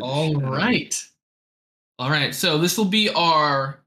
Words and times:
All 0.00 0.34
right. 0.34 0.94
All 1.98 2.10
right. 2.10 2.34
So 2.34 2.58
this 2.58 2.78
will 2.78 2.84
be 2.84 3.10
our 3.10 3.82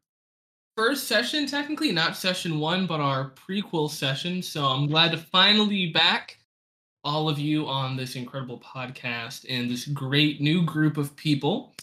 first 0.76 1.08
session, 1.08 1.46
technically, 1.46 1.92
not 1.92 2.18
session 2.18 2.60
one, 2.60 2.86
but 2.86 3.00
our 3.00 3.32
prequel 3.32 3.90
session. 3.90 4.42
So 4.42 4.66
I'm 4.66 4.88
glad 4.88 5.12
to 5.12 5.18
finally 5.18 5.70
be 5.70 5.92
back, 5.92 6.38
all 7.04 7.30
of 7.30 7.40
you, 7.40 7.68
on 7.68 7.96
this 7.96 8.16
incredible 8.16 8.60
podcast 8.60 9.46
and 9.50 9.70
this 9.70 9.86
great 9.86 10.42
new 10.42 10.64
group 10.64 10.98
of 10.98 11.16
people. 11.16 11.74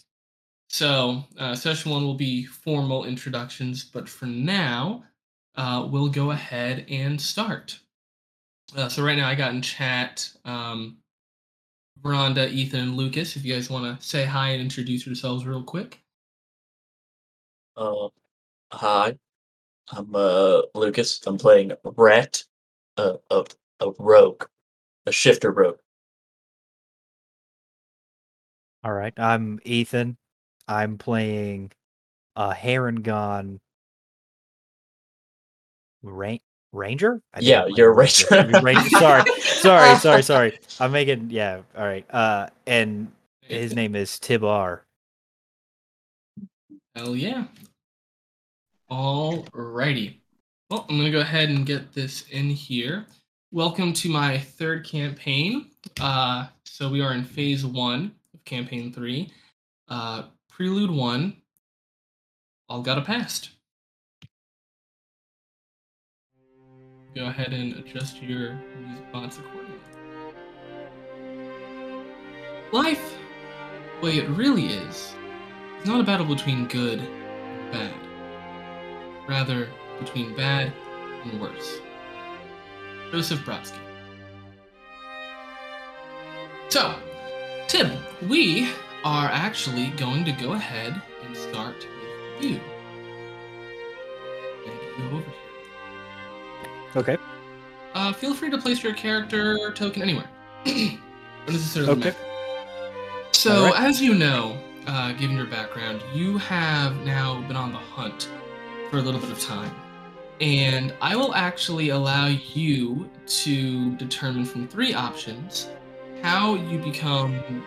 So 0.69 1.23
uh, 1.37 1.53
session 1.55 1.91
one 1.91 2.03
will 2.03 2.13
be 2.13 2.45
formal 2.45 3.05
introductions, 3.05 3.83
but 3.83 4.07
for 4.07 4.25
now, 4.25 5.03
uh, 5.55 5.87
we'll 5.89 6.07
go 6.07 6.31
ahead 6.31 6.85
and 6.89 7.19
start. 7.19 7.77
Uh, 8.75 8.87
so 8.87 9.03
right 9.03 9.17
now, 9.17 9.27
I 9.27 9.35
got 9.35 9.53
in 9.53 9.61
chat. 9.61 10.29
Um, 10.45 10.97
Veranda, 12.01 12.49
Ethan, 12.49 12.79
and 12.79 12.97
Lucas, 12.97 13.35
if 13.35 13.45
you 13.45 13.53
guys 13.53 13.69
want 13.69 13.99
to 13.99 14.05
say 14.05 14.25
hi 14.25 14.49
and 14.49 14.61
introduce 14.61 15.05
yourselves 15.05 15.45
real 15.45 15.61
quick. 15.61 16.01
Uh, 17.77 18.09
hi, 18.71 19.17
I'm 19.91 20.15
uh 20.15 20.61
Lucas. 20.73 21.21
I'm 21.27 21.37
playing 21.37 21.73
Rat, 21.83 22.43
uh, 22.97 23.17
a 23.29 23.45
a 23.79 23.91
rogue, 23.99 24.45
a 25.05 25.11
shifter 25.11 25.51
rogue. 25.51 25.77
All 28.83 28.93
right, 28.93 29.13
I'm 29.17 29.59
Ethan. 29.63 30.17
I'm 30.67 30.97
playing 30.97 31.71
a 32.35 32.51
Harengon 32.51 33.59
Rain 36.01 36.39
Ranger. 36.73 37.21
I 37.33 37.39
Yeah, 37.41 37.65
you're 37.67 37.91
a 37.91 37.93
Ranger. 37.93 38.25
ranger. 38.31 38.59
Ranger. 38.63 38.89
Sorry, 38.89 39.23
sorry, 39.41 39.95
sorry, 39.99 40.23
sorry. 40.23 40.59
I'm 40.79 40.91
making 40.91 41.29
yeah. 41.29 41.61
All 41.77 41.85
right. 41.85 42.05
Uh, 42.09 42.47
and 42.65 43.11
his 43.41 43.75
name 43.75 43.95
is 43.95 44.11
Tibar. 44.19 44.81
Hell 46.95 47.15
yeah. 47.15 47.45
All 48.89 49.45
righty. 49.53 50.21
Well, 50.69 50.85
I'm 50.89 50.95
going 50.97 51.05
to 51.05 51.11
go 51.11 51.19
ahead 51.21 51.49
and 51.49 51.65
get 51.65 51.93
this 51.93 52.25
in 52.29 52.49
here. 52.49 53.05
Welcome 53.51 53.91
to 53.93 54.09
my 54.09 54.37
third 54.37 54.85
campaign. 54.85 55.67
Uh, 55.99 56.47
so 56.65 56.89
we 56.89 57.01
are 57.01 57.13
in 57.13 57.23
phase 57.25 57.65
one 57.65 58.13
of 58.33 58.43
campaign 58.45 58.93
three. 58.93 59.31
Uh, 59.89 60.23
prelude 60.49 60.91
one. 60.91 61.35
All 62.69 62.81
got 62.81 62.97
a 62.97 63.01
past. 63.01 63.49
Go 67.13 67.25
ahead 67.25 67.51
and 67.51 67.75
adjust 67.75 68.21
your 68.21 68.57
fonts 69.11 69.37
accordingly. 69.37 69.77
Life, 72.71 73.17
the 73.99 74.05
way 74.05 74.17
it 74.17 74.29
really 74.29 74.67
is, 74.67 75.13
it's 75.77 75.85
not 75.85 75.99
a 75.99 76.03
battle 76.03 76.25
between 76.25 76.67
good 76.67 76.99
and 76.99 77.71
bad. 77.71 77.93
Rather, 79.27 79.67
between 79.99 80.33
bad 80.37 80.71
and 81.25 81.41
worse. 81.41 81.79
Joseph 83.11 83.39
Brodsky. 83.41 83.77
So, 86.69 86.95
Tim, 87.67 87.91
we 88.29 88.69
are 89.03 89.27
actually 89.27 89.87
going 89.91 90.23
to 90.23 90.31
go 90.31 90.53
ahead 90.53 91.01
and 91.25 91.35
start 91.35 91.75
with 91.75 92.45
you. 92.45 92.59
And 94.65 95.11
you 95.11 95.17
over. 95.17 95.40
Okay. 96.95 97.17
Uh, 97.93 98.13
feel 98.13 98.33
free 98.33 98.49
to 98.49 98.57
place 98.57 98.83
your 98.83 98.93
character 98.93 99.71
token 99.73 100.01
anywhere. 100.01 100.29
Necessarily 101.47 101.91
Okay. 101.91 101.99
matter. 102.09 102.15
So, 103.33 103.65
Alright. 103.65 103.81
as 103.81 104.01
you 104.01 104.13
know, 104.13 104.57
uh, 104.87 105.13
given 105.13 105.35
your 105.35 105.45
background, 105.47 106.01
you 106.13 106.37
have 106.37 106.95
now 107.05 107.41
been 107.47 107.55
on 107.55 107.71
the 107.71 107.77
hunt 107.79 108.29
for 108.89 108.97
a 108.97 109.01
little 109.01 109.19
bit 109.19 109.31
of 109.31 109.39
time. 109.39 109.73
And 110.39 110.93
I 111.01 111.15
will 111.15 111.33
actually 111.35 111.89
allow 111.89 112.27
you 112.27 113.09
to 113.27 113.95
determine 113.95 114.45
from 114.45 114.67
three 114.67 114.93
options 114.93 115.69
how 116.23 116.55
you 116.55 116.77
become 116.79 117.63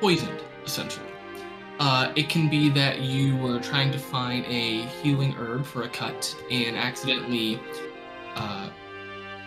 poisoned, 0.00 0.40
essentially. 0.64 1.06
Uh, 1.78 2.12
it 2.16 2.28
can 2.28 2.48
be 2.48 2.68
that 2.70 3.00
you 3.00 3.36
were 3.38 3.58
trying 3.58 3.90
to 3.92 3.98
find 3.98 4.44
a 4.46 4.82
healing 5.02 5.32
herb 5.32 5.64
for 5.64 5.82
a 5.82 5.88
cut 5.88 6.34
and 6.50 6.76
accidentally 6.76 7.60
uh, 8.36 8.70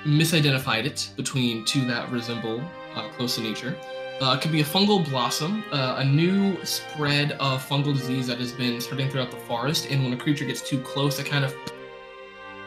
misidentified 0.05 0.85
it 0.85 1.11
between 1.15 1.65
two 1.65 1.85
that 1.87 2.09
resemble 2.11 2.61
uh, 2.95 3.09
close 3.09 3.37
in 3.37 3.43
nature. 3.43 3.75
Uh, 4.21 4.33
it 4.37 4.41
could 4.41 4.51
be 4.51 4.61
a 4.61 4.65
fungal 4.65 5.03
blossom, 5.09 5.63
uh, 5.73 5.95
a 5.97 6.05
new 6.05 6.63
spread 6.63 7.33
of 7.33 7.61
fungal 7.67 7.93
disease 7.93 8.27
that 8.27 8.39
has 8.39 8.53
been 8.53 8.79
spreading 8.79 9.09
throughout 9.09 9.29
the 9.29 9.37
forest, 9.37 9.87
and 9.89 10.03
when 10.03 10.13
a 10.13 10.17
creature 10.17 10.45
gets 10.45 10.61
too 10.61 10.79
close, 10.81 11.19
it 11.19 11.25
kind 11.25 11.43
of 11.43 11.53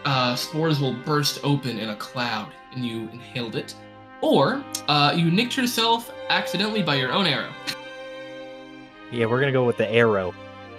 uh, 0.04 0.36
spores 0.36 0.78
will 0.78 0.92
burst 0.92 1.40
open 1.44 1.78
in 1.78 1.88
a 1.90 1.96
cloud, 1.96 2.52
and 2.72 2.84
you 2.84 3.08
inhaled 3.10 3.56
it. 3.56 3.74
Or 4.20 4.62
uh, 4.88 5.14
you 5.16 5.30
nicked 5.30 5.56
yourself 5.56 6.12
accidentally 6.28 6.82
by 6.82 6.96
your 6.96 7.12
own 7.12 7.26
arrow. 7.26 7.52
Yeah, 9.10 9.24
we're 9.24 9.40
gonna 9.40 9.52
go 9.52 9.64
with 9.64 9.78
the 9.78 9.90
arrow. 9.90 10.34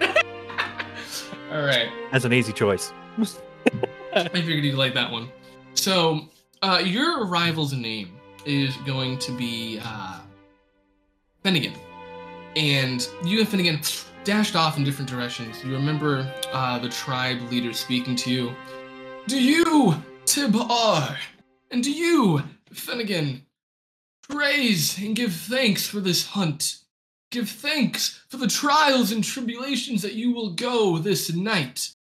All 1.50 1.64
right. 1.64 1.88
That's 2.12 2.24
an 2.24 2.32
easy 2.32 2.52
choice. 2.52 2.92
I 4.14 4.28
figured 4.28 4.64
you'd 4.64 4.74
like 4.74 4.94
that 4.94 5.10
one. 5.10 5.28
So, 5.74 6.28
uh, 6.62 6.82
your 6.84 7.26
rival's 7.26 7.72
name 7.72 8.10
is 8.44 8.76
going 8.78 9.18
to 9.18 9.32
be 9.32 9.80
uh, 9.82 10.20
Finnegan. 11.42 11.74
And 12.56 13.06
you 13.24 13.38
and 13.40 13.48
Finnegan 13.48 13.80
dashed 14.24 14.56
off 14.56 14.76
in 14.76 14.84
different 14.84 15.08
directions. 15.08 15.62
You 15.64 15.72
remember 15.72 16.30
uh, 16.52 16.78
the 16.80 16.88
tribe 16.88 17.40
leader 17.50 17.72
speaking 17.72 18.16
to 18.16 18.30
you. 18.30 18.54
Do 19.28 19.40
you, 19.40 19.94
Tibar, 20.24 21.16
and 21.70 21.84
do 21.84 21.92
you, 21.92 22.42
Finnegan, 22.72 23.46
praise 24.28 24.98
and 24.98 25.14
give 25.14 25.32
thanks 25.32 25.86
for 25.86 26.00
this 26.00 26.26
hunt? 26.26 26.78
Give 27.30 27.48
thanks 27.48 28.24
for 28.28 28.38
the 28.38 28.48
trials 28.48 29.12
and 29.12 29.22
tribulations 29.22 30.02
that 30.02 30.14
you 30.14 30.32
will 30.32 30.50
go 30.50 30.98
this 30.98 31.32
night. 31.32 31.94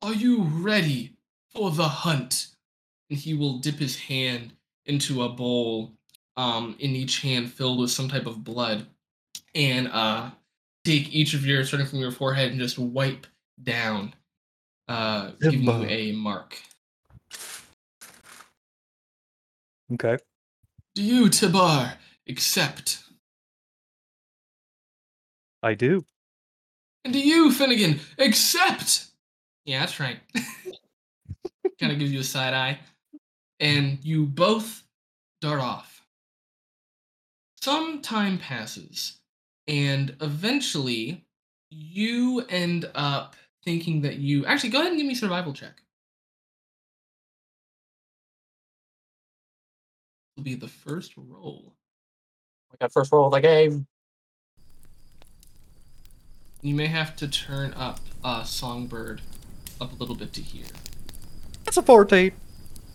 Are 0.00 0.14
you 0.14 0.44
ready 0.44 1.16
for 1.54 1.70
the 1.70 1.88
hunt? 1.88 2.48
And 3.08 3.18
he 3.18 3.34
will 3.34 3.58
dip 3.58 3.76
his 3.76 3.98
hand 3.98 4.52
into 4.86 5.22
a 5.22 5.28
bowl, 5.28 5.92
um, 6.36 6.76
in 6.78 6.90
each 6.90 7.20
hand 7.20 7.52
filled 7.52 7.78
with 7.78 7.90
some 7.90 8.08
type 8.08 8.26
of 8.26 8.44
blood, 8.44 8.86
and 9.54 9.88
uh, 9.88 10.30
take 10.84 11.12
each 11.12 11.34
of 11.34 11.44
your, 11.44 11.64
starting 11.64 11.86
from 11.86 11.98
your 11.98 12.12
forehead, 12.12 12.50
and 12.50 12.60
just 12.60 12.78
wipe 12.78 13.26
down, 13.62 14.14
uh, 14.88 15.32
giving 15.40 15.62
you 15.62 15.84
a 15.84 16.12
mark. 16.12 16.56
Okay. 19.92 20.18
Do 20.94 21.02
you, 21.02 21.26
Tibar, 21.26 21.94
accept? 22.28 23.02
I 25.62 25.74
do. 25.74 26.04
And 27.04 27.12
do 27.12 27.20
you, 27.20 27.52
Finnegan, 27.52 28.00
accept? 28.18 29.06
Yeah, 29.64 29.80
that's 29.80 30.00
right. 30.00 30.18
kind 31.80 31.92
of 31.92 31.98
gives 31.98 32.12
you 32.12 32.20
a 32.20 32.24
side 32.24 32.54
eye. 32.54 32.78
And 33.58 33.98
you 34.02 34.26
both 34.26 34.84
dart 35.40 35.60
off. 35.60 36.02
Some 37.60 38.00
time 38.00 38.38
passes, 38.38 39.20
and 39.68 40.16
eventually 40.22 41.26
you 41.70 42.44
end 42.48 42.90
up 42.94 43.36
thinking 43.64 44.00
that 44.02 44.16
you. 44.16 44.46
Actually, 44.46 44.70
go 44.70 44.80
ahead 44.80 44.92
and 44.92 44.98
give 44.98 45.06
me 45.06 45.12
a 45.12 45.16
survival 45.16 45.52
check. 45.52 45.82
Will 50.36 50.44
be 50.44 50.54
the 50.54 50.68
first 50.68 51.12
roll. 51.18 51.74
I 52.72 52.76
got 52.80 52.92
first 52.92 53.12
roll 53.12 53.26
of 53.26 53.32
the 53.32 53.40
game. 53.40 53.86
You 56.62 56.74
may 56.74 56.86
have 56.86 57.14
to 57.16 57.28
turn 57.28 57.74
up 57.74 58.00
uh, 58.24 58.44
Songbird 58.44 59.20
up 59.80 59.92
a 59.92 59.96
little 59.96 60.14
bit 60.14 60.32
to 60.34 60.40
hear. 60.40 60.64
That's 61.70 61.76
a 61.76 61.82
14. 61.82 62.32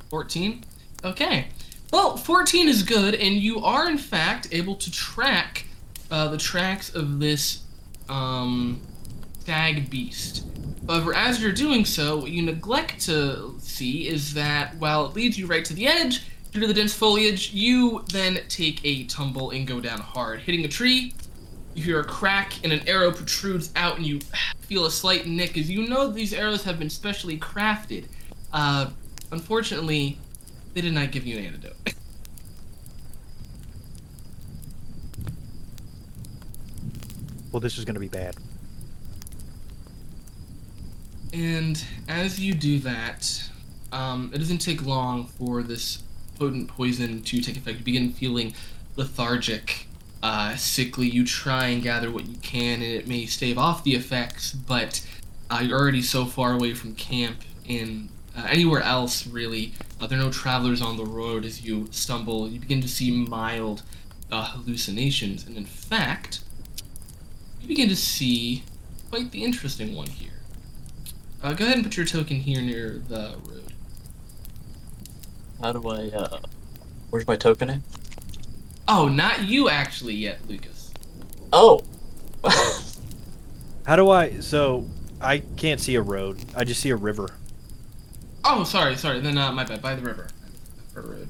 14? 0.10 0.66
Okay. 1.06 1.48
Well, 1.94 2.18
14 2.18 2.68
is 2.68 2.84
good, 2.84 3.16
and 3.16 3.38
you 3.38 3.64
are, 3.64 3.90
in 3.90 3.98
fact, 3.98 4.50
able 4.52 4.76
to 4.76 4.92
track 4.92 5.66
uh, 6.12 6.28
the 6.28 6.38
tracks 6.38 6.94
of 6.94 7.22
this 7.22 7.64
um, 8.10 8.82
stag 9.40 9.90
beast. 9.90 10.46
However, 10.90 11.14
as 11.14 11.42
you're 11.42 11.54
doing 11.54 11.86
so, 11.86 12.18
what 12.18 12.32
you 12.32 12.42
neglect 12.42 13.00
to 13.06 13.56
see 13.60 14.10
is 14.10 14.34
that 14.34 14.76
while 14.76 15.06
it 15.06 15.16
leads 15.16 15.40
you 15.40 15.48
right 15.48 15.64
to 15.64 15.74
the 15.74 15.88
edge, 15.88 16.26
due 16.52 16.60
to 16.60 16.68
the 16.68 16.74
dense 16.74 16.94
foliage, 16.94 17.54
you 17.54 18.04
then 18.12 18.40
take 18.50 18.84
a 18.84 19.06
tumble 19.06 19.52
and 19.52 19.66
go 19.66 19.80
down 19.80 20.02
hard, 20.02 20.42
hitting 20.42 20.66
a 20.66 20.68
tree. 20.68 21.14
You 21.76 21.84
hear 21.84 22.02
a 22.02 22.04
crack, 22.04 22.62
and 22.66 22.74
an 22.74 22.86
arrow 22.90 23.14
protrudes 23.14 23.72
out, 23.78 23.96
and 23.96 24.06
you 24.06 24.20
feel 24.60 24.86
a 24.86 24.92
slight 24.92 25.28
nick 25.28 25.58
as 25.58 25.72
you 25.72 25.88
know 25.88 26.12
these 26.12 26.34
arrows 26.34 26.66
have 26.66 26.78
been 26.78 26.90
specially 26.90 27.38
crafted. 27.40 28.08
Uh, 28.56 28.90
unfortunately, 29.34 30.18
they 30.74 30.80
did 30.80 30.94
not 30.94 31.12
give 31.12 31.26
you 31.26 31.38
an 31.38 31.46
antidote. 31.46 31.76
Well, 37.52 37.60
this 37.60 37.78
is 37.78 37.84
gonna 37.84 38.00
be 38.00 38.08
bad. 38.08 38.38
And 41.34 41.84
as 42.08 42.40
you 42.40 42.54
do 42.54 42.80
that, 42.80 43.50
um, 43.92 44.32
it 44.34 44.38
doesn't 44.38 44.60
take 44.60 44.86
long 44.86 45.26
for 45.26 45.62
this 45.62 46.02
potent 46.40 46.70
poison 46.70 47.22
to 47.24 47.42
take 47.42 47.58
effect. 47.58 47.80
You 47.80 47.84
begin 47.84 48.14
feeling 48.14 48.54
lethargic, 48.96 49.88
uh, 50.24 50.56
sickly. 50.56 51.10
You 51.10 51.26
try 51.26 51.68
and 51.68 51.84
gather 51.84 52.10
what 52.10 52.26
you 52.26 52.38
can, 52.38 52.76
and 52.76 52.84
it 52.84 53.06
may 53.06 53.26
stave 53.26 53.58
off 53.58 53.84
the 53.84 53.96
effects, 53.96 54.54
but 54.54 55.06
uh, 55.50 55.62
you're 55.62 55.78
already 55.78 56.02
so 56.02 56.26
far 56.26 56.54
away 56.54 56.74
from 56.74 56.96
camp 56.96 57.42
and 57.68 58.08
uh, 58.38 58.48
anywhere 58.50 58.82
else, 58.82 59.26
really. 59.28 59.74
Uh, 60.00 60.08
there 60.08 60.20
are 60.20 60.24
no 60.24 60.32
travelers 60.32 60.82
on 60.82 60.98
the 60.98 61.06
road 61.06 61.46
as 61.46 61.62
you 61.64 61.88
stumble. 61.92 62.50
You 62.50 62.60
begin 62.60 62.82
to 62.82 62.88
see 62.88 63.12
mild 63.12 63.84
uh, 64.32 64.44
hallucinations, 64.44 65.46
and 65.46 65.56
in 65.56 65.66
fact, 65.66 66.42
you 67.62 67.68
begin 67.68 67.90
to 67.90 67.96
see 67.96 68.64
quite 69.10 69.32
the 69.32 69.44
interesting 69.44 69.96
one 69.96 70.08
here. 70.08 70.32
Uh, 71.42 71.54
go 71.54 71.66
ahead 71.66 71.78
and 71.78 71.86
put 71.86 71.96
your 71.96 72.06
token 72.06 72.38
here 72.38 72.62
near 72.62 73.02
the 73.08 73.36
road. 73.46 73.74
How 75.62 75.72
do 75.72 75.88
I, 75.90 76.10
uh, 76.16 76.40
where's 77.10 77.28
my 77.28 77.36
token 77.36 77.70
at? 77.70 77.80
Oh, 78.88 79.08
not 79.08 79.44
you 79.44 79.70
actually 79.70 80.16
yet, 80.16 80.40
Lucas. 80.48 80.92
Oh! 81.54 81.82
How 83.86 83.96
do 83.96 84.10
I? 84.10 84.40
So 84.40 84.88
I 85.22 85.40
can't 85.40 85.80
see 85.80 85.96
a 85.96 86.02
road. 86.02 86.44
I 86.56 86.64
just 86.64 86.82
see 86.82 86.90
a 86.90 86.96
river. 86.96 87.30
Oh, 88.48 88.64
sorry, 88.64 88.96
sorry. 88.96 89.20
Then 89.22 89.38
uh, 89.38 89.52
my 89.52 89.64
bad. 89.64 89.82
By 89.82 89.96
the 89.96 90.04
river. 90.04 90.28
For 90.94 91.02
road. 91.02 91.28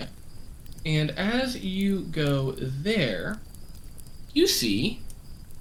Yeah. 0.00 0.06
And 0.86 1.10
as 1.10 1.62
you 1.62 2.00
go 2.04 2.52
there, 2.58 3.40
you 4.32 4.46
see 4.46 5.02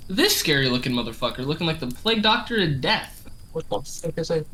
this 0.07 0.35
scary-looking 0.35 0.93
motherfucker, 0.93 1.45
looking 1.45 1.67
like 1.67 1.81
the 1.81 1.87
plague 1.87 2.23
doctor 2.23 2.61
of 2.61 2.79
death. 2.79 3.29
what 3.51 3.69
the 3.69 3.81
fuck 3.81 4.17
is 4.17 4.29
that? 4.29 4.45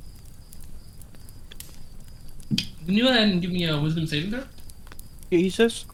Can 2.57 2.95
you 2.95 3.03
go 3.03 3.09
ahead 3.09 3.29
and 3.29 3.39
give 3.39 3.51
me 3.51 3.65
a 3.65 3.79
wisdom 3.79 4.07
saving 4.07 4.31
throw? 4.31 4.43
Jesus. 5.31 5.85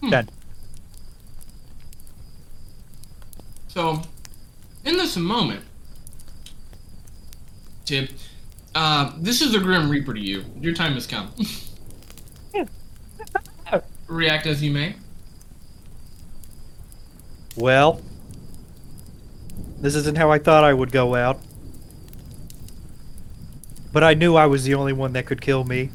Hmm. 0.00 0.10
Dead. 0.10 0.30
So, 3.68 4.02
in 4.84 4.96
this 4.96 5.16
moment, 5.16 5.64
Tib, 7.84 8.10
uh, 8.74 9.12
this 9.18 9.42
is 9.42 9.52
the 9.52 9.58
Grim 9.58 9.90
Reaper 9.90 10.14
to 10.14 10.20
you. 10.20 10.44
Your 10.60 10.74
time 10.74 10.94
has 10.94 11.06
come. 11.06 11.30
React 14.06 14.46
as 14.46 14.62
you 14.62 14.70
may. 14.70 14.96
Well, 17.56 18.02
this 19.80 19.94
isn't 19.94 20.16
how 20.16 20.30
I 20.30 20.38
thought 20.38 20.64
I 20.64 20.74
would 20.74 20.90
go 20.92 21.14
out. 21.14 21.40
But 23.92 24.02
I 24.02 24.14
knew 24.14 24.34
I 24.34 24.46
was 24.46 24.64
the 24.64 24.74
only 24.74 24.92
one 24.92 25.12
that 25.12 25.24
could 25.24 25.40
kill 25.40 25.62
me. 25.62 25.90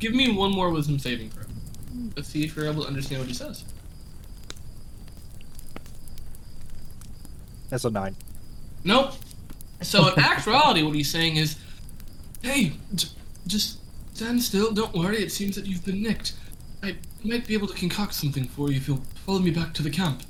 Give 0.00 0.12
me 0.12 0.34
one 0.34 0.50
more 0.50 0.70
wisdom 0.70 0.98
saving 0.98 1.30
throw. 1.30 1.44
Let's 2.16 2.28
see 2.28 2.42
if 2.42 2.56
you're 2.56 2.66
able 2.66 2.82
to 2.82 2.88
understand 2.88 3.20
what 3.20 3.28
he 3.28 3.34
says. 3.34 3.64
That's 7.72 7.86
a 7.86 7.90
nine. 7.90 8.14
Nope. 8.84 9.14
So 9.80 10.08
in 10.08 10.18
actuality, 10.18 10.82
what 10.82 10.94
he's 10.94 11.10
saying 11.10 11.36
is, 11.36 11.56
"Hey, 12.42 12.74
j- 12.94 13.08
just 13.46 13.78
stand 14.12 14.42
still. 14.42 14.72
Don't 14.72 14.94
worry. 14.94 15.16
It 15.22 15.32
seems 15.32 15.56
that 15.56 15.64
you've 15.64 15.82
been 15.82 16.02
nicked. 16.02 16.34
I 16.82 16.96
might 17.24 17.46
be 17.46 17.54
able 17.54 17.68
to 17.68 17.74
concoct 17.74 18.12
something 18.12 18.44
for 18.44 18.70
you 18.70 18.76
if 18.76 18.86
you'll 18.86 19.00
follow 19.24 19.38
me 19.38 19.50
back 19.50 19.72
to 19.74 19.82
the 19.82 19.88
camp." 19.88 20.22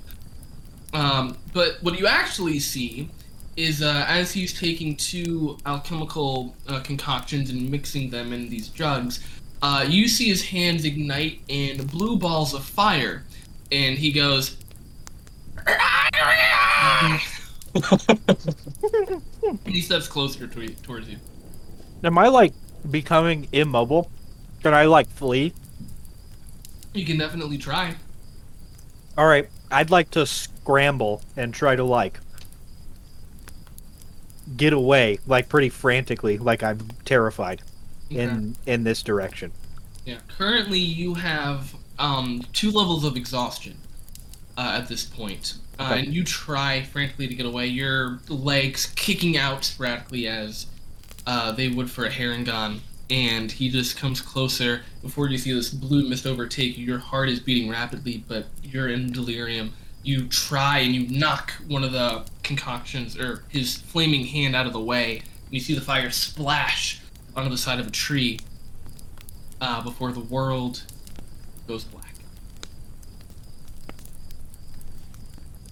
Um, 0.93 1.37
but 1.53 1.83
what 1.83 1.99
you 1.99 2.07
actually 2.07 2.61
see 2.61 3.11
is 3.57 3.83
uh, 3.83 4.05
as 4.07 4.31
he's 4.31 4.57
taking 4.57 4.95
two 4.95 5.59
alchemical 5.67 6.55
uh, 6.69 6.79
concoctions 6.79 7.51
and 7.51 7.69
mixing 7.69 8.09
them 8.09 8.33
in 8.33 8.51
these 8.51 8.69
jugs, 8.69 9.19
uh, 9.63 9.85
you 9.89 10.07
see 10.07 10.29
his 10.29 10.45
hands 10.45 10.85
ignite 10.85 11.41
in 11.49 11.85
blue 11.89 12.17
balls 12.17 12.55
of 12.55 12.63
fire, 12.65 13.25
and 13.73 13.99
he 13.99 14.13
goes. 14.13 14.59
he 19.67 19.81
steps 19.81 20.09
closer 20.09 20.47
to 20.47 20.69
towards 20.83 21.09
you. 21.09 21.17
Am 22.05 22.19
I 22.19 22.29
like 22.29 22.53
becoming 22.91 23.49
immobile? 23.53 24.11
Can 24.63 24.75
I 24.75 24.85
like 24.85 25.09
flee? 25.09 25.55
You 26.93 27.07
can 27.07 27.19
definitely 27.19 27.59
try. 27.59 27.95
All 29.17 29.27
right, 29.27 29.49
I'd 29.71 29.91
like 29.91 30.11
to 30.13 30.27
scramble 30.27 31.23
and 31.37 31.55
try 31.55 31.77
to 31.77 31.85
like 31.85 32.21
get 34.57 34.73
away, 34.73 35.19
like 35.27 35.49
pretty 35.49 35.69
frantically, 35.69 36.39
like 36.39 36.63
I'm 36.63 36.79
terrified 37.05 37.63
in 38.11 38.57
in 38.67 38.85
this 38.85 39.03
direction. 39.03 39.53
Yeah. 40.05 40.19
Currently, 40.29 40.79
you 40.79 41.15
have 41.15 41.75
um, 41.99 42.43
two 42.53 42.71
levels 42.71 43.05
of 43.05 43.17
exhaustion 43.17 43.79
uh, 44.57 44.79
at 44.81 44.89
this 44.89 45.05
point, 45.05 45.55
uh, 45.79 45.85
Okay. 45.93 46.01
and 46.01 46.15
you 46.15 46.25
try 46.25 46.83
frantically 46.83 47.27
to 47.29 47.35
get 47.35 47.47
away. 47.47 47.67
Your 47.67 48.21
legs 48.29 48.93
kicking 48.97 49.37
out 49.37 49.65
sporadically 49.65 50.27
as 50.29 50.67
uh, 51.27 51.53
they 51.53 51.69
would 51.69 51.91
for 51.91 52.05
a 52.05 52.11
Harengon, 52.11 52.81
and 53.11 53.51
he 53.51 53.69
just 53.71 53.97
comes 53.97 54.21
closer. 54.21 54.83
Before 55.03 55.29
you 55.29 55.39
see 55.39 55.53
this 55.53 55.71
blue 55.71 56.09
mist 56.09 56.27
overtake 56.27 56.77
you, 56.79 56.85
your 56.87 56.99
heart 56.99 57.29
is 57.29 57.41
beating 57.41 57.71
rapidly, 57.71 58.25
but 58.29 58.47
you're 58.63 58.89
in 58.89 59.13
delirium. 59.13 59.73
You 60.03 60.27
try 60.29 60.79
and 60.81 60.95
you 60.95 61.07
knock 61.19 61.53
one 61.69 61.85
of 61.85 61.93
the 61.93 62.25
concoctions 62.43 63.17
or 63.17 63.45
his 63.49 63.77
flaming 63.77 64.27
hand 64.27 64.57
out 64.57 64.67
of 64.67 64.73
the 64.73 64.81
way, 64.81 65.19
and 65.19 65.25
you 65.51 65.61
see 65.61 65.75
the 65.75 65.81
fire 65.81 66.11
splash 66.11 67.01
onto 67.37 67.49
the 67.51 67.57
side 67.59 67.79
of 67.79 67.87
a 67.87 67.91
tree 67.91 68.41
uh, 69.61 69.81
before 69.83 70.11
the 70.13 70.21
world 70.21 70.83
goes 71.69 71.85
black. 71.85 72.02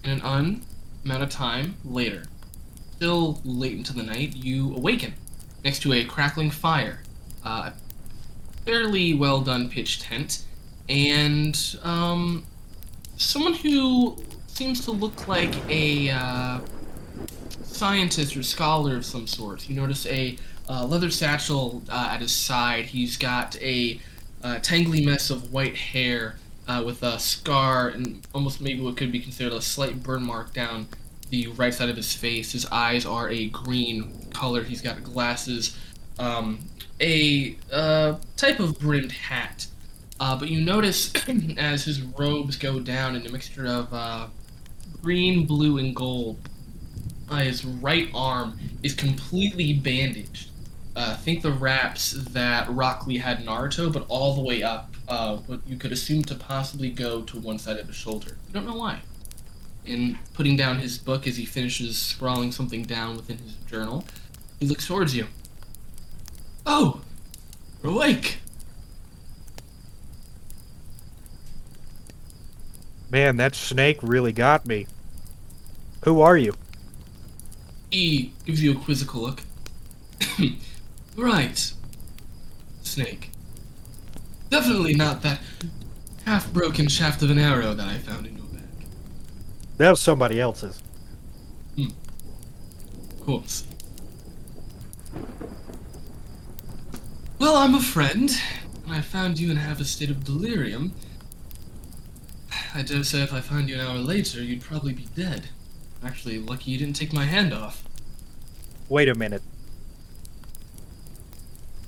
An 0.03 0.21
un 0.21 0.63
amount 1.05 1.23
of 1.23 1.29
time 1.29 1.75
later, 1.85 2.23
still 2.95 3.39
late 3.43 3.73
into 3.73 3.93
the 3.93 4.03
night, 4.03 4.35
you 4.35 4.75
awaken 4.75 5.13
next 5.63 5.81
to 5.83 5.93
a 5.93 6.03
crackling 6.03 6.49
fire, 6.49 7.03
uh, 7.43 7.71
fairly 8.65 9.13
well 9.13 9.41
done 9.41 9.69
pitch 9.69 10.01
tent, 10.01 10.45
and 10.89 11.77
um, 11.83 12.43
someone 13.17 13.53
who 13.53 14.17
seems 14.47 14.83
to 14.85 14.91
look 14.91 15.27
like 15.27 15.53
a 15.69 16.09
uh, 16.09 16.59
scientist 17.63 18.35
or 18.35 18.43
scholar 18.43 18.95
of 18.97 19.05
some 19.05 19.27
sort. 19.27 19.69
You 19.69 19.75
notice 19.75 20.05
a 20.07 20.37
uh, 20.69 20.85
leather 20.85 21.09
satchel 21.09 21.81
uh, 21.89 22.09
at 22.11 22.21
his 22.21 22.31
side. 22.31 22.85
He's 22.85 23.17
got 23.17 23.55
a 23.61 23.99
uh, 24.43 24.55
tangly 24.57 25.05
mess 25.05 25.29
of 25.29 25.51
white 25.51 25.75
hair 25.75 26.35
uh, 26.71 26.81
with 26.81 27.03
a 27.03 27.19
scar 27.19 27.89
and 27.89 28.25
almost 28.33 28.61
maybe 28.61 28.81
what 28.81 28.95
could 28.95 29.11
be 29.11 29.19
considered 29.19 29.53
a 29.53 29.61
slight 29.61 30.01
burn 30.01 30.23
mark 30.23 30.53
down 30.53 30.87
the 31.29 31.47
right 31.49 31.73
side 31.73 31.89
of 31.89 31.97
his 31.97 32.13
face. 32.13 32.53
His 32.53 32.65
eyes 32.67 33.05
are 33.05 33.29
a 33.29 33.47
green 33.49 34.29
color. 34.33 34.63
He's 34.63 34.81
got 34.81 35.03
glasses, 35.03 35.77
um, 36.17 36.59
a 37.01 37.57
uh, 37.71 38.15
type 38.37 38.59
of 38.59 38.79
brimmed 38.79 39.11
hat. 39.11 39.67
Uh, 40.19 40.37
but 40.37 40.49
you 40.49 40.61
notice 40.61 41.11
as 41.57 41.83
his 41.83 42.01
robes 42.01 42.55
go 42.55 42.79
down 42.79 43.15
in 43.15 43.25
a 43.25 43.29
mixture 43.29 43.65
of 43.65 43.93
uh, 43.93 44.27
green, 45.01 45.45
blue, 45.45 45.77
and 45.77 45.93
gold, 45.95 46.37
uh, 47.29 47.37
his 47.37 47.65
right 47.65 48.09
arm 48.13 48.57
is 48.81 48.93
completely 48.93 49.73
bandaged. 49.73 50.49
Uh, 50.95 51.17
think 51.17 51.41
the 51.41 51.51
wraps 51.51 52.11
that 52.11 52.69
Rock 52.69 53.07
Lee 53.07 53.17
had 53.17 53.45
Naruto, 53.45 53.91
but 53.91 54.05
all 54.09 54.35
the 54.35 54.41
way 54.41 54.61
up, 54.61 54.90
uh, 55.07 55.37
what 55.37 55.61
you 55.67 55.77
could 55.77 55.91
assume 55.91 56.23
to 56.23 56.35
possibly 56.35 56.89
go 56.89 57.21
to 57.21 57.39
one 57.39 57.59
side 57.59 57.77
of 57.77 57.87
his 57.87 57.95
shoulder. 57.95 58.37
You 58.47 58.53
don't 58.53 58.65
know 58.65 58.75
why. 58.75 58.99
In 59.85 60.17
putting 60.33 60.55
down 60.55 60.79
his 60.79 60.97
book 60.97 61.27
as 61.27 61.37
he 61.37 61.45
finishes 61.45 61.97
sprawling 61.97 62.51
something 62.51 62.83
down 62.83 63.15
within 63.15 63.37
his 63.39 63.53
journal, 63.69 64.05
he 64.59 64.67
looks 64.67 64.87
towards 64.87 65.15
you. 65.15 65.27
Oh, 66.65 67.01
you're 67.83 67.91
awake. 67.91 68.37
Man, 73.09 73.37
that 73.37 73.55
snake 73.55 73.97
really 74.01 74.31
got 74.31 74.65
me. 74.65 74.87
Who 76.05 76.21
are 76.21 76.37
you? 76.37 76.53
He 77.91 78.33
gives 78.45 78.63
you 78.63 78.71
a 78.71 78.75
quizzical 78.75 79.21
look. 79.21 79.41
right. 81.17 81.73
Snake. 82.83 83.30
Definitely 84.51 84.93
not 84.93 85.21
that 85.21 85.39
half 86.25 86.51
broken 86.51 86.89
shaft 86.89 87.23
of 87.23 87.31
an 87.31 87.39
arrow 87.39 87.73
that 87.73 87.87
I 87.87 87.97
found 87.97 88.27
in 88.27 88.35
your 88.35 88.45
bag. 88.47 88.63
That 89.77 89.91
was 89.91 90.01
somebody 90.01 90.41
else's. 90.41 90.83
Hmm. 91.75 91.87
Of 93.11 93.25
course. 93.25 93.65
Well, 97.39 97.55
I'm 97.55 97.73
a 97.73 97.81
friend, 97.81 98.29
and 98.85 98.93
I 98.93 98.99
found 98.99 99.39
you 99.39 99.49
in 99.49 99.57
half 99.57 99.79
a 99.79 99.85
state 99.85 100.09
of 100.09 100.25
delirium, 100.25 100.93
I 102.75 102.81
dare 102.81 103.03
say 103.03 103.21
if 103.21 103.33
I 103.33 103.39
found 103.39 103.69
you 103.69 103.75
an 103.75 103.81
hour 103.81 103.97
later, 103.97 104.43
you'd 104.43 104.61
probably 104.61 104.93
be 104.93 105.07
dead. 105.15 105.47
Actually, 106.03 106.39
lucky 106.39 106.71
you 106.71 106.77
didn't 106.77 106.97
take 106.97 107.13
my 107.13 107.25
hand 107.25 107.53
off. 107.53 107.83
Wait 108.89 109.07
a 109.07 109.15
minute. 109.15 109.43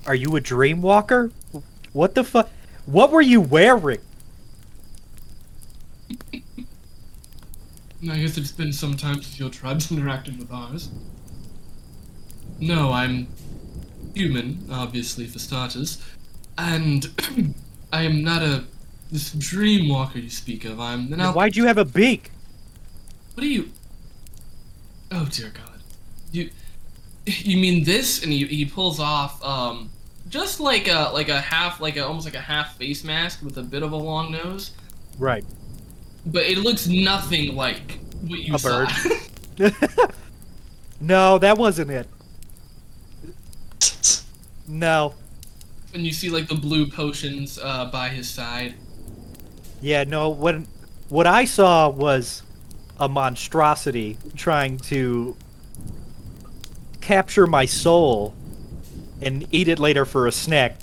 Are 0.06 0.14
you 0.14 0.34
a 0.36 0.40
dream 0.40 0.80
walker? 0.80 1.30
What 1.94 2.14
the 2.16 2.24
fuck? 2.24 2.50
What 2.86 3.12
were 3.12 3.22
you 3.22 3.40
wearing? 3.40 4.00
I 8.10 8.18
guess 8.18 8.36
it's 8.36 8.52
been 8.52 8.72
some 8.72 8.96
time 8.96 9.14
since 9.22 9.38
your 9.38 9.48
tribes 9.48 9.88
interacted 9.90 10.38
with 10.38 10.52
ours. 10.52 10.90
No, 12.60 12.92
I'm 12.92 13.28
human, 14.14 14.66
obviously, 14.70 15.26
for 15.26 15.38
starters. 15.38 16.04
And 16.58 17.08
I 17.92 18.02
am 18.02 18.22
not 18.22 18.42
a 18.42 18.64
this 19.12 19.30
dream 19.32 19.88
walker 19.88 20.18
you 20.18 20.30
speak 20.30 20.64
of. 20.64 20.80
I'm 20.80 21.12
an 21.12 21.20
al- 21.20 21.32
Why'd 21.32 21.54
you 21.56 21.66
have 21.66 21.78
a 21.78 21.84
beak? 21.84 22.32
What 23.34 23.44
are 23.44 23.48
you? 23.48 23.70
Oh 25.12 25.28
dear 25.30 25.50
God! 25.54 25.80
You 26.32 26.50
you 27.26 27.56
mean 27.56 27.84
this? 27.84 28.22
And 28.22 28.32
he, 28.32 28.44
he 28.46 28.64
pulls 28.64 28.98
off 28.98 29.42
um 29.44 29.90
just 30.28 30.60
like 30.60 30.88
a 30.88 31.10
like 31.12 31.28
a 31.28 31.40
half 31.40 31.80
like 31.80 31.96
a 31.96 32.06
almost 32.06 32.24
like 32.26 32.34
a 32.34 32.40
half 32.40 32.76
face 32.76 33.04
mask 33.04 33.42
with 33.42 33.56
a 33.58 33.62
bit 33.62 33.82
of 33.82 33.92
a 33.92 33.96
long 33.96 34.32
nose, 34.32 34.72
Right. 35.18 35.44
but 36.26 36.44
it 36.44 36.58
looks 36.58 36.86
nothing 36.86 37.54
like 37.54 37.98
what 38.26 38.40
you 38.40 38.54
A 38.54 38.58
saw. 38.58 38.86
bird. 39.58 39.72
no, 41.00 41.38
that 41.38 41.58
wasn't 41.58 41.90
it. 41.90 42.08
No. 44.66 45.14
and 45.92 46.04
you 46.06 46.12
see 46.12 46.30
like 46.30 46.48
the 46.48 46.54
blue 46.54 46.86
potions 46.86 47.58
uh, 47.62 47.84
by 47.86 48.08
his 48.08 48.28
side. 48.28 48.74
Yeah, 49.80 50.04
no, 50.04 50.30
what 50.30 50.56
what 51.10 51.26
I 51.26 51.44
saw 51.44 51.88
was 51.90 52.42
a 52.98 53.08
monstrosity 53.08 54.16
trying 54.34 54.78
to 54.78 55.36
capture 57.02 57.46
my 57.46 57.66
soul 57.66 58.34
and 59.20 59.46
eat 59.50 59.68
it 59.68 59.78
later 59.78 60.04
for 60.04 60.26
a 60.26 60.32
snack. 60.32 60.76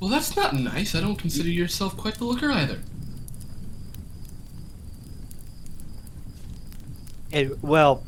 Well, 0.00 0.10
that's 0.10 0.36
not 0.36 0.54
nice. 0.54 0.94
I 0.94 1.00
don't 1.00 1.16
consider 1.16 1.48
yourself 1.48 1.96
quite 1.96 2.14
the 2.14 2.24
looker 2.24 2.50
either. 2.50 2.78
And, 7.32 7.60
well, 7.62 8.04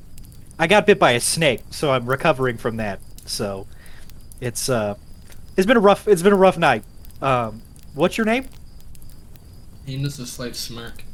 I 0.58 0.66
got 0.66 0.86
bit 0.86 0.98
by 0.98 1.12
a 1.12 1.20
snake, 1.20 1.62
so 1.70 1.90
I'm 1.90 2.06
recovering 2.06 2.56
from 2.56 2.76
that. 2.76 3.00
So 3.26 3.66
it's 4.40 4.68
uh 4.68 4.94
it's 5.56 5.66
been 5.66 5.76
a 5.76 5.80
rough 5.80 6.08
it's 6.08 6.22
been 6.22 6.32
a 6.32 6.36
rough 6.36 6.58
night. 6.58 6.84
Um 7.20 7.62
what's 7.94 8.16
your 8.16 8.24
name? 8.24 8.46
He 9.86 10.00
does 10.00 10.18
a 10.18 10.26
slight 10.26 10.56
smirk. 10.56 11.04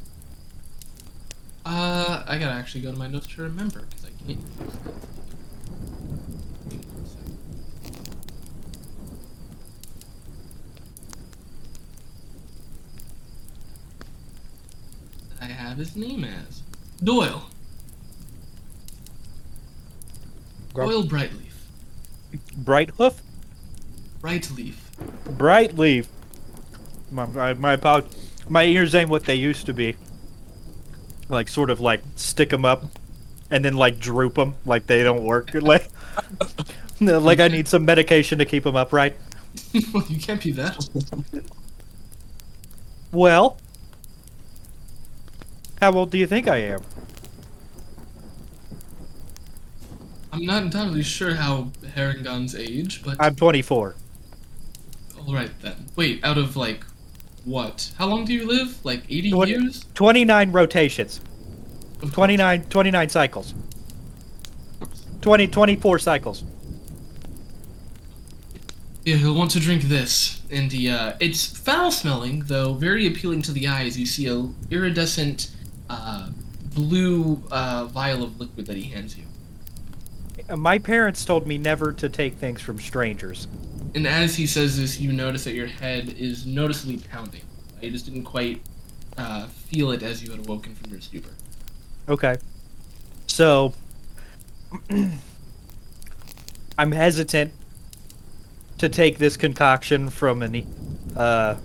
Uh, 1.65 2.23
I 2.27 2.39
gotta 2.39 2.55
actually 2.55 2.83
go 2.83 2.93
to 2.93 2.99
my 2.99 3.09
notes 3.09 3.27
to 3.27 3.43
remember 3.43 3.81
because 3.81 4.05
I 4.05 4.11
can't. 4.25 4.41
I 15.41 15.47
have 15.47 15.79
his 15.79 15.97
name 15.97 16.25
as 16.25 16.63
Doyle. 17.03 17.51
Grump. 20.73 20.91
Doyle 20.91 21.05
Brightleaf. 21.05 21.53
Bright 22.57 22.91
Hoof? 22.91 23.21
Brightleaf. 24.21 24.75
Bright 25.39 25.77
Leaf. 25.79 26.09
My 27.11 27.27
my 27.27 27.55
my, 27.55 27.73
apo- 27.75 28.09
my 28.49 28.65
ears 28.65 28.95
ain't 28.95 29.11
what 29.11 29.25
they 29.25 29.35
used 29.35 29.67
to 29.67 29.75
be. 29.75 29.97
Like 31.29 31.49
sort 31.49 31.71
of 31.71 31.81
like 31.81 32.03
stick 32.17 32.51
them 32.51 32.65
up, 32.65 32.85
and 33.51 33.65
then 33.65 33.75
like 33.75 33.99
droop 33.99 34.35
them 34.35 34.55
like 34.65 34.87
they 34.87 35.03
don't 35.03 35.23
work. 35.25 35.51
Like 35.63 35.91
like 36.99 37.41
I 37.41 37.49
need 37.49 37.69
some 37.69 37.85
medication 37.85 38.39
to 38.39 38.47
keep 38.47 38.65
them 38.65 38.75
upright. 38.75 39.17
well, 39.93 40.05
you 40.09 40.19
can't 40.19 40.43
be 40.43 40.51
that. 40.53 41.45
Well, 43.13 43.59
how 45.81 45.93
old 45.93 46.11
do 46.11 46.19
you 46.19 46.27
think 46.27 46.49
I 46.49 46.59
am? 46.59 46.81
I'm 50.33 50.45
not 50.45 50.63
entirely 50.63 51.03
sure 51.03 51.35
how 51.35 51.71
Harengon's 51.95 52.55
age, 52.55 53.03
but 53.03 53.17
I'm 53.21 53.35
24. 53.35 53.95
all 55.27 55.35
right 55.35 55.51
then. 55.63 55.87
Wait, 55.97 56.23
out 56.25 56.39
of 56.39 56.57
like 56.57 56.85
what? 57.45 57.91
How 57.97 58.07
long 58.07 58.25
do 58.25 58.33
you 58.35 58.47
live? 58.47 58.85
Like 58.85 59.05
80 59.09 59.31
Twenty- 59.31 59.53
years? 59.53 59.85
29 59.95 60.53
rotations. 60.53 61.21
Of 62.03 62.13
29 62.13 62.65
29 62.65 63.09
cycles. 63.09 63.55
20 65.23 65.47
24 65.49 65.99
cycles. 65.99 66.45
Yeah, 69.05 69.17
he'll 69.17 69.35
want 69.37 69.53
to 69.53 69.61
drink 69.61 69.83
this, 69.85 70.41
and 70.51 70.71
he, 70.71 70.91
uh, 70.91 71.13
it's 71.21 71.47
foul-smelling, 71.57 72.41
though 72.47 72.75
very 72.75 73.07
appealing 73.07 73.41
to 73.43 73.53
the 73.53 73.69
eyes. 73.69 73.97
You 73.97 74.05
see 74.05 74.27
a 74.27 74.49
iridescent, 74.75 75.53
uh, 75.89 76.29
blue 76.75 77.43
uh, 77.51 77.87
vial 77.87 78.23
of 78.23 78.39
liquid 78.41 78.67
that 78.67 78.77
he 78.77 78.85
hands 78.85 79.17
you. 79.17 79.25
Uh, 80.49 80.57
My 80.57 80.79
parents 80.79 81.25
told 81.25 81.47
me 81.47 81.59
never 81.59 81.93
to 81.93 82.09
take 82.09 82.35
things 82.35 82.61
from 82.61 82.79
strangers. 82.79 83.49
And 83.95 84.07
as 84.07 84.37
he 84.37 84.47
says 84.47 84.79
this, 84.79 85.01
you 85.01 85.13
notice 85.13 85.45
that 85.45 85.55
your 85.55 85.67
head 85.67 86.15
is 86.19 86.45
noticeably 86.47 86.99
pounding. 86.99 87.43
You 87.81 87.91
just 87.91 88.05
didn't 88.07 88.25
quite 88.25 88.61
uh, 89.17 89.47
feel 89.47 89.91
it 89.93 90.03
as 90.03 90.23
you 90.23 90.31
had 90.31 90.41
awoken 90.41 90.75
from 90.75 90.91
your 90.91 91.01
stupor. 91.01 91.31
Okay. 92.09 92.37
So 93.27 93.75
I'm 96.79 96.93
hesitant 96.93 97.53
to 98.79 98.89
take 98.89 99.19
this 99.19 99.37
concoction 99.37 100.11
from 100.11 100.43
an 100.43 100.67
uh 101.17 101.57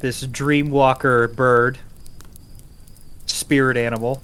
this 0.00 0.24
dreamwalker 0.26 1.34
bird 1.34 1.78
spirit 3.30 3.76
animal. 3.76 4.22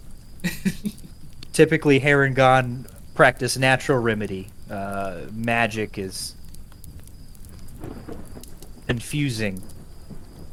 Typically 1.52 2.00
Harengon 2.00 2.88
practice 3.14 3.56
natural 3.56 3.98
remedy. 3.98 4.48
Uh 4.70 5.22
magic 5.32 5.98
is 5.98 6.34
confusing 8.86 9.62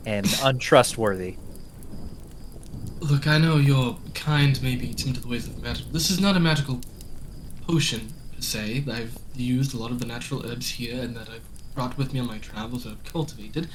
and 0.05 0.27
untrustworthy. 0.43 1.38
Look, 3.00 3.27
I 3.27 3.38
know 3.38 3.57
your 3.57 3.98
kind 4.13 4.62
may 4.63 4.75
be 4.75 4.93
timid 4.93 5.15
to 5.15 5.22
the 5.22 5.27
ways 5.27 5.48
of 5.48 5.62
magic. 5.62 5.88
This 5.91 6.10
is 6.10 6.19
not 6.19 6.38
a 6.38 6.39
magical 6.39 6.79
potion, 7.67 8.13
per 8.33 8.41
se. 8.41 8.86
I've 8.89 9.17
used 9.36 9.74
a 9.74 9.77
lot 9.77 9.91
of 9.91 10.00
the 10.00 10.05
natural 10.05 10.45
herbs 10.45 10.69
here 10.69 11.01
and 11.01 11.15
that 11.15 11.29
I've 11.29 11.43
brought 11.75 11.98
with 11.98 12.13
me 12.13 12.19
on 12.19 12.27
my 12.27 12.38
travels 12.38 12.88
I've 12.88 13.03
cultivated. 13.03 13.67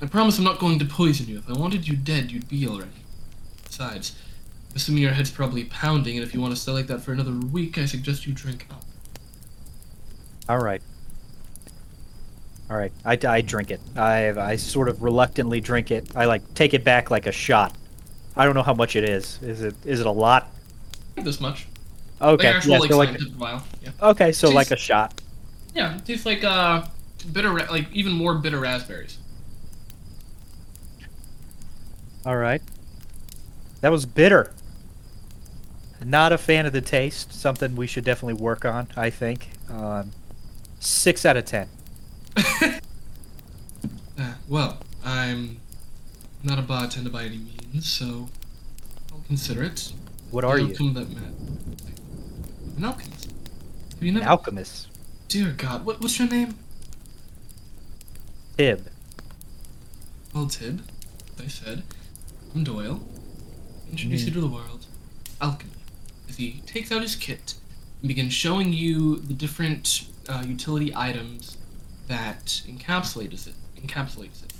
I 0.00 0.06
promise 0.06 0.38
I'm 0.38 0.44
not 0.44 0.58
going 0.58 0.78
to 0.80 0.84
poison 0.84 1.28
you. 1.28 1.38
If 1.38 1.48
I 1.48 1.52
wanted 1.52 1.86
you 1.86 1.96
dead, 1.96 2.32
you'd 2.32 2.48
be 2.48 2.66
already. 2.66 3.01
Assuming 4.74 5.02
your 5.02 5.12
head's 5.12 5.30
probably 5.30 5.64
pounding, 5.64 6.16
and 6.16 6.26
if 6.26 6.32
you 6.32 6.40
want 6.40 6.54
to 6.54 6.60
stay 6.60 6.72
like 6.72 6.86
that 6.86 7.00
for 7.00 7.12
another 7.12 7.32
week, 7.32 7.76
I 7.76 7.84
suggest 7.84 8.26
you 8.26 8.32
drink 8.32 8.66
up. 8.70 8.82
All 10.48 10.58
right. 10.58 10.80
All 12.70 12.76
right. 12.76 12.92
I, 13.04 13.18
I 13.26 13.40
drink 13.42 13.70
it. 13.70 13.80
I 13.96 14.30
I 14.30 14.56
sort 14.56 14.88
of 14.88 15.02
reluctantly 15.02 15.60
drink 15.60 15.90
it. 15.90 16.16
I 16.16 16.24
like 16.24 16.54
take 16.54 16.72
it 16.72 16.84
back 16.84 17.10
like 17.10 17.26
a 17.26 17.32
shot. 17.32 17.76
I 18.34 18.46
don't 18.46 18.54
know 18.54 18.62
how 18.62 18.74
much 18.74 18.96
it 18.96 19.08
is. 19.08 19.38
Is 19.42 19.62
it 19.62 19.74
is 19.84 20.00
it 20.00 20.06
a 20.06 20.10
lot? 20.10 20.48
This 21.16 21.40
much. 21.40 21.66
Okay. 22.20 22.46
Like 22.46 22.56
actual, 22.56 22.72
yeah, 22.72 22.78
like, 22.78 22.90
so 22.90 22.96
like 22.98 23.20
vial. 23.32 23.62
Yeah. 23.82 23.90
okay, 24.00 24.32
so 24.32 24.48
Jeez. 24.48 24.54
like 24.54 24.70
a 24.70 24.76
shot. 24.76 25.20
Yeah, 25.74 25.96
it 25.96 26.06
tastes 26.06 26.24
like 26.24 26.44
uh, 26.44 26.86
bitter, 27.32 27.52
like 27.52 27.92
even 27.92 28.12
more 28.12 28.36
bitter 28.36 28.60
raspberries. 28.60 29.18
All 32.24 32.36
right. 32.36 32.62
That 33.82 33.90
was 33.90 34.06
bitter. 34.06 34.52
Not 36.04 36.32
a 36.32 36.38
fan 36.38 36.66
of 36.66 36.72
the 36.72 36.80
taste. 36.80 37.32
Something 37.32 37.76
we 37.76 37.86
should 37.86 38.04
definitely 38.04 38.40
work 38.42 38.64
on. 38.64 38.88
I 38.96 39.10
think. 39.10 39.50
Um, 39.68 40.12
six 40.80 41.26
out 41.26 41.36
of 41.36 41.44
ten. 41.44 41.68
Uh, 44.18 44.34
well, 44.46 44.78
I'm 45.02 45.58
not 46.44 46.58
a 46.58 46.62
bartender 46.62 47.08
by 47.08 47.24
any 47.24 47.38
means, 47.38 47.90
so 47.90 48.28
I'll 49.10 49.24
consider 49.26 49.62
it. 49.62 49.90
What 50.30 50.44
are 50.44 50.58
you? 50.58 50.74
that 50.74 51.10
man. 51.10 51.76
An 52.76 52.84
alchemist. 52.84 53.32
Have 53.94 54.02
you 54.02 54.12
never? 54.12 54.26
Alchemist. 54.26 54.88
Dear 55.28 55.52
God, 55.56 55.86
what, 55.86 56.00
what's 56.02 56.18
your 56.18 56.28
name? 56.28 56.56
Tib. 58.58 58.86
Well, 60.34 60.46
Tib. 60.46 60.82
I 61.42 61.48
said, 61.48 61.82
I'm 62.54 62.64
Doyle. 62.64 63.00
Introduce 63.92 64.24
you 64.24 64.32
to 64.32 64.40
the 64.40 64.46
world. 64.46 64.86
Alchemy. 65.40 65.70
As 66.28 66.36
he 66.38 66.62
takes 66.66 66.90
out 66.90 67.02
his 67.02 67.14
kit 67.14 67.54
and 68.00 68.08
begins 68.08 68.32
showing 68.32 68.72
you 68.72 69.16
the 69.16 69.34
different 69.34 70.08
uh, 70.28 70.42
utility 70.46 70.92
items 70.96 71.58
that 72.08 72.62
encapsulate 72.66 73.34
it, 73.34 73.54
encapsulates 73.76 74.42
it. 74.42 74.52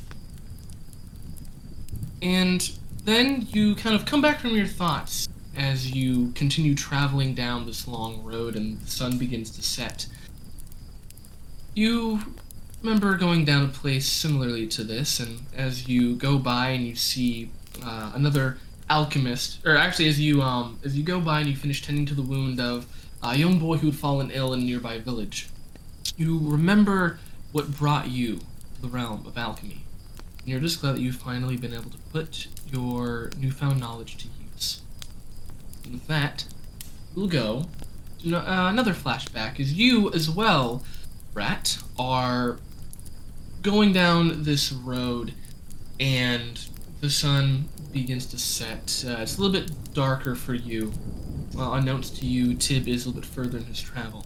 And 2.20 2.70
then 3.04 3.48
you 3.50 3.74
kind 3.74 3.96
of 3.96 4.04
come 4.04 4.20
back 4.20 4.38
from 4.38 4.50
your 4.50 4.66
thoughts 4.66 5.26
as 5.56 5.90
you 5.90 6.30
continue 6.32 6.74
traveling 6.74 7.34
down 7.34 7.66
this 7.66 7.88
long 7.88 8.22
road 8.22 8.54
and 8.54 8.80
the 8.80 8.90
sun 8.90 9.16
begins 9.16 9.50
to 9.52 9.62
set. 9.62 10.06
You 11.74 12.20
remember 12.82 13.16
going 13.16 13.46
down 13.46 13.64
a 13.64 13.68
place 13.68 14.06
similarly 14.06 14.66
to 14.68 14.84
this, 14.84 15.20
and 15.20 15.40
as 15.56 15.88
you 15.88 16.16
go 16.16 16.38
by 16.38 16.68
and 16.68 16.86
you 16.86 16.94
see 16.96 17.50
uh, 17.82 18.12
another 18.14 18.58
alchemist, 18.90 19.64
or 19.64 19.76
actually 19.76 20.08
as 20.08 20.20
you 20.20 20.42
um 20.42 20.78
as 20.84 20.96
you 20.96 21.02
go 21.04 21.20
by 21.20 21.40
and 21.40 21.48
you 21.48 21.56
finish 21.56 21.82
tending 21.82 22.06
to 22.06 22.14
the 22.14 22.22
wound 22.22 22.60
of 22.60 22.86
a 23.22 23.36
young 23.36 23.58
boy 23.58 23.76
who 23.76 23.88
had 23.88 23.96
fallen 23.96 24.30
ill 24.32 24.52
in 24.52 24.60
a 24.60 24.64
nearby 24.64 24.98
village, 24.98 25.48
you 26.16 26.38
remember 26.42 27.18
what 27.52 27.70
brought 27.78 28.08
you 28.08 28.38
to 28.38 28.82
the 28.82 28.88
realm 28.88 29.24
of 29.26 29.38
alchemy. 29.38 29.84
And 30.40 30.48
you're 30.48 30.60
just 30.60 30.80
glad 30.80 30.96
that 30.96 31.00
you've 31.00 31.16
finally 31.16 31.56
been 31.56 31.72
able 31.72 31.90
to 31.90 31.98
put 32.12 32.48
your 32.72 33.30
newfound 33.38 33.78
knowledge 33.78 34.16
to 34.18 34.28
use. 34.52 34.82
And 35.84 35.94
with 35.94 36.06
that, 36.08 36.46
we'll 37.14 37.28
go 37.28 37.66
to 38.24 38.36
uh, 38.36 38.70
another 38.70 38.92
flashback 38.92 39.60
as 39.60 39.72
you 39.72 40.12
as 40.12 40.28
well, 40.28 40.82
Rat, 41.34 41.78
are 41.98 42.58
going 43.62 43.92
down 43.92 44.42
this 44.42 44.72
road 44.72 45.34
and 46.00 46.66
the 47.00 47.10
sun 47.10 47.68
begins 47.92 48.26
to 48.26 48.38
set. 48.38 49.04
Uh, 49.06 49.20
it's 49.20 49.38
a 49.38 49.40
little 49.40 49.52
bit 49.52 49.94
darker 49.94 50.34
for 50.34 50.54
you. 50.54 50.92
Well, 51.54 51.74
unbeknownst 51.74 52.16
to 52.18 52.26
you, 52.26 52.54
Tib 52.54 52.88
is 52.88 53.04
a 53.04 53.08
little 53.08 53.20
bit 53.20 53.28
further 53.28 53.58
in 53.58 53.64
his 53.64 53.80
travel. 53.80 54.24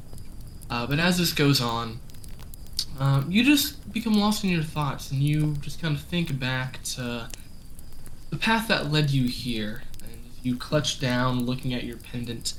Uh, 0.71 0.87
but 0.87 0.99
as 0.99 1.19
this 1.19 1.33
goes 1.33 1.61
on, 1.61 2.01
um, 2.99 3.31
you 3.31 3.45
just 3.45 3.93
become 3.93 4.15
lost 4.15 4.45
in 4.45 4.51
your 4.51 4.63
thoughts 4.63 5.11
and 5.11 5.23
you 5.23 5.55
just 5.61 5.81
kind 5.81 5.95
of 5.95 6.01
think 6.03 6.39
back 6.39 6.83
to 6.85 7.29
the 8.31 8.37
path 8.37 8.69
that 8.69 8.91
led 8.91 9.11
you 9.11 9.29
here. 9.29 9.83
And 10.03 10.19
you 10.43 10.57
clutch 10.57 11.01
down, 11.01 11.45
looking 11.45 11.75
at 11.75 11.85
your 11.85 11.97
pendant, 11.97 12.55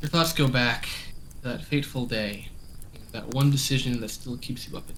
your 0.00 0.08
thoughts 0.08 0.32
go 0.32 0.48
back 0.48 0.88
to 1.42 1.48
that 1.48 1.62
fateful 1.62 2.06
day, 2.06 2.48
that 3.12 3.34
one 3.34 3.50
decision 3.50 4.00
that 4.00 4.10
still 4.10 4.36
keeps 4.38 4.68
you 4.68 4.76
up 4.76 4.84
at 4.88 4.96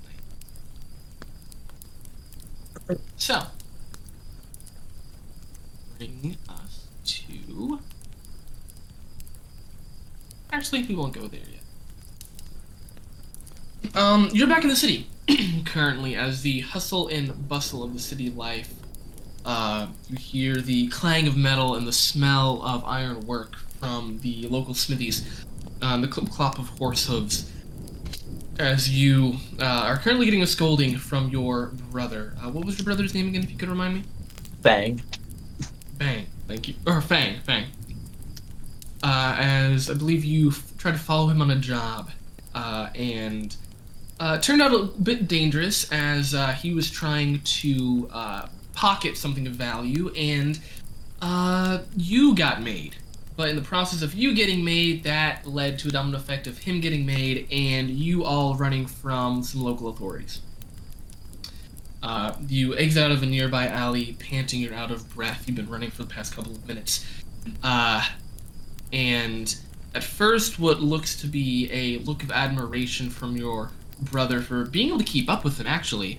night. 2.90 3.00
So, 3.16 3.42
bring 5.98 6.36
us 6.48 6.86
to. 7.04 7.80
Actually, 10.52 10.84
we 10.84 10.94
won't 10.94 11.12
go 11.12 11.26
there 11.26 11.40
yet. 11.40 11.60
Um, 13.96 14.30
you're 14.32 14.48
back 14.48 14.62
in 14.62 14.68
the 14.68 14.76
city 14.76 15.06
currently 15.64 16.16
as 16.16 16.42
the 16.42 16.60
hustle 16.60 17.08
and 17.08 17.48
bustle 17.48 17.82
of 17.82 17.92
the 17.92 18.00
city 18.00 18.30
life. 18.30 18.72
Uh, 19.44 19.88
you 20.08 20.16
hear 20.16 20.56
the 20.56 20.88
clang 20.88 21.28
of 21.28 21.36
metal 21.36 21.74
and 21.74 21.86
the 21.86 21.92
smell 21.92 22.62
of 22.62 22.84
iron 22.84 23.20
work 23.26 23.56
from 23.78 24.18
the 24.22 24.48
local 24.48 24.72
smithies, 24.74 25.44
um, 25.82 26.00
the 26.00 26.08
clip 26.08 26.30
clop 26.30 26.58
of 26.58 26.68
horse 26.78 27.06
hooves. 27.06 27.50
As 28.58 28.88
you 28.88 29.34
uh, 29.60 29.64
are 29.64 29.98
currently 29.98 30.24
getting 30.24 30.42
a 30.42 30.46
scolding 30.46 30.96
from 30.96 31.28
your 31.28 31.72
brother. 31.90 32.34
Uh, 32.40 32.50
what 32.50 32.64
was 32.64 32.78
your 32.78 32.84
brother's 32.84 33.12
name 33.12 33.28
again, 33.28 33.42
if 33.42 33.50
you 33.50 33.58
could 33.58 33.68
remind 33.68 33.94
me? 33.94 34.04
Bang. 34.62 35.02
Bang. 36.04 36.26
Thank 36.46 36.68
you. 36.68 36.74
Or 36.86 37.00
Fang. 37.00 37.40
Fang. 37.40 37.64
Uh, 39.02 39.36
as 39.38 39.88
I 39.88 39.94
believe 39.94 40.22
you 40.22 40.50
f- 40.50 40.76
tried 40.76 40.92
to 40.92 40.98
follow 40.98 41.28
him 41.28 41.40
on 41.40 41.50
a 41.50 41.56
job, 41.56 42.10
uh, 42.54 42.90
and 42.94 43.56
uh, 44.20 44.38
turned 44.38 44.60
out 44.60 44.72
a 44.72 44.84
bit 45.00 45.28
dangerous 45.28 45.90
as 45.90 46.34
uh, 46.34 46.48
he 46.52 46.74
was 46.74 46.90
trying 46.90 47.40
to 47.40 48.08
uh, 48.12 48.48
pocket 48.74 49.16
something 49.16 49.46
of 49.46 49.54
value, 49.54 50.10
and 50.10 50.60
uh, 51.22 51.78
you 51.96 52.34
got 52.34 52.62
made. 52.62 52.96
But 53.36 53.48
in 53.48 53.56
the 53.56 53.62
process 53.62 54.02
of 54.02 54.14
you 54.14 54.34
getting 54.34 54.62
made, 54.62 55.04
that 55.04 55.46
led 55.46 55.78
to 55.80 55.88
a 55.88 55.90
domino 55.90 56.18
effect 56.18 56.46
of 56.46 56.58
him 56.58 56.80
getting 56.80 57.04
made 57.06 57.48
and 57.50 57.90
you 57.90 58.24
all 58.24 58.54
running 58.54 58.86
from 58.86 59.42
some 59.42 59.62
local 59.62 59.88
authorities. 59.88 60.40
Uh, 62.04 62.36
you 62.48 62.76
exit 62.76 63.02
out 63.02 63.10
of 63.10 63.22
a 63.22 63.26
nearby 63.26 63.66
alley, 63.66 64.14
panting, 64.18 64.60
you're 64.60 64.74
out 64.74 64.90
of 64.90 65.14
breath. 65.14 65.44
You've 65.46 65.56
been 65.56 65.70
running 65.70 65.90
for 65.90 66.02
the 66.02 66.08
past 66.08 66.36
couple 66.36 66.52
of 66.52 66.68
minutes. 66.68 67.06
Uh, 67.62 68.06
and 68.92 69.56
at 69.94 70.04
first, 70.04 70.58
what 70.58 70.80
looks 70.80 71.16
to 71.22 71.26
be 71.26 71.70
a 71.72 71.98
look 72.00 72.22
of 72.22 72.30
admiration 72.30 73.08
from 73.08 73.38
your 73.38 73.70
brother 74.02 74.42
for 74.42 74.66
being 74.66 74.88
able 74.88 74.98
to 74.98 75.04
keep 75.04 75.30
up 75.30 75.44
with 75.44 75.58
him, 75.58 75.66
actually, 75.66 76.18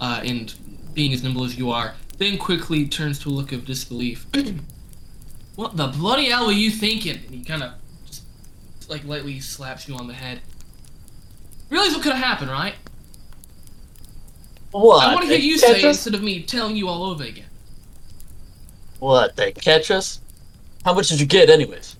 uh, 0.00 0.22
and 0.24 0.54
being 0.94 1.12
as 1.12 1.22
nimble 1.22 1.44
as 1.44 1.58
you 1.58 1.70
are, 1.70 1.94
then 2.16 2.38
quickly 2.38 2.88
turns 2.88 3.18
to 3.18 3.28
a 3.28 3.30
look 3.30 3.52
of 3.52 3.66
disbelief. 3.66 4.24
what 5.54 5.76
the 5.76 5.88
bloody 5.88 6.30
hell 6.30 6.46
were 6.46 6.52
you 6.52 6.70
thinking? 6.70 7.16
And 7.16 7.34
he 7.34 7.44
kind 7.44 7.62
of 7.62 7.72
like, 8.88 9.04
lightly 9.04 9.40
slaps 9.40 9.86
you 9.86 9.96
on 9.96 10.06
the 10.06 10.14
head. 10.14 10.40
Realize 11.68 11.92
what 11.92 12.02
could 12.02 12.12
have 12.12 12.24
happened, 12.24 12.50
right? 12.50 12.76
What? 14.80 15.06
I 15.06 15.14
want 15.14 15.26
to 15.26 15.32
hear 15.32 15.38
you 15.38 15.56
say 15.58 15.78
it 15.78 15.84
instead 15.84 16.14
of 16.14 16.22
me 16.22 16.42
telling 16.42 16.76
you 16.76 16.88
all 16.88 17.04
over 17.04 17.24
again. 17.24 17.46
What? 18.98 19.34
They 19.34 19.52
catch 19.52 19.90
us? 19.90 20.20
How 20.84 20.92
much 20.92 21.08
did 21.08 21.18
you 21.18 21.26
get, 21.26 21.48
anyways? 21.48 21.96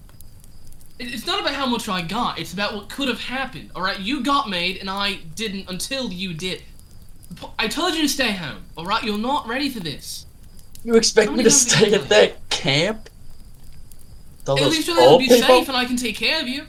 It's 0.99 1.27
not 1.27 1.41
about 1.41 1.55
how 1.55 1.67
much 1.67 1.89
I 1.89 2.03
got. 2.03 2.39
It's 2.39 2.53
about 2.53 2.75
what 2.75 2.91
could 2.91 3.09
have 3.09 3.21
happened. 3.21 3.71
All 3.75 3.83
right, 3.83 3.99
you 3.99 4.23
got 4.23 4.51
made, 4.51 4.77
and 4.79 4.91
I 4.91 5.21
didn't 5.35 5.71
until 5.71 6.12
you 6.12 6.35
did. 6.35 6.62
I 7.59 7.67
told 7.69 7.95
you 7.95 8.03
to 8.03 8.09
stay 8.09 8.33
home. 8.33 8.65
All 8.77 8.85
right, 8.85 9.03
you're 9.03 9.19
not 9.19 9.47
ready 9.47 9.71
for 9.71 9.81
this. 9.81 10.27
You 10.85 10.97
expect 10.97 11.33
me 11.33 11.43
to 11.45 11.51
stay 11.51 11.95
at 11.95 12.09
that 12.11 12.49
camp? 12.51 13.09
At 14.47 14.55
least 14.55 14.87
you'll 14.87 15.19
be 15.19 15.29
people? 15.29 15.47
safe, 15.47 15.69
and 15.69 15.77
I 15.77 15.87
can 15.87 15.97
take 15.97 16.17
care 16.17 16.41
of 16.41 16.47
you. 16.47 16.67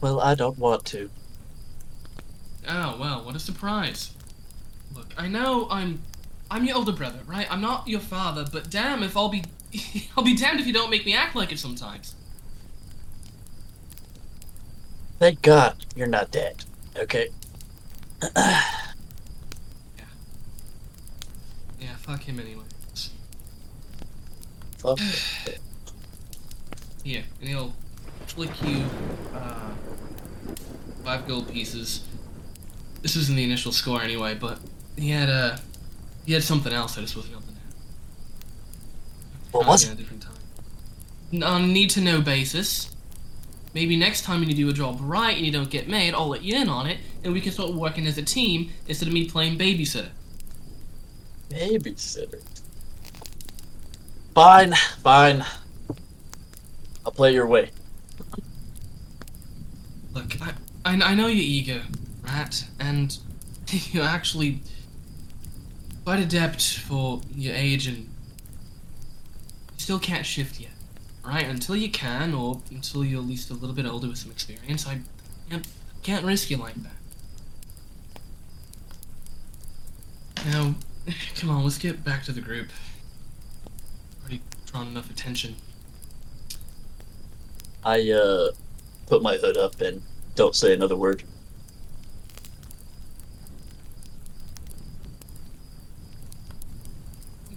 Well, 0.00 0.20
I 0.20 0.34
don't 0.34 0.58
want 0.58 0.84
to. 0.86 1.10
Oh 2.68 2.96
well, 3.00 3.24
what 3.24 3.34
a 3.34 3.38
surprise. 3.38 4.10
Look, 4.94 5.06
I 5.16 5.28
know 5.28 5.66
I'm, 5.70 6.02
I'm 6.50 6.64
your 6.64 6.76
older 6.76 6.92
brother, 6.92 7.20
right? 7.26 7.46
I'm 7.50 7.60
not 7.60 7.88
your 7.88 8.00
father, 8.00 8.44
but 8.50 8.70
damn 8.70 9.02
if 9.02 9.16
I'll 9.16 9.28
be, 9.28 9.42
I'll 10.16 10.24
be 10.24 10.36
damned 10.36 10.60
if 10.60 10.66
you 10.66 10.72
don't 10.72 10.90
make 10.90 11.06
me 11.06 11.14
act 11.14 11.34
like 11.34 11.52
it 11.52 11.58
sometimes. 11.58 12.14
Thank 15.18 15.42
God 15.42 15.84
you're 15.96 16.06
not 16.06 16.30
dead. 16.30 16.64
Okay. 16.96 17.28
Yeah, 18.22 18.62
Yeah, 21.80 21.94
fuck 21.96 22.22
him 22.22 22.38
anyway. 22.38 22.62
Fuck. 24.78 25.00
Yeah, 27.04 27.22
and 27.40 27.48
he'll 27.48 27.74
flick 28.26 28.50
you 28.62 28.84
uh, 29.34 29.70
five 31.02 31.26
gold 31.26 31.52
pieces. 31.52 32.04
This 33.02 33.16
wasn't 33.16 33.36
the 33.36 33.44
initial 33.44 33.72
score 33.72 34.02
anyway, 34.02 34.34
but 34.34 34.58
he 34.96 35.10
had 35.10 35.28
uh, 35.28 35.56
he 36.26 36.32
had 36.32 36.42
something 36.42 36.72
else 36.72 36.98
I 36.98 37.02
just 37.02 37.16
wasn't 37.16 37.34
able 37.34 37.42
to 37.42 37.52
know. 37.52 37.58
What 39.52 39.66
was 39.66 39.88
a 39.88 39.94
different 39.94 40.22
time. 40.22 41.42
On 41.42 41.72
need 41.72 41.90
to 41.90 42.00
know 42.00 42.20
basis. 42.20 42.94
Maybe 43.74 43.96
next 43.96 44.22
time 44.22 44.42
you 44.42 44.54
do 44.54 44.68
a 44.70 44.72
job 44.72 44.98
right 45.00 45.36
and 45.36 45.44
you 45.44 45.52
don't 45.52 45.70
get 45.70 45.88
made, 45.88 46.14
I'll 46.14 46.28
let 46.28 46.42
you 46.42 46.56
in 46.56 46.68
on 46.68 46.86
it, 46.86 46.98
and 47.22 47.32
we 47.32 47.40
can 47.40 47.52
start 47.52 47.72
working 47.74 48.06
as 48.06 48.16
a 48.18 48.22
team 48.22 48.70
instead 48.88 49.06
of 49.08 49.14
me 49.14 49.28
playing 49.28 49.58
babysitter. 49.58 50.08
Babysitter. 51.50 52.42
Fine, 54.34 54.72
fine. 55.02 55.44
I'll 57.04 57.12
play 57.12 57.34
your 57.34 57.46
way. 57.46 57.70
Look, 60.14 60.40
I, 60.40 60.52
I, 60.84 60.94
I 60.94 61.14
know 61.14 61.26
your 61.26 61.44
ego, 61.44 61.82
And 62.78 63.18
you're 63.92 64.04
actually 64.04 64.60
quite 66.04 66.20
adept 66.20 66.78
for 66.78 67.20
your 67.34 67.54
age 67.54 67.86
and 67.86 67.98
you 67.98 68.06
still 69.76 69.98
can't 69.98 70.24
shift 70.24 70.60
yet, 70.60 70.70
right? 71.24 71.46
Until 71.46 71.76
you 71.76 71.90
can, 71.90 72.32
or 72.34 72.60
until 72.70 73.04
you're 73.04 73.20
at 73.20 73.26
least 73.26 73.50
a 73.50 73.54
little 73.54 73.74
bit 73.74 73.86
older 73.86 74.08
with 74.08 74.18
some 74.18 74.30
experience, 74.30 74.86
I 74.86 75.00
can't, 75.50 75.66
can't 76.02 76.24
risk 76.24 76.50
you 76.50 76.56
like 76.56 76.74
that. 76.76 76.92
Now, 80.46 80.74
come 81.36 81.50
on, 81.50 81.64
let's 81.64 81.78
get 81.78 82.04
back 82.04 82.24
to 82.24 82.32
the 82.32 82.40
group. 82.40 82.68
Already 84.22 84.40
drawn 84.66 84.86
enough 84.86 85.10
attention. 85.10 85.56
I, 87.84 88.10
uh, 88.10 88.50
put 89.06 89.22
my 89.22 89.36
hood 89.36 89.56
up 89.56 89.80
and 89.80 90.02
don't 90.34 90.54
say 90.54 90.74
another 90.74 90.96
word. 90.96 91.22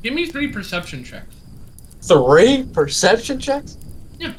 Give 0.02 0.14
me 0.14 0.26
three 0.26 0.48
perception 0.48 1.04
checks. 1.04 1.36
Three 2.02 2.64
perception 2.64 3.40
checks? 3.40 3.78
Yeah. 4.18 4.34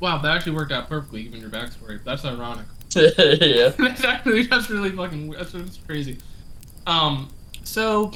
Wow, 0.00 0.18
that 0.18 0.36
actually 0.36 0.52
worked 0.52 0.72
out 0.72 0.88
perfectly 0.88 1.24
given 1.24 1.40
your 1.40 1.50
backstory. 1.50 2.02
That's 2.02 2.24
ironic. 2.24 2.66
yeah. 2.96 3.68
that's 3.68 4.02
actually 4.02 4.46
that's 4.46 4.70
really 4.70 4.90
fucking 4.90 5.30
that's, 5.30 5.52
that's 5.52 5.76
crazy. 5.78 6.18
Um, 6.86 7.28
so 7.62 8.12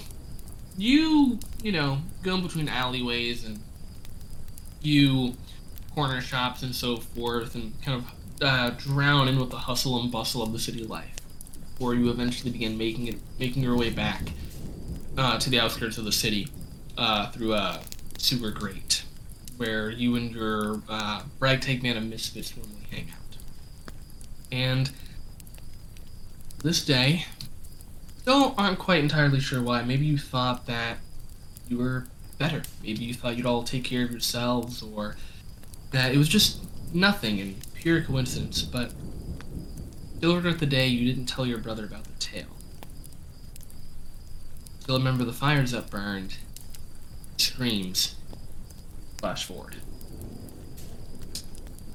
you 0.76 1.38
you 1.62 1.72
know 1.72 1.98
go 2.22 2.36
in 2.36 2.42
between 2.42 2.68
alleyways 2.68 3.44
and 3.44 3.58
you 4.80 5.34
corner 5.94 6.20
shops 6.20 6.62
and 6.62 6.74
so 6.74 6.96
forth, 6.96 7.54
and 7.54 7.72
kind 7.82 7.98
of 8.02 8.42
uh, 8.42 8.70
drown 8.70 9.28
in 9.28 9.38
with 9.38 9.50
the 9.50 9.58
hustle 9.58 10.00
and 10.00 10.10
bustle 10.10 10.42
of 10.42 10.52
the 10.52 10.58
city 10.58 10.84
life, 10.84 11.16
before 11.72 11.94
you 11.94 12.10
eventually 12.10 12.50
begin 12.50 12.76
making 12.78 13.06
it 13.08 13.16
making 13.38 13.62
your 13.62 13.76
way 13.76 13.90
back 13.90 14.30
uh, 15.18 15.38
to 15.38 15.50
the 15.50 15.60
outskirts 15.60 15.98
of 15.98 16.04
the 16.04 16.12
city 16.12 16.48
uh, 16.96 17.30
through 17.30 17.54
a 17.54 17.80
sewer 18.18 18.50
grate, 18.50 19.04
where 19.56 19.90
you 19.90 20.16
and 20.16 20.32
your 20.32 20.80
uh, 20.88 21.22
ragtag 21.38 21.82
band 21.82 21.98
of 21.98 22.04
misfits 22.04 22.56
normally 22.56 22.86
hang 22.90 23.10
out. 23.10 23.36
And 24.50 24.90
this 26.62 26.84
day, 26.84 27.26
still 28.22 28.54
aren't 28.56 28.78
quite 28.78 29.02
entirely 29.02 29.40
sure 29.40 29.60
why. 29.60 29.82
Maybe 29.82 30.06
you 30.06 30.16
thought 30.16 30.66
that 30.66 30.98
you 31.68 31.78
were 31.78 32.06
better. 32.38 32.62
Maybe 32.82 33.04
you 33.04 33.14
thought 33.14 33.36
you'd 33.36 33.46
all 33.46 33.64
take 33.64 33.84
care 33.84 34.04
of 34.04 34.12
yourselves, 34.12 34.82
or 34.82 35.16
that 35.90 36.14
it 36.14 36.18
was 36.18 36.28
just 36.28 36.62
nothing 36.94 37.40
and 37.40 37.56
pure 37.74 38.00
coincidence. 38.00 38.62
But 38.62 38.92
still 40.16 40.36
regret 40.36 40.60
the 40.60 40.66
day 40.66 40.86
you 40.86 41.12
didn't 41.12 41.26
tell 41.26 41.44
your 41.44 41.58
brother 41.58 41.84
about 41.84 42.04
the 42.04 42.12
tale. 42.20 42.56
Still 44.78 44.98
remember 44.98 45.24
the 45.24 45.32
fires 45.32 45.72
that 45.72 45.90
burned, 45.90 46.36
screams. 47.38 48.14
Flash 49.18 49.44
forward. 49.46 49.76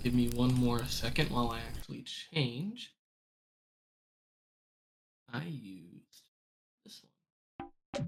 Give 0.03 0.13
me 0.13 0.29
one 0.29 0.53
more 0.53 0.85
second 0.85 1.29
while 1.29 1.51
I 1.51 1.59
actually 1.59 2.03
change. 2.03 2.93
I 5.33 5.39
one. 5.39 5.86
Okay. 7.95 8.07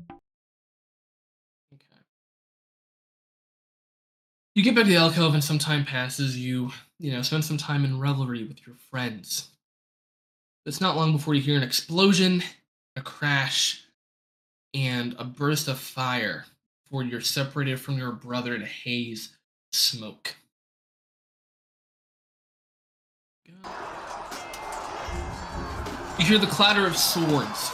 You 4.55 4.63
get 4.63 4.75
back 4.75 4.85
to 4.85 4.89
the 4.89 4.97
alcove 4.97 5.33
and 5.33 5.43
some 5.43 5.59
time 5.59 5.85
passes. 5.85 6.37
You, 6.37 6.71
you 6.99 7.11
know, 7.11 7.21
spend 7.21 7.45
some 7.45 7.57
time 7.57 7.85
in 7.85 7.99
revelry 7.99 8.43
with 8.43 8.65
your 8.65 8.75
friends. 8.89 9.49
It's 10.65 10.81
not 10.81 10.95
long 10.95 11.13
before 11.13 11.33
you 11.33 11.41
hear 11.41 11.57
an 11.57 11.63
explosion, 11.63 12.43
a 12.95 13.01
crash, 13.01 13.85
and 14.73 15.15
a 15.17 15.23
burst 15.23 15.67
of 15.67 15.79
fire 15.79 16.45
before 16.83 17.03
you're 17.03 17.21
separated 17.21 17.79
from 17.79 17.97
your 17.97 18.11
brother 18.11 18.53
in 18.53 18.61
a 18.61 18.67
haze 18.67 19.35
smoke. 19.71 20.35
You 26.19 26.25
hear 26.25 26.37
the 26.37 26.47
clatter 26.47 26.85
of 26.85 26.97
swords, 26.97 27.71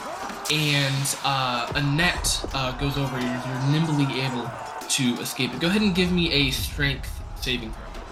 and 0.52 1.18
uh, 1.24 1.72
a 1.76 1.82
net 1.82 2.46
uh, 2.54 2.72
goes 2.78 2.98
over 2.98 3.20
you. 3.20 3.26
You're 3.26 3.72
nimbly 3.72 4.22
able 4.22 4.50
to 4.90 5.22
escape 5.22 5.54
it. 5.54 5.60
Go 5.60 5.68
ahead 5.68 5.82
and 5.82 5.96
give 5.96 6.12
me 6.12 6.32
a 6.32 6.52
strength 6.52 7.22
saving 7.42 7.72
throw. 7.72 8.04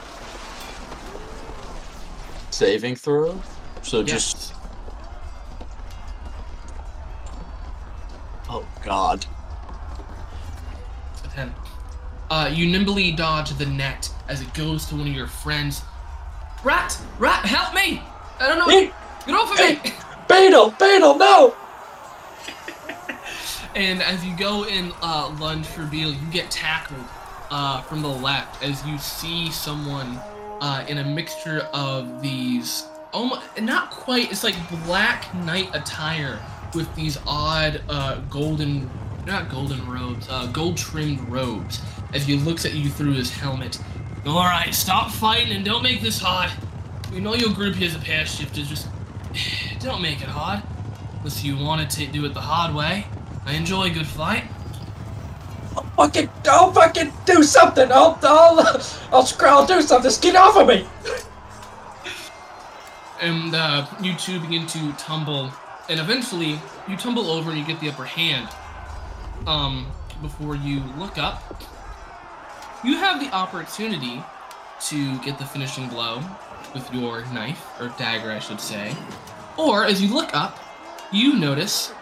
Saving 2.49 2.95
throw. 2.95 3.41
So 3.81 4.03
just 4.03 4.53
oh 8.49 8.65
god. 8.83 9.25
A 11.23 11.27
10. 11.27 11.53
Uh, 12.29 12.49
you 12.51 12.65
nimbly 12.67 13.11
dodge 13.11 13.51
the 13.51 13.65
net 13.65 14.09
as 14.27 14.41
it 14.41 14.51
goes 14.53 14.85
to 14.87 14.95
one 14.95 15.07
of 15.07 15.13
your 15.13 15.27
friends. 15.27 15.83
Rat! 16.63 16.97
Rat, 17.19 17.45
help 17.45 17.75
me! 17.75 18.01
I 18.39 18.47
don't 18.47 18.57
know. 18.57 18.69
Hey, 18.69 18.91
Get 19.25 19.35
off 19.35 19.51
of 19.51 19.59
me! 19.59 19.91
Beetle, 20.27 20.73
Beetle, 20.79 21.17
no! 21.17 21.55
And 23.75 24.03
as 24.03 24.23
you 24.23 24.35
go 24.37 24.65
in 24.65 24.91
uh, 25.01 25.35
lunge 25.39 25.65
for 25.65 25.83
Beal, 25.85 26.11
you 26.11 26.31
get 26.31 26.51
tackled 26.51 27.05
uh, 27.49 27.81
from 27.81 28.01
the 28.01 28.07
left 28.07 28.63
as 28.63 28.85
you 28.85 28.97
see 28.99 29.51
someone 29.51 30.19
uh, 30.61 30.85
in 30.87 30.99
a 30.99 31.03
mixture 31.03 31.61
of 31.73 32.21
these, 32.21 32.85
almost 33.11 33.41
not 33.59 33.89
quite. 33.89 34.31
It's 34.31 34.43
like 34.43 34.55
black 34.85 35.33
knight 35.33 35.69
attire 35.73 36.39
with 36.75 36.93
these 36.95 37.17
odd 37.25 37.81
uh, 37.89 38.19
golden, 38.29 38.89
not 39.25 39.49
golden 39.49 39.89
robes, 39.89 40.27
uh, 40.29 40.47
gold 40.47 40.77
trimmed 40.77 41.21
robes. 41.29 41.81
As 42.13 42.27
he 42.27 42.35
looks 42.37 42.65
at 42.65 42.73
you 42.73 42.89
through 42.89 43.13
his 43.13 43.31
helmet. 43.31 43.79
All 44.25 44.45
right, 44.45 44.73
stop 44.73 45.11
fighting 45.11 45.51
and 45.51 45.65
don't 45.65 45.81
make 45.81 45.99
this 45.99 46.19
hard. 46.19 46.51
We 47.11 47.19
know 47.19 47.33
your 47.33 47.51
group 47.51 47.75
here 47.75 47.87
is 47.87 47.95
a 47.95 47.99
pair 47.99 48.25
shifter. 48.25 48.61
Just 48.61 48.87
don't 49.79 50.01
make 50.01 50.21
it 50.21 50.27
hard, 50.27 50.61
unless 51.17 51.43
you 51.43 51.57
wanted 51.57 51.89
to 51.89 52.05
do 52.05 52.23
it 52.25 52.35
the 52.35 52.41
hard 52.41 52.75
way. 52.75 53.05
I 53.45 53.53
enjoy 53.53 53.85
a 53.85 53.89
good 53.89 54.07
fight. 54.07 54.45
I'll 55.75 55.83
fucking, 55.83 56.29
I'll 56.45 56.71
fucking 56.71 57.11
do 57.25 57.43
something. 57.43 57.91
I'll, 57.91 58.17
I'll, 58.23 58.81
I'll, 59.11 59.25
scr- 59.25 59.47
I'll 59.47 59.65
do 59.65 59.81
something. 59.81 60.03
Just 60.03 60.21
get 60.21 60.35
off 60.35 60.55
of 60.57 60.67
me. 60.67 60.87
And 63.21 63.55
uh, 63.55 63.87
you 64.01 64.15
two 64.15 64.39
begin 64.39 64.67
to 64.67 64.91
tumble, 64.93 65.51
and 65.89 65.99
eventually 65.99 66.59
you 66.87 66.97
tumble 66.97 67.29
over 67.29 67.51
and 67.51 67.59
you 67.59 67.65
get 67.65 67.79
the 67.79 67.89
upper 67.89 68.03
hand. 68.05 68.49
Um, 69.47 69.87
before 70.21 70.55
you 70.55 70.81
look 70.97 71.17
up, 71.17 71.63
you 72.83 72.97
have 72.97 73.19
the 73.19 73.33
opportunity 73.33 74.23
to 74.81 75.19
get 75.19 75.37
the 75.37 75.45
finishing 75.45 75.87
blow 75.87 76.21
with 76.73 76.91
your 76.93 77.25
knife 77.27 77.65
or 77.79 77.93
dagger, 77.97 78.31
I 78.31 78.39
should 78.39 78.59
say. 78.59 78.95
Or 79.57 79.85
as 79.85 80.01
you 80.01 80.13
look 80.13 80.35
up, 80.35 80.59
you 81.11 81.37
notice 81.37 81.93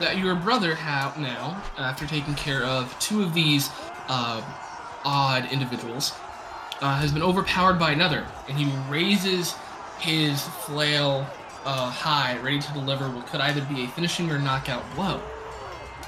that 0.00 0.18
your 0.18 0.34
brother 0.34 0.74
have 0.74 1.18
now, 1.18 1.62
after 1.78 2.06
taking 2.06 2.34
care 2.34 2.64
of 2.64 2.98
two 2.98 3.22
of 3.22 3.34
these 3.34 3.70
uh, 4.08 4.42
odd 5.04 5.50
individuals, 5.52 6.12
uh, 6.80 6.96
has 6.98 7.12
been 7.12 7.22
overpowered 7.22 7.78
by 7.78 7.92
another, 7.92 8.26
and 8.48 8.58
he 8.58 8.70
raises 8.90 9.54
his 9.98 10.42
flail 10.42 11.26
uh, 11.64 11.90
high, 11.90 12.36
ready 12.38 12.58
to 12.58 12.72
deliver 12.72 13.08
what 13.08 13.26
could 13.26 13.40
either 13.40 13.60
be 13.72 13.84
a 13.84 13.88
finishing 13.88 14.30
or 14.30 14.38
knockout 14.38 14.82
blow. 14.94 15.20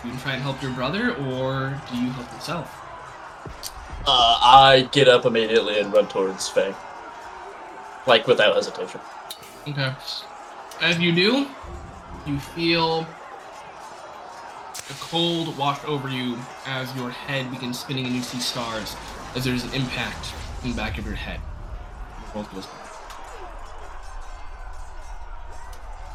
You 0.04 0.10
can 0.10 0.20
try 0.20 0.32
and 0.34 0.42
help 0.42 0.60
your 0.60 0.72
brother, 0.72 1.14
or 1.14 1.80
do 1.90 1.96
you 1.96 2.10
help 2.10 2.30
yourself? 2.32 2.80
Uh, 4.06 4.38
I 4.42 4.88
get 4.92 5.08
up 5.08 5.24
immediately 5.24 5.78
and 5.78 5.92
run 5.92 6.08
towards 6.08 6.48
Faye. 6.48 6.74
Like 8.06 8.26
without 8.26 8.54
hesitation. 8.54 9.00
Okay. 9.66 9.94
As 10.82 10.98
you 10.98 11.12
do, 11.14 11.46
you 12.26 12.38
feel 12.38 13.06
the 14.88 14.94
cold 14.94 15.56
wash 15.56 15.82
over 15.84 16.08
you 16.08 16.36
as 16.66 16.94
your 16.94 17.10
head 17.10 17.50
begins 17.50 17.78
spinning 17.78 18.04
and 18.06 18.14
you 18.14 18.22
see 18.22 18.38
stars 18.38 18.96
as 19.34 19.44
there's 19.44 19.64
an 19.64 19.72
impact 19.72 20.34
in 20.62 20.70
the 20.70 20.76
back 20.76 20.98
of 20.98 21.06
your 21.06 21.14
head. 21.14 21.40
World 22.34 22.50
goes. 22.52 22.66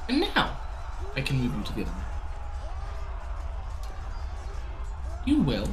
And 0.08 0.21
now, 0.21 0.58
I 1.15 1.21
can 1.21 1.38
move 1.38 1.55
you 1.55 1.63
to 1.63 1.73
the 1.73 1.82
other 1.84 1.91
map. 1.91 2.10
You 5.25 5.41
will. 5.41 5.67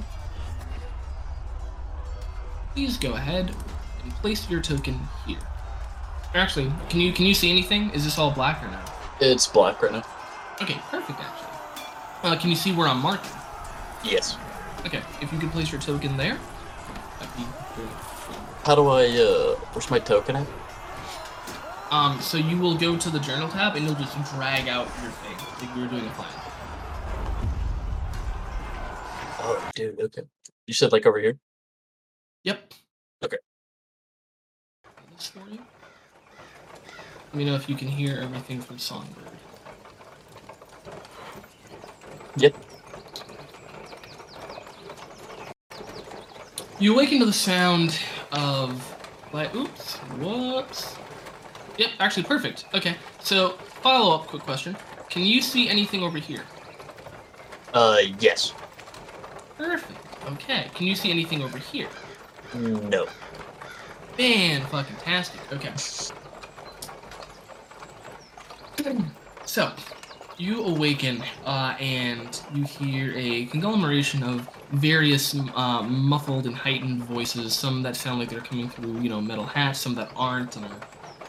Please 2.75 2.97
go 2.99 3.15
ahead 3.15 3.55
and 4.03 4.13
place 4.17 4.49
your 4.51 4.61
token 4.61 5.01
here. 5.27 5.39
Actually, 6.35 6.71
can 6.91 7.01
you 7.01 7.13
can 7.13 7.25
you 7.25 7.35
see 7.35 7.51
anything? 7.51 7.91
Is 7.91 8.05
this 8.05 8.19
all 8.19 8.31
black 8.31 8.63
or 8.63 8.71
no? 8.71 8.81
It's 9.21 9.47
black 9.47 9.83
right 9.83 9.93
now. 9.93 10.03
Okay, 10.61 10.79
perfect 10.91 11.19
actually. 11.19 11.46
Uh, 12.27 12.37
can 12.37 12.51
you 12.51 12.57
see 12.57 12.73
where 12.73 12.89
I'm 12.89 13.01
marking? 13.01 13.31
Yes. 14.03 14.37
Okay, 14.85 15.01
if 15.23 15.33
you 15.33 15.39
could 15.39 15.53
place 15.53 15.71
your 15.71 15.81
token 15.81 16.17
there, 16.17 16.37
that'd 17.21 17.37
be 17.37 17.45
great. 17.77 17.89
How 18.65 18.75
do 18.75 18.89
I, 18.89 19.07
uh, 19.07 19.55
where's 19.73 19.89
my 19.93 20.01
token 20.01 20.35
at? 20.35 20.47
Um, 21.93 22.21
so 22.21 22.37
you 22.37 22.59
will 22.59 22.77
go 22.77 22.97
to 22.97 23.11
the 23.11 23.21
journal 23.21 23.49
tab 23.49 23.77
and 23.77 23.85
you'll 23.85 23.95
just 23.95 24.17
drag 24.35 24.67
out 24.67 24.89
your 25.03 25.13
thing, 25.13 25.37
like 25.61 25.77
you 25.77 25.83
were 25.83 25.89
doing 25.89 26.05
a 26.05 26.11
plan. 26.11 26.29
Oh, 29.39 29.71
dude, 29.77 30.01
okay. 30.01 30.23
You 30.67 30.75
said 30.75 30.91
like 30.91 31.07
over 31.07 31.21
here? 31.21 31.39
Yep. 32.43 32.75
Okay. 33.25 33.37
This 35.17 35.29
for 35.29 35.49
you. 35.49 35.61
Let 37.27 37.35
me 37.35 37.45
know 37.45 37.55
if 37.55 37.69
you 37.69 37.77
can 37.77 37.87
hear 37.87 38.19
everything 38.21 38.61
from 38.61 38.81
Songbird. 38.81 39.36
Yep. 42.37 42.55
You 46.79 46.93
awaken 46.95 47.21
to 47.21 47.25
the 47.25 47.33
sound 47.33 47.99
of 48.33 48.97
like 49.33 49.55
oops, 49.55 49.97
whoops. 50.19 50.97
Yep, 51.79 51.91
actually 52.01 52.25
perfect. 52.25 52.67
Okay. 52.75 52.97
So 53.21 53.51
follow 53.83 54.15
up 54.15 54.27
quick 54.27 54.43
question. 54.43 54.77
Can 55.09 55.23
you 55.23 55.41
see 55.41 55.69
anything 55.69 56.03
over 56.03 56.19
here? 56.19 56.45
Uh, 57.73 57.99
yes. 58.19 58.53
Perfect. 59.57 59.99
Okay. 60.33 60.67
Can 60.75 60.87
you 60.87 60.95
see 60.95 61.11
anything 61.11 61.43
over 61.43 61.59
here? 61.59 61.89
No. 62.55 63.07
Man, 64.19 64.63
fucking 64.67 64.97
tastic. 64.97 65.41
Okay. 65.53 65.73
So, 69.47 69.73
you 70.39 70.65
awaken 70.65 71.23
uh, 71.45 71.77
and 71.81 72.41
you 72.55 72.65
hear 72.65 73.13
a 73.17 73.47
conglomeration 73.47 74.23
of 74.23 74.49
various 74.73 75.35
uh, 75.55 75.83
muffled 75.83 76.47
and 76.47 76.55
heightened 76.55 77.03
voices. 77.05 77.55
Some 77.55 77.83
that 77.83 77.97
sound 77.97 78.21
like 78.21 78.29
they're 78.29 78.41
coming 78.41 78.69
through, 78.69 79.01
you 79.01 79.09
know, 79.09 79.21
metal 79.21 79.47
hats. 79.47 79.81
Some 79.81 79.95
that 79.95 80.11
aren't, 80.17 80.57
and 80.57 80.67
are 80.67 80.81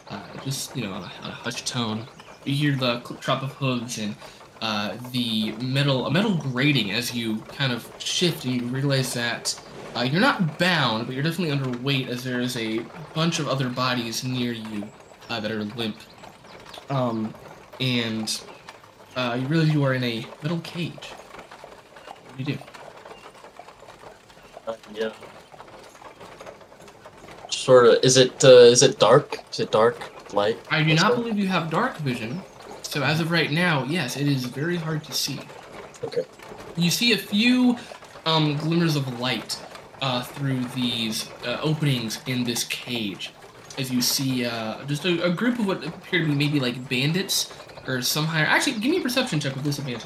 uh, 0.09 0.43
just, 0.43 0.75
you 0.75 0.83
know, 0.83 0.91
on 0.91 1.03
a, 1.03 1.11
a 1.23 1.31
hushed 1.31 1.65
tone. 1.65 2.05
You 2.43 2.53
hear 2.53 2.75
the 2.75 2.99
trop 3.21 3.43
of 3.43 3.53
hooves 3.53 3.97
and 3.97 4.15
uh, 4.61 4.97
the 5.11 5.53
metal, 5.53 6.07
a 6.07 6.11
metal 6.11 6.35
grating 6.35 6.91
as 6.91 7.13
you 7.13 7.37
kind 7.41 7.71
of 7.71 7.89
shift 7.99 8.45
and 8.45 8.53
you 8.55 8.67
realize 8.67 9.13
that 9.13 9.59
uh, 9.95 10.01
you're 10.01 10.21
not 10.21 10.57
bound, 10.59 11.05
but 11.05 11.15
you're 11.15 11.23
definitely 11.23 11.55
underweight 11.55 12.07
as 12.07 12.23
there 12.23 12.41
is 12.41 12.57
a 12.57 12.79
bunch 13.13 13.39
of 13.39 13.47
other 13.47 13.69
bodies 13.69 14.23
near 14.23 14.51
you 14.51 14.87
uh, 15.29 15.39
that 15.39 15.51
are 15.51 15.63
limp. 15.63 15.97
Um, 16.89 17.33
and 17.79 18.41
uh, 19.17 19.37
you 19.39 19.47
realize 19.47 19.73
you 19.73 19.83
are 19.83 19.95
in 19.95 20.03
a 20.03 20.25
metal 20.43 20.59
cage. 20.59 21.07
What 21.07 22.37
do 22.37 22.43
you 22.43 22.57
do? 22.57 22.63
Uh, 24.67 24.75
yeah. 24.93 25.09
Sort 27.49 27.87
of. 27.87 28.03
Is 28.03 28.15
it? 28.15 28.43
Uh, 28.43 28.71
is 28.75 28.83
it 28.83 28.99
dark? 28.99 29.39
Is 29.51 29.59
it 29.59 29.71
dark? 29.71 30.13
Light? 30.33 30.59
I 30.69 30.83
do 30.83 30.93
not 30.93 31.15
believe 31.15 31.39
you 31.39 31.47
have 31.47 31.71
dark 31.71 31.97
vision, 31.97 32.41
so 32.83 33.01
as 33.01 33.21
of 33.21 33.31
right 33.31 33.49
now, 33.49 33.85
yes, 33.85 34.17
it 34.17 34.27
is 34.27 34.43
very 34.45 34.75
hard 34.75 35.03
to 35.05 35.13
see. 35.13 35.39
Okay. 36.03 36.23
You 36.75 36.91
see 36.91 37.13
a 37.13 37.17
few 37.17 37.77
um, 38.25 38.57
glimmers 38.57 38.97
of 38.97 39.19
light 39.21 39.57
uh, 40.01 40.23
through 40.23 40.65
these 40.75 41.29
uh, 41.45 41.59
openings 41.63 42.19
in 42.27 42.43
this 42.43 42.65
cage, 42.65 43.31
as 43.77 43.89
you 43.89 44.01
see 44.01 44.45
uh, 44.45 44.83
just 44.85 45.05
a, 45.05 45.23
a 45.23 45.29
group 45.31 45.57
of 45.59 45.65
what 45.65 45.85
appear 45.87 46.19
to 46.19 46.25
be 46.25 46.35
maybe 46.35 46.59
like 46.59 46.87
bandits 46.89 47.53
or 47.87 48.01
some 48.01 48.25
higher. 48.25 48.45
Actually, 48.45 48.73
give 48.79 48.91
me 48.91 48.97
a 48.99 49.01
perception 49.01 49.39
check 49.39 49.55
with 49.55 49.63
disadvantage. 49.63 50.05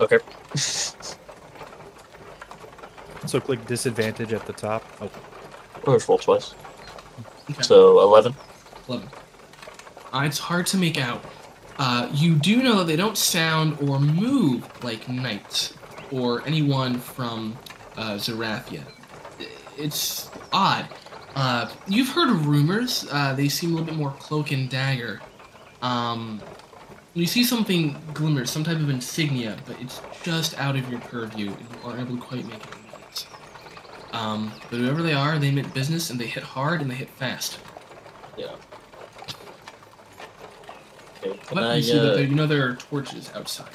Okay. 0.00 0.18
So 3.26 3.40
click 3.40 3.64
disadvantage 3.66 4.32
at 4.32 4.46
the 4.46 4.52
top. 4.52 4.84
Oh, 5.00 5.10
Or 5.84 5.98
roll 6.08 6.18
twice. 6.18 6.54
Okay. 7.50 7.62
So 7.62 8.00
eleven. 8.00 8.34
11. 8.88 9.08
Uh, 10.12 10.22
it's 10.24 10.38
hard 10.38 10.66
to 10.66 10.76
make 10.76 10.98
out. 11.00 11.24
Uh, 11.78 12.08
you 12.12 12.34
do 12.34 12.62
know 12.62 12.78
that 12.78 12.86
they 12.86 12.96
don't 12.96 13.16
sound 13.16 13.78
or 13.88 14.00
move 14.00 14.66
like 14.84 15.08
knights 15.08 15.74
or 16.10 16.46
anyone 16.46 16.98
from 16.98 17.56
uh, 17.96 18.14
Zerathia. 18.14 18.82
It's 19.78 20.28
odd. 20.52 20.88
Uh, 21.34 21.70
you've 21.86 22.08
heard 22.08 22.28
rumors. 22.44 23.06
Uh, 23.10 23.34
they 23.34 23.48
seem 23.48 23.70
a 23.70 23.74
little 23.74 23.86
bit 23.86 23.96
more 23.96 24.10
cloak 24.18 24.50
and 24.50 24.68
dagger. 24.68 25.20
Um, 25.80 26.42
you 27.14 27.26
see 27.26 27.44
something 27.44 27.96
glimmer, 28.14 28.46
some 28.46 28.64
type 28.64 28.76
of 28.78 28.88
insignia, 28.88 29.56
but 29.66 29.80
it's 29.80 30.00
just 30.22 30.58
out 30.58 30.76
of 30.76 30.88
your 30.90 31.00
purview, 31.00 31.48
and 31.52 31.60
you 31.60 31.76
aren't 31.84 32.00
able 32.00 32.16
to 32.16 32.22
quite 32.22 32.44
make 32.46 32.56
it 32.56 32.74
out. 32.94 33.26
Um, 34.14 34.52
but 34.70 34.78
whoever 34.78 35.02
they 35.02 35.12
are, 35.14 35.38
they 35.38 35.50
meant 35.50 35.72
business, 35.74 36.10
and 36.10 36.18
they 36.20 36.26
hit 36.26 36.42
hard 36.42 36.80
and 36.80 36.90
they 36.90 36.94
hit 36.94 37.10
fast. 37.10 37.58
Yeah. 38.36 38.54
Okay. 41.24 41.38
Can 41.46 41.54
But 41.54 41.64
I? 41.64 41.74
you 41.76 41.82
see 41.82 41.98
that 41.98 42.10
Uh, 42.12 42.14
there, 42.16 42.24
you 42.24 42.34
know 42.34 42.46
there 42.46 42.68
are 42.68 42.74
torches 42.76 43.30
outside. 43.34 43.68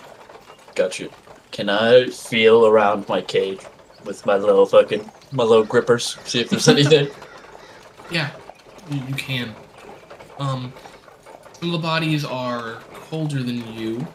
got 0.76 1.00
you. 1.00 1.10
Can 1.52 1.70
I 1.70 2.08
feel 2.10 2.66
around 2.68 3.08
my 3.10 3.22
cage 3.22 3.62
with 4.04 4.26
my 4.26 4.36
little 4.36 4.66
fucking 4.66 5.10
my 5.32 5.44
little 5.44 5.64
grippers? 5.66 6.18
See 6.26 6.40
if 6.42 6.50
there's 6.50 6.68
anything. 6.78 7.08
Yeah, 8.12 8.32
you, 8.92 9.02
you 9.08 9.14
can. 9.16 9.56
Um, 10.40 10.72
some 10.72 10.72
of 10.72 10.87
the 11.62 11.78
bodies 11.78 12.24
are 12.24 12.82
colder 12.94 13.42
than 13.42 13.74
you, 13.74 14.06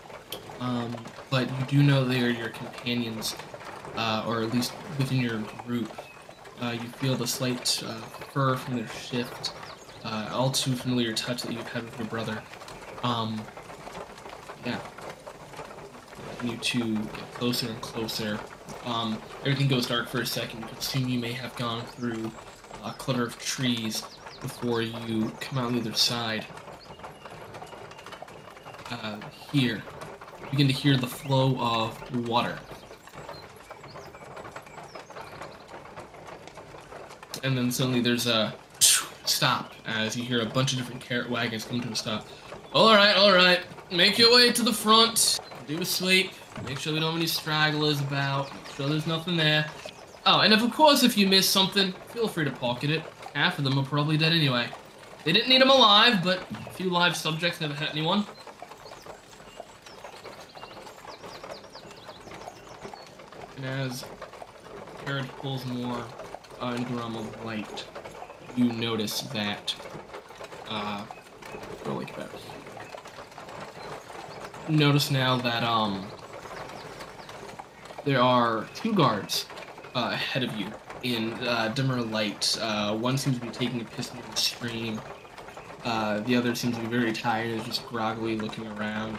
um, 0.60 0.94
but 1.30 1.48
you 1.48 1.66
do 1.66 1.82
know 1.82 2.04
they 2.04 2.22
are 2.22 2.30
your 2.30 2.50
companions, 2.50 3.34
uh, 3.96 4.24
or 4.26 4.42
at 4.42 4.52
least 4.52 4.72
within 4.98 5.20
your 5.20 5.38
group. 5.66 5.92
Uh, 6.60 6.76
you 6.80 6.88
feel 6.88 7.16
the 7.16 7.26
slight 7.26 7.82
uh, 7.84 8.00
fur 8.32 8.56
from 8.56 8.76
their 8.76 8.88
shift, 8.88 9.52
uh, 10.04 10.28
all 10.32 10.50
too 10.50 10.74
familiar 10.76 11.12
touch 11.12 11.42
that 11.42 11.52
you've 11.52 11.68
had 11.68 11.82
with 11.84 11.98
your 11.98 12.08
brother. 12.08 12.40
Um, 13.02 13.40
yeah. 14.64 14.78
You 16.44 16.56
two 16.58 16.94
get 16.94 17.34
closer 17.34 17.68
and 17.68 17.80
closer. 17.80 18.38
Um, 18.84 19.20
everything 19.40 19.68
goes 19.68 19.86
dark 19.86 20.08
for 20.08 20.20
a 20.20 20.26
second. 20.26 20.60
You 20.60 20.68
assume 20.78 21.08
you 21.08 21.18
may 21.18 21.32
have 21.32 21.54
gone 21.56 21.84
through 21.84 22.30
a 22.84 22.92
clutter 22.92 23.24
of 23.24 23.38
trees 23.38 24.02
before 24.40 24.82
you 24.82 25.30
come 25.40 25.58
out 25.58 25.66
on 25.66 25.74
the 25.74 25.80
other 25.80 25.94
side. 25.94 26.46
Uh, 28.92 29.18
here, 29.50 29.82
you 30.40 30.50
begin 30.50 30.66
to 30.66 30.72
hear 30.72 30.98
the 30.98 31.06
flow 31.06 31.56
of 31.58 32.26
water. 32.28 32.58
And 37.42 37.56
then 37.56 37.70
suddenly 37.70 38.02
there's 38.02 38.26
a 38.26 38.54
stop 39.24 39.72
as 39.86 40.14
you 40.14 40.24
hear 40.24 40.42
a 40.42 40.46
bunch 40.46 40.72
of 40.72 40.78
different 40.78 41.00
carrot 41.00 41.30
wagons 41.30 41.64
come 41.64 41.80
to 41.80 41.88
a 41.88 41.96
stop. 41.96 42.26
All 42.74 42.94
right, 42.94 43.16
all 43.16 43.32
right, 43.32 43.60
make 43.90 44.18
your 44.18 44.34
way 44.34 44.52
to 44.52 44.62
the 44.62 44.72
front. 44.72 45.40
Do 45.66 45.80
a 45.80 45.86
sweep. 45.86 46.32
Make 46.66 46.78
sure 46.78 46.92
we 46.92 47.00
don't 47.00 47.12
have 47.12 47.18
any 47.18 47.26
stragglers 47.26 47.98
about. 48.00 48.52
Make 48.52 48.74
sure 48.74 48.88
there's 48.90 49.06
nothing 49.06 49.38
there. 49.38 49.70
Oh, 50.26 50.40
and 50.40 50.52
if, 50.52 50.62
of 50.62 50.70
course, 50.74 51.02
if 51.02 51.16
you 51.16 51.26
miss 51.26 51.48
something, 51.48 51.92
feel 52.08 52.28
free 52.28 52.44
to 52.44 52.50
pocket 52.50 52.90
it. 52.90 53.02
Half 53.34 53.56
of 53.56 53.64
them 53.64 53.78
are 53.78 53.84
probably 53.84 54.18
dead 54.18 54.32
anyway. 54.32 54.68
They 55.24 55.32
didn't 55.32 55.48
need 55.48 55.62
them 55.62 55.70
alive, 55.70 56.22
but 56.22 56.42
a 56.66 56.70
few 56.72 56.90
live 56.90 57.16
subjects 57.16 57.58
never 57.60 57.72
hurt 57.72 57.90
anyone. 57.90 58.26
As 63.64 64.04
Jared 65.04 65.28
pulls 65.38 65.64
more 65.66 66.04
uh, 66.60 66.76
realm 66.90 67.16
of 67.16 67.44
light, 67.44 67.84
you 68.56 68.72
notice 68.72 69.22
that, 69.22 69.74
uh, 70.68 71.04
like 71.86 72.14
here. 72.14 72.28
Notice 74.68 75.10
now 75.10 75.36
that, 75.38 75.64
um, 75.64 76.06
there 78.04 78.20
are 78.20 78.66
two 78.74 78.94
guards 78.94 79.46
uh, 79.94 80.10
ahead 80.12 80.42
of 80.42 80.54
you 80.56 80.66
in 81.02 81.32
uh, 81.34 81.68
dimmer 81.68 82.00
light. 82.00 82.56
Uh, 82.60 82.96
one 82.96 83.18
seems 83.18 83.38
to 83.38 83.44
be 83.44 83.50
taking 83.50 83.80
a 83.80 83.84
piss 83.84 84.12
near 84.12 84.22
the 84.30 84.36
stream. 84.36 85.00
Uh, 85.84 86.20
the 86.20 86.36
other 86.36 86.54
seems 86.54 86.76
to 86.76 86.82
be 86.82 86.88
very 86.88 87.12
tired 87.12 87.50
and 87.50 87.64
just 87.64 87.86
groggily 87.86 88.36
looking 88.36 88.66
around. 88.68 89.18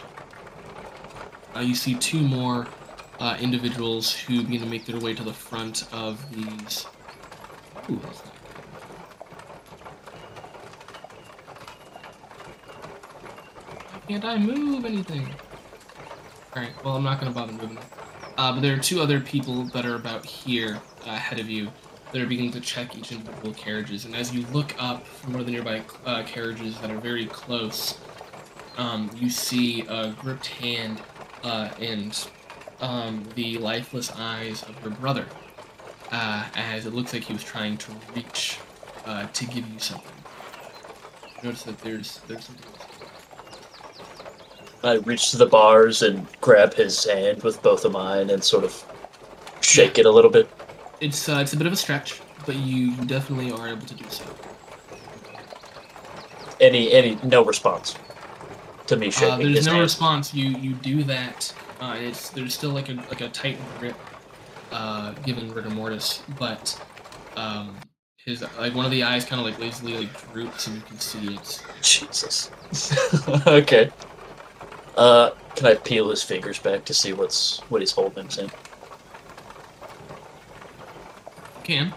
Uh, 1.54 1.60
you 1.60 1.74
see 1.74 1.94
two 1.94 2.20
more 2.20 2.66
uh, 3.20 3.36
individuals 3.40 4.12
who 4.12 4.42
begin 4.42 4.60
to 4.60 4.66
make 4.66 4.86
their 4.86 5.00
way 5.00 5.14
to 5.14 5.22
the 5.22 5.32
front 5.32 5.86
of 5.92 6.18
these. 6.34 6.86
Ooh, 7.90 8.00
can't 14.08 14.24
I 14.24 14.38
move 14.38 14.84
anything? 14.84 15.28
Alright, 16.54 16.72
well, 16.84 16.96
I'm 16.96 17.02
not 17.02 17.20
going 17.20 17.32
to 17.32 17.38
bother 17.38 17.52
moving 17.52 17.74
them. 17.74 17.84
Uh, 18.36 18.52
but 18.52 18.60
there 18.60 18.74
are 18.74 18.78
two 18.78 19.00
other 19.00 19.20
people 19.20 19.64
that 19.66 19.86
are 19.86 19.94
about 19.94 20.24
here 20.24 20.80
uh, 21.06 21.10
ahead 21.10 21.40
of 21.40 21.48
you 21.48 21.70
that 22.12 22.20
are 22.20 22.26
beginning 22.26 22.52
to 22.52 22.60
check 22.60 22.96
each 22.96 23.12
individual 23.12 23.52
carriages. 23.54 24.04
And 24.04 24.14
as 24.14 24.32
you 24.32 24.46
look 24.52 24.74
up 24.78 25.06
from 25.06 25.32
one 25.32 25.40
of 25.40 25.46
the 25.46 25.52
nearby 25.52 25.82
uh, 26.06 26.22
carriages 26.24 26.78
that 26.80 26.90
are 26.90 26.98
very 26.98 27.26
close, 27.26 27.98
um, 28.76 29.10
you 29.16 29.30
see 29.30 29.82
a 29.88 30.10
gripped 30.20 30.46
hand 30.46 31.00
uh, 31.42 31.70
and 31.80 32.28
um, 32.80 33.24
the 33.34 33.58
lifeless 33.58 34.12
eyes 34.16 34.62
of 34.62 34.80
your 34.82 34.92
brother, 34.92 35.26
uh, 36.10 36.46
as 36.54 36.86
it 36.86 36.94
looks 36.94 37.12
like 37.12 37.24
he 37.24 37.32
was 37.32 37.42
trying 37.42 37.76
to 37.78 37.92
reach 38.14 38.58
uh, 39.06 39.26
to 39.26 39.46
give 39.46 39.68
you 39.68 39.78
something. 39.78 40.10
Notice 41.42 41.62
that 41.64 41.78
there's 41.78 42.20
there's 42.26 42.44
something. 42.44 42.66
else. 42.66 42.80
I 44.82 44.94
reach 44.96 45.30
to 45.30 45.38
the 45.38 45.46
bars 45.46 46.02
and 46.02 46.26
grab 46.40 46.74
his 46.74 47.04
hand 47.04 47.42
with 47.42 47.62
both 47.62 47.84
of 47.84 47.92
mine 47.92 48.28
and 48.30 48.44
sort 48.44 48.64
of 48.64 48.84
shake 49.62 49.98
it 49.98 50.04
a 50.06 50.10
little 50.10 50.30
bit. 50.30 50.48
It's 51.00 51.28
uh, 51.28 51.38
it's 51.40 51.52
a 51.54 51.56
bit 51.56 51.66
of 51.66 51.72
a 51.72 51.76
stretch, 51.76 52.20
but 52.46 52.56
you, 52.56 52.94
definitely 53.06 53.50
are 53.50 53.68
able 53.68 53.86
to 53.86 53.94
do 53.94 54.04
so. 54.08 54.24
Any 56.60 56.92
any 56.92 57.18
no 57.24 57.44
response 57.44 57.96
to 58.86 58.96
me 58.96 59.10
shaking 59.10 59.32
Uh, 59.32 59.36
there's 59.52 59.66
no 59.66 59.72
hand. 59.72 59.82
response. 59.82 60.34
You 60.34 60.50
you 60.50 60.74
do 60.74 61.02
that. 61.04 61.52
Uh, 61.84 61.96
it's 61.96 62.30
there's 62.30 62.54
still 62.54 62.70
like 62.70 62.88
a 62.88 62.94
like 62.94 63.20
a 63.20 63.28
tight 63.28 63.58
grip, 63.78 63.96
uh, 64.72 65.12
given 65.24 65.52
rigor 65.52 65.68
mortis, 65.68 66.22
but 66.38 66.80
um, 67.36 67.76
his 68.16 68.42
like 68.58 68.74
one 68.74 68.86
of 68.86 68.90
the 68.90 69.02
eyes 69.02 69.26
kind 69.26 69.38
of 69.38 69.46
like 69.46 69.58
lazily 69.58 69.98
like 69.98 70.32
droops, 70.32 70.66
and 70.66 70.76
you 70.76 70.82
can 70.82 70.98
see 70.98 71.34
it's 71.34 71.62
Jesus. 71.82 72.50
okay. 73.46 73.90
Uh, 74.96 75.30
can 75.56 75.66
I 75.66 75.74
peel 75.74 76.08
his 76.08 76.22
fingers 76.22 76.58
back 76.58 76.86
to 76.86 76.94
see 76.94 77.12
what's 77.12 77.58
what 77.68 77.82
he's 77.82 77.92
holding 77.92 78.28
in 78.38 78.50
can. 81.64 81.92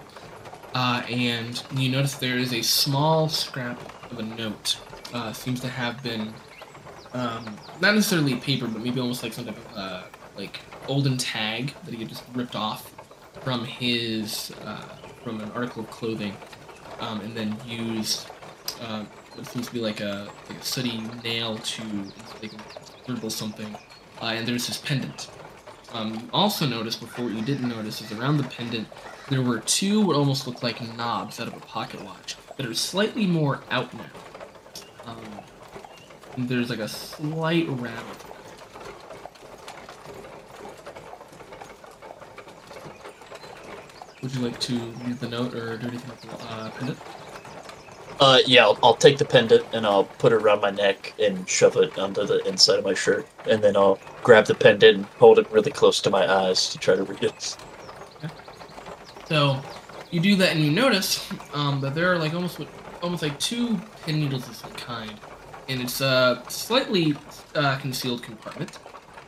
uh, 0.73 1.04
and 1.10 1.63
you 1.73 1.89
notice 1.89 2.15
there 2.15 2.38
is 2.38 2.54
a 2.54 2.62
small 2.62 3.30
scrap 3.30 3.80
of 4.12 4.19
a 4.19 4.23
note. 4.23 4.78
Uh, 5.13 5.32
seems 5.32 5.62
to 5.62 5.69
have 5.69 6.02
been 6.04 6.34
um, 7.17 7.58
not 7.82 7.95
necessarily 7.95 8.36
paper, 8.36 8.67
but 8.67 8.82
maybe 8.82 8.99
almost 8.99 9.23
like 9.23 9.34
some 9.34 9.45
type 9.45 9.58
of 9.58 9.77
uh, 9.77 10.03
like 10.36 10.60
olden 10.88 11.17
tag 11.17 11.73
that 11.84 11.93
he 11.93 11.99
had 11.99 12.10
just 12.10 12.23
ripped 12.34 12.56
off 12.56 12.93
from 13.41 13.65
his 13.65 14.53
uh, 14.63 14.88
from 15.23 15.41
an 15.41 15.51
article 15.51 15.84
of 15.84 15.89
clothing, 15.89 16.36
um, 16.99 17.21
and 17.21 17.36
then 17.36 17.58
used 17.65 18.27
uh, 18.82 19.03
what 19.36 19.47
seems 19.47 19.67
to 19.67 19.73
be 19.73 19.80
like 19.80 19.99
a, 19.99 20.30
like 20.49 20.60
a 20.60 20.63
sooty 20.63 21.01
nail 21.23 21.58
to 21.58 21.84
like 22.41 22.51
scribble 23.01 23.30
something. 23.30 23.75
Uh, 24.21 24.25
and 24.25 24.47
there's 24.47 24.67
this 24.67 24.77
pendant. 24.77 25.30
Um, 25.93 26.15
you 26.15 26.30
also 26.34 26.65
noticed 26.65 26.99
before 26.99 27.25
what 27.25 27.34
you 27.34 27.41
didn't 27.41 27.69
notice 27.69 28.01
is 28.01 28.12
around 28.12 28.38
the 28.38 28.43
pendant 28.43 28.88
there 29.30 29.41
were 29.41 29.60
two 29.60 30.06
what 30.06 30.15
almost 30.15 30.47
look 30.47 30.63
like 30.63 30.82
knobs 30.95 31.39
out 31.39 31.47
of 31.47 31.56
a 31.56 31.60
pocket 31.62 32.01
watch 32.03 32.36
that 32.56 32.65
are 32.65 32.73
slightly 32.73 33.25
more 33.25 33.62
out 33.69 33.93
now. 33.93 34.06
Um, 35.06 35.21
there's 36.38 36.69
like 36.69 36.80
a 36.80 36.88
slight 36.88 37.67
rattle. 37.69 38.06
Would 44.21 44.36
you 44.36 44.41
like 44.41 44.60
to 44.62 44.73
read 44.73 45.19
the 45.19 45.30
note 45.30 45.56
or 45.56 45.78
do 45.78 45.88
anything 45.88 46.10
with 46.10 46.21
the 46.21 46.45
uh, 46.45 46.69
pendant? 46.71 47.00
Uh, 48.19 48.39
yeah, 48.47 48.63
I'll, 48.63 48.80
I'll 48.82 48.95
take 48.95 49.19
the 49.19 49.26
pendant 49.26 49.63
and 49.73 49.86
I'll 49.86 50.06
put 50.06 50.34
it 50.34 50.38
around 50.38 50.62
my 50.62 50.71
neck 50.71 51.13
and 51.19 51.47
shove 51.47 51.78
it 51.78 51.97
under 52.00 52.26
the 52.26 52.43
inside 52.47 52.80
of 52.80 52.86
my 52.86 52.95
shirt, 52.95 53.28
and 53.47 53.63
then 53.63 53.78
I'll 53.78 54.00
grab 54.23 54.45
the 54.45 54.56
pendant 54.56 54.95
and 54.97 55.06
hold 55.19 55.38
it 55.38 55.50
really 55.52 55.71
close 55.71 56.02
to 56.02 56.10
my 56.10 56.28
eyes 56.32 56.69
to 56.69 56.80
try 56.80 56.95
to 56.95 57.04
read 57.04 57.23
it. 57.23 57.58
So 59.28 59.62
you 60.10 60.19
do 60.19 60.36
that 60.38 60.56
and 60.56 60.63
you 60.63 60.71
notice 60.71 61.30
um, 61.54 61.80
that 61.82 61.93
there 61.93 62.12
are 62.12 62.17
like 62.17 62.34
almost 62.34 62.60
almost 63.04 63.21
like 63.21 63.38
two 63.39 63.78
pin 64.06 64.19
needles 64.19 64.47
of 64.47 64.56
some 64.56 64.71
kind, 64.71 65.13
and 65.69 65.82
it's 65.82 66.01
a 66.01 66.43
slightly 66.47 67.15
uh, 67.56 67.77
concealed 67.77 68.23
compartment 68.23 68.80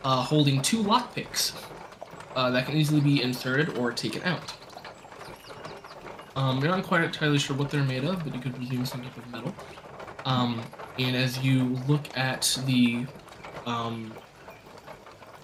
uh, 0.04 0.22
holding 0.22 0.62
two 0.62 0.84
lockpicks 0.84 1.54
uh, 2.36 2.50
that 2.52 2.66
can 2.66 2.78
easily 2.78 3.02
be 3.02 3.22
inserted 3.22 3.78
or 3.78 3.92
taken 3.92 4.24
out. 4.24 4.54
Um, 6.36 6.60
you're 6.60 6.70
not 6.70 6.86
quite 6.86 7.04
entirely 7.04 7.38
sure 7.38 7.56
what 7.56 7.70
they're 7.70 7.84
made 7.84 8.06
of, 8.06 8.24
but 8.24 8.34
you 8.34 8.40
could 8.40 8.56
presume 8.56 8.86
some 8.86 9.02
type 9.02 9.18
of 9.18 9.28
metal. 9.30 9.54
Um, 10.26 10.62
and 10.98 11.16
as 11.16 11.40
you 11.40 11.78
look 11.88 12.18
at 12.18 12.58
the 12.66 13.06
um, 13.66 14.14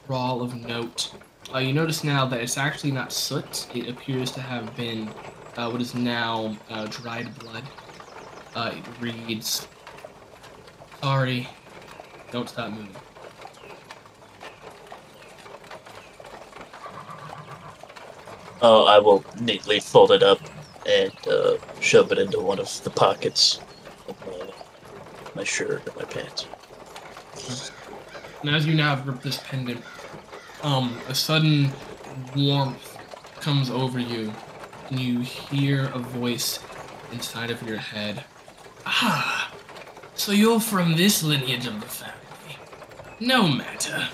of 0.07 0.55
note, 0.55 1.11
uh, 1.53 1.57
you 1.59 1.73
notice 1.73 2.03
now 2.03 2.25
that 2.25 2.39
it's 2.39 2.57
actually 2.57 2.91
not 2.91 3.11
soot. 3.11 3.67
It 3.75 3.89
appears 3.89 4.31
to 4.31 4.41
have 4.41 4.75
been 4.77 5.09
uh, 5.57 5.69
what 5.69 5.81
is 5.81 5.95
now 5.95 6.55
uh, 6.69 6.85
dried 6.85 7.37
blood. 7.39 7.63
Uh, 8.55 8.73
it 8.75 9.01
reads, 9.01 9.67
"Sorry, 11.05 11.47
don't 12.31 12.49
stop 12.49 12.71
moving." 12.71 12.89
Oh, 18.59 18.85
I 18.87 18.97
will 18.97 19.23
neatly 19.39 19.79
fold 19.79 20.09
it 20.09 20.23
up 20.23 20.39
and 20.87 21.13
uh, 21.27 21.57
shove 21.79 22.11
it 22.11 22.17
into 22.17 22.39
one 22.39 22.57
of 22.57 22.83
the 22.83 22.89
pockets 22.89 23.59
of 24.07 24.15
my, 24.25 24.49
my 25.35 25.43
shirt 25.43 25.87
or 25.87 25.93
my 25.95 26.05
pants. 26.05 26.47
And 28.41 28.55
as 28.55 28.65
you 28.65 28.73
now 28.73 28.95
grip 28.95 29.21
this 29.21 29.37
pendant, 29.37 29.83
um, 30.63 30.97
a 31.07 31.13
sudden 31.13 31.71
warmth 32.35 32.97
comes 33.41 33.69
over 33.69 33.99
you, 33.99 34.33
and 34.89 34.99
you 34.99 35.19
hear 35.19 35.85
a 35.93 35.99
voice 35.99 36.57
inside 37.11 37.51
of 37.51 37.61
your 37.61 37.77
head. 37.77 38.23
Ah, 38.87 39.54
so 40.15 40.31
you're 40.31 40.59
from 40.59 40.95
this 40.95 41.23
lineage 41.23 41.67
of 41.67 41.79
the 41.81 41.87
family. 41.87 42.57
No 43.19 43.47
matter. 43.47 44.07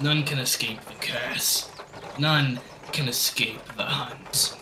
None 0.00 0.24
can 0.24 0.38
escape 0.38 0.80
the 0.84 0.94
curse. 0.94 1.70
None 2.18 2.60
can 2.92 3.08
escape 3.08 3.64
the 3.76 3.84
hunt. 3.84 4.56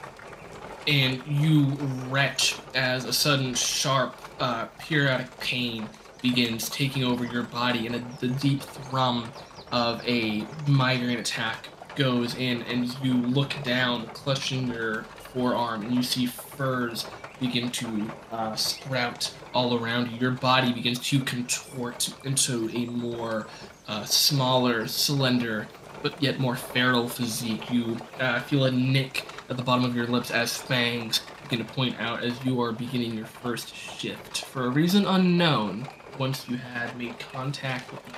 And 0.86 1.22
you 1.26 1.66
retch 2.08 2.56
as 2.74 3.04
a 3.04 3.12
sudden 3.12 3.54
sharp, 3.54 4.16
uh, 4.40 4.66
periodic 4.78 5.38
pain 5.40 5.88
begins 6.22 6.68
taking 6.68 7.04
over 7.04 7.24
your 7.24 7.42
body, 7.44 7.86
and 7.86 7.96
a, 7.96 8.04
the 8.20 8.28
deep 8.28 8.62
thrum 8.62 9.28
of 9.72 10.02
a 10.06 10.46
migraine 10.66 11.18
attack 11.18 11.68
goes 11.96 12.34
in, 12.36 12.62
and 12.62 12.96
you 13.02 13.14
look 13.14 13.54
down, 13.62 14.06
clutching 14.08 14.68
your 14.68 15.04
forearm, 15.32 15.82
and 15.82 15.94
you 15.94 16.02
see 16.02 16.26
furs 16.26 17.06
begin 17.40 17.70
to 17.70 18.10
uh, 18.32 18.54
sprout 18.56 19.32
all 19.52 19.78
around 19.78 20.10
you. 20.10 20.18
Your 20.18 20.30
body 20.30 20.72
begins 20.72 20.98
to 21.10 21.20
contort 21.20 22.12
into 22.24 22.70
a 22.70 22.86
more 22.86 23.46
uh, 23.88 24.04
smaller, 24.04 24.86
slender, 24.86 25.68
but 26.02 26.22
yet 26.22 26.38
more 26.38 26.56
feral 26.56 27.08
physique. 27.08 27.70
You 27.70 27.98
uh, 28.20 28.40
feel 28.40 28.64
a 28.64 28.70
nick 28.70 29.26
at 29.48 29.56
the 29.56 29.62
bottom 29.62 29.84
of 29.84 29.96
your 29.96 30.06
lips 30.06 30.30
as 30.30 30.56
fangs 30.56 31.20
begin 31.42 31.64
to 31.64 31.72
point 31.72 32.00
out 32.00 32.22
as 32.22 32.42
you 32.44 32.60
are 32.62 32.72
beginning 32.72 33.14
your 33.14 33.26
first 33.26 33.74
shift. 33.74 34.44
For 34.44 34.64
a 34.66 34.70
reason 34.70 35.06
unknown, 35.06 35.88
once 36.18 36.48
you 36.48 36.56
had 36.56 36.96
made 36.96 37.18
contact 37.18 37.90
with 37.92 38.04
the 38.06 38.12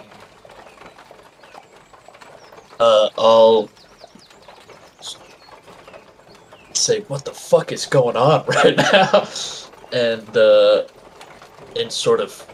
Uh, 2.78 3.08
I'll 3.16 3.70
say, 6.76 7.00
"What 7.02 7.24
the 7.24 7.32
fuck 7.32 7.72
is 7.72 7.86
going 7.86 8.16
on 8.16 8.44
right 8.48 8.76
now?" 8.76 9.28
and 9.92 10.36
uh, 10.36 10.84
and 11.76 11.90
sort 11.90 12.20
of 12.20 12.46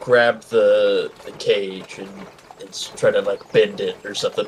grab 0.00 0.42
the 0.42 1.10
the 1.24 1.32
cage 1.32 1.98
and, 1.98 2.26
and 2.60 2.90
try 2.96 3.10
to 3.10 3.20
like 3.20 3.52
bend 3.52 3.80
it 3.80 3.96
or 4.04 4.14
something. 4.14 4.46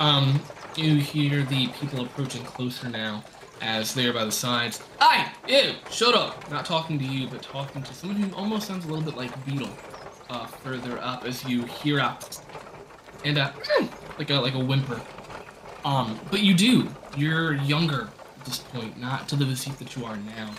Um, 0.00 0.40
you 0.76 0.96
hear 0.96 1.42
the 1.42 1.66
people 1.68 2.04
approaching 2.04 2.44
closer 2.44 2.88
now 2.88 3.24
as 3.60 3.94
they 3.94 4.06
are 4.06 4.12
by 4.12 4.24
the 4.24 4.32
sides. 4.32 4.80
Hi, 5.00 5.32
you, 5.48 5.72
shut 5.90 6.14
up. 6.14 6.48
Not 6.50 6.64
talking 6.64 6.98
to 6.98 7.04
you, 7.04 7.26
but 7.26 7.42
talking 7.42 7.82
to 7.82 7.94
someone 7.94 8.20
who 8.20 8.34
almost 8.36 8.68
sounds 8.68 8.84
a 8.84 8.88
little 8.88 9.04
bit 9.04 9.16
like 9.16 9.44
Beetle. 9.44 9.70
Uh, 10.30 10.46
further 10.46 10.98
up 10.98 11.24
as 11.24 11.42
you 11.44 11.62
hear 11.64 11.98
a 11.98 12.18
and 13.24 13.38
a 13.38 13.54
like 14.18 14.30
a 14.30 14.34
like 14.34 14.54
a 14.54 14.58
whimper. 14.58 15.00
Um, 15.84 16.18
but 16.30 16.40
you 16.40 16.54
do. 16.54 16.88
You're 17.16 17.54
younger 17.54 18.10
at 18.38 18.44
this 18.44 18.58
point, 18.58 18.98
not 18.98 19.28
to 19.28 19.36
the 19.36 19.46
physique 19.46 19.78
that 19.78 19.96
you 19.96 20.04
are 20.04 20.16
now, 20.16 20.54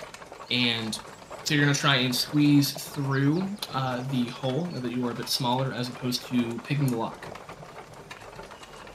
and 0.50 1.00
so 1.44 1.56
you're 1.56 1.64
gonna 1.64 1.76
try 1.76 1.98
and 1.98 2.16
squeeze 2.16 2.72
through 2.72 3.44
uh, 3.74 4.04
the 4.12 4.26
hole 4.26 4.66
now 4.68 4.80
that 4.80 4.92
you 4.92 5.08
are 5.08 5.12
a 5.12 5.16
bit 5.16 5.30
smaller, 5.30 5.74
as 5.74 5.90
opposed 5.90 6.26
to 6.28 6.60
picking 6.60 6.88
the 6.88 6.98
lock. 6.98 7.26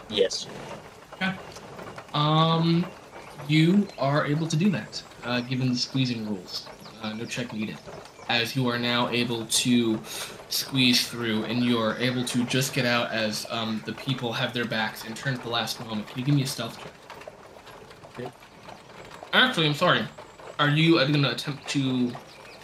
Yes. 0.08 0.46
Okay. 1.14 1.32
Um, 2.12 2.86
you 3.48 3.86
are 3.98 4.26
able 4.26 4.46
to 4.46 4.56
do 4.56 4.70
that, 4.70 5.02
uh, 5.24 5.40
given 5.40 5.70
the 5.70 5.76
squeezing 5.76 6.28
rules. 6.28 6.66
Uh, 7.02 7.12
no 7.12 7.24
check 7.24 7.52
needed. 7.52 7.76
As 8.28 8.56
you 8.56 8.68
are 8.68 8.78
now 8.78 9.08
able 9.10 9.46
to 9.46 10.00
squeeze 10.54 11.06
through, 11.06 11.44
and 11.44 11.62
you 11.62 11.78
are 11.78 11.96
able 11.98 12.24
to 12.24 12.44
just 12.44 12.72
get 12.72 12.86
out 12.86 13.10
as 13.10 13.46
um, 13.50 13.82
the 13.84 13.92
people 13.92 14.32
have 14.32 14.54
their 14.54 14.64
backs 14.64 15.04
and 15.04 15.16
turn 15.16 15.34
at 15.34 15.42
the 15.42 15.48
last 15.48 15.80
moment. 15.80 16.06
Can 16.06 16.18
you 16.18 16.24
give 16.24 16.34
me 16.34 16.42
a 16.42 16.46
stealth 16.46 16.78
check? 16.78 16.92
Okay. 18.18 18.32
Actually, 19.32 19.66
I'm 19.66 19.74
sorry. 19.74 20.04
Are 20.58 20.70
you 20.70 20.94
going 20.94 21.22
to 21.22 21.32
attempt 21.32 21.68
to 21.70 22.12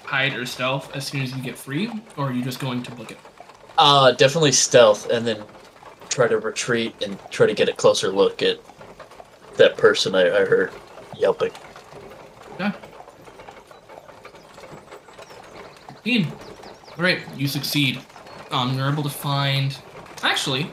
hide 0.05 0.35
or 0.35 0.47
stealth 0.47 0.95
as 0.95 1.07
soon 1.07 1.23
as 1.23 1.35
you 1.35 1.43
get 1.43 1.59
free, 1.59 1.91
or 2.17 2.29
are 2.29 2.33
you 2.33 2.43
just 2.43 2.61
going 2.61 2.83
to 2.85 2.91
book 2.93 3.11
it? 3.11 3.19
Uh, 3.79 4.13
definitely 4.13 4.53
stealth, 4.53 5.11
and 5.11 5.27
then 5.27 5.43
try 6.09 6.29
to 6.29 6.39
retreat 6.39 6.95
and 7.03 7.19
try 7.31 7.47
to 7.47 7.55
get 7.55 7.69
a 7.69 7.73
closer 7.73 8.11
look 8.11 8.43
at 8.43 8.59
that 9.57 9.77
person 9.77 10.15
I, 10.15 10.27
I 10.27 10.45
heard 10.45 10.73
yelping. 11.17 11.53
Yeah. 12.59 12.73
Succeed. 15.89 16.33
Great, 17.01 17.23
you 17.35 17.49
succeed. 17.49 17.99
Um, 18.51 18.77
you're 18.77 18.87
able 18.87 19.03
to 19.05 19.09
find. 19.09 19.75
Actually, 20.23 20.71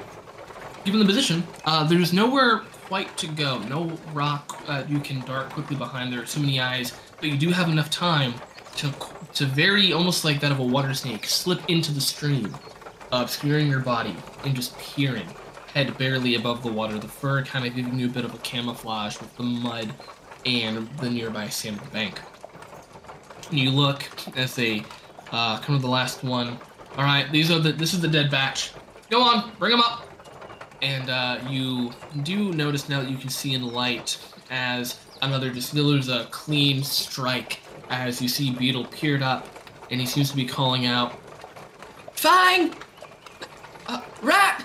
given 0.84 1.00
the 1.00 1.06
position, 1.06 1.42
uh, 1.64 1.86
there's 1.86 2.12
nowhere 2.12 2.64
quite 2.88 3.16
to 3.20 3.28
go. 3.28 3.60
No 3.60 3.98
rock 4.12 4.62
uh, 4.68 4.84
you 4.90 5.00
can 5.00 5.22
dart 5.22 5.50
quickly 5.52 5.78
behind. 5.78 6.12
There 6.12 6.22
are 6.22 6.26
too 6.26 6.42
many 6.42 6.60
eyes, 6.60 6.92
but 7.16 7.30
you 7.30 7.38
do 7.38 7.52
have 7.52 7.70
enough 7.70 7.90
time 7.90 8.34
to 8.76 8.94
to 9.36 9.46
very 9.46 9.94
almost 9.94 10.26
like 10.26 10.42
that 10.42 10.52
of 10.52 10.60
a 10.60 10.66
water 10.66 10.94
snake 10.94 11.26
slip 11.26 11.62
into 11.70 11.94
the 11.94 12.02
stream, 12.02 12.54
obscuring 13.14 13.70
your 13.70 13.80
body 13.80 14.14
and 14.44 14.54
just 14.54 14.78
peering, 14.78 15.30
head 15.74 15.98
barely 15.98 16.36
above 16.36 16.62
the 16.62 16.70
water. 16.70 17.00
The 17.00 17.08
fur 17.08 17.42
kind 17.46 17.66
of 17.66 17.74
giving 17.74 17.98
you 17.98 18.08
a 18.08 18.10
bit 18.10 18.26
of 18.26 18.34
a 18.34 18.38
camouflage 18.40 19.18
with 19.22 19.34
the 19.38 19.44
mud 19.44 19.94
and 20.46 20.90
the 20.98 21.10
nearby 21.10 21.48
sand 21.48 21.80
bank. 21.94 22.20
And 23.50 23.58
you 23.58 23.70
look 23.70 24.04
as 24.36 24.58
they 24.58 24.84
uh, 25.32 25.60
come 25.60 25.76
to 25.76 25.82
the 25.82 25.90
last 25.90 26.24
one. 26.24 26.58
All 26.98 27.04
right, 27.04 27.32
these 27.32 27.52
are 27.52 27.60
the. 27.60 27.72
This 27.72 27.94
is 27.94 28.02
the 28.02 28.08
dead 28.08 28.32
batch. 28.32 28.72
Go 29.10 29.22
on, 29.22 29.52
bring 29.60 29.72
them 29.72 29.82
up. 29.82 30.08
And 30.82 31.10
uh, 31.10 31.40
you 31.50 31.92
do 32.24 32.54
notice 32.54 32.88
now 32.88 33.02
that 33.02 33.10
you 33.10 33.18
can 33.18 33.30
see 33.30 33.54
in 33.54 33.62
the 33.62 33.68
light 33.68 34.20
as 34.50 35.00
another 35.22 35.50
just 35.50 35.74
there's 35.74 36.10
a 36.10 36.26
clean 36.26 36.84
strike 36.84 37.60
as 37.90 38.22
you 38.22 38.28
see 38.28 38.52
Beetle 38.52 38.86
peered 38.86 39.24
up, 39.24 39.48
and 39.90 40.00
he 40.00 40.06
seems 40.06 40.30
to 40.30 40.36
be 40.36 40.46
calling 40.46 40.86
out, 40.86 41.14
"Fang, 42.14 42.74
uh, 43.88 44.02
rat, 44.22 44.64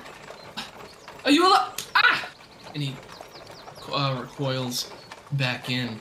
are 1.25 1.31
you 1.31 1.47
alive?" 1.47 1.73
Ah! 1.95 2.29
And 2.75 2.83
he 2.83 2.95
uh, 3.93 4.19
recoils 4.21 4.91
back 5.33 5.71
in. 5.71 6.01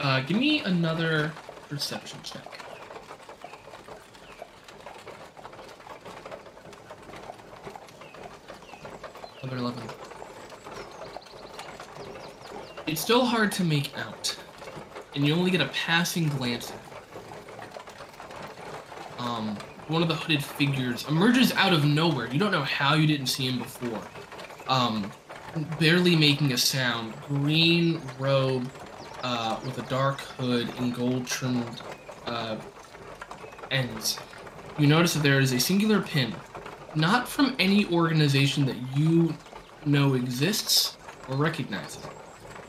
Uh, 0.00 0.20
give 0.20 0.36
me 0.36 0.60
another 0.60 1.32
perception 1.68 2.18
check. 2.22 2.53
Another 9.44 9.58
11. 9.58 9.82
It's 12.86 12.98
still 12.98 13.26
hard 13.26 13.52
to 13.52 13.62
make 13.62 13.90
out, 13.98 14.34
and 15.14 15.26
you 15.26 15.34
only 15.34 15.50
get 15.50 15.60
a 15.60 15.66
passing 15.66 16.30
glance. 16.30 16.72
Um, 19.18 19.58
one 19.88 20.00
of 20.00 20.08
the 20.08 20.14
hooded 20.14 20.42
figures 20.42 21.06
emerges 21.08 21.52
out 21.52 21.74
of 21.74 21.84
nowhere. 21.84 22.26
You 22.32 22.38
don't 22.38 22.52
know 22.52 22.62
how 22.62 22.94
you 22.94 23.06
didn't 23.06 23.26
see 23.26 23.46
him 23.46 23.58
before. 23.58 24.00
Um, 24.66 25.12
barely 25.78 26.16
making 26.16 26.54
a 26.54 26.56
sound. 26.56 27.12
Green 27.28 28.00
robe, 28.18 28.66
uh, 29.22 29.60
with 29.62 29.76
a 29.76 29.86
dark 29.90 30.20
hood 30.20 30.70
and 30.78 30.94
gold 30.94 31.26
trimmed 31.26 31.82
uh, 32.24 32.56
ends. 33.70 34.18
You 34.78 34.86
notice 34.86 35.12
that 35.12 35.22
there 35.22 35.38
is 35.38 35.52
a 35.52 35.60
singular 35.60 36.00
pin, 36.00 36.34
not 36.94 37.28
from 37.28 37.56
any 37.58 37.86
organization 37.86 38.66
that 38.66 38.76
you 38.96 39.34
know 39.84 40.14
exists 40.14 40.96
or 41.28 41.36
recognizes, 41.36 42.02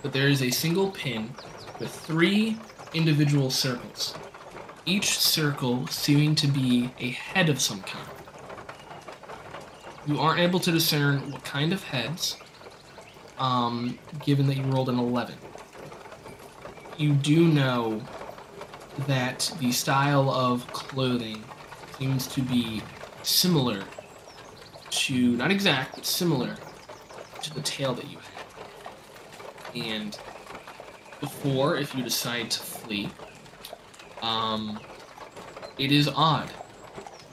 but 0.02 0.14
there 0.14 0.28
is 0.28 0.42
a 0.42 0.50
single 0.50 0.92
pin 0.92 1.34
with 1.80 1.92
three 1.92 2.58
individual 2.94 3.50
circles, 3.50 4.16
each 4.86 5.18
circle 5.20 5.88
seeming 5.88 6.36
to 6.36 6.48
be 6.48 6.90
a 7.00 7.10
head 7.10 7.50
of 7.50 7.62
some 7.62 7.82
kind. 7.82 8.08
You 10.08 10.20
aren't 10.20 10.40
able 10.40 10.60
to 10.60 10.72
discern 10.72 11.32
what 11.32 11.44
kind 11.44 11.74
of 11.74 11.84
heads, 11.84 12.38
um, 13.38 13.98
given 14.24 14.48
that 14.48 14.58
you 14.58 14.64
rolled 14.64 14.90
an 14.90 15.00
11 15.00 15.36
you 16.98 17.14
do 17.14 17.48
know 17.48 18.02
that 19.08 19.52
the 19.60 19.72
style 19.72 20.30
of 20.30 20.66
clothing 20.68 21.44
seems 21.98 22.28
to 22.28 22.42
be 22.42 22.82
similar 23.24 23.84
to, 25.00 25.36
not 25.38 25.52
exact, 25.52 25.96
but 25.96 26.06
similar 26.06 26.56
to 27.42 27.54
the 27.54 27.62
tail 27.62 27.94
that 27.94 28.10
you 28.10 28.18
had. 28.18 29.86
And 29.88 30.18
before, 31.20 31.78
if 31.78 31.94
you 31.96 32.04
decide 32.04 32.52
to 32.52 32.60
flee, 32.60 33.10
um, 34.22 34.80
it 35.78 35.92
is 35.92 36.08
odd. 36.08 36.50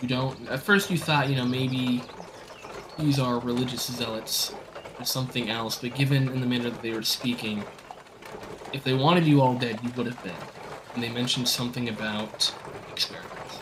You 0.01 0.09
don't, 0.09 0.49
at 0.49 0.61
first 0.61 0.91
you 0.91 0.99
thought, 0.99 1.29
you 1.29 1.37
know, 1.37 1.45
maybe 1.47 2.03
these 2.99 3.19
are 3.19 3.39
religious 3.39 3.91
zealots 3.91 4.55
or 4.99 5.05
something 5.05 5.49
else, 5.49 5.79
but 5.79 5.95
given 5.95 6.29
in 6.29 6.41
the 6.41 6.47
manner 6.47 6.71
that 6.71 6.83
they 6.83 6.93
were 6.93 7.03
speaking, 7.03 7.65
if 8.73 8.83
they 8.85 8.95
wanted 8.95 9.25
you 9.25 9.41
all 9.41 9.55
dead, 9.55 9.79
you 9.83 9.91
would 9.97 10.07
have 10.07 10.23
been. 10.25 10.35
And 10.95 11.03
they 11.03 11.09
mentioned 11.09 11.49
something 11.49 11.89
about 11.89 12.53
experiments. 12.91 13.59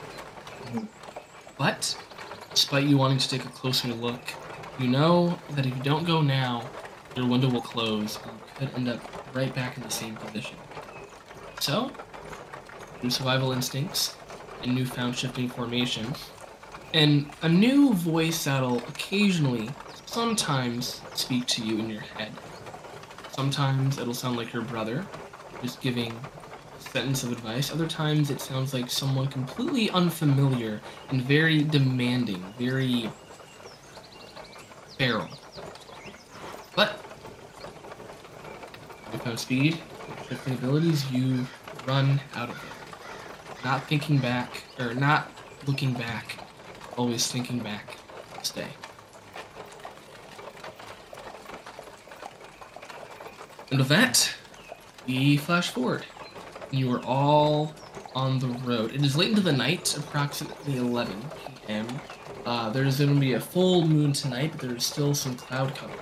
But, 1.58 1.96
despite 2.70 2.88
you 2.88 2.96
wanting 2.96 3.18
to 3.18 3.28
take 3.28 3.44
a 3.44 3.48
closer 3.48 3.88
look, 3.88 4.20
you 4.78 4.86
know 4.86 5.36
that 5.50 5.66
if 5.66 5.76
you 5.76 5.82
don't 5.82 6.06
go 6.06 6.22
now, 6.22 6.64
your 7.16 7.26
window 7.26 7.50
will 7.50 7.60
close 7.60 8.16
and 8.22 8.32
you 8.32 8.44
could 8.54 8.74
end 8.76 8.88
up 8.88 9.34
right 9.34 9.52
back 9.56 9.76
in 9.76 9.82
the 9.82 9.90
same 9.90 10.14
position. 10.14 10.56
So, 11.58 11.90
through 13.00 13.10
survival 13.10 13.50
instincts 13.50 14.14
and 14.62 14.72
newfound 14.72 15.16
shifting 15.16 15.48
formation, 15.48 16.14
and 16.94 17.28
a 17.42 17.48
new 17.48 17.92
voice 17.92 18.44
that'll 18.44 18.78
occasionally, 18.78 19.68
sometimes, 20.06 21.00
speak 21.14 21.46
to 21.46 21.64
you 21.64 21.76
in 21.80 21.90
your 21.90 22.02
head 22.02 22.30
Sometimes 23.32 23.98
it'll 23.98 24.14
sound 24.14 24.36
like 24.36 24.52
your 24.52 24.62
brother, 24.62 25.04
just 25.60 25.80
giving 25.80 26.12
sentence 26.90 27.22
of 27.22 27.30
advice. 27.30 27.72
Other 27.72 27.86
times 27.86 28.30
it 28.30 28.40
sounds 28.40 28.74
like 28.74 28.90
someone 28.90 29.28
completely 29.28 29.90
unfamiliar 29.90 30.80
and 31.10 31.22
very 31.22 31.62
demanding, 31.62 32.42
very 32.58 33.10
feral. 34.98 35.28
But 36.74 37.00
with 39.12 39.24
no 39.24 39.36
speed, 39.36 39.78
shifting 40.28 40.54
abilities, 40.54 41.08
you 41.12 41.46
run 41.86 42.20
out 42.34 42.50
of 42.50 42.56
there. 42.56 43.64
Not 43.64 43.86
thinking 43.88 44.18
back, 44.18 44.64
or 44.78 44.92
not 44.94 45.30
looking 45.66 45.92
back, 45.92 46.38
always 46.96 47.30
thinking 47.30 47.60
back. 47.60 47.96
Stay. 48.42 48.68
And 53.70 53.78
with 53.78 53.88
that, 53.88 54.34
we 55.06 55.36
flash 55.36 55.70
forward. 55.70 56.04
You 56.70 56.92
are 56.94 57.04
all 57.04 57.74
on 58.14 58.38
the 58.38 58.48
road. 58.48 58.94
It 58.94 59.04
is 59.04 59.16
late 59.16 59.30
into 59.30 59.40
the 59.42 59.52
night, 59.52 59.96
approximately 59.96 60.76
11 60.76 61.14
p.m. 61.66 61.86
Uh, 62.46 62.70
there's 62.70 62.98
going 62.98 63.14
to 63.14 63.20
be 63.20 63.34
a 63.34 63.40
full 63.40 63.86
moon 63.86 64.12
tonight, 64.12 64.52
but 64.52 64.60
there's 64.60 64.86
still 64.86 65.14
some 65.14 65.36
cloud 65.36 65.74
cover. 65.74 65.92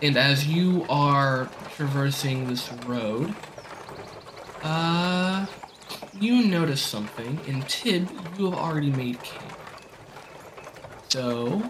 And 0.00 0.16
as 0.16 0.46
you 0.46 0.84
are 0.88 1.48
traversing 1.76 2.48
this 2.48 2.72
road, 2.86 3.34
uh, 4.62 5.46
you 6.18 6.46
notice 6.46 6.82
something. 6.82 7.40
In 7.46 7.62
Tib, 7.62 8.10
you 8.36 8.46
have 8.50 8.54
already 8.54 8.90
made 8.90 9.22
camp. 9.22 9.52
So, 11.08 11.62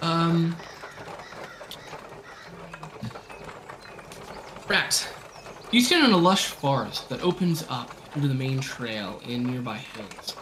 um, 0.00 0.56
Rat, 4.68 5.11
you 5.72 5.80
stand 5.80 6.04
in 6.04 6.12
a 6.12 6.16
lush 6.18 6.48
forest 6.48 7.08
that 7.08 7.22
opens 7.22 7.64
up 7.70 7.90
into 8.14 8.28
the 8.28 8.34
main 8.34 8.60
trail 8.60 9.22
in 9.26 9.42
nearby 9.42 9.78
hills. 9.78 10.36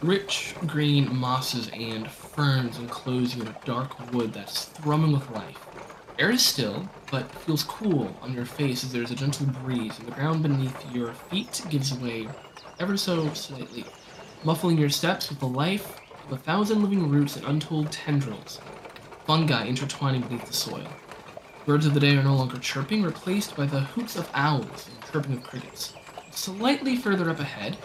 Rich 0.00 0.54
green 0.66 1.14
mosses 1.14 1.68
and 1.74 2.10
ferns 2.10 2.78
enclose 2.78 3.36
you 3.36 3.42
in 3.42 3.48
a 3.48 3.56
dark 3.66 4.12
wood 4.14 4.32
that's 4.32 4.64
thrumming 4.64 5.12
with 5.12 5.30
life. 5.32 5.58
Air 6.18 6.30
is 6.30 6.42
still, 6.42 6.88
but 7.10 7.30
feels 7.40 7.64
cool 7.64 8.16
on 8.22 8.32
your 8.32 8.46
face 8.46 8.82
as 8.82 8.90
there's 8.90 9.10
a 9.10 9.14
gentle 9.14 9.44
breeze, 9.44 9.98
and 9.98 10.08
the 10.08 10.12
ground 10.12 10.42
beneath 10.42 10.94
your 10.94 11.12
feet 11.12 11.60
gives 11.68 11.92
way 11.92 12.26
ever 12.80 12.96
so 12.96 13.28
slightly, 13.34 13.84
muffling 14.42 14.78
your 14.78 14.88
steps 14.88 15.28
with 15.28 15.38
the 15.38 15.46
life 15.46 16.00
of 16.24 16.32
a 16.32 16.38
thousand 16.38 16.82
living 16.82 17.10
roots 17.10 17.36
and 17.36 17.44
untold 17.44 17.92
tendrils, 17.92 18.58
fungi 19.26 19.66
intertwining 19.66 20.22
beneath 20.22 20.46
the 20.46 20.52
soil. 20.54 20.88
Birds 21.64 21.86
of 21.86 21.94
the 21.94 22.00
day 22.00 22.16
are 22.16 22.22
no 22.24 22.34
longer 22.34 22.58
chirping, 22.58 23.02
replaced 23.02 23.56
by 23.56 23.66
the 23.66 23.80
hoots 23.80 24.16
of 24.16 24.28
owls 24.34 24.88
and 24.88 25.12
chirping 25.12 25.34
of 25.34 25.44
crickets. 25.44 25.94
Slightly 26.32 26.96
further 26.96 27.30
up 27.30 27.38
ahead, 27.38 27.76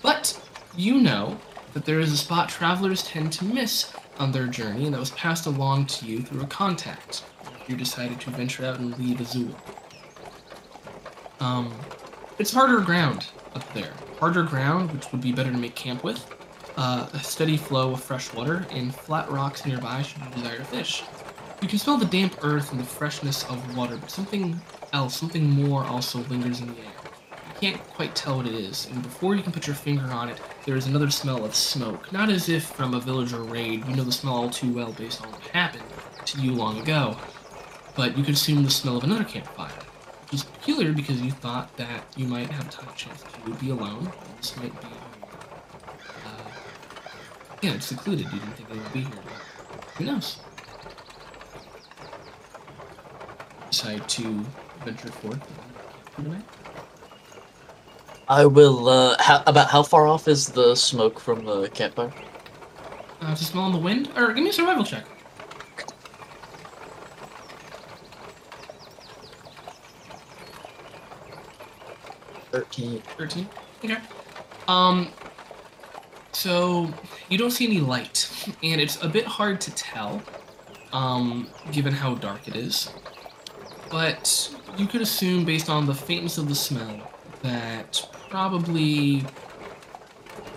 but 0.00 0.40
you 0.76 0.98
know 1.00 1.38
that 1.74 1.84
there 1.84 2.00
is 2.00 2.12
a 2.12 2.16
spot 2.16 2.48
travelers 2.48 3.02
tend 3.02 3.32
to 3.34 3.44
miss 3.44 3.92
on 4.18 4.32
their 4.32 4.46
journey, 4.46 4.86
and 4.86 4.94
that 4.94 5.00
was 5.00 5.10
passed 5.10 5.46
along 5.46 5.86
to 5.86 6.06
you 6.06 6.22
through 6.22 6.42
a 6.42 6.46
contact. 6.46 7.24
You 7.66 7.76
decided 7.76 8.20
to 8.22 8.30
venture 8.30 8.64
out 8.64 8.78
and 8.78 8.98
leave 8.98 9.20
Azul. 9.20 9.54
Um, 11.40 11.74
it's 12.38 12.52
harder 12.52 12.80
ground 12.80 13.26
up 13.54 13.74
there. 13.74 13.92
Harder 14.18 14.42
ground, 14.42 14.90
which 14.92 15.10
would 15.12 15.20
be 15.20 15.32
better 15.32 15.50
to 15.50 15.58
make 15.58 15.74
camp 15.74 16.02
with. 16.02 16.24
Uh, 16.76 17.08
a 17.12 17.18
steady 17.18 17.58
flow 17.58 17.92
of 17.92 18.02
fresh 18.02 18.32
water, 18.32 18.66
and 18.70 18.94
flat 18.94 19.30
rocks 19.30 19.66
nearby 19.66 20.00
should 20.00 20.22
you 20.22 20.30
desire 20.30 20.58
to 20.58 20.64
fish. 20.64 21.02
You 21.62 21.68
can 21.68 21.78
smell 21.78 21.96
the 21.96 22.06
damp 22.06 22.38
earth 22.42 22.72
and 22.72 22.80
the 22.80 22.84
freshness 22.84 23.44
of 23.44 23.76
water, 23.76 23.96
but 23.96 24.10
something 24.10 24.60
else, 24.92 25.16
something 25.16 25.48
more 25.48 25.84
also 25.84 26.18
lingers 26.24 26.60
in 26.60 26.66
the 26.66 26.80
air. 26.80 26.92
You 27.30 27.60
can't 27.60 27.84
quite 27.90 28.16
tell 28.16 28.38
what 28.38 28.48
it 28.48 28.54
is, 28.54 28.88
and 28.90 29.00
before 29.00 29.36
you 29.36 29.44
can 29.44 29.52
put 29.52 29.68
your 29.68 29.76
finger 29.76 30.06
on 30.06 30.28
it, 30.28 30.40
there 30.66 30.74
is 30.74 30.88
another 30.88 31.08
smell 31.08 31.44
of 31.44 31.54
smoke. 31.54 32.12
Not 32.12 32.30
as 32.30 32.48
if 32.48 32.64
from 32.64 32.94
a 32.94 33.00
villager 33.00 33.44
raid, 33.44 33.86
you 33.86 33.94
know 33.94 34.02
the 34.02 34.10
smell 34.10 34.34
all 34.34 34.50
too 34.50 34.72
well 34.72 34.90
based 34.92 35.22
on 35.22 35.30
what 35.30 35.40
happened 35.42 35.84
to 36.24 36.40
you 36.40 36.52
long 36.52 36.80
ago, 36.80 37.16
but 37.94 38.18
you 38.18 38.24
could 38.24 38.34
assume 38.34 38.64
the 38.64 38.70
smell 38.70 38.96
of 38.96 39.04
another 39.04 39.22
campfire. 39.22 39.70
Which 40.22 40.34
is 40.34 40.42
peculiar 40.42 40.92
because 40.92 41.22
you 41.22 41.30
thought 41.30 41.76
that 41.76 42.04
you 42.16 42.26
might 42.26 42.50
have 42.50 42.66
a 42.66 42.96
chance 42.96 43.22
to 43.22 43.54
be 43.54 43.70
alone, 43.70 44.10
this 44.36 44.56
might 44.56 44.80
be, 44.80 44.88
uh, 46.26 46.50
yeah, 47.62 47.74
it's 47.74 47.86
secluded. 47.86 48.24
You 48.32 48.40
didn't 48.40 48.54
think 48.54 48.68
they 48.68 48.78
would 48.78 48.92
be 48.92 49.00
here, 49.02 49.22
but 49.22 49.84
who 49.94 50.06
knows? 50.06 50.38
Decide 53.72 54.06
to 54.06 54.44
venture 54.84 55.08
forth 55.08 55.40
tonight? 56.14 56.44
I 58.28 58.44
will. 58.44 58.88
Uh, 58.88 59.16
how, 59.18 59.42
about 59.46 59.70
how 59.70 59.82
far 59.82 60.06
off 60.06 60.28
is 60.28 60.48
the 60.48 60.74
smoke 60.74 61.18
from 61.18 61.46
the 61.46 61.70
campfire? 61.70 62.12
Uh, 63.22 63.34
to 63.34 63.44
smell 63.44 63.66
in 63.66 63.72
the 63.72 63.78
wind, 63.78 64.10
or 64.14 64.34
give 64.34 64.44
me 64.44 64.50
a 64.50 64.52
survival 64.52 64.84
check. 64.84 65.06
Thirteen. 72.50 73.00
13 73.16 73.48
okay 73.82 73.96
um 74.68 75.08
so 76.32 76.92
you 77.30 77.38
don't 77.38 77.50
see 77.50 77.66
any 77.66 77.80
light 77.80 78.30
and 78.62 78.78
it's 78.78 79.02
a 79.02 79.08
bit 79.08 79.24
hard 79.24 79.58
to 79.58 79.70
tell 79.74 80.22
um 80.92 81.48
given 81.70 81.94
how 81.94 82.14
dark 82.14 82.46
it 82.46 82.54
is 82.54 82.90
but 83.92 84.50
you 84.76 84.86
could 84.86 85.02
assume 85.02 85.44
based 85.44 85.70
on 85.70 85.86
the 85.86 85.94
faintness 85.94 86.38
of 86.38 86.48
the 86.48 86.54
smell 86.54 87.12
that 87.42 88.08
probably 88.30 89.24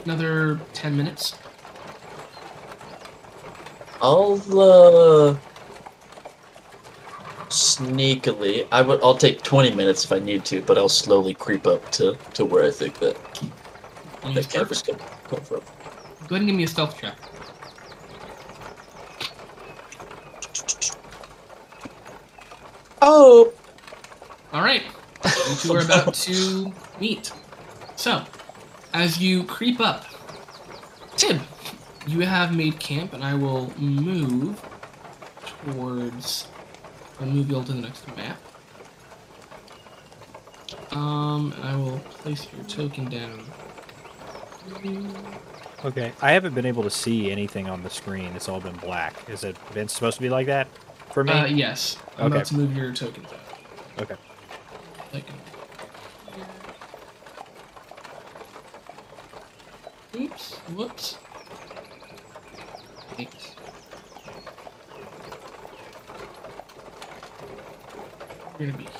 another 0.06 0.60
10 0.74 0.98
minutes 0.98 1.36
I'll 4.02 4.42
uh 4.60 5.38
sneakily. 7.50 8.68
I 8.72 8.82
would. 8.82 9.02
I'll 9.04 9.18
take 9.18 9.42
twenty 9.42 9.74
minutes 9.74 10.04
if 10.06 10.12
I 10.12 10.20
need 10.20 10.46
to, 10.46 10.62
but 10.62 10.78
I'll 10.78 10.90
slowly 10.90 11.34
creep 11.34 11.66
up 11.68 11.90
to 11.94 12.18
to 12.34 12.46
where 12.46 12.66
I 12.66 12.72
think 12.72 13.00
that 13.00 13.16
that 14.34 14.38
it's 14.38 14.48
camp 14.48 14.72
is 14.72 14.82
perfect. 14.82 15.00
coming 15.00 15.06
come 15.30 15.42
from. 15.42 15.62
go 16.28 16.36
ahead 16.36 16.42
and 16.42 16.48
give 16.48 16.56
me 16.56 16.64
a 16.64 16.68
stealth 16.68 17.00
check 17.00 17.18
Oh. 23.02 23.54
All 24.54 24.62
right. 24.62 24.84
You 25.24 25.56
two 25.56 25.74
are 25.74 25.80
about 25.80 26.14
to 26.14 26.72
meet. 27.00 27.32
So, 27.96 28.24
as 28.94 29.20
you 29.20 29.44
creep 29.44 29.80
up, 29.80 30.06
Tib, 31.18 31.42
you 32.08 32.22
have 32.22 32.56
made 32.56 32.80
camp, 32.80 33.14
and 33.14 33.24
I 33.24 33.34
will 33.34 33.74
move 33.80 34.62
towards. 35.46 36.48
I'll 37.20 37.28
move 37.28 37.50
you 37.50 37.56
all 37.56 37.64
to 37.64 37.74
the 37.74 37.82
next 37.82 38.06
map. 38.16 38.38
Um, 40.92 41.54
and 41.58 41.64
I 41.64 41.76
will 41.76 42.00
place 42.00 42.48
your 42.54 42.64
token 42.66 43.10
down. 43.10 43.44
Okay. 45.84 46.12
I 46.22 46.32
haven't 46.32 46.54
been 46.54 46.66
able 46.66 46.84
to 46.84 46.90
see 46.90 47.32
anything 47.32 47.70
on 47.70 47.84
the 47.84 47.90
screen. 47.90 48.32
It's 48.36 48.50
all 48.50 48.60
been 48.60 48.78
black. 48.78 49.14
Is 49.30 49.44
it 49.44 49.58
been 49.74 49.88
supposed 49.88 50.18
to 50.18 50.22
be 50.22 50.30
like 50.30 50.48
that 50.48 50.68
for 51.16 51.24
me? 51.24 51.32
Uh, 51.32 51.46
yes. 51.46 51.98
I'm 52.18 52.26
about 52.28 52.42
Okay. 52.42 52.44
to 52.50 52.56
move 52.58 52.76
your 52.76 52.94
tokens 52.94 53.30
out. 53.32 54.02
okay. 54.02 54.16
Like, 55.14 55.24
oops, 60.14 60.56
whoops. 60.76 61.18
Thanks. 63.16 63.56
We're 68.60 68.66
gonna 68.66 68.78
be 68.78 68.84
here. 68.84 68.92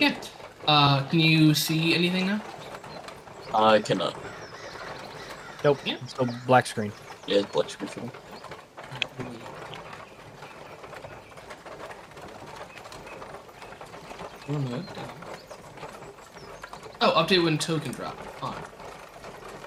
Yeah. 0.00 0.14
Uh, 0.66 1.02
can 1.08 1.20
you 1.20 1.52
see 1.52 1.94
anything 1.94 2.26
now? 2.26 2.40
I 3.54 3.80
cannot. 3.82 4.16
Nope. 5.62 5.78
Yeah. 5.84 5.98
Still 6.06 6.28
black 6.46 6.66
screen. 6.66 6.90
Yeah, 7.26 7.40
it's 7.40 7.52
black 7.52 7.68
screen 7.68 7.88
for 7.88 8.00
me. 8.00 8.10
Oh, 17.02 17.12
update 17.16 17.42
when 17.42 17.56
token 17.58 17.92
drop. 17.92 18.16
On. 18.42 18.54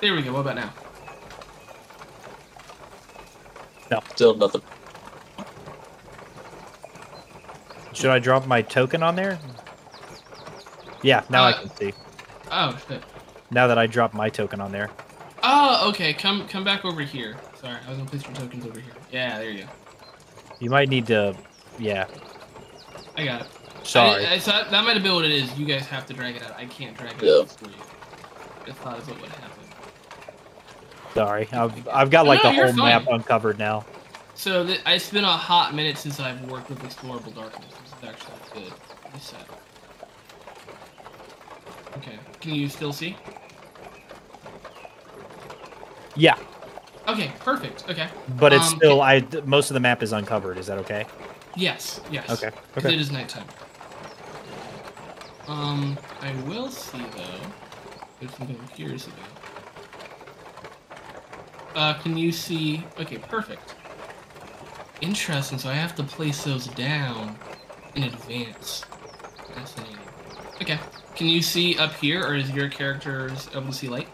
There 0.02 0.14
we 0.14 0.22
go. 0.22 0.34
What 0.34 0.42
about 0.42 0.56
now? 0.56 0.74
Still 4.14 4.36
nothing. 4.36 4.62
Should 7.94 8.12
I 8.12 8.20
drop 8.20 8.46
my 8.46 8.62
token 8.62 9.02
on 9.02 9.16
there? 9.16 9.40
Yeah, 11.02 11.24
now 11.30 11.44
I 11.44 11.52
Uh, 11.52 11.60
can 11.62 11.76
see. 11.76 11.94
Oh 12.52 12.78
shit. 12.88 13.04
Now 13.50 13.68
that 13.68 13.78
I 13.78 13.88
dropped 13.88 14.14
my 14.14 14.30
token 14.30 14.62
on 14.62 14.72
there. 14.72 14.90
Oh, 15.42 15.90
okay. 15.90 16.14
Come, 16.14 16.48
come 16.48 16.64
back 16.64 16.86
over 16.86 17.02
here. 17.02 17.38
Sorry, 17.64 17.78
I 17.86 17.90
was 17.90 17.98
gonna 17.98 18.10
place 18.10 18.24
your 18.26 18.34
tokens 18.36 18.66
over 18.66 18.78
here. 18.78 18.92
Yeah, 19.10 19.40
there 19.40 19.50
you 19.50 19.64
go. 19.64 19.70
You 20.60 20.70
might 20.70 20.90
need 20.90 21.08
to. 21.08 21.34
Yeah. 21.80 22.08
I 23.18 23.24
got 23.24 23.42
it. 23.44 23.48
Sorry. 23.84 24.26
I, 24.26 24.34
I 24.34 24.40
thought 24.40 24.70
that 24.70 24.84
might 24.84 24.96
have 24.96 25.04
been 25.04 25.14
what 25.14 25.24
it 25.24 25.32
is. 25.32 25.58
You 25.58 25.66
guys 25.66 25.86
have 25.88 26.06
to 26.08 26.14
drag 26.14 26.36
it 26.36 26.44
out. 26.44 26.58
I 26.58 26.66
can't 26.66 26.98
drag 26.98 27.14
it 27.24 27.26
Yeah. 27.26 27.40
out 27.40 27.50
for 27.52 27.70
you. 27.70 27.76
I 28.68 28.72
thought 28.74 29.00
is 29.00 29.08
what 29.08 29.22
would 29.22 29.30
happen. 29.30 29.64
Sorry. 31.14 31.48
I've, 31.54 31.88
I've 31.88 32.10
got 32.10 32.26
like 32.26 32.44
No, 32.44 32.50
the 32.50 32.56
you're 32.58 32.66
whole 32.74 32.86
map 32.86 33.08
uncovered 33.10 33.58
now. 33.58 33.86
So 34.36 34.66
th- 34.66 34.82
it's 34.86 35.10
been 35.10 35.24
a 35.24 35.28
hot 35.32 35.74
minute 35.74 35.98
since 35.98 36.20
I've 36.20 36.42
worked 36.52 36.70
with 36.70 36.80
explorable 36.80 37.34
darkness. 37.34 37.72
This 37.82 37.94
is 37.94 38.10
actually 38.10 38.64
good. 38.66 38.74
Reset. 39.14 39.40
Okay. 41.98 42.20
Can 42.42 42.56
you 42.56 42.68
still 42.68 42.92
see? 42.92 43.16
Yeah, 46.16 46.36
Okay. 47.08 47.32
Perfect. 47.40 47.90
Okay. 47.90 48.08
but 48.38 48.54
it's 48.54 48.72
Um, 48.72 48.78
still 48.78 49.02
I 49.02 49.26
most 49.46 49.70
of 49.70 49.74
the 49.74 49.80
map 49.80 50.02
is 50.04 50.14
uncovered. 50.14 50.58
Is 50.58 50.68
that 50.68 50.78
okay? 50.80 51.06
Yes. 51.56 52.02
Yes. 52.10 52.30
Okay. 52.30 52.56
Okay. 52.78 52.94
It 52.94 53.00
is 53.00 53.12
nighttime. 53.12 53.46
Um, 55.48 55.98
I 56.22 56.32
will 56.48 56.70
see 56.70 57.00
though. 57.16 57.48
There's 58.20 58.34
something 58.36 58.58
I'm 58.60 58.68
curious 58.70 59.08
about. 59.08 59.20
Uh, 61.76 61.94
can 62.02 62.16
you 62.16 62.32
see? 62.32 62.86
Okay, 63.00 63.18
perfect. 63.18 63.76
Interesting. 65.02 65.58
So 65.58 65.70
I 65.70 65.74
have 65.74 65.96
to 65.96 66.04
place 66.04 66.44
those 66.44 66.68
down 66.68 67.36
in 67.96 68.04
advance. 68.04 68.86
Fascinating. 69.54 69.98
Okay. 70.62 70.80
Can 71.16 71.28
you 71.28 71.42
see 71.42 71.78
up 71.78 71.94
here, 71.96 72.24
or 72.26 72.36
is 72.36 72.50
your 72.52 72.70
character 72.70 73.30
able 73.54 73.68
to 73.68 73.74
see 73.74 73.90
light? 73.90 74.08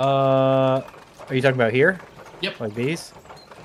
Uh, 0.00 0.82
are 1.28 1.34
you 1.34 1.42
talking 1.42 1.56
about 1.56 1.72
here? 1.72 1.98
Yep. 2.40 2.60
Like 2.60 2.74
these? 2.74 3.12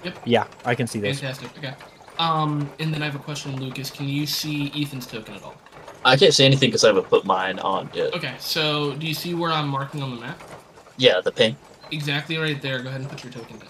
Yep. 0.04 0.20
Yeah, 0.26 0.48
I 0.66 0.76
can 0.76 0.88
see 0.88 1.00
this. 1.00 1.20
Fantastic. 1.20 1.58
Okay. 1.58 1.74
Um, 2.20 2.70
and 2.80 2.94
then 2.94 3.02
I 3.02 3.06
have 3.06 3.16
a 3.16 3.20
question, 3.20 3.60
Lucas. 3.60 3.90
Can 3.90 4.08
you 4.08 4.26
see 4.26 4.72
Ethan's 4.76 5.08
token 5.08 5.36
at 5.36 5.44
all? 5.44 5.56
I 6.04 6.16
can't 6.16 6.34
say 6.34 6.46
anything 6.46 6.70
because 6.70 6.84
I 6.84 6.88
haven't 6.88 7.08
put 7.08 7.26
mine 7.26 7.60
on 7.60 7.90
yet. 7.94 8.14
Okay. 8.16 8.34
So 8.40 8.96
do 8.96 9.06
you 9.06 9.14
see 9.14 9.34
where 9.34 9.52
I'm 9.52 9.68
marking 9.68 10.02
on 10.02 10.16
the 10.16 10.22
map? 10.22 10.42
Yeah, 10.98 11.22
the 11.22 11.32
ping. 11.32 11.56
Exactly 11.92 12.38
right 12.38 12.62
there. 12.62 12.82
Go 12.82 12.90
ahead 12.90 13.02
and 13.02 13.10
put 13.10 13.24
your 13.24 13.34
token 13.34 13.58
down. 13.60 13.68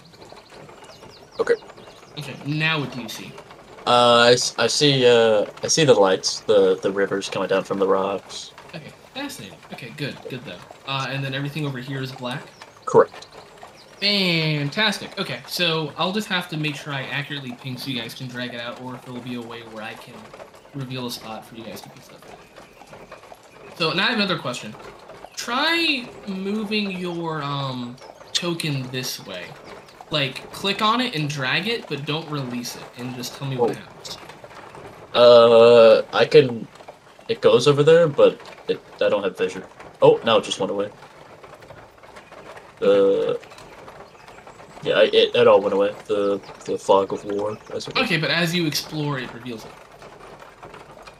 Okay. 1.40 1.54
Okay. 2.18 2.36
Now 2.46 2.80
what 2.80 2.92
do 2.92 3.02
you 3.02 3.08
see? 3.08 3.32
Uh, 3.86 4.34
I 4.58 4.66
see. 4.68 5.06
Uh, 5.06 5.46
I 5.62 5.66
see 5.66 5.84
the 5.84 5.94
lights, 5.94 6.40
the 6.40 6.76
the 6.76 6.90
rivers 6.90 7.28
coming 7.28 7.48
down 7.48 7.64
from 7.64 7.78
the 7.78 7.86
rocks. 7.86 8.51
Fascinating. 9.14 9.58
Okay. 9.72 9.92
Good. 9.96 10.16
Good 10.30 10.44
though. 10.44 10.58
Uh, 10.86 11.06
and 11.10 11.22
then 11.24 11.34
everything 11.34 11.66
over 11.66 11.78
here 11.78 12.02
is 12.02 12.12
black. 12.12 12.42
Correct. 12.86 13.26
Fantastic. 14.00 15.16
Okay. 15.18 15.40
So 15.46 15.92
I'll 15.96 16.12
just 16.12 16.28
have 16.28 16.48
to 16.48 16.56
make 16.56 16.74
sure 16.76 16.92
I 16.92 17.02
accurately 17.02 17.52
ping 17.62 17.76
so 17.76 17.90
you 17.90 18.00
guys 18.00 18.14
can 18.14 18.26
drag 18.28 18.54
it 18.54 18.60
out, 18.60 18.80
or 18.82 18.94
if 18.94 19.04
there 19.04 19.14
will 19.14 19.20
be 19.20 19.34
a 19.36 19.40
way 19.40 19.60
where 19.62 19.84
I 19.84 19.94
can 19.94 20.14
reveal 20.74 21.06
a 21.06 21.10
spot 21.10 21.46
for 21.46 21.54
you 21.54 21.64
guys 21.64 21.80
to 21.82 21.88
pick 21.90 22.02
out. 22.12 22.24
So 23.76 23.92
now 23.92 24.04
I 24.04 24.10
have 24.10 24.18
another 24.18 24.38
question. 24.38 24.74
Try 25.36 26.08
moving 26.26 26.90
your 26.92 27.42
um 27.42 27.96
token 28.32 28.90
this 28.90 29.24
way. 29.26 29.44
Like 30.10 30.50
click 30.52 30.82
on 30.82 31.00
it 31.00 31.14
and 31.14 31.28
drag 31.28 31.68
it, 31.68 31.86
but 31.88 32.04
don't 32.04 32.28
release 32.28 32.76
it, 32.76 32.82
and 32.98 33.14
just 33.14 33.36
tell 33.36 33.46
me 33.48 33.56
what 33.56 33.70
Oh. 33.70 33.74
happens. 33.74 34.18
Uh, 35.14 36.02
I 36.12 36.24
can. 36.24 36.66
It 37.28 37.40
goes 37.40 37.68
over 37.68 37.82
there, 37.82 38.08
but 38.08 38.40
it, 38.68 38.80
I 39.00 39.08
don't 39.08 39.22
have 39.22 39.36
vision. 39.36 39.62
Oh, 40.00 40.20
now 40.24 40.38
it 40.38 40.44
just 40.44 40.58
went 40.60 40.70
away. 40.72 40.90
The. 42.78 43.40
Yeah, 44.82 45.00
it, 45.00 45.34
it 45.36 45.46
all 45.46 45.60
went 45.60 45.74
away. 45.74 45.94
The 46.06 46.40
the 46.64 46.76
fog 46.76 47.12
of 47.12 47.24
war. 47.24 47.56
Okay, 47.96 48.16
but 48.16 48.30
as 48.30 48.54
you 48.54 48.66
explore, 48.66 49.18
it 49.18 49.32
reveals 49.32 49.64
it. 49.64 49.70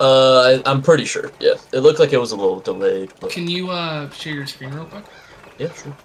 Uh, 0.01 0.61
I, 0.67 0.71
I'm 0.71 0.83
pretty 0.83 1.05
sure. 1.05 1.31
Yeah, 1.39 1.55
it 1.73 1.79
looked 1.81 2.01
like 2.01 2.13
it 2.13 2.19
was 2.19 2.33
a 2.33 2.37
little 2.37 2.59
delayed. 2.59 3.13
But 3.21 3.31
Can 3.31 3.47
you 3.47 3.71
uh 3.71 4.11
share 4.11 4.35
your 4.35 4.47
screen 4.47 4.73
real 4.75 4.87
quick? 4.87 5.05
yeah, 5.59 5.73
sure. 5.75 5.97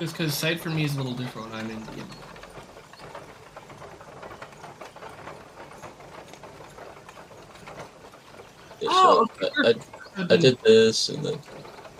Just 0.00 0.16
because 0.16 0.34
sight 0.34 0.60
for 0.60 0.70
me 0.70 0.84
is 0.84 0.94
a 0.94 0.96
little 0.96 1.14
different 1.14 1.50
when 1.50 1.60
I'm 1.60 1.70
in 1.70 1.80
the. 1.84 2.04
Yeah, 8.80 8.88
Oh, 8.92 9.26
so 9.40 9.46
okay, 9.46 9.78
I, 10.16 10.22
I, 10.22 10.34
I 10.34 10.36
did 10.36 10.58
this, 10.62 11.08
and 11.08 11.24
then 11.24 11.38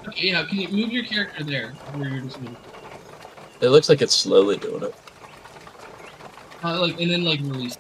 Okay, 0.07 0.29
yeah. 0.29 0.45
Can 0.45 0.59
you 0.59 0.69
move 0.69 0.93
your 0.93 1.05
character 1.05 1.45
there 1.45 1.73
where 1.95 2.09
you're 2.09 2.23
just 2.23 2.41
moving? 2.41 2.57
it 3.61 3.69
looks 3.69 3.89
like 3.89 4.01
it's 4.01 4.15
slowly 4.15 4.57
doing 4.57 4.85
it. 4.85 4.95
Uh, 6.63 6.81
like 6.81 7.01
and 7.01 7.11
then 7.11 7.25
like 7.25 7.41
release. 7.41 7.77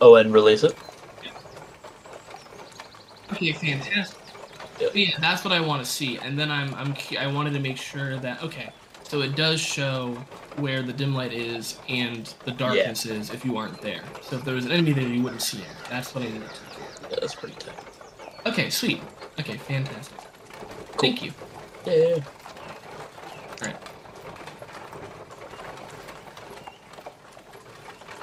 Oh, 0.00 0.14
and 0.16 0.32
release 0.32 0.64
it. 0.64 0.74
Okay, 3.32 3.52
fantastic. 3.52 4.18
Yeah. 4.80 4.88
Yeah, 4.94 5.10
that's 5.20 5.44
what 5.44 5.52
I 5.52 5.60
want 5.60 5.84
to 5.84 5.90
see. 5.90 6.18
And 6.18 6.38
then 6.38 6.50
I'm 6.50 6.74
I'm 6.74 6.94
I 7.18 7.26
wanted 7.26 7.52
to 7.52 7.60
make 7.60 7.76
sure 7.76 8.16
that 8.18 8.42
okay. 8.42 8.72
So 9.02 9.20
it 9.22 9.34
does 9.36 9.60
show 9.60 10.14
where 10.56 10.82
the 10.82 10.92
dim 10.92 11.14
light 11.14 11.32
is 11.32 11.78
and 11.88 12.32
the 12.44 12.52
darkness 12.52 13.06
is 13.06 13.30
if 13.30 13.44
you 13.44 13.56
aren't 13.56 13.80
there. 13.80 14.02
So 14.22 14.36
if 14.36 14.44
there 14.44 14.54
was 14.54 14.66
an 14.66 14.72
enemy 14.72 14.92
there, 14.92 15.06
you 15.06 15.22
wouldn't 15.22 15.42
see 15.42 15.58
it. 15.58 15.66
That's 15.88 16.14
what 16.14 16.24
I 16.24 16.28
did. 16.28 16.42
Yeah, 17.10 17.16
that's 17.20 17.34
pretty 17.34 17.56
tight. 17.56 17.74
Okay, 18.46 18.70
sweet. 18.70 19.02
Okay, 19.38 19.56
fantastic. 19.58 20.18
Thank 20.98 21.22
you. 21.22 21.32
Yeah. 21.86 22.18
Alright. 23.62 23.76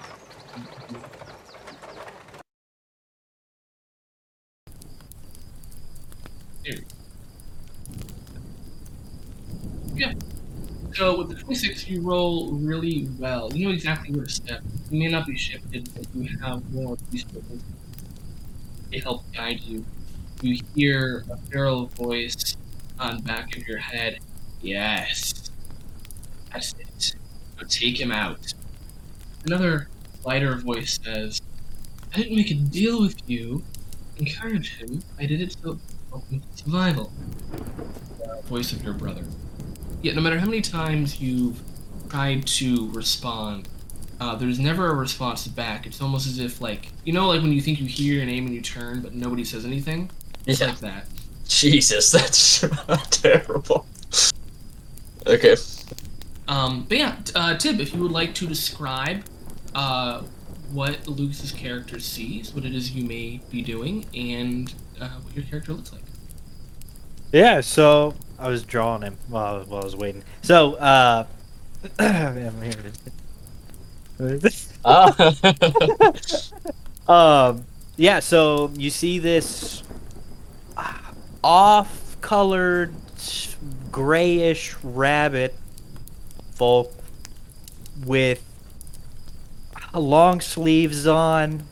there 6.63 6.75
we 6.75 6.81
go. 6.81 6.87
Yeah. 9.95 10.13
So 10.93 11.17
with 11.17 11.29
the 11.29 11.35
26, 11.35 11.87
you 11.87 12.01
roll 12.01 12.51
really 12.53 13.07
well. 13.17 13.51
You 13.53 13.67
know 13.67 13.73
exactly 13.73 14.13
where 14.15 14.25
to 14.25 14.31
step. 14.31 14.61
You 14.91 14.99
may 14.99 15.07
not 15.07 15.25
be 15.25 15.37
shifted, 15.37 15.89
but 15.95 16.05
you 16.13 16.37
have 16.39 16.71
more 16.71 16.97
resources. 17.11 17.63
They 18.91 18.99
help 18.99 19.23
guide 19.33 19.61
you 19.61 19.85
you 20.43 20.59
hear 20.75 21.23
a 21.31 21.37
feral 21.37 21.85
voice 21.87 22.57
on 22.99 23.21
back 23.21 23.55
of 23.55 23.65
your 23.65 23.77
head. 23.77 24.19
Yes. 24.61 25.49
That's 26.51 26.75
it. 26.77 27.15
Take 27.69 27.99
him 27.99 28.11
out. 28.11 28.53
Another 29.45 29.87
lighter 30.25 30.55
voice 30.55 30.99
says, 31.01 31.41
I 32.13 32.17
didn't 32.17 32.35
make 32.35 32.51
a 32.51 32.55
deal 32.55 33.01
with 33.01 33.17
you. 33.25 33.63
Encourage 34.17 34.77
him. 34.77 35.01
I 35.17 35.25
did 35.25 35.41
it 35.41 35.55
to 35.63 35.79
survival. 36.55 37.11
The 38.19 38.41
voice 38.47 38.73
of 38.73 38.83
your 38.83 38.93
brother. 38.93 39.23
Yet 40.03 40.15
no 40.15 40.21
matter 40.21 40.37
how 40.37 40.45
many 40.45 40.61
times 40.61 41.19
you've 41.19 41.59
tried 42.09 42.45
to 42.45 42.91
respond, 42.91 43.67
uh, 44.19 44.35
there's 44.35 44.59
never 44.59 44.91
a 44.91 44.93
response 44.93 45.47
back. 45.47 45.87
It's 45.87 46.01
almost 46.01 46.27
as 46.27 46.37
if 46.39 46.61
like 46.61 46.89
you 47.05 47.13
know 47.13 47.27
like 47.29 47.41
when 47.41 47.51
you 47.53 47.61
think 47.61 47.79
you 47.79 47.87
hear 47.87 48.15
your 48.17 48.25
name 48.25 48.45
and 48.45 48.53
you 48.53 48.61
turn 48.61 49.01
but 49.01 49.13
nobody 49.15 49.43
says 49.45 49.65
anything? 49.65 50.11
It's 50.45 50.59
Yeah. 50.59 50.67
like 50.67 50.79
that. 50.79 51.07
Jesus, 51.47 52.11
that's 52.11 52.59
terrible. 53.21 53.85
Okay. 55.25 55.55
Um, 56.49 56.85
but 56.89 56.97
yeah, 56.97 57.15
uh, 57.35 57.57
Tib, 57.57 57.79
if 57.79 57.93
you 57.93 58.01
would 58.01 58.11
like 58.11 58.33
to 58.35 58.45
describe 58.47 59.23
uh, 59.73 60.21
what 60.71 61.07
Lucas's 61.07 61.53
character 61.53 61.99
sees, 61.99 62.53
what 62.53 62.65
it 62.65 62.75
is 62.75 62.91
you 62.91 63.05
may 63.05 63.39
be 63.49 63.61
doing, 63.61 64.05
and 64.13 64.73
uh, 64.99 65.07
what 65.21 65.33
your 65.35 65.45
character 65.45 65.71
looks 65.73 65.93
like. 65.93 66.01
Yeah, 67.31 67.61
so 67.61 68.13
I 68.43 68.49
was 68.49 68.63
drawing 68.63 69.03
him 69.03 69.17
while, 69.29 69.61
while 69.63 69.81
I 69.81 69.85
was 69.85 69.95
waiting. 69.95 70.23
So, 70.41 70.73
uh. 70.73 71.25
Ah. 74.85 75.33
um, 77.49 77.65
yeah, 77.95 78.19
so 78.19 78.69
you 78.75 78.89
see 78.89 79.19
this 79.19 79.81
uh, 80.75 80.93
off-colored, 81.43 82.93
grayish 83.91 84.75
rabbit 84.83 85.55
folk 86.55 86.93
with 88.05 88.43
long 89.93 90.41
sleeves 90.41 91.07
on, 91.07 91.63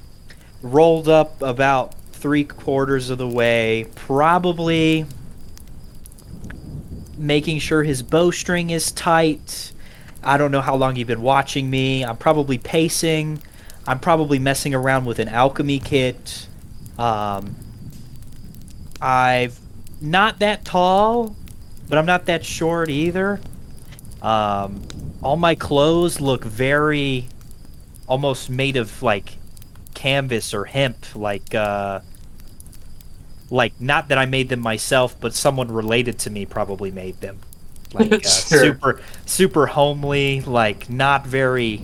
rolled 0.62 1.10
up 1.10 1.42
about 1.42 1.96
three 2.14 2.46
quarters 2.46 3.10
of 3.10 3.18
the 3.18 3.28
way, 3.28 3.88
probably 3.96 5.06
making 7.22 7.60
sure 7.60 7.84
his 7.84 8.04
bowstring 8.04 8.72
is 8.72 8.92
tight. 8.92 9.72
I 10.24 10.38
don't 10.38 10.52
know 10.52 10.62
how 10.62 10.76
long 10.76 10.96
you've 10.96 11.08
been 11.08 11.22
watching 11.22 11.70
me. 11.70 12.04
I'm 12.04 12.18
probably 12.18 12.58
pacing. 12.58 13.42
I'm 13.88 14.00
probably 14.00 14.40
messing 14.40 14.74
around 14.74 15.06
with 15.06 15.20
an 15.20 15.28
alchemy 15.28 15.80
kit. 15.80 16.48
Um, 16.98 17.56
I've 19.02 19.60
not 20.02 20.40
that 20.40 20.66
tall, 20.66 21.36
but 21.90 21.98
I'm 21.98 22.06
not 22.06 22.26
that 22.26 22.46
short 22.46 22.90
either. 22.90 23.40
Um, 24.22 24.84
all 25.24 25.38
my 25.38 25.56
clothes 25.56 26.22
look 26.22 26.44
very 26.44 27.28
almost 28.08 28.50
made 28.50 28.78
of 28.78 29.02
like 29.02 29.38
canvas 29.96 30.54
or 30.54 30.66
hemp, 30.66 31.16
like 31.16 31.56
uh, 31.56 32.02
like 33.52 33.80
not 33.80 34.08
that 34.08 34.18
I 34.18 34.26
made 34.26 34.50
them 34.50 34.62
myself, 34.62 35.16
but 35.20 35.36
someone 35.36 35.72
related 35.72 36.18
to 36.20 36.32
me 36.32 36.48
probably 36.48 36.90
made 36.92 37.22
them. 37.22 37.40
Like 37.94 38.14
uh, 38.14 38.20
Sure. 38.22 38.64
super 38.64 39.02
super 39.26 39.68
homely, 39.68 40.40
like 40.42 40.90
not 40.90 41.28
very 41.28 41.82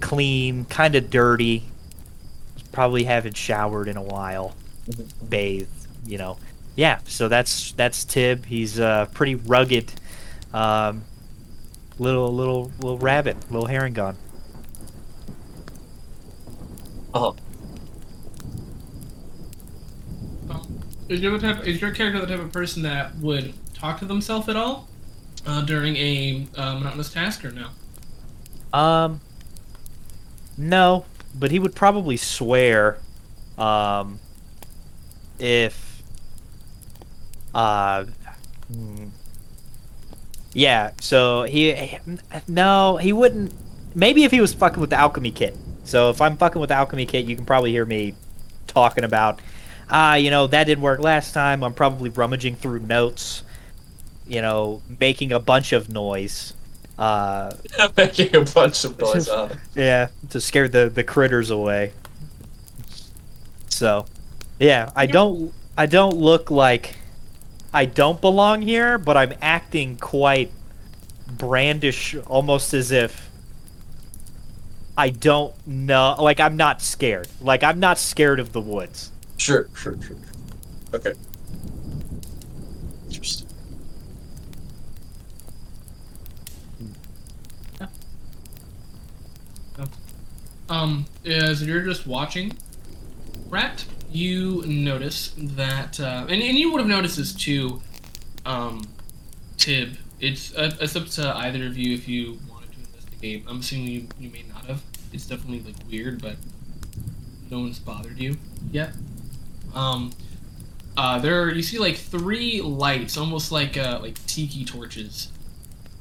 clean, 0.00 0.64
kind 0.66 0.94
of 0.94 1.10
dirty. 1.10 1.64
Probably 2.70 3.02
haven't 3.02 3.36
showered 3.36 3.88
in 3.88 3.96
a 3.96 4.02
while, 4.02 4.54
bathed, 5.28 5.68
you 6.06 6.18
know. 6.18 6.38
Yeah, 6.76 7.00
so 7.04 7.26
that's 7.26 7.72
that's 7.72 8.04
Tib. 8.04 8.46
He's 8.46 8.78
uh, 8.78 9.06
pretty 9.12 9.34
rugged, 9.34 9.92
um, 10.54 11.02
little 11.98 12.32
little 12.32 12.70
little 12.78 12.98
rabbit, 12.98 13.36
little 13.50 13.66
Harengon. 13.68 14.14
oh, 17.12 17.34
is 21.10 21.20
your 21.20 21.38
type? 21.38 21.66
Is 21.66 21.80
your 21.80 21.90
character 21.90 22.20
the 22.20 22.26
type 22.26 22.40
of 22.40 22.52
person 22.52 22.82
that 22.84 23.16
would 23.16 23.52
talk 23.74 23.98
to 23.98 24.04
themselves 24.04 24.48
at 24.48 24.54
all 24.56 24.88
uh, 25.44 25.62
during 25.62 25.96
a 25.96 26.46
uh, 26.56 26.74
monotonous 26.74 27.12
task, 27.12 27.44
or 27.44 27.50
no? 27.50 27.68
Um, 28.72 29.20
no, 30.56 31.04
but 31.34 31.50
he 31.50 31.58
would 31.58 31.74
probably 31.74 32.16
swear, 32.16 32.98
um, 33.58 34.20
if, 35.40 36.02
uh, 37.52 38.04
hmm. 38.72 39.08
yeah. 40.52 40.92
So 41.00 41.42
he, 41.42 41.98
no, 42.46 42.98
he 42.98 43.12
wouldn't. 43.12 43.52
Maybe 43.96 44.22
if 44.22 44.30
he 44.30 44.40
was 44.40 44.54
fucking 44.54 44.80
with 44.80 44.90
the 44.90 44.96
alchemy 44.96 45.32
kit. 45.32 45.56
So 45.82 46.10
if 46.10 46.20
I'm 46.20 46.36
fucking 46.36 46.60
with 46.60 46.68
the 46.68 46.76
alchemy 46.76 47.04
kit, 47.04 47.26
you 47.26 47.34
can 47.34 47.44
probably 47.44 47.72
hear 47.72 47.84
me 47.84 48.14
talking 48.68 49.02
about, 49.02 49.40
ah, 49.90 50.14
you 50.14 50.30
know, 50.30 50.46
that 50.46 50.64
didn't 50.64 50.82
work 50.82 51.00
last 51.00 51.32
time. 51.32 51.62
I'm 51.62 51.74
probably 51.74 52.10
rummaging 52.10 52.56
through 52.56 52.80
notes, 52.80 53.42
you 54.26 54.42
know, 54.42 54.82
making 54.98 55.32
a 55.32 55.40
bunch 55.40 55.72
of 55.72 55.88
noise. 55.88 56.54
Uh, 56.98 57.54
making 57.96 58.36
a 58.36 58.42
bunch 58.42 58.84
of 58.84 58.98
noise 58.98 59.28
on 59.30 59.50
it. 59.50 59.58
yeah, 59.74 60.08
to 60.30 60.40
scare 60.40 60.68
the 60.68 60.88
the 60.88 61.04
critters 61.04 61.50
away. 61.50 61.92
So, 63.68 64.06
yeah, 64.58 64.90
I 64.94 65.06
don't 65.06 65.52
I 65.76 65.86
don't 65.86 66.16
look 66.16 66.50
like 66.50 66.96
I 67.72 67.84
don't 67.84 68.20
belong 68.20 68.62
here, 68.62 68.98
but 68.98 69.16
I'm 69.16 69.34
acting 69.40 69.96
quite 69.96 70.52
brandish, 71.26 72.16
almost 72.26 72.74
as 72.74 72.90
if 72.90 73.30
I 74.96 75.10
don't 75.10 75.54
know. 75.66 76.16
Like 76.18 76.40
I'm 76.40 76.56
not 76.56 76.82
scared. 76.82 77.28
Like 77.40 77.62
I'm 77.62 77.80
not 77.80 77.98
scared 77.98 78.40
of 78.40 78.52
the 78.52 78.60
woods. 78.60 79.12
Sure, 79.40 79.66
sure, 79.74 79.96
sure. 80.02 80.16
Okay. 80.92 81.14
Interesting. 83.06 83.48
Yeah. 87.80 87.86
Um, 90.68 91.06
as 91.24 91.62
you're 91.66 91.80
just 91.80 92.06
watching, 92.06 92.52
Rat, 93.48 93.86
you 94.12 94.62
notice 94.66 95.32
that, 95.38 95.98
uh, 95.98 96.26
and, 96.28 96.42
and 96.42 96.58
you 96.58 96.70
would 96.72 96.80
have 96.80 96.88
noticed 96.88 97.16
this 97.16 97.32
too, 97.32 97.80
um, 98.44 98.82
Tib. 99.56 99.96
It's, 100.20 100.54
uh, 100.54 100.76
it's 100.82 100.96
up 100.96 101.06
to 101.06 101.34
either 101.34 101.64
of 101.64 101.78
you 101.78 101.94
if 101.94 102.06
you 102.06 102.38
wanted 102.50 102.72
to 102.72 102.78
investigate. 102.80 103.44
I'm 103.48 103.60
assuming 103.60 103.86
you, 103.86 104.06
you 104.20 104.28
may 104.28 104.44
not 104.52 104.66
have. 104.66 104.82
It's 105.14 105.24
definitely 105.24 105.60
like 105.60 105.76
weird, 105.90 106.20
but 106.20 106.36
no 107.50 107.60
one's 107.60 107.78
bothered 107.78 108.18
you 108.18 108.36
yet. 108.70 108.92
Um, 109.74 110.12
uh, 110.96 111.18
there 111.18 111.42
are, 111.42 111.52
you 111.52 111.62
see 111.62 111.78
like 111.78 111.96
three 111.96 112.60
lights, 112.60 113.16
almost 113.16 113.52
like 113.52 113.76
uh, 113.76 113.98
like 114.02 114.24
tiki 114.26 114.64
torches, 114.64 115.32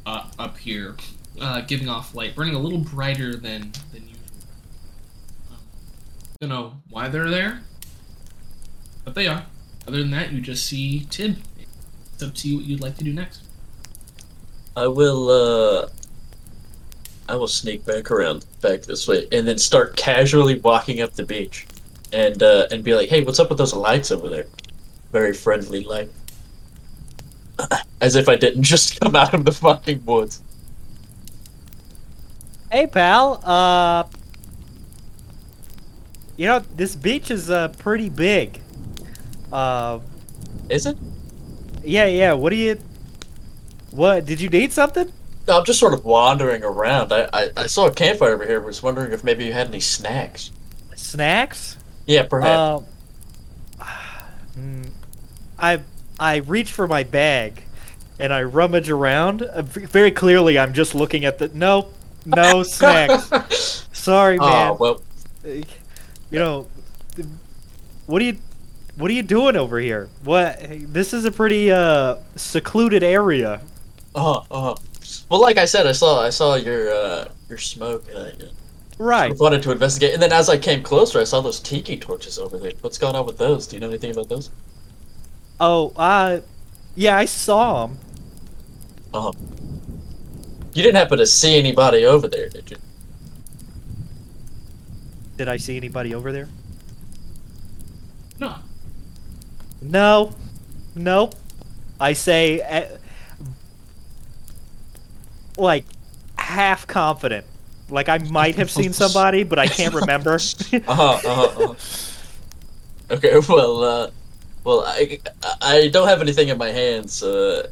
uh, 0.05 0.29
up 0.37 0.57
here, 0.57 0.95
uh, 1.39 1.61
giving 1.61 1.87
off 1.89 2.15
light, 2.15 2.35
burning 2.35 2.55
a 2.55 2.59
little 2.59 2.79
brighter 2.79 3.35
than 3.35 3.71
than 3.93 4.01
usual. 4.07 4.23
Um, 5.51 5.57
don't 6.41 6.49
know 6.49 6.73
why 6.89 7.07
they're 7.09 7.29
there, 7.29 7.61
but 9.05 9.15
they 9.15 9.27
are. 9.27 9.45
Other 9.87 9.99
than 9.99 10.11
that, 10.11 10.31
you 10.31 10.41
just 10.41 10.65
see 10.65 11.05
Tib. 11.09 11.37
It's 12.13 12.23
up 12.23 12.35
to 12.35 12.47
you 12.47 12.57
what 12.57 12.65
you'd 12.65 12.81
like 12.81 12.97
to 12.97 13.03
do 13.03 13.13
next. 13.13 13.43
I 14.75 14.87
will 14.87 15.29
uh 15.29 15.89
I 17.27 17.35
will 17.35 17.47
sneak 17.47 17.85
back 17.85 18.11
around 18.11 18.45
back 18.61 18.81
this 18.81 19.07
way 19.07 19.27
and 19.31 19.47
then 19.47 19.57
start 19.57 19.95
casually 19.95 20.59
walking 20.59 21.01
up 21.01 21.13
the 21.13 21.23
beach 21.23 21.67
and 22.13 22.41
uh 22.43 22.67
and 22.71 22.83
be 22.83 22.95
like, 22.95 23.09
"Hey, 23.09 23.23
what's 23.23 23.39
up 23.39 23.49
with 23.49 23.57
those 23.57 23.73
lights 23.73 24.11
over 24.11 24.29
there?" 24.29 24.45
Very 25.11 25.33
friendly 25.33 25.83
light. 25.83 26.09
As 28.01 28.15
if 28.15 28.29
I 28.29 28.35
didn't 28.35 28.63
just 28.73 28.99
come 28.99 29.15
out 29.15 29.33
of 29.33 29.45
the 29.45 29.51
fucking 29.51 30.05
woods. 30.05 30.41
Hey, 32.71 32.87
pal. 32.87 33.41
Uh, 33.43 34.03
you 36.37 36.45
know 36.45 36.59
this 36.75 36.95
beach 36.95 37.31
is 37.31 37.49
uh 37.49 37.69
pretty 37.69 38.09
big. 38.09 38.61
Uh, 39.51 39.99
Is 40.69 40.85
it? 40.85 40.97
yeah, 41.83 42.05
yeah. 42.05 42.33
What 42.33 42.51
do 42.51 42.55
you? 42.55 42.79
What 43.91 44.25
did 44.25 44.39
you 44.39 44.49
need 44.49 44.71
something? 44.71 45.11
I'm 45.47 45.65
just 45.65 45.79
sort 45.79 45.95
of 45.95 46.05
wandering 46.05 46.63
around. 46.63 47.11
I, 47.11 47.27
I, 47.33 47.49
I 47.57 47.65
saw 47.67 47.87
a 47.87 47.93
campfire 47.93 48.33
over 48.35 48.45
here. 48.45 48.61
Was 48.61 48.83
wondering 48.83 49.11
if 49.11 49.23
maybe 49.23 49.45
you 49.45 49.53
had 49.53 49.67
any 49.67 49.79
snacks. 49.79 50.51
Snacks? 50.95 51.77
Yeah, 52.09 52.23
perhaps. 52.23 52.85
Mm, 54.57 54.89
I 55.59 55.79
I 56.19 56.37
reach 56.37 56.71
for 56.71 56.87
my 56.87 57.03
bag, 57.03 57.61
and 58.17 58.33
I 58.33 58.41
rummage 58.41 58.89
around. 58.89 59.43
Uh, 59.43 59.61
very 59.61 60.09
clearly, 60.09 60.57
I'm 60.57 60.73
just 60.73 60.95
looking 60.95 61.23
at 61.23 61.37
the 61.37 61.49
no, 61.49 61.89
no 62.25 62.63
snacks. 62.77 63.85
Sorry, 63.93 64.39
man. 64.39 64.71
oh 64.71 64.77
well, 64.79 65.01
you 65.43 66.39
know, 66.39 66.67
what 68.07 68.23
are 68.23 68.25
you 68.25 68.37
what 68.95 69.11
are 69.11 69.13
you 69.13 69.21
doing 69.21 69.55
over 69.55 69.79
here? 69.79 70.09
What 70.23 70.59
this 70.67 71.13
is 71.13 71.25
a 71.25 71.31
pretty 71.31 71.71
uh 71.71 72.15
secluded 72.35 73.03
area. 73.03 73.61
uh, 74.15 74.41
uh. 74.49 74.75
Well, 75.29 75.41
like 75.41 75.57
I 75.57 75.65
said, 75.65 75.85
I 75.85 75.91
saw 75.91 76.23
I 76.23 76.31
saw 76.31 76.55
your 76.55 76.91
uh 76.91 77.27
your 77.49 77.59
smoke. 77.59 78.05
And 78.09 78.17
I, 78.17 78.31
Right. 78.99 79.33
wanted 79.39 79.63
to 79.63 79.71
investigate, 79.71 80.13
and 80.13 80.21
then 80.21 80.33
as 80.33 80.49
I 80.49 80.57
came 80.57 80.83
closer, 80.83 81.19
I 81.21 81.23
saw 81.23 81.39
those 81.39 81.61
tiki 81.61 81.97
torches 81.97 82.37
over 82.37 82.57
there. 82.59 82.73
What's 82.81 82.97
going 82.97 83.15
on 83.15 83.25
with 83.25 83.37
those? 83.37 83.65
Do 83.65 83.77
you 83.77 83.79
know 83.79 83.87
anything 83.87 84.11
about 84.11 84.27
those? 84.27 84.51
Oh, 85.59 85.93
uh 85.95 86.41
yeah, 86.95 87.17
I 87.17 87.25
saw 87.25 87.87
him. 87.87 87.97
Uh, 89.13 89.31
you 90.73 90.83
didn't 90.83 90.97
happen 90.97 91.17
to 91.17 91.25
see 91.25 91.57
anybody 91.57 92.05
over 92.05 92.27
there, 92.27 92.49
did 92.49 92.69
you? 92.69 92.77
Did 95.37 95.47
I 95.47 95.55
see 95.57 95.77
anybody 95.77 96.13
over 96.13 96.33
there? 96.33 96.49
No. 98.37 98.55
No. 99.81 100.35
Nope. 100.95 101.35
I 101.99 102.13
say 102.13 102.61
uh, 102.61 102.97
like 105.57 105.85
half 106.37 106.85
confident. 106.85 107.45
Like 107.89 108.09
I 108.09 108.17
might 108.19 108.55
have 108.55 108.69
seen 108.71 108.93
somebody, 108.93 109.43
but 109.43 109.59
I 109.59 109.67
can't 109.67 109.93
remember. 109.93 110.39
Uh 110.73 110.79
huh. 110.87 111.03
Uh 111.03 111.19
huh. 111.35 111.63
Uh-huh. 111.63 111.75
Okay. 113.15 113.39
Well. 113.49 113.83
uh... 113.83 114.11
Well, 114.65 114.83
I, 114.85 115.19
I 115.61 115.87
don't 115.87 116.09
have 116.09 116.21
anything 116.21 116.49
in 116.49 116.57
my 116.57 116.67
hands. 116.69 117.23
Uh, 117.23 117.69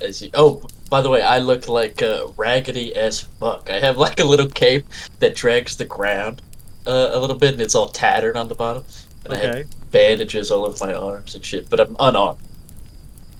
as 0.00 0.20
you, 0.20 0.30
oh, 0.34 0.66
by 0.90 1.00
the 1.00 1.08
way, 1.08 1.22
I 1.22 1.38
look 1.38 1.68
like 1.68 2.02
uh, 2.02 2.26
raggedy 2.36 2.94
as 2.96 3.20
fuck. 3.20 3.70
I 3.70 3.78
have 3.78 3.98
like 3.98 4.18
a 4.18 4.24
little 4.24 4.48
cape 4.48 4.84
that 5.20 5.36
drags 5.36 5.76
the 5.76 5.84
ground 5.84 6.42
uh, 6.88 7.10
a 7.12 7.18
little 7.20 7.36
bit, 7.36 7.52
and 7.52 7.62
it's 7.62 7.76
all 7.76 7.88
tattered 7.88 8.36
on 8.36 8.48
the 8.48 8.54
bottom. 8.56 8.84
And 9.24 9.32
I 9.32 9.36
have 9.36 9.90
bandages 9.92 10.50
all 10.50 10.66
over 10.66 10.84
my 10.84 10.92
arms 10.92 11.36
and 11.36 11.44
shit, 11.44 11.70
but 11.70 11.78
I'm 11.78 11.94
unarmed. 12.00 12.40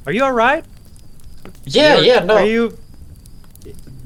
Are 0.06 0.12
you 0.12 0.22
all 0.24 0.32
right? 0.32 0.64
Yeah, 1.64 1.96
You're- 1.96 2.06
yeah, 2.06 2.20
no. 2.24 2.36
Are 2.36 2.46
you? 2.46 2.78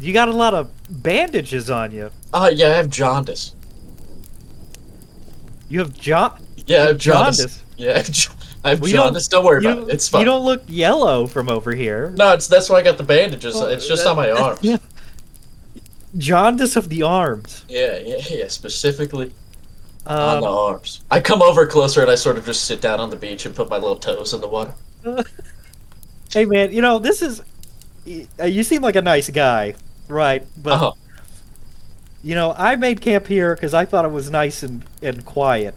You 0.00 0.12
got 0.12 0.28
a 0.28 0.32
lot 0.32 0.54
of 0.54 0.70
bandages 1.02 1.70
on 1.70 1.90
you. 1.92 2.10
Oh, 2.32 2.48
yeah, 2.48 2.66
I 2.68 2.76
have 2.76 2.88
jaundice. 2.90 3.54
You 5.68 5.80
have 5.80 5.92
John. 5.98 6.40
Yeah, 6.66 6.84
I 6.84 6.86
have 6.88 6.98
jaundice. 6.98 7.38
Jaundice. 7.38 7.64
Yeah, 7.78 7.92
I 7.92 7.98
have 7.98 8.08
ja- 8.08 8.32
I 8.64 8.68
have 8.70 8.80
Well, 8.80 8.90
you 8.90 8.96
don't- 8.96 9.04
jaundice. 9.06 9.28
Don't, 9.28 9.44
worry 9.44 9.64
about 9.64 9.88
it. 9.88 9.94
It's 9.94 10.08
fine. 10.08 10.20
you 10.22 10.24
don't 10.24 10.44
look 10.44 10.64
yellow 10.66 11.28
from 11.28 11.48
over 11.48 11.72
here. 11.72 12.10
No, 12.16 12.32
it's 12.32 12.48
that's 12.48 12.68
why 12.68 12.78
I 12.78 12.82
got 12.82 12.98
the 12.98 13.04
bandages. 13.04 13.54
Well, 13.54 13.66
it's 13.66 13.86
just 13.86 14.02
that- 14.02 14.10
on 14.10 14.16
my 14.16 14.30
arms. 14.32 14.58
Yeah. 14.62 14.78
Jaundice 16.16 16.74
of 16.74 16.88
the 16.88 17.02
arms. 17.04 17.64
Yeah, 17.68 17.98
yeah, 17.98 18.16
yeah. 18.28 18.48
Specifically 18.48 19.32
on 20.08 20.36
Um, 20.38 20.40
the 20.40 20.48
arms. 20.50 21.04
I 21.08 21.20
come 21.20 21.40
over 21.40 21.66
closer 21.68 22.00
and 22.02 22.10
I 22.10 22.16
sort 22.16 22.36
of 22.36 22.44
just 22.46 22.64
sit 22.64 22.80
down 22.80 22.98
on 22.98 23.10
the 23.10 23.16
beach 23.16 23.46
and 23.46 23.54
put 23.54 23.68
my 23.70 23.76
little 23.76 23.94
toes 23.96 24.34
in 24.34 24.40
the 24.40 24.48
water. 24.48 24.74
hey 26.32 26.44
man, 26.46 26.72
you 26.72 26.82
know 26.82 26.98
this 26.98 27.22
is. 27.22 27.42
uh, 28.40 28.44
You 28.44 28.64
seem 28.64 28.82
like 28.82 28.96
a 28.96 29.02
nice 29.02 29.30
guy, 29.30 29.74
right? 30.08 30.44
But 30.56 30.72
Uh-huh. 30.74 30.92
you 32.22 32.34
know, 32.34 32.54
I 32.56 32.76
made 32.76 33.00
camp 33.00 33.26
here 33.26 33.54
because 33.54 33.74
I 33.74 33.84
thought 33.84 34.04
it 34.04 34.12
was 34.12 34.30
nice 34.30 34.62
and 34.62 34.84
and 35.02 35.24
quiet. 35.24 35.74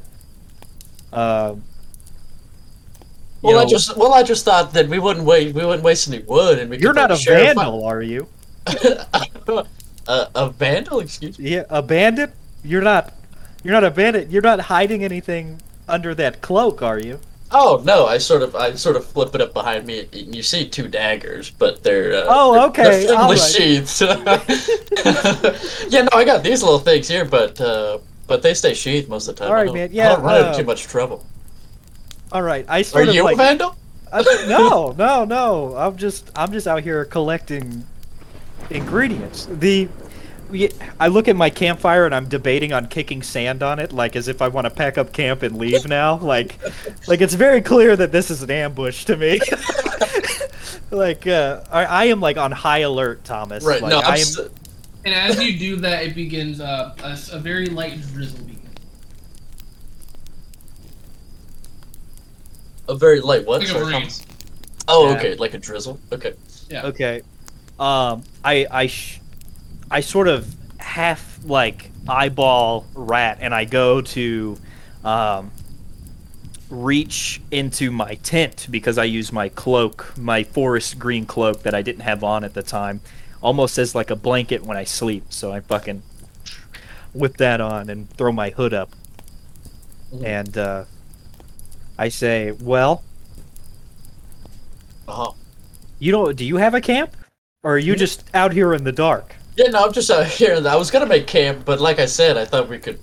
You 3.44 3.50
Well, 3.50 3.60
I 3.60 3.66
just 3.66 3.98
well, 3.98 4.14
I 4.14 4.24
just 4.24 4.46
thought 4.46 4.74
that 4.74 4.88
we 4.88 5.00
wouldn't 5.00 5.26
wait. 5.26 5.54
We 5.56 5.66
wouldn't 5.66 5.84
waste 5.84 6.08
any 6.08 6.20
wood, 6.20 6.60
and 6.60 6.70
we 6.70 6.78
You're 6.78 6.94
not 6.94 7.12
a 7.12 7.16
vandal, 7.16 7.84
are 7.86 8.02
you? 8.02 8.28
a, 8.68 9.66
a 10.08 10.50
vandal? 10.50 11.00
Excuse 11.00 11.40
me. 11.40 11.50
Yeah, 11.52 11.64
a 11.70 11.82
bandit? 11.82 12.32
You're 12.64 12.84
not. 12.84 13.14
You're 13.64 13.74
not 13.74 13.84
a 13.84 13.92
bandit. 13.92 14.30
You're 14.30 14.44
not 14.44 14.60
hiding 14.62 15.04
anything 15.04 15.60
under 15.88 16.14
that 16.16 16.42
cloak, 16.42 16.82
are 16.84 17.00
you? 17.00 17.20
Oh 17.54 17.82
no! 17.84 18.06
I 18.08 18.18
sort 18.18 18.42
of 18.44 18.56
I 18.56 18.74
sort 18.76 18.96
of 18.96 19.06
flip 19.06 19.36
it 19.36 19.42
up 19.42 19.54
behind 19.54 19.86
me, 19.86 20.08
and 20.14 20.34
you 20.36 20.42
see 20.42 20.68
two 20.68 20.88
daggers, 20.88 21.50
but 21.52 21.84
they're 21.84 22.14
uh, 22.14 22.26
Oh, 22.30 22.68
okay, 22.70 23.06
They're 23.06 23.16
right. 23.16 23.38
sheathed. 23.38 24.02
yeah, 25.92 26.04
no, 26.04 26.10
I 26.14 26.24
got 26.26 26.44
these 26.44 26.64
little 26.64 26.80
things 26.80 27.08
here, 27.08 27.26
but 27.26 27.60
uh, 27.60 27.98
but 28.28 28.42
they 28.42 28.54
stay 28.54 28.74
sheathed 28.74 29.10
most 29.10 29.28
of 29.28 29.36
the 29.36 29.40
time. 29.44 29.50
All 29.50 29.56
right, 29.56 29.62
I 29.70 29.72
right, 29.74 29.92
don't- 29.92 29.94
man, 29.96 30.06
I 30.08 30.16
don't 30.16 30.24
run 30.24 30.38
into 30.38 30.50
uh, 30.52 30.58
too 30.58 30.64
much 30.64 30.84
trouble. 30.84 31.26
All 32.32 32.42
right. 32.42 32.66
I 32.70 32.80
Are 32.80 32.84
sort 32.84 33.10
of 33.10 33.16
you 33.16 33.24
like. 33.26 33.34
a 33.34 33.38
vandal? 33.38 33.76
I, 34.14 34.22
no, 34.48 34.92
no, 34.98 35.26
no. 35.26 35.76
I'm 35.76 35.98
just. 35.98 36.32
I'm 36.36 36.52
just 36.54 36.68
out 36.68 36.84
here 36.84 37.04
collecting 37.06 37.86
ingredients. 38.70 39.48
The. 39.52 39.90
We- 40.52 40.70
I 41.00 41.08
look 41.08 41.28
at 41.28 41.36
my 41.36 41.50
campfire 41.50 42.06
and 42.06 42.14
I'm 42.14 42.28
debating 42.28 42.74
on 42.74 42.88
kicking 42.88 43.24
sand 43.24 43.64
on 43.64 43.80
it, 43.80 43.92
like 43.94 44.16
as 44.16 44.28
if 44.28 44.42
I 44.42 44.48
want 44.50 44.66
to 44.66 44.72
pack 44.72 44.98
up 44.98 45.14
camp 45.14 45.42
and 45.44 45.58
leave 45.58 45.86
now. 45.88 46.18
Like, 46.18 46.58
like 47.08 47.22
it's 47.22 47.34
very 47.34 47.62
clear 47.62 47.96
that 47.96 48.12
this 48.12 48.30
is 48.30 48.42
an 48.44 48.52
ambush 48.52 49.06
to 49.06 49.18
me. 49.18 49.40
like, 50.92 51.26
uh, 51.28 51.62
I, 51.72 51.86
I 51.86 52.06
am 52.06 52.20
like 52.20 52.38
on 52.38 52.52
high 52.52 52.80
alert, 52.80 53.24
Thomas. 53.24 53.64
Right. 53.64 53.82
Like, 53.82 53.92
no, 53.92 54.00
I'm 54.00 54.06
I 54.06 54.16
am. 54.16 54.22
s- 54.22 54.40
And 55.06 55.14
as 55.16 55.42
you 55.44 55.58
do 55.58 55.76
that, 55.78 56.04
it 56.04 56.14
begins 56.16 56.60
uh, 56.62 56.94
a, 57.04 57.08
s- 57.08 57.30
a 57.32 57.40
very 57.40 57.68
light 57.68 58.00
drizzle 58.14 58.40
begins. 58.46 58.58
a 62.90 62.96
very 62.96 63.22
light 63.22 63.46
what? 63.46 63.62
Like 63.62 63.70
a 63.70 63.72
Sorry, 63.72 63.94
breeze. 64.00 64.26
Oh, 64.88 65.10
Yeah. 65.10 65.18
okay, 65.18 65.36
like 65.36 65.54
a 65.54 65.58
drizzle. 65.58 66.00
Okay. 66.12 66.34
Yeah. 66.70 66.88
Okay. 66.88 67.22
Um, 67.80 68.24
I 68.44 68.68
I 68.70 68.88
sh- 68.88 69.21
I 69.92 70.00
sort 70.00 70.28
of 70.30 70.48
half 70.80 71.40
like 71.44 71.92
eyeball 72.08 72.86
rat, 72.96 73.38
and 73.42 73.54
I 73.54 73.66
go 73.66 74.02
to 74.02 74.58
um, 75.04 75.52
reach 76.70 77.42
into 77.52 77.92
my 77.92 78.16
tent 78.16 78.68
because 78.72 78.98
I 78.98 79.04
use 79.04 79.34
my 79.34 79.50
cloak, 79.50 80.14
my 80.18 80.44
forest 80.44 80.98
green 80.98 81.26
cloak 81.26 81.64
that 81.64 81.76
I 81.76 81.82
didn't 81.82 82.02
have 82.02 82.24
on 82.24 82.44
at 82.46 82.54
the 82.54 82.64
time, 82.64 83.02
almost 83.44 83.78
as 83.78 83.94
like 83.94 84.10
a 84.10 84.16
blanket 84.16 84.64
when 84.64 84.78
I 84.78 84.86
sleep. 84.86 85.26
So 85.30 85.52
I 85.52 85.60
fucking 85.60 86.02
whip 87.14 87.36
that 87.38 87.60
on 87.60 87.90
and 87.90 88.10
throw 88.12 88.32
my 88.32 88.52
hood 88.52 88.74
up, 88.74 88.92
Mhm. 90.14 90.26
and 90.26 90.58
uh, 90.58 90.86
I 91.98 92.08
say, 92.08 92.52
"Well, 92.52 93.04
Uh-huh. 95.08 95.34
you 96.00 96.14
don't? 96.14 96.38
Do 96.38 96.46
you 96.46 96.56
have 96.58 96.74
a 96.74 96.80
camp, 96.82 97.18
or 97.64 97.74
are 97.74 97.78
you 97.78 97.98
just 97.98 98.24
out 98.34 98.54
here 98.54 98.74
in 98.74 98.86
the 98.86 98.94
dark?" 98.94 99.36
Yeah, 99.62 99.70
no, 99.70 99.86
I'm 99.86 99.94
just 99.94 100.10
out 100.10 100.26
here. 100.26 100.60
I 100.68 100.76
was 100.76 100.90
gonna 100.90 101.06
make 101.06 101.28
camp, 101.28 101.66
but 101.66 101.80
like 101.80 102.00
I 102.00 102.08
said, 102.08 102.36
I 102.36 102.46
thought 102.46 102.68
we 102.68 102.80
could 102.80 103.00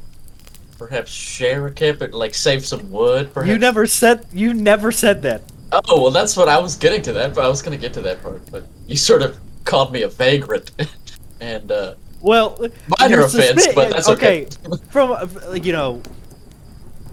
perhaps 0.77 1.11
share 1.11 1.69
a 1.69 1.73
camp 1.73 2.01
and 2.01 2.13
like 2.13 2.35
save 2.35 2.67
some 2.67 2.91
wood. 2.91 3.33
Perhaps. 3.33 3.49
You 3.49 3.59
never 3.59 3.87
said 3.87 4.27
you 4.33 4.53
never 4.55 4.91
said 4.91 5.23
that. 5.23 5.43
Oh 5.71 6.03
well, 6.03 6.11
that's 6.11 6.37
what 6.37 6.49
I 6.49 6.59
was 6.59 6.75
getting 6.75 7.01
to 7.03 7.13
that. 7.13 7.33
But 7.35 7.45
I 7.45 7.49
was 7.49 7.63
gonna 7.63 7.77
get 7.77 7.93
to 7.95 8.01
that 8.03 8.23
part, 8.23 8.43
but 8.51 8.65
you 8.89 8.97
sort 8.97 9.23
of 9.23 9.39
called 9.65 9.93
me 9.93 10.03
a 10.03 10.09
vagrant, 10.09 10.73
and 11.41 11.71
uh, 11.71 11.95
Well, 12.21 12.59
minor 12.99 13.21
offense, 13.21 13.69
but 13.75 13.91
that's 13.91 14.09
okay. 14.09 14.49
From 14.91 15.13
uh, 15.13 15.53
you 15.53 15.73
know, 15.73 16.03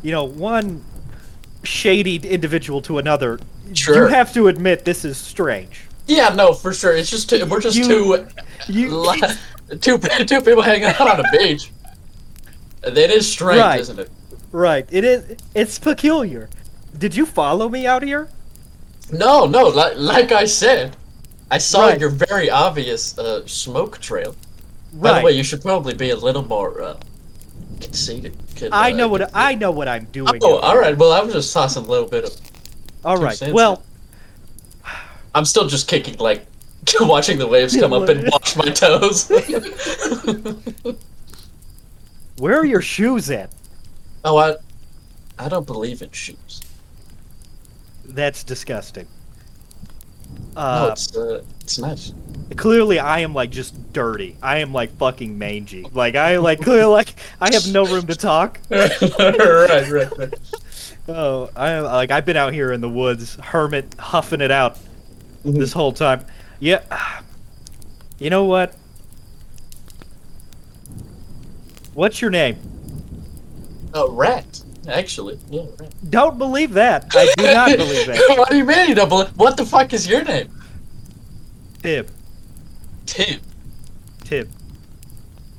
you 0.01 0.11
know, 0.11 0.23
one 0.23 0.83
shady 1.61 2.15
individual 2.15 2.81
to 2.83 2.97
another. 2.97 3.39
You 3.71 4.07
have 4.07 4.33
to 4.33 4.47
admit 4.47 4.85
this 4.85 5.05
is 5.05 5.17
strange. 5.17 5.81
Yeah, 6.07 6.29
no, 6.29 6.53
for 6.53 6.73
sure. 6.73 6.93
It's 6.95 7.09
just 7.09 7.29
two, 7.29 7.45
we're 7.45 7.61
just 7.61 7.77
You- 7.77 7.87
two, 7.87 8.27
You 8.67 9.15
two 9.81 9.97
two 9.97 10.41
people 10.41 10.61
hanging 10.61 10.85
out 10.85 11.01
on 11.01 11.25
a 11.25 11.31
beach. 11.31 11.71
It 12.83 12.97
is 13.11 13.29
strange, 13.31 13.59
Right. 13.61 13.79
isn't 13.79 13.99
it? 13.99 14.11
right? 14.51 14.87
It 14.91 15.03
is. 15.03 15.37
It's 15.53 15.79
peculiar. 15.79 16.49
Did 16.97 17.15
you 17.15 17.25
follow 17.25 17.67
me 17.67 17.85
out 17.85 18.03
here? 18.03 18.29
No, 19.11 19.45
no. 19.45 19.63
Like, 19.67 19.93
like 19.97 20.31
I 20.31 20.45
said, 20.45 20.95
I 21.51 21.57
saw 21.57 21.87
Right. 21.87 21.99
your 21.99 22.09
very 22.09 22.49
obvious 22.49 23.17
uh, 23.17 23.45
smoke 23.47 23.99
trail. 23.99 24.35
Right. 24.93 25.11
By 25.11 25.19
the 25.19 25.25
way, 25.25 25.31
you 25.33 25.43
should 25.43 25.61
probably 25.61 25.93
be 25.93 26.11
a 26.11 26.15
little 26.15 26.45
more 26.47 26.81
uh, 26.81 26.97
conceited. 27.81 28.37
Could, 28.55 28.71
I 28.71 28.91
uh, 28.93 28.95
know 28.95 29.07
what 29.09 29.29
I 29.33 29.55
know 29.55 29.71
what 29.71 29.87
I'm 29.87 30.05
doing. 30.05 30.39
Oh, 30.41 30.57
all 30.59 30.77
right. 30.77 30.97
Well, 30.97 31.11
I 31.11 31.21
was 31.21 31.33
just 31.33 31.51
tossing 31.53 31.83
a 31.85 31.87
little 31.87 32.07
bit 32.07 32.23
of. 32.25 32.31
All 33.03 33.17
right. 33.17 33.39
Well, 33.51 33.83
I'm 35.35 35.45
still 35.45 35.67
just 35.67 35.87
kicking, 35.87 36.17
like 36.17 36.47
watching 37.01 37.37
the 37.37 37.45
waves 37.47 37.75
come 37.75 37.93
up 37.93 38.07
and 38.09 38.27
wash 38.31 38.55
my 38.55 38.69
toes. 38.69 39.29
Where 42.37 42.57
are 42.57 42.65
your 42.65 42.81
shoes 42.81 43.29
at? 43.29 43.51
oh, 44.23 44.37
I, 44.37 44.55
I 45.37 45.47
don't 45.49 45.67
believe 45.67 46.01
in 46.01 46.09
shoes. 46.11 46.61
That's 48.05 48.43
disgusting. 48.43 49.07
no, 50.55 50.61
Uh, 50.61 50.89
it's 50.93 51.15
uh, 51.15 51.43
it's 51.61 51.77
nice. 51.79 52.13
clearly 52.55 52.97
I 52.97 53.19
am 53.19 53.33
like 53.33 53.51
just 53.51 53.91
dirty. 53.93 54.35
I 54.41 54.59
am 54.59 54.73
like 54.73 54.95
fucking 54.97 55.37
mangy. 55.37 55.85
Like 55.93 56.15
I 56.15 56.37
like 56.37 56.61
clearly 56.61 56.85
like 56.91 57.13
I 57.41 57.53
have 57.53 57.67
no 57.71 57.85
room 57.85 58.07
to 58.07 58.15
talk. 58.15 58.59
right, 58.69 58.99
right, 59.19 60.17
right. 60.17 60.33
Oh, 61.07 61.49
I 61.55 61.79
like 61.79 62.09
I've 62.11 62.25
been 62.25 62.37
out 62.37 62.53
here 62.53 62.71
in 62.71 62.81
the 62.81 62.89
woods, 62.89 63.35
hermit 63.35 63.93
huffing 63.99 64.41
it 64.41 64.51
out 64.51 64.77
Mm-hmm. 65.45 65.59
this 65.59 65.73
whole 65.73 65.91
time. 65.91 66.25
Yeah. 66.59 66.81
You 68.17 68.29
know 68.29 68.45
what? 68.45 68.75
What's 71.93 72.21
your 72.21 72.31
name? 72.31 72.57
Uh, 73.93 74.03
oh, 74.05 74.11
rat. 74.11 74.61
Actually, 74.87 75.39
yeah, 75.49 75.63
rat. 75.79 75.93
Don't 76.09 76.37
believe 76.37 76.73
that. 76.73 77.07
I 77.15 77.31
do 77.37 77.43
not 77.43 77.69
believe 77.77 78.07
that. 78.07 78.37
what 78.37 78.49
do 78.49 78.57
you 78.57 78.65
mean 78.65 78.89
you 78.89 78.95
don't 78.95 79.09
believe? 79.09 79.29
What 79.37 79.57
the 79.57 79.65
fuck 79.65 79.93
is 79.93 80.07
your 80.07 80.23
name? 80.23 80.49
Tib. 81.81 82.09
Tim. 83.05 83.39
Tib. 84.23 84.49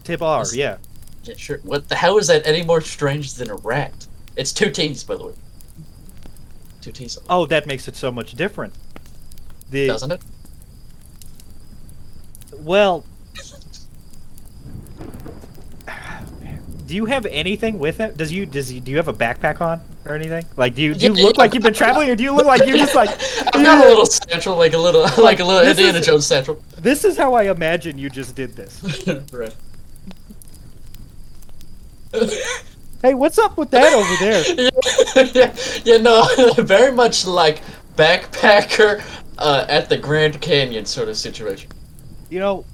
Tib 0.04 0.22
R, 0.22 0.42
Is- 0.42 0.56
yeah. 0.56 0.78
Yeah, 1.24 1.34
sure. 1.36 1.58
What 1.64 1.88
the 1.88 1.94
hell 1.96 2.18
is 2.18 2.26
that 2.28 2.46
any 2.46 2.62
more 2.62 2.80
strange 2.80 3.34
than 3.34 3.50
a 3.50 3.56
rat? 3.56 4.06
It's 4.36 4.52
two 4.52 4.70
T's, 4.70 5.02
by 5.02 5.16
the 5.16 5.26
way. 5.26 5.32
Two 6.80 6.92
T's, 6.92 7.18
Oh, 7.28 7.46
that 7.46 7.66
makes 7.66 7.88
it 7.88 7.96
so 7.96 8.12
much 8.12 8.34
different. 8.34 8.72
The 9.70 9.86
doesn't 9.88 10.12
it? 10.12 10.20
well 12.58 13.04
Do 16.86 16.94
you 16.94 17.06
have 17.06 17.26
anything 17.26 17.78
with 17.80 17.98
it? 18.00 18.16
Does 18.16 18.32
you 18.32 18.46
does 18.46 18.72
you 18.72 18.80
do 18.80 18.90
you 18.92 18.96
have 18.96 19.08
a 19.08 19.12
backpack 19.12 19.60
on 19.60 19.80
or 20.04 20.14
anything? 20.14 20.44
Like 20.56 20.74
do 20.76 20.82
you 20.82 20.94
do 20.94 21.06
you 21.06 21.14
Yeah, 21.14 21.24
look 21.24 21.36
yeah. 21.36 21.42
like 21.42 21.54
you've 21.54 21.62
been 21.64 21.74
traveling 21.74 22.08
or 22.10 22.14
do 22.16 22.22
you 22.22 22.32
look 22.32 22.46
like 22.46 22.64
you're 22.66 22.76
just 22.78 22.94
like 22.94 23.10
I've 23.54 23.64
got 23.64 23.84
a 23.84 23.88
little 23.88 24.06
satchel, 24.06 24.56
like 24.56 24.72
a 24.72 24.78
little, 24.78 25.02
like 25.22 25.40
a 25.40 25.44
little 25.44 25.60
This 25.64 25.76
Indiana 25.78 25.98
is- 25.98 26.06
Jones 26.06 26.26
satchel. 26.26 26.62
This 26.78 27.04
is 27.04 27.16
how 27.16 27.34
I 27.34 27.50
imagine 27.50 27.98
you 27.98 28.08
just 28.08 28.36
did 28.36 28.54
this. 28.54 28.80
right. 29.32 29.54
Hey, 33.02 33.14
what's 33.14 33.38
up 33.38 33.56
with 33.58 33.70
that 33.72 33.92
over 33.92 34.16
there? 34.24 35.26
yeah, 35.34 35.54
yeah, 35.84 35.96
no, 35.98 36.26
very 36.62 36.92
much 36.92 37.26
like 37.26 37.60
backpacker 37.96 39.02
uh, 39.38 39.66
at 39.68 39.88
the 39.88 39.96
Grand 39.98 40.40
Canyon 40.40 40.84
sort 40.86 41.08
of 41.08 41.16
situation. 41.16 41.70
You 42.30 42.40
know, 42.40 42.64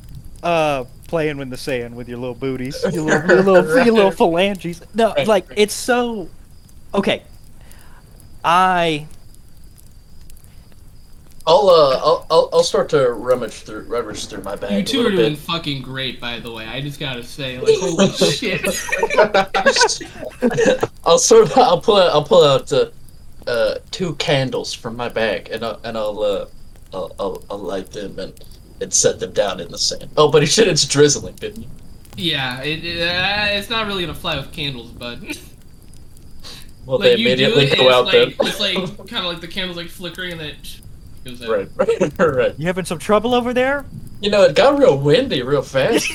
uh 0.42 0.84
playing 1.08 1.38
in 1.40 1.50
the 1.50 1.56
sand 1.58 1.94
with 1.94 2.08
your 2.08 2.18
little 2.18 2.34
booties, 2.34 2.82
your 2.92 3.02
little 3.04 3.26
your 3.28 3.42
little, 3.42 3.84
your 3.84 3.94
little 3.94 4.10
phalanges. 4.10 4.82
No, 4.94 5.12
Right, 5.12 5.26
like 5.26 5.48
right. 5.50 5.58
it's 5.58 5.74
so 5.74 6.28
okay. 6.94 7.22
I 8.44 9.06
I'll, 11.44 11.68
uh, 11.68 11.96
I'll, 11.98 12.26
I'll, 12.30 12.48
I'll 12.52 12.62
start 12.62 12.88
to 12.90 13.10
rummage 13.10 13.52
through, 13.62 13.82
rummage 13.82 14.26
through 14.26 14.44
my 14.44 14.54
bag 14.54 14.70
You 14.72 14.82
two 14.84 14.98
little 14.98 15.12
are 15.12 15.16
doing 15.16 15.32
bit. 15.34 15.38
fucking 15.40 15.82
great, 15.82 16.20
by 16.20 16.38
the 16.38 16.52
way. 16.52 16.66
I 16.66 16.80
just 16.80 17.00
gotta 17.00 17.24
say, 17.24 17.58
like, 17.58 17.74
holy 17.80 18.08
shit. 18.12 18.64
I'll 21.04 21.18
sort 21.18 21.50
of, 21.50 21.58
I'll 21.58 21.80
pull 21.80 21.96
out, 21.96 22.10
I'll 22.12 22.22
pull 22.24 22.44
out 22.44 22.72
uh, 22.72 22.90
uh, 23.46 23.76
two 23.90 24.14
candles 24.14 24.72
from 24.72 24.96
my 24.96 25.08
bag, 25.08 25.48
and 25.50 25.64
I'll, 25.64 25.80
and 25.84 25.96
I'll, 25.96 26.22
uh, 26.22 26.46
I'll, 26.92 27.14
I'll, 27.18 27.44
I'll 27.50 27.58
light 27.58 27.90
them 27.90 28.18
and, 28.18 28.44
and 28.80 28.92
set 28.92 29.20
them 29.20 29.32
down 29.32 29.60
in 29.60 29.70
the 29.70 29.78
sand. 29.78 30.10
Oh, 30.16 30.30
but 30.30 30.42
he 30.42 30.46
said 30.46 30.68
it's 30.68 30.86
drizzling, 30.86 31.34
didn't 31.36 31.62
you? 31.62 31.68
Yeah, 32.16 32.60
it, 32.60 32.84
it, 32.84 33.00
uh, 33.00 33.46
it's 33.50 33.70
not 33.70 33.86
really 33.86 34.02
gonna 34.02 34.14
fly 34.14 34.36
with 34.36 34.52
candles, 34.52 34.90
but 34.90 35.18
Well, 36.86 36.98
like 36.98 37.12
they 37.12 37.16
you 37.16 37.36
do 37.36 37.44
immediately 37.44 37.64
it, 37.66 37.76
go 37.76 37.90
out 37.92 38.06
like, 38.06 38.12
then. 38.12 38.34
It's 38.40 38.60
like 38.60 38.74
kind 39.08 39.24
of 39.24 39.32
like 39.32 39.40
the 39.40 39.48
candles 39.48 39.76
like 39.76 39.88
flickering 39.88 40.32
and 40.32 40.40
then 40.40 40.48
it 40.48 40.80
goes 41.24 41.42
out. 41.42 41.48
Right, 41.48 41.68
right, 41.76 42.18
right. 42.18 42.58
you 42.58 42.66
having 42.66 42.84
some 42.84 42.98
trouble 42.98 43.34
over 43.34 43.54
there? 43.54 43.84
You 44.20 44.30
know, 44.30 44.42
it 44.42 44.56
got 44.56 44.78
real 44.78 44.98
windy 44.98 45.42
real 45.42 45.62
fast. 45.62 46.08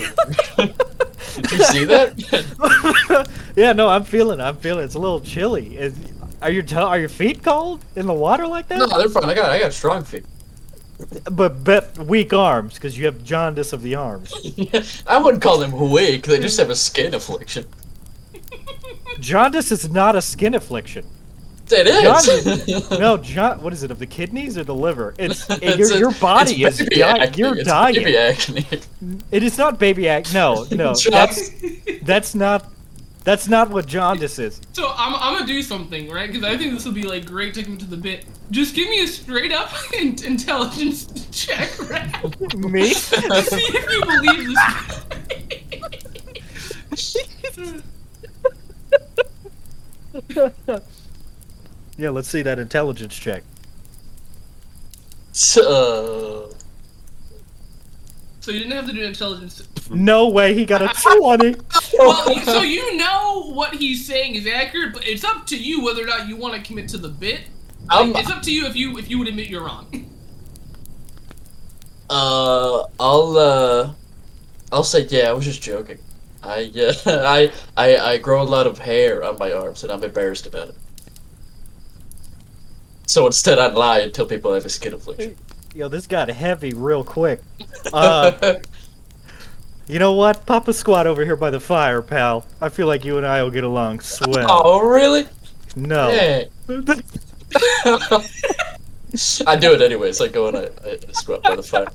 Did 0.57 1.51
you 1.51 1.63
see 1.65 1.85
that? 1.85 3.29
yeah, 3.55 3.73
no, 3.73 3.89
I'm 3.89 4.03
feeling. 4.03 4.39
I'm 4.39 4.55
feeling. 4.57 4.85
It's 4.85 4.95
a 4.95 4.99
little 4.99 5.19
chilly. 5.19 5.77
Is, 5.77 5.97
are 6.41 6.51
your 6.51 6.63
are 6.79 6.99
your 6.99 7.09
feet 7.09 7.43
cold 7.43 7.83
in 7.95 8.05
the 8.05 8.13
water 8.13 8.47
like 8.47 8.67
that? 8.69 8.79
no, 8.79 8.87
they're 8.87 9.09
fine. 9.09 9.25
I 9.25 9.33
got, 9.33 9.49
I 9.51 9.59
got 9.59 9.73
strong 9.73 10.03
feet. 10.03 10.25
But 11.31 11.63
but 11.63 11.97
weak 11.99 12.33
arms 12.33 12.73
because 12.73 12.97
you 12.97 13.05
have 13.05 13.23
jaundice 13.23 13.71
of 13.73 13.81
the 13.83 13.95
arms. 13.95 14.33
I 15.07 15.17
wouldn't 15.21 15.43
call 15.43 15.59
them 15.59 15.71
weak. 15.91 16.25
They 16.25 16.39
just 16.39 16.57
have 16.59 16.69
a 16.71 16.75
skin 16.75 17.13
affliction. 17.13 17.65
Jaundice 19.19 19.71
is 19.71 19.89
not 19.89 20.15
a 20.15 20.21
skin 20.21 20.53
affliction. 20.55 21.05
It 21.69 21.87
is. 21.87 22.89
No, 22.99 23.17
John. 23.17 23.61
What 23.61 23.73
is 23.73 23.83
it 23.83 23.91
of 23.91 23.99
the 23.99 24.05
kidneys 24.05 24.57
or 24.57 24.63
the 24.63 24.73
liver? 24.73 25.13
It's, 25.17 25.45
It's 25.61 25.77
your, 25.77 25.99
your 25.99 26.11
body 26.13 26.63
it's 26.63 26.79
is 26.79 26.87
dying. 26.87 27.21
acne. 27.21 27.37
You're 27.37 27.57
It's 27.57 27.67
dying. 27.67 27.95
baby 27.95 28.17
acne. 28.17 28.65
It 29.31 29.43
is 29.43 29.57
not 29.57 29.77
baby 29.77 30.07
act. 30.07 30.33
No, 30.33 30.65
no. 30.71 30.95
That's 31.09 31.51
that's 32.03 32.35
not 32.35 32.71
that's 33.27 33.49
not 33.49 33.69
what 33.69 33.85
jaundice 33.87 34.39
is. 34.39 34.61
So 34.71 34.93
I'm, 34.95 35.13
I'm 35.15 35.33
gonna 35.33 35.45
do 35.45 35.61
something, 35.61 36.09
right? 36.09 36.31
Because 36.31 36.45
I 36.45 36.55
think 36.55 36.71
this 36.71 36.85
will 36.85 36.93
be 36.93 37.03
like 37.03 37.25
great 37.25 37.53
taking 37.53 37.73
me 37.73 37.79
to 37.79 37.85
the 37.85 37.97
bit. 37.97 38.25
Just 38.51 38.73
give 38.73 38.87
me 38.87 39.03
a 39.03 39.07
straight 39.07 39.51
up 39.51 39.69
in- 39.99 40.23
intelligence 40.23 41.27
check, 41.31 41.77
right? 41.89 42.55
Me? 42.55 42.93
See 42.93 43.17
if 43.19 43.91
you 43.91 44.01
believe 44.05 44.47
this. 50.39 50.71
yeah, 51.97 52.09
let's 52.09 52.29
see 52.29 52.43
that 52.43 52.59
intelligence 52.59 53.13
check. 53.13 53.43
So, 55.33 56.47
uh, 56.49 56.53
so 58.39 58.51
you 58.51 58.59
didn't 58.59 58.71
have 58.71 58.87
to 58.87 58.93
do 58.93 59.03
intelligence. 59.03 59.67
No 59.93 60.29
way, 60.29 60.53
he 60.53 60.65
got 60.65 60.81
a 60.81 60.89
twenty. 60.89 61.55
Well, 61.97 62.39
so 62.43 62.61
you 62.61 62.95
know 62.97 63.51
what 63.53 63.73
he's 63.73 64.05
saying 64.05 64.35
is 64.35 64.45
accurate, 64.45 64.93
but 64.93 65.07
it's 65.07 65.23
up 65.23 65.47
to 65.47 65.57
you 65.57 65.83
whether 65.83 66.03
or 66.03 66.05
not 66.05 66.27
you 66.27 66.35
want 66.35 66.53
to 66.53 66.61
commit 66.61 66.89
to 66.89 66.97
the 66.97 67.09
bit. 67.09 67.41
I'm, 67.89 68.15
It's 68.15 68.29
up 68.29 68.43
to 68.43 68.51
you 68.51 68.67
if 68.67 68.75
you 68.75 68.97
if 68.97 69.09
you 69.09 69.17
would 69.19 69.27
admit 69.27 69.47
you're 69.47 69.63
wrong. 69.63 69.87
uh, 72.09 72.83
I'll, 72.99 73.37
uh, 73.37 73.93
I'll 74.71 74.83
say, 74.83 75.07
yeah, 75.09 75.29
I 75.29 75.33
was 75.33 75.45
just 75.45 75.61
joking. 75.61 75.97
I, 76.43 76.71
uh, 76.75 76.93
I, 77.05 77.51
I, 77.75 77.97
I 77.97 78.17
grow 78.17 78.41
a 78.41 78.43
lot 78.43 78.67
of 78.67 78.77
hair 78.77 79.23
on 79.23 79.37
my 79.37 79.51
arms, 79.51 79.83
and 79.83 79.91
I'm 79.91 80.03
embarrassed 80.03 80.45
about 80.45 80.69
it. 80.69 80.75
So 83.07 83.25
instead, 83.25 83.57
I'd 83.57 83.73
lie 83.73 83.99
and 83.99 84.13
tell 84.13 84.25
people 84.25 84.51
I 84.51 84.55
have 84.55 84.65
a 84.65 84.69
skin 84.69 84.93
affliction. 84.93 85.35
Yo, 85.73 85.87
this 85.87 86.07
got 86.07 86.29
heavy 86.29 86.73
real 86.73 87.03
quick. 87.03 87.41
Uh, 87.93 88.55
you 89.87 89.99
know 89.99 90.13
what? 90.13 90.45
Papa 90.45 90.73
squat 90.73 91.07
over 91.07 91.23
here 91.23 91.35
by 91.35 91.49
the 91.49 91.59
fire, 91.59 92.01
pal. 92.01 92.45
I 92.61 92.69
feel 92.69 92.87
like 92.87 93.05
you 93.05 93.17
and 93.17 93.25
I 93.25 93.41
will 93.43 93.51
get 93.51 93.63
along 93.63 94.01
swell. 94.01 94.45
oh, 94.49 94.87
really? 94.87 95.27
No. 95.75 96.09
Hey. 96.09 96.49
I 99.47 99.55
do 99.55 99.73
it 99.73 99.81
anyways. 99.81 100.19
I 100.19 100.27
go 100.27 100.47
and 100.47 100.57
I, 100.57 100.69
I 100.85 100.97
squat 101.13 101.43
by 101.43 101.55
the 101.55 101.63
fire. 101.63 101.87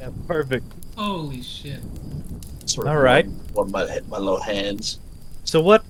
Yeah, 0.00 0.10
perfect. 0.26 0.64
Holy 0.96 1.42
shit. 1.42 1.80
Sort 2.66 2.86
All 2.86 2.98
right. 2.98 3.26
Warm 3.52 3.70
my 3.70 4.00
my 4.08 4.18
little 4.18 4.40
hands. 4.40 4.98
So 5.44 5.60
what? 5.60 5.84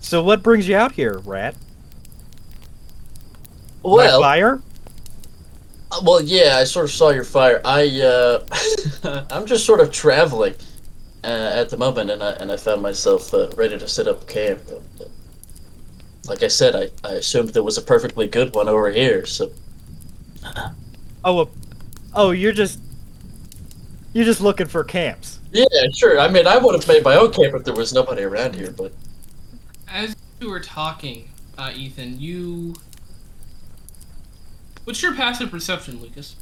So 0.00 0.22
what 0.22 0.42
brings 0.42 0.68
you 0.68 0.76
out 0.76 0.92
here, 0.92 1.18
Rat? 1.18 1.54
My 3.84 4.08
fire? 4.08 4.60
Uh, 5.92 6.00
Well, 6.02 6.22
yeah, 6.22 6.56
I 6.58 6.64
sort 6.64 6.86
of 6.86 6.90
saw 6.92 7.10
your 7.10 7.24
fire. 7.24 7.60
I, 7.64 8.00
uh, 8.00 9.26
I'm 9.30 9.46
just 9.46 9.66
sort 9.66 9.80
of 9.80 9.92
traveling 9.92 10.54
uh, 11.24 11.52
at 11.54 11.70
the 11.70 11.76
moment, 11.76 12.10
and 12.10 12.22
I 12.22 12.32
and 12.32 12.50
I 12.52 12.56
found 12.56 12.82
myself 12.82 13.32
uh, 13.34 13.50
ready 13.56 13.78
to 13.78 13.88
set 13.88 14.08
up 14.08 14.28
camp. 14.28 14.60
Like 16.28 16.42
I 16.42 16.48
said, 16.48 16.74
I, 16.76 16.90
I 17.08 17.14
assumed 17.14 17.50
there 17.50 17.62
was 17.64 17.78
a 17.78 17.82
perfectly 17.82 18.28
good 18.28 18.54
one 18.54 18.68
over 18.68 18.90
here. 18.90 19.26
So 19.26 19.52
Oh, 21.24 21.50
oh, 22.14 22.30
you're 22.32 22.52
just 22.52 22.80
you're 24.12 24.24
just 24.24 24.40
looking 24.40 24.66
for 24.68 24.84
camps. 24.84 25.40
yeah, 25.52 25.66
sure. 25.94 26.20
I 26.20 26.28
mean, 26.28 26.46
I 26.46 26.58
would 26.58 26.74
have 26.74 26.86
made 26.88 27.04
my 27.04 27.16
own 27.16 27.32
camp 27.32 27.54
if 27.54 27.64
there 27.64 27.74
was 27.74 27.92
nobody 27.92 28.22
around 28.22 28.54
here. 28.54 28.70
But 28.72 28.92
As 29.88 30.14
you 30.40 30.50
were 30.50 30.60
talking, 30.60 31.28
uh, 31.58 31.72
Ethan, 31.74 32.20
you. 32.20 32.74
What's 34.84 35.02
your 35.02 35.14
passive 35.14 35.50
perception, 35.50 36.00
Lucas? 36.00 36.36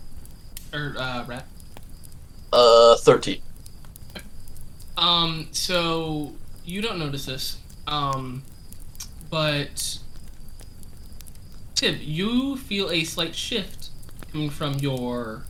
Or 0.72 0.95
uh, 0.99 1.24
Rat? 1.26 1.47
uh, 2.53 2.97
thirteen. 2.97 3.41
Um, 4.97 5.49
so 5.53 6.32
you 6.64 6.82
don't 6.82 6.99
notice 6.99 7.26
this. 7.26 7.59
Um, 7.86 8.43
but 9.30 9.99
Tib, 11.74 11.99
you 12.01 12.57
feel 12.57 12.91
a 12.91 13.05
slight 13.05 13.34
shift 13.34 13.88
coming 14.32 14.51
from 14.51 14.74
your 14.74 15.45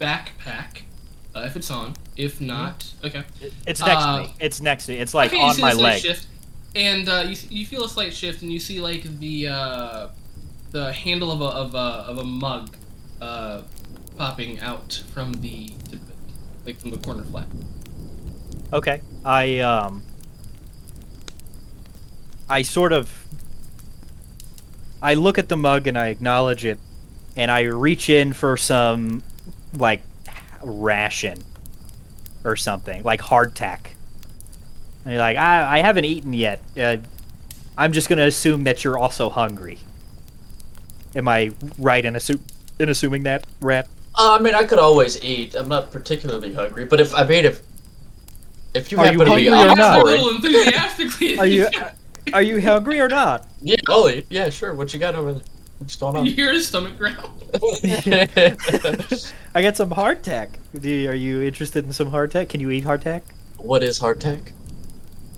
backpack, 0.00 0.82
uh, 1.34 1.40
if 1.40 1.56
it's 1.56 1.70
on. 1.70 1.94
If 2.16 2.40
not, 2.40 2.86
okay. 3.04 3.22
It's 3.66 3.80
next 3.80 4.02
Uh, 4.02 4.16
to 4.16 4.22
me. 4.24 4.34
It's 4.40 4.60
next 4.60 4.86
to 4.86 4.92
me. 4.92 4.98
It's 4.98 5.14
like 5.14 5.30
okay, 5.30 5.38
you 5.38 5.44
on 5.48 5.54
see 5.54 5.62
my 5.62 5.72
leg. 5.72 6.02
Shift, 6.02 6.26
and 6.74 7.08
uh, 7.08 7.24
you, 7.28 7.36
you 7.50 7.66
feel 7.66 7.84
a 7.84 7.88
slight 7.88 8.12
shift, 8.14 8.42
and 8.42 8.52
you 8.52 8.58
see 8.60 8.80
like 8.80 9.02
the 9.18 9.48
uh, 9.48 10.08
the 10.70 10.92
handle 10.92 11.30
of 11.30 11.40
a 11.40 11.44
of 11.44 11.74
a, 11.74 12.10
of 12.10 12.18
a 12.18 12.24
mug 12.24 12.76
uh, 13.20 13.62
popping 14.16 14.60
out 14.60 15.02
from 15.12 15.32
the 15.34 15.68
tip 15.90 16.00
like 16.66 16.78
from 16.78 16.90
the 16.90 16.98
corner 16.98 17.24
flap. 17.24 17.48
Okay. 18.72 19.00
I 19.24 19.60
um 19.60 20.02
I 22.48 22.62
sort 22.62 22.92
of 22.92 23.26
I 25.00 25.14
look 25.14 25.38
at 25.38 25.48
the 25.48 25.56
mug 25.56 25.86
and 25.86 25.96
I 25.96 26.08
acknowledge 26.08 26.64
it 26.64 26.78
and 27.36 27.50
I 27.50 27.62
reach 27.62 28.10
in 28.10 28.32
for 28.32 28.56
some 28.56 29.22
like 29.74 30.02
ration 30.62 31.44
or 32.44 32.56
something, 32.56 33.02
like 33.02 33.20
hardtack. 33.20 33.92
And 35.04 35.14
you're 35.14 35.20
like, 35.20 35.36
I, 35.36 35.78
I 35.78 35.82
haven't 35.82 36.04
eaten 36.04 36.32
yet. 36.32 36.60
Uh, 36.76 36.98
I'm 37.76 37.92
just 37.92 38.08
gonna 38.08 38.26
assume 38.26 38.64
that 38.64 38.84
you're 38.84 38.98
also 38.98 39.30
hungry. 39.30 39.78
Am 41.18 41.26
I 41.28 41.50
right 41.78 42.04
in, 42.04 42.14
assu- 42.14 42.40
in 42.78 42.88
assuming 42.88 43.24
that, 43.24 43.44
Rat? 43.60 43.88
Uh, 44.14 44.36
I 44.38 44.42
mean, 44.42 44.54
I 44.54 44.64
could 44.64 44.78
always 44.78 45.22
eat. 45.22 45.54
I'm 45.54 45.68
not 45.68 45.90
particularly 45.92 46.54
hungry, 46.54 46.84
but 46.84 47.00
if 47.00 47.14
I 47.14 47.24
mean, 47.26 47.44
if 47.44 47.60
if 48.74 48.92
you 48.92 48.98
Are 48.98 49.12
you 49.12 49.18
to 49.18 49.24
be 49.24 49.46
hungry 49.48 49.72
or 49.72 49.76
not? 49.76 49.98
a 49.98 50.00
for 50.00 50.06
little 50.06 50.28
it, 50.28 50.36
enthusiastically. 50.36 51.38
Are 51.38 51.46
you 51.46 51.68
are 52.32 52.42
you 52.42 52.60
hungry 52.60 53.00
or 53.00 53.08
not? 53.08 53.46
yeah, 53.60 53.76
I'll. 53.88 54.10
Yeah, 54.30 54.48
sure. 54.50 54.74
What 54.74 54.94
you 54.94 55.00
got 55.00 55.14
over 55.14 55.34
there? 55.34 55.42
What's 55.78 55.96
going 55.96 56.16
on? 56.16 56.24
you 56.24 56.32
on? 56.32 56.36
hear 56.36 56.52
his 56.52 56.66
stomach 56.68 56.96
growl. 56.98 57.34
I 59.54 59.62
got 59.62 59.76
some 59.76 59.90
hardtack. 59.90 60.50
Do 60.78 60.90
you, 60.90 61.10
are 61.10 61.14
you 61.14 61.42
interested 61.42 61.84
in 61.84 61.92
some 61.92 62.10
hardtack? 62.10 62.48
Can 62.48 62.60
you 62.60 62.70
eat 62.70 62.84
hardtack? 62.84 63.22
what 63.58 63.82
is 63.82 63.98
hardtack? 63.98 64.52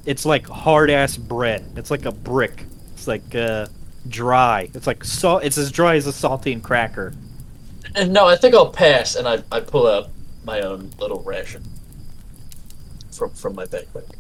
It's 0.06 0.24
like 0.26 0.46
hard 0.46 0.90
ass 0.90 1.16
bread. 1.16 1.64
It's 1.76 1.90
like 1.90 2.04
a 2.06 2.12
brick. 2.12 2.64
It's 2.94 3.06
like 3.06 3.34
uh, 3.34 3.66
dry. 4.08 4.70
It's 4.74 4.86
like 4.86 5.04
salt. 5.04 5.44
It's 5.44 5.58
as 5.58 5.70
dry 5.70 5.96
as 5.96 6.06
a 6.06 6.10
saltine 6.10 6.62
cracker. 6.62 7.12
And 7.94 8.12
no, 8.12 8.26
I 8.26 8.36
think 8.36 8.54
I'll 8.54 8.70
pass, 8.70 9.16
and 9.16 9.26
I, 9.26 9.42
I 9.50 9.60
pull 9.60 9.86
out 9.86 10.10
my 10.44 10.60
own 10.60 10.90
little 10.98 11.22
ration 11.22 11.62
from 13.10 13.30
from 13.30 13.54
my 13.54 13.64
backpack. 13.66 14.10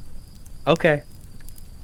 Okay. 0.66 1.02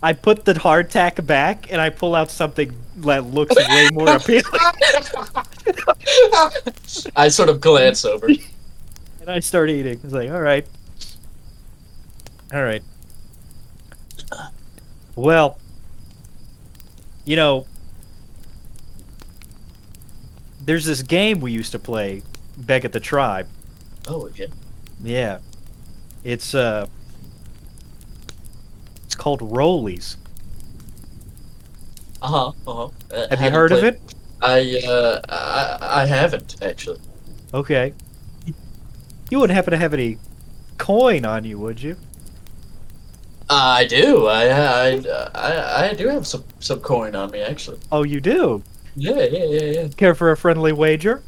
I 0.02 0.12
put 0.12 0.44
the 0.44 0.52
hardtack 0.54 1.26
back 1.26 1.72
and 1.72 1.80
I 1.80 1.88
pull 1.90 2.14
out 2.14 2.30
something 2.30 2.72
that 2.98 3.24
looks 3.24 3.56
way 3.56 3.88
more 3.92 4.14
appealing. 4.16 4.44
I 7.16 7.28
sort 7.28 7.48
of 7.48 7.60
glance 7.60 8.04
over. 8.04 8.28
And 9.20 9.34
I 9.34 9.40
start 9.40 9.70
eating. 9.70 9.94
It's 10.04 10.12
like, 10.12 10.30
all 10.30 10.40
right, 10.40 10.64
all 12.54 12.62
right. 12.62 12.80
Well, 15.16 15.58
you 17.24 17.34
know, 17.34 17.66
there's 20.66 20.84
this 20.84 21.02
game 21.02 21.40
we 21.40 21.52
used 21.52 21.72
to 21.72 21.78
play 21.78 22.22
back 22.58 22.84
at 22.84 22.92
the 22.92 23.00
tribe. 23.00 23.48
Oh, 24.06 24.28
yeah. 24.34 24.46
Yeah, 25.02 25.38
it's 26.24 26.54
uh, 26.54 26.86
it's 29.04 29.14
called 29.14 29.40
Rollies. 29.40 30.16
Uh 32.22 32.28
huh. 32.28 32.52
Uh 32.66 32.74
huh. 32.74 32.88
Uh, 33.14 33.28
Have 33.28 33.42
you 33.42 33.50
heard 33.50 33.72
of 33.72 33.84
it? 33.84 34.00
I 34.42 34.82
uh 34.86 35.20
I, 35.28 36.02
I 36.02 36.06
haven't 36.06 36.56
actually. 36.62 37.00
Okay. 37.52 37.92
You 39.30 39.40
wouldn't 39.40 39.54
happen 39.54 39.72
to 39.72 39.76
have 39.76 39.92
any 39.92 40.18
coin 40.78 41.24
on 41.24 41.44
you, 41.44 41.58
would 41.58 41.82
you? 41.82 41.96
I 43.50 43.84
do. 43.86 44.26
I 44.26 44.48
I 44.48 45.02
I, 45.34 45.88
I 45.90 45.94
do 45.94 46.08
have 46.08 46.26
some 46.26 46.44
some 46.58 46.80
coin 46.80 47.14
on 47.14 47.30
me 47.30 47.40
actually. 47.40 47.78
Oh, 47.92 48.02
you 48.02 48.20
do. 48.20 48.62
Yeah, 48.96 49.24
yeah, 49.24 49.44
yeah, 49.44 49.62
yeah. 49.82 49.88
Care 49.96 50.14
for 50.14 50.30
a 50.30 50.36
friendly 50.36 50.72
wager? 50.72 51.22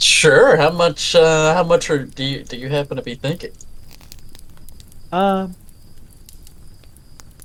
Sure. 0.00 0.56
How 0.56 0.70
much? 0.70 1.14
Uh, 1.16 1.52
how 1.54 1.64
much 1.64 1.90
are, 1.90 2.04
do 2.06 2.22
you 2.24 2.44
do 2.44 2.56
you 2.56 2.68
happen 2.68 2.96
to 2.96 3.02
be 3.02 3.14
thinking? 3.16 3.50
Um, 5.12 5.56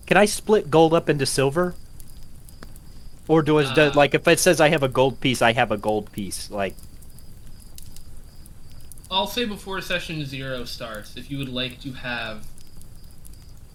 can 0.07 0.17
I 0.17 0.25
split 0.25 0.69
gold 0.69 0.93
up 0.93 1.09
into 1.09 1.25
silver? 1.25 1.77
Or 3.29 3.41
do 3.43 3.59
it 3.59 3.77
Uh, 3.77 3.91
like 3.95 4.13
if 4.13 4.27
it 4.27 4.39
says 4.39 4.59
I 4.59 4.67
have 4.69 4.83
a 4.83 4.89
gold 4.89 5.21
piece, 5.21 5.41
I 5.41 5.53
have 5.53 5.71
a 5.71 5.77
gold 5.77 6.11
piece? 6.11 6.49
Like, 6.51 6.75
I'll 9.11 9.27
say 9.27 9.45
before 9.45 9.81
session 9.81 10.25
zero 10.25 10.65
starts, 10.65 11.15
if 11.15 11.29
you 11.29 11.37
would 11.37 11.49
like 11.49 11.79
to 11.81 11.93
have 11.93 12.47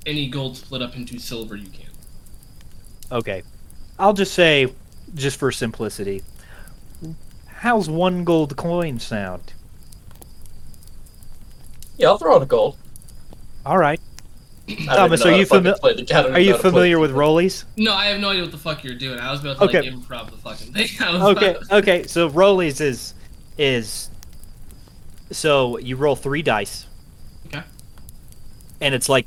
any 0.07 0.28
gold 0.30 0.57
split 0.57 0.80
up 0.80 0.96
into 0.96 1.18
silver, 1.18 1.57
you 1.57 1.68
can. 1.70 1.90
okay, 3.12 3.42
I'll 3.98 4.12
just 4.12 4.34
say, 4.34 4.74
just 5.15 5.39
for 5.39 5.51
simplicity, 5.53 6.23
how's 7.47 7.89
one 7.89 8.25
gold 8.25 8.57
coin 8.57 8.99
sound? 8.99 9.53
Yeah, 11.97 12.09
I'll 12.09 12.19
throw 12.19 12.37
in 12.37 12.43
a 12.43 12.47
gold. 12.47 12.77
All 13.65 13.79
right. 13.79 14.01
Thomas, 14.87 15.25
are 15.25 15.31
you 15.33 15.47
how 15.51 15.61
fami- 15.61 15.81
the- 15.81 16.33
Are 16.33 16.39
you 16.41 16.53
know 16.53 16.57
how 16.57 16.57
to 16.57 16.62
play 16.62 16.71
familiar 16.71 16.99
with 16.99 17.12
rollies? 17.12 17.65
No, 17.77 17.93
I 17.93 18.07
have 18.07 18.21
no 18.21 18.31
idea 18.31 18.43
what 18.43 18.53
the 18.53 18.59
fuck 18.59 18.83
you're 18.83 18.95
doing. 18.95 19.19
I 19.21 19.31
was 19.31 19.41
about 19.41 19.59
to 19.59 19.65
Okay. 19.65 19.83
like 19.91 20.01
improv 20.01 20.31
the 20.31 20.37
fucking 20.39 20.73
thing. 20.73 20.89
Okay 21.03 21.51
about- 21.55 21.73
okay 21.73 22.07
so 22.07 22.29
rollies 22.31 22.81
is 22.81 23.15
is 23.59 24.09
so 25.31 25.79
you 25.79 25.97
roll 25.97 26.17
three 26.17 26.43
dice 26.43 26.87
Okay. 27.47 27.62
and 28.81 28.95
it's 28.95 29.09
like 29.09 29.27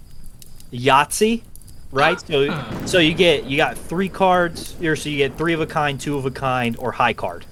yahtzee 0.74 1.44
right 1.92 2.20
so 2.20 2.86
so 2.86 2.98
you 3.00 3.14
get 3.14 3.46
you 3.46 3.56
got 3.58 3.78
three 3.78 4.10
cards 4.10 4.76
here 4.80 4.96
so 4.96 5.08
you 5.10 5.18
get 5.18 5.38
three 5.38 5.54
of 5.54 5.62
a 5.62 5.66
kind 5.66 6.00
two 6.00 6.18
of 6.18 6.26
a 6.26 6.32
kind 6.32 6.76
or 6.80 6.92
high 6.92 7.14
card 7.14 7.46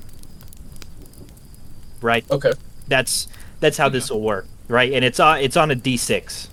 right 2.01 2.29
Okay. 2.29 2.51
that's 2.87 3.27
that's 3.59 3.77
how 3.77 3.89
this 3.89 4.09
will 4.09 4.21
work 4.21 4.45
right 4.67 4.91
and 4.93 5.05
it's 5.05 5.19
on 5.19 5.39
it's 5.39 5.57
on 5.57 5.71
a 5.71 5.75
d6 5.75 6.47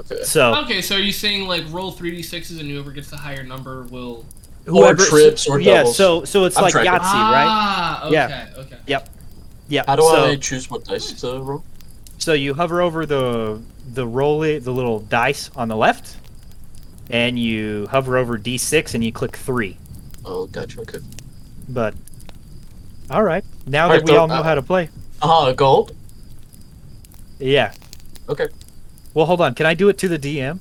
Okay. 0.00 0.22
so 0.24 0.54
Okay, 0.64 0.82
so 0.82 0.96
are 0.96 1.00
you 1.00 1.12
saying 1.12 1.46
like 1.46 1.64
roll 1.70 1.90
three 1.92 2.10
d 2.10 2.22
sixes 2.22 2.58
and 2.60 2.68
whoever 2.68 2.90
gets 2.90 3.08
the 3.10 3.16
higher 3.16 3.42
number 3.44 3.84
will? 3.84 4.24
Or 4.66 4.94
trips 4.94 5.46
or 5.48 5.60
yeah 5.60 5.78
doubles. 5.78 5.96
so 5.96 6.24
so 6.24 6.44
it's 6.44 6.56
I'm 6.58 6.64
like 6.64 6.72
tracking. 6.72 6.92
yahtzee 6.92 7.02
right 7.14 7.46
Ah, 7.48 8.04
okay, 8.06 8.12
Yeah. 8.12 8.48
okay. 8.58 8.76
yeah 9.68 9.84
How 9.86 9.96
do 9.96 10.02
so, 10.02 10.24
I 10.26 10.36
choose 10.36 10.68
what 10.70 10.84
dice 10.84 11.12
to 11.22 11.38
roll? 11.40 11.64
So 12.18 12.32
you 12.34 12.52
hover 12.54 12.82
over 12.82 13.06
the 13.06 13.62
the 13.94 14.06
roll 14.06 14.40
the 14.40 14.58
little 14.60 15.00
dice 15.00 15.50
on 15.56 15.68
the 15.68 15.76
left, 15.76 16.16
and 17.10 17.38
you 17.38 17.86
hover 17.90 18.16
over 18.16 18.38
D6 18.38 18.94
and 18.94 19.04
you 19.04 19.12
click 19.12 19.36
three. 19.36 19.78
Oh, 20.24 20.46
gotcha. 20.46 20.80
Okay. 20.82 20.98
But 21.68 21.94
all 23.10 23.22
right, 23.22 23.44
now 23.66 23.84
Alright, 23.84 24.00
that 24.00 24.04
we 24.04 24.12
so, 24.12 24.20
all 24.20 24.28
know 24.28 24.40
uh, 24.40 24.42
how 24.42 24.54
to 24.54 24.62
play, 24.62 24.88
Uh 25.22 25.28
huh. 25.28 25.52
Gold. 25.52 25.94
yeah. 27.38 27.72
Okay. 28.28 28.48
Well, 29.12 29.26
hold 29.26 29.40
on. 29.40 29.54
Can 29.54 29.66
I 29.66 29.74
do 29.74 29.88
it 29.88 29.98
to 29.98 30.08
the 30.08 30.18
DM? 30.18 30.60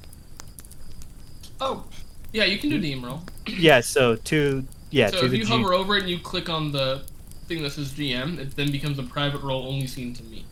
Oh, 1.59 1.85
yeah, 2.33 2.43
you 2.45 2.57
can 2.57 2.69
do 2.69 2.79
DM 2.79 3.03
roll. 3.03 3.21
Yeah. 3.45 3.81
So 3.81 4.15
to 4.15 4.65
yeah 4.91 5.09
so 5.09 5.21
to 5.21 5.25
if 5.25 5.31
the 5.31 5.37
you 5.37 5.45
G. 5.45 5.49
hover 5.51 5.73
over 5.73 5.95
it 5.97 6.01
and 6.01 6.09
you 6.09 6.19
click 6.19 6.49
on 6.49 6.71
the 6.71 7.03
thing 7.47 7.61
that 7.63 7.71
says 7.71 7.91
GM, 7.93 8.37
it 8.39 8.55
then 8.55 8.71
becomes 8.71 8.99
a 8.99 9.03
private 9.03 9.41
roll 9.41 9.67
only 9.67 9.87
seen 9.87 10.13
to 10.13 10.23
me. 10.23 10.45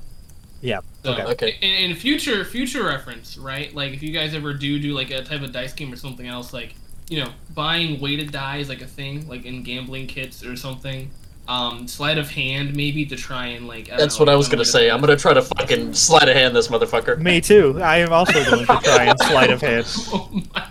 Yeah, 0.61 0.79
So, 1.03 1.13
okay. 1.13 1.23
Okay. 1.23 1.57
In, 1.61 1.89
in 1.91 1.95
future 1.97 2.45
future 2.45 2.83
reference, 2.83 3.37
right? 3.37 3.73
Like 3.73 3.93
if 3.93 4.03
you 4.03 4.11
guys 4.11 4.33
ever 4.35 4.53
do 4.53 4.79
do 4.79 4.93
like 4.93 5.09
a 5.11 5.23
type 5.23 5.41
of 5.41 5.51
dice 5.51 5.73
game 5.73 5.91
or 5.91 5.95
something 5.95 6.27
else, 6.27 6.53
like 6.53 6.75
you 7.09 7.23
know, 7.23 7.31
buying 7.55 7.99
weighted 7.99 8.31
die 8.31 8.57
is 8.57 8.69
like 8.69 8.81
a 8.81 8.87
thing, 8.87 9.27
like 9.27 9.45
in 9.45 9.63
gambling 9.63 10.07
kits 10.07 10.43
or 10.45 10.55
something. 10.55 11.09
Um, 11.47 11.87
sleight 11.87 12.17
of 12.19 12.29
hand 12.29 12.75
maybe 12.75 13.05
to 13.07 13.15
try 13.15 13.47
and 13.47 13.67
like. 13.67 13.91
I 13.91 13.97
That's 13.97 14.17
know, 14.19 14.23
what 14.25 14.29
I 14.29 14.35
was 14.35 14.47
gonna 14.47 14.63
say. 14.63 14.81
play 14.83 14.91
I'm 14.91 15.01
gonna 15.01 15.17
try 15.17 15.33
to 15.33 15.41
fucking 15.41 15.93
sleight 15.95 16.29
of 16.29 16.35
hand 16.35 16.55
this 16.55 16.67
motherfucker. 16.67 17.17
Me 17.19 17.41
too. 17.41 17.81
I 17.81 17.97
am 17.97 18.13
also 18.13 18.33
going 18.45 18.59
to 18.65 18.65
try 18.83 19.05
and 19.05 19.19
sleight 19.19 19.49
of 19.49 19.59
hand. 19.61 19.85
Oh 20.13 20.29
my. 20.53 20.67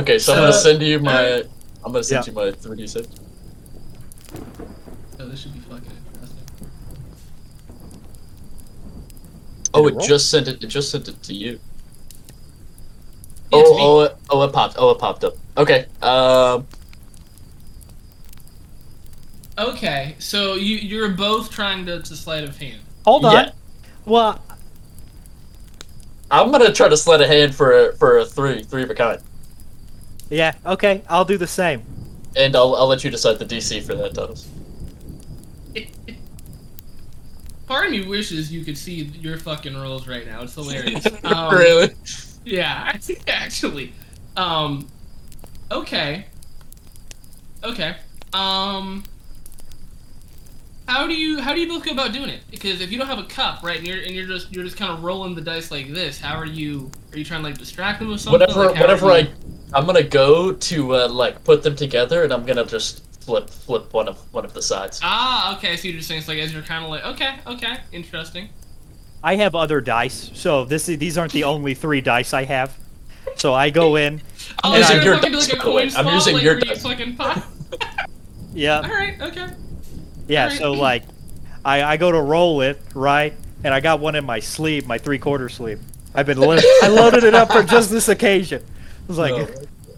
Okay, 0.00 0.18
so 0.18 0.32
I'm 0.34 0.40
gonna 0.40 0.52
send 0.52 0.82
you 0.82 0.98
my. 0.98 1.44
I'm 1.84 1.92
gonna 1.92 2.02
send 2.02 2.26
Yeah. 2.26 2.32
you 2.32 2.36
my 2.36 2.50
3d6. 2.50 3.06
Oh, 5.20 5.26
this 5.28 5.40
should 5.40 5.54
be 5.54 5.60
fucking 5.60 5.84
interesting. 6.12 6.68
Oh, 9.74 9.86
it 9.88 9.96
it 9.96 10.00
just 10.00 10.30
sent 10.30 10.48
it. 10.48 10.62
It 10.62 10.68
just 10.68 10.90
sent 10.90 11.08
it 11.08 11.22
to 11.24 11.34
you. 11.34 11.60
Yeah, 13.52 13.62
to 13.62 13.68
oh, 13.68 13.76
oh, 13.78 14.00
it, 14.02 14.16
oh, 14.30 14.42
it 14.42 14.52
popped. 14.52 14.76
Oh, 14.78 14.90
it 14.90 14.98
popped 14.98 15.24
up. 15.24 15.34
Okay. 15.56 15.86
Um. 16.02 16.66
Okay, 19.58 20.14
so 20.20 20.54
you 20.54 20.76
you're 20.76 21.10
both 21.10 21.50
trying 21.50 21.84
to, 21.86 22.00
to 22.02 22.16
sleight 22.16 22.44
of 22.44 22.56
hand. 22.58 22.80
Hold 23.04 23.24
on. 23.24 23.32
Yeah. 23.34 23.52
Well, 24.04 24.42
I'm 26.30 26.50
gonna 26.52 26.72
try 26.72 26.88
to 26.88 26.96
sleight 26.96 27.20
a 27.20 27.26
hand 27.26 27.54
for 27.54 27.72
a, 27.72 27.96
for 27.96 28.18
a 28.18 28.24
three, 28.24 28.62
three 28.62 28.82
of 28.82 28.90
a 28.90 28.94
kind, 28.94 29.20
yeah. 30.30 30.54
Okay, 30.66 31.02
I'll 31.08 31.24
do 31.24 31.38
the 31.38 31.46
same. 31.46 31.82
and 32.36 32.54
I'll 32.56 32.74
I'll 32.76 32.86
let 32.86 33.04
you 33.04 33.10
decide 33.10 33.38
the 33.38 33.46
DC 33.46 33.82
for 33.82 33.94
that, 33.96 34.14
Thomas. 34.14 34.48
Part 37.68 37.86
of 37.86 37.92
me 37.92 38.06
wishes 38.08 38.50
you 38.52 38.64
could 38.64 38.76
see 38.76 39.02
your 39.20 39.38
fucking 39.38 39.76
rolls 39.76 40.08
right 40.08 40.26
now. 40.26 40.42
It's 40.42 40.54
hilarious. 40.54 41.06
Um, 41.24 41.54
really? 41.54 41.90
Yeah, 42.44 42.96
actually. 43.28 43.92
Um, 44.36 44.88
okay. 45.70 46.26
Okay. 47.62 47.96
Um, 48.32 49.04
how 50.86 51.06
do 51.06 51.14
you 51.14 51.38
how 51.40 51.52
do 51.54 51.60
you 51.60 51.68
both 51.68 51.84
go 51.84 51.90
about 51.92 52.12
doing 52.12 52.30
it? 52.30 52.40
Because 52.50 52.80
if 52.80 52.90
you 52.90 52.98
don't 52.98 53.06
have 53.08 53.18
a 53.18 53.24
cup, 53.24 53.62
right, 53.62 53.76
and 53.78 53.86
you're 53.86 54.00
and 54.00 54.12
you're 54.12 54.26
just 54.26 54.50
you're 54.52 54.64
just 54.64 54.76
kind 54.78 54.90
of 54.90 55.04
rolling 55.04 55.34
the 55.34 55.42
dice 55.42 55.70
like 55.70 55.92
this, 55.92 56.18
how 56.18 56.34
are 56.36 56.46
you? 56.46 56.90
Are 57.12 57.18
you 57.18 57.24
trying 57.24 57.42
to 57.42 57.48
like 57.48 57.58
distract 57.58 57.98
them 57.98 58.08
with 58.08 58.20
something? 58.20 58.40
Whatever, 58.40 58.66
Like, 58.70 58.80
whatever 58.80 59.06
you- 59.06 59.12
I, 59.12 59.78
I'm 59.78 59.84
gonna 59.84 60.02
go 60.02 60.52
to 60.52 60.94
uh, 60.94 61.08
like 61.08 61.44
put 61.44 61.62
them 61.62 61.76
together, 61.76 62.22
and 62.24 62.32
I'm 62.32 62.46
gonna 62.46 62.64
just 62.64 63.02
flip, 63.28 63.50
flip 63.50 63.92
one 63.92 64.08
of 64.08 64.16
one 64.32 64.46
of 64.46 64.54
the 64.54 64.62
sides. 64.62 65.00
Ah, 65.02 65.54
okay. 65.58 65.76
So 65.76 65.86
you're 65.88 65.98
just 65.98 66.08
saying 66.08 66.20
it's 66.20 66.28
like 66.28 66.38
as 66.38 66.50
you're 66.50 66.62
kind 66.62 66.82
of 66.82 66.88
like, 66.90 67.04
okay, 67.04 67.36
okay, 67.46 67.76
interesting. 67.92 68.48
I 69.22 69.36
have 69.36 69.54
other 69.54 69.82
dice, 69.82 70.30
so 70.34 70.64
this 70.64 70.86
these 70.86 71.18
aren't 71.18 71.32
the 71.32 71.44
only 71.44 71.74
three 71.74 72.00
dice 72.00 72.32
I 72.32 72.44
have. 72.44 72.74
So 73.36 73.52
I 73.52 73.68
go 73.70 73.96
in. 73.96 74.22
Oh, 74.64 74.72
I'm 74.72 74.72
you're 74.72 74.80
using 74.80 74.96
gonna 74.96 75.04
your 75.04 75.14
fucking 75.16 75.30
do 75.32 75.36
dice, 75.38 75.48
like 75.50 75.52
a 75.52 75.56
by 75.58 75.64
the 75.64 75.70
way. 75.76 75.88
coin 75.90 76.06
I'm 76.06 76.14
using 76.14 76.34
like, 76.34 76.42
your 76.42 76.58
dice. 76.58 76.82
fucking 76.82 77.16
pop. 77.16 77.42
Yeah, 78.54 78.76
All 78.80 78.88
right, 78.88 79.20
okay. 79.20 79.46
yeah. 80.26 80.44
Alright. 80.44 80.58
So 80.58 80.72
like, 80.72 81.04
I 81.64 81.82
I 81.84 81.96
go 81.98 82.10
to 82.10 82.20
roll 82.20 82.62
it 82.62 82.80
right, 82.94 83.34
and 83.62 83.74
I 83.74 83.80
got 83.80 84.00
one 84.00 84.14
in 84.16 84.24
my 84.24 84.40
sleeve, 84.40 84.86
my 84.86 84.96
three 84.98 85.18
quarter 85.18 85.48
sleeve. 85.50 85.80
I've 86.14 86.24
been 86.26 86.38
lo- 86.38 86.58
I 86.82 86.88
loaded 86.88 87.24
it 87.24 87.34
up 87.34 87.52
for 87.52 87.62
just 87.62 87.90
this 87.90 88.08
occasion. 88.08 88.62
It 88.62 89.08
was 89.08 89.18
like 89.18 89.32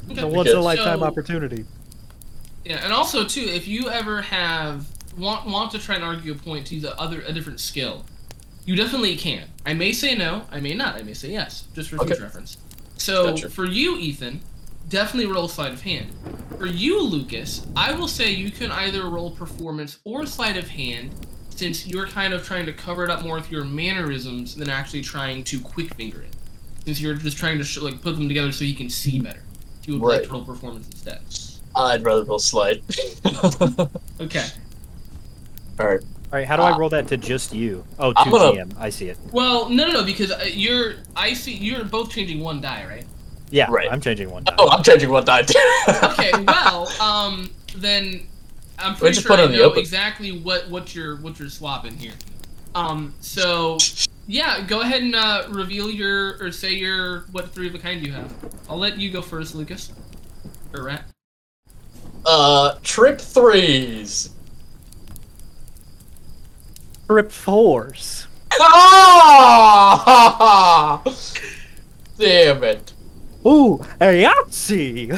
No. 0.09 0.25
a 0.25 0.27
once 0.27 0.49
in 0.51 0.57
a 0.57 0.59
So- 0.59 0.63
lifetime 0.63 1.03
opportunity. 1.05 1.65
Yeah, 2.65 2.85
and 2.85 2.93
also 2.93 3.25
too, 3.25 3.41
if 3.43 3.67
you 3.67 3.89
ever 3.91 4.21
have 4.23 4.87
want 5.17 5.47
want 5.47 5.73
to 5.73 5.79
try 5.79 5.95
and 5.97 6.05
argue 6.05 6.33
a 6.33 6.35
point 6.35 6.67
to 6.69 6.81
the 6.81 6.99
other 7.01 7.23
a 7.23 7.33
different 7.33 7.61
skill, 7.61 8.05
you 8.67 8.77
definitely 8.77 9.17
can. 9.17 9.45
I 9.67 9.75
may 9.75 9.93
say 9.93 10.15
no, 10.15 10.43
I 10.53 10.61
may 10.61 10.75
not, 10.75 10.95
I 10.97 11.03
may 11.03 11.15
say 11.15 11.31
yes, 11.31 11.65
just 11.75 11.89
for 11.91 11.97
Okay. 11.97 12.09
future 12.09 12.23
reference. 12.23 12.59
So 12.99 13.31
Gotcha. 13.31 13.49
for 13.51 13.65
you, 13.65 13.97
Ethan, 13.99 14.41
definitely 14.89 15.33
roll 15.33 15.49
sleight 15.49 15.73
of 15.73 15.81
hand. 15.83 16.09
For 16.59 16.67
you, 16.67 17.01
Lucas, 17.03 17.67
I 17.75 17.93
will 17.93 18.09
say 18.09 18.31
you 18.33 18.51
can 18.51 18.71
either 18.71 19.09
roll 19.09 19.31
performance 19.31 19.99
or 20.05 20.27
sleight 20.27 20.57
of 20.59 20.69
hand, 20.69 21.15
since 21.57 21.87
you're 21.87 22.07
kind 22.07 22.35
of 22.35 22.45
trying 22.45 22.67
to 22.67 22.73
cover 22.73 23.05
it 23.05 23.11
up 23.11 23.23
more 23.23 23.37
with 23.37 23.51
your 23.51 23.65
mannerisms 23.65 24.55
than 24.55 24.69
actually 24.71 25.03
trying 25.03 25.45
to 25.45 25.61
quick 25.61 25.95
finger 25.95 26.21
it. 26.23 26.35
Since 26.85 27.01
you're 27.01 27.15
just 27.15 27.37
trying 27.39 27.59
to 27.59 27.65
sh- 27.65 27.79
like 27.79 28.01
put 28.03 28.17
them 28.17 28.29
together 28.29 28.53
so 28.53 28.65
he 28.65 28.75
can 28.75 28.89
see 28.91 29.19
better. 29.19 29.43
You 29.87 29.95
would 29.99 30.03
like 30.07 30.19
Right. 30.21 30.27
to 30.27 30.33
roll 30.33 30.45
performance 30.45 30.87
instead. 30.89 31.21
I'd 31.75 32.05
rather 32.05 32.25
roll 32.25 32.39
slide. 32.39 32.83
Okay. 34.21 34.47
All 35.79 35.87
right. 35.87 36.01
All 36.33 36.39
right, 36.39 36.47
how 36.47 36.57
do 36.57 36.63
I 36.63 36.77
roll 36.77 36.91
that 36.91 37.09
to 37.09 37.17
just 37.17 37.53
you? 37.55 37.85
Oh, 37.99 38.13
to 38.13 38.19
I'm 38.21 38.31
gonna- 38.31 38.53
GM. 38.65 38.77
I 38.79 38.91
see 38.91 39.09
it. 39.09 39.17
Well, 39.33 39.69
no, 39.71 39.87
no, 39.87 39.93
no, 39.95 40.05
because 40.05 40.31
uh, 40.31 40.45
you're. 40.47 40.95
I 41.17 41.33
see. 41.33 41.55
You're 41.55 41.85
both 41.85 42.11
changing 42.11 42.41
one 42.41 42.61
die, 42.61 42.85
right? 42.87 43.05
Yeah, 43.51 43.67
Right. 43.69 43.91
I'm 43.91 44.01
changing 44.01 44.31
one 44.31 44.45
die. 44.45 44.55
Oh, 44.59 44.69
I'm 44.69 44.83
changing 44.85 45.09
one 45.11 45.25
die 45.25 45.43
too. 45.43 45.59
Okay. 46.05 46.31
well, 46.47 46.87
um, 47.01 47.51
then 47.77 48.27
I'm 48.79 48.93
We 48.95 48.99
pretty 49.01 49.15
just 49.15 49.27
sure 49.27 49.37
put 49.37 49.51
I 49.51 49.53
know 49.53 49.73
exactly 49.73 50.39
what 50.39 50.69
what 50.71 50.95
you're 50.95 51.17
what 51.17 51.39
you're 51.41 51.49
swapping 51.49 51.97
here. 51.97 52.13
Um. 52.77 53.13
So, 53.21 53.79
yeah, 54.29 54.61
go 54.65 54.83
ahead 54.83 55.03
and 55.03 55.17
uh, 55.17 55.47
reveal 55.49 55.91
your 55.91 56.37
or 56.41 56.53
say 56.53 56.75
your 56.75 57.23
what 57.33 57.51
three 57.53 57.67
of 57.69 57.75
a 57.75 57.79
kind 57.79 58.07
you 58.07 58.13
have. 58.13 58.33
I'll 58.69 58.79
let 58.79 58.99
you 58.99 59.11
go 59.11 59.21
first, 59.23 59.55
Lucas. 59.57 59.91
Or 60.75 60.85
Rat. 60.85 61.03
Uh, 62.27 62.77
trip 62.83 63.21
threes. 63.21 64.31
Trip 67.07 67.31
fours. 67.31 68.27
Ah! 68.61 69.73
Damn 72.19 72.65
it. 72.65 72.93
Ooh, 73.47 73.81
a 74.01 74.25
Yahtzee! 74.25 75.11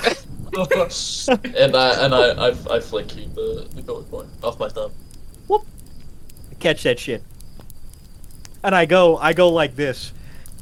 and 1.57 1.75
I 1.75 2.05
and 2.05 2.15
I 2.15 2.49
I, 2.49 2.49
I 2.77 2.81
flick 2.81 3.09
the, 3.09 3.67
the 3.75 3.83
gold 3.83 4.09
coin 4.11 4.29
off 4.45 4.59
my 4.61 4.69
thumb. 4.69 4.93
Whoop! 5.49 5.67
Catch 6.61 6.85
that 6.85 6.99
shit. 6.99 7.23
And 8.63 8.75
I 8.75 8.85
go, 8.85 9.17
I 9.17 9.33
go 9.33 9.49
like 9.49 9.75
this. 9.75 10.13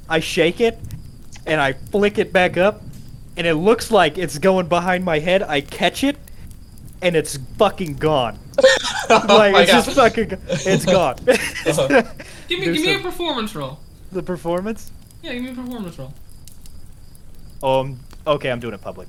I 0.08 0.20
shake 0.20 0.60
it, 0.60 0.78
and 1.46 1.60
I 1.60 1.74
flick 1.74 2.18
it 2.18 2.32
back 2.32 2.56
up, 2.56 2.82
and 3.36 3.46
it 3.46 3.54
looks 3.54 3.90
like 3.90 4.16
it's 4.16 4.38
going 4.38 4.68
behind 4.68 5.04
my 5.04 5.18
head. 5.18 5.42
I 5.42 5.60
catch 5.60 6.02
it, 6.02 6.16
and 7.02 7.16
it's 7.16 7.36
fucking 7.58 7.94
gone. 7.96 8.38
oh 9.10 9.24
Like 9.28 9.52
my 9.52 9.62
it's 9.62 9.72
god. 9.72 9.84
just 9.84 9.96
fucking, 9.96 10.38
it's 10.48 10.84
gone. 10.84 11.16
Uh-huh. 11.66 12.02
Give 12.48 12.58
me 12.58 12.64
Do 12.66 12.72
give 12.74 12.82
me 12.84 12.94
a 12.94 12.98
performance 12.98 13.54
roll. 13.54 13.78
the 14.12 14.22
performance. 14.22 14.90
Yeah, 15.22 15.34
give 15.34 15.42
me 15.44 15.50
a 15.50 15.54
performance 15.54 15.96
roll. 15.98 16.12
Um. 17.62 18.00
Okay, 18.26 18.50
I'm 18.50 18.58
doing 18.60 18.74
it 18.74 18.80
public. 18.80 19.06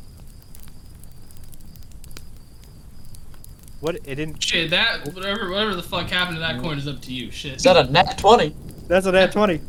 What? 3.79 3.95
It 3.95 4.15
didn't. 4.15 4.43
Shit, 4.43 4.69
that 4.71 5.05
whatever 5.13 5.49
whatever 5.49 5.73
the 5.75 5.81
fuck 5.81 6.07
happened 6.09 6.37
to 6.37 6.41
that 6.41 6.61
coin 6.61 6.77
is 6.77 6.87
up 6.87 7.01
to 7.01 7.13
you. 7.13 7.31
Shit. 7.31 7.55
Is 7.55 7.63
that 7.63 7.77
a 7.77 7.91
nat 7.91 8.17
twenty? 8.17 8.53
That's 8.87 9.05
a 9.07 9.11
nat 9.11 9.31
twenty. 9.31 9.59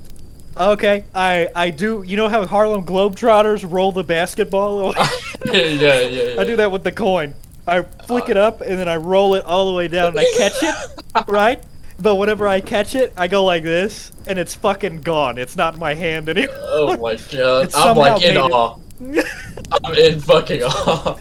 Okay, 0.57 1.05
I 1.15 1.49
I 1.55 1.71
do. 1.71 2.03
You 2.07 2.17
know 2.19 2.29
how 2.29 2.45
Harlem 2.47 2.85
Globetrotters 2.85 3.65
roll 3.71 3.91
the 3.93 4.05
basketball? 4.05 4.93
yeah, 4.95 5.07
yeah, 5.47 5.63
yeah, 5.63 6.23
yeah. 6.35 6.41
I 6.41 6.45
do 6.45 6.57
that 6.57 6.71
with 6.71 6.85
the 6.85 6.93
coin. 6.93 7.33
I 7.67 7.83
flick 7.83 8.29
it 8.29 8.37
up 8.37 8.61
and 8.61 8.79
then 8.79 8.89
I 8.89 8.97
roll 8.97 9.35
it 9.35 9.45
all 9.45 9.67
the 9.71 9.73
way 9.77 9.89
down 9.89 10.09
and 10.09 10.19
I 10.21 10.25
catch 10.37 10.63
it, 10.63 11.29
right? 11.29 11.63
But 12.01 12.17
whenever 12.17 12.49
I 12.49 12.61
catch 12.61 12.95
it, 12.97 13.13
I 13.17 13.29
go 13.29 13.45
like 13.45 13.63
this, 13.63 14.11
and 14.27 14.37
it's 14.39 14.55
fucking 14.57 15.03
gone. 15.03 15.39
It's 15.39 15.55
not 15.57 15.75
in 15.75 15.81
my 15.81 15.95
hand 15.95 16.29
anymore. 16.29 16.57
Oh 16.59 16.97
my 16.97 17.15
god. 17.33 17.69
It 17.69 17.77
I'm 17.77 17.97
like 17.97 18.23
in 18.23 18.37
awe. 18.37 18.77
I'm 19.85 19.95
in 19.95 20.21
fucking 20.21 20.63
awe. 20.65 21.19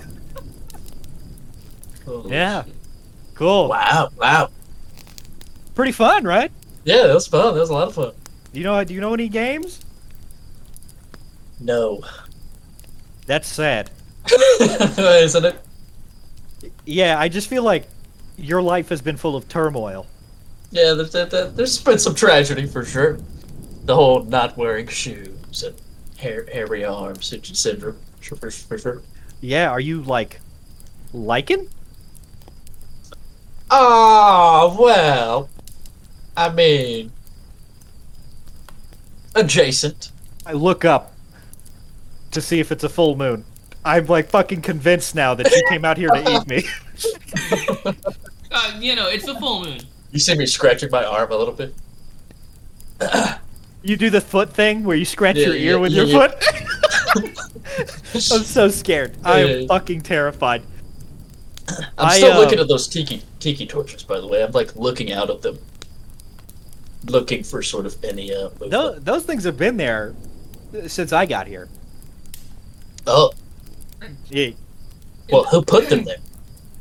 Yeah. 2.26 2.64
shit. 2.64 2.74
cool. 3.36 3.70
Wow, 3.70 4.10
wow. 4.18 4.50
Pretty 5.76 5.92
fun, 5.92 6.24
right? 6.24 6.51
Yeah, 6.84 7.08
that 7.08 7.13
was 7.13 7.28
fun. 7.28 7.54
That 7.54 7.59
was 7.59 7.70
a 7.70 7.74
lot 7.74 7.88
of 7.88 7.93
fun. 7.93 8.12
Do 8.51 8.59
you 8.59 8.66
know? 8.66 8.84
Do 8.84 8.93
you 8.93 9.01
know 9.01 9.13
any 9.13 9.30
games? 9.30 9.86
No. 11.59 12.01
That's 13.28 13.47
sad. 13.47 13.92
Isn't 14.59 15.46
it? 15.46 15.62
Yeah, 16.86 17.20
I 17.20 17.28
just 17.28 17.47
feel 17.47 17.63
like 17.63 17.87
your 18.37 18.62
life 18.62 18.89
has 18.89 19.01
been 19.01 19.17
full 19.17 19.36
of 19.36 19.47
turmoil. 19.47 20.08
Yeah, 20.71 20.93
there's, 20.93 21.12
there, 21.12 21.25
there- 21.25 21.49
there's 21.49 21.82
been 21.82 21.99
some 21.99 22.16
tragedy 22.16 22.66
for 22.66 22.83
sure. 22.86 23.20
The 23.86 23.95
whole 23.95 24.24
not 24.24 24.58
wearing 24.58 24.87
shoes 24.87 25.63
and 25.63 25.75
hair, 26.17 26.45
hairy 26.51 26.86
arms 26.86 27.25
sy- 27.25 27.39
syndrome. 27.43 27.97
For, 28.21 28.51
for 28.51 28.78
sure. 28.78 29.01
Yeah, 29.41 29.70
are 29.70 29.79
you 29.79 30.01
like 30.03 30.39
liking? 31.13 31.67
Ah, 33.71 34.75
well. 34.79 35.49
I 36.37 36.49
mean. 36.49 37.12
Adjacent. 39.36 40.12
I 40.45 40.53
look 40.53 40.86
up 40.86 41.13
to 42.32 42.41
see 42.41 42.59
if 42.59 42.71
it's 42.71 42.83
a 42.83 42.89
full 42.89 43.16
moon. 43.16 43.43
I'm 43.83 44.05
like 44.05 44.29
fucking 44.29 44.62
convinced 44.62 45.16
now 45.16 45.33
that 45.33 45.49
you 45.51 45.63
came 45.70 45.86
out 45.86 45.97
here 45.97 46.09
to 46.09 46.32
eat 46.32 46.47
me. 46.47 46.63
Uh, 48.53 48.78
you 48.79 48.95
know, 48.95 49.08
it's 49.08 49.25
the 49.25 49.33
full 49.36 49.63
moon. 49.63 49.79
You 50.12 50.20
see 50.20 50.36
me 50.36 50.45
scratching 50.45 50.91
my 50.91 51.05
arm 51.05 51.32
a 51.32 51.37
little 51.37 51.53
bit? 51.53 51.74
You 53.83 53.97
do 53.97 54.09
the 54.09 54.21
foot 54.21 54.51
thing 54.51 54.83
where 54.83 54.95
you 54.95 55.05
scratch 55.05 55.37
Yeah, 55.37 55.47
your 55.47 55.55
ear 55.55 55.71
yeah, 55.71 55.75
with 55.78 55.91
yeah, 55.93 56.03
your 56.03 56.08
yeah. 56.08 56.28
foot. 56.28 57.33
I'm 58.13 58.43
so 58.43 58.67
scared. 58.67 59.16
I 59.24 59.39
am 59.39 59.62
yeah. 59.62 59.67
fucking 59.67 60.01
terrified. 60.01 60.62
I'm 61.97 62.09
I, 62.09 62.17
still 62.17 62.33
uh, 62.33 62.39
looking 62.39 62.59
at 62.59 62.67
those 62.67 62.87
tiki 62.87 63.24
tiki 63.39 63.66
torches, 63.66 64.03
by 64.03 64.20
the 64.20 64.28
way. 64.28 64.43
I'm 64.43 64.51
like 64.51 64.75
looking 64.75 65.12
out 65.13 65.29
of 65.29 65.41
them, 65.41 65.58
looking 67.05 67.43
for 67.43 67.63
sort 67.63 67.86
of 67.86 68.03
any 68.03 68.33
uh. 68.33 68.49
movement. 68.49 68.71
Those, 68.71 69.03
those 69.03 69.24
things 69.25 69.45
have 69.45 69.58
been 69.58 69.78
there 69.78 70.13
since 70.87 71.12
I 71.12 71.25
got 71.25 71.47
here. 71.47 71.70
Oh, 73.08 73.32
Yeah. 74.29 74.51
well, 75.32 75.43
who 75.45 75.61
put 75.61 75.89
them 75.89 76.03
there? 76.05 76.17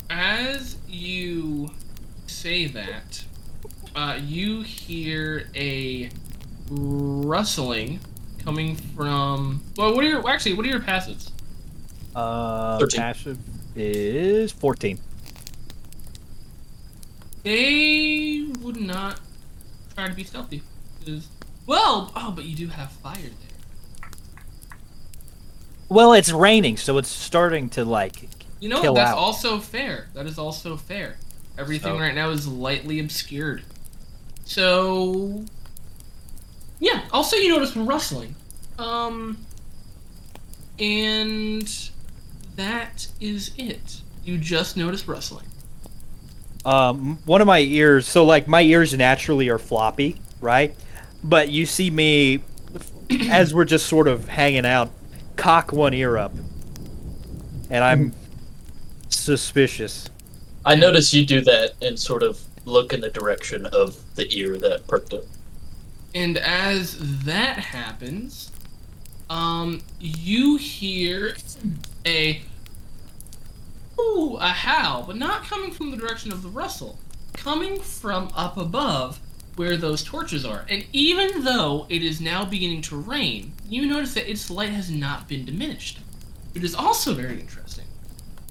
As 0.09 0.77
you 0.87 1.69
say 2.27 2.67
that, 2.67 3.23
uh, 3.95 4.19
you 4.23 4.61
hear 4.61 5.47
a 5.55 6.09
rustling 6.69 7.99
coming 8.43 8.75
from. 8.75 9.61
Well, 9.77 9.93
what 9.95 10.03
are 10.03 10.07
your 10.07 10.27
actually? 10.29 10.53
What 10.53 10.65
are 10.65 10.69
your 10.69 10.79
passives? 10.79 11.31
Uh, 12.15 12.79
13. 12.79 12.99
passive 12.99 13.37
is 13.75 14.51
14. 14.51 14.99
They 17.43 18.47
would 18.61 18.79
not 18.79 19.19
try 19.95 20.07
to 20.07 20.13
be 20.13 20.23
stealthy. 20.23 20.61
'cause- 21.05 21.27
Well, 21.65 22.11
oh, 22.15 22.31
but 22.31 22.45
you 22.45 22.55
do 22.55 22.67
have 22.67 22.91
fire 22.91 23.15
there. 23.17 23.50
Well, 25.91 26.13
it's 26.13 26.31
raining, 26.31 26.77
so 26.77 26.97
it's 26.99 27.09
starting 27.09 27.67
to 27.71 27.83
like. 27.83 28.29
You 28.61 28.69
know 28.69 28.81
Kill? 28.81 28.93
That's 28.93 29.11
out. 29.11 29.17
also 29.17 29.59
fair. 29.59 30.07
That 30.13 30.25
is 30.25 30.39
also 30.39 30.77
fair. 30.77 31.17
Everything 31.57 31.95
So- 31.95 31.99
right 31.99 32.15
now 32.15 32.29
is 32.29 32.47
lightly 32.47 32.99
obscured. 33.01 33.63
So, 34.45 35.43
yeah, 36.79 37.01
I'll 37.11 37.25
you 37.35 37.49
notice 37.49 37.75
rustling. 37.75 38.35
Um, 38.79 39.37
and 40.79 41.89
that 42.55 43.07
is 43.19 43.51
it. 43.57 44.01
You 44.23 44.37
just 44.37 44.77
notice 44.77 45.05
rustling. 45.09 45.45
Um, 46.63 47.19
one 47.25 47.41
of 47.41 47.47
my 47.47 47.59
ears, 47.59 48.07
so 48.07 48.23
like 48.23 48.47
my 48.47 48.61
ears 48.61 48.93
naturally 48.93 49.49
are 49.49 49.59
floppy, 49.59 50.21
right? 50.39 50.73
But 51.21 51.49
you 51.49 51.65
see 51.65 51.89
me 51.89 52.39
as 53.29 53.53
we're 53.53 53.65
just 53.65 53.87
sort 53.87 54.07
of 54.07 54.29
hanging 54.29 54.65
out, 54.65 54.89
cock 55.41 55.73
one 55.73 55.91
ear 55.91 56.19
up, 56.19 56.33
and 57.71 57.83
I'm 57.83 58.13
suspicious. 59.09 60.07
I 60.63 60.75
notice 60.75 61.15
you 61.15 61.25
do 61.25 61.41
that 61.41 61.73
and 61.81 61.97
sort 61.97 62.21
of 62.21 62.39
look 62.65 62.93
in 62.93 63.01
the 63.01 63.09
direction 63.09 63.65
of 63.65 63.97
the 64.13 64.31
ear 64.37 64.57
that 64.59 64.85
perked 64.85 65.15
up. 65.15 65.23
And 66.13 66.37
as 66.37 67.23
that 67.25 67.57
happens, 67.57 68.51
um, 69.31 69.81
you 69.99 70.57
hear 70.57 71.35
a 72.05 72.43
ooh, 73.99 74.37
a 74.39 74.49
howl, 74.49 75.05
but 75.07 75.15
not 75.15 75.43
coming 75.45 75.71
from 75.71 75.89
the 75.89 75.97
direction 75.97 76.31
of 76.31 76.43
the 76.43 76.49
rustle, 76.49 76.99
coming 77.33 77.79
from 77.79 78.29
up 78.35 78.57
above 78.57 79.19
where 79.61 79.77
those 79.77 80.03
torches 80.03 80.43
are. 80.43 80.65
And 80.69 80.83
even 80.91 81.43
though 81.43 81.85
it 81.87 82.01
is 82.01 82.19
now 82.19 82.43
beginning 82.43 82.81
to 82.81 82.95
rain, 82.97 83.53
you 83.69 83.85
notice 83.85 84.15
that 84.15 84.27
its 84.27 84.49
light 84.49 84.71
has 84.71 84.89
not 84.89 85.27
been 85.27 85.45
diminished. 85.45 85.99
It 86.55 86.63
is 86.63 86.73
also 86.73 87.13
very 87.13 87.39
interesting. 87.39 87.85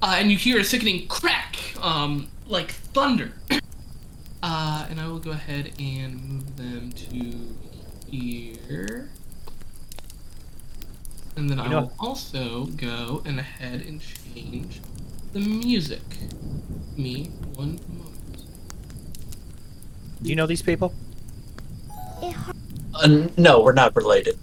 Uh, 0.01 0.15
and 0.19 0.31
you 0.31 0.37
hear 0.37 0.61
a 0.61 0.65
sickening 0.65 1.09
crack, 1.09 1.57
um, 1.82 2.28
like 2.47 2.70
thunder. 2.70 3.32
Uh, 4.43 4.87
and 4.89 4.99
I 4.99 5.07
will 5.07 5.19
go 5.19 5.32
ahead 5.32 5.73
and 5.78 6.24
move 6.24 6.57
them 6.57 6.93
to 6.93 8.11
here. 8.11 9.11
And 11.37 11.51
then 11.51 11.61
I 11.61 11.69
know- 11.69 11.81
will 11.82 11.93
also 11.99 12.65
go 12.65 13.20
and 13.27 13.39
ahead 13.39 13.82
and 13.82 14.01
change 14.01 14.81
the 15.35 15.41
music. 15.41 16.01
Me 16.97 17.27
one. 17.55 17.78
Do 20.22 20.28
you 20.30 20.36
know 20.36 20.47
these 20.47 20.62
people? 20.62 20.92
Uh, 22.94 23.28
no, 23.36 23.60
we're 23.62 23.72
not 23.72 23.94
related. 23.97 24.38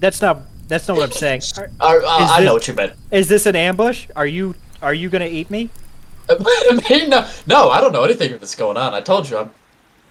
That's 0.00 0.20
not. 0.20 0.42
That's 0.68 0.86
not 0.86 0.96
what 0.98 1.04
I'm 1.04 1.12
saying. 1.12 1.42
Are- 1.58 1.70
Uh, 1.80 2.20
uh, 2.20 2.24
Is 2.24 2.30
I 2.30 2.44
know 2.44 2.54
what 2.54 2.68
you 2.68 2.74
meant. 2.74 2.92
Is 3.10 3.28
this 3.28 3.46
an 3.46 3.56
ambush? 3.56 4.06
Are 4.16 4.26
you 4.26 4.54
are 4.82 4.94
you 4.94 5.08
gonna 5.08 5.26
eat 5.26 5.50
me? 5.50 5.70
I 6.30 6.80
mean, 6.88 7.10
no, 7.10 7.28
no, 7.46 7.70
I 7.70 7.80
don't 7.80 7.92
know 7.92 8.04
anything 8.04 8.30
that's 8.32 8.54
going 8.54 8.76
on. 8.76 8.94
I 8.94 9.00
told 9.00 9.28
you, 9.28 9.36
I'm, 9.38 9.50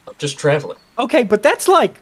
I'm 0.07 0.13
just 0.17 0.37
traveling. 0.37 0.77
Okay, 0.97 1.23
but 1.23 1.41
that's 1.41 1.67
like 1.67 1.95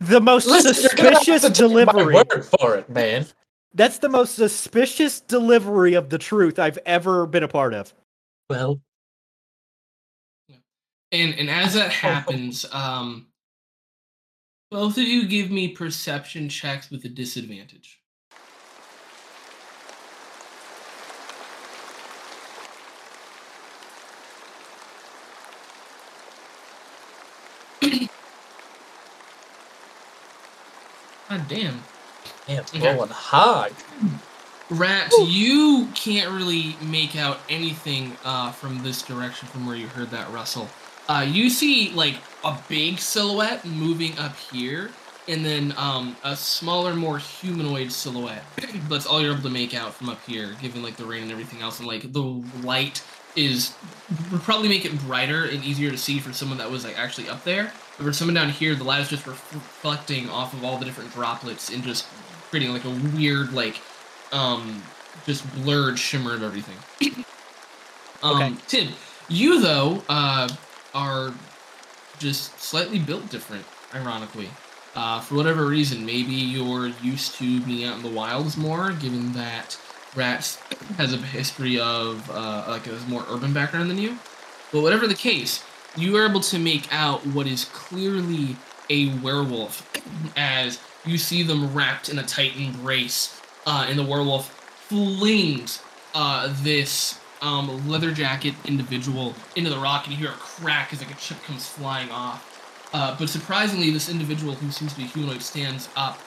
the 0.00 0.20
most 0.20 0.46
Listen, 0.46 0.74
you're 0.80 0.90
gonna 0.96 1.10
have 1.16 1.22
suspicious 1.24 1.58
to 1.58 1.68
take 1.68 1.92
my 1.94 2.04
word 2.04 2.44
for 2.58 2.76
it, 2.76 2.88
man. 2.88 3.26
That's 3.74 3.98
the 3.98 4.08
most 4.08 4.34
suspicious 4.36 5.20
delivery 5.20 5.94
of 5.94 6.08
the 6.10 6.18
truth 6.18 6.58
I've 6.58 6.78
ever 6.86 7.26
been 7.26 7.42
a 7.42 7.48
part 7.48 7.74
of. 7.74 7.92
Well, 8.48 8.80
And 11.12 11.34
and 11.38 11.50
as 11.50 11.74
that 11.74 11.92
happens, 11.92 12.64
um, 12.72 13.26
both 14.70 14.96
of 14.98 15.04
you 15.04 15.26
give 15.26 15.50
me 15.50 15.68
perception 15.68 16.48
checks 16.48 16.90
with 16.90 17.04
a 17.04 17.08
disadvantage. 17.08 18.00
God 31.28 31.48
damn. 31.48 31.88
damn, 32.46 32.60
it's 32.60 32.74
Okay. 32.74 32.96
high. 33.10 33.70
Rat, 34.70 35.12
you 35.26 35.90
can't 35.94 36.30
really 36.30 36.76
make 36.80 37.16
out 37.16 37.38
anything 37.50 38.16
uh, 38.24 38.52
from 38.52 38.82
this 38.82 39.02
direction 39.02 39.48
from 39.48 39.66
where 39.66 39.76
you 39.76 39.88
heard 39.88 40.10
that 40.10 40.30
rustle. 40.30 40.68
Uh, 41.08 41.26
you 41.28 41.50
see 41.50 41.90
like 41.90 42.16
a 42.44 42.56
big 42.68 42.98
silhouette 42.98 43.64
moving 43.64 44.16
up 44.18 44.36
here, 44.36 44.90
and 45.28 45.44
then 45.44 45.74
um, 45.76 46.16
a 46.24 46.36
smaller, 46.36 46.94
more 46.94 47.18
humanoid 47.18 47.92
silhouette. 47.92 48.44
That's 48.88 49.06
all 49.06 49.20
you're 49.20 49.32
able 49.32 49.42
to 49.42 49.50
make 49.50 49.74
out 49.74 49.94
from 49.94 50.08
up 50.08 50.24
here, 50.26 50.54
given 50.60 50.82
like 50.82 50.96
the 50.96 51.04
rain 51.04 51.22
and 51.22 51.32
everything 51.32 51.60
else. 51.60 51.78
And 51.78 51.88
like 51.88 52.12
the 52.12 52.22
light 52.62 53.02
is 53.34 53.74
would 54.30 54.42
probably 54.42 54.68
make 54.68 54.84
it 54.84 54.98
brighter 55.00 55.44
and 55.44 55.64
easier 55.64 55.90
to 55.90 55.96
see 55.98 56.18
for 56.18 56.32
someone 56.32 56.58
that 56.58 56.70
was 56.70 56.84
like 56.84 56.98
actually 56.98 57.28
up 57.28 57.44
there. 57.44 57.72
But 57.96 58.04
for 58.04 58.12
someone 58.12 58.34
down 58.34 58.50
here, 58.50 58.74
the 58.74 58.84
light 58.84 59.00
is 59.00 59.08
just 59.08 59.26
reflecting 59.26 60.28
off 60.28 60.52
of 60.52 60.64
all 60.64 60.78
the 60.78 60.84
different 60.84 61.12
droplets 61.12 61.70
and 61.70 61.82
just 61.82 62.06
creating 62.50 62.72
like 62.72 62.84
a 62.84 62.90
weird 63.16 63.52
like 63.52 63.80
um 64.32 64.82
just 65.26 65.50
blurred 65.54 65.98
shimmer 65.98 66.34
of 66.34 66.42
everything. 66.42 66.76
um 68.22 68.42
Okay. 68.42 68.54
Tim, 68.68 68.88
you 69.28 69.60
though 69.60 70.02
uh 70.08 70.48
are 70.94 71.32
just 72.18 72.58
slightly 72.60 72.98
built 72.98 73.30
different, 73.30 73.64
ironically. 73.94 74.48
Uh, 74.94 75.20
for 75.20 75.36
whatever 75.36 75.66
reason, 75.66 76.04
maybe 76.04 76.34
you're 76.34 76.88
used 77.02 77.34
to 77.36 77.60
being 77.62 77.84
out 77.84 77.96
in 77.96 78.02
the 78.02 78.10
wilds 78.10 78.56
more, 78.56 78.92
given 78.92 79.32
that 79.32 79.78
Rats 80.14 80.56
has 80.98 81.14
a 81.14 81.16
history 81.16 81.80
of 81.80 82.30
uh, 82.30 82.64
like 82.68 82.86
a 82.86 82.98
more 83.08 83.24
urban 83.30 83.54
background 83.54 83.90
than 83.90 83.98
you. 83.98 84.18
But 84.70 84.82
whatever 84.82 85.06
the 85.06 85.14
case, 85.14 85.64
you 85.96 86.16
are 86.16 86.26
able 86.28 86.40
to 86.40 86.58
make 86.58 86.92
out 86.92 87.26
what 87.26 87.46
is 87.46 87.64
clearly 87.66 88.56
a 88.90 89.14
werewolf 89.18 89.88
as 90.36 90.78
you 91.04 91.18
see 91.18 91.42
them 91.42 91.74
wrapped 91.74 92.08
in 92.08 92.18
a 92.18 92.22
tight 92.22 92.56
embrace, 92.56 93.40
uh, 93.66 93.86
and 93.88 93.98
the 93.98 94.04
werewolf 94.04 94.50
flings 94.88 95.82
uh, 96.14 96.52
this 96.62 97.18
um, 97.42 97.88
leather 97.88 98.12
jacket 98.12 98.54
individual 98.64 99.34
into 99.56 99.68
the 99.68 99.78
rock, 99.78 100.04
and 100.04 100.14
you 100.14 100.18
hear 100.18 100.30
a 100.30 100.38
crack 100.38 100.92
as 100.92 101.00
like 101.00 101.10
a 101.10 101.18
chip 101.18 101.42
comes 101.42 101.68
flying 101.68 102.10
off. 102.10 102.48
Uh, 102.94 103.16
but 103.18 103.28
surprisingly, 103.28 103.90
this 103.90 104.08
individual 104.08 104.54
who 104.54 104.70
seems 104.70 104.92
to 104.92 104.98
be 104.98 105.06
humanoid 105.06 105.42
stands 105.42 105.88
up, 105.96 106.18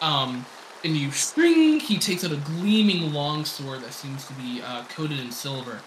um, 0.00 0.44
and 0.84 0.96
you 0.96 1.10
string. 1.10 1.80
He 1.80 1.98
takes 1.98 2.24
out 2.24 2.32
a 2.32 2.36
gleaming 2.36 3.12
longsword 3.12 3.80
that 3.82 3.92
seems 3.92 4.26
to 4.26 4.34
be 4.34 4.60
uh, 4.62 4.84
coated 4.84 5.18
in 5.18 5.32
silver, 5.32 5.80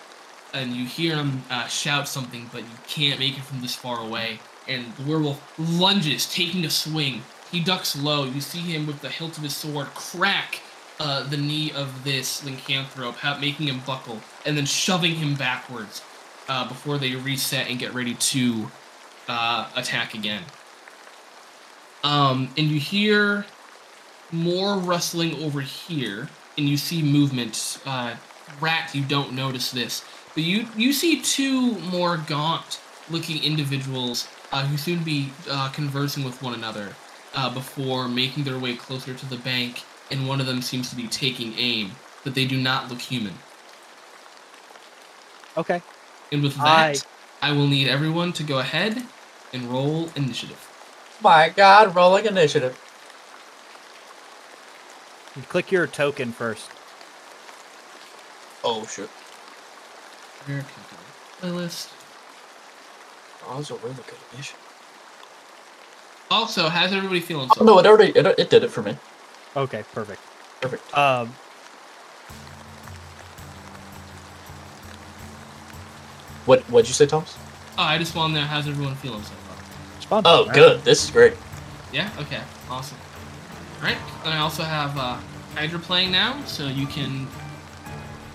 and 0.53 0.73
you 0.73 0.85
hear 0.85 1.15
him 1.15 1.43
uh, 1.49 1.67
shout 1.67 2.07
something, 2.07 2.49
but 2.51 2.61
you 2.61 2.77
can't 2.87 3.19
make 3.19 3.37
it 3.37 3.43
from 3.43 3.61
this 3.61 3.75
far 3.75 3.99
away. 3.99 4.39
And 4.67 4.93
the 4.95 5.03
werewolf 5.03 5.53
lunges, 5.57 6.31
taking 6.31 6.65
a 6.65 6.69
swing. 6.69 7.21
He 7.51 7.59
ducks 7.59 7.95
low. 7.95 8.23
You 8.23 8.39
see 8.39 8.59
him 8.59 8.87
with 8.87 9.01
the 9.01 9.09
hilt 9.09 9.37
of 9.37 9.43
his 9.43 9.55
sword 9.55 9.87
crack 9.87 10.61
uh, 11.01 11.23
the 11.23 11.37
knee 11.37 11.71
of 11.71 12.03
this 12.03 12.43
lycanthrope, 12.43 13.17
making 13.41 13.67
him 13.67 13.81
buckle, 13.87 14.19
and 14.45 14.55
then 14.55 14.67
shoving 14.67 15.15
him 15.15 15.33
backwards 15.33 16.03
uh, 16.47 16.67
before 16.67 16.99
they 16.99 17.15
reset 17.15 17.67
and 17.69 17.79
get 17.79 17.91
ready 17.95 18.13
to 18.13 18.69
uh, 19.27 19.67
attack 19.75 20.13
again. 20.13 20.43
Um, 22.03 22.53
and 22.55 22.67
you 22.67 22.79
hear 22.79 23.47
more 24.31 24.77
rustling 24.77 25.43
over 25.43 25.61
here, 25.61 26.29
and 26.55 26.69
you 26.69 26.77
see 26.77 27.01
movement. 27.01 27.79
Uh, 27.83 28.13
Rat, 28.59 28.93
you 28.93 29.03
don't 29.03 29.33
notice 29.33 29.71
this, 29.71 30.05
but 30.35 30.43
you 30.43 30.67
you 30.75 30.93
see 30.93 31.21
two 31.21 31.79
more 31.79 32.17
gaunt-looking 32.17 33.43
individuals 33.43 34.27
uh, 34.51 34.65
who 34.67 34.77
seem 34.77 34.99
to 34.99 35.05
be 35.05 35.31
uh, 35.49 35.69
conversing 35.69 36.23
with 36.23 36.43
one 36.43 36.53
another 36.53 36.93
uh, 37.33 37.51
before 37.51 38.07
making 38.07 38.43
their 38.43 38.59
way 38.59 38.75
closer 38.75 39.15
to 39.15 39.25
the 39.25 39.37
bank. 39.37 39.83
And 40.11 40.27
one 40.27 40.41
of 40.41 40.45
them 40.45 40.61
seems 40.61 40.89
to 40.89 40.95
be 40.95 41.07
taking 41.07 41.53
aim, 41.57 41.91
but 42.23 42.35
they 42.35 42.45
do 42.45 42.57
not 42.57 42.89
look 42.89 42.99
human. 42.99 43.33
Okay. 45.57 45.81
And 46.31 46.43
with 46.43 46.55
that, 46.57 47.05
I 47.41 47.51
will 47.53 47.67
need 47.67 47.87
everyone 47.87 48.33
to 48.33 48.43
go 48.43 48.59
ahead 48.59 49.03
and 49.53 49.63
roll 49.71 50.09
initiative. 50.15 50.67
My 51.23 51.49
God, 51.49 51.95
rolling 51.95 52.25
initiative. 52.25 52.79
You 55.35 55.43
click 55.43 55.71
your 55.71 55.87
token 55.87 56.31
first. 56.31 56.69
Oh 58.63 58.85
shit, 58.85 59.09
Where 60.45 60.59
can 60.59 60.67
I? 60.67 61.45
Playlist. 61.45 61.89
oh, 63.43 63.49
that 63.51 63.57
was 63.57 63.71
a 63.71 63.75
really 63.75 63.95
good 63.95 64.19
initiative. 64.33 64.59
Also, 66.29 66.69
how's 66.69 66.93
everybody 66.93 67.21
feeling 67.21 67.49
so 67.49 67.61
Oh, 67.61 67.65
no, 67.65 67.79
it 67.79 67.85
already 67.85 68.11
it, 68.11 68.25
it 68.37 68.49
did 68.49 68.63
it 68.63 68.71
for 68.71 68.83
me. 68.83 68.97
Okay, 69.55 69.83
perfect. 69.93 70.21
Perfect. 70.61 70.97
Um, 70.97 71.33
What 76.45 76.61
what'd 76.69 76.87
you 76.87 76.93
say, 76.93 77.05
Thomas? 77.05 77.37
Oh, 77.77 77.83
I 77.83 77.97
just 77.97 78.15
want 78.15 78.33
to 78.33 78.39
know 78.41 78.45
how's 78.45 78.67
everyone 78.67 78.95
feeling 78.95 79.21
so 79.23 79.33
far. 79.33 79.57
it's. 79.99 80.27
Oh, 80.27 80.41
Alright. 80.41 80.55
good. 80.55 80.83
This 80.83 81.03
is 81.03 81.11
great. 81.11 81.33
Yeah. 81.93 82.09
Okay. 82.19 82.41
Awesome. 82.69 82.97
All 83.79 83.83
right. 83.85 83.97
And 84.25 84.33
I 84.33 84.39
also 84.39 84.63
have 84.63 84.97
uh, 84.97 85.17
Hydra 85.55 85.79
playing 85.79 86.11
now, 86.11 86.43
so 86.45 86.67
you 86.67 86.87
can 86.87 87.27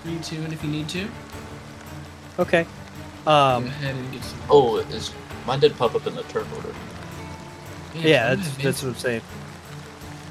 read 0.05 0.23
to 0.25 0.37
it 0.45 0.53
if 0.53 0.63
you 0.63 0.71
need 0.71 0.89
to. 0.91 1.09
Okay. 2.39 2.67
Go 3.25 3.31
Um, 3.31 3.67
ahead 3.67 3.95
and 3.97 4.13
get 4.13 4.23
some. 4.23 4.39
Oh, 4.49 4.77
is 4.77 5.13
Mine 5.47 5.61
did 5.61 5.77
pop 5.77 5.95
up 5.95 6.07
in 6.07 6.15
the 6.15 6.23
turn 6.25 6.47
order. 6.57 6.75
Yeah, 7.95 8.31
I'm 8.33 8.39
that's 8.39 8.57
that's 8.59 8.83
what 8.83 8.91
I'm 8.91 8.95
saying. 8.97 9.23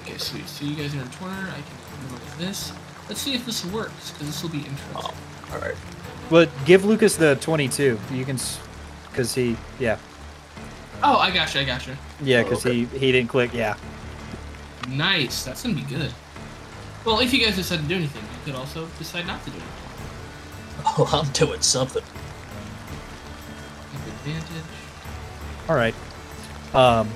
Okay, 0.05 0.17
sweet. 0.17 0.47
So 0.47 0.65
you 0.65 0.75
guys 0.75 0.93
are 0.95 1.01
in 1.01 1.09
corner. 1.09 1.33
I 1.49 1.55
can 1.55 2.11
move 2.11 2.35
this. 2.37 2.71
Let's 3.09 3.21
see 3.21 3.33
if 3.33 3.45
this 3.45 3.65
works, 3.65 4.11
because 4.11 4.27
this 4.27 4.43
will 4.43 4.49
be 4.51 4.59
interesting. 4.59 4.95
Oh, 4.95 5.13
all 5.53 5.59
right. 5.59 5.75
But 6.29 6.49
give 6.65 6.85
Lucas 6.85 7.15
the 7.17 7.35
22. 7.37 7.99
You 8.11 8.25
can, 8.25 8.37
because 9.11 9.33
he, 9.35 9.57
yeah, 9.79 9.97
Oh, 11.03 11.17
I 11.17 11.29
got 11.29 11.53
you. 11.53 11.61
I 11.61 11.65
got 11.65 11.85
you. 11.85 11.93
yeah, 12.21 12.39
Oh, 12.39 12.43
because 12.43 12.65
okay. 12.65 12.85
he 12.85 12.85
he 12.97 13.11
didn't 13.11 13.29
click. 13.29 13.53
Yeah. 13.53 13.75
Nice. 14.89 15.43
That's 15.43 15.61
gonna 15.63 15.75
be 15.75 15.81
good. 15.81 16.11
Well, 17.03 17.19
if 17.19 17.33
you 17.33 17.45
guys 17.45 17.55
decide 17.57 17.79
to 17.81 17.85
do 17.85 17.95
anything, 17.95 18.23
you 18.23 18.39
could 18.53 18.55
also 18.59 18.87
decide 18.97 19.27
not 19.27 19.43
to 19.43 19.49
do 19.49 19.57
anything. 19.57 19.71
Oh, 20.97 21.09
I'm 21.21 21.31
doing 21.31 21.61
something. 21.61 22.03
Advantage. 24.07 24.63
All 25.69 25.75
right. 25.75 25.95
Um. 26.73 27.09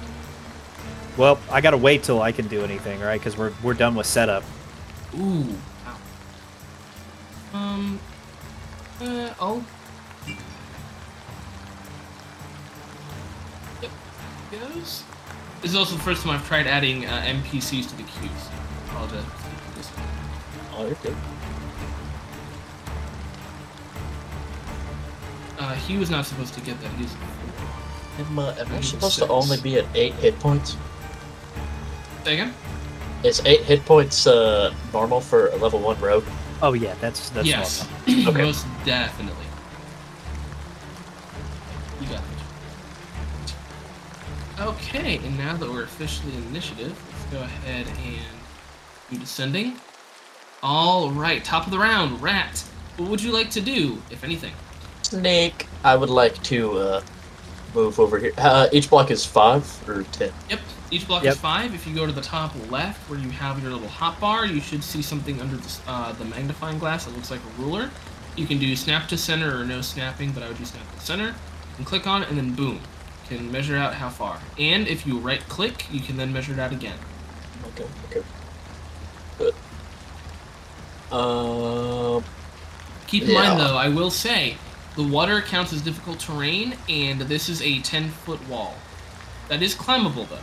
Well, 1.20 1.38
I 1.52 1.60
gotta 1.60 1.76
wait 1.76 2.04
till 2.04 2.22
I 2.22 2.32
can 2.32 2.48
do 2.48 2.64
anything, 2.64 3.02
right? 3.02 3.20
Because 3.20 3.36
we're 3.38 3.52
we're 3.62 3.74
done 3.74 3.94
with 3.94 4.06
setup. 4.06 4.42
Ooh. 5.20 5.46
Wow. 5.86 7.60
Um. 7.60 8.00
Uh. 9.02 9.34
Oh. 9.38 9.66
Yep. 13.82 13.92
Goes. 14.50 15.04
This 15.62 15.72
is 15.72 15.76
also 15.76 15.96
the 15.98 16.02
first 16.04 16.24
time 16.24 16.32
I've 16.32 16.48
tried 16.48 16.68
adding 16.68 17.06
uh, 17.06 17.22
NPCs 17.26 17.90
to 17.90 17.98
the 17.98 18.04
queues. 18.04 18.32
Apologize. 18.88 19.26
for 19.26 19.78
this 19.78 19.88
one. 19.90 20.08
Oh, 20.74 20.86
you're 20.86 20.96
good. 21.04 21.16
Uh, 25.60 25.74
he 25.76 25.98
was 25.98 26.10
not 26.10 26.26
supposed 26.26 26.54
to 26.54 26.62
get 26.62 26.80
that. 26.80 26.92
He's 26.94 27.14
Am, 28.20 28.40
uh, 28.40 28.56
am 28.58 28.74
I 28.74 28.80
supposed 28.80 29.16
six. 29.16 29.28
to 29.28 29.34
only 29.34 29.60
be 29.60 29.78
at 29.78 29.86
eight 29.96 30.14
hit 30.14 30.40
points? 30.40 30.78
Say 32.24 32.34
again? 32.34 32.54
Is 33.24 33.42
eight 33.46 33.62
hit 33.62 33.84
points 33.86 34.28
uh, 34.28 34.74
normal 34.94 35.22
for 35.22 35.48
a 35.48 35.56
level 35.58 35.80
one 35.80 36.00
rogue? 36.00 36.26
Oh 36.62 36.74
yeah, 36.74 36.96
that's 37.02 37.30
that's 37.30 37.48
yes. 37.48 37.88
normal. 38.08 38.26
Okay. 38.30 38.44
Most 38.44 38.66
definitely. 38.86 39.46
You 42.02 42.08
got 42.08 42.20
it. 42.20 42.40
Okay, 44.60 45.18
and 45.18 45.38
now 45.38 45.56
that 45.56 45.70
we're 45.70 45.84
officially 45.84 46.36
in 46.36 46.44
initiative, 46.48 47.02
let's 47.12 47.26
go 47.26 47.42
ahead 47.42 47.88
and 47.88 48.26
do 49.10 49.18
descending. 49.18 49.78
All 50.62 51.12
right, 51.12 51.44
top 51.44 51.66
of 51.66 51.72
the 51.72 51.80
round, 51.80 52.22
Rat. 52.22 52.60
What 52.98 53.10
would 53.10 53.24
you 53.24 53.32
like 53.32 53.50
to 53.52 53.62
do, 53.62 54.02
if 54.12 54.26
anything? 54.26 54.54
Snake. 55.04 55.68
I 55.86 55.96
would 55.96 56.10
like 56.10 56.42
to 56.44 56.78
uh, 56.78 57.02
move 57.74 58.00
over 58.00 58.20
here. 58.20 58.34
Uh, 58.38 58.68
each 58.74 58.90
block 58.90 59.12
is 59.12 59.26
five 59.26 59.66
or 59.88 60.04
ten. 60.04 60.32
Yep. 60.50 60.60
Each 60.92 61.06
block 61.08 61.24
Yep. 61.24 61.34
is 61.34 61.40
five. 61.40 61.74
If 61.76 61.86
you 61.86 61.94
go 61.94 62.06
to 62.06 62.12
the 62.12 62.22
top 62.22 62.54
left, 62.72 63.08
where 63.10 63.20
you 63.20 63.30
have 63.30 63.62
your 63.62 63.72
little 63.72 63.88
hot 63.88 64.20
bar, 64.20 64.46
you 64.46 64.60
should 64.60 64.84
see 64.84 65.02
something 65.02 65.40
under 65.40 65.56
the, 65.58 65.78
uh, 65.88 66.12
the 66.14 66.26
magnifying 66.26 66.80
glass 66.80 67.06
that 67.06 67.16
looks 67.16 67.30
like 67.30 67.42
a 67.42 67.62
ruler. 67.62 67.92
You 68.36 68.48
can 68.48 68.58
do 68.58 68.76
snap 68.76 69.08
to 69.10 69.18
center 69.18 69.60
or 69.60 69.66
no 69.66 69.82
snapping, 69.82 70.32
but 70.32 70.42
I 70.44 70.48
would 70.48 70.58
do 70.58 70.66
snap 70.66 70.84
to 70.98 71.06
center. 71.06 71.36
And 71.78 71.86
click 71.86 72.08
on 72.08 72.24
it, 72.24 72.30
and 72.30 72.38
then 72.38 72.54
boom, 72.56 72.80
you 73.30 73.38
can 73.38 73.52
measure 73.52 73.78
out 73.78 73.94
how 73.94 74.10
far. 74.10 74.40
And 74.58 74.88
if 74.88 75.06
you 75.06 75.20
right 75.20 75.48
click, 75.48 75.86
you 75.92 76.00
can 76.00 76.18
then 76.18 76.34
measure 76.34 76.54
it 76.54 76.60
out 76.60 76.72
again. 76.72 76.98
Okay. 77.68 77.86
Okay. 78.10 78.26
Good. 79.38 79.56
Um. 81.12 82.24
Keep 83.08 83.24
in 83.24 83.34
mind 83.34 83.60
though, 83.60 83.76
I 83.76 83.90
will 83.90 84.12
say, 84.12 84.56
the 84.96 85.04
water 85.04 85.42
counts 85.42 85.74
as 85.74 85.82
difficult 85.82 86.20
terrain, 86.20 86.76
and 86.88 87.22
this 87.22 87.50
is 87.50 87.62
a 87.62 87.80
10 87.80 88.10
foot 88.10 88.48
wall. 88.48 88.76
That 89.48 89.64
is 89.64 89.74
climbable 89.74 90.26
though. 90.26 90.38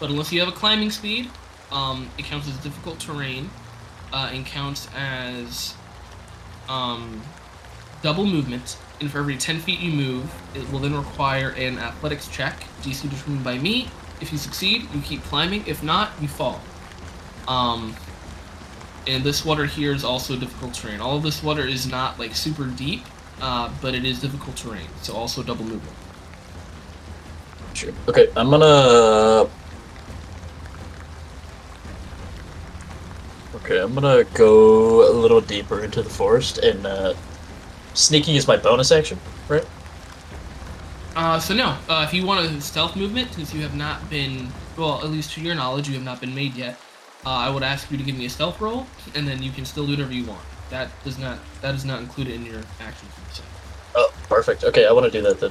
But 0.00 0.10
unless 0.10 0.32
you 0.32 0.40
have 0.40 0.48
a 0.48 0.52
climbing 0.52 0.90
speed, 0.90 1.30
um, 1.70 2.10
it 2.18 2.24
counts 2.24 2.48
as 2.48 2.56
difficult 2.58 2.98
terrain, 2.98 3.50
uh, 4.12 4.30
and 4.32 4.44
counts 4.44 4.88
as 4.96 5.74
um, 6.68 7.22
double 8.02 8.26
movement. 8.26 8.78
And 9.00 9.10
for 9.10 9.18
every 9.18 9.36
10 9.36 9.60
feet 9.60 9.78
you 9.78 9.92
move, 9.92 10.32
it 10.54 10.70
will 10.72 10.80
then 10.80 10.94
require 10.94 11.50
an 11.50 11.78
athletics 11.78 12.28
check, 12.28 12.64
DC 12.82 13.08
determined 13.08 13.44
by 13.44 13.58
me. 13.58 13.88
If 14.20 14.32
you 14.32 14.38
succeed, 14.38 14.88
you 14.94 15.00
keep 15.00 15.22
climbing. 15.22 15.64
If 15.66 15.82
not, 15.82 16.10
you 16.20 16.28
fall. 16.28 16.60
Um, 17.48 17.94
and 19.06 19.24
this 19.24 19.44
water 19.44 19.64
here 19.64 19.92
is 19.92 20.04
also 20.04 20.36
difficult 20.36 20.74
terrain. 20.74 21.00
All 21.00 21.16
of 21.16 21.22
this 21.22 21.42
water 21.42 21.66
is 21.66 21.86
not 21.86 22.18
like 22.18 22.34
super 22.34 22.66
deep, 22.66 23.02
uh, 23.40 23.72
but 23.80 23.94
it 23.94 24.04
is 24.04 24.20
difficult 24.20 24.56
terrain, 24.56 24.88
so 25.02 25.14
also 25.14 25.42
double 25.42 25.64
movement. 25.64 25.96
Sure. 27.74 27.92
Okay. 28.08 28.28
I'm 28.36 28.50
gonna. 28.50 29.48
Okay, 33.64 33.78
I'm 33.78 33.94
gonna 33.94 34.24
go 34.34 35.10
a 35.10 35.12
little 35.12 35.40
deeper 35.40 35.84
into 35.84 36.02
the 36.02 36.10
forest, 36.10 36.58
and 36.58 36.86
uh, 36.86 37.14
sneaking 37.94 38.36
is 38.36 38.48
my 38.48 38.56
bonus 38.56 38.90
action, 38.90 39.18
right? 39.48 39.64
Uh, 41.14 41.38
so 41.38 41.54
no, 41.54 41.76
uh, 41.88 42.04
if 42.06 42.14
you 42.14 42.24
want 42.24 42.44
a 42.46 42.60
stealth 42.60 42.96
movement, 42.96 43.32
since 43.34 43.52
you 43.52 43.60
have 43.62 43.74
not 43.74 44.08
been, 44.08 44.48
well, 44.76 45.02
at 45.04 45.10
least 45.10 45.32
to 45.34 45.40
your 45.40 45.54
knowledge, 45.54 45.88
you 45.88 45.94
have 45.94 46.04
not 46.04 46.20
been 46.20 46.34
made 46.34 46.54
yet, 46.54 46.78
uh, 47.26 47.30
I 47.30 47.50
would 47.50 47.62
ask 47.62 47.90
you 47.90 47.98
to 47.98 48.04
give 48.04 48.16
me 48.16 48.24
a 48.26 48.30
stealth 48.30 48.60
roll, 48.60 48.86
and 49.14 49.28
then 49.28 49.42
you 49.42 49.50
can 49.50 49.64
still 49.64 49.84
do 49.84 49.92
whatever 49.92 50.12
you 50.12 50.24
want. 50.24 50.42
That 50.70 50.88
does 51.04 51.18
not 51.18 51.38
that 51.60 51.74
is 51.74 51.84
not 51.84 52.00
included 52.00 52.34
in 52.34 52.46
your 52.46 52.62
action. 52.80 53.08
So. 53.32 53.42
Oh, 53.96 54.12
perfect. 54.28 54.64
Okay, 54.64 54.86
I 54.86 54.92
want 54.92 55.04
to 55.04 55.12
do 55.12 55.20
that 55.22 55.40
then. 55.40 55.50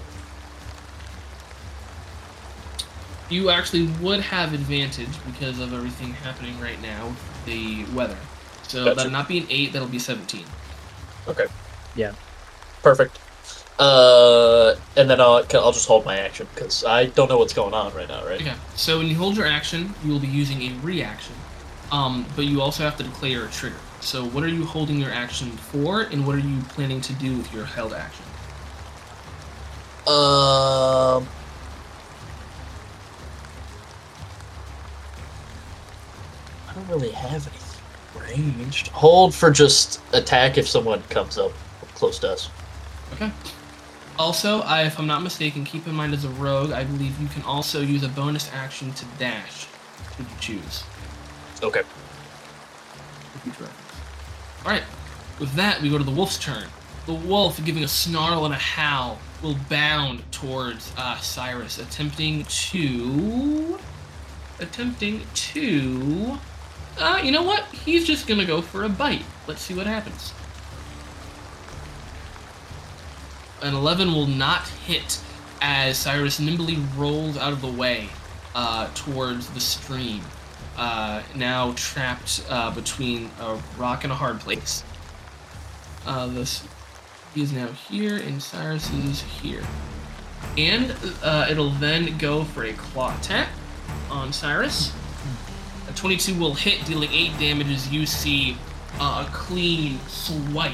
You 3.30 3.52
actually 3.52 3.86
would 4.02 4.22
have 4.22 4.54
advantage 4.54 5.10
because 5.26 5.60
of 5.60 5.74
everything 5.74 6.14
happening 6.14 6.60
right 6.60 6.82
now 6.82 7.14
the 7.50 7.86
weather. 7.96 8.18
So 8.64 8.86
Gotcha. 8.86 8.96
that'll 8.96 9.12
not 9.12 9.28
be 9.28 9.40
an 9.40 9.48
eight, 9.50 9.74
that'll 9.74 9.88
be 9.88 10.00
seventeen. 10.00 10.46
Okay. 11.28 11.46
Yeah. 11.96 12.14
Perfect. 12.84 13.20
Uh, 13.80 14.76
and 14.98 15.10
then 15.10 15.22
I'll 15.22 15.46
I'll 15.54 15.72
just 15.72 15.88
hold 15.88 16.06
my 16.06 16.18
action 16.18 16.48
because 16.54 16.84
I 16.84 17.06
don't 17.06 17.30
know 17.30 17.38
what's 17.38 17.54
going 17.54 17.74
on 17.74 17.94
right 17.96 18.10
now, 18.10 18.26
right? 18.26 18.42
Okay, 18.42 18.54
so 18.76 18.98
when 18.98 19.08
you 19.08 19.16
hold 19.16 19.38
your 19.38 19.48
action, 19.48 19.94
you 20.04 20.12
will 20.12 20.20
be 20.20 20.28
using 20.28 20.62
a 20.64 20.78
reaction, 20.82 21.34
um, 21.92 22.26
but 22.36 22.44
you 22.44 22.62
also 22.62 22.84
have 22.84 22.98
to 22.98 23.04
declare 23.04 23.46
a 23.46 23.48
trigger. 23.50 23.78
So 24.02 24.26
what 24.26 24.44
are 24.44 24.50
you 24.50 24.66
holding 24.66 25.00
your 25.00 25.12
action 25.12 25.52
for, 25.52 26.02
and 26.02 26.28
what 26.28 26.36
are 26.36 26.40
you 26.40 26.62
planning 26.70 27.00
to 27.02 27.14
do 27.14 27.38
with 27.38 27.54
your 27.54 27.66
held 27.66 27.94
action? 27.94 28.26
Um. 30.08 31.28
I 36.70 36.74
don't 36.74 36.88
really 36.88 37.12
have 37.12 37.48
anything 37.48 38.48
ranged. 38.56 38.90
Hold 38.90 39.34
for 39.34 39.52
just 39.52 40.02
attack 40.14 40.58
if 40.58 40.68
someone 40.68 41.02
comes 41.10 41.38
up 41.38 41.52
close 41.96 42.20
to 42.20 42.32
us. 42.32 42.50
Okay. 43.14 43.32
Also, 44.18 44.60
I, 44.62 44.84
if 44.84 45.00
I'm 45.00 45.08
not 45.08 45.24
mistaken, 45.24 45.64
keep 45.64 45.88
in 45.88 45.96
mind 45.96 46.14
as 46.14 46.26
a 46.26 46.30
rogue, 46.30 46.72
I 46.72 46.84
believe 46.84 47.20
you 47.20 47.28
can 47.28 47.42
also 47.44 47.82
use 47.82 48.04
a 48.04 48.10
bonus 48.10 48.52
action 48.54 48.92
to 48.94 49.06
dash, 49.18 49.68
should 50.16 50.26
you 50.26 50.36
choose. 50.40 50.84
Okay. 51.62 51.82
for 53.32 53.40
future 53.40 53.64
reference. 53.64 53.96
All 54.66 54.72
right. 54.72 54.84
With 55.40 55.54
that, 55.54 55.82
we 55.82 55.90
go 55.90 55.98
to 55.98 56.04
the 56.04 56.12
wolf's 56.12 56.38
turn. 56.38 56.66
The 57.06 57.14
wolf, 57.14 57.64
giving 57.66 57.84
a 57.84 57.88
snarl 57.88 58.46
and 58.46 58.54
a 58.54 58.58
howl, 58.58 59.20
will 59.42 59.58
bound 59.70 60.30
towards 60.32 60.94
uh, 60.98 61.18
Cyrus, 61.20 61.80
attempting 61.80 62.44
to, 62.44 63.80
attempting 64.60 65.22
to. 65.34 66.38
Uh, 67.00 67.22
you 67.24 67.32
know 67.32 67.44
what? 67.44 67.64
He's 67.86 68.06
just 68.06 68.28
gonna 68.28 68.46
go 68.46 68.62
for 68.62 68.84
a 68.84 68.90
bite. 68.90 69.24
Let's 69.48 69.62
see 69.62 69.74
what 69.74 69.88
happens. 69.88 70.34
An 73.62 73.74
11 73.74 74.14
will 74.14 74.28
not 74.28 74.68
hit 74.68 75.22
as 75.62 75.98
Cyrus 75.98 76.40
nimbly 76.40 76.78
rolls 76.96 77.38
out 77.38 77.52
of 77.54 77.62
the 77.62 77.72
way 77.72 78.10
uh, 78.56 78.90
towards 78.94 79.50
the 79.50 79.60
stream 79.60 80.22
uh, 80.78 81.22
now 81.36 81.74
trapped 81.76 82.44
uh, 82.50 82.72
between 82.72 83.30
a 83.42 83.60
rock 83.78 84.04
and 84.04 84.14
a 84.14 84.16
hard 84.16 84.40
place. 84.40 84.84
Uh, 86.06 86.28
this 86.28 86.66
he 87.36 87.44
is 87.44 87.52
now 87.52 87.68
here, 87.68 88.18
and 88.18 88.42
Cyrus 88.42 88.92
is 88.92 89.22
here, 89.22 89.62
and 90.58 90.96
uh, 91.22 91.48
it'll 91.50 91.70
then 91.70 92.18
go 92.18 92.44
for 92.44 92.64
a 92.64 92.74
claw 92.74 93.16
attack 93.20 93.50
on 94.10 94.34
Cyrus. 94.34 94.92
A 95.90 95.94
22 95.94 96.40
will 96.40 96.54
hit, 96.54 96.86
dealing 96.86 97.10
eight 97.12 97.32
damage 97.40 97.70
as 97.70 97.92
you 97.92 98.06
see 98.06 98.56
uh, 99.00 99.26
a 99.28 99.32
clean 99.34 100.00
swipe 100.08 100.72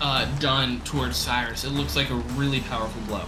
uh, 0.00 0.24
done 0.38 0.80
towards 0.80 1.16
Cyrus. 1.16 1.64
It 1.64 1.70
looks 1.70 1.96
like 1.96 2.10
a 2.10 2.14
really 2.14 2.60
powerful 2.60 3.02
blow. 3.02 3.24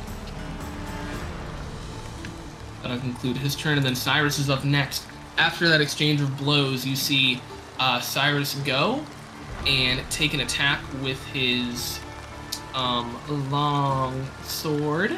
That'll 2.83 2.99
conclude 2.99 3.37
his 3.37 3.57
turn, 3.57 3.79
and 3.79 3.85
then 3.85 3.97
Cyrus 3.97 4.39
is 4.39 4.49
up 4.49 4.65
next. 4.65 5.07
After 5.37 5.69
that 5.69 5.81
exchange 5.81 6.21
of 6.21 6.37
blows, 6.39 6.87
you 6.87 6.95
see 6.95 7.41
uh, 7.81 8.01
Cyrus 8.01 8.55
go 8.65 9.05
and 9.67 10.01
take 10.11 10.35
an 10.35 10.41
attack 10.41 10.81
with 11.03 11.25
his 11.29 11.99
um, 12.75 13.19
long 13.51 14.25
sword. 14.45 15.17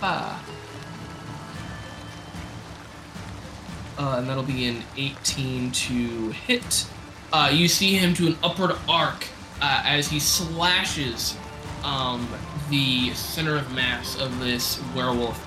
ba. 0.00 0.40
Uh, 3.98 4.16
and 4.18 4.28
that'll 4.28 4.44
be 4.44 4.66
an 4.66 4.82
18 4.96 5.72
to 5.72 6.30
hit. 6.30 6.86
Uh, 7.32 7.50
you 7.52 7.66
see 7.66 7.94
him 7.94 8.14
do 8.14 8.28
an 8.28 8.36
upward 8.42 8.76
arc 8.88 9.26
uh, 9.60 9.82
as 9.84 10.08
he 10.08 10.20
slashes 10.20 11.36
um, 11.82 12.28
the 12.70 13.12
center 13.14 13.56
of 13.56 13.72
mass 13.74 14.18
of 14.20 14.38
this 14.38 14.80
werewolf. 14.94 15.44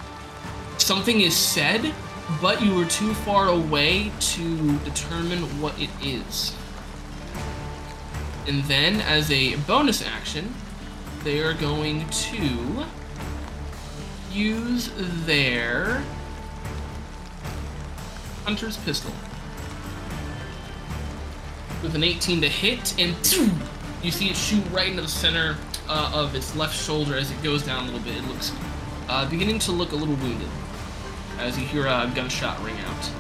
Something 0.77 1.21
is 1.21 1.35
said, 1.35 1.93
but 2.41 2.61
you 2.61 2.75
were 2.75 2.85
too 2.85 3.13
far 3.13 3.47
away 3.47 4.11
to 4.19 4.77
determine 4.79 5.39
what 5.61 5.79
it 5.79 5.89
is. 6.03 6.55
And 8.47 8.63
then, 8.63 9.01
as 9.01 9.31
a 9.31 9.55
bonus 9.67 10.05
action, 10.05 10.53
they 11.23 11.39
are 11.39 11.53
going 11.53 12.09
to 12.09 12.85
use 14.31 14.91
their 15.25 16.03
Hunter's 18.45 18.77
Pistol. 18.77 19.11
With 21.83 21.95
an 21.95 22.03
18 22.03 22.41
to 22.41 22.49
hit, 22.49 22.99
and 22.99 23.15
you 24.03 24.11
see 24.11 24.29
it 24.29 24.35
shoot 24.35 24.63
right 24.71 24.87
into 24.87 25.01
the 25.01 25.07
center 25.07 25.57
uh, 25.87 26.11
of 26.13 26.35
its 26.35 26.55
left 26.55 26.75
shoulder 26.75 27.15
as 27.15 27.31
it 27.31 27.41
goes 27.43 27.63
down 27.63 27.83
a 27.83 27.85
little 27.85 27.99
bit. 28.01 28.17
It 28.17 28.27
looks 28.27 28.51
uh, 29.09 29.29
beginning 29.29 29.59
to 29.59 29.71
look 29.71 29.91
a 29.91 29.95
little 29.95 30.15
wounded 30.15 30.47
as 31.39 31.57
you 31.57 31.65
hear 31.65 31.87
a 31.87 32.11
gunshot 32.15 32.61
ring 32.63 32.77
out. 32.79 33.11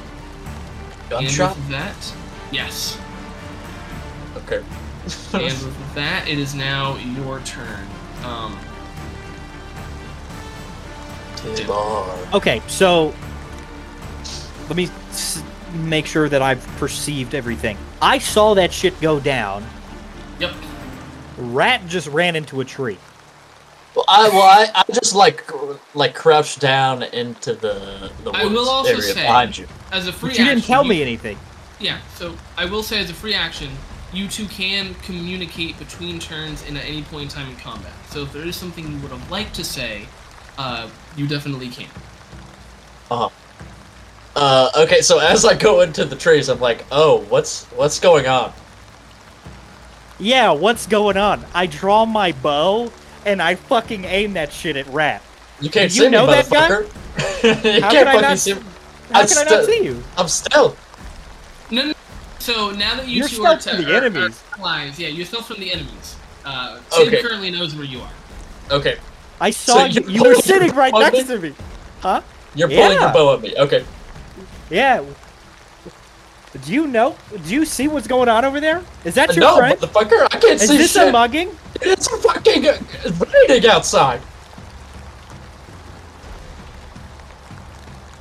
Gunshot? 1.09 1.55
And 1.55 1.65
with 1.65 1.69
that, 1.69 2.13
yes. 2.51 2.97
Okay. 4.37 4.57
and 5.33 5.43
with 5.43 5.95
that, 5.95 6.27
it 6.27 6.37
is 6.37 6.53
now 6.53 6.95
your 6.97 7.39
turn. 7.41 7.87
Um, 8.23 8.57
Timar. 11.55 12.27
Okay, 12.33 12.61
so 12.67 13.13
let 14.71 14.77
me 14.77 14.85
s- 15.09 15.43
make 15.73 16.05
sure 16.05 16.29
that 16.29 16.41
I've 16.41 16.65
perceived 16.77 17.35
everything. 17.35 17.77
I 18.01 18.19
saw 18.19 18.53
that 18.53 18.71
shit 18.71 18.97
go 19.01 19.19
down. 19.19 19.65
yep. 20.39 20.53
Rat 21.37 21.85
just 21.87 22.07
ran 22.07 22.37
into 22.37 22.61
a 22.61 22.65
tree. 22.65 22.97
Well, 23.93 24.05
I 24.07 24.29
well 24.29 24.41
I, 24.43 24.67
I 24.73 24.83
just 24.93 25.13
like 25.13 25.43
like 25.93 26.15
crouched 26.15 26.61
down 26.61 27.03
into 27.03 27.53
the 27.53 28.09
the 28.23 28.31
I 28.31 28.45
will 28.45 28.51
woods 28.53 28.69
also 28.69 28.91
area 28.91 29.01
say- 29.01 29.21
behind 29.23 29.57
you. 29.57 29.67
As 29.91 30.07
a 30.07 30.13
free 30.13 30.29
But 30.29 30.39
you 30.39 30.45
didn't 30.45 30.57
action, 30.59 30.73
tell 30.73 30.83
you- 30.83 30.89
me 30.91 31.01
anything. 31.01 31.37
Yeah, 31.81 31.97
so 32.15 32.33
I 32.57 32.63
will 32.63 32.83
say 32.83 32.99
as 33.01 33.09
a 33.09 33.13
free 33.13 33.33
action, 33.33 33.71
you 34.13 34.29
two 34.29 34.45
can 34.45 34.93
communicate 35.03 35.77
between 35.79 36.17
turns 36.17 36.63
and 36.65 36.77
at 36.77 36.85
any 36.85 37.01
point 37.03 37.23
in 37.23 37.27
time 37.29 37.49
in 37.49 37.57
combat. 37.57 37.91
So 38.09 38.21
if 38.21 38.31
there 38.31 38.43
is 38.45 38.55
something 38.55 38.89
you 38.89 38.97
would 38.99 39.11
have 39.11 39.29
liked 39.29 39.53
to 39.55 39.65
say, 39.65 40.05
uh, 40.57 40.87
you 41.17 41.27
definitely 41.27 41.67
can. 41.67 41.89
Uh, 43.09 43.27
okay, 44.35 45.01
so 45.01 45.19
as 45.19 45.45
I 45.45 45.55
go 45.55 45.81
into 45.81 46.05
the 46.05 46.15
trees, 46.15 46.49
I'm 46.49 46.59
like, 46.59 46.85
oh, 46.91 47.19
what's 47.29 47.65
what's 47.67 47.99
going 47.99 48.27
on? 48.27 48.53
Yeah, 50.19 50.51
what's 50.51 50.85
going 50.87 51.17
on? 51.17 51.43
I 51.53 51.65
draw 51.65 52.05
my 52.05 52.31
bow 52.31 52.91
and 53.25 53.41
I 53.41 53.55
fucking 53.55 54.05
aim 54.05 54.33
that 54.33 54.51
shit 54.53 54.77
at 54.77 54.87
Rat. 54.87 55.21
You 55.59 55.69
can't 55.69 55.91
You 55.95 56.03
see 56.03 56.09
know 56.09 56.27
me, 56.27 56.33
that 56.33 56.49
guy? 56.49 56.67
you 57.43 57.81
How 57.81 57.91
can't 57.91 58.07
I 58.07 58.13
fucking 58.13 58.21
not? 58.21 58.39
see 58.39 58.51
How 58.51 58.59
me. 58.59 58.63
can 59.11 59.37
I'm 59.37 59.47
I 59.47 59.51
not 59.51 59.65
see 59.65 59.83
you? 59.83 60.03
I'm 60.17 60.27
still. 60.27 60.75
No, 61.71 61.85
no. 61.87 61.93
So 62.39 62.71
now 62.71 62.95
that 62.95 63.07
you 63.07 63.19
You're 63.19 63.27
two 63.27 63.45
are, 63.45 63.59
from 63.59 63.77
te- 63.77 63.83
the 63.83 63.91
are- 63.91 63.93
are 64.01 64.05
enemies. 64.05 64.43
allies, 64.57 64.99
yeah, 64.99 65.07
you're 65.09 65.25
stealth 65.25 65.47
from 65.47 65.59
the 65.59 65.71
enemies. 65.73 66.15
Uh, 66.45 66.79
Sid 66.89 67.07
Okay. 67.07 67.21
currently 67.21 67.51
knows 67.51 67.75
where 67.75 67.85
you 67.85 68.01
are. 68.01 68.09
Okay, 68.71 68.97
I 69.39 69.51
saw 69.51 69.85
you. 69.85 70.01
you're 70.01 70.09
You 70.09 70.23
were 70.23 70.35
sitting 70.35 70.73
right 70.73 70.93
next 70.93 71.17
me? 71.17 71.23
to 71.35 71.39
me. 71.39 71.53
Huh? 71.99 72.21
you're 72.55 72.67
pulling 72.67 72.93
Yeah. 72.93 73.01
your 73.01 73.13
bow 73.13 73.33
at 73.35 73.41
me. 73.41 73.53
Okay. 73.57 73.85
Yeah. 74.71 75.03
Do 76.63 76.73
you 76.73 76.87
know? 76.87 77.15
Do 77.45 77.53
you 77.53 77.65
see 77.65 77.87
what's 77.87 78.07
going 78.07 78.27
on 78.29 78.43
over 78.45 78.59
there? 78.59 78.81
Is 79.05 79.15
that 79.15 79.35
your 79.35 79.45
no, 79.45 79.57
friend? 79.57 79.79
motherfucker, 79.79 80.27
I 80.31 80.37
can't 80.39 80.59
see. 80.59 80.67
shit. 80.67 80.79
Is 80.81 80.93
this 80.93 80.95
a 80.95 81.11
mugging? 81.11 81.55
It's 81.81 82.07
a 82.11 82.17
fucking 82.17 82.67
uh, 82.67 82.77
raining 83.47 83.67
outside. 83.69 84.21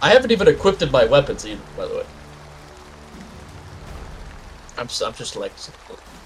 I 0.02 0.10
haven't 0.10 0.30
even 0.30 0.48
equipped 0.48 0.88
my 0.90 1.04
weapons 1.04 1.46
either, 1.46 1.60
by 1.76 1.86
the 1.86 1.94
way. 1.96 2.06
I'm, 4.78 4.86
s- 4.86 5.02
I'm 5.02 5.12
just 5.12 5.36
like 5.36 5.52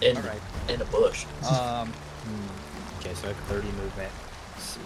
in, 0.00 0.16
All 0.16 0.22
right. 0.22 0.40
in 0.68 0.80
a 0.80 0.84
bush. 0.86 1.24
Um. 1.50 1.88
hmm, 1.88 3.00
Okay, 3.00 3.14
so 3.14 3.24
I 3.24 3.28
have 3.32 3.36
30 3.48 3.66
movement. 3.72 4.12
Let's 4.52 4.64
see. 4.64 4.80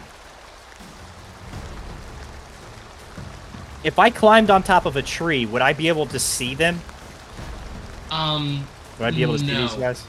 If 3.84 3.98
I 3.98 4.10
climbed 4.10 4.50
on 4.50 4.62
top 4.62 4.86
of 4.86 4.96
a 4.96 5.02
tree, 5.02 5.46
would 5.46 5.62
I 5.62 5.72
be 5.72 5.88
able 5.88 6.06
to 6.06 6.18
see 6.18 6.54
them? 6.54 6.80
Um, 8.10 8.66
Would 8.98 9.06
I 9.06 9.10
be 9.12 9.22
able 9.22 9.34
to 9.34 9.38
see 9.38 9.54
these 9.54 9.74
guys? 9.74 10.04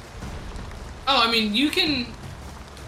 oh, 1.07 1.23
I 1.27 1.31
mean, 1.31 1.53
you 1.53 1.69
can. 1.69 2.07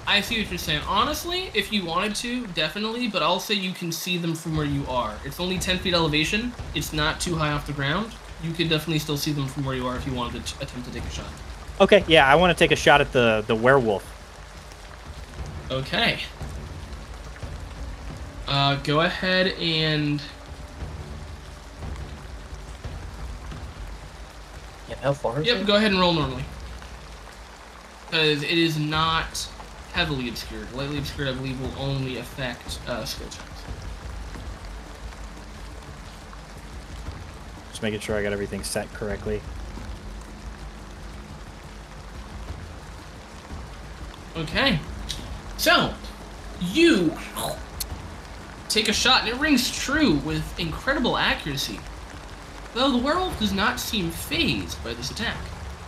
I 0.07 0.21
see 0.21 0.39
what 0.41 0.49
you're 0.49 0.57
saying. 0.57 0.81
Honestly, 0.87 1.51
if 1.53 1.71
you 1.71 1.85
wanted 1.85 2.15
to, 2.15 2.47
definitely, 2.47 3.07
but 3.07 3.21
I'll 3.21 3.39
say 3.39 3.53
you 3.53 3.71
can 3.71 3.91
see 3.91 4.17
them 4.17 4.33
from 4.35 4.57
where 4.57 4.65
you 4.65 4.85
are. 4.87 5.15
It's 5.23 5.39
only 5.39 5.59
10 5.59 5.77
feet 5.79 5.93
elevation. 5.93 6.53
It's 6.73 6.91
not 6.91 7.19
too 7.21 7.35
high 7.35 7.51
off 7.51 7.67
the 7.67 7.73
ground. 7.73 8.13
You 8.43 8.51
could 8.51 8.67
definitely 8.69 8.99
still 8.99 9.17
see 9.17 9.31
them 9.31 9.47
from 9.47 9.63
where 9.63 9.75
you 9.75 9.85
are 9.87 9.95
if 9.95 10.05
you 10.07 10.13
wanted 10.13 10.45
to 10.45 10.61
attempt 10.63 10.87
to 10.87 10.93
take 10.93 11.03
a 11.05 11.09
shot. 11.11 11.27
Okay, 11.79 12.03
yeah, 12.07 12.25
I 12.27 12.35
want 12.35 12.55
to 12.57 12.61
take 12.63 12.71
a 12.71 12.75
shot 12.75 13.01
at 13.01 13.11
the 13.11 13.43
the 13.47 13.55
werewolf. 13.55 14.03
Okay. 15.69 16.19
Uh, 18.47 18.75
go 18.83 19.01
ahead 19.01 19.47
and 19.59 20.21
Yeah, 24.91 24.97
how 25.03 25.13
far 25.13 25.39
is 25.39 25.47
yep, 25.47 25.61
it? 25.61 25.67
go 25.67 25.77
ahead 25.77 25.91
and 25.91 26.01
roll 26.01 26.11
normally. 26.11 26.43
Because 28.07 28.43
it 28.43 28.57
is 28.57 28.77
not 28.77 29.47
heavily 29.93 30.27
obscured. 30.27 30.69
Lightly 30.73 30.97
obscured, 30.97 31.29
I 31.29 31.33
believe, 31.33 31.61
will 31.61 31.81
only 31.81 32.17
affect 32.17 32.77
uh, 32.89 33.05
skill 33.05 33.27
checks. 33.27 33.63
Just 37.69 37.81
making 37.81 38.01
sure 38.01 38.17
I 38.17 38.21
got 38.21 38.33
everything 38.33 38.63
set 38.63 38.93
correctly. 38.93 39.41
Okay. 44.35 44.77
So, 45.55 45.93
you 46.59 47.15
take 48.67 48.89
a 48.89 48.93
shot, 48.93 49.21
and 49.21 49.29
it 49.29 49.35
rings 49.35 49.71
true 49.71 50.15
with 50.17 50.59
incredible 50.59 51.17
accuracy. 51.17 51.79
Though 52.73 52.91
the 52.91 52.97
werewolf 52.97 53.39
does 53.39 53.53
not 53.53 53.79
seem 53.79 54.11
fazed 54.11 54.83
by 54.83 54.93
this 54.93 55.11
attack. 55.11 55.37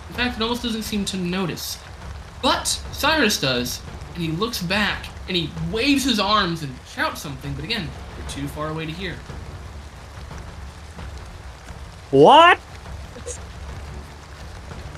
In 0.10 0.16
fact, 0.16 0.38
it 0.38 0.44
almost 0.44 0.64
doesn't 0.64 0.84
seem 0.84 1.06
to 1.06 1.18
notice. 1.18 1.78
But 2.42 2.68
Cyrus 2.92 3.40
does, 3.40 3.82
and 4.14 4.24
he 4.24 4.32
looks 4.32 4.62
back, 4.62 5.06
and 5.28 5.38
he 5.38 5.50
waves 5.72 6.04
his 6.04 6.20
arms 6.20 6.62
and 6.62 6.76
shouts 6.88 7.22
something, 7.22 7.54
but 7.54 7.64
again, 7.64 7.88
you're 8.18 8.28
too 8.28 8.48
far 8.50 8.70
away 8.70 8.86
to 8.86 8.92
hear. 8.92 9.16
What? 12.12 12.60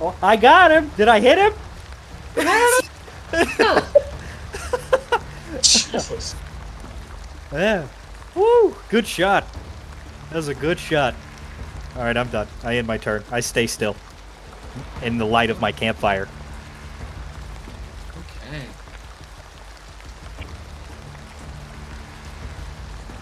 Oh, 0.01 0.15
I 0.21 0.35
got 0.35 0.71
him. 0.71 0.91
Did 0.97 1.07
I 1.07 1.19
hit 1.19 1.37
him? 1.37 1.53
Jesus. 5.61 6.35
Yeah. 7.53 7.87
Woo! 8.33 8.75
Good 8.89 9.07
shot. 9.07 9.45
That 10.29 10.35
was 10.35 10.49
a 10.49 10.55
good 10.55 10.77
shot. 10.77 11.15
All 11.95 12.03
right, 12.03 12.17
I'm 12.17 12.27
done. 12.27 12.47
I 12.63 12.75
end 12.75 12.87
my 12.87 12.97
turn. 12.97 13.23
I 13.31 13.39
stay 13.39 13.67
still 13.67 13.95
in 15.01 15.17
the 15.17 15.25
light 15.25 15.49
of 15.49 15.61
my 15.61 15.71
campfire. 15.71 16.27
Okay. 18.17 18.63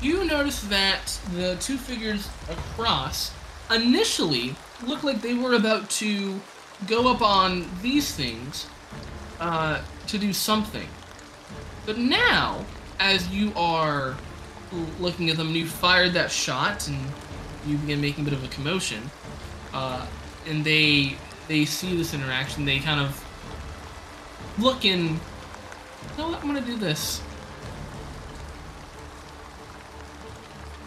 You 0.01 0.25
notice 0.25 0.61
that 0.63 1.19
the 1.35 1.55
two 1.59 1.77
figures 1.77 2.27
across 2.49 3.31
initially 3.69 4.55
looked 4.85 5.03
like 5.03 5.21
they 5.21 5.35
were 5.35 5.53
about 5.53 5.89
to 5.91 6.39
go 6.87 7.11
up 7.11 7.21
on 7.21 7.69
these 7.81 8.13
things 8.13 8.67
uh, 9.39 9.81
to 10.07 10.17
do 10.17 10.33
something. 10.33 10.87
But 11.85 11.99
now, 11.99 12.65
as 12.99 13.29
you 13.29 13.53
are 13.55 14.15
looking 14.99 15.29
at 15.29 15.37
them, 15.37 15.53
you 15.53 15.67
fired 15.67 16.13
that 16.13 16.31
shot 16.31 16.87
and 16.87 16.99
you 17.65 17.77
begin 17.77 18.01
making 18.01 18.21
a 18.21 18.29
bit 18.29 18.33
of 18.33 18.43
a 18.43 18.47
commotion, 18.47 19.09
uh, 19.73 20.05
and 20.47 20.63
they 20.63 21.15
they 21.47 21.65
see 21.65 21.95
this 21.95 22.13
interaction, 22.13 22.65
they 22.65 22.79
kind 22.79 22.99
of 22.99 23.23
look 24.59 24.85
in. 24.85 25.01
You 25.07 25.19
know 26.17 26.29
what? 26.29 26.41
I'm 26.41 26.47
gonna 26.47 26.61
do 26.61 26.77
this. 26.77 27.21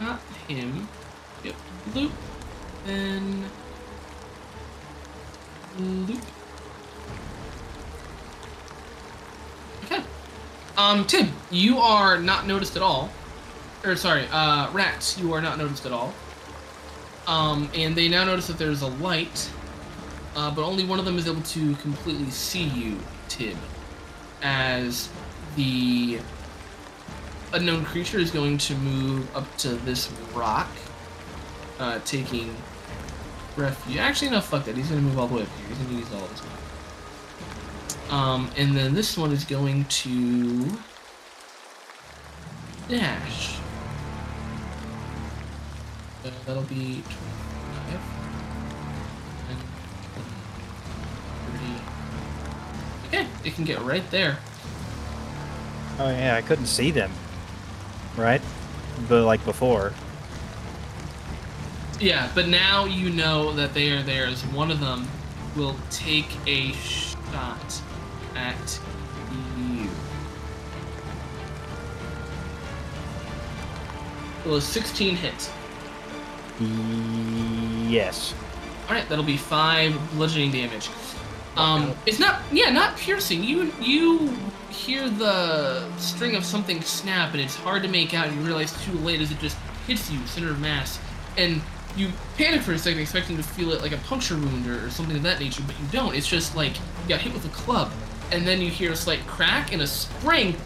Not 0.01 0.20
him. 0.48 0.89
Yep. 1.44 1.55
Loop. 1.94 2.12
Then. 2.85 3.51
Loop. 5.78 6.23
Okay. 9.85 10.03
Um, 10.77 11.05
Tim, 11.07 11.32
you 11.51 11.78
are 11.78 12.19
not 12.19 12.47
noticed 12.47 12.77
at 12.77 12.82
all. 12.82 13.11
or 13.85 13.97
sorry, 13.97 14.27
uh, 14.31 14.70
rats, 14.73 15.19
you 15.19 15.32
are 15.32 15.40
not 15.40 15.59
noticed 15.59 15.86
at 15.86 15.93
all. 15.93 16.12
Um, 17.27 17.69
and 17.74 17.97
they 17.97 18.09
now 18.09 18.24
notice 18.24 18.47
that 18.47 18.59
there's 18.59 18.82
a 18.82 18.86
light, 18.89 19.51
uh, 20.36 20.51
but 20.55 20.62
only 20.62 20.85
one 20.85 20.98
of 20.98 21.05
them 21.05 21.19
is 21.19 21.27
able 21.27 21.43
to 21.43 21.74
completely 21.77 22.31
see 22.31 22.65
you, 22.65 22.98
Tib, 23.28 23.57
as 24.43 25.09
the 25.57 26.20
unknown 27.53 27.85
creature 27.85 28.19
is 28.19 28.31
going 28.31 28.59
to 28.59 28.74
move 28.77 29.35
up 29.35 29.57
to 29.59 29.70
this 29.70 30.12
rock, 30.35 30.69
uh, 31.78 31.98
taking 32.05 32.55
refuge. 33.57 33.97
Actually, 33.97 34.31
no, 34.31 34.40
fuck 34.40 34.65
that. 34.65 34.77
He's 34.77 34.89
gonna 34.89 35.01
move 35.01 35.19
all 35.19 35.27
the 35.27 35.36
way 35.36 35.43
up 35.43 35.48
here. 35.59 35.69
He's 35.69 35.78
gonna 35.78 35.98
use 35.98 36.12
all 36.12 36.27
this. 36.28 36.43
Um, 38.11 38.51
and 38.57 38.77
then 38.77 38.94
this 38.94 39.19
one 39.19 39.32
is 39.32 39.44
going 39.44 39.85
to 39.86 40.70
dash. 42.89 43.59
So 46.27 46.32
that'll 46.44 46.62
be 46.65 47.03
25. 47.05 48.01
And 49.48 49.59
30. 53.07 53.07
Okay, 53.07 53.27
it 53.44 53.55
can 53.55 53.65
get 53.65 53.81
right 53.82 54.11
there. 54.11 54.39
Oh 56.01 56.11
yeah, 56.11 56.35
I 56.35 56.43
couldn't 56.43 56.66
see 56.66 56.90
them. 56.90 57.12
Right? 58.16 58.43
But 59.09 59.23
like 59.23 59.44
before. 59.44 59.93
Yeah, 62.01 62.28
but 62.35 62.48
now 62.48 62.86
you 62.86 63.11
know 63.11 63.53
that 63.53 63.73
they 63.73 63.93
are 63.93 64.03
there 64.03 64.27
as 64.27 64.44
one 64.47 64.73
of 64.73 64.81
them 64.81 65.07
will 65.55 65.77
take 65.90 66.28
a 66.48 66.73
shot 66.73 67.82
at 68.35 68.81
you. 69.57 69.89
Will 74.44 74.57
a 74.57 74.61
16 74.61 75.15
hit? 75.15 75.53
Yes. 76.61 78.35
Alright, 78.87 79.09
that'll 79.09 79.24
be 79.24 79.37
five 79.37 79.99
bludgeoning 80.12 80.53
damage. 80.53 80.89
Um, 81.57 81.95
it's 82.05 82.19
not, 82.19 82.43
yeah, 82.53 82.70
not 82.70 82.97
piercing. 82.97 83.43
You 83.43 83.73
you 83.81 84.37
hear 84.70 85.09
the 85.09 85.91
string 85.97 86.37
of 86.37 86.45
something 86.45 86.83
snap, 86.83 87.33
and 87.33 87.41
it's 87.41 87.57
hard 87.57 87.83
to 87.83 87.89
make 87.89 88.15
out. 88.15 88.28
And 88.28 88.37
you 88.37 88.43
realize 88.43 88.73
too 88.85 88.93
late 88.99 89.20
as 89.20 89.33
it 89.33 89.39
just 89.39 89.57
hits 89.87 90.11
you, 90.11 90.24
center 90.27 90.51
of 90.51 90.61
mass, 90.61 91.01
and 91.39 91.62
you 91.97 92.11
panic 92.37 92.61
for 92.61 92.73
a 92.73 92.78
second, 92.78 93.01
expecting 93.01 93.37
to 93.39 93.43
feel 93.43 93.73
it 93.73 93.81
like 93.81 93.93
a 93.93 93.97
puncture 93.99 94.35
wound 94.37 94.66
or, 94.66 94.85
or 94.87 94.91
something 94.91 95.16
of 95.16 95.23
that 95.23 95.41
nature, 95.41 95.62
but 95.66 95.78
you 95.81 95.87
don't. 95.91 96.15
It's 96.15 96.28
just 96.28 96.55
like 96.55 96.77
you 96.77 97.09
got 97.09 97.20
hit 97.20 97.33
with 97.33 97.47
a 97.47 97.55
club, 97.57 97.91
and 98.33 98.47
then 98.47 98.61
you 98.61 98.70
hear 98.70 98.93
a 98.93 98.97
slight 98.97 99.27
crack 99.27 99.73
and 99.73 99.81
a 99.81 99.87
spring, 99.87 100.57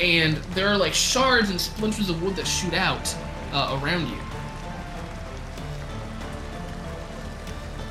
and 0.00 0.36
there 0.54 0.68
are 0.68 0.78
like 0.78 0.94
shards 0.94 1.50
and 1.50 1.60
splinters 1.60 2.08
of 2.08 2.22
wood 2.22 2.36
that 2.36 2.46
shoot 2.46 2.72
out 2.72 3.14
uh, 3.52 3.78
around 3.82 4.08
you. 4.08 4.16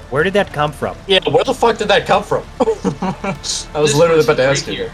Where 0.09 0.23
did 0.23 0.33
that 0.33 0.53
come 0.53 0.71
from? 0.71 0.95
Yeah, 1.07 1.19
where 1.29 1.43
the 1.43 1.53
fuck 1.53 1.77
did 1.77 1.89
that 1.89 2.05
come 2.05 2.23
from? 2.23 2.43
I 2.61 3.35
was 3.79 3.91
This 3.91 3.95
literally 3.95 4.23
about 4.23 4.37
to 4.37 4.43
right 4.43 4.51
ask 4.51 4.67
you. 4.67 4.73
here. 4.73 4.93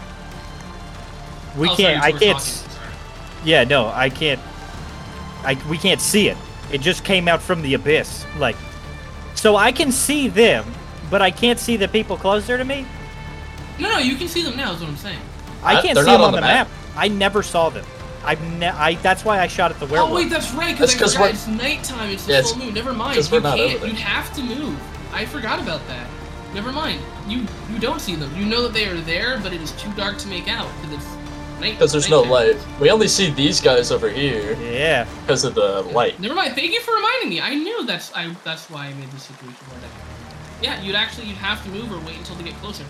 We 1.56 1.68
Oh, 1.68 1.76
can't. 1.76 2.02
sorry, 2.02 2.14
I 2.14 2.18
can't. 2.18 2.38
talking. 2.38 2.70
Yeah, 3.44 3.64
no, 3.64 3.88
I 3.88 4.10
can't. 4.10 4.40
I 5.44 5.56
we 5.68 5.78
can't 5.78 6.00
see 6.00 6.28
it. 6.28 6.36
It 6.72 6.80
just 6.80 7.04
came 7.04 7.28
out 7.28 7.40
from 7.40 7.62
the 7.62 7.74
abyss. 7.74 8.24
Like, 8.38 8.56
so 9.36 9.54
I 9.56 9.70
can 9.70 9.92
see 9.92 10.26
them, 10.28 10.64
but 11.10 11.22
I 11.22 11.30
can't 11.30 11.60
see 11.60 11.76
the 11.76 11.86
people 11.86 12.16
closer 12.16 12.58
to 12.58 12.64
me. 12.64 12.84
No, 13.78 13.90
no, 13.92 13.98
you 13.98 14.16
can 14.16 14.26
see 14.26 14.42
them 14.42 14.56
now. 14.56 14.72
Is 14.72 14.80
what 14.80 14.88
I'm 14.88 14.96
saying. 14.96 15.18
I 15.62 15.76
Uh, 15.76 15.82
can't 15.82 15.94
they're 15.94 16.04
see 16.04 16.10
them 16.10 16.20
on 16.22 16.26
on 16.28 16.32
the 16.32 16.40
the 16.40 16.46
map. 16.46 16.68
I 16.96 17.06
never 17.08 17.42
saw 17.42 17.68
them. 17.68 17.84
I've 18.24 18.40
ne- 18.58 18.66
I. 18.68 18.94
That's 18.96 19.24
why 19.24 19.38
I 19.40 19.46
shot 19.46 19.70
at 19.70 19.78
the 19.78 19.86
werewolf. 19.86 20.10
Oh 20.10 20.14
wait, 20.14 20.30
that's 20.30 20.50
right. 20.54 20.72
Because 20.74 20.96
That's 20.96 21.14
I 21.14 21.18
'cause 21.18 21.30
it's 21.30 21.46
nighttime. 21.46 22.10
It's 22.10 22.24
the 22.24 22.32
Yeah, 22.32 22.42
full 22.42 22.56
moon. 22.56 22.74
Never 22.74 22.92
mind. 22.94 23.16
You 23.16 23.22
can't. 23.22 23.44
over 23.44 23.56
there. 23.56 23.86
You 23.86 23.94
have 23.94 24.32
to 24.34 24.42
move. 24.42 24.76
I 25.14 25.24
forgot 25.24 25.60
about 25.60 25.86
that. 25.86 26.10
Never 26.52 26.72
mind. 26.72 27.00
You 27.26 27.46
you 27.70 27.78
don't 27.78 28.00
see 28.00 28.16
them. 28.16 28.34
You 28.36 28.44
know 28.44 28.62
that 28.62 28.72
they 28.72 28.86
are 28.86 29.00
there, 29.00 29.38
but 29.40 29.52
it 29.52 29.60
is 29.60 29.72
too 29.72 29.92
dark 29.94 30.18
to 30.18 30.28
make 30.28 30.48
out 30.48 30.68
because 30.80 30.98
it's 30.98 31.14
night. 31.60 31.72
Because 31.72 31.92
there's 31.92 32.10
no 32.10 32.20
light. 32.22 32.56
We 32.80 32.90
only 32.90 33.08
see 33.08 33.30
these 33.30 33.60
guys 33.60 33.90
over 33.90 34.08
here 34.08 34.56
yeah. 34.60 35.06
because 35.22 35.44
of 35.44 35.54
the 35.54 35.82
light. 35.82 36.18
Never 36.20 36.34
mind. 36.34 36.54
Thank 36.54 36.72
you 36.72 36.80
for 36.80 36.94
reminding 36.94 37.28
me. 37.30 37.40
I 37.40 37.54
knew 37.54 37.86
that's 37.86 38.12
I. 38.14 38.34
That's 38.44 38.68
why 38.70 38.86
I 38.86 38.94
made 38.94 39.10
this 39.10 39.22
situation 39.22 39.64
more 39.68 39.78
difficult. 39.80 40.04
Yeah, 40.62 40.80
you'd 40.82 40.94
actually 40.94 41.26
you'd 41.26 41.36
have 41.38 41.62
to 41.64 41.70
move 41.70 41.92
or 41.92 41.98
wait 42.06 42.18
until 42.18 42.36
they 42.36 42.44
get 42.44 42.54
closer. 42.56 42.84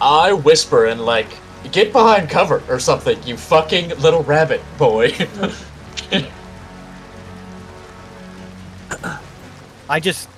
I 0.00 0.32
whisper 0.32 0.86
and 0.86 1.04
like, 1.04 1.28
get 1.72 1.92
behind 1.92 2.30
cover 2.30 2.62
or 2.68 2.78
something, 2.78 3.22
you 3.24 3.36
fucking 3.36 3.90
little 4.00 4.22
rabbit 4.22 4.62
boy. 4.78 5.12
I 9.88 10.00
just. 10.00 10.28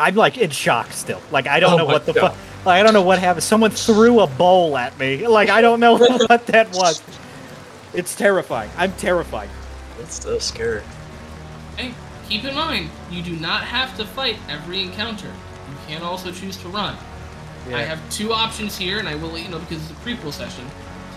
I'm 0.00 0.14
like 0.14 0.38
in 0.38 0.50
shock 0.50 0.90
still. 0.92 1.20
Like 1.30 1.46
I 1.46 1.60
don't 1.60 1.74
Oh 1.74 1.76
know 1.76 1.84
what 1.84 2.06
the 2.06 2.14
fuck. 2.14 2.34
Like, 2.64 2.80
I 2.80 2.82
don't 2.82 2.94
know 2.94 3.02
what 3.02 3.18
happened. 3.18 3.42
Someone 3.42 3.70
threw 3.70 4.20
a 4.20 4.26
bowl 4.26 4.76
at 4.76 4.98
me. 4.98 5.26
Like 5.26 5.50
I 5.50 5.60
don't 5.60 5.78
know 5.78 5.96
what 6.26 6.46
that 6.46 6.72
was. 6.72 7.02
It's 7.92 8.14
terrifying. 8.16 8.70
I'm 8.76 8.92
terrified. 8.94 9.50
It's 10.00 10.22
so 10.22 10.38
scary. 10.38 10.82
Hey, 11.76 11.94
keep 12.28 12.44
in 12.44 12.54
mind, 12.54 12.88
you 13.10 13.22
do 13.22 13.36
not 13.36 13.64
have 13.64 13.96
to 13.98 14.06
fight 14.06 14.36
every 14.48 14.82
encounter. 14.82 15.26
You 15.26 15.76
can 15.86 16.02
also 16.02 16.32
choose 16.32 16.56
to 16.58 16.68
run. 16.68 16.96
I 17.68 17.82
have 17.82 18.00
two 18.10 18.32
options 18.32 18.76
here, 18.76 18.98
and 18.98 19.08
I 19.08 19.14
will 19.14 19.28
let 19.28 19.42
you 19.44 19.48
know 19.48 19.58
because 19.60 19.82
it's 19.82 19.90
a 19.90 20.02
prequel 20.02 20.32
session, 20.32 20.66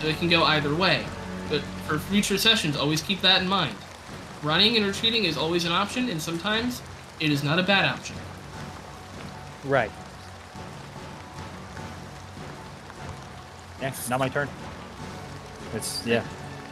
so 0.00 0.06
it 0.06 0.18
can 0.18 0.28
go 0.28 0.44
either 0.44 0.74
way. 0.74 1.04
But 1.48 1.62
for 1.86 1.98
future 1.98 2.38
sessions, 2.38 2.76
always 2.76 3.02
keep 3.02 3.20
that 3.22 3.42
in 3.42 3.48
mind. 3.48 3.74
Running 4.42 4.76
and 4.76 4.86
retreating 4.86 5.24
is 5.24 5.36
always 5.36 5.64
an 5.64 5.72
option, 5.72 6.10
and 6.10 6.20
sometimes 6.20 6.82
it 7.18 7.32
is 7.32 7.42
not 7.42 7.58
a 7.58 7.62
bad 7.62 7.86
option. 7.86 8.14
Right. 9.64 9.90
Yeah, 13.80 13.94
now 14.08 14.18
my 14.18 14.28
turn. 14.28 14.48
It's 15.74 16.06
yeah. 16.06 16.24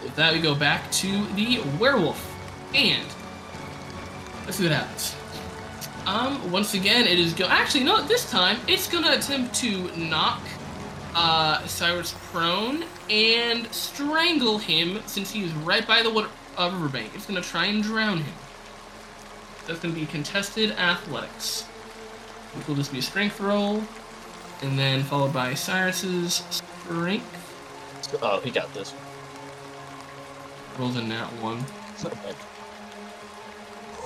With 0.03 0.17
that, 0.17 0.33
we 0.33 0.41
go 0.41 0.55
back 0.55 0.91
to 0.93 1.27
the 1.35 1.61
werewolf, 1.79 2.21
and 2.75 3.07
let's 4.45 4.57
see 4.57 4.65
what 4.65 4.73
happens. 4.73 5.15
Um, 6.07 6.51
once 6.51 6.75
again, 6.75 7.07
it 7.07 7.19
is 7.19 7.33
go. 7.33 7.47
Actually, 7.47 7.85
no. 7.85 8.03
This 8.03 8.31
time, 8.31 8.59
it's 8.67 8.89
gonna 8.89 9.13
attempt 9.13 9.55
to 9.57 9.97
knock 9.97 10.41
uh, 11.15 11.65
Cyrus 11.67 12.15
prone 12.31 12.85
and 13.11 13.73
strangle 13.73 14.59
him 14.59 15.01
since 15.07 15.31
he 15.31 15.45
is 15.45 15.53
right 15.53 15.87
by 15.87 16.03
the 16.03 16.11
water, 16.11 16.29
uh, 16.57 16.71
riverbank. 16.73 17.15
It's 17.15 17.27
gonna 17.27 17.41
try 17.41 17.67
and 17.67 17.83
drown 17.83 18.19
him. 18.19 18.35
That's 19.67 19.79
gonna 19.79 19.95
be 19.95 20.07
contested 20.07 20.73
athletics, 20.73 21.67
which 22.55 22.67
will 22.67 22.75
just 22.75 22.93
be 22.93 22.99
a 22.99 23.03
strength 23.03 23.41
roll, 23.41 23.83
and 24.63 24.79
then 24.79 25.03
followed 25.03 25.33
by 25.33 25.55
Cyrus's 25.55 26.43
strength. 26.51 28.19
Oh, 28.23 28.41
he 28.41 28.51
got 28.51 28.73
this. 28.75 28.95
Rolls 30.79 30.97
a 30.97 31.03
nat 31.03 31.27
one. 31.41 31.65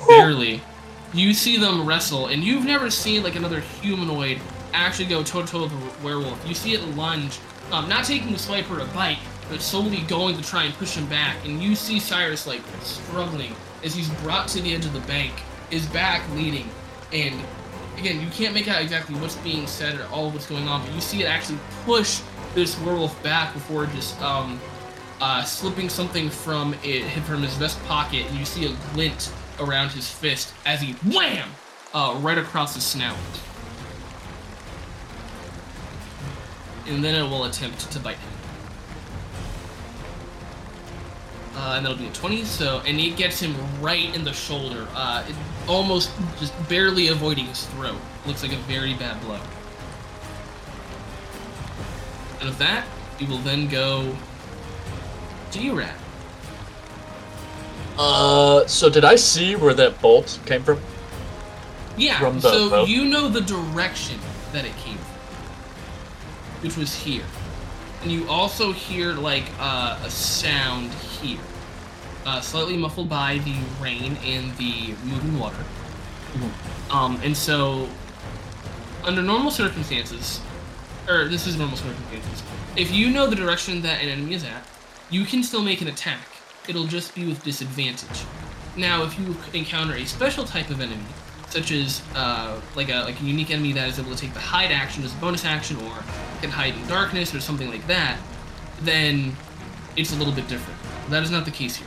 barely. 0.09 0.61
You 1.15 1.33
see 1.33 1.57
them 1.57 1.87
wrestle, 1.87 2.27
and 2.27 2.43
you've 2.43 2.65
never 2.65 2.91
seen 2.91 3.23
like 3.23 3.37
another 3.37 3.61
humanoid 3.61 4.41
actually 4.73 5.07
go 5.07 5.23
toe 5.23 5.43
to 5.43 5.47
toe 5.47 5.63
with 5.63 5.73
a 5.73 6.05
werewolf. 6.05 6.47
You 6.47 6.55
see 6.55 6.75
it 6.75 6.83
lunge, 6.97 7.39
um, 7.71 7.89
not 7.89 8.05
taking 8.05 8.35
a 8.35 8.39
swipe 8.39 8.71
or 8.71 8.81
a 8.81 8.87
bite, 8.87 9.19
but 9.49 9.61
slowly 9.61 10.03
going 10.03 10.37
to 10.37 10.43
try 10.43 10.65
and 10.65 10.75
push 10.75 10.95
him 10.95 11.07
back. 11.07 11.37
And 11.45 11.63
you 11.63 11.75
see 11.75 12.01
Cyrus 12.01 12.47
like 12.47 12.61
struggling 12.83 13.55
as 13.85 13.95
he's 13.95 14.09
brought 14.23 14.49
to 14.49 14.61
the 14.61 14.75
edge 14.75 14.85
of 14.85 14.93
the 14.93 15.01
bank, 15.01 15.33
his 15.71 15.87
back 15.87 16.29
leading, 16.35 16.69
and 17.13 17.41
again 17.99 18.21
you 18.21 18.29
can't 18.29 18.55
make 18.55 18.69
out 18.69 18.81
exactly 18.83 19.15
what's 19.17 19.37
being 19.37 19.67
said 19.67 19.99
or 19.99 20.07
all 20.07 20.31
what's 20.31 20.47
going 20.47 20.69
on, 20.69 20.85
but 20.85 20.95
you 20.95 21.01
see 21.01 21.23
it 21.23 21.27
actually 21.27 21.59
push 21.85 22.21
this 22.55 22.79
werewolf 22.81 23.21
back 23.23 23.53
before 23.53 23.87
just 23.87 24.21
um, 24.23 24.61
uh, 25.21 25.43
slipping 25.45 25.89
something 25.89 26.29
from 26.29 26.75
it 26.83 27.09
from 27.23 27.43
his 27.43 27.55
vest 27.55 27.83
pocket, 27.85 28.27
and 28.27 28.39
you 28.39 28.45
see 28.45 28.67
a 28.67 28.77
glint 28.95 29.33
around 29.61 29.91
his 29.91 30.11
fist 30.11 30.53
as 30.65 30.81
he 30.81 30.93
wham 31.15 31.49
uh, 31.95 32.17
right 32.21 32.39
across 32.39 32.75
his 32.75 32.85
snout. 32.85 33.17
And 36.87 37.03
then 37.03 37.15
it 37.15 37.29
will 37.29 37.45
attempt 37.45 37.91
to 37.91 37.99
bite 37.99 38.17
him. 38.17 38.33
Uh, 41.57 41.75
and 41.77 41.87
that'll 41.87 41.99
be 41.99 42.07
a 42.07 42.13
20, 42.13 42.45
so, 42.45 42.83
and 42.87 43.01
it 43.01 43.17
gets 43.17 43.41
him 43.41 43.55
right 43.81 44.15
in 44.15 44.25
the 44.25 44.33
shoulder, 44.33 44.87
uh, 44.95 45.25
it, 45.27 45.35
almost 45.69 46.11
just 46.39 46.53
barely 46.69 47.09
avoiding 47.09 47.47
his 47.47 47.67
throat. 47.67 47.97
Looks 48.27 48.43
like 48.43 48.53
a 48.53 48.57
very 48.59 48.95
bad 48.95 49.21
blow. 49.23 49.41
And 52.41 52.49
with 52.49 52.59
that, 52.59 52.85
we 53.21 53.27
will 53.27 53.39
then 53.39 53.67
go 53.69 54.15
to 55.53 55.63
you, 55.63 55.79
Rat. 55.79 55.95
Uh, 57.99 58.67
so 58.67 58.91
did 58.91 59.05
I 59.05 59.17
see 59.17 59.57
where 59.57 59.73
that 59.75 60.01
bolt 60.03 60.39
came 60.45 60.63
from? 60.63 60.81
Yeah, 61.97 62.19
From 62.19 62.41
so 62.41 62.69
boat? 62.69 62.89
you 62.89 63.07
know 63.07 63.29
the 63.29 63.41
direction 63.41 64.19
that 64.53 64.67
it 64.67 64.77
came 64.77 64.99
from, 64.99 65.17
which 66.63 66.77
was 66.77 66.95
here. 66.95 67.25
And 68.03 68.13
you 68.13 68.29
also 68.29 68.71
hear 68.71 69.15
like 69.15 69.45
uh, 69.59 69.99
a 70.05 70.11
sound 70.11 70.93
here. 70.93 71.41
Uh, 72.27 72.41
slightly 72.41 72.77
muffled 72.77 73.09
by 73.09 73.39
the 73.39 73.55
rain 73.81 74.17
and 74.25 74.55
the 74.57 74.95
moving 75.05 75.39
water. 75.39 75.65
Um, 76.91 77.19
and 77.23 77.37
so, 77.37 77.89
under 79.05 79.23
normal 79.23 79.51
circumstances, 79.51 80.41
or 81.09 81.29
this 81.29 81.47
is 81.47 81.57
normal 81.57 81.77
circumstances, 81.77 82.43
if 82.77 82.93
you 82.93 83.11
know 83.11 83.27
the 83.27 83.37
direction 83.37 83.81
that 83.83 84.03
an 84.03 84.09
enemy 84.09 84.35
is 84.35 84.45
at, 84.45 84.67
you 85.09 85.25
can 85.25 85.43
still 85.43 85.63
make 85.63 85.81
an 85.81 85.89
attack. 85.89 86.27
It'll 86.69 86.87
just 86.87 87.15
be 87.15 87.27
with 87.27 87.43
disadvantage. 87.45 88.25
Now, 88.77 89.05
if 89.05 89.19
you 89.19 89.37
encounter 89.55 89.95
a 89.95 90.05
special 90.05 90.45
type 90.45 90.69
of 90.69 90.81
enemy, 90.81 91.07
such 91.49 91.71
as 91.71 92.03
uh, 92.17 92.61
like 92.75 92.89
a 92.91 93.05
like 93.05 93.21
a 93.21 93.25
unique 93.25 93.51
enemy 93.51 93.73
that 93.73 93.89
is 93.89 93.99
able 93.99 94.11
to 94.11 94.17
take 94.17 94.35
the 94.35 94.41
hide 94.41 94.73
action 94.73 95.05
as 95.05 95.15
a 95.15 95.17
bonus 95.19 95.45
action, 95.45 95.77
or 95.77 95.95
can 96.41 96.51
hide 96.51 96.75
in 96.75 96.87
darkness 96.89 97.35
or 97.35 97.41
something 97.41 97.71
like 97.71 97.87
that, 97.87 98.19
then 98.83 99.35
it's 99.97 100.13
a 100.13 100.17
little 100.17 100.35
bit 100.35 100.49
different. 100.49 100.79
That 101.09 101.23
is 101.23 101.31
not 101.31 101.45
the 101.45 101.53
case 101.53 101.77
here. 101.77 101.87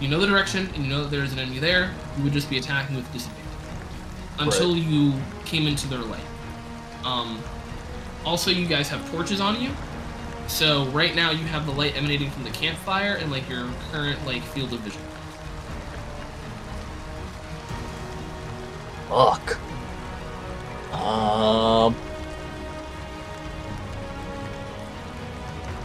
You 0.00 0.08
know 0.08 0.20
the 0.20 0.26
direction, 0.26 0.68
and 0.74 0.84
you 0.84 0.90
know 0.90 1.02
that 1.02 1.10
there 1.10 1.22
is 1.22 1.32
an 1.32 1.38
enemy 1.38 1.58
there. 1.58 1.94
You 2.18 2.24
would 2.24 2.32
just 2.32 2.50
be 2.50 2.58
attacking 2.58 2.96
with 2.96 3.10
disadvantage 3.12 3.44
until 4.38 4.76
you 4.76 5.14
came 5.44 5.66
into 5.66 5.88
their 5.88 6.00
light. 6.00 6.20
Um, 7.04 7.42
also, 8.24 8.50
you 8.50 8.66
guys 8.66 8.88
have 8.90 9.08
torches 9.10 9.40
on 9.40 9.60
you, 9.60 9.70
so 10.48 10.84
right 10.86 11.14
now 11.14 11.30
you 11.30 11.44
have 11.44 11.64
the 11.64 11.72
light 11.72 11.96
emanating 11.96 12.30
from 12.30 12.44
the 12.44 12.50
campfire 12.50 13.14
and 13.14 13.30
like 13.30 13.48
your 13.48 13.68
current 13.90 14.24
like 14.26 14.42
field 14.42 14.72
of 14.72 14.80
vision. 14.80 15.00
Fuck. 19.08 19.58
Um. 20.92 21.94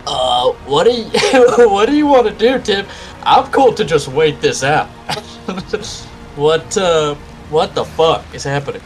Uh, 0.07 0.51
what 0.65 0.83
do 0.85 0.91
you 0.91 1.05
what 1.69 1.85
do 1.87 1.95
you 1.95 2.07
want 2.07 2.27
to 2.27 2.33
do, 2.33 2.59
Tim? 2.59 2.85
I'm 3.23 3.51
cool 3.51 3.73
to 3.73 3.85
just 3.85 4.07
wait 4.07 4.41
this 4.41 4.63
out. 4.63 4.87
what 6.35 6.77
uh, 6.77 7.15
what 7.49 7.75
the 7.75 7.85
fuck 7.85 8.25
is 8.33 8.43
happening? 8.43 8.81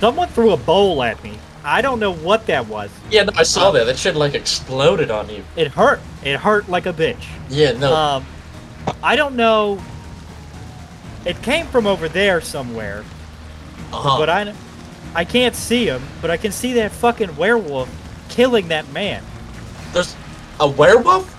Someone 0.00 0.28
threw 0.28 0.52
a 0.52 0.56
bowl 0.56 1.02
at 1.02 1.22
me. 1.24 1.38
I 1.64 1.82
don't 1.82 1.98
know 1.98 2.12
what 2.12 2.46
that 2.46 2.66
was. 2.68 2.90
Yeah, 3.10 3.24
no, 3.24 3.32
I 3.34 3.42
saw 3.42 3.70
that. 3.72 3.86
That 3.86 3.98
shit 3.98 4.14
like 4.14 4.34
exploded 4.34 5.10
on 5.10 5.28
you. 5.30 5.42
It 5.56 5.68
hurt. 5.68 6.00
It 6.22 6.36
hurt 6.36 6.68
like 6.68 6.86
a 6.86 6.92
bitch. 6.92 7.26
Yeah, 7.48 7.72
no. 7.72 7.94
Um, 7.94 8.26
I 9.02 9.16
don't 9.16 9.34
know. 9.34 9.82
It 11.24 11.42
came 11.42 11.66
from 11.66 11.86
over 11.86 12.08
there 12.08 12.40
somewhere, 12.40 13.04
uh-huh. 13.92 14.18
but 14.18 14.28
I, 14.28 14.54
I 15.14 15.24
can't 15.24 15.56
see 15.56 15.86
him. 15.86 16.02
But 16.20 16.30
I 16.30 16.36
can 16.36 16.52
see 16.52 16.74
that 16.74 16.92
fucking 16.92 17.36
werewolf 17.36 17.90
killing 18.28 18.68
that 18.68 18.88
man. 18.92 19.24
There's 19.92 20.14
a 20.60 20.68
werewolf. 20.68 21.32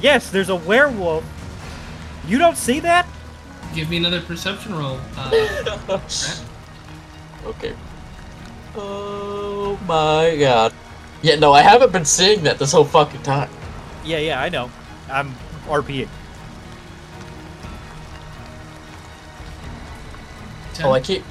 Yes, 0.00 0.30
there's 0.30 0.48
a 0.48 0.56
werewolf. 0.56 1.24
You 2.26 2.38
don't 2.38 2.56
see 2.56 2.80
that? 2.80 3.06
Give 3.74 3.88
me 3.88 3.98
another 3.98 4.20
perception 4.20 4.74
roll. 4.74 4.98
Uh, 5.16 5.30
okay. 7.44 7.74
Oh 8.74 9.78
my 9.86 10.36
god. 10.38 10.72
Yeah, 11.22 11.36
no, 11.36 11.52
I 11.52 11.60
haven't 11.60 11.92
been 11.92 12.04
seeing 12.04 12.42
that 12.44 12.58
this 12.58 12.72
whole 12.72 12.84
fucking 12.84 13.22
time. 13.22 13.50
Yeah, 14.04 14.18
yeah, 14.18 14.40
I 14.40 14.48
know. 14.48 14.70
I'm 15.10 15.34
RPing. 15.66 16.08
Ten? 20.74 20.86
Oh, 20.86 20.92
I 20.92 21.00
keep, 21.00 21.22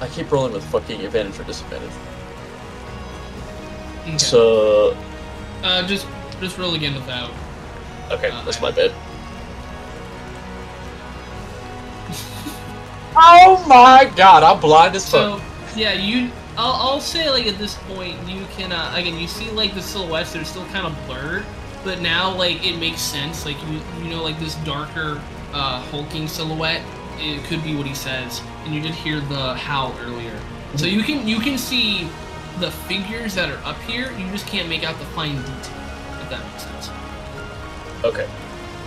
I 0.00 0.06
keep 0.08 0.30
rolling 0.30 0.52
with 0.52 0.64
fucking 0.66 1.00
advantage 1.04 1.40
or 1.40 1.44
disadvantage. 1.44 1.90
Okay. 4.02 4.18
So, 4.18 4.96
uh, 5.64 5.86
just 5.86 6.06
just 6.40 6.58
roll 6.58 6.74
again 6.74 6.94
without. 6.94 7.30
okay, 8.12 8.30
Uh, 8.30 8.44
that's 8.44 8.60
my 8.60 8.70
bad. 8.70 8.92
oh 13.16 13.64
my 13.68 14.10
god, 14.16 14.42
I'm 14.42 14.60
blind 14.60 14.94
as 14.96 15.08
fuck. 15.08 15.40
So 15.40 15.40
yeah, 15.76 15.92
you. 15.92 16.30
I'll, 16.56 16.72
I'll 16.74 17.00
say 17.00 17.28
like 17.30 17.46
at 17.46 17.58
this 17.58 17.74
point 17.88 18.16
you 18.28 18.44
can 18.56 18.70
uh, 18.72 18.92
again 18.94 19.18
you 19.18 19.26
see 19.26 19.50
like 19.50 19.74
the 19.74 19.82
silhouettes 19.82 20.32
they're 20.32 20.44
still 20.44 20.66
kind 20.66 20.86
of 20.86 21.06
blurred, 21.06 21.44
but 21.82 22.00
now 22.00 22.34
like 22.34 22.64
it 22.64 22.78
makes 22.78 23.00
sense. 23.00 23.44
Like 23.44 23.56
you 23.68 23.80
you 24.02 24.10
know 24.10 24.22
like 24.22 24.38
this 24.38 24.54
darker 24.56 25.20
uh, 25.52 25.80
hulking 25.90 26.28
silhouette. 26.28 26.82
It 27.18 27.44
could 27.44 27.62
be 27.62 27.76
what 27.76 27.86
he 27.86 27.94
says, 27.94 28.42
and 28.64 28.74
you 28.74 28.80
did 28.80 28.92
hear 28.94 29.20
the 29.20 29.54
howl 29.54 29.94
earlier. 30.00 30.38
So 30.76 30.86
you 30.86 31.02
can 31.04 31.26
you 31.26 31.38
can 31.40 31.56
see 31.58 32.08
the 32.60 32.70
figures 32.70 33.34
that 33.34 33.50
are 33.50 33.58
up 33.64 33.78
here. 33.82 34.12
You 34.12 34.30
just 34.30 34.46
can't 34.46 34.68
make 34.68 34.84
out 34.84 34.98
the 34.98 35.04
fine 35.06 35.36
detail. 35.36 35.54
If 36.22 36.30
that 36.30 36.40
makes 36.52 36.62
sense. 36.62 36.90
Okay. 38.04 38.28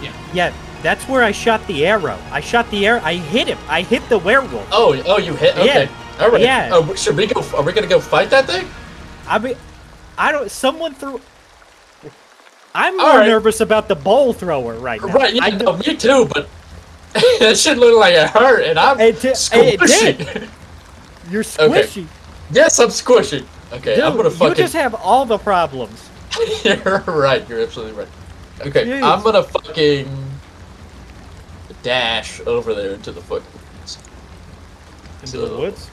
Yeah, 0.02 0.14
Yeah, 0.34 0.53
that's 0.84 1.07
where 1.10 1.23
I 1.23 1.31
shot 1.31 1.65
the 1.68 1.85
arrow. 1.88 2.19
I 2.31 2.39
shot 2.39 2.69
the 2.69 2.85
arrow. 2.85 3.02
I 3.03 3.15
hit 3.15 3.48
him. 3.48 3.57
I 3.68 3.81
hit 3.81 4.07
the 4.10 4.19
werewolf. 4.19 4.68
Oh, 4.72 5.02
oh, 5.07 5.18
you 5.18 5.34
hit. 5.35 5.57
Okay. 5.57 5.84
Yeah. 5.85 5.89
All 6.23 6.30
right. 6.31 6.41
Yeah. 6.41 6.69
Oh, 6.72 6.94
should 6.95 7.18
we 7.18 7.26
go? 7.27 7.41
Are 7.56 7.64
we 7.64 7.73
gonna 7.73 7.88
go 7.88 7.99
fight 7.99 8.30
that 8.30 8.45
thing? 8.45 8.68
I 9.27 9.39
mean, 9.39 9.56
I 10.18 10.31
don't. 10.31 10.49
Someone 10.52 10.94
threw. 10.94 11.19
I'm 12.76 12.95
more 12.98 13.06
All 13.07 13.18
right. 13.18 13.27
nervous 13.27 13.60
about 13.61 13.88
the 13.88 13.95
bowl 13.95 14.34
thrower 14.34 14.76
right 14.76 15.02
now. 15.02 15.07
Right. 15.14 15.34
Yeah. 15.34 15.44
I 15.45 15.49
no, 15.52 15.77
me 15.77 15.95
too. 15.95 16.27
But 16.31 16.48
that 17.39 17.57
shit 17.57 17.77
looked 17.80 17.98
like 17.98 18.14
it 18.14 18.30
hurt, 18.30 18.64
and 18.64 18.77
I'm 18.77 18.99
It 18.99 19.19
di- 19.19 19.30
it 19.30 19.34
squishy. 19.35 20.49
You're 21.31 21.44
squishy. 21.44 22.06
yes, 22.52 22.77
I'm 22.80 22.89
squishy. 22.89 23.45
Okay, 23.73 23.95
Dude, 23.95 24.03
I'm 24.03 24.15
gonna 24.15 24.30
you 24.30 24.56
just 24.56 24.73
have 24.73 24.95
all 24.95 25.26
the 25.26 25.38
problems. 25.38 26.10
you're 26.64 26.99
right. 27.07 27.48
You're 27.49 27.61
absolutely 27.61 27.94
right. 27.94 28.07
Okay, 28.61 28.85
Jeez. 28.85 29.03
I'm 29.03 29.23
gonna 29.23 29.44
fucking 29.44 30.10
dash 31.84 32.39
over 32.41 32.73
there 32.73 32.94
into 32.94 33.11
the 33.11 33.22
fucking. 33.22 33.45
Into 35.22 35.38
the 35.39 35.57
woods. 35.57 35.89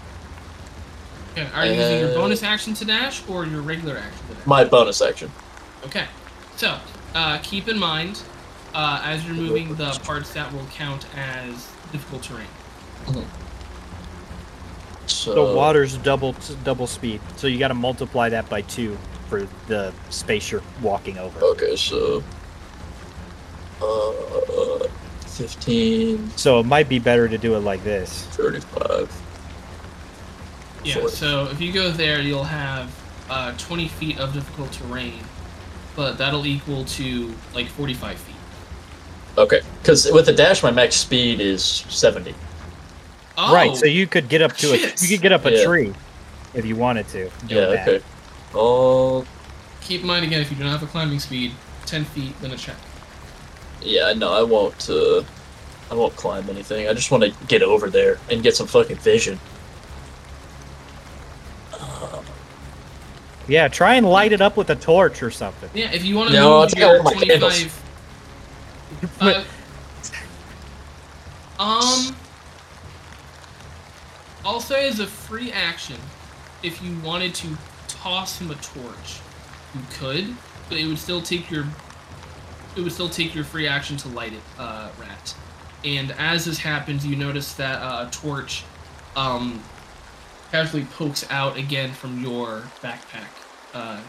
Okay. 1.32 1.48
Are 1.52 1.66
you 1.66 1.72
using 1.72 1.98
your 2.00 2.10
Uh, 2.10 2.14
bonus 2.14 2.42
action 2.44 2.74
to 2.74 2.84
dash 2.84 3.22
or 3.28 3.44
your 3.44 3.60
regular 3.62 3.96
action 3.98 4.28
to 4.28 4.34
dash? 4.34 4.46
My 4.46 4.64
bonus 4.64 5.02
action. 5.02 5.32
Okay, 5.84 6.06
so 6.56 6.78
uh, 7.14 7.38
keep 7.42 7.68
in 7.68 7.78
mind 7.78 8.22
uh, 8.72 9.00
as 9.04 9.24
you're 9.24 9.34
moving 9.34 9.74
the 9.74 9.98
parts 10.04 10.32
that 10.34 10.52
will 10.52 10.66
count 10.66 11.06
as 11.16 11.68
difficult 11.90 12.22
terrain. 12.22 13.26
So 15.06 15.34
The 15.34 15.54
water's 15.54 15.96
double 15.98 16.34
double 16.64 16.86
speed, 16.86 17.20
so 17.36 17.46
you 17.46 17.58
got 17.58 17.68
to 17.68 17.74
multiply 17.74 18.28
that 18.30 18.48
by 18.48 18.62
two 18.62 18.96
for 19.28 19.46
the 19.68 19.92
space 20.10 20.50
you're 20.50 20.62
walking 20.82 21.18
over. 21.18 21.38
Okay, 21.40 21.76
so. 21.76 22.22
Uh, 23.82 24.88
15, 25.26 26.30
So 26.36 26.60
it 26.60 26.66
might 26.66 26.88
be 26.88 27.00
better 27.00 27.28
to 27.28 27.36
do 27.36 27.56
it 27.56 27.60
like 27.60 27.82
this. 27.82 28.24
35. 28.32 29.10
Yeah, 30.84 30.92
Sure. 30.94 31.08
so 31.08 31.48
if 31.50 31.60
you 31.60 31.72
go 31.72 31.90
there, 31.90 32.20
you'll 32.20 32.44
have 32.44 32.94
uh, 33.28 33.52
20 33.58 33.88
feet 33.88 34.18
of 34.20 34.32
difficult 34.32 34.70
terrain, 34.72 35.18
but 35.96 36.18
that'll 36.18 36.46
equal 36.46 36.84
to 36.84 37.34
like 37.52 37.66
45 37.66 38.16
feet. 38.18 38.34
Okay, 39.36 39.60
because 39.82 40.08
with 40.12 40.26
the 40.26 40.32
dash, 40.32 40.62
my 40.62 40.70
max 40.70 40.94
speed 40.94 41.40
is 41.40 41.64
70. 41.64 42.32
Oh, 43.36 43.52
Right, 43.52 43.76
so 43.76 43.86
you 43.86 44.06
could 44.06 44.28
get 44.28 44.42
up 44.42 44.52
to 44.58 44.76
shit. 44.76 45.00
a 45.00 45.04
you 45.04 45.08
could 45.16 45.22
get 45.22 45.32
up 45.32 45.44
a 45.44 45.52
Yeah. 45.52 45.64
tree 45.64 45.92
if 46.54 46.64
you 46.64 46.76
wanted 46.76 47.08
to. 47.08 47.30
Yeah, 47.48 47.66
that. 47.66 47.88
okay. 47.88 48.04
Oh, 48.54 49.24
keep 49.80 50.02
in 50.02 50.06
mind 50.06 50.24
again, 50.24 50.40
if 50.40 50.50
you 50.50 50.56
don't 50.56 50.68
have 50.68 50.82
a 50.82 50.86
climbing 50.86 51.18
speed, 51.18 51.52
10 51.86 52.04
feet, 52.04 52.40
then 52.40 52.52
a 52.52 52.56
check. 52.56 52.76
yeah, 53.82 54.12
no, 54.14 54.32
I 54.32 54.42
won't, 54.42 54.88
uh, 54.88 55.22
I 55.90 55.94
won't 55.94 56.16
climb 56.16 56.48
anything. 56.48 56.88
I 56.88 56.94
just 56.94 57.10
want 57.10 57.24
to 57.24 57.30
get 57.48 57.62
over 57.62 57.90
there 57.90 58.18
and 58.30 58.42
get 58.42 58.56
some 58.56 58.66
fucking 58.66 58.96
vision. 58.98 59.38
Yeah, 63.46 63.68
try 63.68 63.94
and 63.96 64.08
light 64.08 64.32
it 64.32 64.40
up 64.40 64.56
with 64.56 64.70
a 64.70 64.74
torch 64.76 65.22
or 65.22 65.30
something. 65.30 65.68
Yeah, 65.74 65.92
if 65.92 66.02
you 66.04 66.16
want 66.16 66.30
to 66.30 66.36
No, 66.36 66.54
I'll 66.54 66.60
move 66.62 66.70
take 66.70 66.78
your 66.80 67.02
my 67.02 67.12
25. 67.12 67.80
Uh, 69.20 69.44
um, 71.58 72.16
I'll 74.44 74.60
say 74.60 74.88
as 74.88 75.00
a 75.00 75.06
free 75.06 75.50
action, 75.52 75.96
if 76.62 76.82
you 76.82 76.98
wanted 77.00 77.34
to 77.36 77.48
toss 77.88 78.38
him 78.38 78.50
a 78.50 78.54
torch, 78.56 79.20
you 79.74 79.80
could, 79.98 80.34
but 80.68 80.78
it 80.78 80.86
would 80.86 80.98
still 80.98 81.22
take 81.22 81.50
your 81.50 81.66
it 82.76 82.80
would 82.80 82.92
still 82.92 83.08
take 83.08 83.34
your 83.34 83.44
free 83.44 83.68
action 83.68 83.96
to 83.98 84.08
light 84.08 84.32
it, 84.32 84.40
uh, 84.58 84.90
rat. 85.00 85.34
And 85.84 86.10
as 86.12 86.44
this 86.44 86.58
happens, 86.58 87.06
you 87.06 87.14
notice 87.14 87.54
that 87.54 87.76
uh, 87.80 88.06
a 88.08 88.10
torch 88.10 88.64
um, 89.14 89.62
casually 90.50 90.84
pokes 90.86 91.24
out 91.30 91.56
again 91.56 91.92
from 91.92 92.20
your 92.20 92.62
backpack. 92.82 93.28
Uh, 93.72 94.00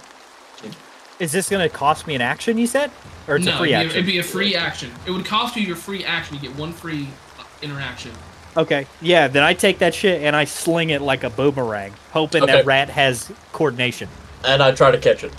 Is 1.19 1.31
this 1.31 1.49
gonna 1.49 1.69
cost 1.69 2.07
me 2.07 2.15
an 2.15 2.21
action? 2.21 2.57
You 2.57 2.65
said, 2.67 2.91
or 3.27 3.35
it's 3.35 3.45
no, 3.45 3.55
a 3.55 3.57
free 3.59 3.73
action? 3.73 3.91
it'd 3.91 4.05
be 4.05 4.17
a 4.17 4.23
free 4.23 4.55
action. 4.55 4.91
It 5.05 5.11
would 5.11 5.25
cost 5.25 5.55
you 5.55 5.61
your 5.61 5.75
free 5.75 6.03
action. 6.03 6.35
You 6.35 6.41
get 6.41 6.55
one 6.57 6.73
free 6.73 7.07
uh, 7.39 7.43
interaction. 7.61 8.11
Okay, 8.57 8.87
yeah. 9.01 9.27
Then 9.27 9.43
I 9.43 9.53
take 9.53 9.79
that 9.79 9.93
shit 9.93 10.21
and 10.21 10.35
I 10.35 10.45
sling 10.45 10.89
it 10.89 11.01
like 11.01 11.23
a 11.23 11.29
boomerang, 11.29 11.93
hoping 12.11 12.43
Okay. 12.43 12.53
that 12.53 12.65
rat 12.65 12.89
has 12.89 13.31
coordination. 13.51 14.07
And 14.45 14.63
I 14.63 14.71
try 14.71 14.91
to 14.91 14.97
catch 14.97 15.23
it. 15.23 15.33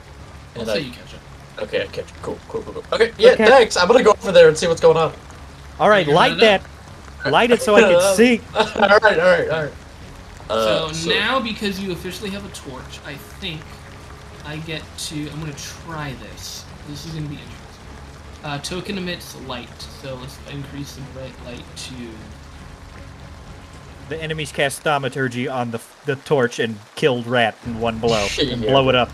I'll 0.54 0.62
And 0.62 0.70
say 0.70 0.74
I, 0.74 0.78
you 0.78 0.90
catch 0.92 1.14
it. 1.14 1.20
Okay, 1.62 1.82
I 1.82 1.86
catch 1.86 2.10
you. 2.10 2.16
Cool, 2.22 2.38
cool, 2.48 2.62
cool, 2.62 2.74
cool. 2.74 2.84
Okay, 2.92 3.12
yeah, 3.18 3.30
Okay. 3.30 3.46
thanks. 3.46 3.76
I'm 3.76 3.88
gonna 3.88 4.02
go 4.02 4.10
over 4.10 4.32
there 4.32 4.48
and 4.48 4.56
see 4.56 4.66
what's 4.66 4.80
going 4.80 4.96
on. 4.98 5.12
All 5.80 5.88
right, 5.88 6.06
light 6.06 6.38
gonna 6.38 6.40
that. 6.42 6.62
Light 7.24 7.50
it 7.50 7.62
so 7.62 7.74
I 7.74 7.80
can 7.82 8.00
see. 8.16 8.40
all 8.54 8.64
right, 8.64 9.02
all 9.02 9.08
right, 9.18 9.48
all 9.50 9.62
right. 9.64 9.72
Uh, 10.48 10.92
so, 10.92 11.08
now, 11.10 11.40
because 11.40 11.80
you 11.80 11.92
officially 11.92 12.30
have 12.30 12.44
a 12.44 12.48
torch, 12.54 13.00
I 13.04 13.14
think 13.14 13.60
I 14.44 14.58
get 14.58 14.82
to. 14.98 15.28
I'm 15.30 15.40
gonna 15.40 15.52
try 15.54 16.12
this. 16.22 16.64
This 16.88 17.06
is 17.06 17.14
gonna 17.14 17.26
be 17.26 17.34
interesting. 17.36 17.62
Uh, 18.44 18.58
token 18.58 18.96
emits 18.98 19.34
light, 19.46 19.68
so 19.80 20.14
let's 20.16 20.38
increase 20.50 20.94
the 20.94 21.00
bright 21.14 21.32
light 21.46 21.64
to. 21.76 21.94
The 24.08 24.22
enemies 24.22 24.52
cast 24.52 24.82
thaumaturgy 24.82 25.48
on 25.48 25.70
the 25.70 25.80
the 26.04 26.16
torch 26.16 26.58
and 26.60 26.76
killed 26.94 27.26
Rat 27.26 27.56
in 27.66 27.80
one 27.80 27.98
blow 27.98 28.26
and 28.40 28.62
blow 28.62 28.88
it 28.88 28.94
up. 28.94 29.10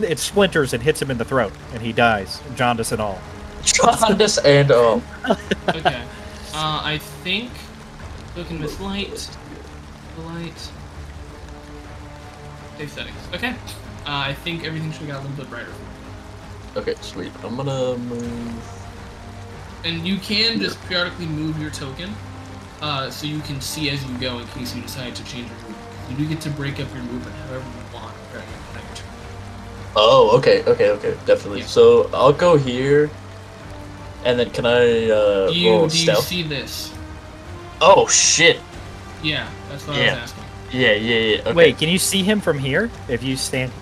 It 0.00 0.18
splinters 0.18 0.72
and 0.74 0.82
hits 0.82 1.00
him 1.02 1.10
in 1.10 1.18
the 1.18 1.24
throat, 1.24 1.52
and 1.72 1.82
he 1.82 1.92
dies, 1.92 2.40
jaundice 2.56 2.92
and 2.92 3.00
all. 3.00 3.20
jaundice 3.62 4.38
and 4.38 4.70
all. 4.70 5.02
Okay. 5.68 6.02
uh, 6.54 6.80
I 6.82 6.96
think 7.22 7.50
looking 8.34 8.58
with 8.60 8.80
light. 8.80 9.28
The 10.16 10.22
light. 10.22 10.70
Save 12.78 12.90
settings. 12.90 13.16
Okay. 13.34 13.50
Uh, 13.50 13.54
I 14.06 14.32
think 14.32 14.64
everything 14.64 14.90
should 14.92 15.02
have 15.02 15.08
got 15.08 15.18
a 15.18 15.28
little 15.28 15.36
bit 15.36 15.50
brighter. 15.50 15.72
Okay, 16.76 16.94
sweet. 17.02 17.32
I'm 17.44 17.56
gonna 17.56 17.98
move. 17.98 18.54
And 19.84 20.06
you 20.06 20.16
can 20.18 20.58
just 20.58 20.80
periodically 20.86 21.26
move 21.26 21.60
your 21.60 21.70
token, 21.70 22.14
uh, 22.80 23.10
so 23.10 23.26
you 23.26 23.40
can 23.40 23.60
see 23.60 23.90
as 23.90 24.04
you 24.04 24.18
go 24.18 24.38
in 24.38 24.46
case 24.48 24.74
you 24.74 24.82
decide 24.82 25.14
to 25.16 25.24
change 25.24 25.48
your 25.48 25.56
movement. 25.58 25.76
You 26.10 26.16
do 26.16 26.26
get 26.28 26.40
to 26.42 26.50
break 26.50 26.74
up 26.80 26.92
your 26.94 27.02
movement 27.04 27.36
however 27.36 27.64
you 27.64 27.94
want 27.94 28.14
throughout 28.30 28.46
your 28.48 28.58
entire 28.58 28.94
turn. 28.94 29.06
Oh, 29.96 30.36
okay, 30.38 30.62
okay, 30.64 30.90
okay, 30.90 31.16
definitely. 31.26 31.60
Yeah. 31.60 31.66
So 31.66 32.08
I'll 32.14 32.32
go 32.32 32.56
here, 32.56 33.10
and 34.24 34.38
then 34.38 34.50
can 34.50 34.64
I 34.66 35.10
uh, 35.10 35.50
You 35.52 35.70
roll 35.70 35.88
do 35.88 35.98
you 35.98 36.14
see 36.16 36.42
this? 36.42 36.92
Oh 37.80 38.06
shit! 38.08 38.60
Yeah, 39.22 39.48
that's 39.68 39.86
what 39.86 39.96
Yeah. 39.96 40.02
I 40.02 40.10
was 40.10 40.18
asking. 40.18 40.44
Yeah, 40.70 40.92
yeah, 40.92 41.14
yeah. 41.16 41.40
Okay. 41.40 41.52
Wait, 41.52 41.78
can 41.78 41.88
you 41.88 41.98
see 41.98 42.22
him 42.22 42.40
from 42.40 42.58
here? 42.58 42.90
If 43.08 43.22
you 43.22 43.36
stand 43.36 43.72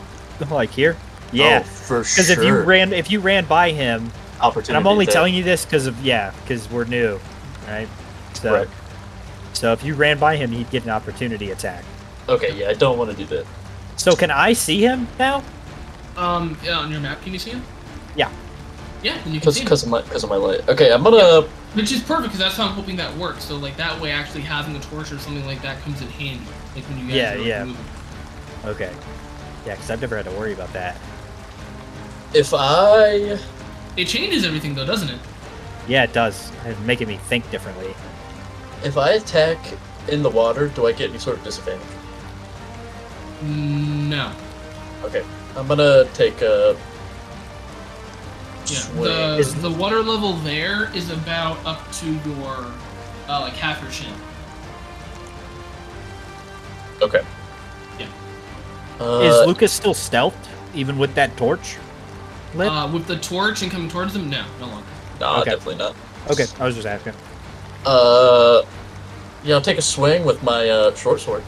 like 0.50 0.70
here? 0.70 0.96
Yeah. 1.32 1.60
oh, 1.62 1.68
for 1.68 1.98
Because 2.00 2.30
if 2.30 2.42
you 2.42 2.60
ran 2.62 2.92
if 2.92 3.10
you 3.10 3.20
ran 3.20 3.44
by 3.44 3.70
him, 3.72 4.10
opportunity, 4.40 4.70
and 4.70 4.76
I'm 4.76 4.86
only 4.86 5.04
attack. 5.04 5.14
telling 5.14 5.34
you 5.34 5.44
this 5.44 5.64
because 5.64 5.86
of 5.86 6.02
yeah, 6.04 6.32
because 6.42 6.68
we're 6.70 6.84
new, 6.84 7.20
right? 7.68 7.88
So 8.40 8.52
Right. 8.54 8.68
so 9.52 9.72
if 9.72 9.84
you 9.84 9.94
ran 9.94 10.18
by 10.18 10.36
him, 10.36 10.50
he'd 10.50 10.70
get 10.70 10.84
an 10.84 10.90
opportunity 10.90 11.50
attack. 11.50 11.84
Okay, 12.28 12.52
yeah, 12.58 12.68
I 12.70 12.74
don't 12.74 12.98
want 12.98 13.10
to 13.10 13.16
do 13.16 13.24
that. 13.36 13.46
So 13.96 14.14
can 14.14 14.30
I 14.30 14.52
see 14.52 14.80
him 14.80 15.08
now? 15.18 15.42
Um, 16.16 16.56
yeah, 16.64 16.78
on 16.78 16.90
your 16.90 17.00
map, 17.00 17.22
can 17.22 17.32
you 17.32 17.38
see 17.38 17.50
him? 17.50 17.62
Yeah. 18.16 18.30
Yeah, 19.02 19.14
and 19.24 19.32
you 19.34 19.40
can 19.40 19.40
Because 19.40 19.54
see 19.54 19.60
him. 19.60 19.64
because 19.66 19.82
of 19.82 19.88
my 19.88 20.02
because 20.02 20.24
of 20.24 20.30
my 20.30 20.36
light. 20.36 20.68
Okay, 20.68 20.92
I'm 20.92 21.02
gonna. 21.02 21.42
Which 21.74 21.92
is 21.92 22.00
perfect, 22.00 22.24
because 22.32 22.38
that's 22.40 22.56
how 22.56 22.64
I'm 22.66 22.72
hoping 22.72 22.96
that 22.96 23.16
works. 23.16 23.44
So, 23.44 23.56
like, 23.56 23.76
that 23.76 23.98
way 24.00 24.10
actually 24.10 24.40
having 24.40 24.74
a 24.74 24.80
torch 24.80 25.12
or 25.12 25.18
something 25.20 25.46
like 25.46 25.62
that 25.62 25.80
comes 25.82 26.00
in 26.02 26.08
handy. 26.08 26.44
Like, 26.74 26.84
when 26.84 26.98
you 26.98 27.04
guys 27.06 27.14
Yeah, 27.14 27.32
are, 27.34 27.38
like, 27.38 27.46
yeah. 27.46 27.64
moving. 27.64 27.84
Okay. 28.64 28.92
Yeah, 29.66 29.74
because 29.76 29.90
I've 29.90 30.00
never 30.00 30.16
had 30.16 30.24
to 30.24 30.32
worry 30.32 30.52
about 30.52 30.72
that. 30.72 30.96
If 32.34 32.52
I 32.54 33.38
It 33.96 34.06
changes 34.06 34.44
everything, 34.44 34.74
though, 34.74 34.84
doesn't 34.86 35.10
it? 35.10 35.18
Yeah, 35.86 36.02
it 36.04 36.12
does. 36.12 36.50
It's 36.66 36.78
making 36.80 37.08
me 37.08 37.16
think 37.28 37.48
differently. 37.50 37.94
If 38.84 38.96
I 38.96 39.12
attack 39.12 39.58
in 40.08 40.22
the 40.22 40.30
water, 40.30 40.68
do 40.68 40.86
I 40.86 40.92
get 40.92 41.10
any 41.10 41.18
sort 41.18 41.38
of 41.38 41.44
disadvantage? 41.44 41.86
No. 43.42 44.32
Okay, 45.04 45.24
I'm 45.56 45.66
gonna 45.66 46.04
take 46.14 46.40
a. 46.42 46.76
Yeah, 48.66 48.78
swing. 48.78 49.02
the, 49.04 49.38
Is- 49.38 49.60
the 49.60 49.70
water 49.70 50.02
level 50.02 50.34
there 50.34 50.94
is 50.94 51.10
about 51.10 51.64
up 51.64 51.90
to 51.92 52.06
your, 52.06 52.66
uh, 53.28 53.40
like, 53.40 53.54
half 53.54 53.80
your 53.82 53.90
chin. 53.90 54.12
Okay. 57.02 57.22
Yeah. 57.98 58.06
Uh, 59.00 59.20
Is 59.20 59.46
Lucas 59.46 59.72
still 59.72 59.94
stealthed, 59.94 60.34
even 60.74 60.98
with 60.98 61.14
that 61.14 61.34
torch 61.36 61.78
lit? 62.54 62.68
Uh, 62.68 62.88
with 62.92 63.06
the 63.06 63.16
torch 63.16 63.62
and 63.62 63.70
coming 63.70 63.88
towards 63.88 64.12
them, 64.12 64.28
no, 64.28 64.44
no 64.58 64.66
longer. 64.66 64.86
Nah, 65.20 65.40
okay. 65.40 65.50
definitely 65.50 65.76
not. 65.76 65.96
okay, 66.30 66.46
I 66.58 66.66
was 66.66 66.74
just 66.74 66.86
asking. 66.86 67.14
Uh, 67.84 68.62
yeah, 69.42 69.54
I'll 69.54 69.60
take 69.62 69.78
a 69.78 69.82
swing 69.82 70.24
with 70.24 70.42
my 70.42 70.68
uh, 70.68 70.94
short 70.94 71.20
sword. 71.20 71.42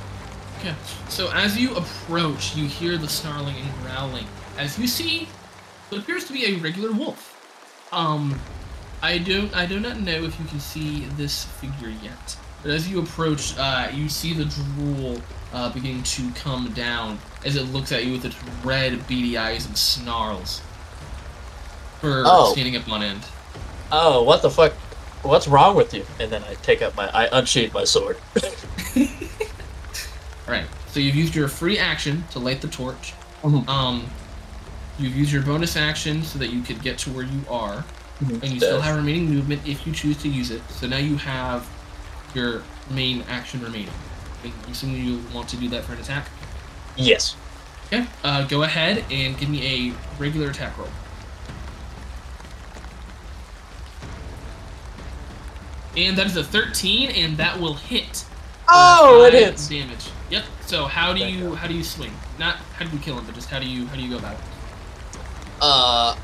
Okay. 0.60 0.74
So 1.08 1.30
as 1.32 1.58
you 1.58 1.74
approach, 1.76 2.56
you 2.56 2.66
hear 2.66 2.96
the 2.96 3.08
snarling 3.08 3.56
and 3.56 3.70
growling. 3.82 4.26
As 4.58 4.78
you 4.78 4.86
see, 4.86 5.28
what 5.88 6.00
appears 6.00 6.24
to 6.26 6.32
be 6.32 6.46
a 6.46 6.58
regular 6.58 6.92
wolf. 6.92 7.28
Um, 7.92 8.38
I 9.02 9.18
don't, 9.18 9.54
I 9.54 9.66
do 9.66 9.80
not 9.80 10.00
know 10.00 10.22
if 10.24 10.38
you 10.38 10.46
can 10.46 10.60
see 10.60 11.00
this 11.16 11.44
figure 11.44 11.90
yet. 12.02 12.36
But 12.62 12.70
as 12.70 12.88
you 12.88 13.00
approach, 13.00 13.58
uh, 13.58 13.88
you 13.92 14.08
see 14.08 14.32
the 14.32 14.44
drool 14.44 15.20
uh, 15.52 15.70
beginning 15.72 16.04
to 16.04 16.30
come 16.32 16.72
down 16.72 17.18
as 17.44 17.56
it 17.56 17.64
looks 17.64 17.90
at 17.92 18.04
you 18.06 18.12
with 18.12 18.24
its 18.24 18.36
red, 18.64 19.06
beady 19.08 19.36
eyes 19.36 19.66
and 19.66 19.76
snarls. 19.76 20.62
For 22.00 22.22
Oh. 22.24 22.52
standing 22.52 22.76
up 22.76 22.88
on 22.88 23.02
end. 23.02 23.22
Oh, 23.90 24.22
what 24.22 24.42
the 24.42 24.50
fuck? 24.50 24.72
What's 25.22 25.46
wrong 25.46 25.76
with 25.76 25.94
you? 25.94 26.04
And 26.18 26.30
then 26.32 26.42
I 26.44 26.54
take 26.54 26.82
out 26.82 26.96
my, 26.96 27.08
I 27.08 27.28
unsheathe 27.38 27.72
my 27.72 27.84
sword. 27.84 28.16
Alright, 30.46 30.66
so 30.88 30.98
you've 31.00 31.14
used 31.14 31.34
your 31.34 31.48
free 31.48 31.78
action 31.78 32.24
to 32.32 32.38
light 32.40 32.60
the 32.60 32.68
torch. 32.68 33.14
Mhm. 33.42 33.66
Um, 33.68 34.06
you've 34.98 35.16
used 35.16 35.32
your 35.32 35.42
bonus 35.42 35.76
action 35.76 36.22
so 36.24 36.38
that 36.38 36.48
you 36.48 36.62
could 36.62 36.82
get 36.82 36.98
to 36.98 37.10
where 37.10 37.24
you 37.24 37.40
are, 37.48 37.84
and 38.20 38.44
you 38.44 38.58
still 38.58 38.78
Dash. 38.78 38.86
have 38.86 38.96
remaining 38.96 39.30
movement 39.30 39.66
if 39.66 39.86
you 39.86 39.92
choose 39.92 40.16
to 40.22 40.28
use 40.28 40.50
it. 40.50 40.62
So 40.70 40.86
now 40.86 40.98
you 40.98 41.16
have 41.16 41.68
your 42.34 42.62
main 42.90 43.22
action 43.28 43.60
remaining. 43.62 43.92
I'm 44.44 44.52
assuming 44.70 45.04
you 45.04 45.22
want 45.32 45.48
to 45.50 45.56
do 45.56 45.68
that 45.68 45.84
for 45.84 45.92
an 45.92 46.00
attack. 46.00 46.28
Yes. 46.96 47.36
Okay, 47.86 48.06
uh, 48.24 48.46
go 48.46 48.62
ahead 48.64 49.04
and 49.10 49.38
give 49.38 49.48
me 49.48 49.90
a 49.90 50.20
regular 50.20 50.50
attack 50.50 50.76
roll. 50.78 50.88
And 55.96 56.16
that 56.16 56.26
is 56.26 56.36
a 56.36 56.44
13, 56.44 57.10
and 57.10 57.36
that 57.36 57.58
will 57.60 57.74
hit. 57.74 58.24
Oh, 58.68 59.24
it 59.26 59.34
hits. 59.34 59.68
Damage. 59.68 60.08
Yep. 60.30 60.44
So 60.66 60.86
how 60.86 61.12
do 61.12 61.20
Thank 61.20 61.36
you 61.36 61.48
God. 61.50 61.58
how 61.58 61.66
do 61.68 61.74
you 61.74 61.84
swing? 61.84 62.12
Not 62.38 62.56
how 62.78 62.86
do 62.86 62.96
you 62.96 63.02
kill 63.02 63.18
him, 63.18 63.26
but 63.26 63.34
just 63.34 63.50
how 63.50 63.58
do 63.58 63.66
you 63.68 63.86
how 63.86 63.96
do 63.96 64.02
you 64.02 64.10
go 64.10 64.16
about 64.16 64.34
it? 64.34 64.40
Uh, 65.60 66.16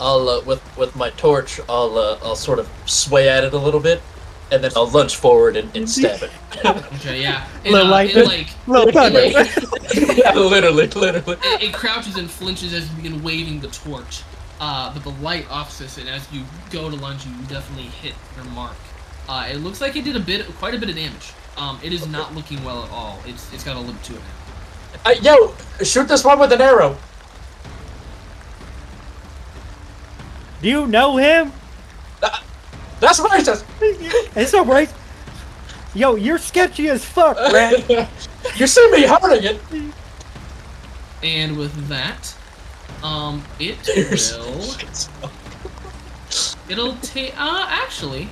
I'll 0.00 0.28
uh, 0.28 0.40
with 0.42 0.62
with 0.76 0.96
my 0.96 1.10
torch, 1.10 1.60
I'll 1.68 1.96
uh, 1.96 2.18
I'll 2.24 2.34
sort 2.34 2.58
of 2.58 2.68
sway 2.86 3.28
at 3.28 3.44
it 3.44 3.52
a 3.52 3.58
little 3.58 3.78
bit, 3.78 4.02
and 4.50 4.64
then 4.64 4.72
I'll 4.74 4.88
lunge 4.88 5.14
forward 5.14 5.56
and, 5.56 5.74
and 5.76 5.88
stab 5.88 6.22
it. 6.22 6.30
Okay, 6.96 7.22
yeah. 7.22 7.48
It, 7.64 7.72
Little 7.72 7.86
uh, 7.86 7.90
light 7.90 8.10
it, 8.10 8.14
bit. 8.16 8.26
like 8.26 8.48
Little 8.66 8.92
thunder. 8.92 9.20
yeah, 10.20 10.34
literally, 10.34 10.88
literally. 10.88 11.38
it, 11.42 11.62
it 11.62 11.72
crouches 11.72 12.16
and 12.16 12.30
flinches 12.30 12.74
as 12.74 12.90
you 12.90 12.96
begin 12.96 13.22
waving 13.22 13.60
the 13.60 13.68
torch. 13.68 14.22
Uh, 14.60 14.92
but 14.92 15.02
the 15.02 15.10
light 15.22 15.50
offsets 15.50 15.98
it. 15.98 16.06
As 16.06 16.30
you 16.32 16.44
go 16.70 16.90
to 16.90 16.96
lunge, 16.96 17.24
you 17.26 17.32
definitely 17.48 17.84
hit 17.88 18.14
your 18.36 18.44
mark. 18.46 18.76
Uh, 19.28 19.48
it 19.50 19.56
looks 19.56 19.80
like 19.80 19.96
it 19.96 20.04
did 20.04 20.16
a 20.16 20.20
bit, 20.20 20.46
quite 20.58 20.74
a 20.74 20.78
bit 20.78 20.90
of 20.90 20.96
damage. 20.96 21.32
Um, 21.56 21.78
it 21.82 21.92
is 21.92 22.06
not 22.06 22.34
looking 22.34 22.62
well 22.64 22.84
at 22.84 22.90
all. 22.90 23.18
It's 23.26 23.52
it's 23.52 23.64
got 23.64 23.76
a 23.76 23.80
limp 23.80 24.02
to 24.04 24.14
it 24.14 24.20
now. 25.04 25.10
Uh, 25.10 25.14
yo, 25.22 25.54
shoot 25.84 26.08
this 26.08 26.24
one 26.24 26.38
with 26.38 26.52
an 26.52 26.60
arrow. 26.60 26.96
Do 30.62 30.68
you 30.68 30.86
know 30.86 31.16
him? 31.16 31.52
That's 33.00 33.18
racist. 33.18 33.64
It's 34.36 34.54
alright. 34.54 34.92
Yo, 35.94 36.14
you're 36.14 36.38
sketchy 36.38 36.88
as 36.88 37.04
fuck, 37.04 37.36
Rat. 37.36 37.88
you 38.56 38.66
see 38.66 38.90
me 38.92 39.02
hurting 39.02 39.42
it. 39.42 39.92
And 41.22 41.56
with 41.56 41.88
that, 41.88 42.34
um, 43.02 43.42
it 43.58 43.76
will. 44.38 45.30
It'll 46.70 46.94
take. 46.96 47.34
Uh, 47.36 47.66
actually, 47.68 48.28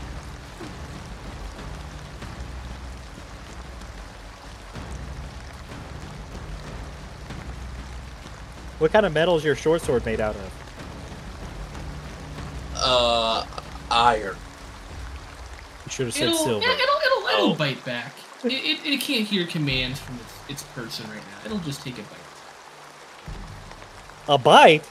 what 8.79 8.93
kind 8.93 9.05
of 9.07 9.13
metal 9.13 9.37
is 9.37 9.45
your 9.45 9.57
short 9.57 9.83
sword 9.83 10.05
made 10.07 10.21
out 10.21 10.37
of? 10.37 10.53
Uh, 12.77 13.45
iron. 13.91 14.37
You 15.87 15.91
should 15.91 16.07
have 16.07 16.15
said 16.15 16.29
it'll, 16.29 16.39
silver. 16.39 16.67
yeah, 16.67 16.73
it'll 16.75 16.85
it'll 16.85 17.29
it'll 17.29 17.53
Oh. 17.53 17.55
bite 17.55 17.85
back. 17.85 18.13
It, 18.45 18.53
it, 18.53 18.87
it 18.87 19.01
can't 19.01 19.27
hear 19.27 19.47
commands 19.47 19.99
from 20.01 20.17
its, 20.17 20.35
its 20.49 20.63
person 20.75 21.09
right 21.11 21.17
now. 21.17 21.47
It'll 21.47 21.59
just 21.59 21.83
take 21.83 21.95
a 21.99 22.03
bite. 22.03 22.19
A 24.29 24.39
bite? 24.39 24.85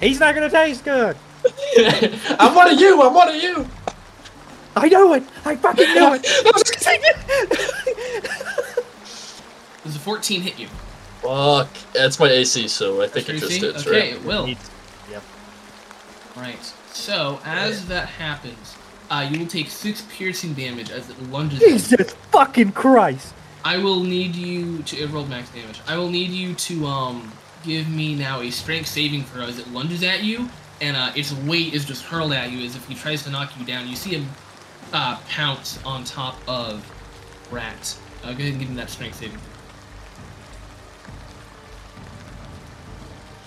He's 0.00 0.20
not 0.20 0.34
gonna 0.34 0.50
taste 0.50 0.84
good. 0.84 1.16
I'm 2.40 2.54
one 2.54 2.72
of 2.72 2.80
you. 2.80 3.02
I'm 3.02 3.14
one 3.14 3.28
of 3.28 3.36
you. 3.36 3.66
I 4.74 4.88
know 4.88 5.12
it. 5.14 5.22
I 5.44 5.56
fucking 5.56 5.94
know 5.94 6.14
it. 6.14 6.22
Does 9.84 9.96
a 9.96 10.00
14 10.00 10.40
hit 10.42 10.58
you? 10.58 10.66
Fuck. 11.22 11.68
That's 11.94 12.18
my 12.18 12.28
AC, 12.28 12.66
so 12.68 13.02
I 13.02 13.08
think 13.08 13.28
it 13.28 13.38
just 13.38 13.60
your 13.60 13.70
AC? 13.70 13.72
hits, 13.72 13.86
Okay, 13.86 14.00
right? 14.00 14.12
it 14.14 14.24
will. 14.24 14.46
Needs- 14.46 14.70
Yep. 15.10 15.22
Right. 16.36 16.72
So 16.92 17.40
as 17.44 17.86
that 17.86 18.08
happens, 18.08 18.74
uh, 19.10 19.28
you 19.30 19.38
will 19.38 19.46
take 19.46 19.70
six 19.70 20.04
piercing 20.10 20.54
damage 20.54 20.90
as 20.90 21.08
it 21.08 21.22
lunges. 21.30 21.62
at 21.62 21.68
you. 21.68 21.72
Jesus 21.74 22.14
fucking 22.32 22.72
Christ! 22.72 23.32
I 23.66 23.78
will 23.78 24.04
need 24.04 24.36
you 24.36 24.80
to 24.84 24.96
it 24.96 25.10
rolled 25.10 25.28
max 25.28 25.50
damage. 25.50 25.80
I 25.88 25.96
will 25.96 26.08
need 26.08 26.30
you 26.30 26.54
to 26.54 26.86
um 26.86 27.32
give 27.64 27.88
me 27.88 28.14
now 28.14 28.40
a 28.40 28.50
strength 28.50 28.86
saving 28.88 29.24
throw 29.24 29.42
as 29.42 29.58
it 29.58 29.66
lunges 29.72 30.04
at 30.04 30.22
you, 30.22 30.48
and 30.80 30.96
uh, 30.96 31.10
its 31.16 31.32
weight 31.32 31.74
is 31.74 31.84
just 31.84 32.04
hurled 32.04 32.32
at 32.32 32.52
you 32.52 32.64
as 32.64 32.76
if 32.76 32.86
he 32.86 32.94
tries 32.94 33.24
to 33.24 33.30
knock 33.30 33.58
you 33.58 33.66
down. 33.66 33.88
You 33.88 33.96
see 33.96 34.10
him 34.10 34.28
uh, 34.92 35.18
pounce 35.28 35.82
on 35.84 36.04
top 36.04 36.36
of 36.46 36.84
Rat. 37.50 37.96
Uh, 38.22 38.28
go 38.28 38.38
ahead 38.38 38.52
and 38.52 38.60
give 38.60 38.68
him 38.68 38.76
that 38.76 38.88
strength 38.88 39.16
saving. 39.16 39.38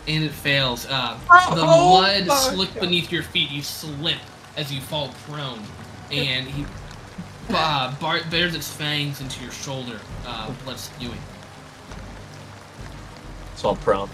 And 0.06 0.24
it 0.26 0.32
fails. 0.32 0.86
Uh, 0.90 1.18
the 1.56 1.62
Oh 1.64 2.02
mud 2.02 2.30
slick 2.40 2.74
God. 2.74 2.82
beneath 2.82 3.10
your 3.10 3.24
feet. 3.24 3.52
You 3.52 3.62
slip 3.62 4.18
as 4.58 4.70
you 4.74 4.82
fall 4.82 5.14
prone, 5.28 5.62
and 6.12 6.46
he 6.46 6.66
uh, 7.50 7.94
bar- 8.00 8.22
bears 8.30 8.56
its 8.56 8.72
fangs 8.72 9.22
into 9.22 9.42
your 9.44 9.52
shoulder, 9.52 10.00
uh, 10.26 10.52
blood 10.64 10.78
spewing. 10.78 11.18
So 13.56 13.70
I'm 13.70 13.78
prone. 13.78 14.10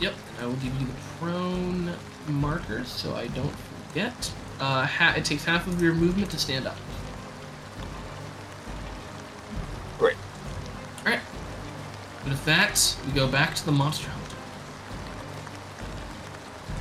Yep, 0.00 0.14
and 0.36 0.44
I 0.44 0.46
will 0.46 0.56
give 0.56 0.78
you 0.80 0.86
the 0.86 0.92
prone 1.18 1.92
markers 2.28 2.88
so 2.88 3.14
I 3.14 3.28
don't 3.28 3.54
forget. 3.88 4.32
Uh, 4.60 4.84
ha- 4.86 5.14
it 5.16 5.24
takes 5.24 5.44
half 5.44 5.66
of 5.66 5.80
your 5.80 5.94
movement 5.94 6.30
to 6.32 6.38
stand 6.38 6.66
up. 6.66 6.76
Great. 9.98 10.16
Alright. 11.04 11.20
With 12.24 12.44
that, 12.44 12.96
we 13.06 13.12
go 13.12 13.28
back 13.28 13.54
to 13.54 13.64
the 13.64 13.72
monster 13.72 14.10
hunt. 14.10 14.22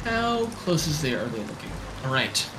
How 0.03 0.45
close 0.57 0.87
is 0.87 1.01
they 1.01 1.13
are 1.13 1.25
they 1.25 1.39
looking? 1.39 1.71
Alright. 2.03 2.49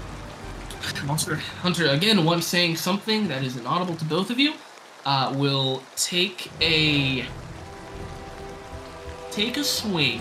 Monster 1.04 1.36
Hunter, 1.36 1.88
again, 1.88 2.24
once 2.24 2.46
saying 2.46 2.76
something 2.76 3.28
that 3.28 3.42
is 3.42 3.56
inaudible 3.56 3.96
to 3.96 4.04
both 4.04 4.30
of 4.30 4.38
you, 4.38 4.54
uh, 5.04 5.34
will 5.36 5.82
take 5.96 6.50
a 6.60 7.26
take 9.30 9.56
a 9.56 9.64
swing, 9.64 10.20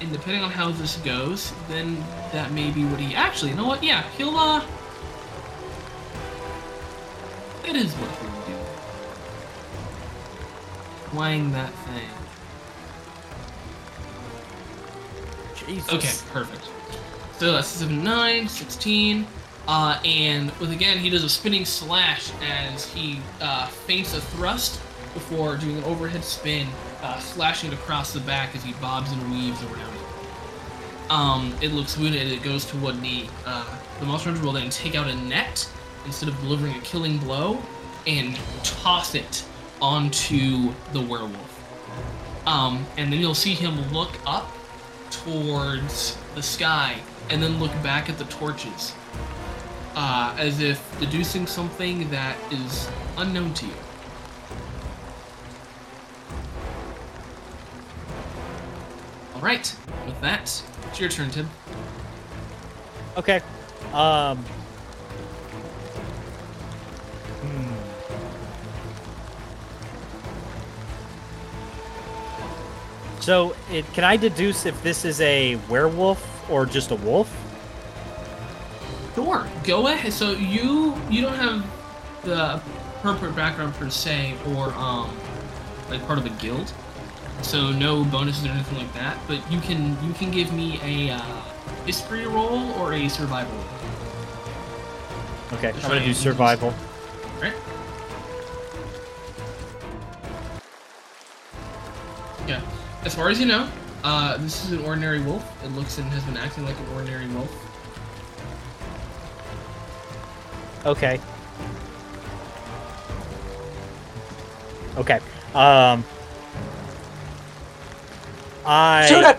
and 0.00 0.12
depending 0.12 0.42
on 0.42 0.50
how 0.50 0.70
this 0.70 0.96
goes, 0.98 1.52
then 1.68 1.96
that 2.32 2.52
may 2.52 2.70
be 2.70 2.84
what 2.84 3.00
he 3.00 3.14
actually. 3.14 3.50
You 3.50 3.56
know 3.56 3.66
what? 3.66 3.82
Yeah, 3.82 4.02
he'll 4.16 4.36
uh. 4.36 4.64
It 7.64 7.76
is 7.76 7.92
what 7.94 8.10
he'll 8.18 8.46
do. 8.46 8.54
Wang 11.16 11.50
that 11.52 11.72
thing. 11.72 12.08
Jesus. 15.66 15.92
Okay, 15.92 16.12
perfect. 16.32 16.68
So 17.38 17.52
that's 17.52 17.68
7, 17.68 18.02
9, 18.02 18.48
16. 18.48 19.26
Uh, 19.68 20.00
and 20.04 20.50
with 20.58 20.70
again, 20.70 20.98
he 20.98 21.10
does 21.10 21.24
a 21.24 21.28
spinning 21.28 21.64
slash 21.64 22.30
as 22.40 22.86
he 22.92 23.18
uh, 23.40 23.66
feints 23.66 24.14
a 24.14 24.20
thrust 24.20 24.80
before 25.12 25.56
doing 25.56 25.78
an 25.78 25.84
overhead 25.84 26.22
spin, 26.22 26.68
uh, 27.02 27.18
slashing 27.18 27.72
it 27.72 27.74
across 27.74 28.12
the 28.12 28.20
back 28.20 28.54
as 28.54 28.62
he 28.62 28.72
bobs 28.74 29.10
and 29.10 29.30
weaves 29.30 29.60
around 29.64 29.94
it. 29.94 31.10
Um, 31.10 31.54
it 31.60 31.72
looks 31.72 31.96
wounded 31.96 32.22
and 32.22 32.30
it 32.30 32.42
goes 32.42 32.64
to 32.66 32.76
one 32.76 33.00
knee. 33.00 33.28
Uh, 33.44 33.64
the 33.98 34.06
monster 34.06 34.30
hunter 34.30 34.44
will 34.44 34.52
then 34.52 34.70
take 34.70 34.94
out 34.94 35.08
a 35.08 35.14
net 35.14 35.68
instead 36.04 36.28
of 36.28 36.38
delivering 36.40 36.74
a 36.74 36.80
killing 36.80 37.18
blow 37.18 37.60
and 38.06 38.38
toss 38.62 39.14
it 39.14 39.44
onto 39.80 40.72
the 40.92 41.00
werewolf. 41.00 41.52
Um, 42.46 42.86
and 42.96 43.12
then 43.12 43.18
you'll 43.18 43.34
see 43.34 43.54
him 43.54 43.92
look 43.92 44.12
up 44.26 44.52
towards 45.10 46.16
the 46.34 46.42
sky 46.42 47.00
and 47.30 47.42
then 47.42 47.58
look 47.58 47.72
back 47.82 48.08
at 48.08 48.18
the 48.18 48.24
torches 48.24 48.92
uh, 49.96 50.36
as 50.38 50.60
if 50.60 51.00
deducing 51.00 51.46
something 51.46 52.08
that 52.10 52.36
is 52.52 52.88
unknown 53.16 53.54
to 53.54 53.64
you. 53.66 53.72
All 59.34 59.40
right, 59.40 59.74
with 60.06 60.20
that, 60.20 60.62
it's 60.88 61.00
your 61.00 61.08
turn, 61.08 61.30
Tim. 61.30 61.48
Okay. 63.16 63.40
Um. 63.92 64.38
Hmm. 67.40 67.72
So, 73.20 73.56
it, 73.70 73.90
can 73.94 74.04
I 74.04 74.16
deduce 74.18 74.66
if 74.66 74.82
this 74.82 75.06
is 75.06 75.20
a 75.22 75.56
werewolf 75.70 76.50
or 76.50 76.66
just 76.66 76.90
a 76.90 76.96
wolf? 76.96 77.45
Sure, 79.16 79.48
go 79.64 79.88
ahead. 79.88 80.12
So 80.12 80.32
you 80.32 80.94
you 81.08 81.22
don't 81.22 81.34
have 81.36 81.64
the 82.22 82.60
appropriate 82.98 83.34
background 83.34 83.72
per 83.74 83.88
se, 83.88 84.34
or 84.48 84.74
um, 84.74 85.10
like 85.88 86.06
part 86.06 86.18
of 86.18 86.26
a 86.26 86.30
guild. 86.30 86.70
So 87.40 87.72
no 87.72 88.04
bonuses 88.04 88.44
or 88.44 88.50
anything 88.50 88.76
like 88.76 88.92
that. 88.92 89.16
But 89.26 89.40
you 89.50 89.58
can 89.60 89.96
you 90.06 90.12
can 90.12 90.30
give 90.30 90.52
me 90.52 90.78
a 90.82 91.14
uh, 91.14 91.42
history 91.86 92.26
roll 92.26 92.72
or 92.72 92.92
a 92.92 93.08
survival 93.08 93.56
roll. 93.56 93.64
Okay, 95.54 95.72
I'm 95.72 95.80
gonna 95.80 96.04
do 96.04 96.12
survival. 96.12 96.74
Right? 97.40 97.54
Yeah. 102.46 102.60
As 103.06 103.14
far 103.14 103.30
as 103.30 103.40
you 103.40 103.46
know, 103.46 103.66
uh, 104.04 104.36
this 104.36 104.62
is 104.66 104.72
an 104.72 104.84
ordinary 104.84 105.20
wolf. 105.22 105.42
It 105.64 105.68
looks 105.68 105.96
and 105.96 106.06
has 106.10 106.22
been 106.24 106.36
acting 106.36 106.66
like 106.66 106.78
an 106.78 106.88
ordinary 106.94 107.28
wolf. 107.28 107.65
Okay. 110.86 111.20
Okay. 114.96 115.20
Um. 115.54 116.04
I. 118.64 119.06
Shoot 119.08 119.24
it! 119.24 119.36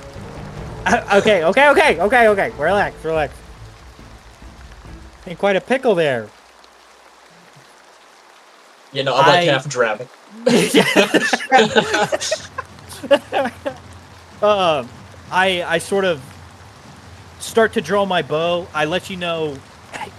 okay, 1.14 1.44
okay, 1.44 1.70
okay, 1.70 2.00
okay, 2.00 2.28
okay. 2.28 2.52
Relax, 2.58 3.04
relax. 3.04 3.34
Ain't 5.26 5.40
quite 5.40 5.56
a 5.56 5.62
pickle 5.62 5.96
there. 5.96 6.30
You 8.94 9.04
know, 9.04 9.16
I'm 9.16 9.28
like 9.28 9.50
I- 9.50 9.52
half 9.52 9.68
dragon. 9.68 10.08
um, 14.42 14.88
I 15.32 15.64
I 15.64 15.78
sort 15.80 16.06
of 16.06 16.22
start 17.40 17.74
to 17.74 17.82
draw 17.82 18.06
my 18.06 18.22
bow. 18.22 18.68
I 18.74 18.86
let 18.86 19.10
you 19.10 19.18
know, 19.18 19.56
hey, 19.56 19.60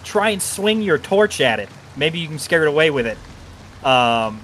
try 0.05 0.31
and 0.31 0.41
swing 0.43 0.83
your 0.83 0.99
torch 0.99 1.41
at 1.41 1.61
it. 1.61 1.69
Maybe 1.97 2.19
you 2.19 2.29
can 2.29 2.39
scare 2.39 2.63
it 2.65 2.69
away 2.69 2.91
with 2.91 3.07
it. 3.07 3.17
Um, 3.85 4.41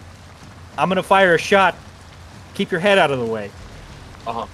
I'm 0.77 0.89
gonna 0.89 1.03
fire 1.03 1.35
a 1.35 1.39
shot. 1.39 1.75
Keep 2.55 2.71
your 2.71 2.81
head 2.81 2.99
out 2.99 3.11
of 3.11 3.19
the 3.19 3.27
way. 3.27 3.51
Uh-huh. 4.27 4.47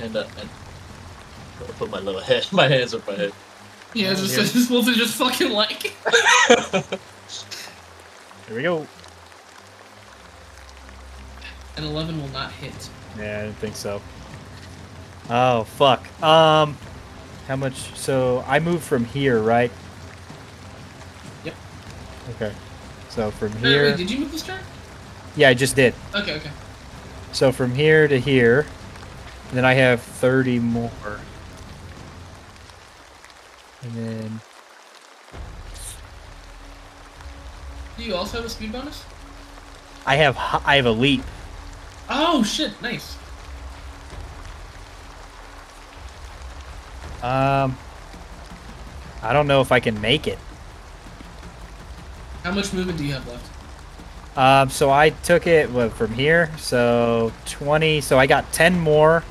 And, 0.00 0.16
uh, 0.16 0.26
and 0.40 0.48
I'll 1.60 1.66
put 1.74 1.90
my 1.90 1.98
little 2.00 2.20
head, 2.20 2.46
my 2.52 2.68
hands 2.68 2.94
up 2.94 3.06
my 3.06 3.14
head. 3.14 3.32
Yeah, 3.94 4.10
Oh, 4.10 4.14
just 4.14 4.36
yeah. 4.36 4.42
this 4.42 4.68
wolf 4.70 4.88
is 4.88 4.96
just 4.96 5.14
fucking 5.14 5.50
like. 5.50 5.82
Here 8.46 8.56
we 8.56 8.62
go. 8.62 8.86
An 11.76 11.84
eleven 11.84 12.20
will 12.20 12.28
not 12.28 12.52
hit. 12.52 12.74
Yeah, 13.18 13.38
I 13.40 13.42
didn't 13.44 13.56
think 13.56 13.76
so. 13.76 14.00
Oh 15.28 15.64
fuck. 15.64 16.06
Um, 16.22 16.76
how 17.48 17.56
much? 17.56 17.74
So 17.96 18.44
I 18.46 18.58
moved 18.60 18.82
from 18.84 19.04
here, 19.04 19.40
right? 19.40 19.70
Yep. 21.44 21.54
Okay. 22.34 22.52
So 23.10 23.30
from 23.30 23.52
Uh, 23.52 23.56
here. 23.56 23.84
wait, 23.84 23.96
did 23.96 24.10
you 24.10 24.18
move 24.18 24.32
this 24.32 24.42
turn? 24.42 24.60
Yeah, 25.36 25.48
I 25.50 25.54
just 25.54 25.76
did. 25.76 25.94
Okay, 26.14 26.34
okay. 26.36 26.50
So 27.32 27.52
from 27.52 27.74
here 27.74 28.08
to 28.08 28.18
here, 28.18 28.66
then 29.52 29.64
I 29.64 29.74
have 29.74 30.00
30 30.02 30.58
more. 30.58 30.90
And 33.82 33.92
then 33.94 34.40
Do 37.96 38.02
you 38.04 38.14
also 38.14 38.38
have 38.38 38.46
a 38.46 38.50
speed 38.50 38.72
bonus? 38.72 39.02
I 40.04 40.16
have 40.16 40.36
I 40.64 40.76
have 40.76 40.86
a 40.86 40.90
leap. 40.92 41.22
Oh 42.10 42.42
shit! 42.42 42.80
Nice. 42.82 43.16
Um, 47.26 47.76
I 49.22 49.32
don't 49.32 49.48
know 49.48 49.60
if 49.60 49.72
I 49.72 49.80
can 49.80 50.00
make 50.00 50.28
it. 50.28 50.38
How 52.44 52.52
much 52.52 52.72
movement 52.72 52.98
do 52.98 53.04
you 53.04 53.14
have 53.14 53.26
left? 53.26 53.50
Um, 54.38 54.70
so 54.70 54.90
I 54.90 55.10
took 55.10 55.46
it 55.48 55.68
what, 55.70 55.92
from 55.94 56.12
here, 56.12 56.50
so 56.58 57.32
20. 57.46 58.00
So 58.00 58.18
I 58.18 58.26
got 58.26 58.52
10 58.52 58.78
more 58.78 59.24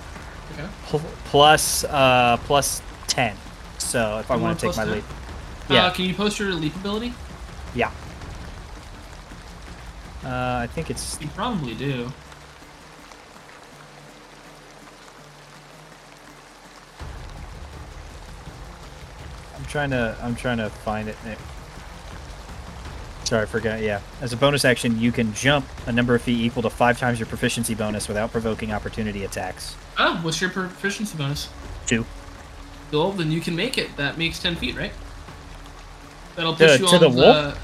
Okay. 0.53 0.67
pl- 0.87 1.01
plus 1.25 1.83
uh 1.85 2.37
plus 2.45 2.81
10. 3.07 3.35
So 3.77 4.19
if 4.19 4.29
I 4.31 4.35
want 4.35 4.59
to 4.59 4.67
take 4.67 4.75
my 4.75 4.83
10? 4.83 4.93
leap, 4.93 5.03
Uh, 5.69 5.73
yeah, 5.73 5.89
can 5.91 6.05
you 6.05 6.13
post 6.13 6.37
your 6.39 6.53
leap 6.53 6.75
ability? 6.75 7.13
yeah. 7.75 7.91
Uh, 10.23 10.59
I 10.63 10.67
think 10.73 10.89
it's 10.89 11.17
You 11.21 11.27
probably 11.29 11.75
do. 11.75 12.11
Trying 19.75 19.89
to 19.89 20.17
I'm 20.21 20.35
trying 20.37 20.57
to 20.59 20.69
find 20.69 21.09
it. 21.09 21.17
Sorry, 23.25 23.41
I 23.43 23.45
forgot. 23.45 23.81
Yeah, 23.81 23.99
as 24.21 24.31
a 24.31 24.37
bonus 24.37 24.63
action, 24.63 24.97
you 25.01 25.11
can 25.11 25.33
jump 25.33 25.65
a 25.85 25.91
number 25.91 26.15
of 26.15 26.21
feet 26.21 26.39
equal 26.39 26.63
to 26.63 26.69
five 26.69 26.97
times 26.97 27.19
your 27.19 27.25
proficiency 27.27 27.75
bonus 27.75 28.07
without 28.07 28.31
provoking 28.31 28.71
opportunity 28.71 29.25
attacks. 29.25 29.75
Oh, 29.97 30.17
what's 30.21 30.39
your 30.39 30.49
proficiency 30.49 31.17
bonus? 31.17 31.49
Two. 31.85 32.05
Cool, 32.89 33.11
then 33.11 33.31
you 33.33 33.41
can 33.41 33.53
make 33.53 33.77
it. 33.77 33.97
That 33.97 34.17
makes 34.17 34.39
10 34.41 34.55
feet, 34.55 34.77
right? 34.77 34.93
That'll 36.37 36.55
To- 36.55 36.67
put 36.67 36.79
you 36.79 36.87
to 36.87 36.95
on 36.95 37.01
the 37.01 37.09
the. 37.09 37.57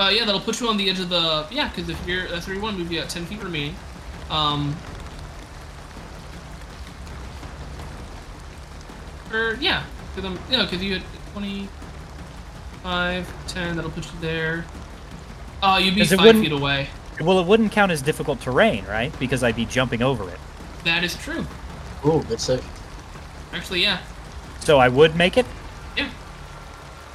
Uh, 0.00 0.08
yeah, 0.08 0.24
that'll 0.24 0.40
put 0.40 0.60
you 0.60 0.68
on 0.70 0.78
the 0.78 0.88
edge 0.88 1.00
of 1.00 1.10
the. 1.10 1.46
Yeah, 1.50 1.68
because 1.68 1.90
if 1.90 2.06
you're 2.06 2.26
that's 2.28 2.46
where 2.46 2.56
you 2.56 2.62
want 2.62 2.76
to 2.78 2.82
move, 2.82 2.90
you 2.90 3.00
got 3.00 3.10
10 3.10 3.26
feet 3.26 3.42
remaining. 3.42 3.76
Um. 4.30 4.74
Or 9.30 9.58
yeah, 9.60 9.84
because 10.14 10.30
I'm 10.30 10.38
yeah, 10.50 10.62
because 10.64 10.82
you 10.82 10.94
had 10.94 11.02
25, 11.38 13.46
10. 13.48 13.76
That'll 13.76 13.90
put 13.92 14.04
you 14.04 14.10
there. 14.20 14.64
Uh, 15.62 15.80
you'd 15.82 15.94
be 15.94 16.00
'Cause 16.00 16.12
it 16.12 16.16
five 16.18 16.34
feet 16.34 16.50
away. 16.52 16.88
Well, 17.20 17.38
it 17.40 17.46
wouldn't 17.46 17.70
count 17.72 17.90
as 17.92 18.02
difficult 18.02 18.40
terrain, 18.40 18.84
right? 18.86 19.16
Because 19.18 19.42
I'd 19.44 19.56
be 19.56 19.64
jumping 19.64 20.02
over 20.02 20.28
it. 20.30 20.38
That 20.84 21.02
is 21.04 21.14
true. 21.16 21.46
Ooh, 22.04 22.22
good 22.28 22.40
save. 22.40 22.64
Actually, 23.52 23.82
yeah. 23.82 23.98
So 24.60 24.78
I 24.78 24.88
would 24.88 25.16
make 25.16 25.36
it. 25.36 25.46
Yeah. 25.96 26.08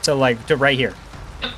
So 0.02 0.18
like 0.18 0.45
to 0.48 0.58
right 0.58 0.78
here. 0.78 0.94
Yep. 1.41 1.52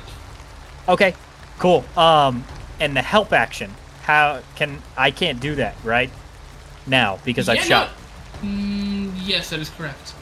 Okay, 0.88 1.14
cool. 1.58 1.84
Um, 1.96 2.44
and 2.78 2.96
the 2.96 3.02
help 3.02 3.32
action. 3.32 3.74
How 4.02 4.40
can 4.54 4.80
I 4.96 5.10
can't 5.10 5.40
do 5.40 5.56
that 5.56 5.74
right 5.82 6.10
now 6.86 7.18
because 7.24 7.48
I've 7.48 7.64
shot. 7.64 7.90
no- 8.42 8.48
Mm, 8.48 9.12
yes, 9.24 9.50
that 9.50 9.58
is 9.60 9.70
correct. 9.70 10.12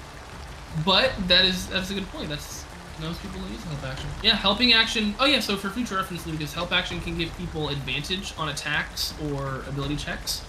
But 0.84 1.12
that 1.28 1.44
is 1.44 1.66
that's 1.68 1.90
a 1.90 1.94
good 1.94 2.08
point. 2.10 2.28
That's 2.28 2.64
most 3.00 3.20
people 3.22 3.40
don't 3.40 3.50
use 3.50 3.62
help 3.64 3.82
action. 3.84 4.08
Yeah, 4.22 4.36
helping 4.36 4.72
action. 4.72 5.14
Oh 5.18 5.26
yeah, 5.26 5.40
so 5.40 5.56
for 5.56 5.68
future 5.70 5.96
reference, 5.96 6.26
Lucas, 6.26 6.54
help 6.54 6.72
action 6.72 7.00
can 7.00 7.18
give 7.18 7.36
people 7.36 7.68
advantage 7.68 8.34
on 8.38 8.48
attacks 8.48 9.14
or 9.30 9.62
ability 9.68 9.96
checks. 9.96 10.44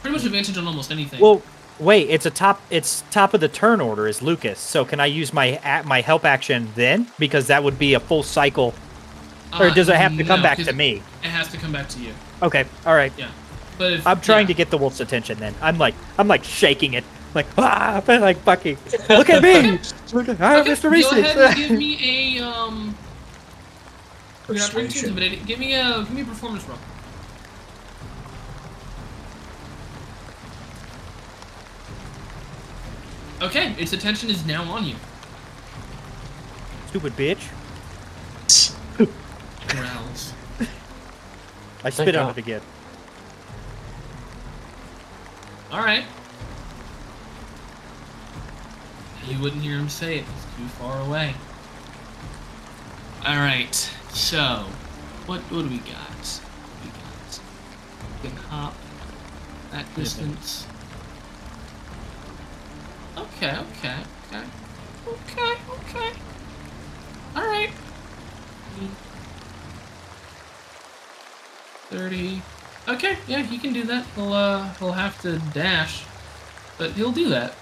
Pretty 0.00 0.16
much 0.16 0.24
advantage 0.24 0.56
on 0.56 0.66
almost 0.66 0.90
anything. 0.92 1.20
Well, 1.20 1.42
wait. 1.78 2.08
It's 2.08 2.26
a 2.26 2.30
top. 2.30 2.60
It's 2.70 3.02
top 3.10 3.34
of 3.34 3.40
the 3.40 3.48
turn 3.48 3.80
order 3.80 4.06
is 4.06 4.22
Lucas. 4.22 4.58
So 4.58 4.84
can 4.84 5.00
I 5.00 5.06
use 5.06 5.32
my 5.32 5.60
my 5.84 6.00
help 6.00 6.24
action 6.24 6.72
then? 6.74 7.08
Because 7.18 7.48
that 7.48 7.62
would 7.64 7.78
be 7.78 7.94
a 7.94 8.00
full 8.00 8.22
cycle. 8.22 8.74
Or 9.58 9.66
Uh, 9.66 9.74
does 9.74 9.88
it 9.88 9.96
have 9.96 10.16
to 10.16 10.24
come 10.24 10.40
no, 10.40 10.44
back 10.44 10.58
to 10.58 10.72
me? 10.72 11.02
It 11.22 11.28
has 11.28 11.48
to 11.48 11.56
come 11.56 11.72
back 11.72 11.88
to 11.90 12.00
you. 12.00 12.12
Okay. 12.42 12.64
All 12.84 12.94
right. 12.94 13.12
Yeah. 13.16 13.30
But 13.78 13.92
if, 13.94 14.06
I'm 14.06 14.20
trying 14.20 14.42
yeah. 14.42 14.48
to 14.48 14.54
get 14.54 14.70
the 14.70 14.78
wolf's 14.78 15.00
attention. 15.00 15.38
Then 15.38 15.54
I'm 15.62 15.78
like 15.78 15.94
I'm 16.18 16.28
like 16.28 16.44
shaking 16.44 16.94
it. 16.94 17.04
Like 17.38 17.46
ah, 17.56 18.02
but 18.04 18.20
like 18.20 18.44
Bucky, 18.44 18.76
Look 19.08 19.30
at 19.30 19.40
me. 19.44 19.78
Look 20.12 20.28
at 20.28 20.40
ah, 20.40 20.58
Okay, 20.58 20.72
Mr. 20.72 20.90
Go 20.90 21.10
ahead 21.10 21.36
and 21.36 21.56
give 21.56 21.78
me 21.78 22.36
a 22.36 22.44
um. 22.44 22.96
You're 24.48 24.56
not 24.58 24.72
very 24.72 24.88
too 24.88 24.88
Persuasion. 24.88 25.08
intimidating. 25.10 25.44
Give 25.44 25.60
me 25.60 25.74
a 25.74 25.98
give 26.00 26.10
me 26.10 26.22
a 26.22 26.24
performance 26.24 26.64
roll. 26.64 26.78
Okay, 33.40 33.72
its 33.78 33.92
attention 33.92 34.30
is 34.30 34.44
now 34.44 34.64
on 34.64 34.84
you. 34.84 34.96
Stupid 36.88 37.12
bitch. 37.12 37.52
Growls. 39.68 40.32
I 40.60 40.64
Thank 41.82 41.94
spit 41.94 42.16
on 42.16 42.26
God. 42.26 42.36
it 42.36 42.40
again. 42.40 42.62
All 45.70 45.84
right. 45.84 46.02
You 49.28 49.38
wouldn't 49.40 49.62
hear 49.62 49.76
him 49.76 49.88
say 49.88 50.18
it. 50.18 50.24
He's 50.24 50.56
too 50.56 50.68
far 50.78 51.00
away. 51.00 51.34
All 53.26 53.36
right. 53.36 53.74
So, 54.10 54.64
what 55.26 55.40
what 55.52 55.62
do 55.62 55.68
we 55.68 55.78
got? 55.78 56.40
We 56.82 56.90
got. 56.90 57.40
We 58.22 58.28
can 58.28 58.38
hop 58.38 58.74
that 59.70 59.94
distance. 59.94 60.66
Okay. 63.16 63.56
Okay. 63.56 63.96
Okay. 64.32 64.44
Okay. 65.06 65.56
Okay. 65.70 66.12
All 67.36 67.46
right. 67.46 67.70
30. 71.90 72.42
Okay, 72.88 73.18
yeah, 73.26 73.42
he 73.42 73.58
can 73.58 73.72
do 73.72 73.84
that. 73.84 74.06
He'll 74.14 74.32
uh 74.32 74.72
he'll 74.74 74.92
have 74.92 75.20
to 75.22 75.38
dash. 75.52 76.04
But 76.78 76.92
he'll 76.92 77.12
do 77.12 77.28
that. 77.30 77.54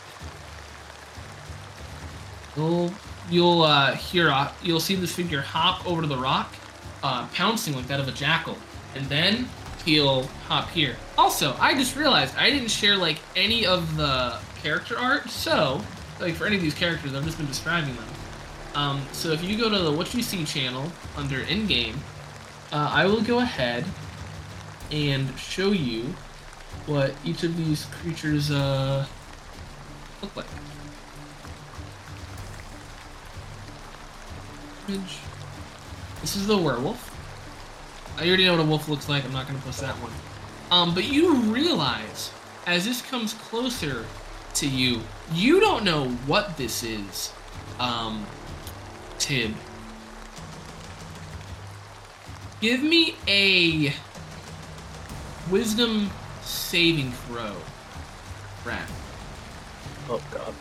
You'll 2.57 2.93
you'll 3.31 3.62
uh 3.62 3.95
hear 3.95 4.31
uh, 4.31 4.53
you'll 4.62 4.81
see 4.81 4.95
this 4.95 5.15
figure 5.15 5.41
hop 5.41 5.87
over 5.87 6.03
to 6.03 6.09
the 6.09 6.16
rock, 6.16 6.55
uh 7.03 7.27
pouncing 7.28 7.74
like 7.74 7.87
that 7.89 8.01
of 8.01 8.09
a 8.09 8.12
jackal. 8.12 8.57
And 8.95 9.07
then 9.07 9.49
he'll 9.85 10.24
hop 10.49 10.70
here. 10.70 10.97
Also, 11.19 11.55
I 11.61 11.74
just 11.74 11.97
realized 11.97 12.35
I 12.37 12.51
didn't 12.51 12.70
share 12.70 12.97
like 12.97 13.19
any 13.35 13.66
of 13.66 13.97
the 13.97 14.39
character 14.62 14.99
art, 14.99 15.31
so 15.31 15.81
like 16.20 16.35
for 16.35 16.47
any 16.47 16.57
of 16.57 16.62
these 16.62 16.74
characters, 16.74 17.15
I've 17.15 17.24
just 17.24 17.39
been 17.39 17.47
describing 17.47 17.95
them. 17.95 18.09
Um, 18.74 19.03
so 19.12 19.31
if 19.31 19.43
you 19.43 19.57
go 19.57 19.70
to 19.70 19.78
the 19.78 19.93
What 19.93 20.12
You 20.12 20.23
See 20.23 20.45
channel 20.45 20.91
under 21.16 21.41
in-game, 21.41 21.99
uh, 22.73 22.91
I 22.93 23.07
will 23.07 23.23
go 23.23 23.39
ahead 23.39 23.85
and 24.91 25.37
show 25.39 25.73
you 25.73 26.15
what 26.87 27.15
each 27.24 27.43
of 27.43 27.57
these 27.57 27.87
creatures 27.87 28.51
uh, 28.51 29.07
look 30.20 30.37
like. 30.37 30.47
This 34.87 36.37
is 36.37 36.47
the 36.47 36.57
werewolf. 36.57 37.13
I 38.19 38.27
already 38.29 38.45
know 38.45 38.53
what 38.53 38.61
a 38.61 38.65
wolf 38.65 38.89
looks 38.89 39.09
like. 39.09 39.25
I'm 39.25 39.33
not 39.33 39.49
going 39.49 39.59
to 39.59 39.65
post 39.65 39.81
that 39.81 39.95
one. 39.97 40.13
Um, 40.71 40.95
but 40.95 41.05
you 41.05 41.35
realize 41.35 42.31
as 42.67 42.85
this 42.85 43.03
comes 43.03 43.35
closer 43.35 44.05
to 44.55 44.69
you, 44.69 45.01
you 45.33 45.61
don't 45.61 45.85
know 45.85 46.09
what 46.27 46.57
this 46.57 46.83
is. 46.83 47.33
Um, 47.79 48.27
Tib. 49.19 49.55
Give 52.61 52.83
me 52.83 53.17
a 53.29 53.93
wisdom 55.51 56.11
saving 56.43 57.13
throw. 57.13 57.55
Rat. 58.65 58.89
Oh 60.09 60.23
god. 60.33 60.55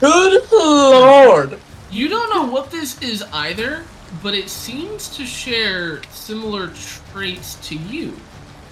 Good 0.00 0.52
lord! 0.52 1.58
You 1.90 2.08
don't 2.08 2.34
know 2.34 2.50
what 2.52 2.70
this 2.70 3.00
is 3.02 3.22
either, 3.32 3.84
but 4.22 4.34
it 4.34 4.48
seems 4.48 5.08
to 5.16 5.24
share 5.24 6.02
similar 6.10 6.68
traits 7.12 7.54
to 7.68 7.76
you. 7.76 8.16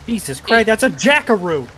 Jesus 0.06 0.40
Christ, 0.40 0.66
that's 0.66 0.82
a 0.82 0.90
jackaroo. 0.90 1.68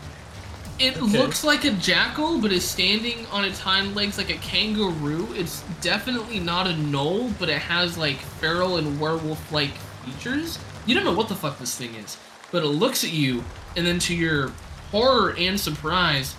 It 0.78 0.96
Okay. 0.96 1.18
looks 1.18 1.44
like 1.44 1.64
a 1.64 1.72
jackal, 1.72 2.38
but 2.38 2.52
is 2.52 2.64
standing 2.64 3.26
on 3.30 3.44
its 3.44 3.58
hind 3.60 3.94
legs 3.94 4.16
like 4.16 4.30
a 4.30 4.38
kangaroo. 4.38 5.28
It's 5.34 5.62
definitely 5.82 6.40
not 6.40 6.66
a 6.66 6.70
gnoll, 6.72 7.32
but 7.38 7.48
it 7.50 7.58
has 7.58 7.98
like 7.98 8.16
feral 8.16 8.78
and 8.78 8.98
werewolf-like 8.98 9.72
features. 10.04 10.58
You 10.86 10.94
don't 10.94 11.04
know 11.04 11.12
what 11.12 11.28
the 11.28 11.34
fuck 11.34 11.58
this 11.58 11.76
thing 11.76 11.94
is, 11.96 12.16
but 12.50 12.62
it 12.64 12.68
looks 12.68 13.04
at 13.04 13.12
you, 13.12 13.44
and 13.76 13.86
then 13.86 13.98
to 14.00 14.14
your 14.14 14.52
horror 14.90 15.34
and 15.36 15.60
surprise, 15.60 16.34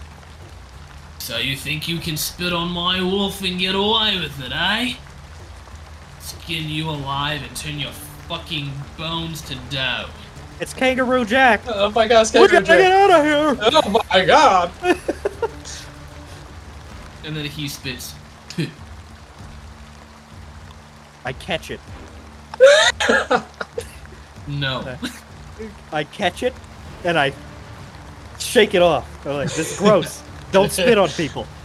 so 1.21 1.37
you 1.37 1.55
think 1.55 1.87
you 1.87 1.99
can 1.99 2.17
spit 2.17 2.51
on 2.51 2.69
my 2.71 2.99
wolf 3.01 3.43
and 3.43 3.59
get 3.59 3.75
away 3.75 4.19
with 4.19 4.43
it, 4.43 4.51
eh? 4.51 4.95
Skin 6.19 6.67
you 6.67 6.89
alive 6.89 7.43
and 7.43 7.55
turn 7.55 7.79
your 7.79 7.91
fucking 8.27 8.71
bones 8.97 9.41
to 9.43 9.55
dough. 9.69 10.09
It's 10.59 10.73
Kangaroo 10.73 11.23
Jack. 11.23 11.61
Oh 11.67 11.91
my 11.91 12.07
god, 12.07 12.21
We 12.21 12.25
Scarecrow 12.25 12.61
gotta 12.61 12.77
get 12.77 12.91
out 12.91 13.11
of 13.11 13.23
here. 13.23 13.69
Oh 13.71 14.03
my 14.11 14.25
god! 14.25 14.71
And 17.23 17.37
then 17.37 17.45
he 17.45 17.67
spits. 17.67 18.15
I 21.23 21.33
catch 21.33 21.69
it. 21.69 21.79
no. 24.47 24.97
I 25.91 26.03
catch 26.03 26.41
it, 26.41 26.55
and 27.03 27.19
I 27.19 27.31
shake 28.39 28.73
it 28.73 28.81
off. 28.81 29.07
I'm 29.23 29.33
like, 29.33 29.53
this 29.53 29.73
is 29.73 29.77
gross. 29.77 30.23
Don't 30.51 30.71
spit 30.71 30.97
on 30.97 31.09
people. 31.09 31.47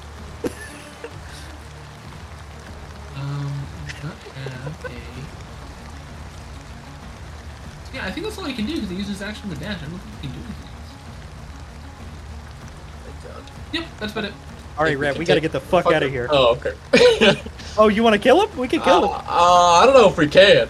Um, 3.17 3.67
does 4.03 4.85
a. 4.85 4.91
Yeah, 7.95 8.05
I 8.05 8.11
think 8.11 8.27
that's 8.27 8.37
all 8.37 8.45
he 8.45 8.53
can 8.55 8.67
do 8.67 8.75
because 8.75 8.91
he 8.91 8.97
uses 8.97 9.23
action 9.23 9.49
to 9.49 9.57
dash. 9.57 9.79
I 9.83 9.87
don't 9.87 9.99
think 9.99 10.15
he 10.21 10.29
can 10.29 10.37
do 10.37 10.43
anything 10.45 10.69
else. 13.33 13.51
Yep, 13.73 13.85
that's 13.99 14.13
about 14.13 14.25
it. 14.25 14.33
All 14.77 14.85
right, 14.85 14.99
Think 14.99 15.15
we 15.15 15.21
we 15.21 15.25
gotta 15.25 15.41
get 15.41 15.53
the 15.53 15.61
fuck 15.61 15.87
out 15.87 16.03
of 16.03 16.11
here. 16.11 16.29
Oh, 16.31 16.59
okay. 16.59 17.41
Oh, 17.79 17.89
you 17.89 18.03
want 18.03 18.15
to 18.15 18.19
kill 18.19 18.47
him? 18.47 18.59
We 18.59 18.69
can 18.69 18.81
kill 18.81 19.05
uh, 19.05 19.19
him. 19.21 19.27
uh, 19.29 19.81
I 19.83 19.85
don't 19.85 19.95
know 19.95 20.09
if 20.09 20.17
we 20.17 20.27
can. 20.29 20.67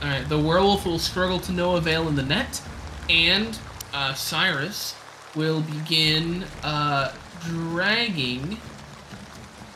All 0.00 0.08
right, 0.08 0.28
the 0.28 0.38
werewolf 0.38 0.86
will 0.86 1.00
struggle 1.00 1.40
to 1.40 1.50
no 1.50 1.74
avail 1.74 2.06
in 2.06 2.14
the 2.14 2.22
net, 2.22 2.62
and 3.10 3.58
uh, 3.92 4.14
Cyrus 4.14 4.94
will 5.38 5.60
begin 5.60 6.44
uh, 6.64 7.12
dragging, 7.44 8.58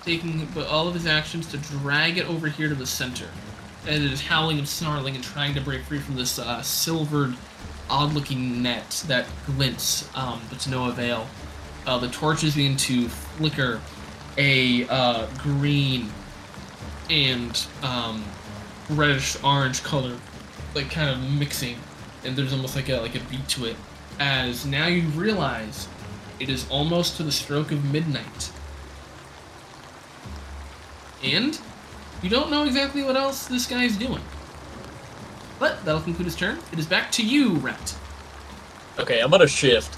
taking 0.05 0.49
all 0.69 0.89
of 0.89 0.95
his 0.95 1.07
actions 1.07 1.47
to 1.47 1.57
drag 1.59 2.19
it 2.19 2.29
over 2.29 2.49
here 2.49 2.69
to 2.69 2.75
the 2.75 2.87
center. 2.87 3.29
And 3.87 4.05
it 4.05 4.13
is 4.13 4.21
howling 4.21 4.59
and 4.59 4.69
snarling 4.69 5.15
and 5.15 5.23
trying 5.23 5.55
to 5.55 5.61
break 5.61 5.85
free 5.85 6.01
from 6.01 6.17
this 6.17 6.41
uh, 6.41 6.61
silvered, 6.63 7.37
odd-looking 7.89 8.61
net 8.61 9.05
that 9.07 9.27
glints, 9.47 10.11
um, 10.17 10.41
but 10.51 10.59
to 10.61 10.71
no 10.71 10.89
avail. 10.89 11.29
Uh, 11.87 11.97
the 11.99 12.09
torches 12.09 12.57
begin 12.57 12.77
to 12.77 13.09
flicker 13.09 13.81
a 14.39 14.87
uh, 14.89 15.27
green 15.39 16.09
and 17.09 17.67
um, 17.83 18.25
reddish 18.91 19.43
orange 19.45 19.83
color, 19.85 20.17
like 20.75 20.91
kind 20.91 21.11
of 21.11 21.39
mixing, 21.39 21.77
and 22.25 22.35
there's 22.35 22.53
almost 22.53 22.75
like 22.75 22.89
a 22.89 23.01
like 23.01 23.15
a 23.15 23.21
beat 23.31 23.47
to 23.49 23.67
it. 23.67 23.77
As 24.19 24.65
now 24.67 24.87
you 24.87 25.03
realize 25.09 25.89
it 26.39 26.49
is 26.49 26.69
almost 26.71 27.17
to 27.17 27.23
the 27.23 27.33
stroke 27.33 27.73
of 27.73 27.85
midnight, 27.93 28.51
and 31.23 31.59
you 32.23 32.31
don't 32.31 32.51
know 32.51 32.65
exactly 32.65 33.03
what 33.03 33.17
else 33.17 33.47
this 33.47 33.67
guy 33.67 33.85
is 33.85 33.97
doing. 33.97 34.23
But 35.59 35.85
that'll 35.85 36.01
conclude 36.03 36.27
his 36.27 36.37
turn. 36.37 36.59
It 36.73 36.79
is 36.79 36.87
back 36.87 37.11
to 37.13 37.25
you, 37.25 37.55
Rat. 37.57 37.97
Okay, 38.99 39.21
I'm 39.21 39.31
gonna 39.31 39.47
shift. 39.47 39.97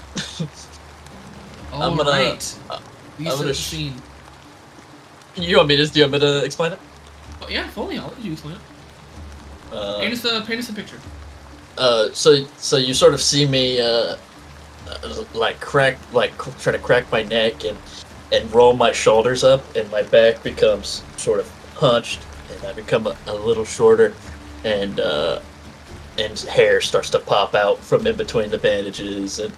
All 1.73 1.81
I'm 1.91 1.97
gonna- 1.97 2.09
right. 2.11 2.59
uh, 2.69 2.79
I'm 3.19 3.23
gonna 3.25 3.53
sh- 3.53 3.57
scene. 3.67 4.01
you 5.35 5.57
want 5.57 5.67
me 5.69 5.75
to? 5.77 5.87
Do 5.87 5.99
you 5.99 6.05
want 6.05 6.13
me 6.13 6.19
to 6.19 6.43
explain 6.45 6.73
it? 6.73 6.79
Oh, 7.41 7.47
yeah, 7.49 7.67
fully. 7.69 7.97
I'll 7.97 8.07
let 8.07 8.21
you 8.23 8.31
explain 8.33 8.55
it. 8.55 8.61
Uh, 9.75 9.99
paint 9.99 10.13
us 10.13 10.23
a 10.25 10.41
paint 10.45 10.59
us 10.59 10.69
a 10.69 10.73
picture. 10.73 10.99
Uh, 11.77 12.09
so 12.11 12.45
so 12.57 12.77
you 12.77 12.93
sort 12.93 13.13
of 13.13 13.21
see 13.21 13.45
me 13.45 13.79
uh, 13.79 14.15
like 15.33 15.59
crack 15.59 15.97
like 16.13 16.37
try 16.59 16.71
to 16.71 16.79
crack 16.79 17.11
my 17.11 17.23
neck 17.23 17.65
and 17.65 17.77
and 18.31 18.51
roll 18.53 18.73
my 18.73 18.91
shoulders 18.91 19.43
up 19.43 19.75
and 19.75 19.89
my 19.91 20.01
back 20.03 20.41
becomes 20.43 21.03
sort 21.17 21.39
of 21.39 21.49
hunched 21.75 22.21
and 22.51 22.65
I 22.65 22.73
become 22.73 23.07
a, 23.07 23.15
a 23.27 23.33
little 23.33 23.65
shorter 23.65 24.13
and 24.63 24.99
uh, 24.99 25.41
and 26.17 26.37
hair 26.39 26.81
starts 26.81 27.09
to 27.11 27.19
pop 27.19 27.55
out 27.55 27.79
from 27.79 28.07
in 28.07 28.15
between 28.15 28.49
the 28.49 28.57
bandages 28.57 29.39
and 29.39 29.53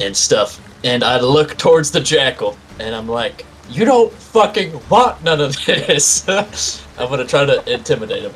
and 0.00 0.16
stuff. 0.16 0.60
And 0.84 1.04
I 1.04 1.20
look 1.20 1.56
towards 1.58 1.90
the 1.90 2.00
jackal 2.00 2.56
and 2.78 2.94
I'm 2.94 3.08
like 3.08 3.44
you 3.68 3.84
don't 3.84 4.12
fucking 4.12 4.80
want 4.88 5.22
none 5.22 5.40
of 5.40 5.64
this. 5.64 6.28
I'm 6.98 7.08
gonna 7.08 7.26
try 7.26 7.44
to 7.44 7.72
intimidate 7.72 8.22
him 8.22 8.32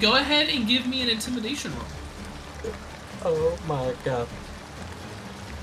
Go 0.00 0.16
ahead 0.16 0.48
and 0.48 0.66
give 0.66 0.86
me 0.86 1.02
an 1.02 1.08
intimidation 1.08 1.72
roll. 1.74 2.72
oh 3.24 3.58
my 3.66 3.94
god 4.04 4.28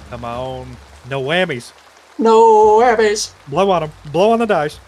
Come 0.10 0.26
on. 0.26 0.78
No 1.10 1.22
whammies. 1.24 1.72
no 2.20 2.82
Abby's 2.82 3.34
Blow 3.48 3.70
on 3.72 3.82
them. 3.84 3.92
Blow 4.12 4.32
on 4.32 4.40
the 4.40 4.46
dice. 4.46 4.80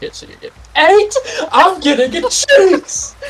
Get 0.00 0.14
so 0.14 0.26
you 0.26 0.36
get 0.36 0.52
eight. 0.76 1.14
I'm 1.50 1.80
getting 1.80 2.14
a 2.24 2.28
cheeks. 2.28 3.16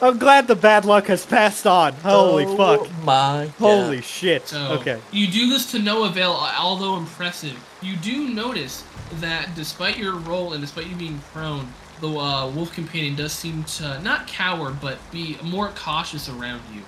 I'm 0.00 0.18
glad 0.18 0.46
the 0.46 0.54
bad 0.54 0.84
luck 0.84 1.06
has 1.06 1.26
passed 1.26 1.66
on. 1.66 1.94
Holy 1.94 2.44
Oh 2.46 2.56
fuck. 2.56 3.02
My 3.02 3.46
Holy 3.58 3.96
God. 3.96 4.04
shit. 4.04 4.48
So 4.48 4.58
okay. 4.80 5.00
you 5.10 5.26
do 5.26 5.48
this 5.48 5.70
to 5.72 5.78
no 5.80 6.04
avail, 6.04 6.30
although 6.32 6.96
impressive. 6.96 7.56
You 7.82 7.96
do 7.96 8.28
notice 8.28 8.84
that 9.14 9.54
despite 9.54 9.98
your 9.98 10.16
role 10.16 10.52
and 10.52 10.60
despite 10.60 10.86
you 10.86 10.96
being 10.96 11.20
prone, 11.32 11.72
the 12.00 12.08
uh, 12.08 12.50
wolf 12.50 12.72
companion 12.72 13.14
does 13.16 13.32
seem 13.32 13.64
to 13.64 14.00
not 14.02 14.26
cower, 14.26 14.70
but 14.70 14.98
be 15.10 15.38
more 15.42 15.68
cautious 15.74 16.28
around 16.28 16.62
you 16.74 16.82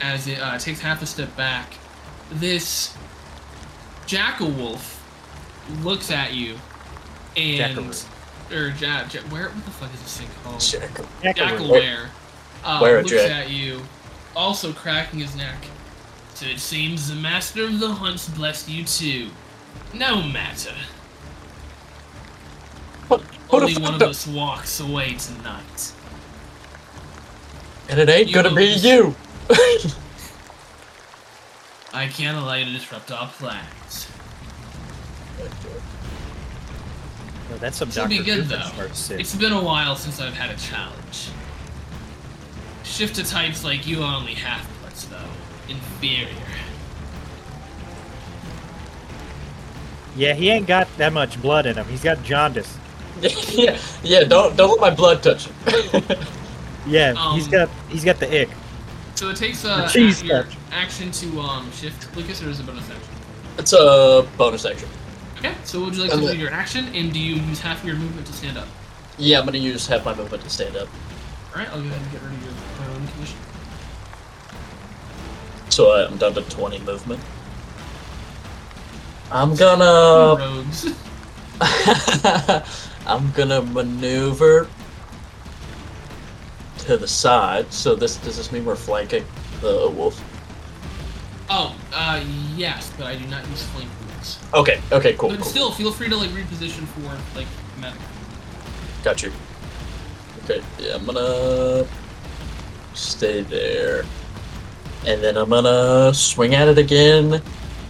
as 0.00 0.26
it 0.28 0.40
uh, 0.40 0.58
takes 0.58 0.80
half 0.80 1.02
a 1.02 1.06
step 1.06 1.34
back. 1.36 1.74
This 2.30 2.96
jackal 4.06 4.50
wolf 4.50 5.00
looks 5.82 6.10
at 6.10 6.34
you 6.34 6.56
and 7.36 7.74
Jackaroo. 7.74 7.92
or 8.52 8.74
ja, 8.78 9.04
ja, 9.12 9.20
where 9.30 9.48
what 9.48 9.64
the 9.64 9.70
fuck 9.70 9.92
is 9.94 10.02
this 10.02 10.18
thing 10.18 10.28
called? 10.42 10.60
Jackal. 10.60 11.06
Jackalwere 11.22 12.06
uh, 12.64 12.78
Where 12.80 12.98
looks 12.98 13.10
jack- 13.10 13.30
at 13.30 13.50
you, 13.50 13.80
also 14.34 14.72
cracking 14.72 15.20
his 15.20 15.36
neck. 15.36 15.56
So 16.34 16.46
it 16.46 16.58
seems 16.58 17.08
the 17.08 17.14
master 17.14 17.64
of 17.64 17.78
the 17.78 17.92
hunts 17.92 18.28
blessed 18.28 18.68
you 18.68 18.84
too. 18.84 19.30
No 19.92 20.22
matter. 20.22 20.74
Who 23.08 23.18
the 23.18 23.24
Only 23.50 23.76
one 23.78 23.94
of 23.94 24.00
the- 24.00 24.08
us 24.08 24.26
walks 24.26 24.80
away 24.80 25.14
tonight. 25.14 25.92
And 27.88 28.00
it 28.00 28.08
ain't 28.08 28.28
You 28.28 28.34
gonna 28.34 28.48
will 28.50 28.56
be 28.56 28.64
you. 28.66 29.14
I 31.92 32.08
can't 32.08 32.36
allow 32.38 32.54
you 32.54 32.64
to 32.64 32.72
disrupt 32.72 33.12
our 33.12 33.28
plans. 33.28 34.08
Oh, 37.52 37.56
that's 37.58 37.76
some 37.76 37.88
This'll 37.88 38.08
be 38.08 38.18
good, 38.18 38.46
Doofus 38.46 39.08
though. 39.08 39.14
It's 39.16 39.34
been 39.34 39.52
a 39.52 39.62
while 39.62 39.94
since 39.94 40.20
I've 40.20 40.34
had 40.34 40.50
a 40.50 40.56
challenge. 40.58 41.28
Shift 42.82 43.16
to 43.16 43.24
types 43.24 43.62
like 43.64 43.86
you 43.86 44.02
are 44.02 44.16
only 44.16 44.34
half 44.34 44.66
parts, 44.80 45.04
though. 45.04 45.18
Inferior. 45.68 46.28
Yeah, 50.16 50.34
he 50.34 50.48
ain't 50.50 50.66
got 50.66 50.88
that 50.96 51.12
much 51.12 51.40
blood 51.42 51.66
in 51.66 51.76
him. 51.76 51.86
He's 51.86 52.02
got 52.02 52.22
jaundice. 52.22 52.78
yeah, 53.52 53.78
yeah. 54.02 54.24
Don't 54.24 54.56
don't 54.56 54.70
let 54.70 54.80
my 54.80 54.90
blood 54.94 55.22
touch 55.22 55.46
him. 55.46 55.54
Yeah, 56.86 57.14
Um, 57.16 57.34
he's 57.34 57.48
got 57.48 57.70
he's 57.88 58.04
got 58.04 58.18
the 58.20 58.42
ick. 58.42 58.50
So 59.14 59.30
it 59.30 59.36
takes 59.36 59.64
uh, 59.64 59.82
The 59.82 59.88
cheese 59.88 60.22
your 60.22 60.42
touch. 60.42 60.56
action 60.70 61.10
to 61.12 61.40
um, 61.40 61.70
shift, 61.72 62.14
Lucas, 62.14 62.42
or 62.42 62.50
is 62.50 62.60
it 62.60 62.66
bonus 62.66 62.90
action? 62.90 63.14
it's 63.58 63.72
a 63.72 64.26
bonus 64.36 64.66
action. 64.66 64.88
Okay, 65.38 65.54
so 65.64 65.80
would 65.84 65.94
you 65.94 66.02
like 66.02 66.10
to 66.10 66.18
And 66.18 66.26
do 66.28 66.36
your 66.36 66.50
action, 66.52 66.88
and 66.94 67.10
do 67.12 67.18
you 67.18 67.36
use 67.36 67.60
half 67.60 67.80
of 67.80 67.86
your 67.86 67.96
movement 67.96 68.26
to 68.26 68.32
stand 68.34 68.58
up? 68.58 68.68
Yeah, 69.16 69.38
I'm 69.38 69.46
gonna 69.46 69.58
use 69.58 69.86
half 69.86 70.04
my 70.04 70.14
movement 70.14 70.42
to 70.42 70.50
stand 70.50 70.76
up. 70.76 70.88
Alright, 71.52 71.68
I'll 71.70 71.80
go 71.80 71.86
ahead 71.88 72.02
and 72.02 72.10
get 72.12 72.20
rid 72.22 72.32
of 72.32 72.42
your 72.44 72.52
prone 72.76 73.06
condition. 73.08 73.38
So 75.70 75.90
uh, 75.92 76.08
I'm 76.10 76.18
down 76.18 76.34
to 76.34 76.42
20 76.42 76.80
movement. 76.80 77.20
I'm 79.30 79.54
gonna. 79.54 80.36
Rogues. 80.38 80.92
I'm 83.06 83.30
gonna 83.32 83.62
maneuver 83.62 84.68
to 86.78 86.96
the 86.96 87.08
side. 87.08 87.72
So 87.72 87.94
this 87.94 88.16
does 88.16 88.36
this 88.36 88.52
mean 88.52 88.64
we're 88.64 88.76
flanking 88.76 89.24
the 89.60 89.90
wolf? 89.90 90.22
Oh, 91.50 91.76
uh, 91.92 92.24
yes, 92.56 92.92
but 92.96 93.06
I 93.06 93.16
do 93.16 93.26
not 93.26 93.46
use 93.48 93.62
flank 93.64 93.90
rules. 94.08 94.38
Okay. 94.54 94.80
Okay. 94.92 95.14
Cool. 95.14 95.30
but 95.30 95.40
cool. 95.40 95.50
still, 95.50 95.70
feel 95.72 95.92
free 95.92 96.08
to 96.08 96.16
like 96.16 96.30
reposition 96.30 96.86
for 96.86 97.38
like 97.38 97.46
medic. 97.80 98.00
Got 99.02 99.22
you. 99.22 99.32
Okay, 100.44 100.62
yeah, 100.78 100.96
I'm 100.96 101.06
gonna 101.06 101.86
stay 102.94 103.42
there. 103.42 104.04
And 105.06 105.22
then 105.22 105.36
I'm 105.36 105.50
gonna 105.50 106.12
swing 106.14 106.54
at 106.54 106.68
it 106.68 106.78
again 106.78 107.42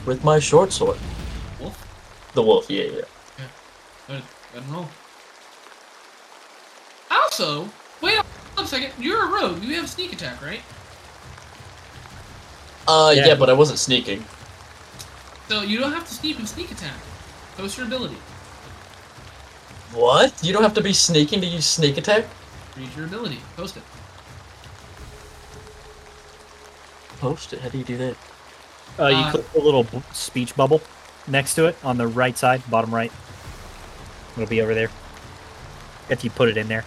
with 0.06 0.24
my 0.24 0.38
short 0.38 0.72
sword. 0.72 0.98
Wolf. 1.60 1.86
The 2.34 2.42
wolf, 2.42 2.68
yeah, 2.68 2.84
yeah. 2.84 3.02
I 4.08 4.22
don't 4.54 4.70
know. 4.70 4.88
Also, 7.14 7.68
wait 8.02 8.18
a 8.58 8.66
second. 8.66 8.90
You're 8.98 9.26
a 9.26 9.30
rogue. 9.30 9.62
You 9.62 9.74
have 9.76 9.88
sneak 9.88 10.12
attack, 10.12 10.42
right? 10.42 10.60
Uh, 12.86 13.12
Yeah. 13.14 13.28
yeah, 13.28 13.34
but 13.34 13.48
I 13.48 13.52
wasn't 13.52 13.78
sneaking. 13.78 14.24
So 15.48 15.62
you 15.62 15.78
don't 15.78 15.92
have 15.92 16.06
to 16.08 16.14
sneak 16.14 16.38
and 16.38 16.48
sneak 16.48 16.70
attack. 16.70 16.94
Post 17.56 17.76
your 17.78 17.86
ability. 17.86 18.16
What? 19.92 20.32
You 20.42 20.52
don't 20.52 20.62
have 20.62 20.74
to 20.74 20.80
be 20.82 20.92
sneaking 20.92 21.40
to 21.40 21.46
use 21.46 21.66
sneak 21.66 21.96
attack? 21.98 22.24
Read 22.76 22.88
your 22.96 23.06
ability. 23.06 23.38
Post 23.56 23.76
it. 23.76 23.82
Post 27.20 27.52
it. 27.52 27.60
How 27.60 27.68
do 27.68 27.78
you 27.78 27.84
do 27.84 27.96
that? 27.98 28.16
Uh, 28.98 29.06
you 29.08 29.16
Uh, 29.16 29.30
click 29.30 29.52
the 29.52 29.60
little 29.60 29.86
speech 30.12 30.54
bubble 30.56 30.82
next 31.26 31.54
to 31.54 31.66
it 31.66 31.76
on 31.84 31.96
the 31.96 32.06
right 32.06 32.36
side, 32.36 32.62
bottom 32.70 32.94
right. 32.94 33.12
It'll 34.36 34.48
be 34.48 34.60
over 34.60 34.74
there. 34.74 34.90
If 36.08 36.22
you 36.24 36.30
put 36.30 36.48
it 36.48 36.56
in 36.56 36.68
there. 36.68 36.84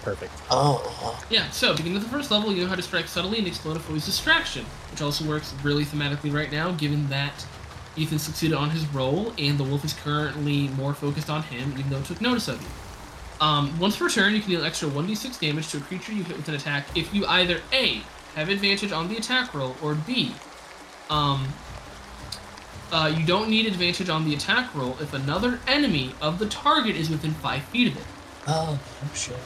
Yeah, 0.00 0.04
perfect. 0.04 0.32
Oh, 0.50 1.24
Yeah, 1.30 1.50
so 1.50 1.72
beginning 1.72 1.94
with 1.94 2.04
the 2.04 2.08
first 2.08 2.30
level, 2.30 2.52
you 2.52 2.62
know 2.62 2.68
how 2.68 2.74
to 2.74 2.82
strike 2.82 3.06
subtly 3.06 3.38
and 3.38 3.46
explode 3.46 3.76
a 3.76 3.80
foe's 3.80 4.04
distraction, 4.06 4.64
which 4.90 5.02
also 5.02 5.24
works 5.28 5.54
really 5.62 5.84
thematically 5.84 6.32
right 6.32 6.50
now, 6.50 6.72
given 6.72 7.08
that 7.08 7.44
Ethan 7.96 8.18
succeeded 8.18 8.56
on 8.56 8.70
his 8.70 8.86
role 8.88 9.32
and 9.38 9.58
the 9.58 9.64
wolf 9.64 9.84
is 9.84 9.92
currently 9.92 10.68
more 10.68 10.94
focused 10.94 11.30
on 11.30 11.42
him, 11.44 11.74
even 11.78 11.90
though 11.90 11.98
it 11.98 12.04
took 12.04 12.20
notice 12.20 12.48
of 12.48 12.60
you. 12.60 12.68
Um, 13.40 13.78
once 13.78 13.96
per 13.96 14.08
turn, 14.08 14.34
you 14.34 14.40
can 14.40 14.50
deal 14.50 14.64
extra 14.64 14.88
1d6 14.88 15.40
damage 15.40 15.68
to 15.70 15.78
a 15.78 15.80
creature 15.80 16.12
you 16.12 16.24
hit 16.24 16.36
with 16.36 16.48
an 16.48 16.54
attack 16.54 16.86
if 16.96 17.14
you 17.14 17.26
either 17.26 17.60
A, 17.72 18.02
have 18.34 18.48
advantage 18.48 18.92
on 18.92 19.08
the 19.08 19.16
attack 19.16 19.54
roll, 19.54 19.76
or 19.82 19.94
B, 19.94 20.34
um, 21.08 21.48
uh, 22.92 23.12
you 23.16 23.24
don't 23.24 23.48
need 23.48 23.66
advantage 23.66 24.08
on 24.08 24.24
the 24.24 24.34
attack 24.34 24.74
roll 24.74 24.96
if 25.00 25.14
another 25.14 25.60
enemy 25.66 26.14
of 26.20 26.38
the 26.38 26.46
target 26.46 26.96
is 26.96 27.08
within 27.08 27.32
5 27.34 27.62
feet 27.64 27.88
of 27.92 27.96
it. 27.96 28.04
oh, 28.48 28.78
oh 28.80 29.14
shit. 29.14 29.36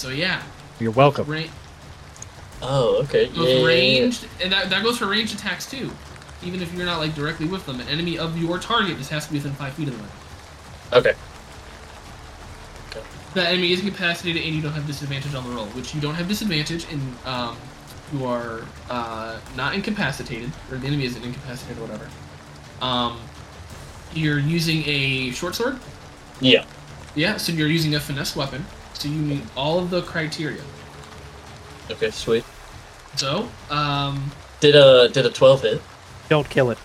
So 0.00 0.08
yeah, 0.08 0.40
You're 0.78 0.92
welcome. 0.92 1.26
Ra- 1.30 1.42
Oh, 2.62 3.02
okay. 3.02 3.26
goes 3.28 3.48
Yeah. 3.50 3.66
ranged, 3.66 4.26
and 4.42 4.50
that, 4.50 4.70
that 4.70 4.82
goes 4.82 4.96
for 4.96 5.06
ranged 5.06 5.34
attacks 5.34 5.66
too. 5.70 5.90
Even 6.42 6.62
if 6.62 6.72
you're 6.72 6.86
not 6.86 7.00
like 7.00 7.14
directly 7.14 7.44
with 7.46 7.66
them, 7.66 7.80
an 7.80 7.88
enemy 7.88 8.16
of 8.18 8.38
your 8.40 8.58
target 8.58 8.96
just 8.96 9.10
has 9.10 9.26
to 9.26 9.32
be 9.32 9.36
within 9.38 9.52
five 9.52 9.74
feet 9.74 9.88
of 9.88 9.98
them. 9.98 10.08
Okay. 10.94 11.12
The 13.34 13.46
enemy 13.46 13.72
is 13.72 13.80
incapacitated 13.80 14.42
and 14.42 14.54
you 14.54 14.62
don't 14.62 14.72
have 14.72 14.86
disadvantage 14.86 15.34
on 15.34 15.44
the 15.44 15.50
roll, 15.54 15.66
which 15.66 15.94
you 15.94 16.00
don't 16.00 16.14
have 16.14 16.28
disadvantage 16.28 16.86
and 16.90 17.00
um, 17.26 17.58
you 18.14 18.24
are 18.24 18.62
uh, 18.88 19.38
not 19.54 19.74
incapacitated, 19.74 20.50
or 20.70 20.78
the 20.78 20.86
enemy 20.86 21.04
isn't 21.04 21.22
incapacitated 21.22 21.76
or 21.76 21.86
whatever. 21.86 22.08
Um, 22.80 23.20
you're 24.14 24.38
using 24.38 24.82
a 24.86 25.30
short 25.32 25.54
sword. 25.56 25.78
Yeah. 26.40 26.64
Yeah, 27.14 27.36
so 27.36 27.52
you're 27.52 27.68
using 27.68 27.94
a 27.96 28.00
finesse 28.00 28.34
weapon. 28.34 28.64
So 29.00 29.08
you 29.08 29.22
meet 29.22 29.42
all 29.56 29.78
of 29.78 29.88
the 29.88 30.02
criteria. 30.02 30.60
Okay, 31.90 32.10
sweet. 32.10 32.44
So, 33.16 33.48
um, 33.70 34.30
Did 34.60 34.76
a 34.76 35.08
did 35.08 35.24
a 35.24 35.30
twelve 35.30 35.62
hit? 35.62 35.80
Don't 36.28 36.46
kill 36.50 36.70
it. 36.70 36.76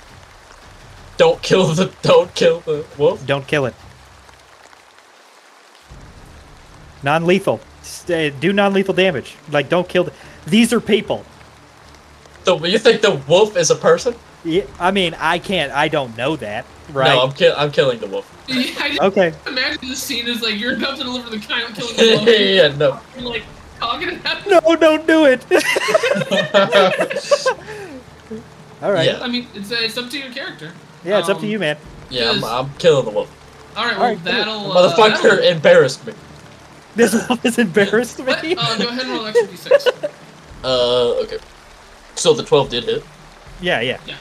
Don't 1.18 1.42
kill 1.42 1.68
the 1.74 1.94
don't 2.02 2.34
kill 2.34 2.62
the 2.62 2.86
wolf. 2.98 3.26
Don't 3.28 3.46
kill 3.46 3.66
it. 3.66 3.76
Non-lethal. 7.04 7.60
Stay, 7.82 8.30
do 8.30 8.54
non-lethal 8.54 8.94
damage. 8.94 9.36
Like, 9.52 9.68
don't 9.68 9.90
kill. 9.90 10.06
The, 10.06 10.14
these 10.48 10.72
are 10.72 10.80
people. 10.80 11.26
The, 12.46 12.56
you 12.60 12.80
think 12.80 13.02
the 13.02 13.22
wolf 13.28 13.58
is 13.58 13.72
a 13.72 13.76
person? 13.76 14.16
Yeah, 14.46 14.64
I 14.80 14.92
mean, 14.92 15.16
I 15.20 15.38
can't. 15.38 15.74
I 15.74 15.90
don't 15.90 16.16
know 16.16 16.38
that, 16.38 16.66
right? 16.92 17.14
No, 17.16 17.22
I'm 17.24 17.32
ki- 17.34 17.54
I'm 17.56 17.72
killing 17.72 18.00
the 18.00 18.08
wolf. 18.08 18.26
yeah, 18.50 18.72
I 18.80 18.90
just 18.90 19.02
Okay. 19.02 19.34
imagine 19.48 19.90
the 19.90 19.96
scene 19.96 20.28
is 20.28 20.42
like 20.42 20.56
you're 20.60 20.76
about 20.78 20.98
to 20.98 21.04
deliver 21.04 21.30
the 21.30 21.40
kind 21.40 21.64
of 21.70 21.76
killing 21.76 21.96
yeah, 21.98 22.06
the 22.06 22.16
wolf. 22.16 22.28
yeah, 22.28 22.76
no. 22.78 23.00
You're 23.18 23.30
like 23.32 23.44
talking 23.80 24.10
to 24.10 24.16
them. 24.16 24.38
No, 24.48 24.76
don't 24.76 25.06
do 25.08 25.26
it. 25.26 25.46
All 28.82 28.92
right. 28.92 29.06
Yeah. 29.06 29.18
Yeah, 29.18 29.24
I 29.24 29.28
mean, 29.28 29.48
it's, 29.54 29.72
uh, 29.72 29.78
it's 29.80 29.98
up 29.98 30.10
to 30.10 30.18
your 30.20 30.32
character. 30.32 30.72
Yeah, 31.04 31.20
it's 31.20 31.30
up 31.30 31.38
to 31.40 31.46
Um, 31.46 31.50
you, 31.52 31.60
man. 31.60 31.78
yeah, 32.10 32.32
I'm, 32.32 32.44
I'm 32.44 32.74
killing 32.76 33.06
the 33.06 33.12
wolf. 33.12 33.30
All 33.78 33.86
right, 33.86 33.98
well, 33.98 34.06
Alright, 34.10 34.24
that'll. 34.24 34.72
Uh, 34.72 34.76
Motherfucker 34.96 35.22
that'll- 35.22 35.40
embarrassed 35.44 36.06
me. 36.06 36.14
This 36.96 37.14
wolf 37.28 37.42
has 37.44 37.58
embarrassed 37.60 38.20
What? 38.20 38.42
me. 38.44 38.56
Uh, 38.56 38.78
go 38.78 38.88
ahead 38.88 39.02
and 39.04 39.12
roll 39.12 39.26
an 39.26 39.36
extra 39.36 39.48
d6. 39.72 40.12
Uh, 40.64 41.22
okay. 41.24 41.38
So 42.16 42.34
the 42.34 42.44
twelve 42.44 42.70
did 42.70 42.86
hit. 42.86 43.04
Yeah, 43.62 43.82
yeah. 43.82 43.98
Okay. 44.04 44.16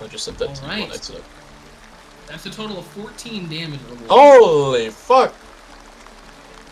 I 0.00 0.06
just 0.08 0.24
sent 0.24 0.38
that 0.38 0.54
to 0.54 0.60
you 0.62 0.68
on 0.68 0.80
Alright. 0.80 0.94
accident. 0.94 1.24
That's 2.26 2.46
a 2.46 2.50
total 2.50 2.78
of 2.78 2.86
14 2.86 3.48
damage. 3.48 3.80
overall. 3.90 4.08
Holy 4.08 4.90
fuck! 4.90 5.34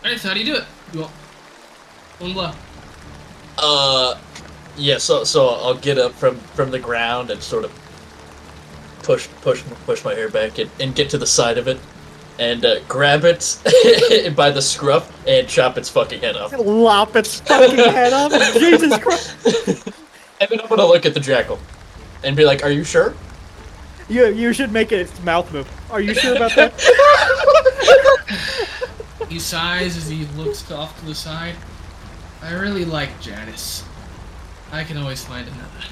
Alright, 0.03 0.19
so 0.19 0.29
how 0.29 0.33
do 0.33 0.39
you 0.39 0.45
do 0.45 0.55
it? 0.55 0.63
You 0.93 0.99
want 1.01 1.11
one 2.19 2.33
blow. 2.33 2.51
Uh, 3.57 4.17
yeah. 4.77 4.97
So 4.97 5.23
so 5.23 5.49
I'll 5.49 5.75
get 5.75 5.97
up 5.97 6.13
from 6.13 6.37
from 6.37 6.71
the 6.71 6.79
ground 6.79 7.29
and 7.29 7.41
sort 7.41 7.65
of 7.65 7.71
push 9.03 9.27
push 9.41 9.63
push 9.85 10.03
my 10.05 10.13
hair 10.13 10.29
back 10.29 10.57
and, 10.59 10.69
and 10.79 10.95
get 10.95 11.09
to 11.11 11.17
the 11.17 11.27
side 11.27 11.57
of 11.57 11.67
it 11.67 11.79
and 12.39 12.63
uh, 12.63 12.79
grab 12.87 13.25
it 13.25 13.59
by 14.35 14.49
the 14.49 14.61
scruff 14.61 15.11
and 15.27 15.47
chop 15.47 15.77
its 15.77 15.89
fucking 15.89 16.21
head 16.21 16.37
off. 16.37 16.53
Lop 16.57 17.15
its 17.17 17.41
fucking 17.41 17.75
head 17.77 18.13
off. 18.13 18.31
Jesus 18.53 18.97
Christ. 18.97 19.35
and 20.39 20.49
then 20.49 20.61
I'm 20.61 20.67
gonna 20.69 20.85
look 20.85 21.05
at 21.05 21.13
the 21.13 21.19
jackal 21.19 21.59
and 22.23 22.35
be 22.35 22.45
like, 22.45 22.63
"Are 22.63 22.71
you 22.71 22.83
sure?" 22.83 23.13
You 24.07 24.27
you 24.27 24.53
should 24.53 24.71
make 24.71 24.91
it 24.91 24.99
its 24.99 25.23
mouth 25.23 25.51
move. 25.53 25.67
Are 25.91 26.01
you 26.01 26.13
sure 26.13 26.35
about 26.35 26.55
that? 26.55 26.73
He 29.29 29.37
sighs 29.37 29.95
as 29.95 30.09
he 30.09 30.25
looks 30.35 30.71
off 30.71 30.99
to 30.99 31.05
the 31.05 31.13
side. 31.13 31.55
I 32.41 32.51
really 32.53 32.83
like 32.83 33.21
Janice. 33.21 33.85
I 34.71 34.83
can 34.83 34.97
always 34.97 35.23
find 35.23 35.47
another. 35.47 35.85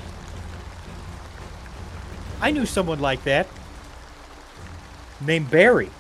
I 2.42 2.50
knew 2.50 2.66
someone 2.66 3.00
like 3.00 3.24
that. 3.26 3.48
Named 5.22 5.52
Barry. 5.52 5.92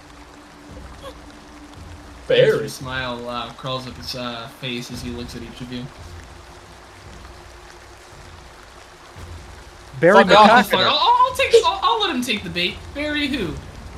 A 1.06 2.28
Barry. 2.28 2.70
smile 2.70 3.30
uh, 3.30 3.52
crawls 3.54 3.88
up 3.88 3.96
his 3.98 4.16
uh, 4.16 4.48
face 4.60 4.92
as 4.92 5.04
he 5.04 5.12
looks 5.12 5.36
at 5.36 5.44
each 5.44 5.62
of 5.62 5.72
you. 5.72 5.86
Barry 10.00 10.24
Fuck 10.24 10.32
off. 10.32 10.74
I'll. 10.74 10.80
I'll, 10.80 10.96
I'll 10.96 11.34
take. 11.36 11.54
I'll, 11.66 11.80
I'll 11.84 12.00
let 12.02 12.16
him 12.16 12.22
take 12.22 12.44
the 12.44 12.50
bait. 12.50 12.76
Barry 12.94 13.28
who? 13.28 13.54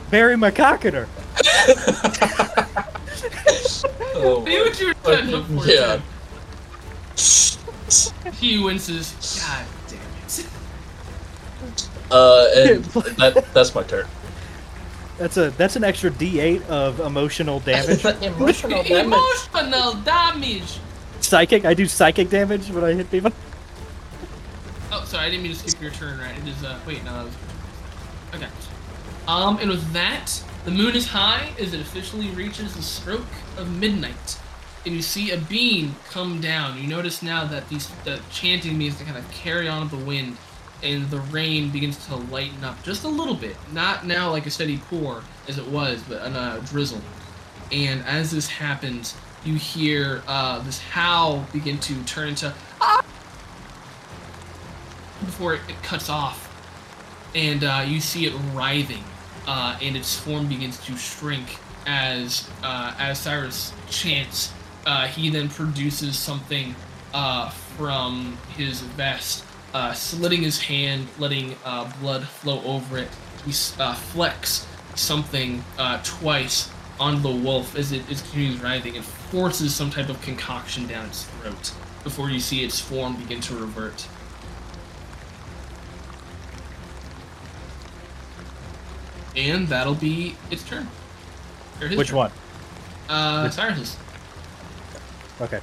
Barry 0.10 0.36
McCockiner. 0.36 1.08
oh 4.16 4.44
I 4.48 4.62
what 4.62 4.80
you 4.80 4.88
were 4.88 4.94
my 5.04 5.16
setting 5.16 5.44
for. 5.46 5.66
yeah. 5.66 6.00
Ted. 7.16 8.34
He 8.36 8.60
winces. 8.64 9.14
God 9.42 9.66
damn 9.88 10.00
it. 10.26 10.48
Uh, 12.12 12.48
and 12.56 12.84
that 12.86 13.46
that's 13.54 13.76
my 13.76 13.84
turn. 13.84 14.08
That's 15.20 15.38
a 15.38 15.52
that's 15.52 15.76
an 15.76 15.84
extra 15.84 16.10
D8 16.10 16.66
of 16.68 17.00
emotional 17.02 17.60
damage. 17.66 18.04
Emotional 18.24 18.82
Emotional 18.84 19.94
damage. 20.04 20.80
psychic. 21.20 21.66
I 21.66 21.76
do 21.76 21.86
psychic 21.86 22.30
damage 22.32 22.68
when 22.72 22.84
I 22.84 22.94
hit 22.94 23.12
people. 23.12 23.32
Oh, 25.00 25.06
sorry, 25.06 25.28
I 25.28 25.30
didn't 25.30 25.44
mean 25.44 25.54
to 25.54 25.70
skip 25.70 25.82
your 25.82 25.92
turn. 25.92 26.20
Right? 26.20 26.38
It 26.38 26.48
is. 26.48 26.64
Uh, 26.64 26.78
wait, 26.86 27.04
no, 27.06 27.14
that 27.14 27.26
was. 27.26 27.34
Okay. 28.36 28.48
Um, 29.28 29.58
and 29.60 29.70
with 29.70 29.94
that, 29.94 30.44
the 30.66 30.72
moon 30.72 30.96
is 30.96 31.08
high 31.08 31.52
as 31.60 31.74
it 31.74 31.80
officially 31.80 32.30
reaches 32.30 32.76
the 32.76 32.82
stroke 32.82 33.26
of 33.58 33.72
midnight, 33.80 34.40
and 34.86 34.96
you 34.96 35.02
see 35.02 35.32
a 35.32 35.38
beam 35.38 35.96
come 36.10 36.42
down. 36.42 36.78
You 36.82 36.88
notice 36.88 37.22
now 37.22 37.46
that 37.46 37.70
these 37.70 37.88
the 38.04 38.20
chanting 38.32 38.78
begins 38.78 38.98
to 38.98 39.06
kind 39.06 39.18
of 39.18 39.30
carry 39.32 39.68
on 39.68 39.88
the 39.90 39.98
wind, 39.98 40.38
and 40.84 41.10
the 41.10 41.20
rain 41.20 41.70
begins 41.70 42.06
to 42.08 42.16
lighten 42.16 42.64
up 42.64 42.82
just 42.84 43.04
a 43.04 43.08
little 43.08 43.36
bit. 43.36 43.56
Not 43.72 44.06
now 44.06 44.32
like 44.32 44.46
a 44.46 44.52
steady 44.52 44.80
pour 44.90 45.24
as 45.48 45.58
it 45.58 45.68
was, 45.68 46.02
but 46.04 46.18
a 46.18 46.62
drizzle. 46.66 47.02
And 47.72 48.04
as 48.06 48.32
this 48.32 48.48
happens, 48.48 49.16
you 49.46 49.56
hear 49.56 50.24
uh, 50.28 50.60
this 50.64 50.80
howl 50.80 51.46
begin 51.54 51.78
to 51.80 52.04
turn 52.04 52.30
into 52.30 52.54
before 55.26 55.56
it, 55.56 55.62
it 55.68 55.82
cuts 55.84 56.10
off, 56.10 56.46
and 57.36 57.64
uh, 57.64 57.84
you 57.86 58.00
see 58.00 58.26
it 58.26 58.34
writhing, 58.54 59.04
uh, 59.48 59.78
and 59.82 59.96
its 59.96 60.18
form 60.18 60.48
begins 60.48 60.78
to 60.86 60.96
shrink 60.98 61.58
as 61.86 62.50
uh, 62.64 62.94
as 63.00 63.20
Cyrus 63.20 63.74
chants. 63.90 64.54
Uh, 64.86 65.08
he 65.08 65.30
then 65.30 65.50
produces 65.50 66.18
something 66.18 66.76
uh, 67.14 67.50
from 67.50 68.38
his 68.56 68.82
vest, 68.82 69.44
uh, 69.74 69.94
slitting 69.94 70.42
his 70.42 70.60
hand, 70.60 71.08
letting 71.20 71.56
blood 72.00 72.28
flow 72.28 72.62
over 72.64 72.98
it. 72.98 73.10
He 73.46 73.52
s- 73.52 73.76
flecks 74.12 74.66
something 74.96 75.64
twice 76.04 76.70
on 77.00 77.22
the 77.22 77.30
wolf 77.32 77.78
as 77.78 77.92
it 77.92 78.10
is 78.10 78.22
continues 78.24 78.60
writhing 78.62 78.96
and 78.98 79.06
forces 79.06 79.74
some 79.74 79.90
type 79.90 80.10
of 80.10 80.22
concoction 80.22 80.86
down 80.88 81.06
its 81.06 81.24
throat 81.24 81.72
before 82.04 82.30
you 82.30 82.40
see 82.40 82.64
its 82.64 82.80
form 82.80 83.16
begin 83.16 83.40
to 83.42 83.56
revert. 83.56 84.08
And 89.40 89.68
that'll 89.70 89.96
be 89.96 90.36
its 90.52 90.64
turn. 90.64 90.88
Or 91.82 91.88
his 91.88 91.98
Which 91.98 92.10
turn. 92.10 92.18
one? 92.18 92.32
Uh, 93.08 93.50
Cyrus's. 93.50 93.96
Okay. 95.40 95.60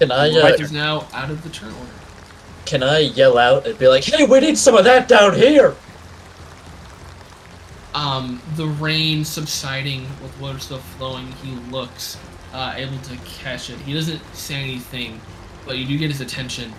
Can 0.00 0.10
I 0.10 0.30
My 0.30 0.40
uh, 0.40 0.46
Is 0.54 0.72
now 0.72 1.06
out 1.12 1.30
of 1.30 1.42
the 1.44 1.48
turn 1.50 1.72
order. 1.72 1.90
can 2.64 2.82
I 2.82 2.98
yell 2.98 3.38
out 3.38 3.64
and 3.66 3.78
be 3.78 3.86
like, 3.88 4.02
"Hey, 4.04 4.26
we 4.26 4.40
need 4.40 4.58
some 4.58 4.74
of 4.76 4.84
that 4.84 5.06
down 5.08 5.34
here"? 5.34 5.74
Um, 7.94 8.42
the 8.56 8.66
rain 8.66 9.24
subsiding 9.24 10.02
with 10.22 10.38
water 10.40 10.58
still 10.58 10.78
flowing, 10.78 11.32
he 11.42 11.52
looks 11.70 12.18
uh, 12.52 12.74
able 12.76 12.98
to 12.98 13.16
catch 13.24 13.70
it. 13.70 13.78
He 13.78 13.94
doesn't 13.94 14.20
say 14.34 14.56
anything, 14.56 15.18
but 15.64 15.78
you 15.78 15.86
do 15.86 15.96
get 15.96 16.10
his 16.10 16.20
attention. 16.20 16.72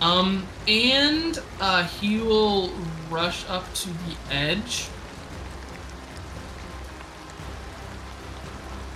Um, 0.00 0.44
and 0.66 1.38
uh, 1.60 1.84
he 1.84 2.18
will 2.20 2.72
rush 3.10 3.48
up 3.48 3.72
to 3.74 3.88
the 3.90 4.16
edge. 4.34 4.88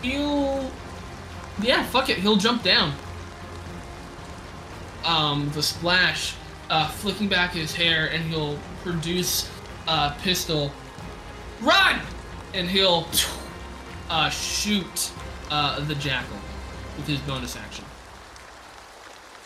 He'll, 0.02 0.70
yeah, 1.62 1.84
fuck 1.84 2.08
it. 2.08 2.18
He'll 2.18 2.36
jump 2.36 2.62
down. 2.62 2.94
Um, 5.04 5.50
the 5.54 5.62
splash, 5.62 6.34
uh, 6.68 6.88
flicking 6.88 7.28
back 7.28 7.52
his 7.52 7.74
hair, 7.74 8.10
and 8.12 8.22
he'll 8.24 8.58
produce 8.82 9.50
a 9.86 10.14
pistol 10.22 10.72
run! 11.60 12.00
And 12.54 12.68
he'll 12.68 13.06
uh, 14.08 14.28
shoot 14.30 15.12
uh, 15.50 15.80
the 15.80 15.94
jackal 15.94 16.36
with 16.96 17.06
his 17.06 17.20
bonus 17.20 17.56
action. 17.56 17.84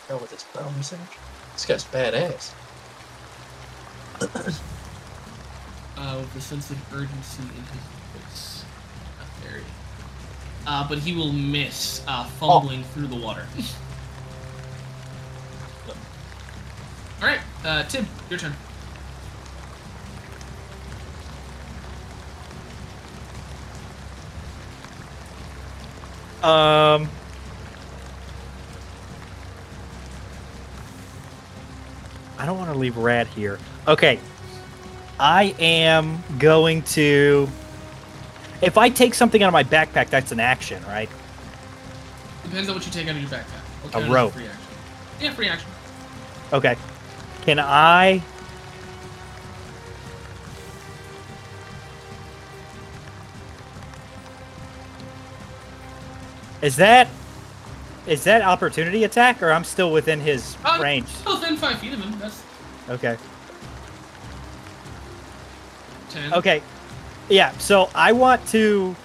Oh, 0.09 0.17
with 0.17 0.31
this 0.31 0.45
bonus 0.53 0.93
action. 0.93 1.21
This 1.53 1.65
guy's 1.65 1.83
badass. 1.85 2.53
Uh, 5.97 6.17
with 6.19 6.35
a 6.35 6.41
sense 6.41 6.69
of 6.71 6.93
urgency 6.93 7.41
in 7.41 7.47
his 7.47 7.55
voice. 7.55 7.71
Not 7.71 7.79
very. 7.79 7.94
Uh, 10.67 10.87
but 10.87 10.99
he 10.99 11.13
will 11.13 11.31
miss, 11.31 12.03
uh, 12.07 12.23
fumbling 12.23 12.83
through 12.83 13.07
the 13.07 13.15
water. 13.15 13.47
All 17.21 17.27
right, 17.27 17.39
uh, 17.63 17.83
Tim, 17.83 18.07
your 18.29 18.39
turn. 18.39 18.53
Um. 26.43 27.09
I 32.37 32.45
don't 32.45 32.57
want 32.59 32.71
to 32.71 32.77
leave 32.77 32.97
Rat 32.97 33.25
here. 33.27 33.57
Okay. 33.87 34.19
I 35.19 35.55
am 35.57 36.23
going 36.37 36.83
to. 36.83 37.49
If 38.61 38.77
I 38.77 38.89
take 38.89 39.13
something 39.13 39.43
out 39.43 39.47
of 39.47 39.53
my 39.53 39.63
backpack, 39.63 40.09
that's 40.09 40.31
an 40.31 40.39
action, 40.39 40.83
right? 40.85 41.09
Depends 42.43 42.69
on 42.69 42.75
what 42.75 42.85
you 42.85 42.91
take 42.91 43.07
out 43.07 43.15
of 43.15 43.21
your 43.21 43.29
backpack. 43.29 43.91
What 43.91 44.03
A 44.03 44.09
rope. 44.09 44.33
Free 44.33 44.45
action. 44.45 44.61
Yeah, 45.21 45.31
free 45.33 45.47
action. 45.49 45.69
Okay. 46.53 46.75
Can 47.43 47.59
I? 47.59 48.21
Is 56.61 56.75
that 56.77 57.07
is 58.07 58.23
that 58.25 58.41
opportunity 58.43 59.03
attack, 59.03 59.41
or 59.41 59.51
I'm 59.51 59.63
still 59.63 59.91
within 59.91 60.19
his 60.19 60.55
Uh, 60.63 60.77
range? 60.81 61.07
Oh, 61.25 61.39
within 61.39 61.57
five 61.57 61.79
feet 61.79 61.93
of 61.93 61.99
him. 61.99 62.17
That's 62.19 62.41
Okay. 62.89 63.17
ten. 66.09 66.33
Okay. 66.33 66.61
Yeah. 67.29 67.51
So 67.57 67.89
I 67.95 68.11
want 68.11 68.45
to. 68.49 68.95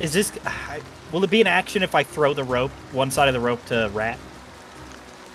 Is 0.00 0.12
this? 0.12 0.32
Will 1.12 1.22
it 1.24 1.30
be 1.30 1.40
an 1.40 1.46
action 1.46 1.82
if 1.82 1.94
I 1.94 2.02
throw 2.02 2.34
the 2.34 2.42
rope, 2.44 2.72
one 2.92 3.10
side 3.10 3.28
of 3.28 3.34
the 3.34 3.40
rope 3.40 3.64
to 3.66 3.90
Rat? 3.94 4.18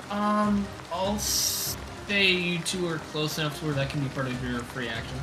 Um, 0.10 0.68
I'll 0.92 1.18
say 1.18 2.30
you 2.30 2.60
two 2.60 2.88
are 2.90 2.98
close 2.98 3.38
enough 3.38 3.58
to 3.60 3.66
where 3.66 3.74
that 3.76 3.90
can 3.90 4.02
be 4.04 4.10
part 4.10 4.28
of 4.28 4.44
your 4.44 4.60
free 4.60 4.90
action. 4.90 5.18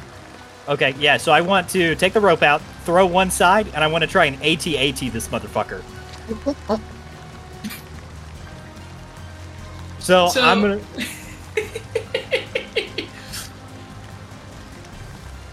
Okay, 0.66 0.94
yeah, 0.98 1.18
so 1.18 1.32
I 1.32 1.42
want 1.42 1.68
to 1.70 1.94
take 1.96 2.14
the 2.14 2.20
rope 2.20 2.42
out, 2.42 2.62
throw 2.84 3.04
one 3.06 3.30
side, 3.30 3.68
and 3.74 3.84
I 3.84 3.86
want 3.86 4.02
to 4.02 4.08
try 4.08 4.24
and 4.26 4.36
AT-AT 4.36 5.12
this 5.12 5.28
motherfucker. 5.28 5.82
So, 9.98 10.28
So- 10.28 10.40
I'm 10.42 10.60
gonna. 10.62 10.80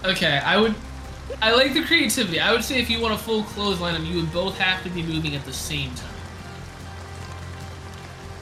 Okay, 0.06 0.38
I 0.38 0.58
would. 0.58 0.76
I 1.42 1.54
like 1.54 1.74
the 1.74 1.84
creativity. 1.84 2.40
I 2.40 2.52
would 2.52 2.64
say 2.64 2.80
if 2.80 2.90
you 2.90 3.00
want 3.02 3.14
a 3.14 3.18
full 3.18 3.44
clothesline 3.44 3.96
him, 3.96 4.06
you 4.06 4.18
would 4.18 4.32
both 4.32 4.58
have 4.58 4.84
to 4.84 4.90
be 4.90 5.02
moving 5.02 5.36
at 5.36 5.44
the 5.46 5.54
same 5.54 5.90
time. 5.96 6.10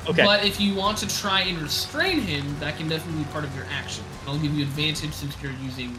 Okay. 0.08 0.24
But 0.24 0.44
if 0.46 0.60
you 0.60 0.76
want 0.76 0.98
to 0.98 1.08
try 1.08 1.42
and 1.42 1.58
restrain 1.60 2.20
him, 2.20 2.44
that 2.60 2.78
can 2.78 2.90
definitely 2.90 3.24
be 3.24 3.30
part 3.32 3.46
of 3.46 3.56
your 3.56 3.66
action. 3.72 4.04
I'll 4.28 4.38
give 4.38 4.54
you 4.54 4.64
advantage 4.64 5.14
since 5.14 5.42
you're 5.42 5.54
using. 5.64 5.98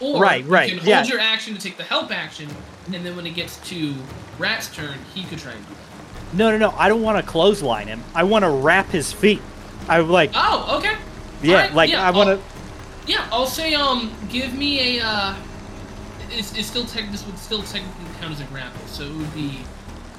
Or 0.00 0.20
Right, 0.20 0.44
right, 0.46 0.70
You 0.70 0.78
can 0.78 0.88
yeah. 0.88 0.96
hold 0.96 1.08
your 1.08 1.20
action 1.20 1.54
to 1.54 1.60
take 1.60 1.76
the 1.76 1.84
help 1.84 2.10
action, 2.10 2.50
and 2.92 3.06
then 3.06 3.16
when 3.16 3.26
it 3.26 3.34
gets 3.34 3.56
to 3.70 3.94
Rat's 4.38 4.68
turn, 4.74 4.98
he 5.14 5.22
could 5.24 5.38
try 5.38 5.52
and 5.52 5.66
do 5.68 5.74
that. 5.74 6.34
No, 6.36 6.50
no, 6.50 6.58
no. 6.58 6.76
I 6.76 6.88
don't 6.88 7.00
want 7.02 7.24
to 7.24 7.30
clothesline 7.30 7.86
him. 7.86 8.02
I 8.14 8.24
want 8.24 8.44
to 8.44 8.50
wrap 8.50 8.90
his 8.90 9.12
feet. 9.12 9.40
I 9.88 10.00
would 10.00 10.10
like. 10.10 10.32
Oh, 10.34 10.76
okay. 10.78 10.96
yeah, 11.42 11.54
alright, 11.56 11.74
like 11.74 11.90
yeah, 11.90 12.06
I 12.06 12.10
want 12.10 12.28
to. 12.28 12.55
Yeah, 13.06 13.28
I'll 13.30 13.46
say 13.46 13.74
um, 13.74 14.12
give 14.28 14.54
me 14.54 14.98
a 14.98 15.04
uh, 15.04 15.34
it's, 16.30 16.56
it's 16.56 16.66
still 16.66 16.84
tech. 16.84 17.10
This 17.12 17.24
would 17.26 17.38
still 17.38 17.62
technically 17.62 18.04
count 18.20 18.32
as 18.32 18.40
a 18.40 18.44
grapple, 18.44 18.84
so 18.86 19.04
it 19.04 19.14
would 19.14 19.32
be 19.34 19.60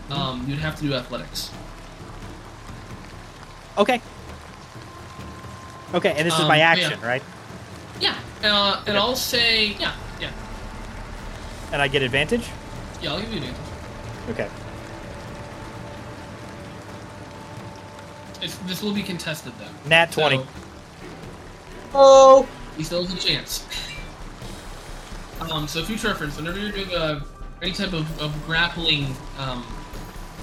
um, 0.09 0.45
you'd 0.47 0.59
have 0.59 0.75
to 0.77 0.83
do 0.83 0.93
athletics. 0.93 1.51
Okay. 3.77 4.01
Okay, 5.93 6.13
and 6.17 6.25
this 6.25 6.33
is 6.33 6.41
Um, 6.41 6.47
my 6.47 6.57
yeah. 6.57 6.69
action, 6.71 6.99
right? 7.01 7.23
Yeah, 7.99 8.15
uh, 8.43 8.79
and 8.87 8.89
Okay. 8.89 8.97
I'll 8.97 9.15
say 9.15 9.67
yeah, 9.79 9.93
yeah, 10.19 10.29
And 11.71 11.81
I 11.81 11.87
get 11.87 12.01
advantage. 12.03 12.45
yeah. 13.01 13.11
I'll 13.13 13.19
give 13.19 13.31
you 13.31 13.37
advantage. 13.37 13.61
Okay. 14.29 14.49
It's, 18.41 18.55
this 18.59 18.81
will 18.83 18.93
be 18.93 19.01
contested 19.03 19.53
though. 19.59 19.89
Nat 19.89 20.11
twenty. 20.11 20.37
So 20.37 20.45
Oh, 21.95 22.47
he 22.77 22.83
still 22.83 23.03
has 23.03 23.13
a 23.13 23.27
chance. 23.27 23.65
um, 25.51 25.67
so 25.67 25.83
future 25.83 26.07
reference, 26.07 26.37
whenever 26.37 26.59
you're 26.59 26.71
doing 26.71 26.93
a, 26.93 27.23
any 27.61 27.71
type 27.71 27.93
of, 27.93 28.21
of 28.21 28.33
grappling 28.45 29.15
um, 29.39 29.65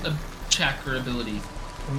a 0.05 0.13
check 0.51 0.87
or 0.87 0.97
ability, 0.97 1.41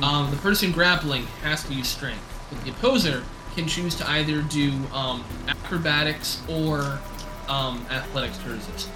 um, 0.01 0.29
the 0.29 0.37
person 0.37 0.71
grappling 0.71 1.25
has 1.41 1.63
to 1.63 1.73
use 1.73 1.87
strength. 1.87 2.21
But 2.51 2.63
the 2.63 2.71
opposer 2.71 3.23
can 3.55 3.67
choose 3.67 3.95
to 3.95 4.09
either 4.09 4.41
do 4.41 4.71
um, 4.93 5.23
acrobatics 5.47 6.41
or 6.49 6.99
um, 7.47 7.85
athletics 7.89 8.37
to 8.39 8.49
resist. 8.49 8.89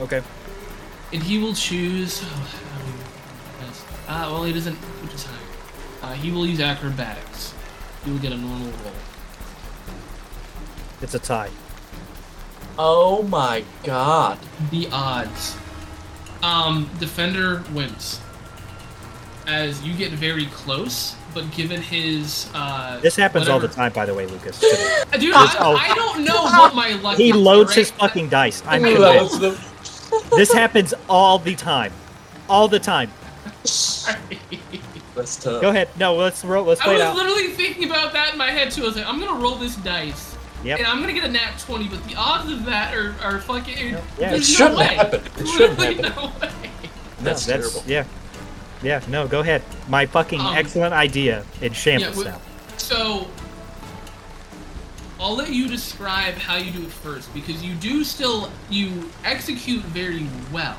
Okay. 0.00 0.22
And 1.12 1.22
he 1.22 1.38
will 1.38 1.52
choose. 1.52 2.22
Oh, 2.24 2.48
yes. 3.60 3.84
uh, 4.08 4.28
well, 4.32 4.44
he 4.44 4.52
doesn't, 4.52 4.74
which 4.74 5.14
is 5.14 5.24
high. 5.24 6.08
Uh, 6.08 6.12
he 6.14 6.30
will 6.30 6.46
use 6.46 6.60
acrobatics. 6.60 7.54
He 8.04 8.10
will 8.10 8.18
get 8.18 8.32
a 8.32 8.36
normal 8.36 8.70
roll. 8.84 8.92
It's 11.02 11.14
a 11.14 11.18
tie. 11.18 11.50
oh 12.78 13.22
my 13.24 13.64
god. 13.84 14.38
The 14.70 14.88
odds. 14.92 15.56
Um, 16.42 16.88
defender 16.98 17.62
wins. 17.72 18.20
As 19.46 19.82
you 19.82 19.94
get 19.94 20.12
very 20.12 20.46
close, 20.46 21.14
but 21.34 21.50
given 21.50 21.80
his 21.82 22.48
uh 22.54 23.00
This 23.00 23.16
happens 23.16 23.48
all 23.48 23.58
the 23.60 23.68
time, 23.68 23.92
by 23.92 24.06
the 24.06 24.14
way, 24.14 24.26
Lucas. 24.26 24.58
Dude, 24.60 24.70
This- 25.12 25.56
oh. 25.58 25.76
I, 25.78 25.88
I 25.90 25.94
don't 25.94 26.24
know 26.24 26.42
what 26.44 26.74
my 26.74 26.92
luck 26.94 27.16
he 27.16 27.30
is, 27.30 27.36
loads 27.36 27.74
his 27.74 27.90
fucking 27.90 28.28
dice. 28.28 28.62
I'm 28.66 28.84
Ooh, 28.84 28.94
convinced. 28.94 29.40
that 29.40 30.30
This 30.36 30.52
happens 30.52 30.94
all 31.08 31.38
the 31.40 31.54
time. 31.56 31.92
All 32.48 32.68
the 32.68 32.78
time. 32.80 33.10
the- 33.64 34.80
That's 35.16 35.36
tough. 35.42 35.60
Go 35.60 35.70
ahead. 35.70 35.88
No, 35.98 36.14
let's 36.14 36.44
roll. 36.44 36.64
Let's 36.64 36.80
I 36.80 36.84
play 36.84 36.92
was 36.94 37.02
it 37.02 37.06
out. 37.06 37.16
literally 37.16 37.48
thinking 37.48 37.84
about 37.90 38.12
that 38.12 38.32
in 38.32 38.38
my 38.38 38.50
head 38.50 38.70
too. 38.70 38.82
I 38.82 38.86
was 38.86 38.96
like, 38.96 39.06
I'm 39.06 39.18
gonna 39.20 39.40
roll 39.40 39.56
this 39.56 39.76
dice. 39.76 40.31
Yep. 40.64 40.78
And 40.78 40.86
I'm 40.86 41.00
gonna 41.00 41.12
get 41.12 41.24
a 41.24 41.28
nat 41.28 41.58
20, 41.58 41.88
but 41.88 42.04
the 42.04 42.14
odds 42.14 42.50
of 42.52 42.64
that 42.66 42.94
are, 42.94 43.14
are 43.22 43.40
fucking. 43.40 43.76
Yeah, 43.90 44.00
It 44.18 44.30
no 44.32 44.40
shouldn't 44.40 44.76
way. 44.78 44.84
happen. 44.94 45.20
It 45.38 45.46
shouldn't 45.48 45.78
Literally 45.78 46.02
happen. 46.08 46.22
no 46.24 46.32
way. 46.40 46.52
That's, 47.20 47.48
no, 47.48 47.56
terrible. 47.56 47.82
Yeah. 47.86 48.04
Yeah. 48.82 49.00
No, 49.08 49.26
go 49.26 49.40
ahead. 49.40 49.62
My 49.88 50.06
fucking 50.06 50.40
Um, 50.40 50.56
excellent 50.56 50.94
idea 50.94 51.44
in 51.60 51.72
shambles 51.72 52.16
wi- 52.16 52.30
now. 52.32 52.40
So, 52.76 53.28
I'll 55.20 55.36
let 55.36 55.50
you 55.52 55.68
describe 55.68 56.34
how 56.34 56.56
you 56.56 56.70
do 56.72 56.82
it 56.82 56.90
first 56.90 57.32
because 57.32 57.62
you 57.62 57.74
do 57.74 58.02
still 58.02 58.50
you 58.70 59.10
execute 59.24 59.82
very 59.84 60.26
well. 60.52 60.76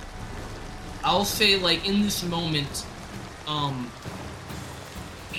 I'll 1.03 1.26
say 1.26 1.57
like 1.57 1.88
in 1.88 2.01
this 2.01 2.23
moment, 2.23 2.85
um, 3.47 3.89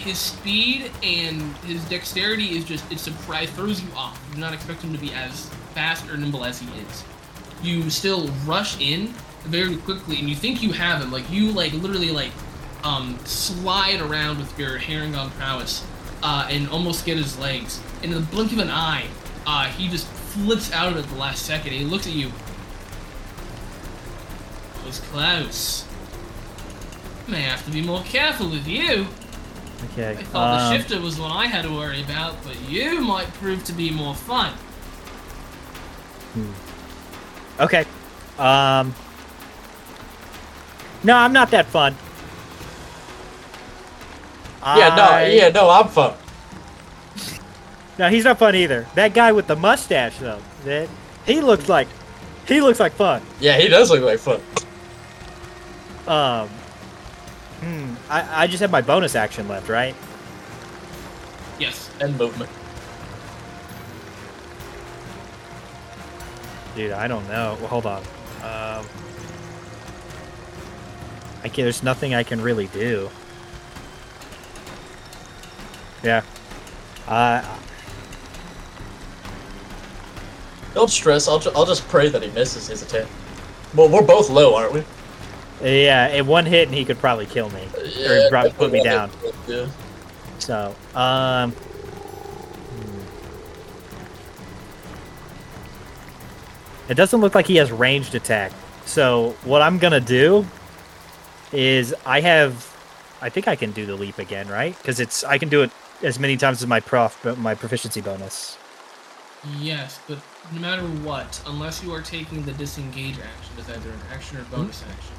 his 0.04 0.18
speed 0.18 0.92
and 1.02 1.40
his 1.64 1.82
dexterity 1.86 2.56
is 2.56 2.64
just 2.64 2.90
it 2.92 2.98
surprise 2.98 3.50
throws 3.50 3.82
you 3.82 3.88
off. 3.96 4.22
You 4.28 4.34
do 4.34 4.40
not 4.40 4.52
expect 4.52 4.82
him 4.82 4.92
to 4.92 4.98
be 4.98 5.12
as 5.12 5.48
fast 5.74 6.08
or 6.10 6.16
nimble 6.16 6.44
as 6.44 6.60
he 6.60 6.68
is. 6.80 7.04
You 7.62 7.88
still 7.88 8.28
rush 8.44 8.78
in 8.80 9.08
very 9.44 9.76
quickly 9.76 10.18
and 10.18 10.28
you 10.28 10.36
think 10.36 10.62
you 10.62 10.72
have 10.72 11.02
him. 11.02 11.10
Like 11.10 11.28
you 11.30 11.50
like 11.52 11.72
literally 11.72 12.10
like 12.10 12.32
um, 12.82 13.18
slide 13.24 14.00
around 14.00 14.38
with 14.38 14.58
your 14.58 14.78
Harengon 14.78 15.30
prowess 15.30 15.84
uh, 16.22 16.46
and 16.50 16.68
almost 16.68 17.06
get 17.06 17.16
his 17.16 17.38
legs. 17.38 17.80
And 18.02 18.12
in 18.12 18.20
the 18.20 18.26
blink 18.26 18.52
of 18.52 18.58
an 18.58 18.70
eye, 18.70 19.06
uh, 19.46 19.64
he 19.68 19.88
just 19.88 20.06
flips 20.06 20.70
out 20.72 20.92
of 20.92 20.98
it 20.98 21.04
at 21.04 21.10
the 21.10 21.16
last 21.16 21.46
second. 21.46 21.72
He 21.72 21.84
looks 21.84 22.06
at 22.06 22.12
you. 22.12 22.28
It 24.78 24.86
was 24.86 25.00
close. 25.00 25.86
May 27.26 27.40
have 27.40 27.64
to 27.64 27.70
be 27.70 27.80
more 27.80 28.02
careful 28.02 28.50
with 28.50 28.68
you. 28.68 29.06
Okay. 29.92 30.10
I 30.18 30.22
thought 30.22 30.60
um, 30.60 30.72
the 30.72 30.78
shifter 30.78 31.00
was 31.00 31.18
one 31.18 31.30
I 31.30 31.46
had 31.46 31.62
to 31.62 31.70
worry 31.72 32.02
about, 32.02 32.42
but 32.44 32.58
you 32.68 33.00
might 33.00 33.32
prove 33.34 33.64
to 33.64 33.72
be 33.72 33.90
more 33.90 34.14
fun. 34.14 34.52
Okay. 37.60 37.84
Um. 38.38 38.94
No, 41.04 41.16
I'm 41.16 41.32
not 41.32 41.50
that 41.50 41.66
fun. 41.66 41.94
Yeah, 44.64 44.94
no, 44.96 45.02
I- 45.02 45.26
yeah, 45.26 45.48
no, 45.50 45.68
I'm 45.70 45.88
fun. 45.88 46.14
No, 47.98 48.08
he's 48.08 48.24
not 48.24 48.38
fun 48.40 48.56
either. 48.56 48.88
That 48.96 49.14
guy 49.14 49.30
with 49.30 49.46
the 49.46 49.54
mustache, 49.54 50.18
though, 50.18 50.40
that 50.64 50.88
he 51.26 51.40
looks 51.40 51.68
like, 51.68 51.86
he 52.48 52.60
looks 52.60 52.80
like 52.80 52.92
fun. 52.94 53.22
Yeah, 53.38 53.56
he 53.56 53.68
does 53.68 53.88
look 53.88 54.02
like 54.02 54.18
fun. 54.18 54.40
Um. 56.08 56.48
Hmm. 57.64 57.94
I 58.10 58.42
I 58.42 58.46
just 58.46 58.60
have 58.60 58.70
my 58.70 58.82
bonus 58.82 59.14
action 59.14 59.48
left, 59.48 59.68
right? 59.68 59.94
Yes. 61.58 61.88
And 62.00 62.18
movement. 62.18 62.50
Dude, 66.76 66.92
I 66.92 67.06
don't 67.08 67.26
know. 67.28 67.56
Well, 67.60 67.68
hold 67.68 67.86
on. 67.86 68.02
Um. 68.42 68.84
I 71.42 71.48
can, 71.48 71.64
there's 71.64 71.82
nothing 71.82 72.14
I 72.14 72.22
can 72.22 72.40
really 72.40 72.66
do. 72.68 73.10
Yeah. 76.02 76.22
Uh, 77.06 77.42
Don't 80.74 80.90
stress. 80.90 81.28
I'll, 81.28 81.38
ju- 81.38 81.52
I'll 81.54 81.66
just 81.66 81.86
pray 81.88 82.08
that 82.08 82.22
he 82.22 82.30
misses 82.30 82.66
his 82.66 82.82
attack. 82.82 83.06
Well, 83.74 83.88
we're 83.90 84.02
both 84.02 84.28
low, 84.30 84.54
aren't 84.54 84.72
we? 84.72 84.84
Yeah, 85.64 86.08
in 86.08 86.26
one 86.26 86.46
hit 86.46 86.68
and 86.68 86.76
he 86.76 86.84
could 86.84 86.98
probably 86.98 87.26
kill 87.26 87.50
me. 87.50 87.66
Yeah, 87.96 88.28
drop- 88.28 88.54
put 88.56 88.70
me 88.72 88.82
down. 88.82 89.10
Yeah. 89.48 89.68
So, 90.38 90.74
um. 90.94 91.52
hmm. 91.52 93.00
It 96.90 96.94
doesn't 96.94 97.20
look 97.20 97.34
like 97.34 97.46
he 97.46 97.56
has 97.56 97.72
ranged 97.72 98.14
attack. 98.14 98.52
So, 98.84 99.34
what 99.44 99.62
I'm 99.62 99.78
gonna 99.78 100.00
do 100.00 100.46
is 101.52 101.94
I 102.04 102.20
have. 102.20 102.70
I 103.22 103.30
think 103.30 103.48
I 103.48 103.56
can 103.56 103.72
do 103.72 103.86
the 103.86 103.94
leap 103.94 104.18
again, 104.18 104.48
right? 104.48 104.76
Because 104.76 105.00
it's 105.00 105.24
I 105.24 105.38
can 105.38 105.48
do 105.48 105.62
it 105.62 105.70
as 106.02 106.18
many 106.18 106.36
times 106.36 106.60
as 106.60 106.68
my 106.68 106.80
prof 106.80 107.24
my 107.38 107.54
proficiency 107.54 108.02
bonus. 108.02 108.58
Yes, 109.58 109.98
but 110.08 110.18
no 110.52 110.60
matter 110.60 110.82
what, 110.82 111.40
unless 111.46 111.82
you 111.82 111.92
are 111.92 112.00
taking 112.02 112.42
the 112.44 112.52
disengage 112.52 113.16
action 113.18 113.54
as 113.58 113.68
either 113.68 113.90
an 113.90 114.00
action 114.12 114.38
or 114.38 114.44
bonus 114.44 114.82
action, 114.82 115.13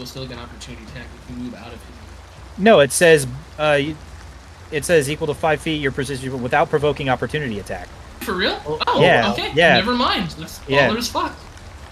you'll 0.00 0.06
still 0.06 0.26
get 0.26 0.38
an 0.38 0.44
opportunity 0.44 0.82
attack 0.84 1.04
if 1.14 1.30
you 1.30 1.36
move 1.42 1.54
out 1.54 1.66
of 1.66 1.72
his. 1.74 2.58
No, 2.58 2.80
it 2.80 2.90
says 2.90 3.26
uh, 3.58 3.78
it 4.70 4.84
says 4.86 5.10
equal 5.10 5.26
to 5.26 5.34
five 5.34 5.60
feet 5.60 5.80
your 5.80 5.92
precision 5.92 6.42
without 6.42 6.70
provoking 6.70 7.10
opportunity 7.10 7.58
attack. 7.58 7.86
For 8.20 8.34
real? 8.34 8.60
Oh, 8.66 9.00
yeah, 9.00 9.32
okay. 9.32 9.52
yeah. 9.54 9.74
Never 9.74 9.94
mind. 9.94 10.30
That's 10.32 10.60
Yeah. 10.66 10.86
all 10.86 10.92
there's 10.94 11.08
fuck. 11.08 11.32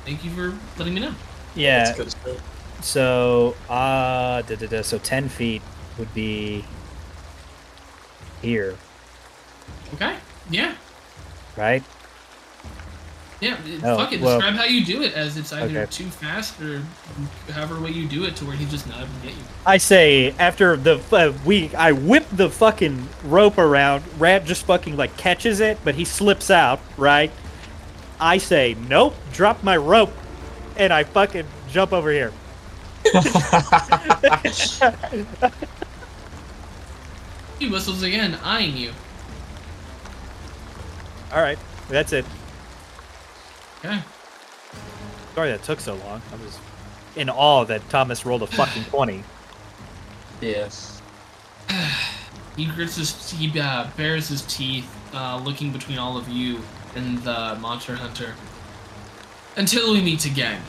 Thank 0.07 0.25
you 0.25 0.31
for 0.31 0.57
letting 0.79 0.95
me 0.95 1.01
know. 1.01 1.15
Yeah. 1.55 1.93
That's 1.93 2.15
good. 2.15 2.41
So, 2.81 3.57
uh, 3.69 4.43
da, 4.43 4.57
da, 4.57 4.67
da, 4.69 4.83
so 4.83 4.99
10 4.99 5.29
feet 5.29 5.63
would 5.99 6.13
be 6.15 6.65
here, 8.41 8.77
Okay. 9.95 10.17
Yeah. 10.51 10.75
right? 11.57 11.83
Yeah. 13.41 13.57
Oh, 13.85 13.97
fuck 13.99 14.13
it. 14.13 14.21
well- 14.21 14.39
Describe 14.39 14.57
how 14.57 14.65
you 14.65 14.85
do 14.85 15.03
it 15.03 15.15
as 15.15 15.37
it's 15.37 15.53
either 15.53 15.81
Okay. 15.83 15.91
too 15.93 16.07
fast 16.07 16.61
or 16.61 16.83
however 17.53 17.81
way 17.81 17.91
you 17.91 18.09
do 18.09 18.25
it 18.25 18.35
to 18.37 18.45
where 18.45 18.57
he's 18.57 18.71
just 18.71 18.87
not 18.89 18.99
able 18.99 19.09
to 19.21 19.27
get 19.27 19.31
you. 19.37 19.43
I 19.65 19.77
say 19.79 20.35
after 20.39 20.77
the 20.77 21.01
uh, 21.13 21.33
we, 21.45 21.73
I 21.77 21.93
whip 21.93 22.27
the 22.33 22.51
fucking 22.51 23.09
rope 23.25 23.59
around. 23.59 24.03
Rat 24.19 24.45
just 24.45 24.65
fucking 24.67 24.97
like 24.97 25.17
catches 25.17 25.61
it, 25.61 25.79
but 25.85 25.95
he 25.95 26.05
slips 26.05 26.51
out. 26.51 26.81
Right? 26.97 27.31
I 28.19 28.39
say 28.39 28.75
nope. 28.89 29.15
Drop 29.33 29.63
my 29.63 29.77
rope, 29.77 30.13
and 30.77 30.93
I 30.93 31.05
fucking 31.05 31.47
jump 31.71 31.93
over 31.93 32.11
here. 32.11 32.33
He 37.59 37.69
whistles 37.69 38.03
again, 38.05 38.37
eyeing 38.45 38.77
you. 38.77 38.93
All 41.33 41.43
right, 41.43 41.59
that's 41.89 42.13
it. 42.13 42.25
Okay. 43.79 44.01
Sorry 45.35 45.51
that 45.51 45.63
took 45.63 45.81
so 45.81 45.95
long. 45.95 46.21
I 46.33 46.37
was 46.37 46.59
in 47.17 47.31
awe 47.31 47.65
that 47.65 47.89
Thomas 47.89 48.27
rolled 48.27 48.43
a 48.43 48.47
fucking 48.59 48.85
twenty. 48.85 49.25
Yes. 50.41 51.01
He 52.57 52.67
grits 52.67 52.97
his, 52.97 53.31
he 53.31 53.61
uh, 53.61 53.89
bares 53.97 54.27
his 54.27 54.43
teeth, 54.43 54.93
uh, 55.15 55.41
looking 55.45 55.71
between 55.71 55.97
all 55.97 56.17
of 56.17 56.29
you 56.29 56.59
and 56.97 57.19
the 57.19 57.57
monster 57.61 57.95
hunter. 57.95 58.35
Until 59.57 59.93
we 59.93 60.03
meet 60.03 60.25
again. 60.25 60.61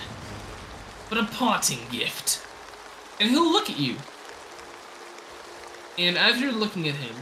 But 1.10 1.18
a 1.18 1.24
parting 1.24 1.80
gift. 1.92 2.46
And 3.20 3.32
he'll 3.32 3.52
look 3.52 3.72
at 3.72 3.80
you. 3.80 3.96
And 5.98 6.16
as 6.16 6.40
you're 6.40 6.52
looking 6.52 6.88
at 6.88 6.94
him, 6.94 7.16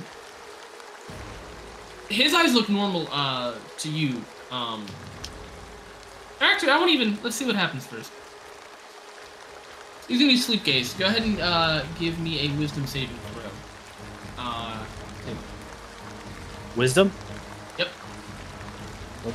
his 2.10 2.34
eyes 2.34 2.54
look 2.54 2.68
normal 2.68 3.08
uh, 3.10 3.56
to 3.78 3.90
you. 3.90 4.22
Um, 4.52 4.86
actually, 6.42 6.72
I 6.72 6.78
won't 6.78 6.92
even. 6.92 7.18
Let's 7.24 7.36
see 7.36 7.46
what 7.46 7.56
happens 7.56 7.86
first. 7.86 8.12
He's 10.08 10.20
gonna 10.20 10.32
be 10.32 10.38
sleep 10.38 10.64
gaze. 10.64 10.94
Go 10.94 11.06
ahead 11.06 11.24
and 11.24 11.40
uh, 11.42 11.84
give 12.00 12.18
me 12.20 12.40
a 12.48 12.58
wisdom 12.58 12.88
saving 12.88 13.18
throw. 13.34 13.44
Uh, 14.38 14.86
Wisdom. 16.76 17.12
yep. 17.78 17.88
Oh. 19.26 19.34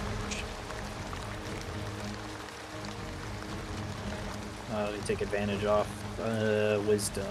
Uh, 4.73 4.85
let 4.85 4.93
me 4.95 5.01
take 5.05 5.21
advantage 5.21 5.65
off. 5.65 5.89
Uh, 6.21 6.81
wisdom. 6.87 7.27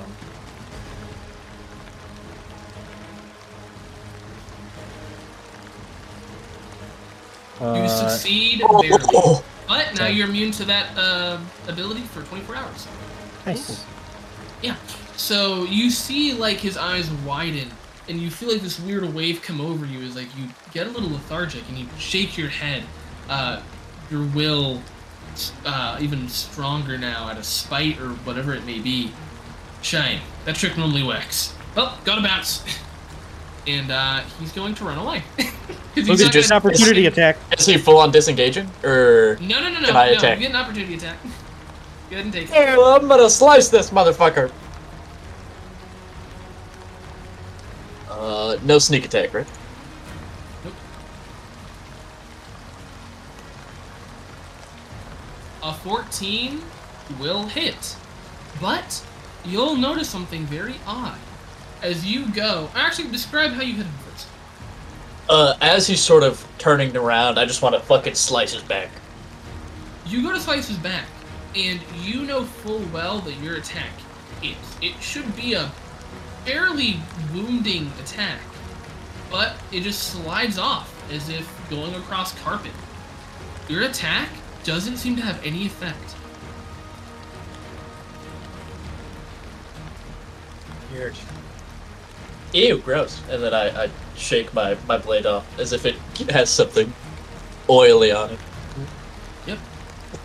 You 7.59 7.67
Uh, 7.67 7.87
succeed 7.87 8.61
Oh, 8.65 8.81
barely. 8.81 9.43
But 9.67 9.95
now 9.95 10.05
Okay. 10.05 10.13
you're 10.13 10.27
immune 10.27 10.51
to 10.51 10.65
that 10.65 10.97
uh, 10.97 11.39
ability 11.67 12.01
for 12.01 12.21
24 12.23 12.55
hours. 12.55 12.87
nice. 13.45 13.85
Yeah. 14.61 14.75
So 15.17 15.63
you 15.65 15.89
see 15.89 16.33
like 16.33 16.57
his 16.57 16.77
eyes 16.77 17.09
widen, 17.25 17.69
and 18.09 18.19
you 18.19 18.29
feel 18.29 18.51
like 18.51 18.61
this 18.61 18.79
weird 18.79 19.03
wave 19.13 19.41
come 19.41 19.59
over 19.61 19.85
you. 19.85 19.99
Is 19.99 20.15
like 20.15 20.27
you 20.37 20.47
get 20.73 20.87
a 20.87 20.89
little 20.91 21.09
lethargic, 21.09 21.67
and 21.69 21.77
you 21.77 21.87
shake 21.97 22.37
your 22.37 22.49
head. 22.49 22.83
Uh, 23.29 23.61
your 24.09 24.23
will, 24.35 24.81
uh, 25.65 25.97
even 26.01 26.27
stronger 26.27 26.97
now, 26.97 27.29
out 27.29 27.37
of 27.37 27.45
spite 27.45 27.99
or 27.99 28.09
whatever 28.25 28.53
it 28.53 28.65
may 28.65 28.79
be. 28.79 29.11
Shine. 29.81 30.19
That 30.45 30.55
trick 30.55 30.77
normally 30.77 31.03
works. 31.03 31.55
Oh, 31.77 31.99
gotta 32.03 32.21
bounce. 32.21 32.63
And 33.67 33.91
uh, 33.91 34.21
he's 34.39 34.51
going 34.51 34.73
to 34.75 34.83
run 34.85 34.97
away. 34.97 35.23
he's 35.95 36.09
Was 36.09 36.19
he 36.19 36.29
just 36.29 36.49
gonna- 36.49 36.57
Opportunity 36.57 37.05
attack. 37.05 37.37
Is 37.57 37.65
he 37.65 37.77
full 37.77 37.97
on 37.97 38.11
disengaging? 38.11 38.69
Or. 38.83 39.37
No, 39.39 39.61
no, 39.61 39.69
no, 39.69 39.79
no. 39.79 39.87
Can 39.87 39.95
I 39.95 40.11
no, 40.11 40.17
attack? 40.17 40.37
You 40.39 40.47
get 40.47 40.55
an 40.55 40.61
opportunity 40.61 40.95
attack. 40.95 41.17
Go 42.09 42.15
ahead 42.15 42.25
and 42.25 42.33
take 42.33 42.43
it. 42.43 42.49
Hey, 42.49 42.75
well, 42.75 42.95
I'm 42.95 43.07
gonna 43.07 43.29
slice 43.29 43.69
this 43.69 43.89
motherfucker. 43.89 44.51
Uh, 48.09 48.57
no 48.63 48.79
sneak 48.79 49.05
attack, 49.05 49.33
right? 49.33 49.47
A 55.63 55.73
14 55.73 56.61
will 57.19 57.45
hit. 57.45 57.95
But 58.59 59.05
you'll 59.45 59.75
notice 59.75 60.09
something 60.09 60.45
very 60.45 60.75
odd. 60.85 61.17
As 61.81 62.05
you 62.05 62.27
go, 62.31 62.69
actually, 62.75 63.09
describe 63.09 63.51
how 63.51 63.61
you 63.61 63.73
hit 63.73 63.85
him 63.85 63.93
first. 64.09 64.27
Uh, 65.29 65.55
as 65.61 65.87
he's 65.87 66.01
sort 66.01 66.23
of 66.23 66.45
turning 66.57 66.95
around, 66.95 67.39
I 67.39 67.45
just 67.45 67.61
want 67.61 67.75
to 67.75 67.81
fucking 67.81 68.15
slice 68.15 68.53
his 68.53 68.63
back. 68.63 68.89
You 70.05 70.21
go 70.21 70.33
to 70.33 70.39
slice 70.39 70.67
his 70.67 70.77
back, 70.77 71.05
and 71.55 71.79
you 72.03 72.23
know 72.23 72.43
full 72.43 72.83
well 72.93 73.19
that 73.19 73.35
your 73.37 73.55
attack 73.55 73.91
it 74.43 74.57
it 74.81 75.01
should 75.01 75.35
be 75.35 75.53
a 75.53 75.71
fairly 76.45 76.99
wounding 77.33 77.91
attack, 78.01 78.39
but 79.29 79.55
it 79.71 79.81
just 79.81 80.11
slides 80.11 80.57
off 80.57 80.89
as 81.11 81.29
if 81.29 81.47
going 81.69 81.93
across 81.95 82.37
carpet. 82.39 82.71
Your 83.69 83.83
attack 83.83 84.29
doesn't 84.63 84.97
seem 84.97 85.15
to 85.15 85.21
have 85.21 85.43
any 85.45 85.65
effect. 85.65 86.15
Weird. 90.91 91.15
Ew, 92.53 92.77
gross. 92.79 93.21
And 93.29 93.41
then 93.41 93.53
I, 93.53 93.83
I 93.83 93.89
shake 94.15 94.53
my, 94.53 94.77
my 94.87 94.97
blade 94.97 95.25
off 95.25 95.59
as 95.59 95.73
if 95.73 95.85
it 95.85 95.95
has 96.29 96.49
something 96.49 96.93
oily 97.69 98.11
on 98.11 98.31
it. 98.31 98.39
Yep. 99.47 99.59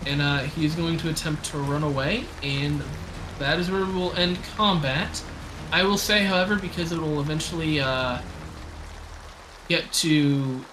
And 0.05 0.21
uh, 0.21 0.39
he's 0.39 0.75
going 0.75 0.97
to 0.97 1.09
attempt 1.09 1.45
to 1.45 1.57
run 1.57 1.83
away, 1.83 2.25
and 2.43 2.83
that 3.39 3.59
is 3.59 3.71
where 3.71 3.85
we 3.85 3.93
will 3.93 4.13
end 4.13 4.37
combat. 4.55 5.21
I 5.71 5.83
will 5.83 5.97
say, 5.97 6.23
however, 6.23 6.55
because 6.55 6.91
it 6.91 6.99
will 6.99 7.19
eventually 7.19 7.79
uh, 7.79 8.19
get 9.69 9.91
to. 9.93 10.63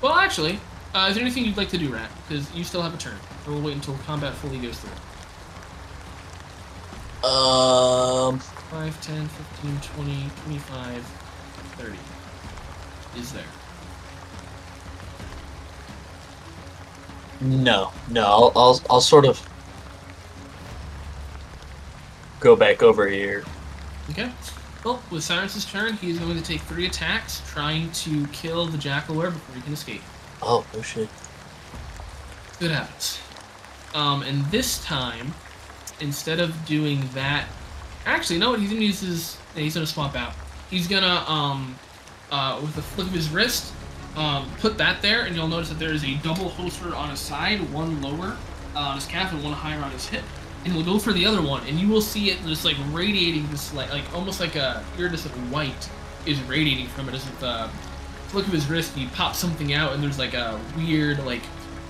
Well, 0.00 0.14
actually, 0.14 0.58
uh, 0.94 1.06
is 1.08 1.14
there 1.14 1.24
anything 1.24 1.44
you'd 1.44 1.56
like 1.56 1.70
to 1.70 1.78
do, 1.78 1.92
Rat? 1.92 2.10
Because 2.28 2.52
you 2.54 2.62
still 2.64 2.82
have 2.82 2.94
a 2.94 2.98
turn. 2.98 3.16
Or 3.46 3.54
we'll 3.54 3.62
wait 3.62 3.74
until 3.74 3.96
combat 4.06 4.34
fully 4.34 4.58
goes 4.58 4.78
through. 4.78 4.90
Um, 7.28 8.40
5, 8.70 9.00
10, 9.00 9.28
15, 9.28 9.80
20, 9.96 10.30
25, 10.44 11.02
30. 11.02 11.98
Is 13.20 13.32
there. 13.32 13.44
no, 17.40 17.92
no, 18.10 18.24
I'll, 18.24 18.52
I'll, 18.56 18.80
I'll 18.90 19.00
sort 19.00 19.26
of 19.26 19.46
go 22.40 22.56
back 22.56 22.82
over 22.82 23.08
here. 23.08 23.44
Okay. 24.10 24.30
Well, 24.84 25.02
with 25.10 25.24
Cyrus's 25.24 25.64
turn, 25.64 25.94
he 25.94 26.10
is 26.10 26.18
going 26.18 26.36
to 26.36 26.42
take 26.42 26.60
three 26.62 26.86
attacks, 26.86 27.42
trying 27.46 27.90
to 27.92 28.26
kill 28.28 28.66
the 28.66 28.76
Jackalwere 28.76 29.32
before 29.32 29.56
he 29.56 29.62
can 29.62 29.72
escape. 29.72 30.02
Oh, 30.42 30.66
no 30.74 30.82
shit. 30.82 31.08
Good 32.60 32.70
happens. 32.70 33.18
Um, 33.94 34.22
and 34.22 34.44
this 34.46 34.84
time, 34.84 35.32
instead 36.00 36.38
of 36.38 36.66
doing 36.66 37.08
that, 37.14 37.46
actually, 38.06 38.38
know 38.38 38.50
what? 38.50 38.60
He's 38.60 38.70
gonna 38.70 38.82
use 38.82 39.00
his. 39.00 39.36
yeah, 39.54 39.62
He's 39.62 39.74
gonna 39.74 39.86
swap 39.86 40.16
out. 40.16 40.32
He's 40.70 40.88
gonna 40.88 41.24
um, 41.28 41.76
uh, 42.30 42.58
with 42.60 42.76
a 42.76 42.82
flick 42.82 43.06
of 43.06 43.12
his 43.12 43.30
wrist, 43.30 43.72
um, 44.16 44.50
put 44.60 44.78
that 44.78 45.02
there, 45.02 45.24
and 45.24 45.34
you'll 45.34 45.48
notice 45.48 45.68
that 45.68 45.78
there 45.78 45.92
is 45.92 46.04
a 46.04 46.14
double 46.16 46.48
holster 46.48 46.94
on 46.94 47.10
his 47.10 47.20
side, 47.20 47.60
one 47.72 48.00
lower 48.02 48.36
uh, 48.74 48.78
on 48.78 48.96
his 48.96 49.06
calf 49.06 49.32
and 49.32 49.42
one 49.42 49.52
higher 49.52 49.80
on 49.80 49.90
his 49.90 50.06
hip. 50.08 50.24
And 50.64 50.72
he'll 50.72 50.84
go 50.84 50.98
for 50.98 51.12
the 51.12 51.26
other 51.26 51.42
one, 51.42 51.66
and 51.66 51.78
you 51.78 51.88
will 51.88 52.00
see 52.00 52.30
it 52.30 52.38
just 52.46 52.64
like 52.64 52.76
radiating 52.90 53.48
this 53.50 53.72
like 53.74 53.90
like 53.90 54.04
almost 54.14 54.40
like 54.40 54.56
a 54.56 54.84
iridescent 54.98 55.34
white 55.52 55.88
is 56.26 56.40
radiating 56.42 56.86
from 56.88 57.08
it 57.08 57.14
as 57.14 57.26
if 57.26 57.40
the 57.40 57.68
flick 58.28 58.46
of 58.46 58.52
his 58.52 58.68
wrist 58.68 58.94
he 58.94 59.06
pops 59.08 59.38
something 59.38 59.74
out 59.74 59.92
and 59.92 60.02
there's 60.02 60.18
like 60.18 60.34
a 60.34 60.58
weird 60.76 61.22
like 61.24 61.42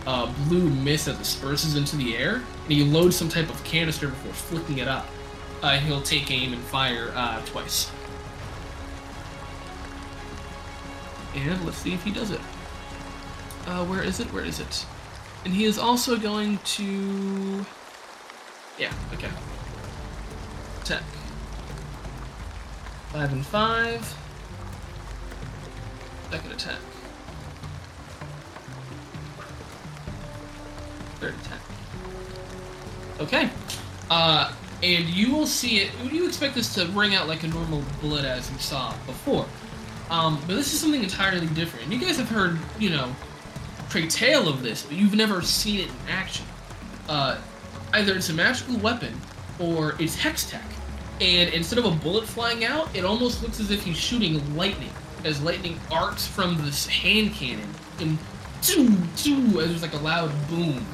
uh, 0.07 0.31
blue 0.49 0.69
mist 0.69 1.07
that 1.07 1.17
disperses 1.19 1.77
into 1.77 1.97
the 1.97 2.17
air 2.17 2.43
and 2.65 2.73
he 2.73 2.85
loads 2.85 3.17
some 3.17 3.29
type 3.29 3.49
of 3.49 3.63
canister 3.65 4.09
before 4.09 4.33
flicking 4.33 4.79
it 4.79 4.89
up 4.89 5.07
uh, 5.65 5.79
he'll 5.79 6.03
take 6.03 6.31
aim 6.31 6.53
and 6.53 6.63
fire 6.63 7.11
uh, 7.15 7.41
twice. 7.47 7.91
And 11.35 11.65
let's 11.65 11.79
see 11.79 11.95
if 11.95 12.05
he 12.05 12.11
does 12.11 12.31
it. 12.31 12.41
Uh, 13.67 13.83
where 13.87 14.03
is 14.03 14.21
it? 14.21 14.31
Where 14.31 14.45
is 14.45 14.61
it? 14.61 14.85
And 15.47 15.55
he 15.55 15.65
is 15.65 15.79
also 15.79 16.19
going 16.19 16.59
to 16.59 17.65
yeah 18.79 18.93
okay. 19.15 19.31
Attack. 20.83 21.03
Five 23.09 23.33
and 23.33 23.47
five. 23.47 24.19
Second 26.31 26.53
attack. 26.53 26.79
Third 31.21 31.35
attack. 31.35 31.61
Okay. 33.21 33.51
Uh, 34.11 34.53
and 34.83 35.05
you 35.07 35.33
will 35.33 35.47
see 35.47 35.79
it. 35.79 35.91
You 36.11 36.27
expect 36.27 36.55
this 36.55 36.75
to 36.75 36.87
ring 36.89 37.15
out 37.15 37.29
like 37.29 37.43
a 37.43 37.49
normal 37.49 37.83
bullet 38.01 38.25
as 38.25 38.51
you 38.51 38.59
saw 38.59 38.95
before? 39.07 39.47
Um, 40.11 40.39
but 40.47 40.55
this 40.57 40.73
is 40.73 40.81
something 40.81 41.03
entirely 41.03 41.47
different. 41.49 41.85
And 41.85 41.95
you 41.95 42.01
guys 42.01 42.19
have 42.19 42.29
heard, 42.29 42.59
you 42.79 42.91
know, 42.91 43.15
a 43.95 44.07
tale 44.07 44.49
of 44.49 44.63
this, 44.63 44.83
but 44.83 44.97
you've 44.97 45.15
never 45.15 45.41
seen 45.41 45.81
it 45.81 45.89
in 45.89 46.09
action. 46.11 46.45
Uh, 47.09 47.39
either 47.95 48.15
it's 48.15 48.29
a 48.29 48.33
magical 48.33 48.77
weapon 48.79 49.15
or 49.59 49.95
it's 49.99 50.17
hex 50.17 50.51
tech. 50.51 50.65
And 51.21 51.53
instead 51.55 51.79
of 51.79 51.85
a 51.85 51.93
bullet 51.93 52.27
flying 52.27 52.65
out, 52.65 52.95
it 52.95 53.05
almost 53.05 53.43
looks 53.43 53.61
as 53.61 53.71
if 53.71 53.85
he's 53.85 53.97
shooting 53.97 54.57
lightning, 54.57 54.91
as 55.25 55.41
lightning 55.43 55.79
arcs 55.93 56.27
from 56.27 56.57
this 56.65 56.87
hand 56.87 57.33
cannon 57.33 57.69
and 58.01 58.19
choo, 58.63 58.97
choo, 59.17 59.61
as 59.61 59.69
there's 59.69 59.83
like 59.83 59.95
a 59.95 59.99
loud 59.99 60.33
boom 60.49 60.85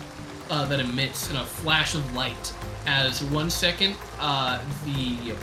uh, 0.51 0.67
that 0.67 0.81
emits 0.81 1.31
in 1.31 1.37
a 1.37 1.45
flash 1.45 1.95
of 1.95 2.15
light. 2.15 2.53
As 2.87 3.23
one 3.25 3.51
second, 3.51 3.97
uh, 4.19 4.61
the 4.85 5.35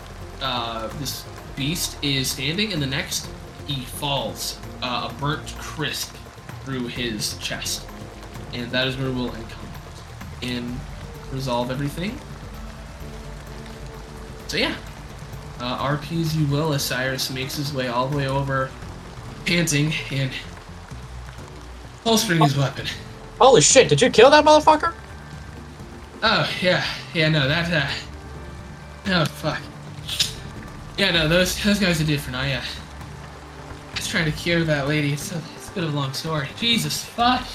uh, 0.41 0.87
this 0.99 1.25
beast 1.55 1.97
is 2.03 2.29
standing, 2.29 2.73
and 2.73 2.81
the 2.81 2.87
next 2.87 3.29
he 3.65 3.83
falls, 3.85 4.59
uh, 4.81 5.09
a 5.09 5.19
burnt 5.19 5.47
crisp 5.57 6.15
through 6.63 6.87
his 6.87 7.37
chest, 7.37 7.87
and 8.53 8.69
that 8.71 8.87
is 8.87 8.97
where 8.97 9.11
we'll 9.11 9.33
end 9.33 9.49
combat 9.49 10.03
and 10.41 10.79
resolve 11.31 11.71
everything. 11.71 12.17
So 14.47 14.57
yeah, 14.57 14.75
uh, 15.59 15.97
RPs 15.97 16.35
you 16.35 16.45
will 16.47 16.73
as 16.73 16.83
Cyrus 16.83 17.29
makes 17.31 17.55
his 17.55 17.73
way 17.73 17.87
all 17.87 18.07
the 18.07 18.17
way 18.17 18.27
over, 18.27 18.69
panting 19.45 19.93
and 20.11 20.31
holstering 22.03 22.41
his 22.41 22.55
weapon. 22.55 22.85
Holy 23.39 23.61
shit, 23.61 23.89
did 23.89 24.01
you 24.01 24.09
kill 24.09 24.29
that 24.31 24.43
motherfucker? 24.43 24.93
Oh 26.23 26.49
yeah, 26.61 26.83
yeah. 27.13 27.29
No, 27.29 27.47
that. 27.47 27.71
Uh, 27.71 29.21
oh 29.21 29.25
fuck. 29.25 29.61
Yeah, 30.97 31.11
no, 31.11 31.27
those 31.27 31.61
those 31.63 31.79
guys 31.79 32.01
are 32.01 32.05
different. 32.05 32.37
I 32.37 32.53
uh, 32.53 32.61
I 32.61 33.95
was 33.95 34.07
trying 34.07 34.25
to 34.25 34.31
cure 34.31 34.63
that 34.63 34.87
lady. 34.87 35.13
It's 35.13 35.31
a, 35.31 35.41
it's 35.55 35.69
a 35.69 35.71
bit 35.73 35.83
of 35.83 35.93
a 35.93 35.95
long 35.95 36.13
story. 36.13 36.47
Jesus 36.57 37.03
fuck. 37.03 37.45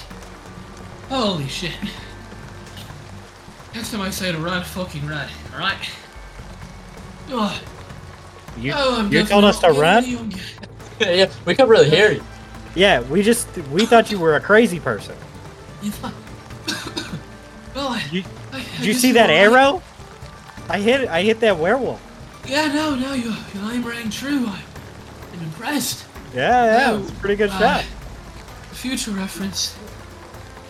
Holy 1.09 1.49
shit. 1.49 1.75
Next 3.75 3.91
time 3.91 4.03
I 4.03 4.11
say 4.11 4.31
to 4.31 4.39
run, 4.39 4.63
fucking 4.63 5.07
run. 5.07 5.29
All 5.53 5.59
right. 5.59 5.91
Oh, 7.31 7.63
You, 8.59 8.73
oh, 8.77 9.01
I'm 9.01 9.13
you 9.13 9.25
told 9.25 9.45
us 9.45 9.59
to 9.61 9.73
run? 9.73 10.05
yeah, 11.01 11.31
we 11.47 11.55
couldn't 11.55 11.71
really 11.71 11.89
hear 11.89 12.13
you. 12.13 12.23
Yeah, 12.75 13.01
we 13.03 13.23
just 13.23 13.49
we 13.71 13.87
thought 13.87 14.11
you 14.11 14.19
were 14.19 14.37
a 14.37 14.41
crazy 14.41 14.79
person. 14.79 15.17
You 15.83 15.91
fuck. 15.91 16.15
well, 17.75 17.89
I, 17.89 18.05
You, 18.11 18.23
I, 18.53 18.59
I 18.59 18.77
did 18.79 18.87
you 18.87 18.95
see 18.95 19.13
that 19.13 19.29
right. 19.29 19.35
arrow? 19.35 19.83
I 20.69 20.79
hit 20.81 21.09
I 21.09 21.23
hit 21.23 21.41
that 21.41 21.59
werewolf. 21.59 22.01
Yeah, 22.47 22.69
no, 22.73 22.95
no, 22.95 23.13
your 23.15 23.35
your 23.55 23.63
name 23.71 23.85
rang 23.85 24.11
true. 24.11 24.45
I, 24.47 24.63
I'm 25.33 25.41
impressed. 25.43 26.07
Yeah, 26.35 26.65
yeah, 26.65 26.91
Oh, 26.91 26.97
it 26.97 27.01
was 27.01 27.11
a 27.11 27.15
pretty 27.15 27.37
good 27.37 27.51
uh, 27.51 27.59
shot. 27.59 27.85
Future 28.73 29.11
reference. 29.11 29.77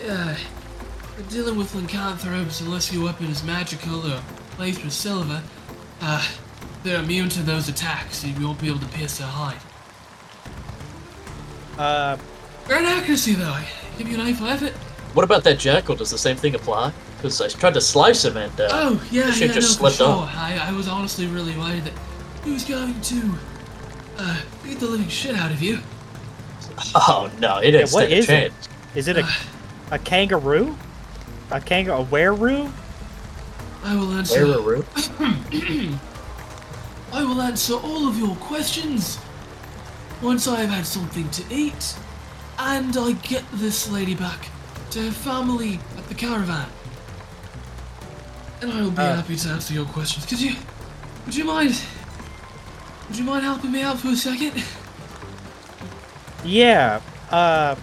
Uh, 0.09 0.35
dealing 1.29 1.57
with 1.57 1.75
lycanthropes 1.75 2.61
unless 2.61 2.93
your 2.93 3.05
weapon 3.05 3.27
is 3.27 3.45
magical 3.45 4.11
or 4.11 4.21
laced 4.59 4.83
with 4.83 4.93
silver. 4.93 5.43
Uh, 6.01 6.27
they're 6.83 6.99
immune 7.01 7.29
to 7.29 7.43
those 7.43 7.69
attacks, 7.69 8.25
you 8.25 8.35
won't 8.45 8.61
be 8.61 8.67
able 8.69 8.81
to 8.81 8.87
pierce 8.89 9.19
their 9.19 9.29
hide. 9.29 9.59
Uh, 11.79 12.17
Great 12.67 12.85
accuracy, 12.85 13.35
though. 13.35 13.53
I 13.53 13.67
give 13.99 14.09
you 14.09 14.21
an 14.21 14.27
A 14.27 14.35
for 14.35 14.47
effort. 14.47 14.73
What 15.15 15.25
about 15.25 15.45
that 15.45 15.59
jackal? 15.59 15.95
Does 15.95 16.11
the 16.11 16.19
same 16.19 16.37
thing 16.37 16.55
apply? 16.55 16.93
Because 17.17 17.41
I 17.41 17.49
tried 17.49 17.75
to 17.75 17.81
slice 17.81 18.25
him 18.25 18.37
and 18.37 18.61
uh, 18.61 18.69
Oh, 18.71 19.07
yeah, 19.11 19.27
the 19.27 19.33
shit 19.33 19.49
yeah, 19.49 19.55
just 19.55 19.81
no, 19.81 19.89
for 19.89 19.95
slipped 19.95 19.97
sure. 20.11 20.23
off. 20.25 20.35
I, 20.37 20.59
I 20.69 20.73
was 20.73 20.89
honestly 20.89 21.27
really 21.27 21.57
worried 21.57 21.85
that 21.85 21.93
he 22.45 22.51
was 22.53 22.65
going 22.65 22.99
to, 23.01 23.35
uh, 24.19 24.41
beat 24.65 24.81
the 24.81 24.87
living 24.87 25.09
shit 25.09 25.37
out 25.37 25.51
of 25.53 25.63
you. 25.63 25.79
Oh 26.95 27.31
no, 27.39 27.59
it 27.59 27.73
didn't 27.73 27.89
Yeah, 27.89 27.95
what 27.95 28.05
a 28.11 28.15
is 28.17 28.25
it? 28.25 28.51
chance. 28.53 28.69
is 28.95 29.07
it 29.09 29.17
a 29.19 29.29
a 29.91 29.99
kangaroo? 29.99 30.77
A 31.51 31.61
kangaroo? 31.61 31.99
A 31.99 32.03
werewolf? 32.03 32.73
I 33.85 33.95
will 33.95 34.11
answer. 34.13 34.47
Where 34.63 34.83
I 37.13 37.23
will 37.25 37.41
answer 37.43 37.75
all 37.75 38.09
of 38.09 38.17
your 38.19 38.35
questions 38.37 39.19
once 40.23 40.49
I 40.49 40.61
have 40.61 40.71
had 40.71 40.87
something 40.87 41.29
to 41.31 41.43
eat 41.55 41.95
and 42.59 42.97
I 42.97 43.13
get 43.13 43.45
this 43.53 43.91
lady 43.91 44.15
back 44.15 44.49
to 44.93 45.03
her 45.07 45.11
family 45.13 45.79
at 45.97 46.07
the 46.09 46.15
caravan. 46.15 46.67
And 48.61 48.73
I 48.73 48.81
will 48.83 48.91
be 48.91 48.99
Uh. 49.03 49.17
happy 49.17 49.37
to 49.37 49.49
answer 49.49 49.75
your 49.75 49.87
questions. 49.87 50.27
Could 50.27 50.41
you, 50.41 50.55
would 51.27 51.35
you 51.35 51.45
mind, 51.45 51.75
would 53.09 53.19
you 53.19 53.25
mind 53.25 53.45
helping 53.45 53.73
me 53.73 53.83
out 53.83 53.99
for 53.99 54.09
a 54.09 54.17
second? 54.17 54.63
Yeah. 56.45 57.01
Uh, 57.31 57.77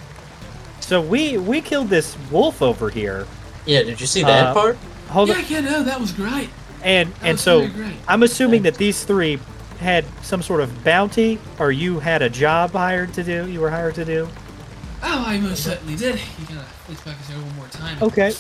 so 0.80 1.02
we 1.02 1.38
we 1.38 1.62
killed 1.62 1.90
this 1.90 2.16
wolf 2.32 2.62
over 2.62 2.90
here. 2.90 3.26
Yeah, 3.66 3.84
did 3.84 4.02
you 4.02 4.08
see 4.08 4.24
that 4.24 4.48
Uh, 4.48 4.54
part? 4.54 4.78
Hold 5.10 5.30
yeah, 5.30 5.36
on. 5.36 5.44
yeah, 5.50 5.60
no, 5.62 5.84
that 5.84 6.00
was 6.00 6.12
great. 6.12 6.50
And 6.84 7.14
That 7.16 7.24
and 7.30 7.40
so. 7.40 7.70
I'm 8.08 8.24
assuming 8.24 8.64
that 8.64 8.76
these 8.76 9.04
three 9.04 9.40
had 9.80 10.06
some 10.22 10.42
sort 10.42 10.62
of 10.62 10.84
bounty, 10.84 11.40
or 11.58 11.72
you 11.72 12.00
had 12.00 12.22
a 12.22 12.30
job 12.30 12.72
hired 12.74 13.14
to 13.14 13.24
do. 13.24 13.48
You 13.48 13.60
were 13.62 13.70
hired 13.70 13.96
to 13.96 14.06
do. 14.06 14.28
Oh, 15.02 15.24
I 15.26 15.40
most 15.40 15.64
certainly 15.64 15.96
did. 15.96 16.16
You 16.40 16.46
gotta 16.46 16.62
flick 16.86 17.04
back 17.06 17.18
his 17.18 17.28
hair 17.28 17.38
one 17.40 17.56
more 17.56 17.68
time. 17.68 17.98
Okay. 18.02 18.34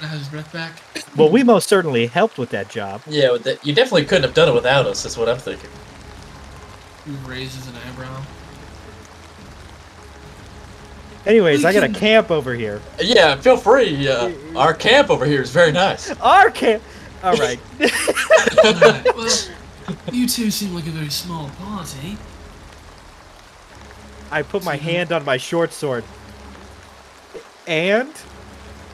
I 0.00 0.06
have 0.06 0.18
his 0.18 0.28
breath 0.28 0.52
back. 0.52 0.72
Well, 1.14 1.28
we 1.30 1.42
most 1.42 1.68
certainly 1.68 2.06
helped 2.06 2.38
with 2.38 2.48
that 2.50 2.70
job. 2.70 3.02
Yeah, 3.06 3.32
with 3.32 3.42
the- 3.42 3.58
you 3.62 3.74
definitely 3.74 4.06
couldn't 4.06 4.22
have 4.22 4.32
done 4.32 4.48
it 4.48 4.54
without 4.54 4.86
us. 4.86 5.02
That's 5.02 5.18
what 5.18 5.28
I'm 5.28 5.36
thinking. 5.36 5.68
He 7.04 7.10
raises 7.28 7.66
an 7.68 7.74
eyebrow. 7.76 8.22
Anyways, 11.26 11.66
I 11.66 11.72
got 11.74 11.84
a 11.84 11.88
camp 11.90 12.30
over 12.30 12.54
here. 12.54 12.80
Yeah, 12.98 13.36
feel 13.36 13.58
free. 13.58 14.08
Uh, 14.08 14.32
our 14.56 14.72
camp 14.72 15.10
over 15.10 15.26
here 15.26 15.42
is 15.42 15.50
very 15.50 15.70
nice. 15.70 16.10
Our 16.22 16.50
camp. 16.50 16.82
All 17.22 17.34
right. 17.36 17.60
Alright, 18.64 19.14
well, 19.14 19.38
you 20.12 20.26
two 20.26 20.50
seem 20.50 20.74
like 20.74 20.86
a 20.86 20.90
very 20.90 21.10
small 21.10 21.50
party. 21.60 22.16
I 24.32 24.42
put 24.42 24.64
my 24.64 24.76
hand 24.76 25.12
on 25.12 25.24
my 25.24 25.36
short 25.36 25.72
sword. 25.72 26.04
And 27.66 28.12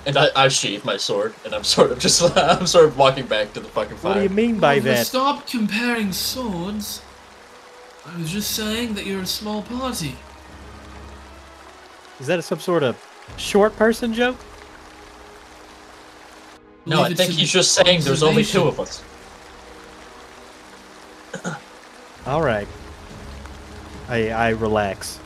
And 0.04 0.18
I, 0.18 0.28
I 0.36 0.48
sheathe 0.48 0.84
my 0.84 0.96
sword, 0.96 1.32
and 1.44 1.54
I'm 1.54 1.64
sort 1.64 1.90
of 1.92 1.98
just 1.98 2.20
I'm 2.36 2.66
sort 2.66 2.84
of 2.86 2.98
walking 2.98 3.26
back 3.26 3.52
to 3.54 3.60
the 3.60 3.68
fucking 3.68 3.96
what 3.98 4.14
do 4.14 4.22
you 4.22 4.28
mean 4.28 4.58
by 4.58 4.74
Well, 4.74 4.84
that? 4.84 5.06
Stop 5.06 5.46
comparing 5.46 6.12
swords. 6.12 7.02
I 8.04 8.16
was 8.18 8.30
just 8.30 8.50
saying 8.52 8.94
that 8.94 9.06
you're 9.06 9.22
a 9.22 9.26
small 9.26 9.62
party. 9.62 10.16
Is 12.20 12.26
that 12.26 12.42
some 12.42 12.58
sort 12.58 12.82
of 12.82 12.96
short 13.36 13.76
person 13.76 14.12
joke? 14.12 14.36
No, 16.84 17.02
I 17.02 17.12
think 17.14 17.32
he's 17.32 17.52
just 17.52 17.74
saying 17.74 18.00
there's 18.00 18.22
only 18.22 18.44
two 18.44 18.64
of 18.64 18.80
us. 18.80 19.04
All 22.26 22.42
right. 22.42 22.66
I 24.08 24.30
I 24.30 24.48
relax. 24.50 25.20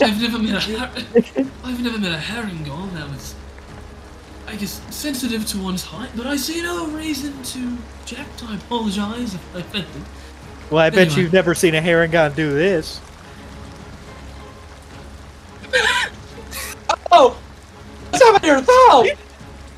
I've 0.00 0.20
never 0.20 0.38
met 0.38 0.54
a 0.68 0.78
her- 0.78 1.46
I've 1.64 1.82
never 1.82 1.98
met 1.98 2.12
a 2.12 2.16
Harengon 2.22 2.92
that 2.94 3.08
was 3.10 3.34
I 4.46 4.56
guess, 4.56 4.80
sensitive 4.88 5.46
to 5.48 5.58
one's 5.58 5.82
height, 5.84 6.08
but 6.16 6.26
I 6.26 6.36
see 6.36 6.62
no 6.62 6.86
reason 6.86 7.42
to 7.42 7.76
object. 8.00 8.42
I 8.48 8.54
apologize 8.56 9.34
if 9.34 9.54
I 9.54 9.58
offended. 9.58 10.02
Well, 10.70 10.80
I 10.82 10.88
bet 10.88 11.14
you've 11.18 11.34
never 11.34 11.54
seen 11.54 11.74
a 11.74 11.82
Harengon 11.82 12.34
do 12.34 12.52
this. 12.54 13.00
Oh! 17.10 17.38
What's 18.10 18.22
happening 18.22 18.50
here? 18.50 18.60
Thal! 18.60 19.06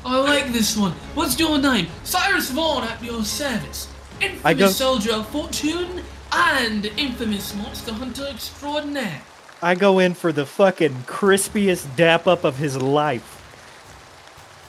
I 0.05 0.17
like 0.19 0.51
this 0.51 0.75
one. 0.75 0.91
What's 1.13 1.39
your 1.39 1.57
name? 1.57 1.87
Cyrus 2.03 2.49
Vaughn 2.51 2.83
at 2.83 3.01
your 3.03 3.23
service. 3.23 3.87
Infamous 4.19 4.45
I 4.45 4.53
go- 4.53 4.67
soldier 4.67 5.13
of 5.13 5.27
fortune 5.29 6.01
and 6.31 6.85
infamous 6.97 7.53
monster 7.55 7.93
hunter 7.93 8.27
extraordinaire. 8.27 9.21
I 9.61 9.75
go 9.75 9.99
in 9.99 10.13
for 10.13 10.31
the 10.31 10.45
fucking 10.45 11.03
crispiest 11.03 11.95
dap 11.95 12.27
up 12.27 12.43
of 12.43 12.57
his 12.57 12.77
life. 12.77 13.37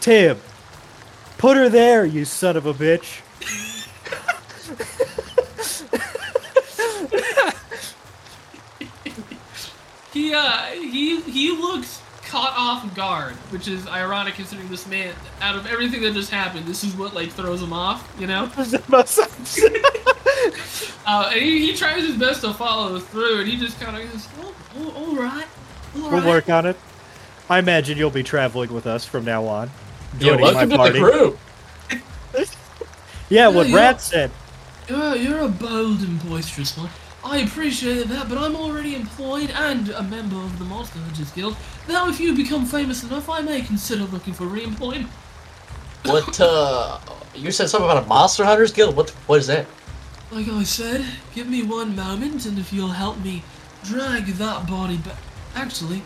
Tim, 0.01 0.39
put 1.39 1.57
her 1.57 1.69
there, 1.69 2.05
you 2.05 2.25
son 2.25 2.57
of 2.57 2.67
a 2.67 2.75
bitch. 2.75 3.21
He 10.13 10.35
uh 10.35 10.67
he 10.73 11.23
he 11.23 11.51
looks 11.57 12.02
caught 12.33 12.55
off 12.57 12.95
guard, 12.95 13.35
which 13.51 13.69
is 13.69 13.87
ironic 13.87 14.35
considering 14.35 14.67
this 14.71 14.87
man 14.89 15.15
out 15.43 15.55
of 15.55 15.67
everything 15.67 16.01
that 16.01 16.15
just 16.15 16.31
happened, 16.31 16.65
this 16.65 16.83
is 16.83 16.95
what 16.97 17.15
like 17.15 17.31
throws 17.31 17.61
him 17.61 17.75
off, 17.75 18.11
you 18.19 18.27
know? 18.27 18.51
Uh, 21.05 21.31
and 21.33 21.41
he, 21.43 21.67
he 21.67 21.77
tries 21.77 22.07
his 22.07 22.17
best 22.17 22.43
to 22.43 22.55
follow 22.55 22.99
through, 22.99 23.41
and 23.41 23.49
he 23.49 23.57
just 23.57 23.79
kind 23.81 23.97
of 24.01 24.11
goes, 24.11 24.29
oh, 24.41 24.55
oh, 24.77 24.93
all 25.09 25.17
right, 25.17 25.47
all 25.97 26.03
we'll 26.03 26.11
right." 26.13 26.25
work 26.27 26.49
on 26.49 26.65
it. 26.65 26.77
I 27.51 27.59
imagine 27.59 27.99
you'll 27.99 28.11
be 28.11 28.23
traveling 28.23 28.73
with 28.73 28.87
us 28.87 29.05
from 29.05 29.25
now 29.25 29.45
on. 29.45 29.69
Yeah, 30.19 30.37
joining 30.37 30.41
welcome 30.43 30.69
my 30.71 30.77
to 30.77 30.77
party. 30.77 30.99
the 31.01 31.05
crew. 31.05 31.39
Yeah, 33.29 33.49
what 33.49 33.69
Yeah, 33.69 33.77
Rat 33.77 33.95
yeah. 33.95 33.97
said. 33.99 34.31
You're, 34.89 35.17
you're 35.17 35.41
a 35.41 35.49
bold 35.49 36.01
and 36.01 36.23
boisterous 36.29 36.77
one. 36.77 36.91
I 37.25 37.39
appreciate 37.39 38.09
that, 38.09 38.29
but 38.29 38.37
I'm 38.37 38.57
already 38.57 38.95
employed 38.97 39.51
and 39.51 39.91
a 39.91 40.03
member 40.03 40.37
of 40.37 40.59
the 40.59 40.65
Monster 40.65 40.99
Hunters 40.99 41.31
Guild. 41.31 41.57
Now, 41.89 42.09
if 42.09 42.19
you 42.19 42.35
become 42.35 42.67
famous 42.67 43.05
enough, 43.05 43.29
I 43.29 43.41
may 43.41 43.63
consider 43.63 44.05
looking 44.05 44.33
for 44.33 44.45
re-employment. 44.45 45.09
What, 46.05 46.41
uh... 46.41 46.99
You 47.35 47.51
said 47.51 47.71
something 47.71 47.89
about 47.89 48.05
a 48.05 48.07
Monster 48.07 48.45
Hunters 48.45 48.73
Guild? 48.73 48.97
What, 48.97 49.11
what 49.27 49.39
is 49.39 49.47
that? 49.47 49.67
Like 50.31 50.49
I 50.49 50.65
said, 50.65 51.05
give 51.35 51.49
me 51.49 51.63
one 51.63 51.95
moment, 51.97 52.45
and 52.45 52.59
if 52.59 52.73
you'll 52.73 52.89
help 52.89 53.19
me 53.21 53.43
drag 53.85 54.27
that 54.27 54.67
body 54.67 54.97
back. 54.99 55.17
Actually, 55.55 56.03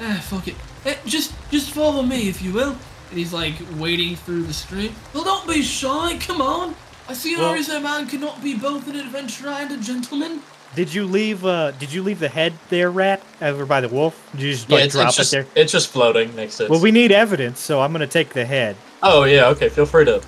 eh, 0.00 0.18
fuck 0.20 0.48
it. 0.48 0.56
Eh, 0.84 0.96
just, 1.06 1.32
just 1.50 1.70
follow 1.70 2.02
me, 2.02 2.28
if 2.28 2.42
you 2.42 2.52
will. 2.52 2.76
And 3.10 3.18
he's 3.18 3.32
like 3.32 3.54
wading 3.76 4.16
through 4.16 4.42
the 4.44 4.52
stream. 4.52 4.94
Well, 5.14 5.24
don't 5.24 5.48
be 5.48 5.62
shy. 5.62 6.18
Come 6.18 6.40
on. 6.40 6.74
I 7.08 7.14
see 7.14 7.36
Well- 7.36 7.48
there 7.50 7.56
is 7.58 7.68
a 7.68 7.80
man 7.80 8.06
cannot 8.06 8.42
be 8.42 8.54
both 8.54 8.86
an 8.88 8.96
adventurer 8.96 9.50
and 9.50 9.72
a 9.72 9.76
gentleman. 9.78 10.42
Did 10.74 10.92
you 10.92 11.06
leave? 11.06 11.46
uh 11.46 11.70
Did 11.72 11.92
you 11.92 12.02
leave 12.02 12.20
the 12.20 12.28
head 12.28 12.52
there, 12.68 12.90
Rat, 12.90 13.22
over 13.40 13.64
by 13.64 13.80
the 13.80 13.88
wolf? 13.88 14.14
Did 14.32 14.42
you 14.42 14.52
just 14.52 14.68
Yeah, 14.68 14.76
like 14.76 14.84
it's, 14.84 14.94
drop 14.94 15.08
it's 15.08 15.16
just, 15.16 15.32
it 15.32 15.36
there? 15.54 15.62
it's 15.62 15.72
just 15.72 15.88
floating. 15.88 16.34
Makes 16.36 16.54
sense. 16.54 16.68
Well, 16.68 16.80
we 16.80 16.90
need 16.90 17.10
evidence, 17.10 17.60
so 17.60 17.80
I'm 17.80 17.90
gonna 17.92 18.06
take 18.06 18.30
the 18.34 18.44
head. 18.44 18.76
Oh, 19.02 19.24
yeah, 19.24 19.46
okay. 19.48 19.68
Feel 19.70 19.86
free 19.86 20.04
to... 20.04 20.20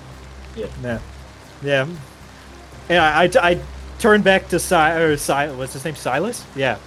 No. 0.81 0.99
Yeah. 1.61 1.87
Yeah, 2.89 3.03
I, 3.03 3.23
I, 3.25 3.51
I 3.51 3.61
turned 3.99 4.23
back 4.23 4.49
to 4.49 4.59
Si, 4.59 4.73
or 4.75 5.15
si 5.15 5.33
what's 5.33 5.73
his 5.73 5.85
name? 5.85 5.95
Silas? 5.95 6.43
Yeah. 6.55 6.77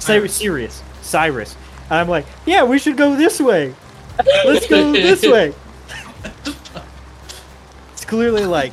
Cyrus, 0.00 0.34
Sirius. 0.34 0.82
Cyrus. 1.02 1.56
And 1.90 2.00
I'm 2.00 2.08
like, 2.08 2.26
yeah, 2.44 2.64
we 2.64 2.78
should 2.78 2.96
go 2.96 3.14
this 3.14 3.40
way. 3.40 3.74
Let's 4.44 4.66
go 4.66 4.92
this 4.92 5.22
way. 5.22 5.54
It's 7.92 8.04
clearly 8.04 8.44
like, 8.44 8.72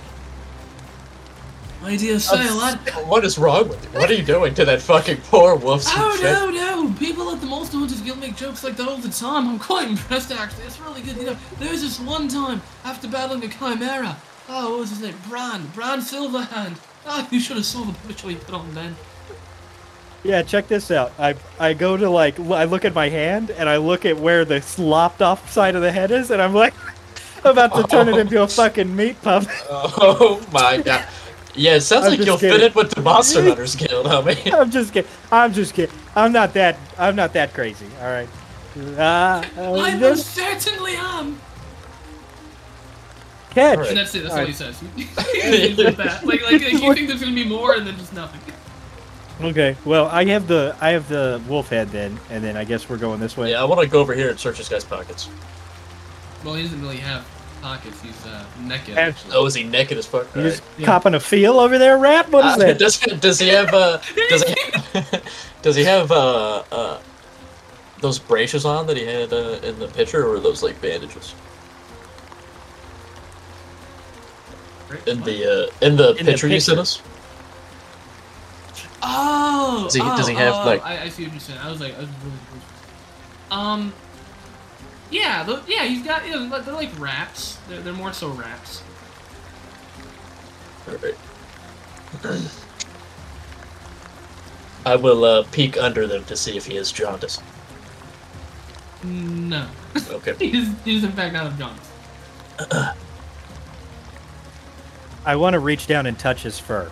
My 1.81 1.97
dear 1.97 2.19
sir, 2.19 2.35
lad. 2.35 2.77
What 3.07 3.25
is 3.25 3.39
wrong 3.39 3.67
with 3.67 3.83
you? 3.83 3.99
What 3.99 4.09
are 4.09 4.13
you 4.13 4.23
doing 4.23 4.53
to 4.53 4.65
that 4.65 4.81
fucking 4.83 5.17
poor 5.17 5.55
wolf? 5.55 5.83
Oh 5.87 6.15
shit? 6.15 6.23
no, 6.23 6.51
no! 6.51 6.93
People 6.99 7.31
at 7.31 7.41
the 7.41 7.47
Monster 7.47 7.77
Hunters 7.77 8.01
Guild 8.01 8.19
make 8.19 8.35
jokes 8.35 8.63
like 8.63 8.77
that 8.77 8.87
all 8.87 8.97
the 8.97 9.09
time. 9.09 9.47
I'm 9.47 9.57
quite 9.57 9.89
impressed 9.89 10.31
actually. 10.31 10.65
It's 10.65 10.79
really 10.79 11.01
good. 11.01 11.17
You 11.17 11.25
know, 11.25 11.37
there 11.59 11.71
was 11.71 11.81
this 11.81 11.99
one 11.99 12.27
time 12.27 12.61
after 12.83 13.07
battling 13.07 13.43
a 13.43 13.47
chimera. 13.47 14.15
Oh, 14.47 14.71
what 14.71 14.79
was 14.81 14.89
his 14.91 15.01
name? 15.01 15.15
Bran. 15.27 15.65
Bran 15.73 16.01
Silverhand. 16.01 16.75
Oh, 17.07 17.27
you 17.31 17.39
should 17.39 17.57
have 17.57 17.65
saw 17.65 17.83
the 17.83 17.93
picture 18.07 18.29
he 18.29 18.35
put 18.35 18.53
on 18.53 18.71
then. 18.75 18.95
yeah, 20.23 20.43
check 20.43 20.67
this 20.67 20.91
out. 20.91 21.13
I, 21.17 21.35
I 21.59 21.73
go 21.73 21.97
to 21.97 22.09
like, 22.09 22.39
I 22.39 22.65
look 22.65 22.85
at 22.85 22.93
my 22.93 23.09
hand 23.09 23.49
and 23.49 23.67
I 23.67 23.77
look 23.77 24.05
at 24.05 24.19
where 24.19 24.45
the 24.45 24.63
lopped 24.77 25.23
off 25.23 25.51
side 25.51 25.75
of 25.75 25.81
the 25.81 25.91
head 25.91 26.11
is, 26.11 26.29
and 26.29 26.41
I'm 26.41 26.53
like, 26.53 26.75
about 27.43 27.73
to 27.75 27.83
turn 27.83 28.07
it 28.07 28.13
oh. 28.13 28.19
into 28.19 28.43
a 28.43 28.47
fucking 28.47 28.95
meat 28.95 29.19
puppet. 29.23 29.49
Oh 29.69 30.45
my 30.51 30.77
god. 30.77 31.07
Yeah, 31.55 31.75
it 31.75 31.81
sounds 31.81 32.05
I'm 32.05 32.11
like 32.11 32.25
you'll 32.25 32.37
fit 32.37 32.51
kidding. 32.51 32.67
in 32.67 32.73
with 32.73 32.91
the 32.91 33.01
Monster 33.01 33.41
Hunters 33.47 33.75
Guild, 33.75 34.05
homie. 34.05 34.53
I'm 34.59 34.71
just 34.71 34.93
kidding. 34.93 35.09
I'm 35.31 35.51
just 35.53 35.73
kidding. 35.73 35.93
I'm 36.15 36.31
not 36.31 36.53
that. 36.53 36.77
I'm 36.97 37.15
not 37.15 37.33
that 37.33 37.53
crazy. 37.53 37.87
All 37.99 38.07
right. 38.07 38.29
Uh, 38.77 39.43
uh, 39.57 39.73
I 39.73 39.97
this- 39.97 40.37
most 40.37 40.61
certainly 40.61 40.93
am. 40.95 41.39
catch. 43.49 43.75
Alright. 43.77 43.89
And 43.89 43.97
that's 43.97 44.15
it. 44.15 44.19
That's 44.23 44.31
all 44.33 44.39
Alright. 44.39 44.47
he 44.47 44.53
says. 44.53 44.79
He 44.95 45.51
leaves 45.51 45.79
it 45.79 45.85
at 45.87 45.97
that. 45.97 46.25
Like, 46.25 46.41
like, 46.43 46.61
like 46.61 46.71
you 46.73 46.79
think 46.93 47.07
there's 47.09 47.19
gonna 47.21 47.35
be 47.35 47.43
more, 47.45 47.75
and 47.75 47.85
then 47.85 47.97
just 47.97 48.13
nothing. 48.13 48.39
Okay. 49.41 49.75
Well, 49.85 50.07
I 50.07 50.23
have 50.25 50.47
the 50.47 50.75
I 50.79 50.91
have 50.91 51.09
the 51.09 51.41
wolf 51.49 51.69
head 51.69 51.89
then, 51.89 52.17
and 52.29 52.41
then 52.43 52.55
I 52.55 52.63
guess 52.63 52.87
we're 52.87 52.97
going 52.97 53.19
this 53.19 53.35
way. 53.35 53.51
Yeah, 53.51 53.61
I 53.61 53.65
want 53.65 53.81
to 53.81 53.87
go 53.87 53.99
over 53.99 54.13
here 54.13 54.29
and 54.29 54.39
search 54.39 54.57
this 54.57 54.69
guy's 54.69 54.83
pockets. 54.85 55.27
Well, 56.45 56.53
he 56.55 56.63
doesn't 56.63 56.81
really 56.81 56.97
have 56.97 57.25
pockets. 57.61 58.01
He's 58.01 58.25
uh, 58.25 58.43
naked. 58.61 58.97
Actually. 58.97 59.33
Oh, 59.35 59.45
is 59.45 59.53
he 59.53 59.63
naked 59.63 59.97
as 59.97 60.05
fuck? 60.05 60.27
You 60.35 60.43
just 60.43 60.63
Yeah. 60.77 60.85
copping 60.85 61.13
a 61.13 61.19
feel 61.19 61.59
over 61.59 61.77
there, 61.77 61.97
rap? 61.97 62.29
What 62.29 62.45
is 62.45 62.53
Uh, 62.53 62.57
that? 62.57 62.79
does, 62.79 62.97
does 62.99 63.39
he 63.39 63.49
have 63.49 63.73
uh 63.73 63.99
does 64.29 64.43
he 64.43 64.55
does 65.61 65.75
he 65.75 65.83
have 65.83 66.11
uh 66.11 66.63
uh 66.71 66.99
those 67.99 68.17
braces 68.19 68.65
on 68.65 68.87
that 68.87 68.97
he 68.97 69.05
had 69.05 69.31
uh, 69.31 69.59
in 69.63 69.77
the 69.79 69.87
picture 69.87 70.25
or 70.25 70.35
are 70.35 70.39
those 70.39 70.63
like 70.63 70.81
bandages 70.81 71.35
in 75.05 75.21
the 75.21 75.45
uh 75.45 75.85
in 75.85 75.95
the 75.95 76.09
In 76.15 76.25
the 76.25 76.31
picture 76.31 76.47
you 76.47 76.59
sent 76.59 76.79
us? 76.79 77.01
Oh, 79.03 79.83
Does 79.85 79.95
he- 79.95 80.01
oh, 80.01 80.15
does 80.17 80.27
he 80.27 80.35
have, 80.35 80.53
oh, 80.53 80.65
like- 80.65 80.85
I, 80.85 81.03
I 81.03 81.09
see 81.09 81.23
what 81.23 81.31
you're 81.33 81.39
saying. 81.39 81.57
I 81.59 81.71
was 81.71 81.79
like, 81.81 81.95
I 81.95 82.01
was 82.01 82.09
really 82.23 82.37
confused. 82.51 82.67
Um, 83.49 83.93
yeah, 85.11 85.43
the, 85.43 85.61
yeah, 85.67 85.83
he's 85.85 86.03
got. 86.03 86.25
You 86.25 86.31
know, 86.31 86.61
they're 86.61 86.73
like 86.73 86.97
wraps. 86.99 87.57
They're, 87.67 87.81
they're 87.81 87.93
more 87.93 88.13
so 88.13 88.29
wraps. 88.29 88.81
Alright. 90.87 91.15
I 94.85 94.95
will 94.95 95.23
uh, 95.23 95.43
peek 95.51 95.77
under 95.77 96.07
them 96.07 96.23
to 96.25 96.35
see 96.35 96.57
if 96.57 96.65
he 96.65 96.75
has 96.75 96.91
jaundice. 96.91 97.39
No, 99.03 99.67
Okay. 100.09 100.35
he's 100.39 100.69
he's 100.83 101.03
in 101.03 101.11
fact 101.11 101.35
out 101.35 101.47
of 101.47 101.57
John's. 101.57 101.89
I 105.25 105.35
want 105.35 105.53
to 105.53 105.59
reach 105.59 105.87
down 105.87 106.05
and 106.07 106.17
touch 106.17 106.43
his 106.43 106.57
fur. 106.59 106.89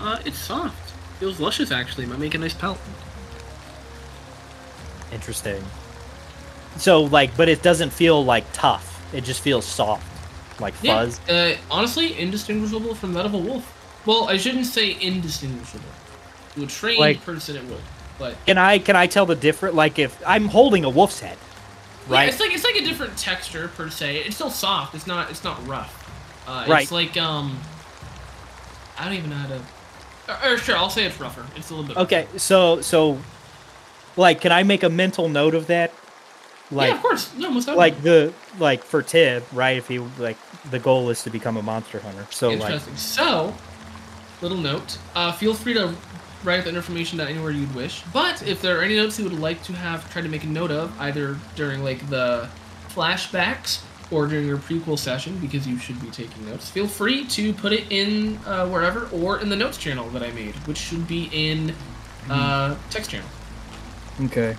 Uh, 0.00 0.18
it's 0.24 0.38
soft. 0.38 0.90
Feels 1.20 1.38
luscious 1.38 1.70
actually. 1.70 2.06
Might 2.06 2.18
make 2.18 2.34
a 2.34 2.38
nice 2.38 2.54
pelt. 2.54 2.78
Interesting. 5.12 5.62
So 6.78 7.02
like, 7.02 7.36
but 7.36 7.48
it 7.48 7.62
doesn't 7.62 7.90
feel 7.90 8.24
like 8.24 8.44
tough. 8.52 8.88
It 9.14 9.24
just 9.24 9.40
feels 9.40 9.64
soft, 9.66 10.04
like 10.60 10.74
Yeah. 10.82 11.04
fuzz. 11.04 11.20
Uh, 11.28 11.56
honestly, 11.70 12.18
indistinguishable 12.18 12.94
from 12.94 13.12
that 13.14 13.26
of 13.26 13.34
a 13.34 13.38
wolf. 13.38 13.72
Well, 14.06 14.28
I 14.28 14.36
shouldn't 14.36 14.66
say 14.66 14.96
indistinguishable. 15.00 15.84
To 16.56 16.64
a 16.64 16.66
trained 16.66 16.98
Like- 17.00 17.24
person, 17.24 17.56
it 17.56 17.64
would. 17.64 17.80
But 18.18 18.36
Can 18.46 18.58
I 18.58 18.78
can 18.78 18.94
I 18.96 19.06
tell 19.06 19.26
the 19.26 19.34
different? 19.34 19.74
Like 19.74 19.98
if 19.98 20.16
I'm 20.26 20.48
holding 20.48 20.84
a 20.84 20.90
wolf's 20.90 21.20
head, 21.20 21.36
Yeah, 22.08 22.14
right? 22.16 22.28
it's 22.28 22.38
like 22.40 22.52
it's 22.52 22.62
like 22.64 22.76
a 22.76 22.84
different 22.84 23.16
texture 23.16 23.68
per 23.76 23.88
se. 23.90 24.18
It's 24.18 24.34
still 24.36 24.50
soft. 24.50 24.94
It's 24.94 25.06
not 25.06 25.30
it's 25.30 25.42
not 25.44 25.66
rough. 25.66 25.92
Uh, 26.46 26.64
Right. 26.68 26.82
It's 26.82 26.92
like 26.92 27.16
um. 27.16 27.58
I 28.98 29.04
don't 29.06 29.14
even 29.14 29.30
know 29.30 29.36
how 29.36 29.48
to. 29.48 30.48
Or, 30.48 30.52
or 30.54 30.58
sure, 30.58 30.76
I'll 30.76 30.90
say 30.90 31.04
it's 31.04 31.18
rougher. 31.18 31.44
It's 31.56 31.70
a 31.70 31.74
little 31.74 31.86
bit. 31.88 31.96
rougher. 31.96 32.04
Okay, 32.06 32.26
so 32.38 32.80
so, 32.82 33.18
like, 34.16 34.40
can 34.40 34.52
I 34.52 34.62
make 34.62 34.82
a 34.82 34.88
mental 34.90 35.28
note 35.28 35.54
of 35.54 35.66
that? 35.68 35.92
Like, 36.72 36.88
yeah, 36.88 36.94
of 36.96 37.02
course. 37.02 37.34
No, 37.36 37.50
most 37.50 37.68
like 37.68 38.00
the 38.02 38.32
like 38.58 38.82
for 38.82 39.02
Tib, 39.02 39.44
right? 39.52 39.76
If 39.76 39.88
he 39.88 39.98
like 39.98 40.38
the 40.70 40.78
goal 40.78 41.10
is 41.10 41.22
to 41.24 41.30
become 41.30 41.56
a 41.56 41.62
monster 41.62 42.00
hunter. 42.00 42.26
So 42.30 42.48
like, 42.48 42.62
Interesting. 42.62 42.96
So, 42.96 43.54
little 44.40 44.56
note. 44.56 44.98
Uh, 45.14 45.32
feel 45.32 45.52
free 45.54 45.74
to 45.74 45.94
write 46.44 46.64
that 46.64 46.74
information 46.74 47.18
down 47.18 47.28
anywhere 47.28 47.50
you'd 47.50 47.74
wish. 47.74 48.02
But 48.12 48.42
if 48.46 48.62
there 48.62 48.78
are 48.78 48.82
any 48.82 48.96
notes 48.96 49.18
you 49.18 49.24
would 49.24 49.38
like 49.38 49.62
to 49.64 49.72
have 49.74 50.10
tried 50.12 50.22
to 50.22 50.28
make 50.28 50.44
a 50.44 50.48
note 50.48 50.70
of, 50.70 50.98
either 51.00 51.36
during 51.56 51.84
like 51.84 52.08
the 52.08 52.48
flashbacks 52.88 53.82
or 54.10 54.26
during 54.26 54.46
your 54.46 54.58
prequel 54.58 54.98
session, 54.98 55.38
because 55.38 55.66
you 55.66 55.78
should 55.78 56.00
be 56.00 56.10
taking 56.10 56.46
notes, 56.46 56.68
feel 56.70 56.88
free 56.88 57.24
to 57.26 57.52
put 57.52 57.72
it 57.72 57.84
in 57.90 58.38
uh, 58.46 58.66
wherever 58.66 59.06
or 59.08 59.40
in 59.40 59.48
the 59.48 59.56
notes 59.56 59.76
channel 59.76 60.08
that 60.10 60.22
I 60.22 60.30
made, 60.32 60.54
which 60.66 60.78
should 60.78 61.06
be 61.06 61.28
in 61.32 61.74
uh, 62.30 62.76
text 62.90 63.10
channel. 63.10 63.28
okay. 64.24 64.56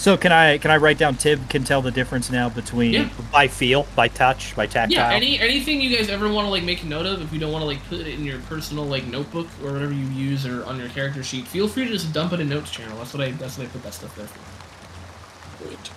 So 0.00 0.16
can 0.16 0.32
I 0.32 0.56
can 0.56 0.70
I 0.70 0.78
write 0.78 0.96
down 0.96 1.16
Tib 1.16 1.50
can 1.50 1.62
tell 1.62 1.82
the 1.82 1.90
difference 1.90 2.30
now 2.30 2.48
between 2.48 2.92
Yeah. 2.94 3.08
by 3.30 3.48
feel, 3.48 3.86
by 3.94 4.08
touch, 4.08 4.56
by 4.56 4.64
tactile? 4.64 4.96
Yeah, 4.96 5.12
any 5.12 5.38
anything 5.38 5.78
you 5.82 5.94
guys 5.94 6.08
ever 6.08 6.26
want 6.32 6.46
to 6.46 6.50
like 6.50 6.62
make 6.62 6.82
a 6.82 6.86
note 6.86 7.04
of, 7.04 7.20
if 7.20 7.30
you 7.34 7.38
don't 7.38 7.52
want 7.52 7.60
to 7.60 7.66
like 7.66 7.86
put 7.86 8.00
it 8.00 8.06
in 8.06 8.24
your 8.24 8.38
personal 8.48 8.86
like 8.86 9.06
notebook 9.06 9.46
or 9.62 9.72
whatever 9.74 9.92
you 9.92 10.06
use 10.06 10.46
or 10.46 10.64
on 10.64 10.78
your 10.78 10.88
character 10.88 11.22
sheet, 11.22 11.46
feel 11.46 11.68
free 11.68 11.84
to 11.84 11.90
just 11.90 12.14
dump 12.14 12.32
it 12.32 12.40
in 12.40 12.48
notes 12.48 12.70
channel. 12.70 12.96
That's 12.96 13.12
what 13.12 13.22
I 13.22 13.32
that's 13.32 13.58
what 13.58 13.66
I 13.66 13.70
put 13.70 13.82
that 13.82 13.92
stuff 13.92 14.16
there 14.16 14.26
for. 14.26 15.64
Sweet. 15.66 15.90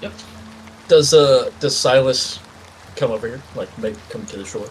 Yep. 0.00 0.12
Does 0.88 1.12
uh 1.12 1.50
does 1.60 1.76
Silas 1.76 2.40
come 2.96 3.10
over 3.10 3.28
here? 3.28 3.42
Like 3.54 3.76
make 3.76 3.94
come 4.08 4.24
to 4.24 4.38
the 4.38 4.46
shore? 4.46 4.70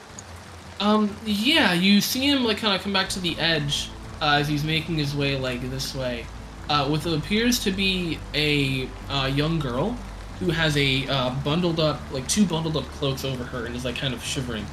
Um, 0.79 1.15
yeah, 1.27 1.73
you 1.73 2.01
see 2.01 2.27
him 2.27 2.43
like 2.43 2.57
kind 2.57 2.75
of 2.75 2.81
come 2.81 2.91
back 2.91 3.07
to 3.09 3.19
the 3.19 3.37
edge 3.37 3.91
uh, 4.19 4.37
as 4.39 4.47
he's 4.47 4.63
making 4.63 4.95
his 4.95 5.15
way 5.15 5.37
like 5.37 5.61
this 5.69 5.93
way, 5.93 6.25
uh, 6.69 6.87
with 6.91 7.05
what 7.05 7.17
appears 7.17 7.59
to 7.59 7.71
be 7.71 8.19
a 8.33 8.87
uh, 9.09 9.27
young 9.27 9.59
girl 9.59 9.97
who 10.39 10.51
has 10.51 10.75
a 10.77 11.07
uh, 11.07 11.29
bundled 11.43 11.79
up 11.79 11.99
like 12.11 12.27
two 12.27 12.45
bundled 12.45 12.77
up 12.77 12.85
cloaks 12.93 13.23
over 13.23 13.43
her 13.43 13.65
and 13.65 13.75
is 13.75 13.85
like 13.85 13.95
kind 13.95 14.13
of 14.13 14.23
shivering. 14.23 14.65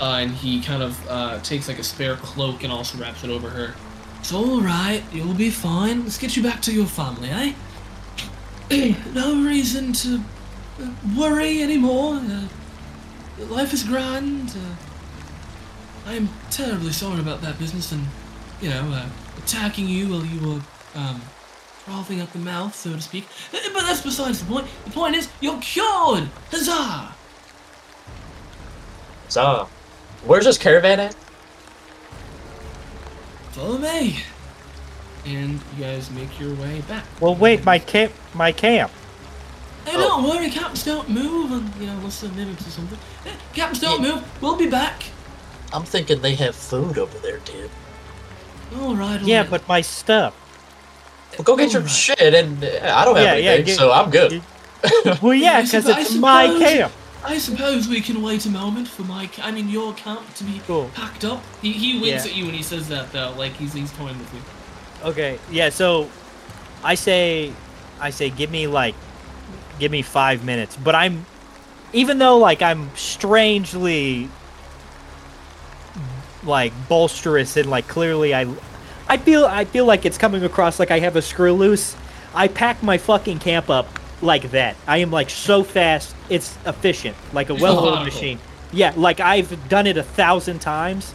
Uh, 0.00 0.18
and 0.20 0.30
he 0.30 0.60
kind 0.62 0.82
of 0.82 1.08
uh, 1.08 1.40
takes 1.40 1.66
like 1.66 1.78
a 1.78 1.82
spare 1.82 2.16
cloak 2.16 2.62
and 2.62 2.72
also 2.72 2.98
wraps 2.98 3.24
it 3.24 3.30
over 3.30 3.50
her. 3.50 3.74
It's 4.20 4.32
all 4.32 4.60
right. 4.60 5.02
You'll 5.12 5.34
be 5.34 5.50
fine. 5.50 6.04
Let's 6.04 6.18
get 6.18 6.36
you 6.36 6.42
back 6.42 6.62
to 6.62 6.72
your 6.72 6.86
family, 6.86 7.30
eh? 7.30 7.54
no 9.12 9.42
reason 9.42 9.92
to 9.94 10.20
uh, 10.80 10.90
worry 11.16 11.62
anymore. 11.62 12.20
Life 13.38 13.72
is 13.72 13.82
grand. 13.82 14.50
Uh, 14.50 14.74
I'm 16.06 16.28
terribly 16.50 16.92
sorry 16.92 17.20
about 17.20 17.42
that 17.42 17.58
business 17.58 17.90
and, 17.92 18.06
you 18.60 18.70
know, 18.70 19.06
attacking 19.36 19.88
you 19.88 20.08
while 20.08 20.24
you 20.24 20.48
were, 20.48 20.60
um, 20.94 21.20
frothing 21.84 22.20
at 22.20 22.32
the 22.32 22.38
mouth, 22.38 22.74
so 22.74 22.92
to 22.94 23.00
speak. 23.00 23.24
Uh, 23.52 23.58
But 23.72 23.82
that's 23.82 24.02
besides 24.02 24.40
the 24.40 24.46
point. 24.52 24.66
The 24.84 24.90
point 24.90 25.14
is, 25.16 25.28
you're 25.40 25.60
cured! 25.60 26.28
Huzzah! 26.50 27.14
So, 29.28 29.68
where's 30.24 30.44
this 30.44 30.58
caravan 30.58 31.00
at? 31.00 31.14
Follow 33.52 33.78
me! 33.78 34.20
And 35.26 35.60
you 35.76 35.84
guys 35.84 36.10
make 36.10 36.38
your 36.40 36.54
way 36.54 36.80
back. 36.82 37.04
Well, 37.20 37.34
wait, 37.34 37.64
my 37.64 37.78
camp, 37.78 38.12
my 38.34 38.52
camp. 38.52 38.90
Hey, 39.84 39.92
don't 39.92 40.22
worry, 40.24 40.50
captains 40.50 40.84
don't 40.84 41.08
move, 41.08 41.50
and, 41.52 41.74
you 41.80 41.86
know, 41.86 41.92
unless 41.94 42.20
they're 42.20 42.30
mimics 42.32 42.66
or 42.66 42.70
something. 42.70 42.98
Eh, 43.26 43.30
Captains 43.54 43.80
don't 43.80 44.02
Yeah. 44.02 44.14
move, 44.16 44.42
we'll 44.42 44.56
be 44.56 44.68
back! 44.68 45.04
I'm 45.72 45.84
thinking 45.84 46.20
they 46.22 46.34
have 46.36 46.54
food 46.56 46.98
over 46.98 47.18
there, 47.18 47.38
dude. 47.38 47.70
Alright, 48.74 49.22
Yeah, 49.22 49.38
alright. 49.38 49.50
but 49.50 49.68
my 49.68 49.80
stuff. 49.82 50.34
Well, 51.36 51.44
go 51.44 51.56
get 51.56 51.72
your 51.72 51.82
Alright. 51.82 51.94
shit, 51.94 52.34
and 52.34 52.62
uh, 52.64 52.68
I 52.94 53.04
don't 53.04 53.16
have 53.16 53.24
Yeah, 53.24 53.34
yeah, 53.34 53.50
anything, 53.50 53.66
get- 53.66 53.76
so 53.78 53.92
I'm 53.92 54.10
good. 54.10 54.42
Well, 55.22 55.34
yeah, 55.34 55.58
I 55.58 55.62
because 55.62 55.84
suppo- 55.84 55.94
I 55.94 56.00
it's 56.00 56.14
my 56.14 56.46
suppose- 56.46 56.62
camp. 56.62 56.92
I 57.24 57.36
suppose 57.38 57.88
we 57.88 58.00
can 58.00 58.22
wait 58.22 58.46
a 58.46 58.48
moment 58.48 58.86
for 58.86 59.02
my, 59.02 59.26
ca- 59.26 59.42
I 59.42 59.50
mean, 59.50 59.68
your 59.68 59.92
camp 59.94 60.32
to 60.34 60.44
be 60.44 60.60
Cool. 60.66 60.88
packed 60.94 61.24
up. 61.24 61.42
He, 61.60 61.72
he 61.72 62.00
winks 62.00 62.24
Yeah. 62.24 62.30
at 62.30 62.36
you 62.36 62.44
when 62.46 62.54
he 62.54 62.62
says 62.62 62.88
that, 62.88 63.10
though, 63.12 63.34
like 63.36 63.52
he's, 63.54 63.72
he's 63.72 63.92
toying 63.92 64.16
with 64.18 64.32
you. 64.32 64.40
Okay, 65.10 65.38
yeah. 65.50 65.68
So, 65.70 66.08
I 66.84 66.94
say, 66.94 67.52
I 68.00 68.10
say, 68.10 68.30
give 68.30 68.52
me 68.52 68.68
like, 68.68 68.94
give 69.80 69.90
me 69.90 70.00
five 70.02 70.44
minutes. 70.44 70.76
But 70.76 70.94
I'm, 70.94 71.26
even 71.92 72.18
though 72.18 72.38
like 72.38 72.62
I'm 72.62 72.88
strangely, 72.96 74.28
like 76.44 76.72
bolsterous 76.88 77.56
and 77.56 77.68
like 77.68 77.88
clearly 77.88 78.32
I, 78.34 78.44
I 79.08 79.16
feel 79.16 79.44
I 79.46 79.64
feel 79.64 79.84
like 79.86 80.04
it's 80.04 80.18
coming 80.18 80.44
across 80.44 80.78
like 80.78 80.90
I 80.90 80.98
have 81.00 81.16
a 81.16 81.22
screw 81.22 81.52
loose. 81.52 81.96
I 82.34 82.48
pack 82.48 82.82
my 82.82 82.98
fucking 82.98 83.38
camp 83.38 83.70
up 83.70 83.88
like 84.20 84.50
that. 84.50 84.76
I 84.86 84.98
am 84.98 85.10
like 85.10 85.30
so 85.30 85.64
fast. 85.64 86.14
It's 86.28 86.56
efficient, 86.66 87.16
like 87.32 87.50
a 87.50 87.54
It's 87.54 87.62
well-oiled 87.62 88.04
machine. 88.04 88.38
Yeah, 88.72 88.92
like 88.96 89.20
I've 89.20 89.68
done 89.68 89.86
it 89.86 89.96
a 89.96 90.02
thousand 90.02 90.60
times. 90.60 91.14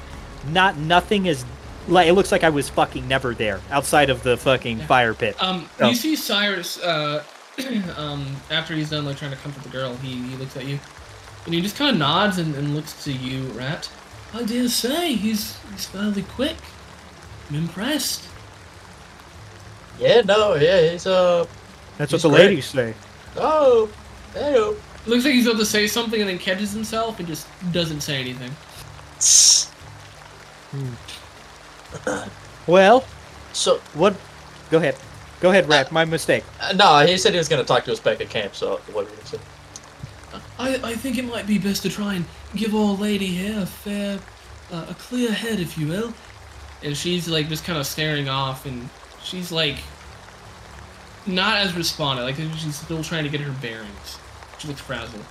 Not 0.49 0.77
nothing 0.77 1.27
is 1.27 1.45
like 1.87 2.07
it 2.07 2.13
looks 2.13 2.31
like 2.31 2.43
I 2.43 2.49
was 2.49 2.69
fucking 2.69 3.07
never 3.07 3.33
there 3.35 3.61
outside 3.69 4.09
of 4.09 4.23
the 4.23 4.37
fucking 4.37 4.79
fire 4.81 5.13
pit. 5.13 5.35
Um, 5.41 5.69
Oh. 5.79 5.89
you 5.89 5.95
see 5.95 6.15
Cyrus, 6.15 6.79
uh, 6.81 7.23
um, 7.97 8.35
after 8.49 8.73
he's 8.73 8.89
done, 8.89 9.05
like, 9.05 9.17
trying 9.17 9.31
to 9.31 9.37
comfort 9.37 9.63
the 9.63 9.69
girl, 9.69 9.95
he, 9.97 10.13
he 10.15 10.35
looks 10.37 10.55
at 10.57 10.65
you. 10.65 10.79
And 11.45 11.53
he 11.53 11.61
just 11.61 11.75
kind 11.77 11.91
of 11.91 11.97
nods 11.99 12.37
and, 12.39 12.55
and 12.55 12.73
looks 12.73 13.03
to 13.03 13.11
you, 13.11 13.43
Rat. 13.49 13.89
I 14.33 14.43
dare 14.43 14.67
say, 14.69 15.13
he's, 15.13 15.57
he's 15.71 15.85
fairly 15.85 16.23
quick. 16.23 16.55
I'm 17.53 17.59
impressed. 17.59 18.27
Yeah, 19.99 20.21
no, 20.21 20.55
yeah, 20.55 20.89
he's 20.91 21.05
uh, 21.05 21.45
That's 21.99 22.11
He's 22.11 22.23
what 22.23 22.31
the 22.31 22.35
great. 22.37 22.49
ladies 22.49 22.65
say. 22.65 22.95
oh, 23.37 23.89
hey, 24.33 24.55
Looks 25.05 25.23
like 25.25 25.33
he's 25.33 25.45
about 25.45 25.59
to 25.59 25.65
say 25.65 25.85
something 25.85 26.19
and 26.19 26.27
then 26.29 26.39
catches 26.39 26.71
himself 26.71 27.19
and 27.19 27.27
just 27.27 27.45
doesn't 27.71 28.01
say 28.01 28.19
anything. 28.19 28.49
Well, 32.65 33.05
So, 33.51 33.77
what? 33.93 34.15
Go 34.71 34.77
ahead. 34.77 34.95
Go 35.41 35.49
ahead, 35.51 35.67
Rat. 35.69 35.91
My 35.91 36.05
mistake. 36.05 36.43
uh, 36.59 36.73
no, 36.73 37.05
he 37.05 37.17
said 37.17 37.33
he 37.33 37.37
was 37.37 37.47
gonna 37.49 37.63
talk 37.65 37.83
to 37.85 37.91
us 37.91 37.99
back 37.99 38.19
at 38.21 38.29
camp. 38.29 38.55
So, 38.55 38.77
what 38.93 39.05
were 39.05 39.11
you 39.11 39.17
gonna 39.17 39.27
say? 39.27 39.37
I, 40.57 40.75
I 40.91 40.95
think 40.95 41.17
it 41.19 41.25
might 41.25 41.45
be 41.45 41.59
best 41.59 41.83
to 41.83 41.89
try 41.89 42.15
and 42.15 42.25
give 42.55 42.73
our 42.73 42.93
lady 42.95 43.27
here 43.27 43.59
a 43.59 43.65
fair, 43.65 44.19
uh, 44.71 44.85
a 44.89 44.93
clear 44.95 45.31
head, 45.31 45.59
if 45.59 45.77
you 45.77 45.87
will. 45.87 46.13
And 46.83 46.97
she's 46.97 47.27
like 47.27 47.49
just 47.49 47.63
kind 47.63 47.79
of 47.79 47.85
staring 47.85 48.29
off, 48.29 48.65
and 48.65 48.89
she's 49.23 49.51
like 49.51 49.77
not 51.25 51.57
as 51.57 51.75
responded. 51.75 52.23
Like 52.23 52.35
she's 52.35 52.75
still 52.75 53.03
trying 53.03 53.23
to 53.23 53.29
get 53.29 53.41
her 53.41 53.51
bearings. 53.53 54.19
She 54.59 54.67
looks 54.67 54.81
frazzled. 54.81 55.25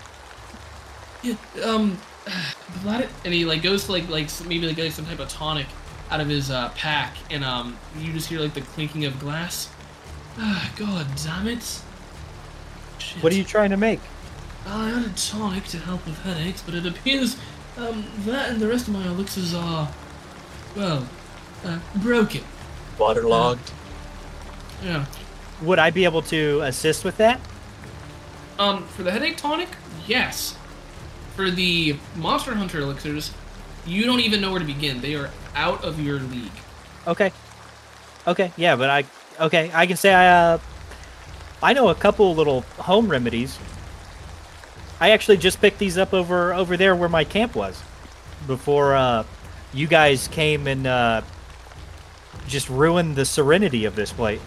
Yeah, 1.22 1.34
um, 1.64 1.98
and 2.86 3.34
he 3.34 3.44
like 3.44 3.62
goes 3.62 3.86
to 3.86 3.92
like 3.92 4.08
like 4.08 4.28
maybe 4.46 4.66
like 4.66 4.76
get 4.76 4.92
some 4.92 5.06
type 5.06 5.18
of 5.18 5.28
tonic 5.28 5.66
out 6.10 6.20
of 6.20 6.28
his 6.28 6.50
uh, 6.50 6.70
pack, 6.70 7.16
and 7.30 7.44
um, 7.44 7.76
you 7.98 8.12
just 8.12 8.28
hear 8.28 8.40
like 8.40 8.54
the 8.54 8.60
clinking 8.60 9.04
of 9.04 9.18
glass. 9.18 9.70
Ah, 10.38 10.72
God 10.76 11.06
damn 11.22 11.48
it! 11.48 11.80
Shit. 12.98 13.22
What 13.22 13.32
are 13.32 13.36
you 13.36 13.44
trying 13.44 13.70
to 13.70 13.76
make? 13.76 14.00
I 14.66 14.90
had 14.90 15.04
a 15.04 15.14
tonic 15.14 15.64
to 15.64 15.78
help 15.78 16.06
with 16.06 16.18
headaches, 16.20 16.62
but 16.62 16.74
it 16.74 16.86
appears 16.86 17.36
um, 17.76 18.04
that 18.20 18.50
and 18.50 18.60
the 18.60 18.68
rest 18.68 18.88
of 18.88 18.94
my 18.94 19.04
elixirs 19.06 19.54
are, 19.54 19.90
well, 20.76 21.06
uh, 21.64 21.78
broken. 21.96 22.42
Waterlogged. 22.98 23.72
Yeah. 24.84 25.06
Would 25.62 25.78
I 25.78 25.90
be 25.90 26.04
able 26.04 26.22
to 26.22 26.60
assist 26.62 27.04
with 27.04 27.16
that? 27.18 27.40
Um, 28.58 28.84
for 28.88 29.02
the 29.02 29.10
headache 29.10 29.36
tonic, 29.36 29.68
yes. 30.06 30.56
For 31.36 31.50
the 31.50 31.96
Monster 32.16 32.54
Hunter 32.54 32.80
elixirs, 32.80 33.32
you 33.86 34.04
don't 34.04 34.20
even 34.20 34.40
know 34.40 34.50
where 34.50 34.60
to 34.60 34.66
begin. 34.66 35.00
They 35.00 35.14
are 35.14 35.30
out 35.54 35.82
of 35.84 36.00
your 36.00 36.18
league. 36.18 36.52
Okay. 37.06 37.32
Okay. 38.26 38.52
Yeah, 38.56 38.76
but 38.76 38.90
I. 38.90 39.04
Okay, 39.40 39.70
I 39.72 39.86
can 39.86 39.96
say 39.96 40.12
I. 40.12 40.52
Uh, 40.54 40.58
I 41.62 41.72
know 41.72 41.88
a 41.88 41.94
couple 41.94 42.34
little 42.34 42.62
home 42.76 43.08
remedies. 43.08 43.58
I 45.00 45.10
actually 45.10 45.38
just 45.38 45.60
picked 45.60 45.78
these 45.78 45.96
up 45.96 46.12
over 46.12 46.52
over 46.52 46.76
there 46.76 46.94
where 46.94 47.08
my 47.08 47.24
camp 47.24 47.54
was, 47.54 47.80
before 48.46 48.94
uh, 48.94 49.24
you 49.72 49.86
guys 49.86 50.28
came 50.28 50.66
and 50.66 50.86
uh, 50.86 51.22
just 52.48 52.68
ruined 52.68 53.16
the 53.16 53.24
serenity 53.24 53.84
of 53.84 53.96
this 53.96 54.12
place. 54.12 54.40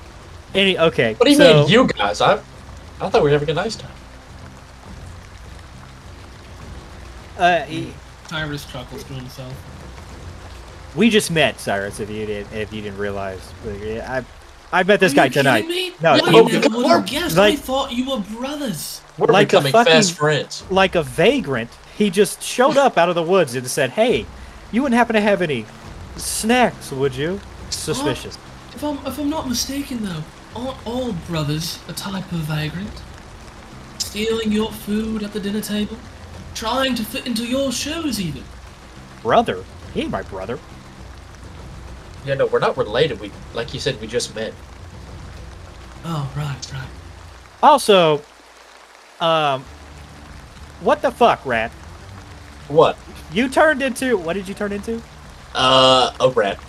Any 0.54 0.78
okay? 0.78 1.14
What 1.16 1.26
do 1.26 1.32
you 1.32 1.38
so, 1.38 1.62
mean, 1.62 1.70
you 1.70 1.88
guys? 1.88 2.22
I, 2.22 2.34
I 3.02 3.10
thought 3.10 3.16
we 3.16 3.22
were 3.22 3.30
having 3.32 3.50
a 3.50 3.54
nice 3.54 3.76
time. 3.76 3.92
Uh, 7.38 7.66
e- 7.70 7.94
Tyrus 8.28 8.66
chuckles 8.66 9.04
to 9.04 9.14
himself. 9.14 9.54
we 10.96 11.10
just 11.10 11.30
met, 11.32 11.60
Cyrus. 11.60 12.00
If 12.00 12.10
you 12.10 12.26
didn't, 12.26 12.54
if 12.54 12.72
you 12.74 12.82
didn't 12.82 12.98
realize, 12.98 13.52
I, 13.68 14.24
I 14.72 14.84
met 14.84 15.00
this 15.00 15.12
Are 15.14 15.16
guy 15.16 15.26
you 15.26 15.32
tonight. 15.32 15.68
Me? 15.68 15.94
No, 16.02 16.14
I 16.14 16.20
oh, 16.24 16.48
never 16.48 16.78
would 16.78 16.88
have 16.88 17.06
guessed. 17.06 17.38
I 17.38 17.50
like- 17.50 17.60
thought 17.60 17.92
you 17.92 18.10
were 18.10 18.20
brothers. 18.20 19.02
We're 19.18 19.28
Like 19.28 19.48
a 19.54 19.58
becoming 19.58 19.72
fucking- 19.74 19.94
fast 19.94 20.14
friends. 20.14 20.64
like 20.70 20.96
a 20.96 21.04
vagrant, 21.04 21.70
he 21.98 22.10
just 22.10 22.42
showed 22.42 22.78
up 22.78 22.98
out 22.98 23.10
of 23.10 23.16
the 23.16 23.24
woods 23.24 23.56
and 23.56 23.66
said, 23.68 23.92
"Hey, 23.92 24.26
you 24.72 24.82
wouldn't 24.82 24.98
happen 24.98 25.14
to 25.16 25.22
have 25.22 25.42
any 25.42 25.66
snacks, 26.18 26.92
would 26.92 27.16
you?" 27.16 27.40
Suspicious. 27.76 28.38
If 28.74 28.84
I'm 28.84 28.98
if 29.06 29.18
I'm 29.20 29.30
not 29.30 29.48
mistaken 29.48 30.04
though, 30.04 30.24
aren't 30.56 30.88
all 30.88 31.14
brothers 31.28 31.80
a 31.88 31.94
type 31.94 32.32
of 32.32 32.40
vagrant? 32.40 32.92
Stealing 34.00 34.52
your 34.52 34.72
food 34.72 35.24
at 35.24 35.34
the 35.34 35.40
dinner 35.40 35.62
table, 35.62 35.98
trying 36.54 36.96
to 36.96 37.04
fit 37.04 37.28
into 37.28 37.46
your 37.46 37.72
shoes 37.72 38.20
even. 38.20 38.44
Brother, 39.22 39.64
he 39.94 40.02
ain't 40.02 40.12
my 40.12 40.22
brother. 40.24 40.60
Yeah, 42.26 42.36
no, 42.36 42.48
we're 42.48 42.60
not 42.60 42.76
related. 42.76 43.20
We, 43.20 43.32
like 43.54 43.74
you 43.74 43.80
said, 43.80 44.00
we 44.02 44.08
just 44.08 44.34
met. 44.36 44.54
Oh 46.04 46.32
right, 46.36 46.74
right. 46.74 46.88
Also, 47.62 48.22
um, 49.20 49.64
what 50.82 51.02
the 51.02 51.12
fuck, 51.12 51.46
rat? 51.46 51.72
What? 52.68 52.98
You 53.32 53.50
turned 53.50 53.82
into 53.82 54.18
what 54.18 54.34
did 54.34 54.48
you 54.48 54.54
turn 54.54 54.72
into? 54.72 55.02
Uh, 55.54 56.12
a 56.20 56.30
rat. 56.30 56.60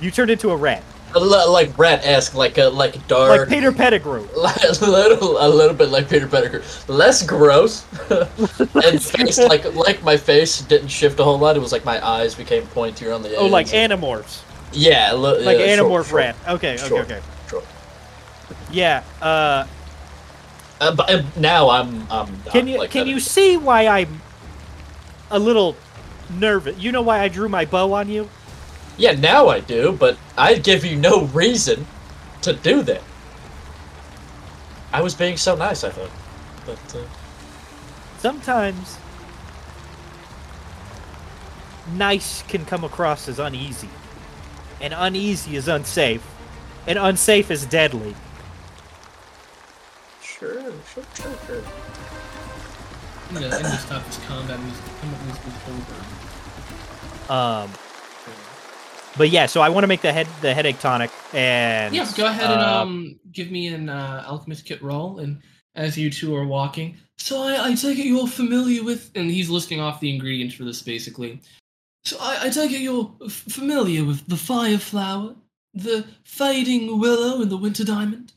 You 0.00 0.10
turned 0.10 0.30
into 0.30 0.50
a 0.50 0.56
rat. 0.56 0.82
A 1.14 1.18
li- 1.18 1.46
like 1.48 1.76
rat-esque, 1.78 2.34
like 2.34 2.58
a 2.58 2.64
like 2.68 3.06
dark. 3.08 3.40
like 3.40 3.48
Peter 3.48 3.72
Pettigrew. 3.72 4.28
a 4.36 4.72
little, 4.90 5.38
a 5.38 5.48
little 5.48 5.74
bit 5.74 5.88
like 5.88 6.08
Peter 6.10 6.28
Pettigrew, 6.28 6.62
less 6.86 7.22
gross, 7.22 7.86
and 8.10 9.02
face 9.02 9.38
like 9.38 9.64
like 9.74 10.02
my 10.02 10.18
face 10.18 10.60
didn't 10.60 10.88
shift 10.88 11.18
a 11.18 11.24
whole 11.24 11.38
lot. 11.38 11.56
It 11.56 11.60
was 11.60 11.72
like 11.72 11.84
my 11.84 12.04
eyes 12.06 12.34
became 12.34 12.64
pointier 12.66 13.14
on 13.14 13.22
the 13.22 13.34
Oh, 13.36 13.46
like 13.46 13.72
ends. 13.72 13.94
Animorphs. 13.96 14.42
yeah, 14.72 15.14
li- 15.14 15.44
Like 15.46 15.58
yeah, 15.58 15.78
Animorph 15.78 16.12
rat. 16.12 16.36
Okay, 16.46 16.76
okay, 16.78 17.00
okay. 17.00 17.20
Yeah. 18.70 19.02
Uh, 19.22 19.66
Uh, 20.80 20.94
but 20.94 21.10
uh, 21.10 21.22
now 21.36 21.70
I'm 21.70 22.06
I'm 22.10 22.28
can 22.52 22.68
you 22.68 22.78
like 22.78 22.90
can 22.90 23.06
you 23.06 23.18
see 23.18 23.56
why 23.56 23.86
I'm 23.88 24.20
a 25.30 25.38
little 25.38 25.74
nervous? 26.38 26.76
You 26.78 26.92
know 26.92 27.02
why 27.02 27.20
I 27.20 27.28
drew 27.28 27.48
my 27.48 27.64
bow 27.64 27.94
on 27.94 28.08
you? 28.10 28.28
Yeah, 28.98 29.12
now 29.12 29.48
I 29.48 29.60
do, 29.60 29.92
but 29.92 30.18
I'd 30.36 30.64
give 30.64 30.84
you 30.84 30.96
no 30.96 31.24
reason 31.26 31.86
to 32.42 32.52
do 32.52 32.82
that. 32.82 33.02
I 34.92 35.00
was 35.02 35.14
being 35.14 35.36
so 35.36 35.54
nice, 35.54 35.84
I 35.84 35.90
thought. 35.90 36.10
But 36.66 36.96
uh, 36.96 37.04
Sometimes 38.18 38.98
nice 41.94 42.42
can 42.42 42.64
come 42.64 42.82
across 42.82 43.28
as 43.28 43.38
uneasy, 43.38 43.88
and 44.80 44.92
uneasy 44.96 45.54
is 45.54 45.68
unsafe, 45.68 46.26
and 46.88 46.98
unsafe 46.98 47.52
is 47.52 47.64
deadly. 47.66 48.16
sure, 50.20 50.72
sure, 50.92 51.04
sure, 51.14 51.38
sure. 51.46 51.62
You 53.32 53.40
know, 53.40 53.50
I 53.50 53.56
need 53.58 53.70
to 53.70 53.76
stop 53.78 54.04
this 54.06 54.18
combat 54.26 54.58
music. 54.60 54.84
Combat 55.00 55.24
music 55.24 55.42
is 55.46 55.52
over. 57.28 57.32
Um, 57.32 57.70
but 59.18 59.30
yeah, 59.30 59.46
so 59.46 59.60
I 59.60 59.68
want 59.68 59.84
to 59.84 59.88
make 59.88 60.00
the 60.00 60.12
head 60.12 60.28
the 60.40 60.54
headache 60.54 60.78
tonic, 60.80 61.10
and 61.34 61.94
Yeah, 61.94 62.06
go 62.16 62.26
ahead 62.26 62.50
and 62.50 62.60
uh, 62.60 62.82
um 62.82 63.20
give 63.32 63.50
me 63.50 63.66
an 63.66 63.88
uh, 63.88 64.24
alchemist 64.26 64.64
kit 64.64 64.80
roll, 64.82 65.18
and 65.18 65.42
as 65.74 65.98
you 65.98 66.10
two 66.10 66.34
are 66.34 66.46
walking, 66.46 66.96
so 67.18 67.42
I, 67.42 67.68
I 67.68 67.74
take 67.74 67.98
it 67.98 68.06
you're 68.06 68.26
familiar 68.26 68.82
with, 68.82 69.10
and 69.14 69.30
he's 69.30 69.50
listing 69.50 69.80
off 69.80 70.00
the 70.00 70.12
ingredients 70.14 70.54
for 70.54 70.64
this 70.64 70.82
basically. 70.82 71.40
So 72.04 72.16
I, 72.20 72.46
I 72.46 72.48
take 72.50 72.70
it 72.70 72.80
you're 72.80 73.12
f- 73.24 73.32
familiar 73.48 74.04
with 74.04 74.26
the 74.28 74.36
fire 74.36 74.78
flower, 74.78 75.34
the 75.74 76.06
fading 76.24 76.98
willow, 76.98 77.42
and 77.42 77.50
the 77.50 77.56
winter 77.56 77.84
diamond. 77.84 78.32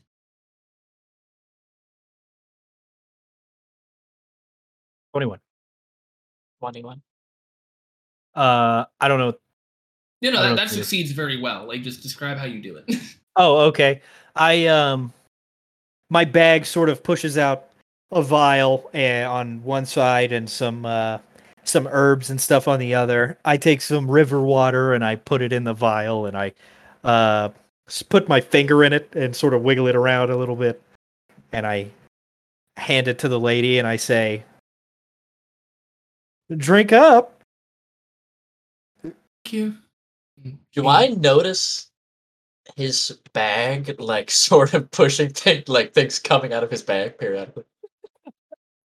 twenty-one. 5.12 5.40
Twenty-one. 6.60 7.02
Uh, 8.34 8.84
I 9.00 9.08
don't 9.08 9.18
know. 9.18 9.34
You 10.22 10.30
know 10.30 10.40
that, 10.40 10.54
that 10.54 10.70
succeeds 10.70 11.10
very 11.10 11.40
well. 11.40 11.66
Like 11.66 11.82
just 11.82 12.00
describe 12.00 12.38
how 12.38 12.46
you 12.46 12.62
do 12.62 12.76
it. 12.76 12.96
Oh, 13.34 13.60
okay. 13.60 14.02
I 14.36 14.66
um, 14.66 15.10
my 16.10 16.26
bag 16.26 16.66
sort 16.66 16.90
of 16.90 17.02
pushes 17.02 17.38
out 17.38 17.70
a 18.10 18.20
vial 18.20 18.90
uh, 18.92 19.24
on 19.26 19.64
one 19.64 19.86
side 19.86 20.32
and 20.32 20.50
some 20.50 20.84
uh, 20.84 21.16
some 21.64 21.88
herbs 21.90 22.28
and 22.28 22.38
stuff 22.38 22.68
on 22.68 22.78
the 22.78 22.94
other. 22.94 23.38
I 23.46 23.56
take 23.56 23.80
some 23.80 24.10
river 24.10 24.42
water 24.42 24.92
and 24.92 25.02
I 25.02 25.16
put 25.16 25.40
it 25.40 25.50
in 25.50 25.64
the 25.64 25.72
vial 25.72 26.26
and 26.26 26.36
I 26.36 26.52
uh, 27.04 27.48
put 28.10 28.28
my 28.28 28.42
finger 28.42 28.84
in 28.84 28.92
it 28.92 29.08
and 29.14 29.34
sort 29.34 29.54
of 29.54 29.62
wiggle 29.62 29.86
it 29.86 29.96
around 29.96 30.28
a 30.28 30.36
little 30.36 30.56
bit, 30.56 30.82
and 31.52 31.66
I 31.66 31.88
hand 32.76 33.08
it 33.08 33.18
to 33.20 33.28
the 33.28 33.40
lady 33.40 33.78
and 33.78 33.88
I 33.88 33.96
say, 33.96 34.44
"Drink 36.54 36.92
up." 36.92 37.40
Thank 39.02 39.14
you. 39.52 39.76
Do 40.74 40.88
I 40.88 41.08
notice 41.08 41.90
his 42.76 43.18
bag, 43.32 44.00
like 44.00 44.30
sort 44.48 44.74
of 44.74 44.90
pushing 44.90 45.30
things, 45.30 45.68
like 45.68 45.92
things 45.92 46.18
coming 46.18 46.52
out 46.52 46.64
of 46.64 46.70
his 46.70 46.82
bag 46.82 47.18
periodically? 47.18 47.64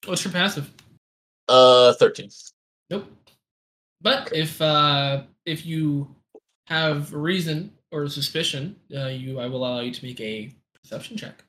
What's 0.07 0.25
your 0.25 0.33
passive? 0.33 0.71
Uh, 1.49 1.93
thirteen. 1.95 2.31
Nope. 2.91 3.07
But 4.01 4.33
if 4.33 4.61
uh, 4.61 5.23
if 5.45 5.67
you 5.67 6.15
have 6.67 7.13
reason 7.13 7.73
or 7.91 8.09
suspicion, 8.09 8.77
uh, 8.95 9.07
you 9.07 9.41
I 9.41 9.47
will 9.47 9.67
allow 9.67 9.81
you 9.81 9.93
to 9.93 10.05
make 10.05 10.21
a 10.21 10.55
perception 10.81 11.17
check. 11.17 11.45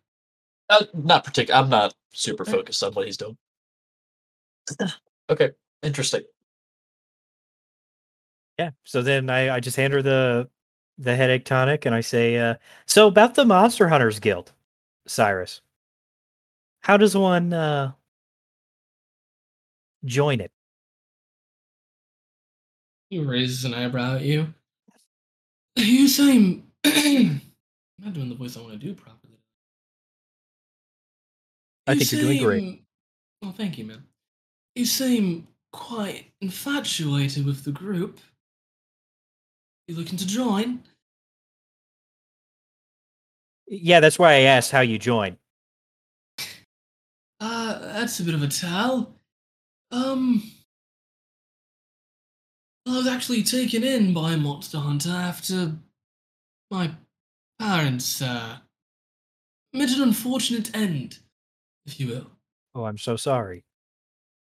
Uh, 0.69 0.85
not 0.93 1.23
particular. 1.23 1.59
I'm 1.59 1.69
not 1.69 1.93
super 2.13 2.45
focused 2.45 2.83
on 2.83 2.93
what 2.93 3.05
he's 3.05 3.17
doing. 3.17 3.37
okay, 5.29 5.51
interesting. 5.83 6.23
Yeah. 8.57 8.71
So 8.85 9.01
then 9.01 9.29
I, 9.29 9.55
I 9.55 9.59
just 9.59 9.77
hand 9.77 9.93
her 9.93 10.01
the 10.01 10.49
the 10.97 11.15
headache 11.15 11.45
tonic 11.45 11.85
and 11.85 11.93
I 11.93 12.01
say, 12.01 12.37
uh, 12.37 12.55
so 12.87 13.07
about 13.07 13.35
the 13.35 13.45
Monster 13.45 13.87
Hunters 13.87 14.19
Guild, 14.19 14.51
Cyrus. 15.05 15.61
How 16.81 16.97
does 16.97 17.15
one 17.15 17.53
uh 17.53 17.91
join 20.05 20.39
it? 20.39 20.51
He 23.09 23.19
raises 23.19 23.63
an 23.63 23.73
eyebrow 23.73 24.15
at 24.15 24.23
you. 24.23 24.53
You 25.75 26.07
seem. 26.07 26.63
I'm 26.85 27.41
not 27.99 28.13
doing 28.13 28.29
the 28.29 28.35
voice 28.35 28.57
I 28.57 28.61
want 28.61 28.73
to 28.73 28.79
do 28.79 28.93
properly. 28.93 29.39
I 31.87 31.93
You 31.93 31.99
think 31.99 32.11
you're 32.11 32.21
doing 32.21 32.43
great. 32.43 32.83
Well, 33.41 33.51
thank 33.51 33.77
you, 33.77 33.85
man. 33.85 34.03
You 34.75 34.85
seem 34.85 35.47
quite 35.71 36.31
infatuated 36.41 37.45
with 37.45 37.63
the 37.63 37.71
group. 37.71 38.19
You 39.87 39.95
looking 39.95 40.17
to 40.17 40.27
join? 40.27 40.83
Yeah, 43.67 44.01
that's 44.01 44.19
why 44.19 44.33
I 44.33 44.39
asked 44.41 44.71
how 44.71 44.81
you 44.81 44.99
join. 44.99 45.37
Uh, 47.39 47.79
that's 47.79 48.19
a 48.19 48.23
bit 48.23 48.33
of 48.33 48.43
a 48.43 48.47
tell. 48.47 49.15
Um, 49.91 50.43
I 52.85 52.97
was 52.97 53.07
actually 53.07 53.43
taken 53.43 53.83
in 53.83 54.13
by 54.13 54.35
Monster 54.35 54.79
Hunter 54.79 55.11
after 55.11 55.73
my 56.69 56.91
parents, 57.59 58.21
uh, 58.21 58.57
met 59.73 59.91
an 59.91 60.01
unfortunate 60.01 60.75
end, 60.75 61.19
if 61.85 61.99
you 61.99 62.07
will. 62.07 62.31
Oh, 62.75 62.85
I'm 62.85 62.97
so 62.97 63.15
sorry. 63.15 63.63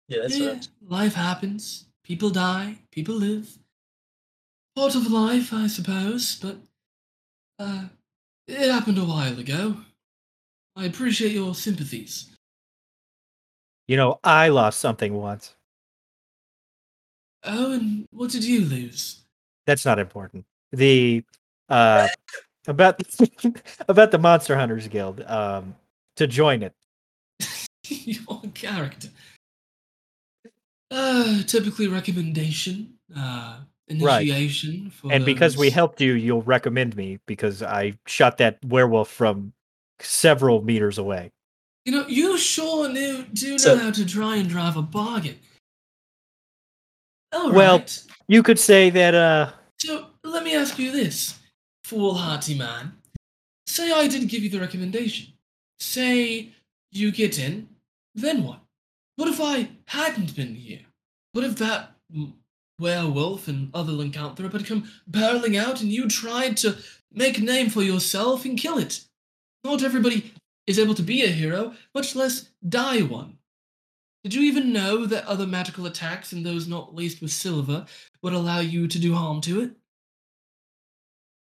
Yeah, 0.08 0.22
that's 0.22 0.38
yeah, 0.38 0.50
right. 0.50 0.68
life 0.88 1.16
happens. 1.16 1.88
People 2.04 2.30
die. 2.30 2.80
People 2.92 3.16
live. 3.16 3.58
Part 4.76 4.96
of 4.96 5.12
life, 5.12 5.54
I 5.54 5.68
suppose. 5.68 6.38
But 6.42 6.58
uh, 7.60 7.86
it 8.48 8.72
happened 8.72 8.98
a 8.98 9.06
while 9.06 9.40
ago. 9.40 9.78
I 10.76 10.86
appreciate 10.86 11.34
your 11.34 11.54
sympathies. 11.54 12.32
You 13.88 13.98
know, 13.98 14.20
I 14.24 14.48
lost 14.48 14.80
something 14.80 15.14
once. 15.14 15.56
Oh, 17.44 17.74
and 17.74 18.08
what 18.12 18.32
did 18.32 18.44
you 18.44 18.62
lose? 18.62 19.22
That's 19.68 19.86
not 19.86 20.00
important. 20.00 20.46
The 20.72 21.24
uh 21.70 22.08
about 22.68 23.02
about 23.88 24.12
the 24.12 24.18
Monster 24.18 24.56
Hunters 24.56 24.88
Guild, 24.88 25.22
um, 25.22 25.76
to 26.16 26.28
join 26.28 26.64
it. 26.64 26.74
your 27.88 28.42
character. 28.54 29.10
Uh, 30.90 31.44
typically 31.44 31.88
recommendation. 31.88 32.94
Uh. 33.16 33.60
Initiation. 33.88 34.90
For 34.90 35.12
And 35.12 35.26
because 35.26 35.58
we 35.58 35.70
helped 35.70 36.02
you, 36.02 36.14
you'll 36.14 36.42
recommend 36.44 36.96
me 36.96 37.20
because 37.26 37.62
I 37.64 37.98
shot 38.08 38.38
that 38.38 38.60
werewolf 38.66 39.10
from 39.10 39.54
several 40.00 40.62
meters 40.64 40.98
away. 40.98 41.32
You 41.86 41.92
know, 41.92 42.08
you 42.08 42.38
sure 42.38 42.88
knew, 42.90 43.24
do 43.34 43.52
know 43.52 43.58
So- 43.58 43.78
how 43.78 43.92
to 43.92 44.06
try 44.06 44.38
and 44.38 44.50
drive 44.50 44.78
a 44.78 44.82
bargain. 44.82 45.40
All 47.32 47.52
Well- 47.52 47.80
right. 47.80 48.04
You 48.28 48.42
could 48.42 48.60
say 48.60 48.90
that 48.90 49.14
uh 49.16 49.52
So 49.80 50.08
let 50.24 50.44
me 50.44 50.56
ask 50.56 50.80
you 50.80 50.92
this, 50.92 51.40
foolhardy 51.84 52.56
man. 52.58 52.94
Say 53.68 53.92
I 53.92 54.08
didn't 54.08 54.28
give 54.28 54.44
you 54.44 54.50
the 54.50 54.60
recommendation. 54.60 55.34
Say 55.80 56.54
you 56.92 57.12
get 57.12 57.38
in, 57.38 57.68
then 58.16 58.44
what? 58.44 58.62
What 59.18 59.28
if 59.28 59.42
I 59.42 59.70
hadn't 59.88 60.36
been 60.36 60.56
here? 60.56 60.86
What 61.34 61.44
if 61.44 61.58
that 61.58 61.96
mm, 62.16 62.34
werewolf 62.84 63.48
and 63.48 63.72
other 63.74 63.94
lycanthrope 63.94 64.52
had 64.54 64.68
come 64.68 64.88
barreling 65.10 65.58
out 65.58 65.82
and 65.82 65.90
you 65.92 66.08
tried 66.08 66.58
to 66.58 66.78
make 67.12 67.38
a 67.40 67.42
name 67.42 67.70
for 67.70 67.82
yourself 67.82 68.46
and 68.46 68.60
kill 68.60 68.78
it? 68.78 69.04
Not 69.64 69.82
everybody 69.84 70.34
is 70.68 70.78
able 70.78 70.94
to 70.96 71.02
be 71.02 71.24
a 71.24 71.28
hero, 71.28 71.74
much 71.96 72.16
less 72.16 72.50
die 72.68 73.02
one. 73.02 73.38
Did 74.24 74.34
you 74.34 74.42
even 74.44 74.72
know 74.72 75.06
that 75.06 75.26
other 75.26 75.48
magical 75.48 75.86
attacks 75.86 76.32
and 76.32 76.46
those 76.46 76.68
not 76.68 76.96
laced 76.96 77.22
with 77.22 77.32
silver 77.32 77.86
would 78.22 78.34
allow 78.34 78.60
you 78.60 78.88
to 78.88 79.00
do 79.00 79.14
harm 79.16 79.42
to 79.42 79.62
it? 79.62 79.72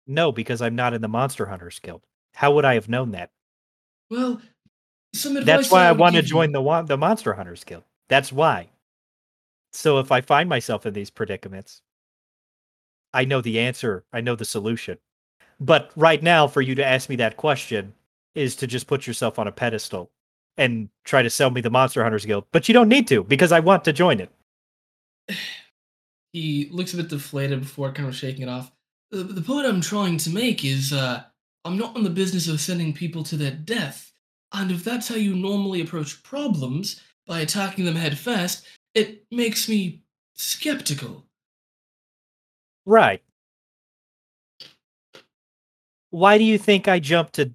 no, 0.05 0.31
because 0.31 0.61
I'm 0.61 0.75
not 0.75 0.93
in 0.93 1.01
the 1.01 1.07
Monster 1.07 1.45
Hunters 1.45 1.79
Guild. 1.79 2.01
How 2.33 2.51
would 2.53 2.65
I 2.65 2.73
have 2.73 2.89
known 2.89 3.11
that? 3.11 3.29
Well, 4.09 4.41
some 5.13 5.37
advice. 5.37 5.45
That's 5.45 5.71
why 5.71 5.85
I 5.87 5.91
would 5.91 5.99
want 6.01 6.15
to 6.15 6.21
you- 6.21 6.27
join 6.27 6.51
the 6.51 6.81
the 6.85 6.97
Monster 6.97 7.33
Hunters 7.33 7.63
Guild. 7.63 7.83
That's 8.09 8.31
why. 8.31 8.69
So 9.73 9.99
if 9.99 10.11
I 10.11 10.21
find 10.21 10.47
myself 10.47 10.85
in 10.85 10.93
these 10.93 11.09
predicaments, 11.09 11.81
I 13.13 13.25
know 13.25 13.41
the 13.41 13.59
answer. 13.59 14.05
I 14.13 14.21
know 14.21 14.35
the 14.35 14.45
solution. 14.45 14.97
But 15.59 15.91
right 15.95 16.21
now, 16.21 16.47
for 16.47 16.61
you 16.61 16.75
to 16.75 16.85
ask 16.85 17.09
me 17.09 17.15
that 17.17 17.37
question 17.37 17.93
is 18.35 18.55
to 18.57 18.67
just 18.67 18.87
put 18.87 19.05
yourself 19.05 19.37
on 19.37 19.47
a 19.47 19.51
pedestal 19.51 20.11
and 20.57 20.89
try 21.03 21.21
to 21.21 21.29
sell 21.29 21.49
me 21.49 21.61
the 21.61 21.69
Monster 21.69 22.03
Hunters 22.03 22.25
Guild. 22.25 22.45
But 22.51 22.67
you 22.67 22.73
don't 22.73 22.89
need 22.89 23.07
to 23.07 23.23
because 23.23 23.51
I 23.51 23.59
want 23.59 23.83
to 23.85 23.93
join 23.93 24.19
it. 24.19 24.29
He 26.35 26.67
looks 26.71 26.95
a 26.95 26.97
bit 26.97 27.09
deflated 27.09 27.59
before 27.59 27.91
kind 27.91 28.09
of 28.09 28.15
shaking 28.15 28.41
it 28.41 28.49
off. 28.49 28.71
The, 29.11 29.21
the 29.21 29.41
point 29.43 29.67
I'm 29.67 29.81
trying 29.81 30.17
to 30.17 30.31
make 30.31 30.65
is 30.65 30.91
uh, 30.91 31.21
I'm 31.63 31.77
not 31.77 31.95
in 31.95 32.03
the 32.03 32.09
business 32.09 32.47
of 32.47 32.59
sending 32.59 32.91
people 32.91 33.21
to 33.25 33.37
their 33.37 33.51
death. 33.51 34.11
And 34.51 34.71
if 34.71 34.83
that's 34.83 35.07
how 35.07 35.13
you 35.13 35.35
normally 35.35 35.81
approach 35.81 36.23
problems, 36.23 36.99
by 37.27 37.41
attacking 37.41 37.85
them 37.85 37.95
head 37.95 38.17
first, 38.17 38.65
it 38.93 39.25
makes 39.31 39.67
me 39.67 40.01
skeptical. 40.33 41.25
Right. 42.85 43.21
Why 46.09 46.37
do 46.37 46.43
you 46.43 46.57
think 46.57 46.87
I 46.87 46.99
jumped 46.99 47.33
to 47.33 47.53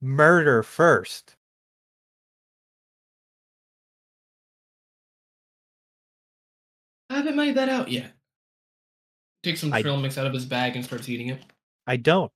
murder 0.00 0.62
first? 0.62 1.36
I 7.10 7.16
haven't 7.16 7.36
made 7.36 7.56
that 7.56 7.68
out 7.68 7.90
yet. 7.90 8.12
Takes 9.42 9.60
some 9.60 9.72
I- 9.72 9.82
trail 9.82 9.96
mix 9.96 10.18
out 10.18 10.26
of 10.26 10.32
his 10.32 10.46
bag 10.46 10.76
and 10.76 10.84
starts 10.84 11.08
eating 11.08 11.28
it. 11.28 11.42
I 11.86 11.96
don't. 11.96 12.32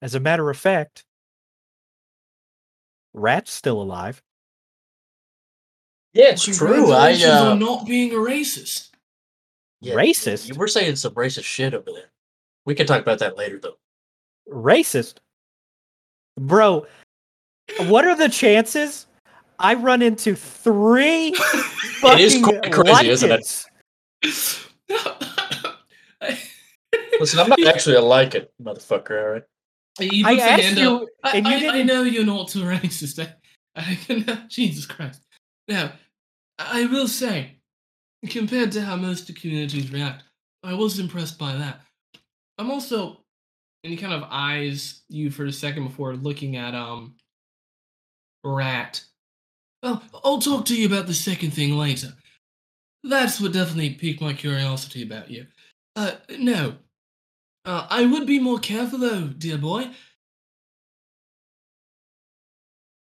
As 0.00 0.14
a 0.14 0.20
matter 0.20 0.50
of 0.50 0.56
fact, 0.56 1.04
Rat's 3.14 3.52
still 3.52 3.80
alive. 3.80 4.22
Yeah, 6.14 6.30
it's 6.30 6.44
true. 6.44 6.92
I 6.92 7.12
Congratulations 7.12 7.24
uh, 7.32 7.50
on 7.52 7.58
not 7.58 7.86
being 7.86 8.12
a 8.12 8.16
racist. 8.16 8.90
yeah, 9.80 9.94
Racist? 9.94 10.48
You 10.48 10.54
were 10.58 10.68
saying 10.68 10.96
some 10.96 11.14
racist 11.14 11.44
shit 11.44 11.72
over 11.74 11.90
there. 11.92 12.10
We 12.66 12.74
can 12.74 12.86
talk 12.86 13.00
about 13.00 13.18
that 13.20 13.36
later, 13.38 13.58
though. 13.58 13.76
Racist? 14.50 15.16
Bro, 16.38 16.86
what 17.86 18.04
are 18.04 18.16
the 18.16 18.28
chances 18.28 19.06
I 19.58 19.74
run 19.74 20.02
into 20.02 20.34
three 20.34 21.28
It 22.04 22.20
is 22.20 22.42
quite 22.42 22.72
crazy, 22.72 23.08
isn't 23.10 23.30
it? 23.30 23.66
Listen, 27.20 27.38
I'm 27.40 27.48
not 27.48 27.64
actually 27.66 27.96
a 27.96 28.00
like 28.00 28.34
it, 28.34 28.52
motherfucker. 28.62 29.22
All 29.22 29.30
right. 29.30 29.42
He 29.98 30.24
I 30.24 30.32
asked 30.34 30.76
you, 30.76 30.96
up. 31.02 31.08
I, 31.24 31.36
you 31.36 31.42
I- 31.46 31.50
I 31.54 31.60
didn't- 31.60 31.86
know 31.86 32.02
you're 32.02 32.24
not 32.24 32.48
too 32.48 32.60
racist. 32.60 33.18
I, 33.24 33.34
I 33.76 33.94
can, 33.94 34.46
Jesus 34.48 34.86
Christ. 34.86 35.22
Now, 35.72 35.92
I 36.58 36.84
will 36.84 37.08
say, 37.08 37.56
compared 38.28 38.72
to 38.72 38.82
how 38.82 38.94
most 38.94 39.34
communities 39.34 39.90
react, 39.90 40.22
I 40.62 40.74
was 40.74 40.98
impressed 40.98 41.38
by 41.38 41.56
that. 41.56 41.80
I'm 42.58 42.70
also, 42.70 43.24
and 43.82 43.90
he 43.90 43.96
kind 43.96 44.12
of 44.12 44.28
eyes 44.30 45.00
you 45.08 45.30
for 45.30 45.46
a 45.46 45.52
second 45.52 45.84
before 45.84 46.14
looking 46.14 46.56
at 46.56 46.74
um, 46.74 47.14
Rat. 48.44 49.02
Well, 49.82 50.02
I'll 50.22 50.40
talk 50.40 50.66
to 50.66 50.76
you 50.76 50.86
about 50.86 51.06
the 51.06 51.14
second 51.14 51.52
thing 51.52 51.78
later. 51.78 52.12
That's 53.02 53.40
what 53.40 53.54
definitely 53.54 53.94
piqued 53.94 54.20
my 54.20 54.34
curiosity 54.34 55.02
about 55.02 55.30
you. 55.30 55.46
Uh, 55.96 56.12
no. 56.38 56.74
Uh, 57.64 57.86
I 57.88 58.04
would 58.04 58.26
be 58.26 58.38
more 58.38 58.58
careful 58.58 58.98
though, 58.98 59.28
dear 59.28 59.56
boy. 59.56 59.88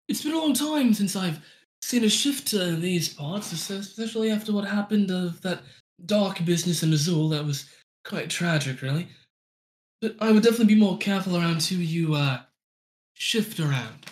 It's 0.08 0.22
been 0.22 0.34
a 0.34 0.38
long 0.38 0.54
time 0.54 0.94
since 0.94 1.16
I've 1.16 1.44
seen 1.84 2.04
a 2.04 2.10
shifter 2.10 2.62
in 2.62 2.82
these 2.82 3.10
parts, 3.10 3.52
especially 3.52 4.32
after 4.32 4.54
what 4.54 4.66
happened 4.66 5.12
of 5.12 5.42
that 5.42 5.62
dark 6.06 6.44
business 6.46 6.82
in 6.82 6.94
Azul. 6.94 7.30
That 7.30 7.46
was 7.46 7.66
quite 8.06 8.30
tragic, 8.30 8.82
really. 8.82 9.08
But 10.02 10.16
I 10.20 10.32
would 10.32 10.44
definitely 10.44 10.76
be 10.76 10.80
more 10.80 10.98
careful 10.98 11.38
around 11.38 11.62
who 11.64 11.76
you 11.76 12.16
uh, 12.16 12.40
shift 13.14 13.60
around. 13.60 14.06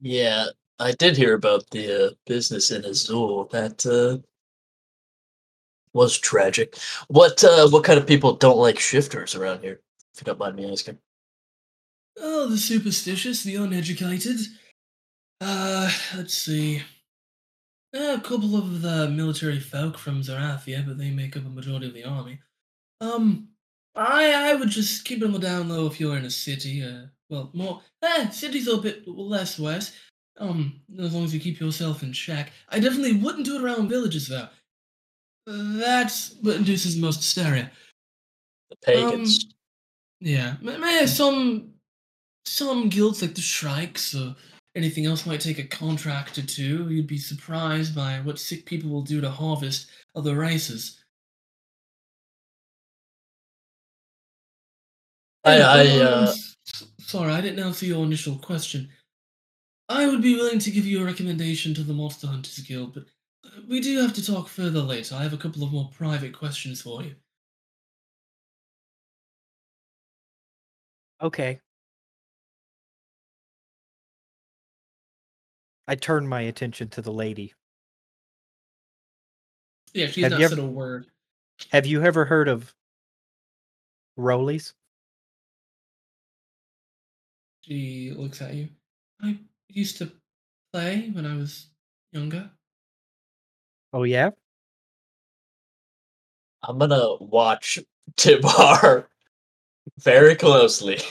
Yeah, 0.00 0.46
I 0.78 0.92
did 0.92 1.16
hear 1.16 1.34
about 1.34 1.68
the 1.70 2.06
uh, 2.06 2.10
business 2.26 2.70
in 2.70 2.84
Azul. 2.84 3.44
That 3.52 3.84
uh, 3.86 4.18
was 5.92 6.18
tragic. 6.18 6.76
What 7.08 7.44
uh, 7.44 7.68
what 7.68 7.84
kind 7.84 7.98
of 7.98 8.06
people 8.06 8.34
don't 8.34 8.58
like 8.58 8.78
shifters 8.78 9.34
around 9.34 9.60
here? 9.60 9.80
If 10.14 10.20
you 10.20 10.24
don't 10.24 10.38
mind 10.38 10.56
me 10.56 10.70
asking. 10.70 10.98
Oh, 12.18 12.48
the 12.48 12.58
superstitious, 12.58 13.42
the 13.42 13.56
uneducated. 13.56 14.38
Uh, 15.40 15.90
let's 16.16 16.34
see. 16.34 16.82
Uh, 17.94 18.16
a 18.18 18.20
couple 18.20 18.56
of 18.56 18.82
the 18.82 19.08
military 19.08 19.60
folk 19.60 19.98
from 19.98 20.22
Zarathia, 20.22 20.84
but 20.86 20.98
they 20.98 21.10
make 21.10 21.36
up 21.36 21.46
a 21.46 21.48
majority 21.48 21.86
of 21.86 21.94
the 21.94 22.04
army. 22.04 22.40
Um, 23.00 23.48
I 23.94 24.50
I 24.50 24.54
would 24.54 24.70
just 24.70 25.04
keep 25.04 25.22
it 25.22 25.24
on 25.24 25.32
the 25.32 25.38
down 25.38 25.68
low 25.68 25.86
if 25.86 26.00
you're 26.00 26.16
in 26.16 26.24
a 26.24 26.30
city. 26.30 26.82
Uh, 26.82 27.06
well, 27.28 27.50
more. 27.52 27.80
Eh, 28.02 28.30
cities 28.30 28.68
are 28.68 28.78
a 28.78 28.82
bit 28.82 29.06
less 29.06 29.58
worse. 29.58 29.92
Um, 30.38 30.80
as 30.98 31.14
long 31.14 31.24
as 31.24 31.32
you 31.32 31.38
keep 31.38 31.60
yourself 31.60 32.02
in 32.02 32.12
check. 32.12 32.52
I 32.70 32.80
definitely 32.80 33.16
wouldn't 33.16 33.44
do 33.44 33.56
it 33.56 33.62
around 33.62 33.88
villages, 33.88 34.26
though. 34.26 34.48
That's 35.46 36.34
what 36.40 36.56
induces 36.56 36.96
most 36.96 37.18
hysteria. 37.18 37.70
The 38.70 38.76
pagans. 38.82 39.46
Yeah, 40.20 40.56
m- 40.62 40.82
m- 40.82 41.06
some 41.06 41.74
some 42.46 42.88
guilds 42.88 43.22
like 43.22 43.34
the 43.34 43.40
Shrikes 43.40 44.14
or 44.14 44.34
anything 44.74 45.06
else 45.06 45.26
might 45.26 45.40
take 45.40 45.58
a 45.58 45.64
contract 45.66 46.38
or 46.38 46.46
two. 46.46 46.88
You'd 46.90 47.06
be 47.06 47.18
surprised 47.18 47.94
by 47.94 48.20
what 48.20 48.38
sick 48.38 48.66
people 48.66 48.90
will 48.90 49.02
do 49.02 49.20
to 49.20 49.30
harvest 49.30 49.90
other 50.14 50.34
races. 50.36 51.04
I, 55.44 55.58
Yeah, 55.58 55.70
I 55.70 55.80
uh, 56.00 56.22
s- 56.22 56.56
s- 56.66 56.86
sorry, 56.98 57.32
I 57.32 57.40
didn't 57.40 57.64
answer 57.64 57.86
your 57.86 58.04
initial 58.04 58.36
question. 58.38 58.88
I 59.88 60.06
would 60.06 60.22
be 60.22 60.34
willing 60.34 60.58
to 60.60 60.70
give 60.70 60.86
you 60.86 61.02
a 61.02 61.04
recommendation 61.04 61.74
to 61.74 61.82
the 61.82 61.92
Monster 61.92 62.26
Hunters 62.26 62.58
Guild, 62.60 62.94
but 62.94 63.04
uh, 63.44 63.60
we 63.68 63.80
do 63.80 64.00
have 64.00 64.14
to 64.14 64.24
talk 64.24 64.48
further 64.48 64.80
later. 64.80 65.14
I 65.14 65.22
have 65.22 65.34
a 65.34 65.38
couple 65.38 65.62
of 65.62 65.72
more 65.72 65.90
private 65.94 66.32
questions 66.32 66.80
for 66.80 67.02
you. 67.02 67.14
Okay. 71.20 71.60
I 75.86 75.94
turned 75.94 76.28
my 76.28 76.42
attention 76.42 76.88
to 76.90 77.02
the 77.02 77.12
lady. 77.12 77.54
Yeah, 79.92 80.06
she's 80.06 80.22
Have 80.24 80.32
not 80.32 80.40
you 80.40 80.48
said 80.48 80.58
a 80.58 80.66
word. 80.66 81.06
Have 81.70 81.86
you 81.86 82.02
ever 82.02 82.24
heard 82.24 82.48
of 82.48 82.74
Rollies? 84.18 84.72
She 87.60 88.12
looks 88.16 88.42
at 88.42 88.54
you. 88.54 88.68
I 89.22 89.38
used 89.68 89.98
to 89.98 90.10
play 90.72 91.10
when 91.12 91.26
I 91.26 91.36
was 91.36 91.68
younger. 92.12 92.50
Oh 93.92 94.02
yeah? 94.02 94.30
I'm 96.62 96.78
gonna 96.78 97.16
watch 97.20 97.78
Tibar 98.16 99.06
very 99.98 100.34
closely. 100.34 100.98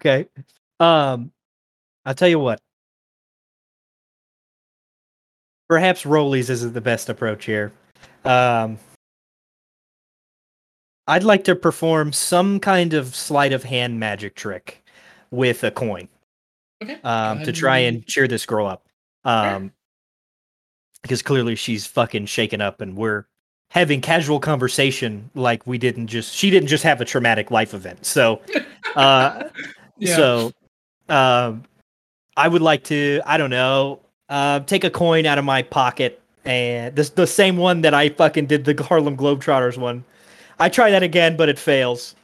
Okay. 0.00 0.26
Um 0.80 1.30
I'll 2.04 2.14
tell 2.14 2.28
you 2.28 2.38
what. 2.38 2.60
Perhaps 5.68 6.02
Rollies 6.02 6.50
isn't 6.50 6.72
the 6.72 6.80
best 6.80 7.08
approach 7.08 7.44
here. 7.44 7.72
Um 8.24 8.78
I'd 11.06 11.24
like 11.24 11.44
to 11.44 11.56
perform 11.56 12.12
some 12.12 12.60
kind 12.60 12.94
of 12.94 13.14
sleight 13.16 13.52
of 13.52 13.64
hand 13.64 13.98
magic 13.98 14.34
trick 14.36 14.84
with 15.30 15.64
a 15.64 15.70
coin. 15.70 16.08
Okay. 16.82 16.98
um, 17.04 17.42
to 17.42 17.52
try 17.52 17.78
and 17.78 18.06
cheer 18.06 18.26
this 18.26 18.46
girl 18.46 18.66
up. 18.66 18.86
Um, 19.24 19.70
because 21.02 21.20
clearly 21.20 21.54
she's 21.54 21.86
fucking 21.86 22.26
shaken 22.26 22.60
up, 22.60 22.80
and 22.80 22.96
we're 22.96 23.26
having 23.70 24.00
casual 24.00 24.40
conversation 24.40 25.30
like 25.34 25.66
we 25.66 25.78
didn't 25.78 26.06
just 26.06 26.34
she 26.34 26.48
didn't 26.50 26.68
just 26.68 26.84
have 26.84 27.00
a 27.00 27.04
traumatic 27.04 27.50
life 27.50 27.74
event. 27.74 28.06
So, 28.06 28.40
uh, 28.96 29.44
Yeah. 29.98 30.16
so, 30.16 30.52
um, 31.10 31.64
I 32.36 32.48
would 32.48 32.62
like 32.62 32.84
to 32.84 33.20
I 33.26 33.36
don't 33.36 33.50
know, 33.50 34.00
uh, 34.28 34.60
take 34.60 34.84
a 34.84 34.90
coin 34.90 35.26
out 35.26 35.38
of 35.38 35.44
my 35.44 35.62
pocket 35.62 36.20
and 36.44 36.96
this 36.96 37.10
the 37.10 37.26
same 37.26 37.56
one 37.56 37.82
that 37.82 37.94
I 37.94 38.08
fucking 38.08 38.46
did 38.46 38.64
the 38.64 38.82
Harlem 38.88 39.16
Globetrotters 39.16 39.76
one. 39.76 40.04
I 40.58 40.68
try 40.68 40.90
that 40.90 41.02
again, 41.02 41.36
but 41.36 41.48
it 41.48 41.58
fails. 41.58 42.14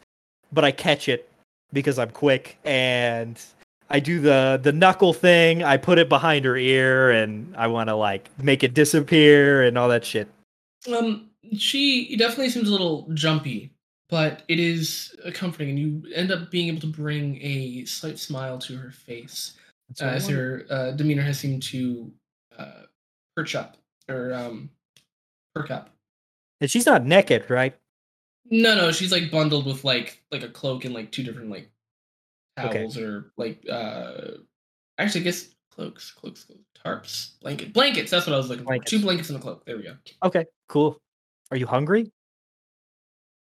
But 0.52 0.64
I 0.64 0.70
catch 0.70 1.08
it 1.08 1.28
because 1.72 1.98
I'm 1.98 2.10
quick 2.10 2.58
and 2.64 3.42
I 3.90 4.00
do 4.00 4.20
the 4.20 4.58
the 4.62 4.72
knuckle 4.72 5.12
thing. 5.12 5.62
I 5.62 5.76
put 5.76 5.98
it 5.98 6.08
behind 6.08 6.44
her 6.44 6.56
ear, 6.56 7.10
and 7.10 7.54
I 7.56 7.66
want 7.68 7.88
to 7.88 7.94
like 7.94 8.28
make 8.42 8.64
it 8.64 8.74
disappear 8.74 9.62
and 9.62 9.78
all 9.78 9.88
that 9.88 10.04
shit. 10.04 10.28
Um, 10.92 11.30
she 11.56 12.16
definitely 12.16 12.50
seems 12.50 12.68
a 12.68 12.72
little 12.72 13.08
jumpy, 13.14 13.70
but 14.08 14.42
it 14.48 14.58
is 14.60 15.14
comforting, 15.34 15.70
and 15.70 15.78
you 15.78 16.02
end 16.14 16.30
up 16.30 16.50
being 16.50 16.68
able 16.68 16.80
to 16.80 16.86
bring 16.86 17.40
a 17.42 17.84
slight 17.84 18.18
smile 18.18 18.58
to 18.58 18.76
her 18.76 18.90
face 18.90 19.54
uh, 20.00 20.04
as 20.04 20.28
her 20.28 20.64
uh, 20.70 20.90
demeanor 20.92 21.22
has 21.22 21.38
seemed 21.38 21.62
to 21.64 22.12
uh, 22.58 22.82
perch 23.36 23.54
up 23.54 23.76
or 24.08 24.32
um, 24.32 24.70
per 25.54 25.66
cup. 25.66 25.90
And 26.60 26.70
she's 26.70 26.86
not 26.86 27.04
naked, 27.04 27.50
right? 27.50 27.76
No, 28.48 28.76
no, 28.76 28.92
she's 28.92 29.10
like 29.10 29.30
bundled 29.30 29.66
with 29.66 29.82
like 29.84 30.22
like 30.30 30.42
a 30.44 30.48
cloak 30.48 30.84
and 30.84 30.94
like 30.94 31.10
two 31.10 31.22
different 31.24 31.50
like 31.50 31.70
Okay. 32.58 32.78
towels 32.78 32.96
or 32.96 33.32
like 33.36 33.62
uh 33.68 34.38
actually 34.98 35.20
I 35.22 35.24
guess 35.24 35.48
cloaks, 35.70 36.12
cloaks, 36.12 36.44
cloaks, 36.44 36.62
tarps, 36.82 37.38
blanket, 37.40 37.72
blankets. 37.72 38.10
That's 38.10 38.26
what 38.26 38.32
I 38.34 38.38
was 38.38 38.48
looking 38.48 38.64
Blankets. 38.64 38.90
for. 38.90 38.96
Two 38.96 39.02
blankets 39.02 39.28
and 39.28 39.38
a 39.38 39.42
cloak. 39.42 39.66
There 39.66 39.76
we 39.76 39.82
go. 39.82 39.96
Okay, 40.24 40.46
cool. 40.68 40.98
Are 41.50 41.56
you 41.56 41.66
hungry? 41.66 42.10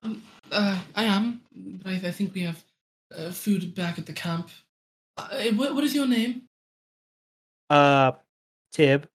Um, 0.02 0.22
uh, 0.54 0.78
I 0.94 1.04
am. 1.04 1.42
But 1.54 1.92
I, 1.92 1.94
I 2.08 2.10
think 2.10 2.34
we 2.34 2.42
have 2.42 2.62
uh, 3.16 3.30
food 3.30 3.74
back 3.74 3.98
at 3.98 4.06
the 4.06 4.12
camp. 4.12 4.50
Uh, 5.16 5.28
what, 5.54 5.74
what 5.74 5.84
is 5.84 5.94
your 5.94 6.06
name? 6.06 6.42
Uh, 7.70 8.12
Tib. 8.72 9.08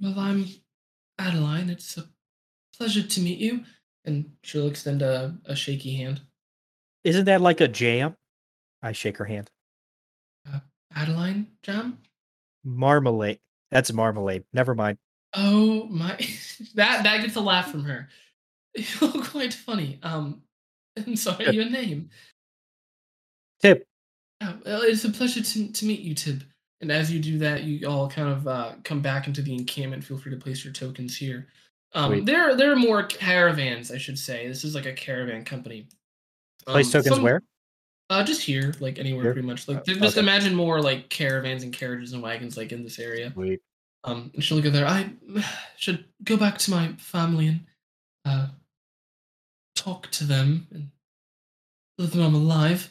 Well, 0.00 0.18
I'm 0.18 0.46
Adeline. 1.18 1.70
It's 1.70 1.96
a 1.96 2.04
pleasure 2.76 3.02
to 3.02 3.20
meet 3.20 3.38
you. 3.38 3.64
And 4.04 4.32
she'll 4.42 4.68
extend 4.68 5.02
a, 5.02 5.36
a 5.44 5.54
shaky 5.54 5.94
hand. 5.94 6.22
Isn't 7.04 7.26
that 7.26 7.40
like 7.40 7.60
a 7.60 7.68
jam? 7.68 8.16
I 8.82 8.92
shake 8.92 9.18
her 9.18 9.24
hand. 9.24 9.50
Adeline, 10.94 11.46
Jam? 11.62 11.98
Marmalade. 12.64 13.38
That's 13.70 13.92
marmalade. 13.92 14.44
Never 14.52 14.74
mind. 14.74 14.98
Oh 15.34 15.84
my! 15.84 16.16
that 16.74 17.04
that 17.04 17.22
gets 17.22 17.36
a 17.36 17.40
laugh 17.40 17.70
from 17.70 17.84
her. 17.84 18.08
You 18.76 18.84
look 19.00 19.24
quite 19.30 19.52
funny. 19.54 19.98
Um, 20.02 20.42
I'm 20.96 21.16
sorry, 21.16 21.46
Tib. 21.46 21.54
your 21.54 21.68
name. 21.70 22.10
Tib. 23.62 23.82
Oh, 24.42 24.58
well, 24.64 24.82
it's 24.82 25.04
a 25.04 25.10
pleasure 25.10 25.42
to, 25.42 25.72
to 25.72 25.84
meet 25.86 26.00
you, 26.00 26.14
Tib. 26.14 26.44
And 26.80 26.90
as 26.90 27.12
you 27.12 27.20
do 27.20 27.36
that, 27.38 27.64
you 27.64 27.86
all 27.88 28.08
kind 28.08 28.28
of 28.28 28.48
uh, 28.48 28.72
come 28.84 29.02
back 29.02 29.26
into 29.26 29.42
the 29.42 29.54
encampment. 29.54 30.02
Feel 30.04 30.16
free 30.18 30.32
to 30.32 30.38
place 30.38 30.64
your 30.64 30.72
tokens 30.72 31.16
here. 31.16 31.48
Um, 31.94 32.24
there, 32.24 32.54
there 32.56 32.72
are 32.72 32.76
more 32.76 33.02
caravans, 33.02 33.90
I 33.90 33.98
should 33.98 34.18
say. 34.18 34.46
This 34.48 34.64
is 34.64 34.74
like 34.74 34.86
a 34.86 34.92
caravan 34.92 35.44
company. 35.44 35.88
Place 36.66 36.86
Um, 36.86 36.92
tokens 37.02 37.14
some- 37.16 37.22
where? 37.24 37.42
Uh, 38.08 38.24
just 38.24 38.42
here, 38.42 38.74
like 38.80 38.98
anywhere, 38.98 39.22
Here? 39.24 39.32
pretty 39.34 39.46
much. 39.46 39.68
Like, 39.68 39.78
Uh, 39.78 39.82
just 39.94 40.16
okay. 40.16 40.20
imagine 40.20 40.52
more 40.54 40.80
like 40.82 41.08
caravans 41.10 41.62
and 41.62 41.72
carriages 41.72 42.12
and 42.12 42.20
wagons, 42.22 42.56
like 42.56 42.72
in 42.72 42.82
this 42.82 42.98
area. 42.98 43.30
Sweet. 43.32 43.60
Um, 44.02 44.30
and 44.34 44.42
she'll 44.42 44.60
go 44.60 44.70
there. 44.70 44.86
I 44.86 45.10
should 45.76 46.06
go 46.24 46.36
back 46.36 46.58
to 46.58 46.70
my 46.72 46.92
family 46.94 47.48
and 47.48 47.60
uh, 48.24 48.48
talk 49.80 50.10
to 50.12 50.24
them 50.24 50.66
and 50.72 50.90
let 51.98 52.10
them 52.10 52.20
know 52.20 52.26
I'm 52.26 52.34
alive. 52.34 52.90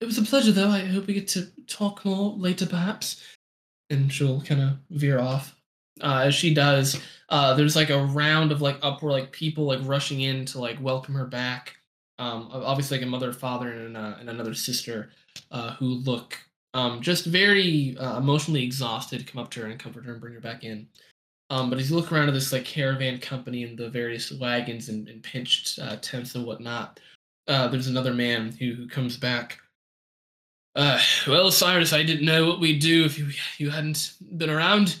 It 0.00 0.06
was 0.06 0.18
a 0.18 0.22
pleasure, 0.22 0.52
though. 0.52 0.68
I 0.68 0.80
hope 0.80 1.06
we 1.06 1.14
get 1.14 1.28
to 1.28 1.46
talk 1.66 2.04
more 2.04 2.32
later, 2.32 2.66
perhaps. 2.66 3.22
And 3.90 4.12
she'll 4.12 4.40
kind 4.42 4.60
of 4.60 4.78
veer 4.90 5.20
off. 5.20 5.56
Uh, 6.00 6.22
as 6.24 6.34
she 6.34 6.52
does, 6.52 7.00
uh, 7.28 7.54
there's 7.54 7.76
like 7.76 7.90
a 7.90 8.04
round 8.04 8.50
of 8.50 8.60
like 8.60 8.78
upward 8.82 9.12
like 9.12 9.32
people 9.32 9.64
like 9.64 9.78
rushing 9.82 10.22
in 10.22 10.44
to 10.46 10.58
like 10.58 10.80
welcome 10.82 11.14
her 11.14 11.26
back. 11.26 11.76
Um, 12.18 12.48
obviously 12.52 12.98
like 12.98 13.06
a 13.06 13.10
mother, 13.10 13.32
father, 13.32 13.70
and, 13.72 13.96
uh, 13.96 14.16
and 14.18 14.28
another 14.28 14.54
sister 14.54 15.10
uh, 15.50 15.74
who 15.74 15.86
look 15.86 16.38
um, 16.74 17.00
just 17.00 17.26
very 17.26 17.96
uh, 17.98 18.18
emotionally 18.18 18.64
exhausted, 18.64 19.26
come 19.26 19.40
up 19.40 19.50
to 19.52 19.60
her 19.60 19.66
and 19.66 19.78
comfort 19.78 20.04
her 20.04 20.12
and 20.12 20.20
bring 20.20 20.34
her 20.34 20.40
back 20.40 20.64
in. 20.64 20.88
Um, 21.50 21.70
but 21.70 21.78
as 21.78 21.90
you 21.90 21.96
look 21.96 22.10
around 22.10 22.28
at 22.28 22.34
this 22.34 22.52
like 22.52 22.64
caravan 22.64 23.18
company 23.18 23.64
and 23.64 23.76
the 23.76 23.88
various 23.88 24.32
wagons 24.32 24.88
and, 24.88 25.08
and 25.08 25.22
pinched 25.22 25.78
uh, 25.78 25.96
tents 26.00 26.34
and 26.34 26.46
whatnot, 26.46 27.00
uh, 27.48 27.68
there's 27.68 27.88
another 27.88 28.14
man 28.14 28.52
who, 28.52 28.72
who 28.72 28.88
comes 28.88 29.16
back. 29.16 29.58
Uh, 30.74 31.00
well, 31.28 31.50
Cyrus, 31.50 31.92
I 31.92 32.02
didn't 32.02 32.24
know 32.24 32.46
what 32.46 32.60
we'd 32.60 32.80
do 32.80 33.04
if 33.04 33.18
you 33.18 33.28
you 33.58 33.70
hadn't 33.70 34.14
been 34.38 34.50
around. 34.50 35.00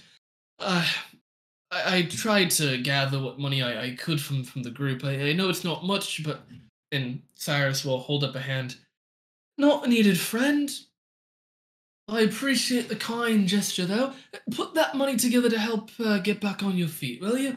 Uh, 0.60 0.86
I, 1.70 1.96
I 1.96 2.02
tried 2.02 2.50
to 2.52 2.78
gather 2.78 3.20
what 3.20 3.40
money 3.40 3.62
I, 3.62 3.86
I 3.86 3.94
could 3.96 4.20
from 4.20 4.44
from 4.44 4.62
the 4.62 4.70
group. 4.70 5.04
I, 5.04 5.30
I 5.30 5.32
know 5.32 5.48
it's 5.48 5.64
not 5.64 5.84
much, 5.84 6.22
but 6.22 6.42
and 6.92 7.20
Cyrus 7.34 7.84
will 7.84 7.98
hold 7.98 8.22
up 8.22 8.36
a 8.36 8.40
hand. 8.40 8.76
Not 9.58 9.88
needed 9.88 10.18
friend. 10.18 10.70
I 12.08 12.20
appreciate 12.20 12.88
the 12.88 12.96
kind 12.96 13.48
gesture, 13.48 13.86
though. 13.86 14.12
Put 14.50 14.74
that 14.74 14.94
money 14.94 15.16
together 15.16 15.48
to 15.48 15.58
help 15.58 15.90
uh, 15.98 16.18
get 16.18 16.40
back 16.40 16.62
on 16.62 16.76
your 16.76 16.88
feet, 16.88 17.20
will 17.20 17.38
you? 17.38 17.56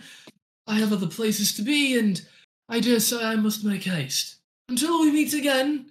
I 0.67 0.75
have 0.75 0.93
other 0.93 1.07
places 1.07 1.53
to 1.55 1.61
be, 1.61 1.97
and 1.97 2.21
I 2.69 2.79
dare 2.79 2.99
say 2.99 3.23
I 3.23 3.35
must 3.35 3.65
make 3.65 3.83
haste. 3.83 4.37
Until 4.69 5.01
we 5.01 5.11
meet 5.11 5.33
again. 5.33 5.87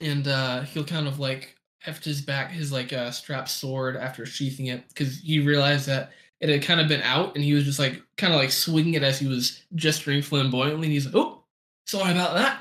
And 0.00 0.26
uh, 0.28 0.62
he'll 0.62 0.84
kind 0.84 1.06
of 1.06 1.18
like 1.18 1.56
heft 1.80 2.04
his 2.04 2.20
back, 2.20 2.50
his 2.50 2.72
like 2.72 2.92
uh, 2.92 3.10
strap 3.10 3.48
sword 3.48 3.96
after 3.96 4.26
sheathing 4.26 4.66
it, 4.66 4.88
because 4.88 5.20
he 5.20 5.38
realized 5.38 5.86
that 5.86 6.10
it 6.40 6.48
had 6.48 6.62
kind 6.62 6.80
of 6.80 6.88
been 6.88 7.02
out, 7.02 7.34
and 7.34 7.44
he 7.44 7.54
was 7.54 7.64
just 7.64 7.78
like 7.78 8.02
kind 8.16 8.34
of 8.34 8.40
like 8.40 8.50
swinging 8.50 8.94
it 8.94 9.02
as 9.02 9.18
he 9.18 9.26
was 9.26 9.62
gesturing 9.76 10.22
flamboyantly. 10.22 10.86
And 10.86 10.92
he's 10.92 11.06
like, 11.06 11.14
"Oh, 11.14 11.44
sorry 11.86 12.12
about 12.12 12.34
that." 12.34 12.60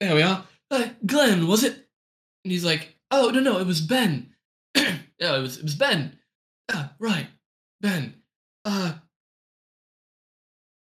There 0.00 0.14
we 0.14 0.22
are. 0.22 0.44
Uh, 0.70 0.88
Glenn, 1.04 1.46
was 1.46 1.62
it? 1.62 1.74
And 2.44 2.50
he's 2.50 2.64
like, 2.64 2.96
"Oh 3.12 3.30
no, 3.30 3.40
no, 3.40 3.58
it 3.58 3.66
was 3.66 3.80
Ben. 3.80 4.34
yeah, 4.74 5.36
it 5.36 5.42
was 5.42 5.58
it 5.58 5.62
was 5.62 5.76
Ben. 5.76 6.18
Ah, 6.72 6.94
right, 6.98 7.28
Ben. 7.80 8.14
Uh, 8.64 8.94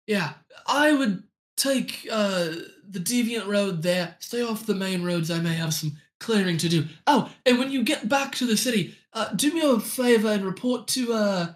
yeah, 0.08 0.34
I 0.66 0.94
would 0.94 1.24
take 1.58 2.08
uh 2.12 2.50
the 2.90 3.00
deviant 3.00 3.48
road 3.48 3.84
there. 3.84 4.16
Stay 4.20 4.42
off 4.42 4.66
the 4.66 4.74
main 4.74 5.04
roads. 5.04 5.30
I 5.30 5.40
may 5.40 5.54
have 5.54 5.74
some 5.74 5.98
clearing 6.20 6.58
to 6.58 6.70
do. 6.70 6.86
Oh, 7.06 7.30
and 7.46 7.60
when 7.60 7.72
you 7.72 7.84
get 7.84 8.08
back 8.08 8.36
to 8.36 8.46
the 8.46 8.58
city, 8.58 8.96
uh, 9.14 9.34
do 9.34 9.54
me 9.54 9.62
a 9.62 9.80
favor 9.80 10.30
and 10.30 10.46
report 10.46 10.88
to 10.90 11.14
uh, 11.14 11.54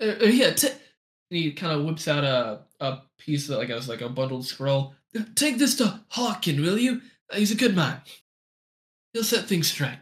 uh, 0.00 0.04
uh 0.04 0.26
here. 0.26 0.54
T- 0.54 0.68
he 1.30 1.52
kind 1.52 1.72
of 1.72 1.84
whips 1.84 2.08
out 2.08 2.24
a 2.24 2.62
a 2.80 3.02
piece 3.18 3.48
of 3.48 3.58
like 3.58 3.70
a 3.70 3.76
like 3.88 4.00
a 4.00 4.08
bundled 4.08 4.46
scroll. 4.46 4.94
Take 5.34 5.58
this 5.58 5.76
to 5.76 6.00
Harkin, 6.08 6.60
will 6.60 6.78
you? 6.78 7.00
He's 7.32 7.50
a 7.50 7.56
good 7.56 7.76
man. 7.76 8.00
He'll 9.12 9.24
set 9.24 9.46
things 9.46 9.70
straight. 9.70 9.98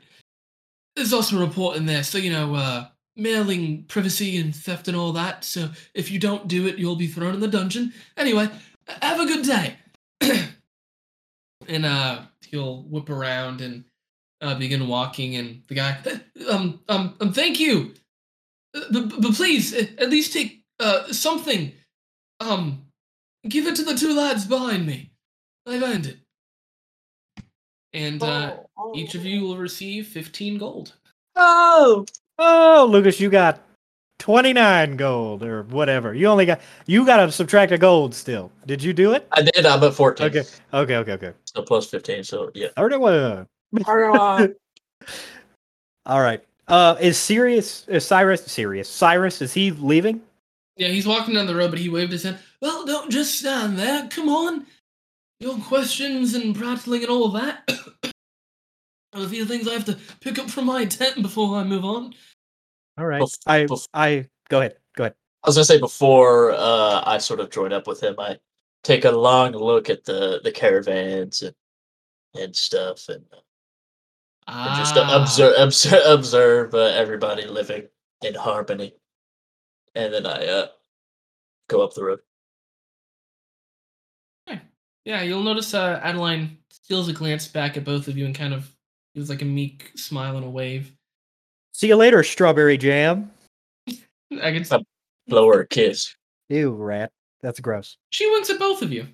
There's 0.96 1.12
also 1.12 1.36
a 1.36 1.46
report 1.46 1.76
in 1.76 1.86
there, 1.86 2.02
so 2.02 2.18
you 2.18 2.32
know, 2.32 2.54
uh, 2.54 2.86
mailing 3.16 3.84
privacy 3.84 4.38
and 4.38 4.54
theft 4.54 4.88
and 4.88 4.96
all 4.96 5.12
that. 5.12 5.44
So 5.44 5.70
if 5.94 6.10
you 6.10 6.18
don't 6.18 6.48
do 6.48 6.66
it, 6.66 6.78
you'll 6.78 6.96
be 6.96 7.06
thrown 7.06 7.34
in 7.34 7.40
the 7.40 7.48
dungeon. 7.48 7.92
Anyway, 8.16 8.48
have 9.02 9.20
a 9.20 9.26
good 9.26 9.44
day. 9.44 9.76
and 11.68 11.84
uh, 11.84 12.22
he'll 12.46 12.82
whip 12.84 13.10
around 13.10 13.60
and 13.60 13.84
uh, 14.40 14.54
begin 14.54 14.88
walking, 14.88 15.36
and 15.36 15.62
the 15.68 15.74
guy, 15.74 15.98
um, 16.48 16.80
um, 16.88 17.14
um 17.20 17.32
thank 17.32 17.58
you, 17.58 17.94
Uh, 18.74 18.82
but, 18.90 19.20
but 19.20 19.34
please, 19.34 19.74
uh, 19.74 19.86
at 19.98 20.10
least 20.10 20.32
take 20.32 20.64
uh 20.80 21.10
something. 21.12 21.72
Um, 22.40 22.86
give 23.48 23.66
it 23.66 23.74
to 23.76 23.82
the 23.82 23.96
two 23.96 24.14
lads 24.14 24.44
behind 24.44 24.86
me. 24.86 25.10
I've 25.66 25.82
earned 25.82 26.06
it. 26.06 26.18
And 27.92 28.22
uh, 28.22 28.58
each 28.94 29.14
of 29.14 29.24
you 29.24 29.42
will 29.42 29.56
receive 29.56 30.06
15 30.06 30.58
gold. 30.58 30.94
Oh, 31.36 32.04
Oh, 32.38 32.86
Lucas, 32.88 33.18
you 33.18 33.30
got 33.30 33.60
29 34.20 34.96
gold 34.96 35.42
or 35.42 35.64
whatever. 35.64 36.14
You 36.14 36.28
only 36.28 36.46
got, 36.46 36.60
you 36.86 37.04
got 37.04 37.16
to 37.26 37.32
subtract 37.32 37.72
a 37.72 37.78
gold 37.78 38.14
still. 38.14 38.52
Did 38.66 38.82
you 38.82 38.92
do 38.92 39.12
it? 39.12 39.26
I 39.32 39.42
did. 39.42 39.66
I'm 39.66 39.82
at 39.82 39.94
14. 39.94 40.26
Okay. 40.26 40.44
Okay, 40.72 40.96
okay, 40.96 41.12
okay. 41.12 41.32
So 41.44 41.62
plus 41.62 41.86
15. 41.90 42.22
So 42.22 42.50
yeah. 42.54 42.68
31. 42.76 43.46
All 46.06 46.20
right. 46.20 46.44
Uh, 46.68 46.96
is 47.00 47.18
Sirius, 47.18 47.86
is 47.88 48.06
Cyrus, 48.06 48.44
Sirius, 48.44 48.88
Cyrus, 48.88 49.42
is 49.42 49.52
he 49.52 49.70
leaving? 49.72 50.20
Yeah, 50.76 50.88
he's 50.88 51.06
walking 51.06 51.34
down 51.34 51.46
the 51.46 51.56
road, 51.56 51.70
but 51.70 51.80
he 51.80 51.88
waved 51.88 52.12
his 52.12 52.22
hand. 52.22 52.38
Well, 52.60 52.86
don't 52.86 53.10
just 53.10 53.38
stand 53.38 53.78
there. 53.78 54.06
Come 54.08 54.28
on. 54.28 54.66
Your 55.40 55.58
questions 55.58 56.34
and 56.34 56.54
prattling 56.54 57.02
and 57.02 57.10
all 57.10 57.28
that. 57.30 57.68
I 59.12 59.18
have 59.18 59.26
a 59.26 59.30
few 59.30 59.44
things 59.44 59.66
I 59.66 59.72
have 59.72 59.84
to 59.86 59.98
pick 60.20 60.38
up 60.38 60.50
from 60.50 60.66
my 60.66 60.84
tent 60.84 61.22
before 61.22 61.56
I 61.56 61.64
move 61.64 61.84
on. 61.84 62.14
All 62.98 63.06
right. 63.06 63.22
Bef- 63.22 63.38
I, 63.46 63.64
bef- 63.64 63.88
I, 63.94 64.28
go 64.48 64.60
ahead. 64.60 64.76
Go 64.96 65.04
ahead. 65.04 65.14
I 65.44 65.48
was 65.48 65.56
gonna 65.56 65.64
say 65.64 65.78
before 65.78 66.52
uh, 66.52 67.02
I 67.06 67.18
sort 67.18 67.40
of 67.40 67.50
join 67.50 67.72
up 67.72 67.86
with 67.86 68.02
him, 68.02 68.16
I 68.18 68.38
take 68.84 69.04
a 69.04 69.10
long 69.10 69.52
look 69.52 69.88
at 69.88 70.04
the 70.04 70.40
the 70.42 70.52
caravans 70.52 71.42
and 71.42 71.54
and 72.34 72.54
stuff, 72.54 73.08
and, 73.08 73.24
uh, 73.32 73.40
and 74.48 74.76
just 74.76 74.96
uh, 74.96 75.04
Ah, 75.06 75.22
observe 75.22 75.54
observe, 75.58 76.02
observe 76.06 76.74
uh, 76.74 76.78
everybody 76.78 77.46
living 77.46 77.86
in 78.22 78.34
harmony, 78.34 78.92
and 79.94 80.12
then 80.12 80.26
I 80.26 80.46
uh, 80.46 80.66
go 81.68 81.82
up 81.82 81.94
the 81.94 82.04
road. 82.04 82.20
Yeah, 85.08 85.22
you'll 85.22 85.42
notice 85.42 85.72
uh, 85.72 85.98
Adeline 86.02 86.58
steals 86.68 87.08
a 87.08 87.14
glance 87.14 87.48
back 87.48 87.78
at 87.78 87.84
both 87.84 88.08
of 88.08 88.18
you 88.18 88.26
and 88.26 88.34
kind 88.34 88.52
of 88.52 88.70
gives 89.18 89.28
like 89.28 89.42
a 89.42 89.44
meek 89.44 89.90
smile 89.96 90.36
and 90.36 90.46
a 90.46 90.50
wave. 90.50 90.92
See 91.72 91.88
you 91.88 91.96
later, 91.96 92.22
strawberry 92.22 92.78
jam. 92.78 93.30
I 93.88 94.52
can. 94.52 94.64
Um, 94.70 94.84
Blow 95.26 95.46
her 95.48 95.60
a 95.60 95.66
kiss. 95.66 96.14
Ew, 96.48 96.70
rat. 96.70 97.10
That's 97.42 97.60
gross. 97.60 97.98
She 98.10 98.30
winks 98.30 98.48
at 98.48 98.58
both 98.58 98.80
of 98.80 98.92
you. 98.92 99.06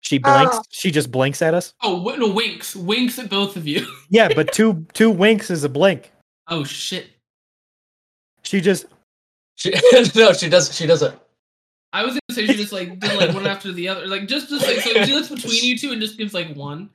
She 0.00 0.18
blinks. 0.18 0.58
She 0.70 0.90
just 0.90 1.10
blinks 1.10 1.42
at 1.42 1.52
us. 1.52 1.74
Oh, 1.82 1.98
wi- 1.98 2.16
no, 2.16 2.32
winks, 2.32 2.76
winks 2.76 3.18
at 3.18 3.28
both 3.28 3.56
of 3.56 3.66
you. 3.66 3.86
Yeah, 4.08 4.28
but 4.32 4.52
two 4.52 4.86
two 4.94 5.10
winks 5.10 5.50
is 5.50 5.64
a 5.64 5.68
blink. 5.68 6.12
oh 6.46 6.62
shit! 6.62 7.08
She 8.42 8.60
just 8.60 8.86
She 9.56 9.74
no, 10.14 10.32
she 10.32 10.48
does. 10.48 10.74
She 10.74 10.86
doesn't. 10.86 11.18
I 11.92 12.04
was 12.04 12.12
gonna 12.12 12.20
say 12.30 12.46
she 12.46 12.54
just 12.54 12.72
like 12.72 13.00
did 13.00 13.16
like 13.16 13.34
one 13.34 13.46
after 13.46 13.72
the 13.72 13.88
other, 13.88 14.06
like 14.06 14.28
just 14.28 14.48
just 14.48 14.64
like 14.64 14.78
so 14.78 15.04
she 15.04 15.12
looks 15.12 15.28
between 15.28 15.64
you 15.64 15.76
two 15.76 15.90
and 15.90 16.00
just 16.00 16.16
gives 16.16 16.32
like 16.32 16.54
one. 16.54 16.90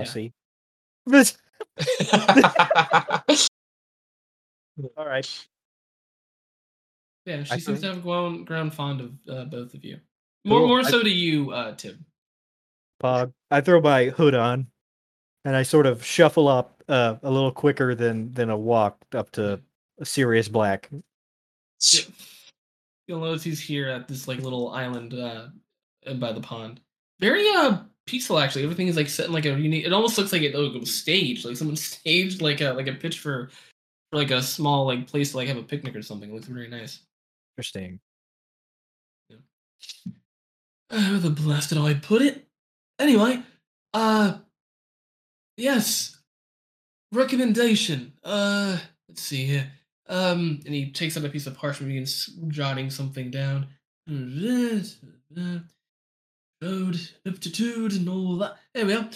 Pussy. 0.00 0.32
This. 1.06 1.36
All 4.96 5.06
right. 5.06 5.46
Yeah, 7.26 7.42
she 7.44 7.52
I 7.52 7.58
seems 7.58 7.80
to 7.80 7.86
have 7.88 8.02
grown 8.02 8.44
grown 8.44 8.70
fond 8.70 9.00
of 9.00 9.12
uh, 9.28 9.44
both 9.44 9.74
of 9.74 9.84
you. 9.84 9.98
More 10.44 10.60
Cool. 10.60 10.68
more 10.68 10.80
I- 10.80 10.90
so 10.90 11.02
to 11.02 11.10
you, 11.10 11.50
uh, 11.52 11.74
Tim. 11.74 12.04
Pog. 13.02 13.32
I 13.50 13.60
throw 13.60 13.80
my 13.80 14.06
hood 14.06 14.34
on, 14.34 14.66
and 15.44 15.56
I 15.56 15.62
sort 15.62 15.86
of 15.86 16.04
shuffle 16.04 16.48
up 16.48 16.82
uh, 16.88 17.16
a 17.22 17.30
little 17.30 17.50
quicker 17.52 17.94
than 17.94 18.32
than 18.34 18.50
a 18.50 18.56
walk 18.56 18.98
up 19.14 19.30
to 19.32 19.60
a 20.00 20.04
Sirius 20.04 20.48
Black. 20.48 20.88
Yeah. 21.92 22.00
You'll 23.06 23.20
notice 23.20 23.42
he's 23.42 23.60
here 23.60 23.88
at 23.88 24.08
this 24.08 24.26
like 24.26 24.38
little 24.40 24.70
island 24.70 25.12
uh 25.14 25.48
by 26.14 26.32
the 26.32 26.40
pond. 26.40 26.80
Very 27.20 27.46
uh 27.50 27.78
peaceful 28.06 28.38
actually. 28.38 28.64
Everything 28.64 28.88
is 28.88 28.96
like 28.96 29.08
set 29.08 29.26
in 29.26 29.32
like 29.32 29.46
a 29.46 29.58
unique. 29.58 29.84
It 29.84 29.92
almost 29.92 30.18
looks 30.18 30.32
like 30.32 30.42
it, 30.42 30.54
like, 30.54 30.74
it 30.74 30.80
was 30.80 30.94
staged. 30.94 31.44
Like 31.44 31.56
someone 31.56 31.76
staged 31.76 32.42
like 32.42 32.60
a 32.60 32.72
like 32.72 32.86
a 32.86 32.94
pitch 32.94 33.20
for, 33.20 33.50
for 34.10 34.18
like 34.18 34.30
a 34.30 34.42
small 34.42 34.86
like 34.86 35.06
place 35.06 35.30
to 35.30 35.38
like 35.38 35.48
have 35.48 35.56
a 35.56 35.62
picnic 35.62 35.96
or 35.96 36.02
something. 36.02 36.30
It 36.30 36.34
looks 36.34 36.46
very 36.46 36.68
nice. 36.68 37.00
Interesting. 37.56 38.00
Yeah. 39.28 39.36
Oh, 40.90 41.16
the 41.18 41.30
blast 41.30 41.70
did 41.70 41.78
I 41.78 41.94
put 41.94 42.22
it? 42.22 42.46
Anyway, 42.98 43.42
uh, 43.92 44.38
yes. 45.56 46.18
Recommendation. 47.12 48.12
Uh, 48.24 48.78
let's 49.08 49.22
see 49.22 49.46
here. 49.46 49.70
Um, 50.08 50.60
and 50.66 50.74
he 50.74 50.90
takes 50.90 51.16
out 51.16 51.24
a 51.24 51.28
piece 51.28 51.46
of 51.46 51.56
parchment 51.56 51.90
and 51.90 51.94
begins 51.94 52.26
jotting 52.48 52.90
something 52.90 53.30
down. 53.30 53.68
Road, 56.64 56.98
aptitude, 57.26 57.92
and 57.92 58.08
all 58.08 58.36
that. 58.38 58.56
There 58.72 58.86
we 58.86 58.94
are. 58.94 59.08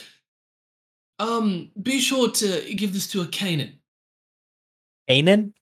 Um, 1.18 1.70
be 1.82 1.98
sure 1.98 2.30
to 2.30 2.74
give 2.74 2.92
this 2.92 3.06
to 3.12 3.22
a 3.22 3.26
Canaan. 3.26 3.78
Anan? 5.08 5.54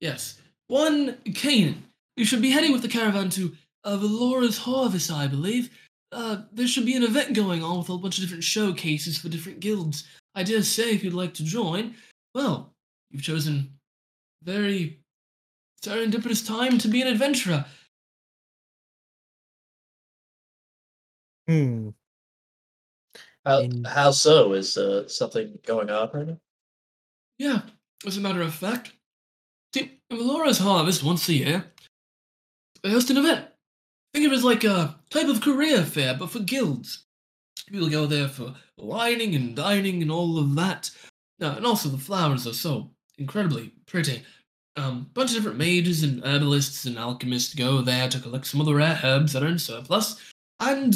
Yes, 0.00 0.40
one 0.66 1.16
Canaan. 1.34 1.84
You 2.16 2.24
should 2.24 2.42
be 2.42 2.50
heading 2.50 2.72
with 2.72 2.82
the 2.82 2.88
caravan 2.88 3.30
to 3.30 3.52
uh, 3.84 3.96
Valora's 3.98 4.58
Harvest, 4.58 5.12
I 5.12 5.28
believe. 5.28 5.70
Uh, 6.10 6.42
there 6.52 6.66
should 6.66 6.86
be 6.86 6.96
an 6.96 7.04
event 7.04 7.34
going 7.34 7.62
on 7.62 7.78
with 7.78 7.88
a 7.88 7.96
bunch 7.96 8.18
of 8.18 8.24
different 8.24 8.44
showcases 8.44 9.16
for 9.16 9.28
different 9.28 9.60
guilds. 9.60 10.08
I 10.34 10.42
dare 10.42 10.62
say, 10.62 10.92
if 10.92 11.04
you'd 11.04 11.14
like 11.14 11.34
to 11.34 11.44
join, 11.44 11.94
well, 12.34 12.72
you've 13.10 13.22
chosen 13.22 13.70
very 14.42 14.98
serendipitous 15.84 16.44
time 16.44 16.78
to 16.78 16.88
be 16.88 17.00
an 17.00 17.08
adventurer. 17.08 17.64
Hmm. 21.48 21.90
How, 23.44 23.60
In- 23.60 23.84
how 23.84 24.10
so? 24.12 24.52
Is 24.52 24.76
uh, 24.76 25.08
something 25.08 25.58
going 25.66 25.90
on 25.90 26.10
right 26.12 26.26
now? 26.26 26.38
Yeah, 27.38 27.62
as 28.06 28.16
a 28.16 28.20
matter 28.20 28.42
of 28.42 28.54
fact. 28.54 28.92
See, 29.74 29.98
Valora's 30.10 30.58
Harvest 30.58 31.02
once 31.02 31.28
a 31.28 31.34
year, 31.34 31.64
they 32.82 32.90
host 32.90 33.10
an 33.10 33.16
event. 33.16 33.46
Think 34.12 34.26
of 34.26 34.32
it 34.32 34.36
as 34.36 34.44
like 34.44 34.64
a 34.64 34.98
type 35.10 35.28
of 35.28 35.40
career 35.40 35.82
fair, 35.82 36.14
but 36.14 36.30
for 36.30 36.40
guilds. 36.40 37.06
People 37.68 37.88
go 37.88 38.06
there 38.06 38.28
for 38.28 38.54
wining 38.76 39.34
and 39.34 39.56
dining 39.56 40.02
and 40.02 40.10
all 40.10 40.38
of 40.38 40.54
that. 40.56 40.90
Uh, 41.40 41.54
and 41.56 41.66
also 41.66 41.88
the 41.88 41.98
flowers 41.98 42.46
are 42.46 42.52
so 42.52 42.90
incredibly 43.18 43.72
pretty. 43.86 44.22
Um, 44.76 45.10
bunch 45.14 45.30
of 45.30 45.36
different 45.36 45.58
mages 45.58 46.02
and 46.02 46.22
herbalists 46.24 46.84
and 46.84 46.98
alchemists 46.98 47.54
go 47.54 47.80
there 47.82 48.08
to 48.08 48.20
collect 48.20 48.46
some 48.46 48.60
of 48.60 48.66
the 48.66 48.74
rare 48.74 48.98
herbs 49.02 49.32
that 49.32 49.42
are 49.42 49.48
in 49.48 49.58
surplus. 49.58 50.20
And, 50.60 50.94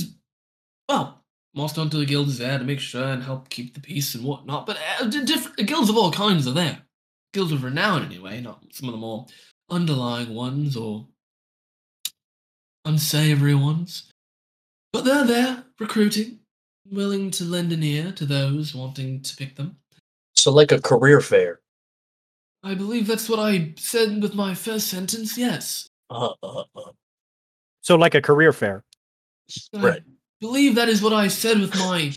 well, 0.89 1.23
most 1.55 1.77
Hunter 1.77 1.99
the 1.99 2.07
Guild 2.07 2.29
is 2.29 2.39
there 2.39 2.59
to 2.59 2.65
make 2.65 2.81
sure 2.81 3.05
and 3.05 3.23
help 3.23 3.49
keep 3.49 3.75
the 3.75 3.81
peace 3.81 4.15
and 4.15 4.25
whatnot. 4.25 4.67
But 4.67 4.79
uh, 5.01 5.07
different 5.07 5.67
guilds 5.67 5.89
of 5.89 5.97
all 5.97 6.13
kinds 6.13 6.47
are 6.47 6.53
there. 6.53 6.83
Guilds 7.33 7.53
of 7.53 7.65
renown, 7.65 8.05
anyway, 8.05 8.41
not 8.41 8.63
some 8.73 8.89
of 8.89 8.93
the 8.93 8.99
more 8.99 9.27
underlying 9.71 10.35
ones 10.35 10.77
or 10.77 11.07
unsavory 12.85 13.55
ones. 13.55 14.11
But 14.93 15.05
they're 15.05 15.27
there, 15.27 15.65
recruiting, 15.81 16.41
willing 16.91 17.31
to 17.33 17.45
lend 17.45 17.73
an 17.73 17.83
ear 17.83 18.13
to 18.13 18.25
those 18.25 18.75
wanting 18.75 19.23
to 19.23 19.37
pick 19.37 19.57
them. 19.57 19.77
So 20.35 20.53
like 20.53 20.73
a 20.73 20.81
career 20.81 21.21
fair. 21.21 21.61
I 22.63 22.75
believe 22.75 23.07
that's 23.07 23.29
what 23.29 23.39
I 23.39 23.75
said 23.79 24.23
with 24.23 24.35
my 24.35 24.55
first 24.55 24.89
sentence, 24.89 25.37
yes. 25.37 25.89
Uh, 26.11 26.31
uh, 26.43 26.65
uh. 26.75 26.91
So 27.81 27.97
like 27.97 28.15
a 28.15 28.23
career 28.23 28.53
fair. 28.53 28.85
I 29.75 29.81
Right. 29.81 30.03
Believe 30.41 30.75
that 30.75 30.89
is 30.89 31.03
what 31.03 31.13
I 31.13 31.29
said 31.29 31.61
with 31.61 31.75
my 31.75 32.13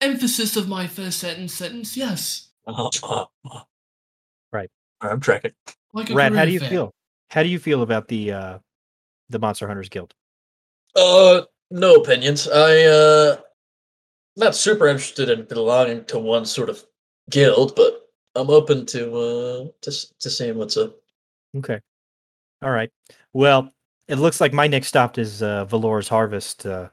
emphasis 0.00 0.56
of 0.56 0.68
my 0.68 0.86
first 0.86 1.18
sentence, 1.18 1.54
sentence, 1.54 1.96
yes. 1.96 2.48
Uh, 2.66 2.90
uh, 3.02 3.24
uh. 3.50 3.60
Right. 4.52 4.70
I'm 5.00 5.20
tracking. 5.20 5.52
Like 5.92 6.10
a 6.10 6.14
Rat, 6.14 6.34
how 6.34 6.44
do 6.44 6.52
you 6.52 6.60
fair. 6.60 6.68
feel? 6.68 6.94
How 7.30 7.42
do 7.42 7.48
you 7.48 7.58
feel 7.58 7.82
about 7.82 8.08
the 8.08 8.32
uh 8.32 8.58
the 9.30 9.38
Monster 9.38 9.66
Hunters 9.66 9.88
Guild? 9.88 10.14
Uh, 10.94 11.42
no 11.70 11.94
opinions. 11.94 12.48
I 12.48 12.82
uh, 12.82 13.36
not 14.36 14.54
super 14.54 14.88
interested 14.88 15.30
in 15.30 15.44
belonging 15.44 16.04
to 16.06 16.18
one 16.18 16.44
sort 16.44 16.68
of 16.68 16.84
guild, 17.30 17.74
but 17.76 18.10
I'm 18.34 18.50
open 18.50 18.86
to 18.86 19.16
uh 19.16 19.68
to 19.82 19.90
to 20.20 20.30
seeing 20.30 20.56
what's 20.56 20.76
up. 20.76 20.94
Okay. 21.56 21.80
All 22.62 22.70
right. 22.70 22.90
Well, 23.32 23.72
it 24.08 24.16
looks 24.16 24.40
like 24.40 24.52
my 24.52 24.66
next 24.66 24.88
stop 24.88 25.18
is 25.18 25.42
uh 25.42 25.64
Valora's 25.66 26.08
Harvest. 26.08 26.66
Uh, 26.66 26.88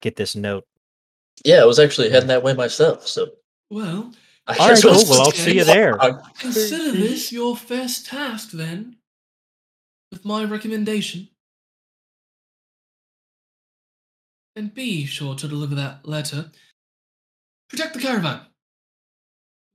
get 0.00 0.16
this 0.16 0.36
note. 0.36 0.64
Yeah, 1.44 1.62
I 1.62 1.64
was 1.64 1.78
actually 1.78 2.10
heading 2.10 2.28
that 2.28 2.42
way 2.42 2.54
myself, 2.54 3.06
so 3.06 3.28
Well, 3.70 4.12
I 4.46 4.56
All 4.56 4.68
right, 4.68 4.74
guess 4.74 4.82
cool. 4.82 4.92
we'll 4.92 5.08
Well, 5.08 5.20
I'll 5.22 5.30
see 5.30 5.56
you 5.56 5.64
there. 5.64 5.96
Consider 6.38 6.92
this 6.92 7.30
your 7.30 7.56
first 7.56 8.06
task 8.06 8.50
then, 8.50 8.96
with 10.10 10.24
my 10.24 10.44
recommendation. 10.44 11.28
And 14.56 14.74
be 14.74 15.04
sure 15.04 15.36
to 15.36 15.46
deliver 15.46 15.76
that 15.76 16.08
letter. 16.08 16.50
Protect 17.68 17.94
the 17.94 18.00
caravan. 18.00 18.40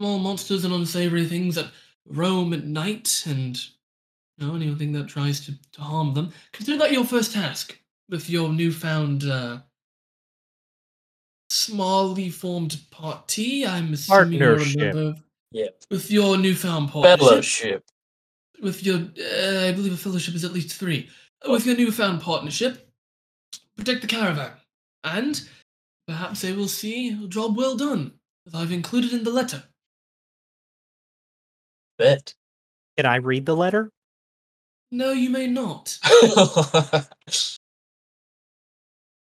Small 0.02 0.20
monsters 0.20 0.66
and 0.66 0.74
unsavory 0.74 1.26
things 1.26 1.56
that 1.56 1.72
roam 2.06 2.52
at 2.52 2.66
night 2.66 3.24
and 3.26 3.58
you 4.38 4.48
know, 4.48 4.56
anything 4.56 4.92
that 4.94 5.08
tries 5.08 5.46
to, 5.46 5.54
to 5.72 5.82
harm 5.82 6.14
them. 6.14 6.34
Consider 6.52 6.78
that 6.80 6.92
your 6.92 7.06
first 7.06 7.34
task 7.34 7.78
with 8.10 8.30
your 8.30 8.50
newfound 8.50 9.24
uh, 9.24 9.60
smallly 11.50 12.32
formed 12.32 12.80
party. 12.92 13.66
I'm 13.66 13.94
assuming 13.94 14.34
you're 14.40 14.54
a 14.54 14.58
Partnership. 14.58 14.96
of- 14.96 15.24
Yeah. 15.52 15.68
With 15.92 16.10
your 16.12 16.38
newfound 16.38 16.90
partnership 16.90 17.20
fellowship. 17.30 17.86
with 18.62 18.84
your, 18.84 18.98
uh, 18.98 19.68
I 19.68 19.72
believe 19.74 19.94
a 19.94 19.98
fellowship 19.98 20.34
is 20.36 20.44
at 20.44 20.54
least 20.54 20.74
three. 20.76 21.10
With 21.48 21.66
your 21.66 21.76
newfound 21.76 22.22
partnership, 22.22 22.90
protect 23.76 24.02
the 24.02 24.08
caravan, 24.08 24.54
and 25.04 25.48
perhaps 26.08 26.42
they 26.42 26.54
will 26.54 26.68
see 26.70 27.10
a 27.10 27.28
job 27.28 27.56
well 27.58 27.76
done, 27.78 28.14
as 28.48 28.56
I've 28.56 28.72
included 28.72 29.12
in 29.14 29.24
the 29.24 29.30
letter. 29.32 29.64
Bet. 31.98 32.34
Can 32.98 33.06
I 33.06 33.18
read 33.18 33.46
the 33.46 33.56
letter? 33.56 33.92
No, 34.92 35.12
you 35.12 35.30
may 35.30 35.48
not. 35.48 35.98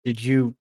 Did 0.04 0.22
you? 0.22 0.54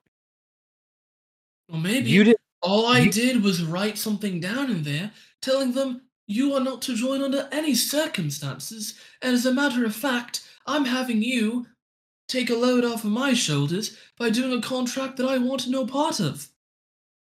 Or 1.69 1.79
maybe 1.79 2.09
You 2.09 2.23
did. 2.23 2.37
all 2.61 2.85
I 2.87 2.99
you- 2.99 3.11
did 3.11 3.43
was 3.43 3.63
write 3.63 3.97
something 3.97 4.39
down 4.39 4.69
in 4.71 4.83
there, 4.83 5.11
telling 5.41 5.73
them 5.73 6.01
you 6.27 6.53
are 6.53 6.59
not 6.59 6.81
to 6.83 6.95
join 6.95 7.21
under 7.21 7.47
any 7.51 7.75
circumstances, 7.75 8.95
and 9.21 9.33
as 9.33 9.45
a 9.45 9.53
matter 9.53 9.85
of 9.85 9.95
fact, 9.95 10.47
I'm 10.65 10.85
having 10.85 11.21
you 11.21 11.67
take 12.27 12.49
a 12.49 12.55
load 12.55 12.83
off 12.83 13.03
of 13.03 13.11
my 13.11 13.33
shoulders 13.33 13.97
by 14.17 14.31
doing 14.31 14.57
a 14.57 14.61
contract 14.61 15.17
that 15.17 15.27
I 15.27 15.37
want 15.37 15.67
no 15.67 15.85
part 15.85 16.19
of. 16.19 16.47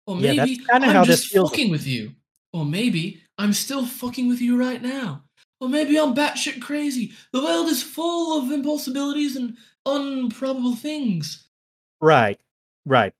Or 0.06 0.16
Yeah, 0.20 0.34
that's 0.34 0.50
maybe 0.50 0.56
kinda 0.58 0.86
I'm 0.88 0.94
how 0.94 1.04
just 1.04 1.32
fucking 1.32 1.70
with 1.70 1.86
you. 1.86 2.14
Or 2.52 2.66
maybe 2.66 3.22
I'm 3.38 3.52
still 3.54 3.86
fucking 3.86 4.28
with 4.28 4.40
you 4.42 4.56
right 4.58 4.82
now. 4.82 5.24
Or 5.60 5.68
maybe 5.68 5.98
I'm 5.98 6.14
batshit 6.14 6.60
crazy. 6.60 7.12
The 7.32 7.40
world 7.42 7.68
is 7.68 7.82
full 7.82 8.38
of 8.38 8.50
impossibilities 8.50 9.36
and 9.36 9.56
improbable 9.86 10.74
things. 10.76 11.44
Right. 12.00 12.38
Right. 12.84 13.14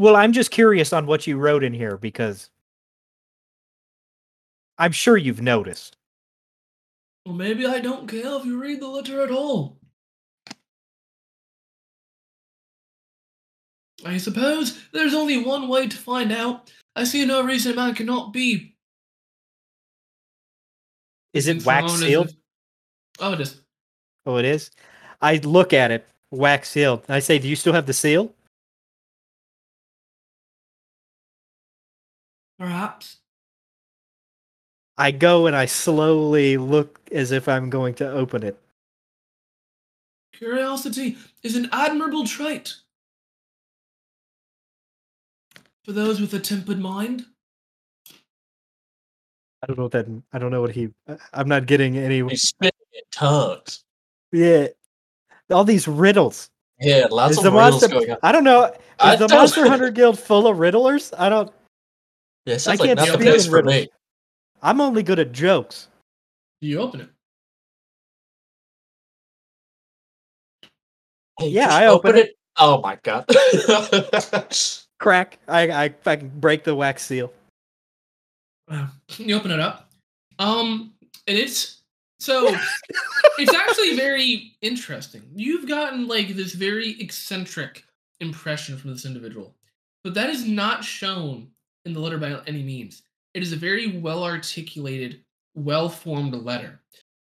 Well, 0.00 0.16
I'm 0.16 0.32
just 0.32 0.50
curious 0.50 0.94
on 0.94 1.04
what 1.04 1.26
you 1.26 1.36
wrote 1.36 1.62
in 1.62 1.74
here 1.74 1.98
because 1.98 2.48
I'm 4.78 4.92
sure 4.92 5.18
you've 5.18 5.42
noticed. 5.42 5.98
Well, 7.26 7.34
maybe 7.34 7.66
I 7.66 7.80
don't 7.80 8.08
care 8.08 8.38
if 8.38 8.46
you 8.46 8.58
read 8.58 8.80
the 8.80 8.88
letter 8.88 9.22
at 9.22 9.30
all. 9.30 9.76
I 14.06 14.16
suppose 14.16 14.82
there's 14.92 15.12
only 15.12 15.44
one 15.44 15.68
way 15.68 15.86
to 15.86 15.96
find 15.98 16.32
out. 16.32 16.72
I 16.96 17.04
see 17.04 17.26
no 17.26 17.42
reason 17.42 17.74
a 17.74 17.76
man 17.76 17.94
cannot 17.94 18.32
be. 18.32 18.74
Is 21.34 21.46
it 21.46 21.66
wax 21.66 21.92
sealed? 21.92 22.34
Oh, 23.18 23.34
it 23.34 23.40
is. 23.42 23.60
Oh, 24.24 24.38
it 24.38 24.46
is. 24.46 24.70
I 25.20 25.36
look 25.44 25.74
at 25.74 25.90
it, 25.90 26.08
wax 26.30 26.70
sealed. 26.70 27.04
I 27.10 27.18
say, 27.18 27.38
"Do 27.38 27.48
you 27.48 27.54
still 27.54 27.74
have 27.74 27.84
the 27.84 27.92
seal?" 27.92 28.34
Perhaps. 32.60 33.16
I 34.98 35.10
go 35.12 35.46
and 35.46 35.56
I 35.56 35.64
slowly 35.64 36.58
look 36.58 37.00
as 37.10 37.32
if 37.32 37.48
I'm 37.48 37.70
going 37.70 37.94
to 37.94 38.10
open 38.12 38.42
it. 38.42 38.60
Curiosity 40.34 41.16
is 41.42 41.56
an 41.56 41.70
admirable 41.72 42.26
trait. 42.26 42.74
For 45.86 45.92
those 45.92 46.20
with 46.20 46.34
a 46.34 46.38
tempered 46.38 46.78
mind. 46.78 47.24
I 49.62 49.66
don't 49.66 49.78
know 49.78 49.84
what 49.84 49.92
that. 49.92 50.22
I 50.34 50.38
don't 50.38 50.50
know 50.50 50.60
what 50.60 50.72
he. 50.72 50.90
I- 51.08 51.16
I'm 51.32 51.48
not 51.48 51.64
getting 51.66 51.96
any. 51.96 52.22
He's 52.28 52.42
spitting 52.48 52.72
in 52.92 53.00
tongues. 53.10 53.84
Yeah, 54.32 54.68
all 55.50 55.64
these 55.64 55.88
riddles. 55.88 56.50
Yeah, 56.78 57.06
lots 57.10 57.32
Is 57.32 57.38
of 57.38 57.44
the 57.44 57.50
riddles 57.52 57.72
monster? 57.82 57.88
going 57.88 58.10
on. 58.12 58.18
I 58.22 58.32
don't 58.32 58.44
know. 58.44 58.64
Is 58.66 58.78
I 58.98 59.16
the 59.16 59.26
don't- 59.26 59.38
Monster 59.38 59.68
Hunter 59.68 59.90
Guild 59.90 60.18
full 60.18 60.46
of 60.46 60.58
riddlers? 60.58 61.12
I 61.18 61.28
don't. 61.30 61.50
Yeah, 62.46 62.56
sounds 62.56 62.80
I 62.80 62.86
can't 62.86 62.98
not 62.98 63.06
the 63.06 63.12
speak 63.14 63.22
place 63.22 63.44
in 63.44 63.50
for 63.50 63.56
riddles. 63.56 63.74
me. 63.74 63.88
I'm 64.62 64.80
only 64.80 65.02
good 65.02 65.18
at 65.18 65.32
jokes. 65.32 65.88
You 66.60 66.80
open 66.80 67.00
it. 67.02 67.08
Hey, 71.38 71.48
Yeah, 71.48 71.74
I 71.74 71.86
open 71.86 72.16
it. 72.16 72.36
Oh 72.56 72.80
my 72.80 72.98
god. 73.02 73.24
Crack. 74.98 75.38
I 75.48 75.84
I 75.84 75.88
fucking 76.02 76.32
break 76.36 76.64
the 76.64 76.74
wax 76.74 77.04
seal. 77.04 77.32
Wow. 78.68 78.88
Can 79.08 79.28
you 79.28 79.36
open 79.36 79.50
it 79.50 79.60
up. 79.60 79.90
Um, 80.38 80.92
and 81.26 81.38
it's 81.38 81.82
so 82.18 82.54
it's 83.38 83.54
actually 83.54 83.96
very 83.96 84.52
interesting. 84.60 85.22
You've 85.34 85.66
gotten 85.66 86.06
like 86.06 86.28
this 86.28 86.52
very 86.52 87.00
eccentric 87.00 87.84
impression 88.20 88.76
from 88.76 88.90
this 88.90 89.06
individual, 89.06 89.54
but 90.04 90.12
that 90.14 90.28
is 90.28 90.46
not 90.46 90.84
shown 90.84 91.48
in 91.84 91.92
the 91.92 92.00
letter 92.00 92.18
by 92.18 92.40
any 92.46 92.62
means. 92.62 93.02
It 93.34 93.42
is 93.42 93.52
a 93.52 93.56
very 93.56 93.98
well 93.98 94.24
articulated, 94.24 95.22
well 95.54 95.88
formed 95.88 96.34
letter, 96.34 96.80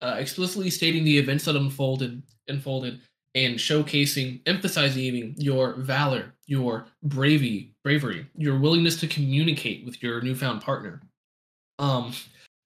uh, 0.01 0.15
explicitly 0.19 0.69
stating 0.69 1.03
the 1.03 1.17
events 1.17 1.45
that 1.45 1.55
unfolded, 1.55 2.21
unfolded, 2.47 3.01
and 3.35 3.55
showcasing, 3.55 4.41
emphasizing 4.45 5.03
even 5.03 5.35
your 5.37 5.75
valor, 5.75 6.33
your 6.47 6.87
bravery, 7.03 7.73
bravery, 7.83 8.25
your 8.35 8.59
willingness 8.59 8.99
to 8.99 9.07
communicate 9.07 9.85
with 9.85 10.01
your 10.03 10.21
newfound 10.21 10.61
partner. 10.61 11.01
Um, 11.79 12.13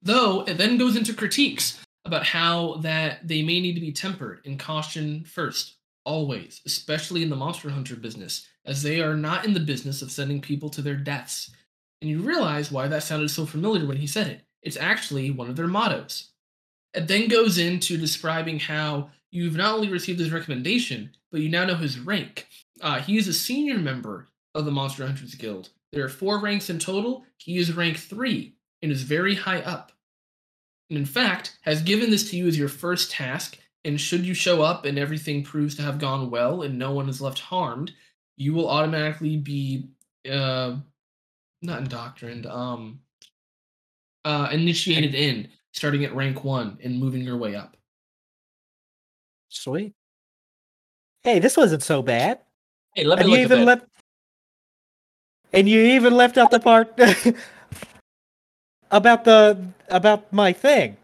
though 0.01 0.43
it 0.47 0.57
then 0.57 0.77
goes 0.77 0.95
into 0.95 1.13
critiques 1.13 1.79
about 2.05 2.25
how 2.25 2.75
that 2.77 3.27
they 3.27 3.41
may 3.41 3.59
need 3.59 3.73
to 3.73 3.81
be 3.81 3.91
tempered 3.91 4.41
and 4.45 4.59
caution 4.59 5.23
first, 5.25 5.77
always, 6.05 6.61
especially 6.65 7.23
in 7.23 7.29
the 7.29 7.35
monster 7.35 7.69
hunter 7.69 7.95
business, 7.95 8.47
as 8.65 8.81
they 8.81 9.01
are 9.01 9.15
not 9.15 9.45
in 9.45 9.53
the 9.53 9.59
business 9.59 10.01
of 10.01 10.11
sending 10.11 10.41
people 10.41 10.69
to 10.69 10.81
their 10.81 10.95
deaths. 10.95 11.51
And 12.01 12.09
you 12.09 12.21
realize 12.21 12.71
why 12.71 12.87
that 12.87 13.03
sounded 13.03 13.29
so 13.29 13.45
familiar 13.45 13.87
when 13.87 13.97
he 13.97 14.07
said 14.07 14.27
it. 14.27 14.41
It's 14.61 14.77
actually 14.77 15.31
one 15.31 15.49
of 15.49 15.55
their 15.55 15.67
mottos. 15.67 16.31
It 16.93 17.07
then 17.07 17.27
goes 17.27 17.57
into 17.57 17.97
describing 17.97 18.59
how 18.59 19.11
you've 19.31 19.55
not 19.55 19.75
only 19.75 19.89
received 19.89 20.19
his 20.19 20.31
recommendation, 20.31 21.11
but 21.31 21.41
you 21.41 21.49
now 21.49 21.65
know 21.65 21.75
his 21.75 21.99
rank. 21.99 22.47
Uh, 22.81 22.99
he 22.99 23.17
is 23.17 23.27
a 23.27 23.33
senior 23.33 23.77
member 23.77 24.27
of 24.53 24.65
the 24.65 24.71
Monster 24.71 25.05
Hunters 25.05 25.35
Guild. 25.35 25.69
There 25.91 26.03
are 26.03 26.09
four 26.09 26.39
ranks 26.39 26.69
in 26.69 26.79
total. 26.79 27.25
He 27.37 27.57
is 27.57 27.75
rank 27.75 27.97
three 27.97 28.55
and 28.81 28.91
is 28.91 29.03
very 29.03 29.35
high 29.35 29.61
up. 29.61 29.91
And 30.89 30.97
in 30.99 31.05
fact, 31.05 31.57
has 31.61 31.81
given 31.81 32.11
this 32.11 32.29
to 32.29 32.37
you 32.37 32.47
as 32.47 32.57
your 32.57 32.69
first 32.69 33.11
task. 33.11 33.57
And 33.83 33.99
should 34.01 34.25
you 34.25 34.33
show 34.33 34.61
up 34.61 34.85
and 34.85 34.97
everything 34.97 35.43
proves 35.43 35.75
to 35.75 35.83
have 35.83 35.99
gone 35.99 36.31
well 36.31 36.63
and 36.63 36.79
no 36.79 36.91
one 36.91 37.07
is 37.07 37.21
left 37.21 37.39
harmed, 37.39 37.91
you 38.35 38.53
will 38.53 38.69
automatically 38.69 39.37
be 39.37 39.89
uh, 40.29 40.77
not 41.65 41.79
indoctrined, 41.79 42.45
um, 42.45 42.99
uh, 44.23 44.49
initiated 44.51 45.13
in, 45.15 45.49
starting 45.73 46.03
at 46.05 46.15
rank 46.15 46.43
one 46.43 46.77
and 46.83 46.99
moving 46.99 47.21
your 47.21 47.37
way 47.37 47.55
up. 47.55 47.75
Sweet. 49.49 49.93
Hey, 51.23 51.39
this 51.39 51.57
wasn't 51.57 51.83
so 51.83 52.01
bad. 52.01 52.39
hey, 52.95 53.03
let 53.03 53.17
me 53.19 53.23
and 53.23 53.29
look 53.31 53.39
you 53.39 53.45
even 53.45 53.65
left. 53.65 53.85
And 55.53 55.69
you 55.69 55.81
even 55.81 56.15
left 56.15 56.37
out 56.37 56.51
the 56.51 56.59
part 56.59 56.99
about 58.91 59.23
the 59.23 59.65
about 59.89 60.31
my 60.33 60.51
thing. 60.53 60.97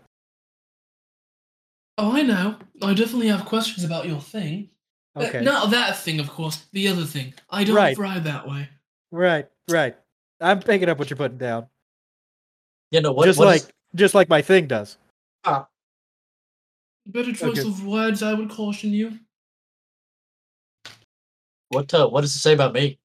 Oh, 1.97 2.15
I 2.15 2.21
know. 2.23 2.57
I 2.81 2.93
definitely 2.93 3.27
have 3.27 3.45
questions 3.45 3.83
about 3.83 4.07
your 4.07 4.19
thing. 4.19 4.69
Uh, 5.15 5.23
Okay. 5.23 5.41
not 5.41 5.71
that 5.71 5.97
thing, 5.99 6.19
of 6.19 6.29
course. 6.29 6.65
The 6.73 6.87
other 6.87 7.05
thing. 7.05 7.33
I 7.49 7.63
don't 7.63 7.75
Right. 7.75 7.97
ride 7.97 8.23
that 8.25 8.47
way. 8.47 8.69
Right. 9.11 9.47
Right. 9.67 9.95
I'm 10.41 10.59
picking 10.59 10.89
up 10.89 10.97
what 10.99 11.09
you're 11.09 11.17
putting 11.17 11.37
down. 11.37 11.67
You 12.91 13.01
know 13.01 13.13
what? 13.13 13.25
just 13.25 13.39
what 13.39 13.45
like 13.45 13.61
is- 13.61 13.71
just 13.95 14.15
like 14.15 14.27
my 14.29 14.41
thing 14.41 14.67
does. 14.67 14.97
Ah. 15.45 15.67
Better 17.05 17.31
choice 17.33 17.59
Okay. 17.59 17.67
of 17.67 17.85
words, 17.85 18.21
I 18.23 18.33
would 18.33 18.49
caution 18.49 18.91
you. 18.91 19.19
what? 21.69 21.93
Uh, 21.93 22.07
what 22.07 22.21
does 22.21 22.35
it 22.35 22.39
say 22.39 22.53
about 22.53 22.73
me? 22.73 22.99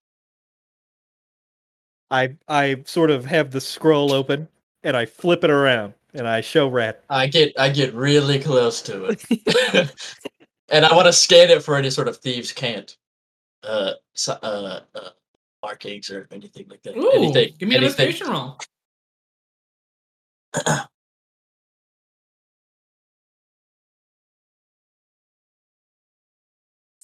I 2.11 2.37
I 2.49 2.83
sort 2.87 3.11
of 3.11 3.25
have 3.27 3.51
the 3.51 3.61
scroll 3.61 4.13
open 4.13 4.49
and 4.83 4.97
I 4.97 5.07
flip 5.07 5.45
it 5.45 5.51
around 5.51 5.95
and 6.15 6.27
I 6.29 6.41
show 6.41 6.69
Rat. 6.69 7.03
I 7.11 7.27
get 7.27 7.53
I 7.59 7.69
get 7.69 7.95
really 7.95 8.39
close 8.39 8.81
to 8.83 9.07
it, 9.07 9.25
and 10.69 10.85
I 10.85 10.95
want 10.95 11.07
to 11.07 11.13
scan 11.13 11.51
it 11.51 11.63
for 11.63 11.77
any 11.77 11.91
sort 11.91 12.09
of 12.09 12.17
thieves' 12.19 12.53
cant 12.53 12.97
uh, 13.65 13.93
so- 14.15 14.39
uh, 14.43 14.81
uh 14.95 15.09
markings 15.63 16.11
or 16.11 16.27
anything 16.31 16.67
like 16.69 16.83
that. 16.83 16.97
Ooh, 16.97 17.11
anything. 17.11 17.55
give 17.59 17.69
me 17.69 17.77
an 17.77 17.83
investigation 17.85 18.29
roll. 18.29 18.59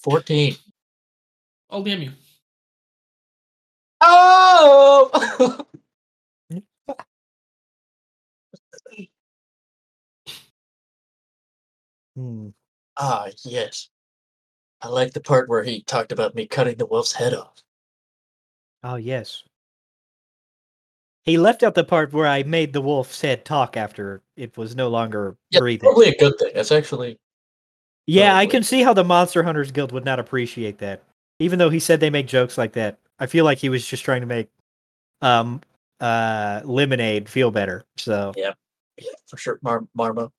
Fourteen. 0.03 0.55
I'll 1.69 1.83
damn 1.83 2.01
you. 2.01 2.11
Oh! 4.01 5.65
Hmm. 12.15 12.49
ah, 12.95 13.27
yes. 13.43 13.89
I 14.81 14.89
like 14.89 15.13
the 15.13 15.21
part 15.21 15.49
where 15.49 15.63
he 15.63 15.81
talked 15.81 16.11
about 16.11 16.35
me 16.35 16.45
cutting 16.45 16.77
the 16.77 16.85
wolf's 16.85 17.13
head 17.13 17.33
off. 17.33 17.63
Oh 18.83 18.95
yes. 18.95 19.43
He 21.25 21.37
left 21.37 21.63
out 21.63 21.73
the 21.73 21.85
part 21.85 22.11
where 22.11 22.27
I 22.27 22.43
made 22.43 22.73
the 22.73 22.81
wolf's 22.81 23.21
head 23.21 23.45
talk 23.45 23.77
after 23.77 24.21
it 24.35 24.57
was 24.57 24.75
no 24.75 24.89
longer 24.89 25.37
Yeah, 25.51 25.59
breathing. 25.59 25.87
probably 25.89 26.09
a 26.09 26.17
good 26.17 26.37
thing. 26.37 26.51
That's 26.53 26.71
actually 26.71 27.17
Yeah, 28.07 28.35
I 28.35 28.45
can 28.45 28.61
see 28.63 28.83
how 28.83 28.93
the 28.93 29.05
Monster 29.05 29.41
Hunters 29.43 29.71
Guild 29.71 29.93
would 29.93 30.03
not 30.03 30.19
appreciate 30.19 30.79
that. 30.79 31.03
Even 31.39 31.59
though 31.59 31.69
he 31.69 31.79
said 31.79 31.99
they 32.01 32.09
make 32.09 32.27
jokes 32.27 32.57
like 32.57 32.73
that, 32.73 32.97
I 33.19 33.27
feel 33.27 33.45
like 33.45 33.57
he 33.57 33.69
was 33.69 33.87
just 33.87 34.03
trying 34.03 34.21
to 34.21 34.27
make 34.27 34.49
um 35.21 35.61
uh 36.01 36.59
lemonade 36.65 37.29
feel 37.29 37.51
better. 37.51 37.85
So 37.95 38.33
yeah, 38.35 38.51
for 39.27 39.37
sure. 39.37 39.59
Mar- 39.61 39.87
Marmo. 39.97 40.29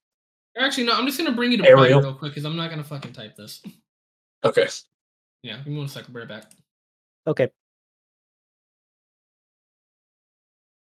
Actually, 0.56 0.84
no, 0.84 0.92
I'm 0.92 1.06
just 1.06 1.16
gonna 1.18 1.32
bring 1.32 1.50
you 1.50 1.58
to 1.58 1.66
Ariel. 1.68 2.00
real 2.00 2.14
quick 2.14 2.32
because 2.32 2.44
I'm 2.44 2.56
not 2.56 2.68
gonna 2.68 2.84
fucking 2.84 3.12
type 3.12 3.36
this. 3.36 3.62
Okay. 4.44 4.68
Yeah, 5.42 5.56
give 5.56 5.68
me 5.68 5.78
one 5.78 5.88
second, 5.88 6.12
be 6.12 6.20
right 6.20 6.28
back. 6.28 6.50
okay. 7.26 7.48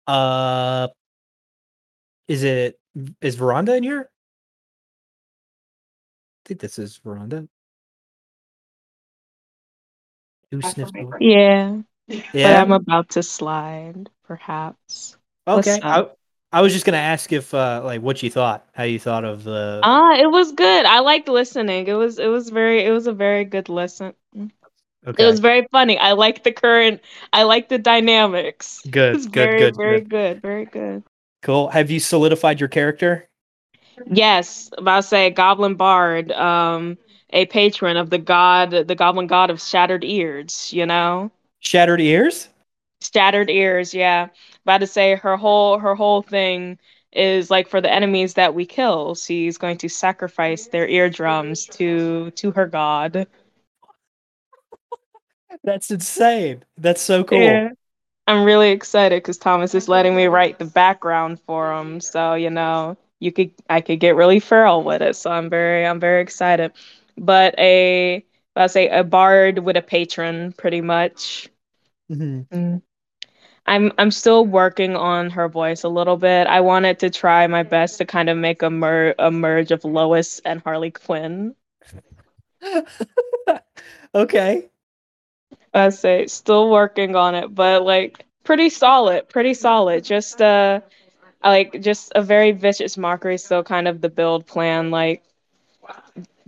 Uh 0.09 0.89
is 2.27 2.43
it 2.43 2.79
is 3.21 3.37
Veranda 3.37 3.77
in 3.77 3.83
here? 3.83 4.09
I 6.45 6.49
think 6.49 6.61
this 6.61 6.79
is 6.79 6.97
Veranda. 7.05 7.47
Who 10.51 10.63
sniffs 10.63 10.93
the- 10.93 11.17
Yeah, 11.21 11.77
but 12.09 12.25
Yeah. 12.33 12.63
I'm 12.63 12.73
about 12.73 13.11
to 13.11 13.23
slide, 13.23 14.09
perhaps. 14.25 15.17
Okay. 15.47 15.79
I. 15.83 16.09
I 16.51 16.63
was 16.63 16.73
just 16.73 16.87
gonna 16.87 16.97
ask 16.97 17.31
if 17.31 17.53
uh 17.53 17.83
like 17.85 18.01
what 18.01 18.23
you 18.23 18.31
thought, 18.31 18.67
how 18.73 18.85
you 18.85 18.99
thought 18.99 19.23
of 19.27 19.45
the 19.45 19.81
Ah, 19.83 20.17
it 20.17 20.31
was 20.31 20.53
good. 20.53 20.87
I 20.87 21.01
liked 21.01 21.29
listening. 21.29 21.87
It 21.87 21.93
was 21.93 22.19
it 22.19 22.29
was 22.29 22.49
very 22.49 22.87
it 22.87 22.91
was 22.91 23.07
a 23.07 23.13
very 23.13 23.45
good 23.45 23.69
listen. 23.69 24.15
Okay. 25.09 25.25
It 25.25 25.27
was 25.27 25.41
very 25.41 25.67
funny. 25.73 25.99
I 25.99 26.13
like 26.13 26.45
the 26.45 26.53
current. 26.53 27.01
I 27.33 27.43
like 27.45 27.69
the 27.69 27.79
dynamics. 27.79 28.83
Good, 28.91 29.33
good, 29.33 29.33
very 29.33 29.59
good, 29.59 29.77
very 29.77 30.01
good. 30.01 30.09
good, 30.09 30.43
very 30.43 30.65
good. 30.67 31.03
cool. 31.43 31.69
Have 31.69 31.91
you 31.91 32.01
solidified 32.01 32.61
your 32.61 32.69
character? 32.69 33.29
Yes, 34.07 34.71
about 34.79 35.03
to 35.03 35.03
say 35.09 35.31
Goblin 35.31 35.75
Bard, 35.75 36.31
um, 36.33 36.99
a 37.31 37.47
patron 37.47 37.97
of 37.97 38.11
the 38.11 38.19
god, 38.19 38.71
the 38.71 38.95
Goblin 38.95 39.27
God 39.27 39.51
of 39.51 39.61
Shattered 39.61 40.05
Ears. 40.05 40.73
You 40.73 40.87
know. 40.87 41.31
Shattered 41.61 42.01
ears? 42.01 42.49
Shattered 43.01 43.51
ears, 43.51 43.95
yeah. 43.95 44.29
About 44.65 44.79
to 44.79 44.87
say 44.87 45.17
her 45.17 45.37
whole 45.37 45.79
her 45.79 45.95
whole 45.95 46.23
thing 46.23 46.79
is 47.13 47.51
like 47.51 47.69
for 47.69 47.81
the 47.81 47.93
enemies 47.93 48.35
that 48.35 48.55
we 48.55 48.67
kill, 48.67 49.15
she's 49.15 49.59
going 49.59 49.79
to 49.79 49.89
sacrifice 49.89 50.69
their 50.69 50.87
eardrums 50.89 51.67
to 51.67 52.31
to 52.33 52.51
her 52.53 52.67
god. 52.67 53.27
That's 55.65 55.91
insane. 55.91 56.65
That's 56.77 57.01
so 57.01 57.25
cool. 57.25 57.41
Yeah. 57.41 57.71
I'm 58.27 58.45
really 58.45 58.71
excited 58.71 59.23
because 59.23 59.39
Thomas 59.39 59.75
is 59.75 59.89
letting 59.89 60.15
me 60.15 60.27
write 60.27 60.59
the 60.59 60.67
background 60.67 61.41
for 61.47 61.73
him. 61.73 62.01
So 62.01 62.35
you 62.35 62.51
know, 62.51 62.97
you 63.21 63.33
could 63.33 63.53
I 63.71 63.81
could 63.81 64.01
get 64.01 64.17
really 64.17 64.41
feral 64.41 64.83
with 64.85 65.03
it. 65.03 65.17
So 65.17 65.31
I'm 65.31 65.51
very 65.51 65.87
I'm 65.87 66.01
very 66.01 66.23
excited. 66.23 66.73
But 67.17 67.55
a 67.59 68.25
I 68.57 68.67
say 68.67 68.89
a 68.89 69.05
bard 69.05 69.61
with 69.61 69.77
a 69.77 69.83
patron, 69.83 70.53
pretty 70.53 70.81
much. 70.83 71.49
Mhm. 72.11 72.47
Mm. 72.49 72.83
I'm 73.67 73.93
I'm 73.99 74.11
still 74.11 74.45
working 74.47 74.97
on 74.97 75.31
her 75.31 75.49
voice 75.49 75.85
a 75.85 75.89
little 75.89 76.17
bit. 76.17 76.47
I 76.47 76.61
wanted 76.61 76.99
to 77.01 77.11
try 77.11 77.47
my 77.47 77.63
best 77.63 77.99
to 77.99 78.05
kind 78.07 78.29
of 78.31 78.37
make 78.37 78.63
a 78.63 78.71
mer- 78.71 79.15
a 79.19 79.31
merge 79.31 79.71
of 79.71 79.85
Lois 79.85 80.41
and 80.41 80.61
Harley 80.63 80.91
Quinn. 80.91 81.55
okay. 84.15 84.71
I 85.79 85.91
say 85.91 86.27
still 86.27 86.71
working 86.71 87.17
on 87.17 87.35
it, 87.35 87.55
but 87.55 87.85
like 87.85 88.25
pretty 88.45 88.71
solid, 88.71 89.29
pretty 89.29 89.55
solid. 89.55 90.05
Just 90.05 90.41
uh 90.43 90.81
like 91.45 91.81
just 91.83 92.13
a 92.15 92.23
very 92.23 92.53
vicious 92.53 92.97
mockery 92.99 93.39
still 93.39 93.63
kind 93.65 93.89
of 93.89 94.01
the 94.01 94.11
build 94.11 94.47
plan 94.47 94.91
like 94.91 95.23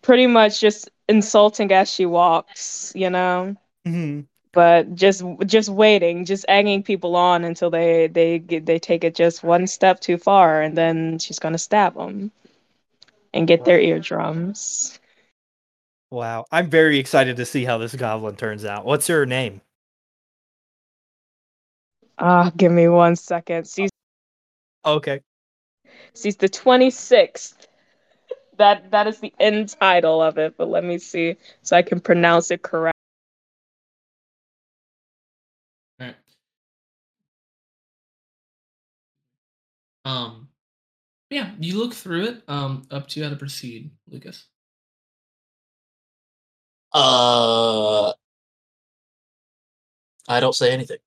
pretty 0.03 0.27
much 0.27 0.61
just 0.61 0.91
insulting 1.09 1.73
as 1.73 1.91
she 1.91 2.07
walks, 2.07 2.93
you 2.95 3.11
know? 3.11 3.57
Mhm. 3.87 4.27
But 4.53 4.95
just 4.95 5.23
just 5.47 5.69
waiting, 5.69 6.25
just 6.25 6.45
egging 6.49 6.83
people 6.83 7.17
on 7.17 7.45
until 7.45 7.71
they 7.71 8.09
they 8.09 8.39
they 8.39 8.79
take 8.79 9.05
it 9.05 9.15
just 9.15 9.45
one 9.45 9.67
step 9.67 10.01
too 10.01 10.19
far 10.19 10.63
and 10.63 10.77
then 10.77 11.19
she's 11.19 11.39
going 11.41 11.53
to 11.55 11.59
stab 11.59 11.95
them 11.95 12.33
and 13.35 13.49
get 13.49 13.65
their 13.65 13.81
eardrums. 13.81 15.00
Wow. 16.11 16.45
I'm 16.51 16.69
very 16.69 16.99
excited 16.99 17.37
to 17.37 17.47
see 17.47 17.65
how 17.65 17.79
this 17.79 17.95
goblin 17.95 18.37
turns 18.37 18.65
out. 18.65 18.85
What's 18.85 19.07
her 19.07 19.27
name? 19.27 19.61
Ah, 22.19 22.51
give 22.57 22.73
me 22.73 22.89
one 22.89 23.17
second. 23.17 23.67
She's 23.69 23.91
Okay. 24.85 25.21
she's 26.15 26.37
the 26.37 26.49
26th. 26.49 27.67
That 28.59 28.91
that 28.91 29.07
is 29.07 29.21
the 29.21 29.33
end 29.41 29.71
title 29.81 30.21
of 30.21 30.37
it, 30.37 30.57
but 30.59 30.69
let 30.69 30.85
me 30.85 30.99
see 30.99 31.37
so 31.63 31.77
I 31.77 31.83
can 31.83 32.01
pronounce 32.01 32.51
it 32.51 32.63
correct. 32.63 32.97
Alright. 36.01 36.17
Um, 40.05 40.49
yeah, 41.31 41.53
you 41.59 41.79
look 41.79 41.95
through 41.95 42.25
it. 42.25 42.43
Um, 42.49 42.83
up 42.91 43.07
to 43.09 43.21
you 43.21 43.25
how 43.25 43.31
to 43.31 43.37
proceed, 43.37 43.93
Lucas. 44.09 44.47
Uh, 46.93 48.13
I 50.29 50.41
don't 50.41 50.55
say 50.55 50.73
anything. 50.73 50.99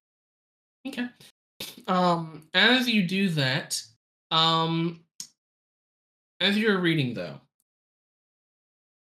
Okay. 0.88 1.08
Um, 1.88 2.44
as 2.54 2.90
you 2.90 3.04
do 3.08 3.30
that, 3.30 3.82
um, 4.32 5.02
as 6.40 6.58
you're 6.58 6.80
reading 6.80 7.14
though, 7.14 7.40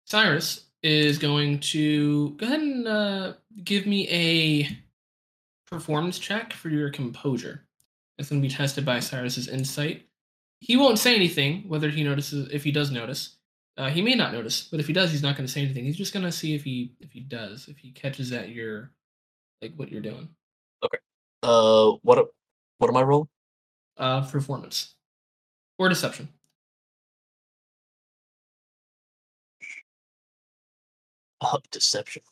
Cyrus 0.07 0.67
is 0.83 1.19
going 1.19 1.59
to 1.59 2.31
go 2.31 2.47
ahead 2.47 2.61
and 2.61 2.87
uh, 2.87 3.33
give 3.65 3.87
me 3.87 4.09
a 4.09 4.69
performance 5.69 6.19
check 6.19 6.53
for 6.53 6.69
your 6.69 6.91
composure. 6.91 7.65
It's 8.19 8.31
going 8.31 8.41
to 8.41 8.49
be 8.49 8.55
tested 8.55 8.85
by 8.85 9.01
Cyrus's 9.01 9.49
insight. 9.49 10.07
He 10.61 10.77
won't 10.77 10.99
say 10.99 11.15
anything, 11.15 11.65
whether 11.69 11.91
he 11.91 12.05
notices, 12.05 12.49
if 12.53 12.65
he 12.65 12.71
does 12.71 12.91
notice. 12.91 13.36
Uh, 13.77 13.91
he 13.91 14.01
may 14.01 14.15
not 14.15 14.33
notice, 14.33 14.69
but 14.71 14.81
if 14.81 14.87
he 14.87 14.93
does, 14.95 15.11
he's 15.11 15.23
not 15.23 15.37
going 15.37 15.47
to 15.47 15.53
say 15.53 15.63
anything. 15.63 15.85
He's 15.85 15.97
just 15.97 16.15
going 16.15 16.25
to 16.25 16.33
see 16.33 16.55
if 16.55 16.65
he 16.65 16.93
if 17.01 17.13
he 17.13 17.21
does, 17.21 17.69
if 17.69 17.77
he 17.77 17.91
catches 17.91 18.33
at 18.33 18.49
your 18.49 18.91
like 19.61 19.75
what 19.77 19.93
you're 19.93 20.01
doing. 20.01 20.29
Okay. 20.83 20.99
Uh, 21.43 21.93
what? 22.03 22.27
What 22.79 22.89
am 22.89 22.97
I 22.97 23.03
rolling? 23.03 23.29
Uh, 23.97 24.23
performance 24.23 24.95
or 25.79 25.89
deception. 25.89 26.29
Oh, 31.43 31.59
deception. 31.71 32.23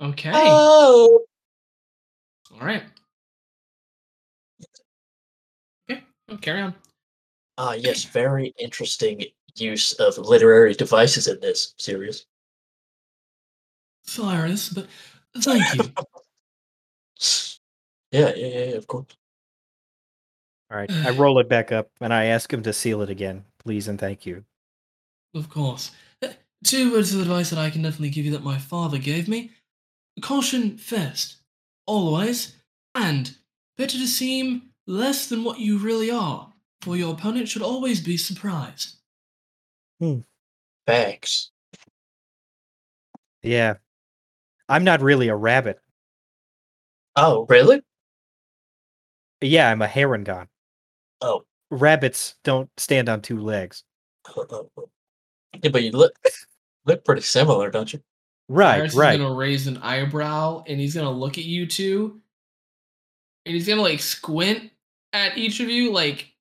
Okay. 0.00 0.30
Oh. 0.34 1.24
All 2.52 2.66
right. 2.66 2.82
Okay. 5.90 6.02
Well, 6.28 6.38
carry 6.38 6.60
on. 6.60 6.74
Ah, 7.56 7.72
yes, 7.74 8.04
very 8.04 8.52
interesting 8.58 9.24
use 9.56 9.92
of 9.94 10.18
literary 10.18 10.74
devices 10.74 11.28
in 11.28 11.38
this 11.40 11.74
series. 11.78 12.26
Cyrus, 14.02 14.68
but 14.70 14.86
thank 15.38 15.74
you. 15.74 15.92
Yeah, 18.10 18.32
yeah, 18.36 18.46
yeah, 18.46 18.64
yeah, 18.66 18.74
of 18.76 18.86
course. 18.86 19.06
All 20.70 20.76
right. 20.78 20.90
I 20.90 21.10
roll 21.10 21.40
it 21.40 21.48
back 21.48 21.72
up 21.72 21.90
and 22.00 22.14
I 22.14 22.26
ask 22.26 22.52
him 22.52 22.62
to 22.62 22.72
seal 22.72 23.02
it 23.02 23.10
again. 23.10 23.44
Please 23.58 23.88
and 23.88 23.98
thank 23.98 24.24
you. 24.24 24.44
of 25.34 25.48
course. 25.50 25.90
Uh, 26.22 26.28
Two 26.62 26.92
words 26.92 27.12
of 27.12 27.20
advice 27.20 27.50
that 27.50 27.58
I 27.58 27.70
can 27.70 27.82
definitely 27.82 28.10
give 28.10 28.24
you 28.24 28.30
that 28.32 28.44
my 28.44 28.58
father 28.58 28.98
gave 28.98 29.26
me. 29.26 29.50
Caution 30.22 30.78
first, 30.78 31.38
always, 31.86 32.54
and 32.94 33.36
better 33.76 33.98
to 33.98 34.06
seem 34.06 34.70
less 34.86 35.26
than 35.26 35.42
what 35.42 35.58
you 35.58 35.78
really 35.78 36.10
are, 36.10 36.52
for 36.84 36.96
your 36.96 37.14
opponent 37.14 37.48
should 37.48 37.62
always 37.62 37.98
be 37.98 38.18
surprised. 38.18 38.96
Hmm. 40.00 40.20
Thanks. 40.86 41.50
Yeah. 43.42 43.74
I'm 44.68 44.84
not 44.84 45.00
really 45.00 45.28
a 45.28 45.36
rabbit. 45.36 45.80
Oh, 47.16 47.46
really? 47.48 47.80
Yeah, 49.40 49.70
I'm 49.70 49.80
a 49.80 49.86
Harengon. 49.86 50.46
Oh, 51.22 51.44
Rabbits 51.70 52.34
don't 52.44 52.68
stand 52.76 53.08
on 53.08 53.22
two 53.22 53.40
legs. 53.40 53.82
yeah, 54.36 55.70
but 55.70 55.82
you 55.82 55.92
look 55.92 56.12
look 56.84 57.04
pretty 57.04 57.22
similar, 57.22 57.70
don't 57.70 57.92
you? 57.92 58.00
Right, 58.48 58.78
Cyrus 58.78 58.94
right. 58.94 59.14
is 59.14 59.20
gonna 59.20 59.34
raise 59.34 59.66
an 59.66 59.78
eyebrow 59.78 60.64
and 60.66 60.78
he's 60.78 60.94
gonna 60.94 61.10
look 61.10 61.38
at 61.38 61.44
you 61.44 61.66
two, 61.66 62.20
and 63.46 63.54
he's 63.54 63.68
gonna 63.68 63.82
like 63.82 64.00
squint 64.00 64.70
at 65.14 65.38
each 65.38 65.60
of 65.60 65.68
you, 65.68 65.92
like, 65.92 66.33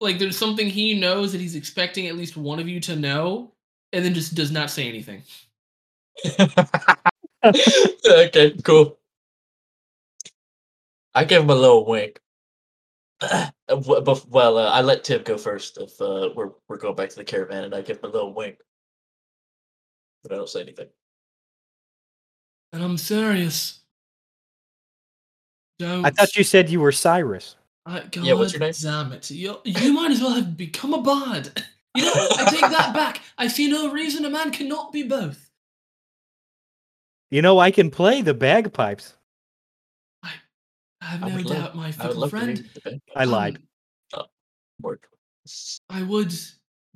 like 0.00 0.18
there's 0.18 0.38
something 0.38 0.68
he 0.68 0.98
knows 0.98 1.32
that 1.32 1.40
he's 1.40 1.56
expecting 1.56 2.06
at 2.06 2.16
least 2.16 2.36
one 2.36 2.58
of 2.58 2.68
you 2.68 2.80
to 2.80 2.96
know, 2.96 3.52
and 3.92 4.04
then 4.04 4.14
just 4.14 4.34
does 4.34 4.50
not 4.50 4.70
say 4.70 4.88
anything. 4.88 5.22
okay, 7.44 8.56
cool. 8.62 8.98
I 11.14 11.24
give 11.24 11.42
him 11.42 11.50
a 11.50 11.54
little 11.54 11.84
wink. 11.86 12.20
Uh, 13.20 13.50
w- 13.68 14.02
bef- 14.02 14.28
Well, 14.28 14.58
uh, 14.58 14.70
I 14.70 14.80
let 14.82 15.04
Tim 15.04 15.22
go 15.22 15.38
first 15.38 15.78
if 15.78 16.00
uh, 16.00 16.30
we're 16.34 16.50
we're 16.68 16.78
going 16.78 16.96
back 16.96 17.08
to 17.10 17.16
the 17.16 17.24
caravan, 17.24 17.64
and 17.64 17.74
I 17.74 17.80
give 17.80 17.98
him 17.98 18.10
a 18.10 18.12
little 18.12 18.34
wink, 18.34 18.56
but 20.22 20.32
I 20.32 20.36
don't 20.36 20.48
say 20.48 20.60
anything. 20.62 20.88
And 22.72 22.82
I'm 22.82 22.98
serious. 22.98 23.80
Don't. 25.78 26.04
I 26.04 26.10
thought 26.10 26.36
you 26.36 26.44
said 26.44 26.68
you 26.68 26.80
were 26.80 26.92
Cyrus. 26.92 27.56
I, 27.86 28.00
God 28.00 28.24
Yeah, 28.24 28.34
what's 28.34 28.52
your 28.52 28.60
name? 28.60 28.72
Damn 28.80 29.12
it! 29.12 29.30
You, 29.30 29.58
you 29.64 29.92
might 29.92 30.10
as 30.10 30.20
well 30.20 30.32
have 30.34 30.56
become 30.56 30.94
a 30.94 31.02
bard. 31.02 31.62
You 31.94 32.04
know, 32.04 32.12
I 32.14 32.48
take 32.50 32.60
that 32.60 32.92
back. 32.94 33.20
I 33.38 33.46
see 33.48 33.68
no 33.68 33.92
reason 33.92 34.24
a 34.24 34.30
man 34.30 34.50
cannot 34.50 34.92
be 34.92 35.02
both. 35.02 35.50
You 37.30 37.42
know, 37.42 37.58
I 37.58 37.70
can 37.70 37.90
play 37.90 38.22
the 38.22 38.34
bagpipes. 38.34 39.14
I 40.22 40.30
have 41.02 41.22
I 41.24 41.28
no 41.28 41.36
would 41.36 41.46
love- 41.46 41.56
doubt, 41.58 41.76
my 41.76 41.88
I 41.88 41.92
fickle 41.92 42.14
love 42.14 42.30
friend. 42.30 42.48
read 42.48 42.70
the 42.74 42.80
band 42.80 43.00
I 43.14 43.24
um, 43.24 43.30
lied. 43.30 43.58
word. 44.80 45.00
I 45.90 46.02
would 46.02 46.32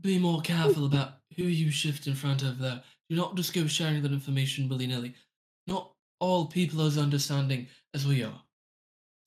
be 0.00 0.18
more 0.18 0.40
careful 0.40 0.86
about 0.86 1.14
who 1.36 1.42
you 1.44 1.70
shift 1.70 2.06
in 2.06 2.14
front 2.14 2.42
of, 2.42 2.58
though. 2.58 2.80
Do 3.10 3.16
not 3.16 3.34
just 3.36 3.52
go 3.52 3.66
sharing 3.66 4.02
that 4.02 4.12
information 4.12 4.68
willy 4.68 4.86
nilly. 4.86 5.14
Not 5.66 5.92
all 6.20 6.46
people 6.46 6.82
are 6.82 6.86
as 6.86 6.96
understanding 6.98 7.66
as 7.94 8.06
we 8.06 8.22
are. 8.22 8.40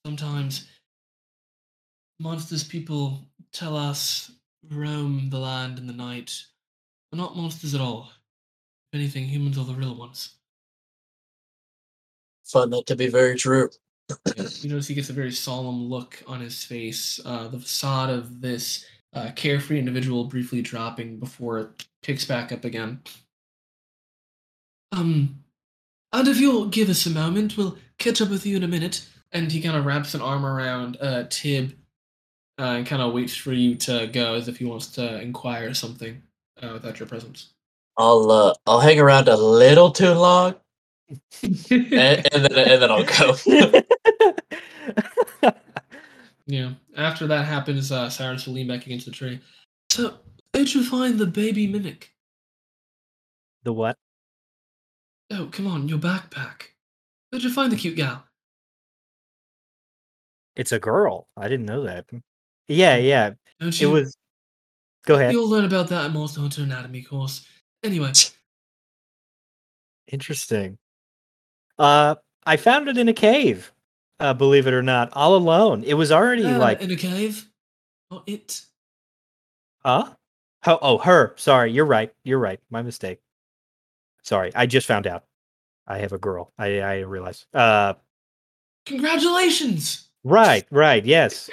Sometimes 0.05 0.67
monsters 2.21 2.63
people 2.63 3.25
tell 3.51 3.75
us 3.75 4.31
roam 4.69 5.29
the 5.29 5.39
land 5.39 5.79
in 5.79 5.87
the 5.87 5.93
night 5.93 6.43
are 7.11 7.17
not 7.17 7.35
monsters 7.35 7.73
at 7.73 7.81
all. 7.81 8.11
If 8.91 8.99
anything, 8.99 9.25
humans 9.25 9.57
are 9.57 9.65
the 9.65 9.73
real 9.73 9.95
ones. 9.95 10.35
Find 12.45 12.71
that 12.73 12.85
to 12.87 12.95
be 12.95 13.07
very 13.07 13.35
true. 13.35 13.69
you 14.35 14.69
notice 14.69 14.87
he 14.87 14.95
gets 14.95 15.09
a 15.09 15.13
very 15.13 15.31
solemn 15.31 15.89
look 15.89 16.21
on 16.27 16.41
his 16.41 16.63
face. 16.63 17.19
Uh, 17.25 17.47
the 17.47 17.59
facade 17.59 18.09
of 18.09 18.41
this 18.41 18.85
uh, 19.13 19.31
carefree 19.35 19.79
individual 19.79 20.25
briefly 20.25 20.61
dropping 20.61 21.17
before 21.17 21.59
it 21.59 21.85
picks 22.03 22.25
back 22.25 22.51
up 22.51 22.65
again. 22.65 23.01
Um, 24.91 25.43
and 26.11 26.27
if 26.27 26.39
you'll 26.39 26.67
give 26.67 26.89
us 26.89 27.05
a 27.05 27.09
moment, 27.09 27.57
we'll 27.57 27.77
catch 27.97 28.21
up 28.21 28.29
with 28.29 28.45
you 28.45 28.57
in 28.57 28.63
a 28.63 28.67
minute. 28.67 29.07
And 29.31 29.49
he 29.49 29.61
kind 29.61 29.77
of 29.77 29.85
wraps 29.85 30.13
an 30.13 30.21
arm 30.21 30.45
around 30.45 30.97
uh, 30.99 31.23
Tib 31.29 31.73
uh, 32.59 32.75
and 32.77 32.85
kind 32.85 33.01
of 33.01 33.13
waits 33.13 33.35
for 33.35 33.53
you 33.53 33.75
to 33.75 34.07
go 34.07 34.33
as 34.33 34.47
if 34.47 34.57
he 34.57 34.65
wants 34.65 34.87
to 34.87 35.21
inquire 35.21 35.73
something 35.73 36.21
uh, 36.61 36.69
without 36.73 36.99
your 36.99 37.07
presence. 37.07 37.53
I'll 37.97 38.31
uh, 38.31 38.53
I'll 38.65 38.79
hang 38.79 38.99
around 38.99 39.27
a 39.27 39.35
little 39.35 39.91
too 39.91 40.11
long, 40.11 40.55
and, 41.43 42.27
and 42.31 42.45
then 42.45 42.57
and 42.57 42.81
then 42.81 42.91
I'll 42.91 43.05
go. 43.05 43.81
Yeah. 46.51 46.73
After 46.97 47.27
that 47.27 47.45
happens, 47.45 47.93
uh, 47.93 48.09
Cyrus 48.09 48.45
will 48.45 48.55
lean 48.55 48.67
back 48.67 48.85
against 48.85 49.05
the 49.05 49.11
tree. 49.11 49.39
So, 49.89 50.15
where'd 50.53 50.73
you 50.73 50.83
find 50.83 51.17
the 51.17 51.25
baby 51.25 51.65
mimic? 51.65 52.13
the 53.63 53.71
what? 53.71 53.95
Oh, 55.31 55.47
come 55.49 55.67
on, 55.67 55.87
your 55.87 55.99
backpack. 55.99 56.71
Where'd 57.29 57.43
you 57.43 57.53
find 57.53 57.71
the 57.71 57.77
cute 57.77 57.95
gal? 57.95 58.25
It's 60.57 60.73
a 60.73 60.79
girl. 60.79 61.29
I 61.37 61.47
didn't 61.47 61.67
know 61.67 61.83
that. 61.83 62.05
Yeah, 62.71 62.97
yeah. 62.97 63.31
Don't 63.59 63.69
It 63.69 63.81
you? 63.81 63.91
was. 63.91 64.15
Go 65.05 65.15
ahead. 65.15 65.33
You'll 65.33 65.49
learn 65.49 65.65
about 65.65 65.87
that 65.89 66.05
in 66.05 66.13
Monster 66.13 66.41
Hunter 66.41 66.63
Anatomy 66.63 67.01
course. 67.01 67.45
Anyway, 67.83 68.11
Interesting. 70.11 70.77
Uh, 71.79 72.15
I 72.45 72.57
found 72.57 72.87
it 72.87 72.97
in 72.97 73.07
a 73.07 73.13
cave. 73.13 73.71
Uh, 74.19 74.33
believe 74.33 74.67
it 74.67 74.73
or 74.73 74.83
not, 74.83 75.09
all 75.13 75.35
alone. 75.35 75.83
It 75.83 75.95
was 75.95 76.11
already 76.11 76.45
uh, 76.45 76.59
like, 76.59 76.81
in 76.81 76.91
a 76.91 76.95
cave. 76.95 77.49
Not 78.11 78.23
it. 78.27 78.61
huh? 79.83 80.13
Oh, 80.67 80.79
oh, 80.81 80.97
her. 80.99 81.33
Sorry, 81.37 81.71
you're 81.71 81.85
right. 81.85 82.13
You're 82.23 82.37
right. 82.37 82.59
My 82.69 82.83
mistake. 82.83 83.19
Sorry, 84.21 84.51
I 84.53 84.67
just 84.67 84.85
found 84.85 85.07
out. 85.07 85.23
I 85.87 85.97
have 85.99 86.11
a 86.13 86.19
girl. 86.19 86.53
I 86.59 86.81
I 86.81 86.99
realize. 86.99 87.47
Uh, 87.53 87.93
Congratulations! 88.85 90.09
right, 90.23 90.65
right. 90.69 91.03
Yes, 91.03 91.49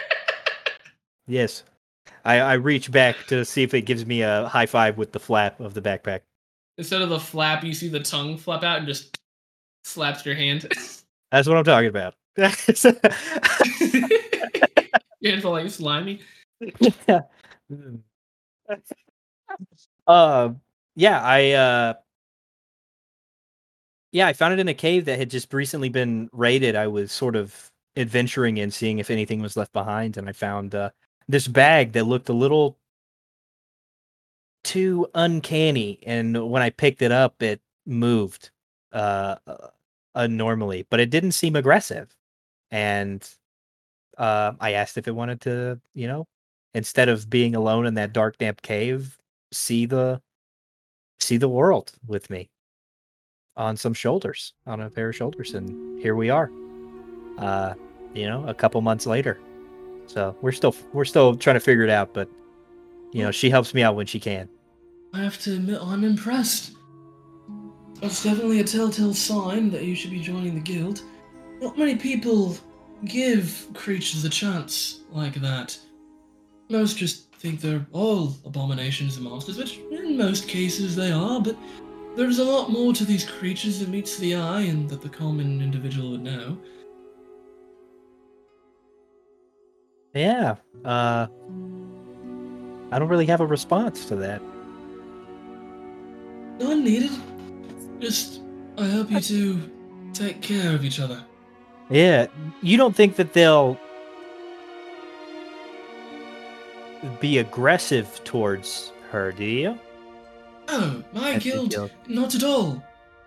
yes. 1.28 1.62
I 2.24 2.40
I 2.40 2.54
reach 2.54 2.90
back 2.90 3.16
to 3.28 3.44
see 3.44 3.62
if 3.62 3.74
it 3.74 3.82
gives 3.82 4.06
me 4.06 4.22
a 4.22 4.48
high 4.48 4.66
five 4.66 4.98
with 4.98 5.12
the 5.12 5.20
flap 5.20 5.60
of 5.60 5.74
the 5.74 5.82
backpack. 5.82 6.20
Instead 6.78 7.02
of 7.02 7.10
the 7.10 7.20
flap, 7.20 7.64
you 7.64 7.74
see 7.74 7.88
the 7.88 8.00
tongue 8.00 8.36
flap 8.36 8.62
out 8.62 8.78
and 8.78 8.86
just 8.86 9.18
slaps 9.84 10.24
your 10.24 10.34
hand. 10.34 10.62
That's 11.30 11.46
what 11.46 11.56
I'm 11.56 11.64
talking 11.64 11.88
about. 11.88 12.14
your 12.36 12.48
hands 15.32 15.44
all 15.44 15.52
like 15.52 15.70
slimy. 15.70 16.20
Yeah. 17.06 17.20
uh, 20.06 20.50
yeah, 20.94 21.20
I 21.20 21.50
uh, 21.52 21.94
yeah, 24.12 24.26
I 24.26 24.32
found 24.32 24.54
it 24.54 24.60
in 24.60 24.68
a 24.68 24.74
cave 24.74 25.04
that 25.04 25.18
had 25.18 25.30
just 25.30 25.52
recently 25.52 25.88
been 25.88 26.30
raided. 26.32 26.76
I 26.76 26.86
was 26.86 27.12
sort 27.12 27.36
of 27.36 27.70
adventuring 27.96 28.58
in, 28.58 28.70
seeing 28.70 28.98
if 28.98 29.10
anything 29.10 29.42
was 29.42 29.56
left 29.56 29.72
behind, 29.72 30.16
and 30.16 30.28
I 30.28 30.32
found 30.32 30.74
uh, 30.74 30.90
this 31.28 31.46
bag 31.46 31.92
that 31.92 32.06
looked 32.06 32.28
a 32.28 32.34
little 32.34 32.78
too 34.64 35.08
uncanny. 35.14 35.98
And 36.04 36.50
when 36.50 36.62
I 36.62 36.70
picked 36.70 37.02
it 37.02 37.12
up, 37.12 37.42
it 37.42 37.60
moved 37.86 38.50
uh, 38.92 39.36
uh, 39.46 39.68
unnormally, 40.16 40.86
but 40.90 41.00
it 41.00 41.10
didn't 41.10 41.32
seem 41.32 41.56
aggressive. 41.56 42.14
And 42.70 43.28
uh, 44.16 44.52
I 44.60 44.72
asked 44.72 44.98
if 44.98 45.08
it 45.08 45.14
wanted 45.14 45.40
to, 45.42 45.80
you 45.94 46.06
know, 46.06 46.26
instead 46.74 47.08
of 47.08 47.30
being 47.30 47.54
alone 47.54 47.86
in 47.86 47.94
that 47.94 48.12
dark, 48.12 48.38
damp 48.38 48.62
cave, 48.62 49.18
see 49.52 49.86
the 49.86 50.20
see 51.20 51.36
the 51.36 51.48
world 51.48 51.92
with 52.06 52.30
me 52.30 52.48
on 53.56 53.76
some 53.76 53.94
shoulders, 53.94 54.52
on 54.66 54.80
a 54.80 54.90
pair 54.90 55.08
of 55.08 55.16
shoulders, 55.16 55.54
and 55.54 56.00
here 56.00 56.14
we 56.14 56.30
are. 56.30 56.50
Uh, 57.38 57.74
you 58.14 58.26
know, 58.26 58.46
a 58.46 58.54
couple 58.54 58.80
months 58.80 59.06
later. 59.06 59.38
So 60.08 60.34
we're 60.40 60.52
still 60.52 60.74
we're 60.92 61.04
still 61.04 61.36
trying 61.36 61.54
to 61.54 61.60
figure 61.60 61.84
it 61.84 61.90
out, 61.90 62.14
but 62.14 62.28
you 63.12 63.22
know, 63.22 63.30
she 63.30 63.50
helps 63.50 63.74
me 63.74 63.82
out 63.82 63.94
when 63.94 64.06
she 64.06 64.18
can. 64.18 64.48
I 65.14 65.22
have 65.22 65.38
to 65.42 65.54
admit, 65.54 65.80
I'm 65.82 66.04
impressed. 66.04 66.72
That's 68.00 68.22
definitely 68.22 68.60
a 68.60 68.64
telltale 68.64 69.14
sign 69.14 69.70
that 69.70 69.84
you 69.84 69.94
should 69.94 70.10
be 70.10 70.20
joining 70.20 70.54
the 70.54 70.60
guild. 70.60 71.02
Not 71.60 71.78
many 71.78 71.96
people 71.96 72.56
give 73.04 73.66
creatures 73.74 74.24
a 74.24 74.28
chance 74.28 75.00
like 75.10 75.34
that. 75.34 75.78
Most 76.68 76.96
just 76.96 77.32
think 77.34 77.60
they're 77.60 77.86
all 77.92 78.34
abominations 78.44 79.16
and 79.16 79.24
monsters, 79.24 79.58
which 79.58 79.78
in 79.90 80.16
most 80.16 80.48
cases 80.48 80.96
they 80.96 81.12
are, 81.12 81.40
but 81.40 81.56
there's 82.16 82.38
a 82.38 82.44
lot 82.44 82.70
more 82.70 82.92
to 82.92 83.04
these 83.04 83.24
creatures 83.24 83.80
than 83.80 83.90
meets 83.90 84.16
the 84.18 84.34
eye 84.34 84.62
and 84.62 84.88
that 84.90 85.00
the 85.00 85.08
common 85.08 85.60
individual 85.60 86.12
would 86.12 86.22
know. 86.22 86.58
Yeah. 90.18 90.56
Uh 90.84 91.26
I 92.90 92.98
don't 92.98 93.08
really 93.08 93.26
have 93.26 93.40
a 93.40 93.46
response 93.46 94.06
to 94.06 94.16
that. 94.16 94.40
None 96.58 96.82
needed. 96.82 97.10
Just, 98.00 98.40
I 98.78 98.86
hope 98.86 99.10
you 99.10 99.20
two 99.20 99.70
take 100.12 100.40
care 100.40 100.74
of 100.74 100.84
each 100.84 100.98
other. 101.00 101.22
Yeah, 101.90 102.26
you 102.62 102.76
don't 102.76 102.96
think 102.96 103.16
that 103.16 103.32
they'll 103.32 103.78
be 107.20 107.38
aggressive 107.38 108.20
towards 108.24 108.92
her, 109.10 109.32
do 109.32 109.44
you? 109.44 109.78
Oh, 110.68 111.02
my 111.12 111.38
guild, 111.38 111.70
guild. 111.70 111.90
not 112.08 112.34
at 112.34 112.42
all. 112.42 112.82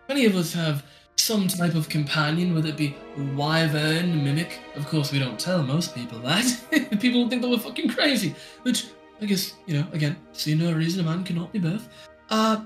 Many 0.10 0.26
of 0.26 0.36
us 0.36 0.54
have 0.54 0.84
some 1.22 1.48
type 1.48 1.76
of 1.76 1.90
companion, 1.90 2.54
whether 2.54 2.70
it 2.70 2.78
be 2.78 2.96
wyvern, 3.36 4.24
mimic. 4.24 4.60
Of 4.76 4.88
course, 4.88 5.12
we 5.12 5.20
don't 5.20 5.40
tell 5.40 5.64
most 5.64 5.94
people 5.96 6.20
that. 6.20 6.46
people 7.00 7.30
think 7.30 7.42
that 7.42 7.50
we're 7.50 7.60
fucking 7.60 7.90
crazy. 7.90 8.36
Which, 8.64 8.88
I 9.22 9.26
guess, 9.26 9.54
you 9.66 9.80
know, 9.80 9.88
again, 9.94 10.16
see 10.34 10.56
no 10.56 10.74
reason 10.74 11.06
a 11.06 11.10
man 11.10 11.24
cannot 11.24 11.52
be 11.52 11.60
both. 11.60 11.88
Uh, 12.30 12.64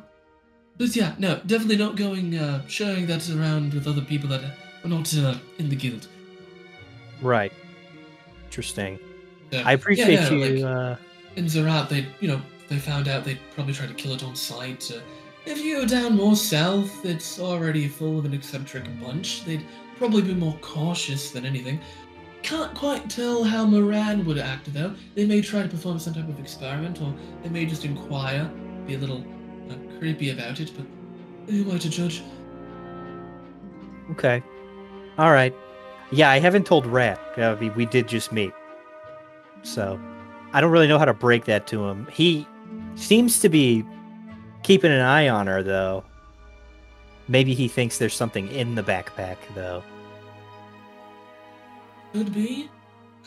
but 0.77 0.95
yeah, 0.95 1.16
no, 1.17 1.40
definitely 1.45 1.77
not 1.77 1.95
going, 1.95 2.38
uh, 2.38 2.66
sharing 2.67 3.08
that 3.08 3.30
around 3.30 3.74
with 3.74 3.88
other 3.88 4.01
people 4.01 4.30
that 4.30 4.43
are 4.43 4.88
not 4.88 5.14
uh, 5.17 5.35
in 5.58 5.69
the 5.69 5.75
guild. 5.75 6.08
Right. 7.22 7.53
Interesting. 8.45 9.00
So, 9.51 9.61
I 9.66 9.74
appreciate 9.74 10.14
yeah, 10.14 10.30
no, 10.30 10.35
you 10.35 10.64
like, 10.64 10.77
uh 10.77 10.95
in 11.35 11.45
Zerat, 11.45 11.90
they, 11.90 12.08
you 12.19 12.27
know, 12.27 12.42
they 12.69 12.80
found 12.80 13.08
out 13.08 13.24
they'd 13.24 13.40
probably 13.53 13.74
try 13.74 13.88
to 13.88 13.93
kill 13.93 14.14
it 14.14 14.24
on 14.24 14.35
sight. 14.35 14.92
Uh, 14.93 15.00
if 15.45 15.64
you 15.64 15.82
go 15.82 15.85
down 15.85 16.15
more 16.15 16.35
south, 16.35 17.06
it's 17.06 17.40
already 17.40 17.88
full 17.88 18.19
of 18.19 18.25
an 18.25 18.33
eccentric 18.33 18.83
bunch. 19.01 19.45
They'd 19.45 19.65
probably 19.98 20.22
be 20.22 20.33
more 20.33 20.57
cautious 20.61 21.32
than 21.32 21.45
anything. 21.45 21.80
Can't 22.41 22.75
quite 22.75 23.09
tell 23.09 23.43
how 23.43 23.65
Moran 23.65 24.25
would 24.25 24.38
act 24.38 24.72
though. 24.74 24.93
They 25.15 25.25
may 25.25 25.41
try 25.41 25.64
to 25.64 25.67
perform 25.67 25.99
some 25.99 26.14
type 26.14 26.30
of 26.30 26.40
experiment, 26.40 27.01
or 27.01 27.14
they 27.43 27.49
may 27.49 27.65
just 27.65 27.85
inquire, 27.85 28.49
be 28.85 28.95
a 28.95 28.98
little 28.98 29.24
uh, 29.69 29.99
creepy 29.99 30.30
about 30.30 30.59
it. 30.59 30.72
But 30.75 30.85
who 31.51 31.64
am 31.64 31.75
I 31.75 31.77
to 31.80 31.90
judge? 31.90 32.24
okay. 34.11 34.43
All 35.17 35.32
right. 35.32 35.53
Yeah, 36.11 36.30
I 36.30 36.40
haven't 36.40 36.65
told 36.65 36.85
Rat. 36.85 37.19
Uh, 37.38 37.56
we, 37.59 37.69
we 37.72 37.85
did 37.85 38.07
just 38.07 38.32
meet. 38.32 38.53
So, 39.64 39.99
I 40.53 40.61
don't 40.61 40.72
really 40.72 40.88
know 40.88 40.99
how 40.99 41.06
to 41.06 41.14
break 41.14 41.45
that 41.45 41.65
to 41.67 41.83
him. 41.85 42.07
He 42.11 42.45
seems 42.95 43.40
to 43.40 43.49
be 43.49 43.83
keeping 44.66 44.92
an 44.92 45.02
eye 45.02 45.30
on 45.30 45.45
her 45.45 45.61
though. 45.61 46.03
Maybe 47.27 47.53
he 47.53 47.68
thinks 47.68 47.98
there's 48.00 48.16
something 48.16 48.48
in 48.50 48.74
the 48.74 48.82
backpack 48.84 49.38
though. 49.53 49.84
Could 52.14 52.34
be. 52.34 52.69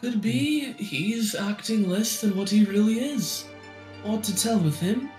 Could 0.00 0.20
be. 0.20 0.72
He's 0.72 1.34
acting 1.34 1.88
less 1.88 2.20
than 2.20 2.36
what 2.36 2.50
he 2.50 2.64
really 2.64 2.98
is. 3.00 3.44
Odd 4.04 4.24
to 4.24 4.36
tell 4.36 4.58
with 4.58 4.78
him. 4.80 5.10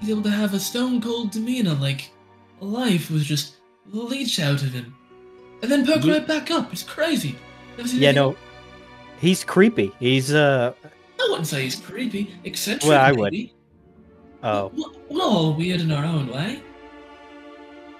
He's 0.00 0.10
able 0.10 0.22
to 0.22 0.30
have 0.30 0.54
a 0.54 0.60
stone 0.60 1.00
cold 1.00 1.32
demeanor, 1.32 1.74
like 1.74 2.10
life 2.60 3.10
was 3.10 3.24
just 3.24 3.56
leech 3.90 4.38
out 4.40 4.62
of 4.62 4.72
him. 4.72 4.94
And 5.62 5.70
then 5.70 5.84
perk 5.84 6.04
Ye- 6.04 6.12
right 6.12 6.26
back 6.26 6.50
up. 6.52 6.72
It's 6.72 6.84
crazy. 6.84 7.30
Yeah, 7.76 7.80
anything- 7.84 8.14
no. 8.14 8.36
He's 9.20 9.42
creepy. 9.42 9.90
He's 9.98 10.32
uh 10.32 10.72
I 10.84 11.26
wouldn't 11.28 11.48
say 11.48 11.62
he's 11.62 11.74
creepy. 11.76 12.32
Eccentric, 12.44 12.88
Well, 12.88 13.00
I 13.00 13.10
would. 13.10 13.34
Oh. 14.42 14.70
We're- 14.74 14.94
all 15.28 15.52
weird 15.52 15.80
in 15.80 15.92
our 15.92 16.04
own 16.04 16.28
way. 16.28 16.62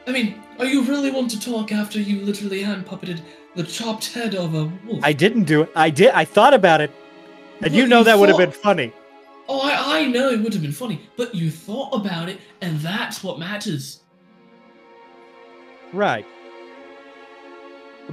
I 0.07 0.13
mean, 0.13 0.43
are 0.59 0.65
you 0.65 0.83
really 0.83 1.11
want 1.11 1.31
to 1.33 1.41
talk 1.41 1.73
after 1.73 2.01
you 2.01 2.23
literally 2.23 2.63
hand 2.63 2.87
puppeted 2.87 3.21
the 3.55 3.63
chopped 3.63 4.13
head 4.15 4.35
of 4.35 4.55
a 4.55 4.73
wolf? 4.87 5.01
I 5.03 5.13
didn't 5.13 5.45
do 5.45 5.63
it. 5.63 5.71
I 5.77 5.91
did. 5.91 6.11
I 6.11 6.25
thought 6.25 6.55
about 6.55 6.81
it. 6.81 6.91
And 7.61 7.75
you 7.75 7.87
know 7.87 7.99
you 7.99 8.05
that 8.05 8.19
would 8.19 8.29
have 8.29 8.39
been 8.39 8.51
funny. 8.51 8.93
Oh, 9.49 9.61
I, 9.61 10.01
I 10.01 10.07
know 10.07 10.31
it 10.31 10.41
would 10.41 10.53
have 10.53 10.63
been 10.63 10.73
funny, 10.73 11.03
but 11.17 11.35
you 11.35 11.51
thought 11.51 11.93
about 11.95 12.29
it, 12.29 12.39
and 12.61 12.79
that's 12.81 13.23
what 13.23 13.39
matters. 13.39 14.01
Right. 15.93 16.27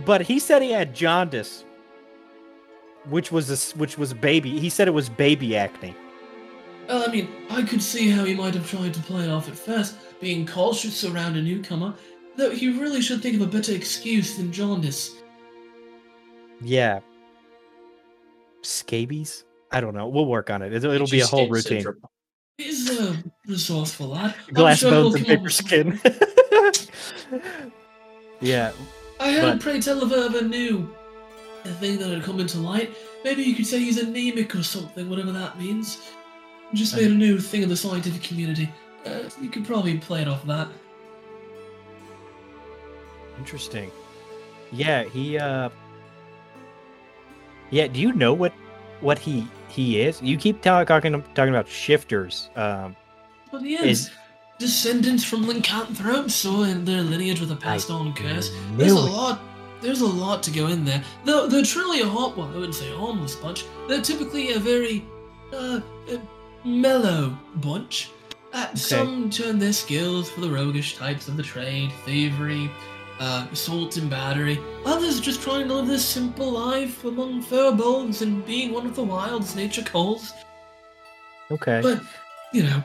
But 0.05 0.21
he 0.21 0.39
said 0.39 0.61
he 0.61 0.71
had 0.71 0.93
jaundice, 0.93 1.63
which 3.09 3.31
was 3.31 3.49
a, 3.49 3.77
which 3.77 3.97
was 3.97 4.13
baby. 4.13 4.59
He 4.59 4.69
said 4.69 4.87
it 4.87 4.91
was 4.91 5.09
baby 5.09 5.55
acne. 5.55 5.95
Well, 6.87 7.03
I 7.07 7.11
mean, 7.11 7.29
I 7.49 7.63
could 7.63 7.81
see 7.81 8.09
how 8.09 8.23
he 8.23 8.35
might 8.35 8.53
have 8.53 8.69
tried 8.69 8.93
to 8.93 8.99
play 9.01 9.23
it 9.23 9.29
off 9.29 9.47
at 9.47 9.57
first, 9.57 9.95
being 10.21 10.45
cautious 10.45 11.03
around 11.03 11.35
a 11.35 11.41
newcomer, 11.41 11.93
though 12.35 12.51
he 12.51 12.69
really 12.79 13.01
should 13.01 13.21
think 13.21 13.35
of 13.35 13.41
a 13.41 13.47
better 13.47 13.73
excuse 13.73 14.37
than 14.37 14.51
jaundice. 14.51 15.15
Yeah. 16.61 16.99
Scabies. 18.61 19.45
I 19.71 19.81
don't 19.81 19.95
know. 19.95 20.07
We'll 20.07 20.27
work 20.27 20.49
on 20.49 20.61
it. 20.61 20.73
It'll, 20.73 20.91
it'll 20.91 21.07
be 21.07 21.21
a 21.21 21.25
whole 21.25 21.49
routine. 21.49 21.81
syndrome. 21.81 22.01
He's 22.57 22.89
a 22.99 23.21
resourceful 23.47 24.07
lad. 24.07 24.35
Glass 24.53 24.79
sure 24.79 24.91
bones 24.91 25.15
and 25.15 25.25
paper 25.25 25.49
skin. 25.49 25.99
yeah. 28.39 28.71
I 29.19 29.31
heard, 29.31 29.53
But- 29.53 29.61
pray 29.61 29.81
tell, 29.81 30.01
of 30.03 30.11
a, 30.11 30.27
of 30.27 30.35
a 30.35 30.41
new 30.43 30.93
a 31.65 31.69
thing 31.69 31.97
that 31.97 32.09
had 32.09 32.23
come 32.23 32.39
into 32.39 32.59
light. 32.59 32.95
Maybe 33.23 33.41
you 33.43 33.55
could 33.55 33.65
say 33.65 33.79
he's 33.79 33.97
anemic 33.97 34.55
or 34.55 34.61
something, 34.63 35.09
whatever 35.09 35.31
that 35.31 35.59
means. 35.59 35.99
Just 36.73 36.95
made 36.95 37.11
a 37.11 37.13
new 37.15 37.39
thing 37.39 37.61
in 37.61 37.69
the 37.69 37.77
scientific 37.77 38.21
community. 38.23 38.69
Uh, 39.05 39.29
you 39.41 39.49
could 39.49 39.65
probably 39.65 39.97
play 39.97 40.21
it 40.21 40.27
off 40.27 40.41
of 40.41 40.47
that. 40.47 40.67
Interesting. 43.37 43.91
Yeah, 44.71 45.03
he 45.03 45.37
uh 45.37 45.69
Yeah, 47.69 47.87
do 47.87 47.99
you 47.99 48.13
know 48.13 48.33
what 48.33 48.53
what 49.01 49.19
he 49.19 49.47
he 49.67 50.01
is? 50.01 50.21
You 50.21 50.37
keep 50.37 50.61
talking 50.61 51.23
talking 51.35 51.49
about 51.49 51.67
shifters. 51.67 52.49
Um 52.55 52.95
But 53.51 53.61
he 53.61 53.75
is. 53.75 53.83
Is- 54.07 54.11
Descendants 54.57 55.25
from 55.25 55.45
lycanthropes, 55.45 56.33
so 56.33 56.63
in 56.63 56.85
their 56.85 57.01
lineage 57.01 57.41
with 57.41 57.51
a 57.51 57.57
passed 57.57 57.91
on 57.91 58.13
curse. 58.13 58.49
There's 58.77 58.93
a 58.93 58.95
lot. 58.95 59.41
There's 59.81 59.99
a 59.99 60.07
lot 60.07 60.43
to 60.43 60.51
go 60.51 60.67
in 60.67 60.85
there. 60.85 61.03
Though 61.25 61.45
they're 61.47 61.65
truly 61.65 61.99
a 61.99 62.05
hot. 62.07 62.37
Well, 62.37 62.47
I 62.47 62.55
wouldn't 62.55 62.73
say 62.75 62.89
harmless 62.95 63.35
bunch. 63.35 63.65
They're 63.89 64.01
typically 64.01 64.53
a 64.53 64.59
very 64.59 65.03
uh 65.51 65.81
mellow 66.65 67.37
bunch. 67.55 68.09
Uh, 68.53 68.73
Some 68.73 69.29
turn 69.29 69.59
their 69.59 69.73
skills 69.73 70.29
for 70.29 70.41
the 70.41 70.49
roguish 70.49 70.97
types 70.97 71.27
of 71.27 71.37
the 71.37 71.43
trade, 71.43 71.91
thievery, 72.05 72.69
uh, 73.19 73.47
assault 73.51 73.97
and 73.97 74.09
battery. 74.09 74.59
Others 74.85 75.19
just 75.19 75.41
trying 75.41 75.67
to 75.67 75.73
live 75.73 75.87
this 75.87 76.05
simple 76.05 76.51
life 76.51 77.03
among 77.03 77.43
furbolgs 77.43 78.21
and 78.21 78.45
being 78.45 78.73
one 78.73 78.85
of 78.85 78.95
the 78.95 79.03
wilds 79.03 79.55
nature 79.55 79.83
calls. 79.83 80.33
Okay. 81.51 81.81
But, 81.81 82.01
you 82.53 82.63
know, 82.63 82.83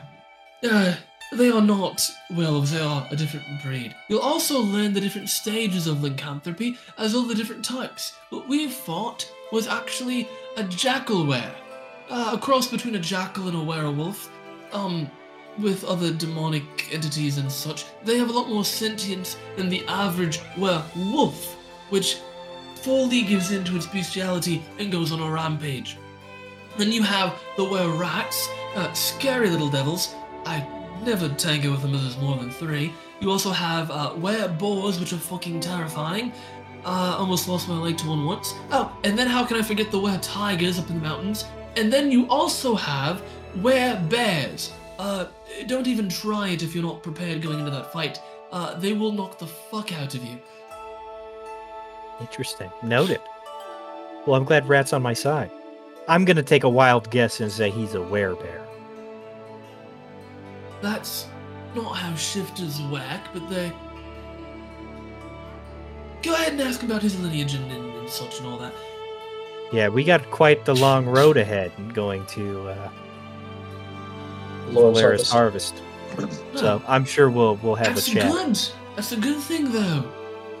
uh, 0.69 0.95
they 1.33 1.49
are 1.49 1.61
not 1.61 2.05
wolves, 2.31 2.71
they 2.71 2.81
are 2.81 3.07
a 3.09 3.15
different 3.15 3.45
breed. 3.63 3.95
You'll 4.09 4.19
also 4.19 4.59
learn 4.59 4.93
the 4.93 5.01
different 5.01 5.29
stages 5.29 5.87
of 5.87 6.03
lycanthropy, 6.03 6.77
as 6.97 7.15
all 7.15 7.23
the 7.23 7.35
different 7.35 7.63
types. 7.63 8.13
What 8.29 8.47
we 8.47 8.67
fought 8.67 9.31
was 9.51 9.67
actually 9.67 10.27
a 10.57 10.63
Jackalwere, 10.63 11.53
uh, 12.11 12.31
a 12.33 12.37
cross 12.37 12.67
between 12.67 12.95
a 12.95 12.99
jackal 12.99 13.47
and 13.47 13.57
a 13.57 13.63
werewolf, 13.63 14.29
um, 14.73 15.09
with 15.59 15.83
other 15.83 16.11
demonic 16.13 16.93
entities 16.93 17.37
and 17.37 17.51
such. 17.51 17.85
They 18.03 18.17
have 18.17 18.29
a 18.29 18.33
lot 18.33 18.49
more 18.49 18.65
sentience 18.65 19.37
than 19.57 19.69
the 19.69 19.85
average 19.87 20.39
werewolf, 20.57 21.55
which 21.89 22.17
fully 22.75 23.21
gives 23.21 23.51
in 23.51 23.63
to 23.65 23.75
its 23.75 23.85
bestiality 23.85 24.63
and 24.79 24.91
goes 24.91 25.11
on 25.11 25.21
a 25.21 25.29
rampage. 25.29 25.97
Then 26.77 26.91
you 26.91 27.03
have 27.03 27.39
the 27.57 27.63
wererats, 27.63 28.47
uh, 28.75 28.91
scary 28.93 29.49
little 29.49 29.69
devils. 29.69 30.15
I 30.45 30.65
never 31.03 31.29
tango 31.29 31.71
with 31.71 31.81
them 31.81 31.95
if 31.95 32.01
there's 32.01 32.17
more 32.17 32.37
than 32.37 32.49
three. 32.51 32.93
You 33.19 33.29
also 33.29 33.51
have 33.51 33.91
uh, 33.91 34.13
wereboars, 34.15 34.99
which 34.99 35.13
are 35.13 35.17
fucking 35.17 35.59
terrifying. 35.59 36.31
Uh, 36.83 37.15
almost 37.19 37.47
lost 37.47 37.69
my 37.69 37.77
leg 37.77 37.97
to 37.99 38.07
one 38.07 38.25
once. 38.25 38.55
Oh, 38.71 38.97
and 39.03 39.19
then 39.19 39.27
how 39.27 39.45
can 39.45 39.57
I 39.57 39.61
forget 39.61 39.91
the 39.91 39.99
weretigers 39.99 40.79
up 40.79 40.89
in 40.89 40.95
the 40.95 41.01
mountains? 41.01 41.45
And 41.75 41.91
then 41.91 42.11
you 42.11 42.27
also 42.27 42.75
have 42.75 43.21
were 43.61 43.99
bears. 44.09 44.71
Uh, 44.99 45.25
don't 45.67 45.87
even 45.87 46.09
try 46.09 46.49
it 46.49 46.63
if 46.63 46.75
you're 46.75 46.83
not 46.83 47.01
prepared 47.01 47.41
going 47.41 47.59
into 47.59 47.71
that 47.71 47.91
fight. 47.91 48.19
Uh, 48.51 48.77
they 48.79 48.93
will 48.93 49.11
knock 49.11 49.39
the 49.39 49.47
fuck 49.47 49.93
out 49.93 50.13
of 50.13 50.23
you. 50.23 50.37
Interesting. 52.19 52.69
Noted. 52.83 53.21
Well, 54.25 54.35
I'm 54.35 54.43
glad 54.43 54.67
Rat's 54.67 54.93
on 54.93 55.01
my 55.01 55.13
side. 55.13 55.49
I'm 56.07 56.25
gonna 56.25 56.43
take 56.43 56.63
a 56.63 56.69
wild 56.69 57.09
guess 57.09 57.39
and 57.39 57.51
say 57.51 57.69
he's 57.69 57.95
a 57.95 57.99
werebear. 57.99 58.65
That's 60.81 61.27
not 61.75 61.93
how 61.93 62.15
shifters 62.15 62.81
work, 62.83 63.21
but 63.33 63.49
they. 63.49 63.71
Go 66.21 66.33
ahead 66.33 66.53
and 66.53 66.61
ask 66.61 66.83
about 66.83 67.01
his 67.01 67.19
lineage 67.19 67.55
and, 67.55 67.71
and, 67.71 67.93
and 67.95 68.09
such 68.09 68.39
and 68.39 68.47
all 68.47 68.57
that. 68.59 68.73
Yeah, 69.71 69.87
we 69.87 70.03
got 70.03 70.29
quite 70.31 70.65
the 70.65 70.75
long 70.75 71.05
road 71.05 71.37
ahead 71.37 71.71
going 71.93 72.25
to 72.27 72.67
uh 72.69 72.89
Laurel's 74.69 74.99
Polaris 74.99 75.31
Harvest. 75.31 75.79
Harvest. 76.15 76.37
So 76.57 76.81
I'm 76.87 77.05
sure 77.05 77.29
we'll 77.29 77.55
we'll 77.57 77.75
have 77.75 77.95
That's 77.95 78.07
a 78.09 78.11
chat. 78.11 78.31
good. 78.31 78.59
That's 78.95 79.13
a 79.13 79.17
good 79.17 79.39
thing, 79.39 79.71
though. 79.71 80.03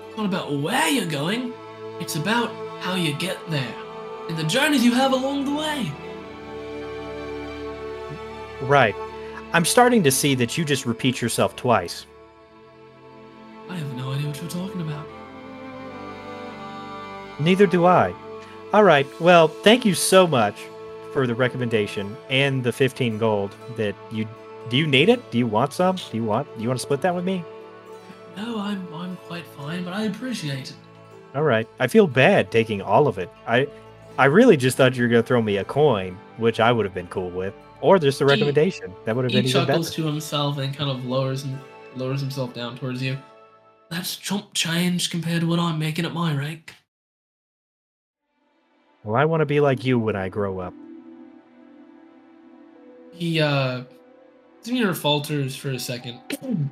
It's 0.07 0.17
not 0.17 0.25
about 0.25 0.53
where 0.59 0.87
you're 0.87 1.05
going. 1.05 1.53
It's 1.99 2.15
about 2.15 2.49
how 2.79 2.95
you 2.95 3.13
get 3.13 3.37
there, 3.51 3.73
and 4.29 4.37
the 4.37 4.45
journeys 4.45 4.83
you 4.83 4.93
have 4.93 5.11
along 5.11 5.45
the 5.45 5.53
way. 5.53 5.91
Right. 8.61 8.95
I'm 9.53 9.65
starting 9.65 10.01
to 10.03 10.11
see 10.11 10.33
that 10.35 10.57
you 10.57 10.63
just 10.63 10.85
repeat 10.85 11.21
yourself 11.21 11.55
twice. 11.57 12.05
I 13.69 13.75
have 13.75 13.93
no 13.95 14.11
idea 14.13 14.27
what 14.27 14.41
you're 14.41 14.49
talking 14.49 14.81
about. 14.81 15.05
Neither 17.39 17.67
do 17.67 17.85
I. 17.85 18.13
All 18.73 18.83
right. 18.83 19.05
Well, 19.19 19.47
thank 19.47 19.85
you 19.85 19.93
so 19.93 20.25
much 20.25 20.55
for 21.13 21.27
the 21.27 21.35
recommendation 21.35 22.15
and 22.29 22.63
the 22.63 22.71
15 22.71 23.17
gold 23.17 23.53
that 23.75 23.95
you 24.11 24.27
do 24.69 24.77
you 24.77 24.87
need 24.87 25.09
it? 25.09 25.29
Do 25.31 25.37
you 25.37 25.47
want 25.47 25.73
some? 25.73 25.97
Do 25.97 26.15
you 26.17 26.23
want 26.23 26.47
do 26.55 26.61
you 26.61 26.69
want 26.69 26.79
to 26.79 26.83
split 26.83 27.01
that 27.01 27.13
with 27.13 27.25
me? 27.25 27.43
No, 28.37 28.59
I'm 28.59 28.87
I'm 28.93 29.17
quite 29.27 29.45
fine, 29.57 29.83
but 29.83 29.93
I 29.93 30.03
appreciate 30.03 30.69
it. 30.69 30.75
All 31.35 31.43
right. 31.43 31.67
I 31.79 31.87
feel 31.87 32.07
bad 32.07 32.51
taking 32.51 32.81
all 32.81 33.07
of 33.07 33.17
it. 33.17 33.29
I 33.45 33.67
I 34.17 34.25
really 34.25 34.55
just 34.55 34.77
thought 34.77 34.95
you 34.95 35.03
were 35.03 35.09
going 35.09 35.23
to 35.23 35.27
throw 35.27 35.41
me 35.41 35.57
a 35.57 35.63
coin, 35.65 36.17
which 36.37 36.59
I 36.59 36.71
would 36.71 36.85
have 36.85 36.93
been 36.93 37.07
cool 37.07 37.29
with, 37.29 37.53
or 37.81 37.97
just 37.97 38.21
a 38.21 38.25
He- 38.25 38.29
recommendation. 38.29 38.93
That 39.05 39.15
would 39.15 39.25
have 39.25 39.31
been 39.33 39.45
even 39.45 39.61
better. 39.65 39.73
He 39.73 39.77
chuckles 39.79 39.95
to 39.95 40.05
himself 40.05 40.57
and 40.59 40.75
kind 40.75 40.89
of 40.89 41.05
lowers 41.05 41.43
him, 41.43 41.59
lowers 41.95 42.21
himself 42.21 42.53
down 42.53 42.77
towards 42.77 43.01
you. 43.01 43.17
That's 43.89 44.15
chump 44.15 44.53
change 44.53 45.09
compared 45.09 45.41
to 45.41 45.47
what 45.47 45.59
I'm 45.59 45.77
making 45.79 46.05
at 46.05 46.13
my 46.13 46.33
rank. 46.33 46.73
Well, 49.03 49.15
I 49.15 49.25
want 49.25 49.41
to 49.41 49.45
be 49.45 49.59
like 49.59 49.83
you 49.83 49.97
when 49.99 50.15
I 50.15 50.29
grow 50.29 50.59
up. 50.59 50.73
He 53.13 53.39
uh 53.41 53.83
Demir 54.63 54.95
falters 54.95 55.55
for 55.55 55.69
a 55.71 55.79
second. 55.79 56.19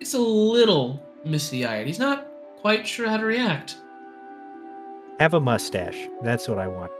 It's 0.00 0.14
a 0.14 0.18
little 0.18 1.00
misty 1.24 1.64
eyed. 1.64 1.86
He's 1.86 2.00
not 2.00 2.26
quite 2.60 2.88
sure 2.88 3.08
how 3.08 3.18
to 3.18 3.24
react. 3.24 3.76
Have 5.20 5.34
a 5.34 5.40
mustache. 5.40 5.96
That's 6.24 6.48
what 6.48 6.58
I 6.58 6.66
want. 6.66 6.90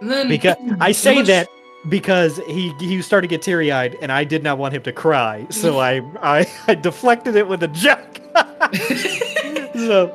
And 0.00 0.10
then 0.10 0.28
Because 0.28 0.56
I 0.80 0.92
say 0.92 1.16
much- 1.16 1.26
that 1.26 1.48
because 1.90 2.38
he 2.46 2.72
he 2.80 3.02
started 3.02 3.28
to 3.28 3.30
get 3.36 3.42
teary 3.42 3.70
eyed, 3.70 3.98
and 4.00 4.10
I 4.10 4.24
did 4.24 4.42
not 4.42 4.56
want 4.56 4.74
him 4.74 4.82
to 4.84 4.92
cry, 4.92 5.46
so 5.50 5.78
I 5.90 6.00
I, 6.22 6.50
I 6.66 6.74
deflected 6.74 7.36
it 7.36 7.46
with 7.46 7.62
a 7.62 7.68
joke. 7.68 8.20
so 9.86 10.14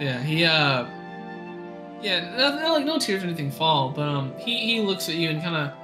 Yeah, 0.00 0.22
he 0.22 0.44
uh 0.44 0.86
Yeah, 2.02 2.34
no, 2.36 2.58
no, 2.58 2.72
like 2.74 2.84
no 2.84 2.98
tears 2.98 3.22
or 3.22 3.26
anything 3.26 3.50
fall, 3.50 3.90
but 3.90 4.08
um 4.08 4.34
he, 4.38 4.58
he 4.58 4.80
looks 4.80 5.08
at 5.08 5.14
you 5.14 5.30
and 5.30 5.40
kinda 5.42 5.76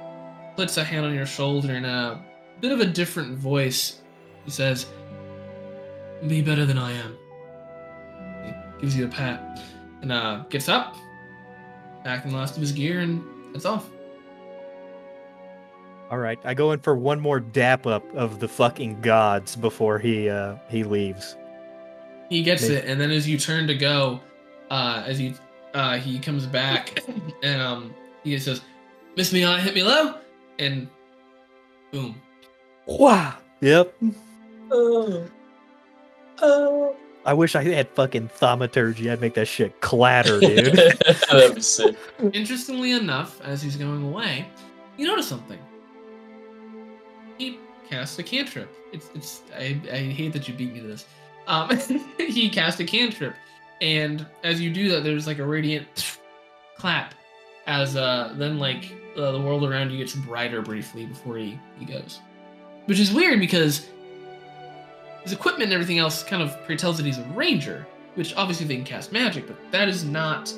puts 0.55 0.77
a 0.77 0.83
hand 0.83 1.05
on 1.05 1.13
your 1.13 1.25
shoulder 1.25 1.73
in 1.73 1.85
a 1.85 2.23
bit 2.61 2.71
of 2.71 2.79
a 2.79 2.85
different 2.85 3.37
voice. 3.37 4.01
He 4.45 4.51
says, 4.51 4.87
Be 6.27 6.41
better 6.41 6.65
than 6.65 6.77
I 6.77 6.93
am. 6.93 7.17
He 8.45 8.81
gives 8.81 8.97
you 8.97 9.05
a 9.05 9.09
pat. 9.09 9.61
And 10.01 10.11
uh 10.11 10.43
gets 10.49 10.69
up, 10.69 10.95
back 12.03 12.25
in 12.25 12.31
the 12.31 12.37
last 12.37 12.55
of 12.55 12.61
his 12.61 12.71
gear 12.71 12.99
and 12.99 13.23
heads 13.53 13.65
off. 13.65 13.89
all 16.09 16.17
right, 16.17 16.39
I 16.45 16.53
go 16.53 16.71
in 16.71 16.79
for 16.79 16.95
one 16.95 17.19
more 17.19 17.39
dap 17.39 17.85
up 17.85 18.03
of 18.15 18.39
the 18.39 18.47
fucking 18.47 19.01
gods 19.01 19.55
before 19.55 19.99
he 19.99 20.29
uh 20.29 20.55
he 20.69 20.83
leaves. 20.83 21.35
He 22.29 22.43
gets 22.43 22.63
Maybe- 22.63 22.75
it, 22.75 22.85
and 22.85 22.99
then 22.99 23.11
as 23.11 23.27
you 23.27 23.37
turn 23.37 23.67
to 23.67 23.75
go, 23.75 24.19
uh, 24.69 25.03
as 25.05 25.19
you 25.19 25.33
uh, 25.73 25.97
he 25.97 26.19
comes 26.19 26.45
back, 26.45 27.03
and 27.43 27.61
um, 27.61 27.93
he 28.23 28.37
says, 28.39 28.61
"Miss 29.15 29.31
me 29.31 29.41
high, 29.41 29.59
hit 29.61 29.73
me 29.75 29.83
low," 29.83 30.15
and 30.59 30.87
boom. 31.91 32.21
Wow. 32.85 33.35
Yep. 33.61 33.95
Oh. 34.71 35.25
Oh. 36.41 36.95
I 37.25 37.33
wish 37.33 37.55
I 37.55 37.63
had 37.63 37.89
fucking 37.89 38.29
thaumaturgy. 38.29 39.09
I'd 39.11 39.19
make 39.19 39.33
that 39.33 39.47
shit 39.47 39.81
clatter, 39.81 40.39
dude. 40.39 40.73
That'd 41.29 41.55
be 41.55 41.61
sick. 41.61 41.97
Interestingly 42.33 42.91
enough, 42.93 43.41
as 43.41 43.61
he's 43.61 43.75
going 43.75 44.03
away, 44.03 44.47
you 44.97 45.05
notice 45.07 45.27
something. 45.27 45.59
He 47.37 47.59
casts 47.89 48.17
a 48.19 48.23
cantrip. 48.23 48.73
It's 48.93 49.09
it's 49.13 49.41
I, 49.57 49.79
I 49.91 49.97
hate 49.97 50.31
that 50.33 50.47
you 50.47 50.53
beat 50.53 50.73
me 50.73 50.79
to 50.79 50.87
this. 50.87 51.05
Um, 51.47 51.77
he 52.17 52.49
cast 52.49 52.79
a 52.79 52.83
cantrip, 52.83 53.35
and 53.81 54.25
as 54.43 54.61
you 54.61 54.71
do 54.71 54.89
that, 54.89 55.03
there's 55.03 55.25
like 55.27 55.39
a 55.39 55.45
radiant 55.45 55.87
clap. 56.77 57.13
As 57.65 57.97
uh, 57.97 58.33
then 58.37 58.59
like 58.59 58.93
uh, 59.17 59.31
the 59.31 59.41
world 59.41 59.63
around 59.63 59.91
you 59.91 59.97
gets 59.97 60.13
brighter 60.13 60.61
briefly 60.61 61.05
before 61.05 61.37
he 61.37 61.59
he 61.77 61.85
goes, 61.85 62.19
which 62.85 62.99
is 62.99 63.11
weird 63.11 63.39
because 63.39 63.87
his 65.23 65.33
equipment 65.33 65.65
and 65.65 65.73
everything 65.73 65.97
else 65.97 66.23
kind 66.23 66.41
of 66.41 66.51
pretells 66.65 66.95
that 66.95 67.05
he's 67.05 67.17
a 67.17 67.23
ranger, 67.35 67.85
which 68.15 68.33
obviously 68.37 68.65
they 68.65 68.75
can 68.75 68.85
cast 68.85 69.11
magic, 69.11 69.45
but 69.47 69.57
that 69.71 69.89
is 69.89 70.05
not 70.05 70.53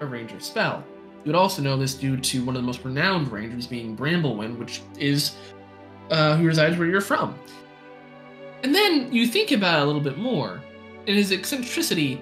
a 0.00 0.06
ranger 0.06 0.40
spell. 0.40 0.82
You 1.24 1.32
would 1.32 1.34
also 1.34 1.60
know 1.60 1.76
this 1.76 1.94
due 1.94 2.16
to 2.16 2.44
one 2.44 2.56
of 2.56 2.62
the 2.62 2.66
most 2.66 2.84
renowned 2.84 3.30
rangers 3.30 3.66
being 3.66 3.94
Bramblewind, 3.94 4.56
which 4.58 4.80
is 4.98 5.36
uh, 6.10 6.36
who 6.36 6.46
resides 6.46 6.78
where 6.78 6.88
you're 6.88 7.02
from. 7.02 7.38
And 8.62 8.74
then 8.74 9.12
you 9.12 9.26
think 9.26 9.52
about 9.52 9.80
it 9.80 9.82
a 9.82 9.84
little 9.86 10.00
bit 10.00 10.18
more, 10.18 10.60
and 11.06 11.16
his 11.16 11.32
eccentricity 11.32 12.20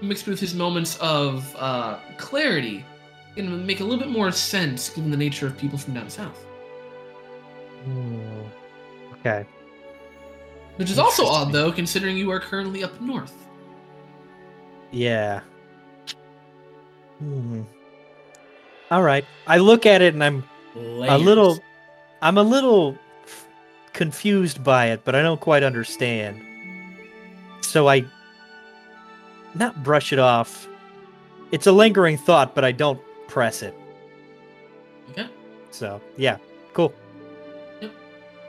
mixed 0.00 0.26
with 0.26 0.40
his 0.40 0.54
moments 0.54 0.96
of 0.98 1.54
uh, 1.58 1.98
clarity 2.16 2.84
can 3.34 3.66
make 3.66 3.80
a 3.80 3.84
little 3.84 3.98
bit 3.98 4.08
more 4.08 4.32
sense 4.32 4.88
given 4.88 5.10
the 5.10 5.16
nature 5.16 5.46
of 5.46 5.56
people 5.58 5.78
from 5.78 5.94
down 5.94 6.08
south. 6.08 6.44
Hmm. 7.84 8.42
Okay. 9.14 9.46
Which 10.76 10.90
is 10.90 10.98
also 10.98 11.26
odd, 11.26 11.52
though, 11.52 11.70
considering 11.70 12.16
you 12.16 12.30
are 12.30 12.40
currently 12.40 12.82
up 12.82 12.98
north. 13.00 13.34
Yeah. 14.90 15.40
Hmm. 17.18 17.62
All 18.90 19.02
right. 19.02 19.24
I 19.46 19.58
look 19.58 19.86
at 19.86 20.02
it 20.02 20.14
and 20.14 20.24
I'm 20.24 20.42
a 20.74 21.18
little 21.18 21.58
I'm 22.22 22.38
a 22.38 22.42
little 22.42 22.92
f- 22.94 22.98
confused 24.00 24.64
by 24.64 24.86
it, 24.86 25.04
but 25.04 25.14
I 25.14 25.20
don't 25.20 25.42
quite 25.42 25.62
understand. 25.62 26.40
So 27.60 27.86
I 27.86 28.06
not 29.54 29.82
brush 29.82 30.10
it 30.10 30.18
off. 30.18 30.66
It's 31.52 31.66
a 31.66 31.72
lingering 31.72 32.16
thought, 32.16 32.54
but 32.54 32.64
I 32.64 32.72
don't 32.72 32.98
press 33.28 33.60
it. 33.62 33.74
Okay. 35.10 35.28
So, 35.70 36.00
yeah. 36.16 36.38
Cool. 36.72 36.94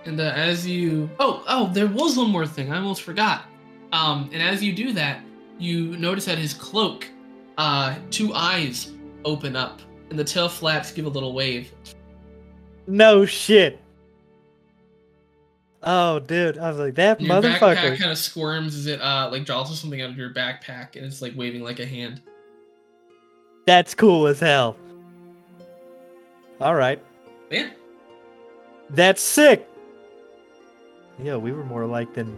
And 0.06 0.22
uh, 0.22 0.32
as 0.38 0.66
you, 0.66 1.10
oh, 1.20 1.44
oh, 1.50 1.70
there 1.74 1.88
was 1.88 2.16
one 2.16 2.30
more 2.30 2.48
thing 2.48 2.72
I 2.72 2.78
almost 2.78 3.02
forgot. 3.02 3.44
Um, 3.92 4.30
and 4.32 4.42
as 4.42 4.64
you 4.64 4.72
do 4.72 4.94
that, 4.94 5.20
you 5.60 5.98
notice 5.98 6.24
that 6.26 6.38
his 6.38 6.54
cloak, 6.54 7.10
uh, 7.58 7.98
two 8.10 8.34
eyes 8.34 8.94
open 9.26 9.58
up, 9.58 9.82
and 10.10 10.18
the 10.18 10.24
tail 10.24 10.48
flaps 10.48 10.94
give 10.94 11.08
a 11.08 11.10
little 11.10 11.34
wave. 11.34 11.74
No 12.88 13.26
shit. 13.26 13.82
Oh, 15.84 16.20
dude. 16.20 16.58
I 16.58 16.70
was 16.70 16.78
like, 16.78 16.96
that 16.96 17.20
And 17.20 17.28
your 17.28 17.42
motherfucker. 17.42 17.98
kind 17.98 18.12
of 18.12 18.18
squirms 18.18 18.76
as 18.76 18.86
it 18.88 19.02
uh 19.02 19.30
like 19.32 19.46
draws 19.46 19.78
something 19.80 20.02
out 20.02 20.10
of 20.12 20.18
your 20.18 20.30
backpack, 20.34 20.96
and 20.96 21.06
it's 21.06 21.22
like 21.22 21.34
waving 21.36 21.64
like 21.64 21.80
a 21.80 21.86
hand. 21.86 22.22
That's 23.66 23.94
cool 23.96 24.28
as 24.28 24.40
hell. 24.40 24.76
All 26.60 26.76
right. 26.76 27.02
Yeah. 27.50 27.70
That's 28.92 29.22
sick. 29.22 29.68
Yeah, 31.22 31.38
we 31.38 31.52
were 31.52 31.64
more 31.66 31.84
alike 31.84 32.14
than. 32.14 32.36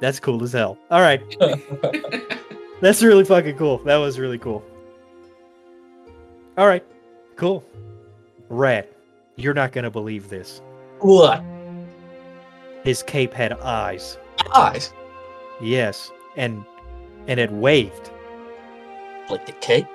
That's 0.00 0.20
cool 0.20 0.42
as 0.44 0.52
hell. 0.52 0.78
All 0.90 1.00
right. 1.00 1.20
That's 2.80 3.02
really 3.02 3.24
fucking 3.24 3.56
cool. 3.56 3.78
That 3.78 3.96
was 3.96 4.18
really 4.18 4.38
cool. 4.38 4.62
All 6.56 6.66
right. 6.68 6.84
Cool. 7.36 7.64
Rat, 8.48 8.90
you're 9.36 9.54
not 9.54 9.72
going 9.72 9.84
to 9.84 9.90
believe 9.90 10.28
this. 10.28 10.60
What? 11.00 11.42
His 12.84 13.02
cape 13.02 13.32
had 13.32 13.52
eyes. 13.52 14.18
Eyes? 14.54 14.92
Yes. 15.60 16.10
And 16.36 16.64
and 17.26 17.38
it 17.38 17.50
waved. 17.50 18.10
Like 19.30 19.46
the 19.46 19.52
cape? 19.52 19.86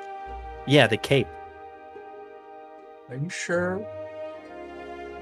Yeah, 0.67 0.88
the 0.88 0.98
cape. 0.98 1.27
Are 3.09 3.15
you 3.15 3.30
sure? 3.30 3.85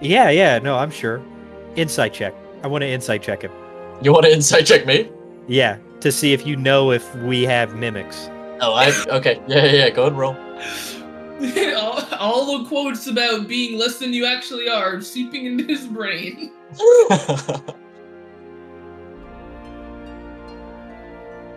Yeah, 0.01 0.30
yeah, 0.30 0.60
no, 0.60 0.77
I'm 0.77 0.92
sure. 0.92 1.22
Insight 1.76 2.14
check. 2.14 2.34
I 2.64 2.68
want 2.68 2.82
to 2.82 2.88
insight 2.88 3.24
check 3.24 3.42
him. 3.42 3.51
You 4.01 4.11
want 4.11 4.26
to 4.26 4.34
insight 4.34 4.66
check 4.66 4.85
me? 4.85 5.10
Yeah, 5.48 5.77
to 6.01 6.11
see 6.11 6.34
if 6.34 6.45
you 6.45 6.56
know 6.56 6.92
if 6.92 7.16
we 7.16 7.43
have 7.43 7.76
mimics. 7.76 8.30
Oh, 8.61 8.74
I. 8.74 8.92
Okay. 9.08 9.42
Yeah, 9.48 9.66
yeah, 9.66 9.72
yeah. 9.72 9.90
Go 9.90 10.08
and 10.08 10.18
roll. 10.18 10.35
all, 11.78 12.02
all 12.20 12.60
the 12.60 12.66
quotes 12.70 13.08
about 13.08 13.48
being 13.48 13.78
less 13.80 13.98
than 14.00 14.14
you 14.14 14.26
actually 14.26 14.70
are 14.70 15.02
seeping 15.02 15.45
into 15.45 15.64
his 15.66 15.88
brain. 15.88 16.52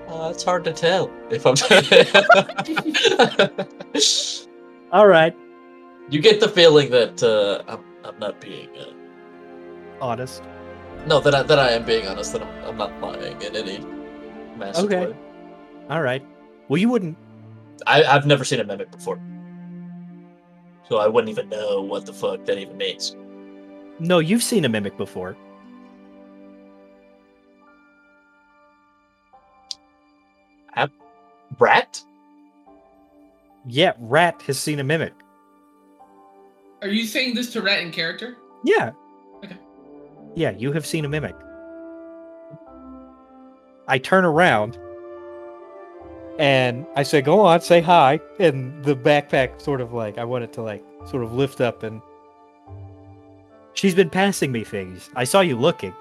Uh, 0.08 0.30
it's 0.30 0.42
hard 0.44 0.64
to 0.64 0.72
tell 0.72 1.10
if 1.30 1.44
I'm. 1.46 1.54
All 4.92 5.06
right. 5.08 5.34
you 6.08 6.20
get 6.20 6.38
the 6.40 6.48
feeling 6.48 6.90
that 6.90 7.22
uh, 7.22 7.62
I'm, 7.66 7.84
I'm 8.04 8.18
not 8.18 8.38
being. 8.40 8.68
Uh, 8.78 8.92
Honest. 10.00 10.42
no, 11.06 11.20
that 11.20 11.34
I, 11.34 11.42
that 11.42 11.58
I 11.58 11.70
am 11.72 11.84
being 11.84 12.06
honest. 12.06 12.32
That 12.32 12.42
I'm, 12.42 12.64
I'm 12.64 12.76
not 12.76 12.92
lying 13.00 13.40
in 13.42 13.56
any 13.56 13.78
massive 14.56 14.84
Okay. 14.84 15.06
way. 15.06 15.16
All 15.90 16.02
right. 16.02 16.24
Well, 16.68 16.78
you 16.78 16.88
wouldn't. 16.90 17.16
I, 17.86 18.04
I've 18.04 18.26
never 18.26 18.44
seen 18.44 18.60
a 18.60 18.64
mimic 18.64 18.90
before, 18.92 19.18
so 20.88 20.98
I 20.98 21.06
wouldn't 21.06 21.30
even 21.30 21.48
know 21.48 21.80
what 21.80 22.06
the 22.06 22.12
fuck 22.12 22.44
that 22.46 22.58
even 22.58 22.76
means. 22.76 23.16
No, 23.98 24.18
you've 24.18 24.42
seen 24.42 24.64
a 24.64 24.68
mimic 24.68 24.96
before. 24.96 25.36
Rat? 31.58 32.02
Yeah, 33.66 33.92
Rat 33.98 34.42
has 34.42 34.58
seen 34.58 34.80
a 34.80 34.84
mimic. 34.84 35.14
Are 36.82 36.88
you 36.88 37.06
saying 37.06 37.34
this 37.34 37.52
to 37.52 37.62
Rat 37.62 37.80
in 37.80 37.90
character? 37.90 38.36
Yeah. 38.64 38.92
Okay. 39.42 39.56
Yeah, 40.34 40.50
you 40.50 40.72
have 40.72 40.84
seen 40.84 41.04
a 41.04 41.08
mimic. 41.08 41.34
I 43.88 43.98
turn 43.98 44.24
around 44.24 44.78
and 46.38 46.86
I 46.96 47.02
say, 47.02 47.20
Go 47.22 47.40
on, 47.40 47.60
say 47.60 47.80
hi. 47.80 48.20
And 48.38 48.84
the 48.84 48.94
backpack 48.96 49.60
sort 49.60 49.80
of 49.80 49.92
like, 49.92 50.18
I 50.18 50.24
want 50.24 50.44
it 50.44 50.52
to 50.54 50.62
like 50.62 50.84
sort 51.06 51.22
of 51.24 51.32
lift 51.32 51.60
up 51.60 51.82
and. 51.82 52.00
She's 53.74 53.94
been 53.94 54.10
passing 54.10 54.52
me 54.52 54.62
things. 54.62 55.10
I 55.16 55.24
saw 55.24 55.40
you 55.40 55.56
looking. 55.56 55.92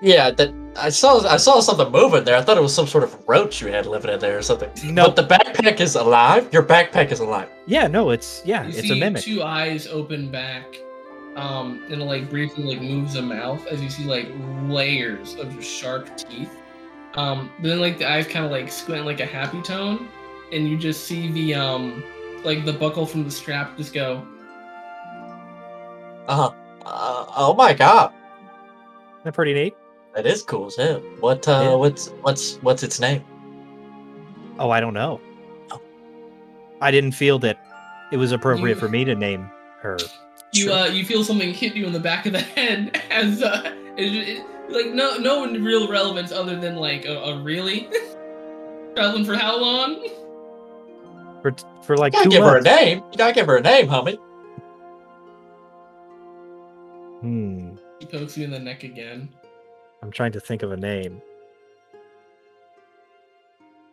Yeah, 0.00 0.30
that 0.30 0.54
I 0.76 0.90
saw. 0.90 1.26
I 1.26 1.36
saw 1.36 1.58
something 1.58 1.90
moving 1.90 2.22
there. 2.22 2.36
I 2.36 2.42
thought 2.42 2.56
it 2.56 2.60
was 2.62 2.72
some 2.72 2.86
sort 2.86 3.02
of 3.02 3.16
roach 3.28 3.60
you 3.60 3.66
had 3.66 3.86
living 3.86 4.12
in 4.12 4.20
there 4.20 4.38
or 4.38 4.42
something. 4.42 4.70
No. 4.94 5.06
But 5.10 5.16
the 5.16 5.34
backpack 5.34 5.80
is 5.80 5.96
alive. 5.96 6.48
Your 6.52 6.62
backpack 6.62 7.10
is 7.10 7.18
alive. 7.18 7.48
Yeah, 7.66 7.88
no, 7.88 8.10
it's 8.10 8.40
yeah, 8.44 8.62
You 8.62 8.68
it's 8.68 8.80
see 8.82 8.92
a 8.92 9.00
mimic. 9.00 9.24
two 9.24 9.42
eyes 9.42 9.88
open 9.88 10.30
back, 10.30 10.76
um, 11.34 11.82
and 11.90 12.00
it 12.00 12.04
like 12.04 12.30
briefly 12.30 12.62
like 12.62 12.80
moves 12.80 13.14
the 13.14 13.22
mouth 13.22 13.66
as 13.66 13.82
you 13.82 13.90
see 13.90 14.04
like 14.04 14.28
layers 14.68 15.34
of 15.34 15.52
just 15.56 15.68
sharp 15.68 16.16
teeth. 16.16 16.52
Um, 17.18 17.50
then 17.62 17.80
like 17.80 17.98
the 17.98 18.08
eyes 18.10 18.26
kind 18.28 18.44
of 18.44 18.50
like 18.50 18.70
squint 18.70 19.04
like 19.04 19.20
a 19.20 19.26
happy 19.26 19.60
tone, 19.62 20.08
and 20.52 20.68
you 20.68 20.76
just 20.78 21.04
see 21.06 21.30
the 21.32 21.54
um, 21.54 22.04
like 22.44 22.64
the 22.64 22.72
buckle 22.72 23.06
from 23.06 23.24
the 23.24 23.30
strap 23.30 23.76
just 23.76 23.92
go. 23.92 24.24
Uh-huh. 26.28 26.50
Uh 26.84 27.24
Oh 27.36 27.54
my 27.56 27.72
god, 27.74 28.12
Isn't 28.12 29.24
that 29.24 29.34
pretty 29.34 29.54
neat? 29.54 29.74
that 30.14 30.26
is 30.26 30.42
cool 30.42 30.66
as 30.66 30.76
hell. 30.76 31.00
What? 31.20 31.46
Uh, 31.48 31.60
Yeah. 31.64 31.74
what's 31.74 32.08
what's 32.22 32.56
what's 32.62 32.82
its 32.82 33.00
name? 33.00 33.24
Oh, 34.58 34.70
I 34.70 34.80
don't 34.80 34.94
know. 34.94 35.20
Oh. 35.70 35.80
I 36.80 36.90
didn't 36.90 37.12
feel 37.12 37.38
that 37.40 37.58
it 38.12 38.16
was 38.16 38.32
appropriate 38.32 38.74
You- 38.74 38.80
for 38.80 38.88
me 38.88 39.04
to 39.04 39.14
name 39.14 39.50
her. 39.82 39.96
You 40.52 40.64
Sure. 40.64 40.72
uh, 40.72 40.86
you 40.86 41.04
feel 41.04 41.22
something 41.24 41.52
hit 41.52 41.74
you 41.74 41.86
in 41.86 41.92
the 41.92 42.00
back 42.00 42.26
of 42.26 42.32
the 42.32 42.40
head 42.56 43.00
as 43.10 43.42
uh, 43.42 43.72
it, 43.96 44.14
it, 44.14 44.42
like 44.68 44.86
no 44.92 45.16
no 45.18 45.46
real 45.46 45.88
relevance 45.90 46.32
other 46.32 46.58
than 46.58 46.76
like 46.76 47.04
a, 47.04 47.16
a 47.18 47.42
really 47.42 47.88
traveling 48.94 49.24
for 49.24 49.34
how 49.36 49.58
long? 49.60 50.08
For 51.42 51.54
for 51.82 51.96
like 51.96 52.12
You 52.12 52.18
gotta 52.18 52.24
two 52.24 52.30
give 52.30 52.44
her 52.44 52.58
a 52.58 52.62
name. 52.62 53.02
You 53.12 53.18
gotta 53.18 53.32
give 53.32 53.46
her 53.46 53.56
a 53.56 53.62
name, 53.62 53.88
homie. 53.88 54.18
Hmm. 57.20 57.76
He 57.98 58.06
pokes 58.06 58.36
you 58.36 58.44
in 58.44 58.50
the 58.50 58.58
neck 58.58 58.84
again. 58.84 59.28
I'm 60.02 60.10
trying 60.10 60.32
to 60.32 60.40
think 60.40 60.62
of 60.62 60.72
a 60.72 60.76
name. 60.76 61.20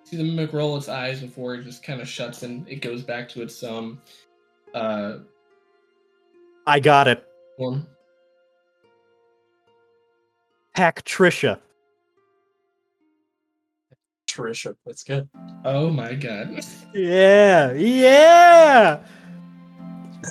see 0.06 0.18
the 0.18 0.24
mimic 0.24 0.54
roll 0.54 0.78
its 0.78 0.88
eyes 0.88 1.20
before 1.20 1.56
it 1.56 1.64
just 1.64 1.82
kind 1.82 2.00
of 2.00 2.08
shuts 2.08 2.44
and 2.44 2.68
it 2.70 2.76
goes 2.76 3.02
back 3.02 3.28
to 3.28 3.42
its 3.42 3.64
um 3.64 4.00
uh 4.76 5.18
I 6.68 6.80
got 6.80 7.08
it. 7.08 7.26
form. 7.58 7.88
Patricia. 10.76 11.60
Trisha, 14.30 14.76
that's 14.86 15.04
good. 15.04 15.30
Oh 15.64 15.90
my 15.90 16.14
god. 16.14 16.60
Yeah, 16.94 17.72
yeah. 17.72 19.00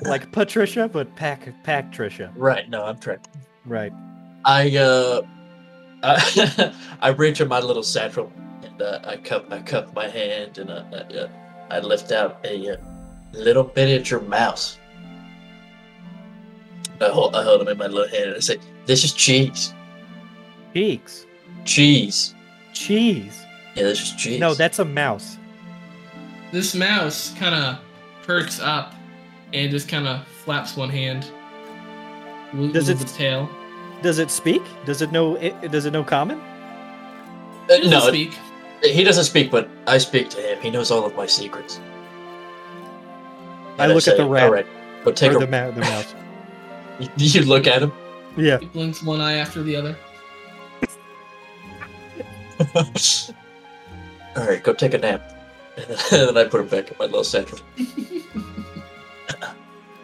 Like 0.02 0.30
Patricia, 0.32 0.88
but 0.88 1.14
Pac 1.16 1.48
Patricia. 1.64 2.30
Right. 2.36 2.68
No, 2.68 2.84
I'm 2.84 2.98
correct. 2.98 3.28
Right. 3.64 3.92
I 4.44 4.76
uh, 4.76 5.22
I, 6.02 6.74
I 7.00 7.08
reach 7.08 7.40
in 7.40 7.48
my 7.48 7.60
little 7.60 7.82
satchel 7.82 8.30
and 8.62 8.82
uh, 8.82 9.00
I 9.04 9.16
cup 9.16 9.50
I 9.50 9.60
cup 9.60 9.94
my 9.94 10.08
hand 10.08 10.58
and 10.58 10.70
uh, 10.70 10.84
I, 10.92 10.96
uh, 10.96 11.28
I 11.70 11.80
lift 11.80 12.12
out 12.12 12.44
a 12.44 12.74
uh, 12.74 12.76
little 13.32 13.72
miniature 13.74 14.20
mouse. 14.20 14.78
I 17.00 17.08
hold 17.08 17.34
I 17.34 17.42
hold 17.42 17.62
him 17.62 17.68
in 17.68 17.78
my 17.78 17.86
little 17.86 18.08
hand 18.08 18.24
and 18.26 18.36
I 18.36 18.40
say, 18.40 18.58
"This 18.84 19.04
is 19.04 19.14
cheese, 19.14 19.72
Cheeks. 20.74 21.26
cheese, 21.64 22.34
cheese. 22.72 23.44
Yeah, 23.74 23.84
that's 23.84 23.98
just 24.00 24.18
cheese. 24.18 24.40
No, 24.40 24.54
that's 24.54 24.78
a 24.80 24.84
mouse. 24.84 25.38
This 26.52 26.74
mouse 26.74 27.32
kind 27.38 27.54
of 27.54 27.78
perks 28.24 28.60
up 28.60 28.92
and 29.52 29.70
just 29.70 29.88
kind 29.88 30.06
of 30.08 30.26
flaps 30.44 30.76
one 30.76 30.90
hand. 30.90 31.26
Does 32.72 32.88
it- 32.88 32.98
the 32.98 33.04
tail? 33.04 33.48
Does 34.02 34.18
it 34.18 34.30
speak? 34.30 34.62
Does 34.84 35.00
it 35.00 35.12
know? 35.12 35.36
It, 35.36 35.70
does 35.70 35.86
it 35.86 35.92
know 35.92 36.04
common? 36.04 36.38
Uh, 36.40 37.74
It 37.74 37.86
no, 37.88 38.00
speak. 38.08 38.36
he 38.82 39.02
doesn't 39.02 39.24
speak, 39.24 39.50
but 39.50 39.68
I 39.86 39.96
speak 39.98 40.28
to 40.30 40.40
him. 40.40 40.60
He 40.60 40.70
knows 40.70 40.90
all 40.90 41.06
of 41.06 41.16
my 41.16 41.26
secrets. 41.26 41.80
I 43.78 43.84
And 43.84 43.88
look 43.94 43.98
at 43.98 44.02
say, 44.04 44.16
the 44.18 44.26
rat. 44.26 44.44
All 44.44 44.52
right, 44.52 44.66
go 45.04 45.10
take 45.12 45.32
or 45.32 45.36
a. 45.36 45.40
the, 45.40 45.46
ma- 45.46 45.70
the 45.70 45.80
mouse. 45.80 46.14
You 47.16 47.42
look 47.42 47.66
at 47.66 47.82
him. 47.82 47.92
Yeah. 48.36 48.58
He 48.60 48.66
blinks 48.66 49.02
one 49.02 49.20
eye 49.20 49.34
after 49.34 49.62
the 49.62 49.74
other. 49.74 49.96
all 54.36 54.46
right, 54.46 54.62
go 54.62 54.72
take 54.72 54.94
a 54.94 54.98
nap. 54.98 55.30
And 56.12 56.28
then, 56.28 56.38
I 56.38 56.44
put 56.44 56.60
him 56.60 56.68
back 56.68 56.90
in 56.90 56.96
my 56.98 57.06
little 57.06 57.24
satchel. 57.24 57.58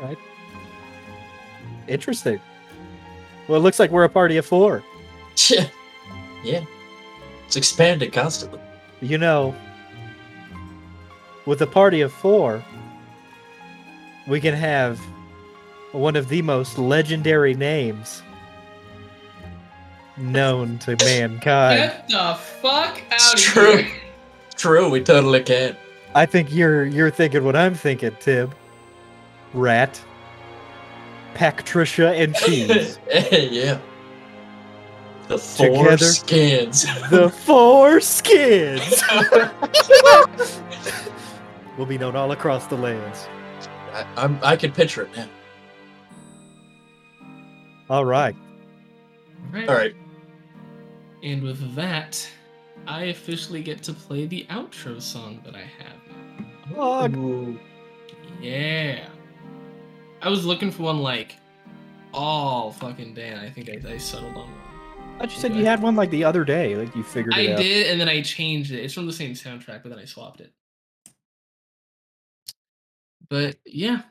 Right. 0.01 0.17
Interesting. 1.89 2.41
Well, 3.47 3.61
it 3.61 3.63
looks 3.63 3.79
like 3.79 3.91
we're 3.91 4.05
a 4.05 4.09
party 4.09 4.39
of 4.39 4.47
four. 4.47 4.83
Yeah, 5.49 5.67
yeah. 6.43 6.65
It's 7.47 7.57
expanding 7.57 8.11
constantly. 8.11 8.61
You 9.03 9.19
know, 9.19 9.55
with 11.45 11.61
a 11.61 11.67
party 11.67 12.01
of 12.01 12.13
four, 12.13 12.65
we 14.27 14.41
can 14.41 14.55
have 14.55 14.99
one 15.93 16.17
of 16.17 16.29
the 16.29 16.41
most 16.43 16.79
legendary 16.79 17.55
names 17.55 18.23
known 20.17 20.79
to 20.81 20.97
mankind. 21.05 21.79
Get 21.79 22.09
the 22.09 22.35
fuck 22.61 23.01
It's 23.11 23.29
out 23.29 23.35
of 23.35 23.41
true. 23.41 23.77
here! 23.79 23.87
True, 24.57 24.57
True, 24.57 24.91
we 24.91 25.03
totally 25.03 25.43
can't. 25.43 25.77
I 26.15 26.27
think 26.27 26.53
you're 26.53 26.85
you're 26.85 27.11
thinking 27.11 27.45
what 27.45 27.57
I'm 27.57 27.75
thinking, 27.75 28.15
Tib. 28.21 28.55
Rat, 29.55 30.01
Patricia, 31.35 32.13
and 32.13 32.35
cheese. 32.37 32.99
yeah. 33.31 33.79
The 35.29 35.39
four 35.39 35.85
Together. 35.85 36.05
skins. 36.05 36.87
the 37.11 37.31
four 37.31 38.01
skins 38.01 39.03
will 41.79 41.87
be 41.87 41.97
known 41.99 42.17
all 42.17 42.33
across 42.33 42.67
the 42.67 42.77
lands. 42.77 43.29
I, 43.93 44.05
I'm, 44.17 44.39
I 44.43 44.57
can 44.57 44.73
picture 44.73 45.03
it 45.03 45.17
now. 45.17 45.29
All 47.89 48.05
right. 48.05 48.35
Alright. 49.47 49.69
All 49.69 49.75
right. 49.75 49.95
And 51.23 51.43
with 51.43 51.75
that, 51.75 52.29
I 52.87 53.05
officially 53.05 53.63
get 53.63 53.83
to 53.85 53.93
play 53.93 54.27
the 54.27 54.47
outro 54.51 55.01
song 55.01 55.41
that 55.45 55.55
I 55.55 55.63
have 55.79 55.97
now. 56.71 56.77
Log. 56.77 57.59
Yeah. 58.41 59.09
I 60.23 60.29
was 60.29 60.47
looking 60.47 60.71
for 60.71 60.85
one 60.85 61.01
like 61.01 61.37
all 62.13 62.73
fucking 62.73 63.15
day, 63.15 63.29
and 63.29 63.41
I 63.41 63.51
think 63.51 63.69
I, 63.69 63.93
I 63.93 63.97
settled 63.99 64.37
on 64.37 64.49
one. 64.49 64.55
I 65.17 65.21
thought 65.21 65.35
you 65.35 65.41
said 65.41 65.55
you 65.55 65.65
had 65.65 65.83
one 65.83 65.97
like 65.97 66.11
the 66.11 66.25
other 66.25 66.45
day, 66.45 66.77
like 66.77 66.95
you 66.97 67.03
figured 67.03 67.35
I 67.35 67.41
it 67.41 67.53
out. 67.53 67.59
I 67.59 67.63
did, 67.63 67.87
and 67.91 68.01
then 68.01 68.09
I 68.09 68.23
changed 68.23 68.73
it. 68.73 68.83
It's 68.83 68.95
from 68.95 69.07
the 69.07 69.13
same 69.13 69.33
soundtrack, 69.33 69.83
but 69.83 69.91
then 69.91 69.99
I 69.99 70.07
swapped 70.07 70.41
it. 70.41 70.53
But 73.29 73.57
yeah. 73.67 74.03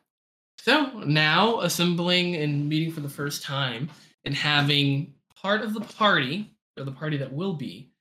So 0.59 0.99
now 1.05 1.61
assembling 1.61 2.35
and 2.35 2.69
meeting 2.69 2.91
for 2.91 2.99
the 2.99 3.09
first 3.09 3.43
time 3.43 3.89
and 4.23 4.35
having 4.35 5.13
part 5.41 5.61
of 5.61 5.73
the 5.73 5.81
party, 5.81 6.51
or 6.77 6.83
the 6.83 6.91
party 6.91 7.17
that 7.17 7.33
will 7.33 7.53
be, 7.53 7.91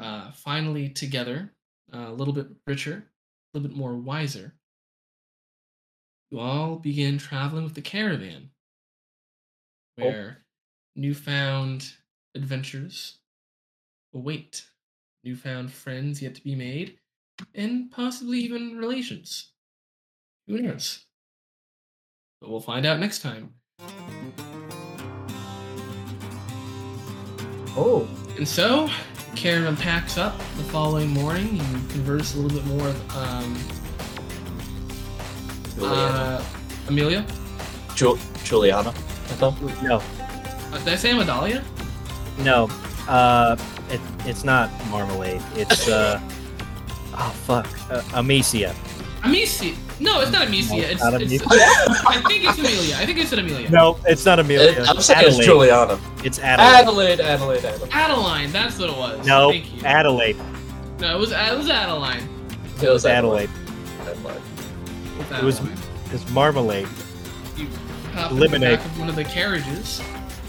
uh, 0.00 0.30
finally 0.32 0.88
together, 0.88 1.54
uh, 1.92 2.08
a 2.08 2.12
little 2.12 2.34
bit 2.34 2.48
richer, 2.66 3.10
a 3.54 3.58
little 3.58 3.68
bit 3.68 3.76
more 3.76 3.96
wiser. 3.96 4.54
You 6.30 6.40
all 6.40 6.76
begin 6.76 7.18
traveling 7.18 7.64
with 7.64 7.74
the 7.74 7.82
caravan, 7.82 8.50
where 9.96 10.44
newfound 10.96 11.92
adventures 12.34 13.18
await, 14.12 14.66
newfound 15.24 15.72
friends 15.72 16.20
yet 16.20 16.34
to 16.34 16.42
be 16.42 16.54
made, 16.54 16.98
and 17.54 17.90
possibly 17.90 18.40
even 18.40 18.76
relations. 18.76 19.52
Who 20.48 20.60
knows? 20.60 21.04
But 22.40 22.50
we'll 22.50 22.60
find 22.60 22.84
out 22.86 23.00
next 23.00 23.20
time. 23.20 23.54
Oh. 27.76 28.06
And 28.36 28.46
so, 28.46 28.88
Caravan 29.34 29.76
packs 29.76 30.16
up 30.18 30.38
the 30.56 30.64
following 30.64 31.08
morning. 31.10 31.56
You 31.56 31.62
converse 31.90 32.34
a 32.34 32.38
little 32.38 32.58
bit 32.58 32.66
more 32.66 32.86
with 32.86 33.16
um, 33.16 33.56
uh, 35.80 36.44
Amelia. 36.88 37.24
Ju- 37.94 38.18
Juliana. 38.44 38.90
I 38.90 38.92
thought. 39.38 39.60
No, 39.82 39.96
Uh, 40.72 40.78
did 40.78 40.88
I 40.88 40.96
say 40.96 41.16
Adalia? 41.18 41.62
no. 42.38 42.68
Uh, 43.08 43.56
it, 43.88 44.00
it's 44.24 44.42
not 44.42 44.68
marmalade. 44.90 45.40
It's 45.54 45.86
uh, 45.88 46.20
oh 47.14 47.30
fuck, 47.46 47.66
uh, 47.90 48.02
Amicia. 48.14 48.74
Amicia. 49.22 49.74
No, 49.98 50.20
it's 50.20 50.30
not 50.30 50.46
Amicia. 50.46 50.74
It's, 50.76 50.90
it's 50.92 51.02
not 51.02 51.14
it's, 51.14 51.24
Amicia. 51.24 51.46
I 51.48 52.22
think 52.28 52.44
it's 52.44 52.58
Amelia. 52.58 52.96
I 52.96 53.06
think 53.06 53.18
it's 53.18 53.32
an 53.32 53.38
Amelia. 53.38 53.70
No, 53.70 53.98
it's 54.06 54.24
not 54.26 54.38
Amelia. 54.38 54.82
It, 54.82 54.88
I'm 54.88 55.00
saying 55.00 55.26
it's 55.26 55.38
Juliana. 55.38 55.98
It's 56.22 56.38
Adelaide. 56.38 57.20
Adelaide, 57.20 57.20
Adelaide, 57.20 57.64
Adelaide. 57.64 57.90
Adeline, 57.92 58.52
that's 58.52 58.78
what 58.78 58.90
it 58.90 58.96
was. 58.96 59.26
No, 59.26 59.50
Thank 59.50 59.74
you. 59.74 59.82
Adelaide. 59.84 60.36
no, 61.00 61.16
it 61.16 61.18
was 61.18 61.32
it 61.32 61.56
was 61.56 61.70
Adeline. 61.70 62.28
It 62.82 62.88
was 62.90 63.06
Adelaide. 63.06 63.48
Adelaide. 64.00 64.36
It 65.18 65.38
It 65.38 65.42
was- 65.42 65.60
Adeline. 65.60 65.78
It's 66.12 66.30
marmalade. 66.30 66.88
you 67.56 67.66
hop 68.14 68.30
in 68.30 68.38
Lemonade. 68.38 68.72
the 68.72 68.76
back 68.76 68.86
of 68.86 68.98
one 69.00 69.08
of 69.08 69.16
the 69.16 69.24
carriages, 69.24 70.00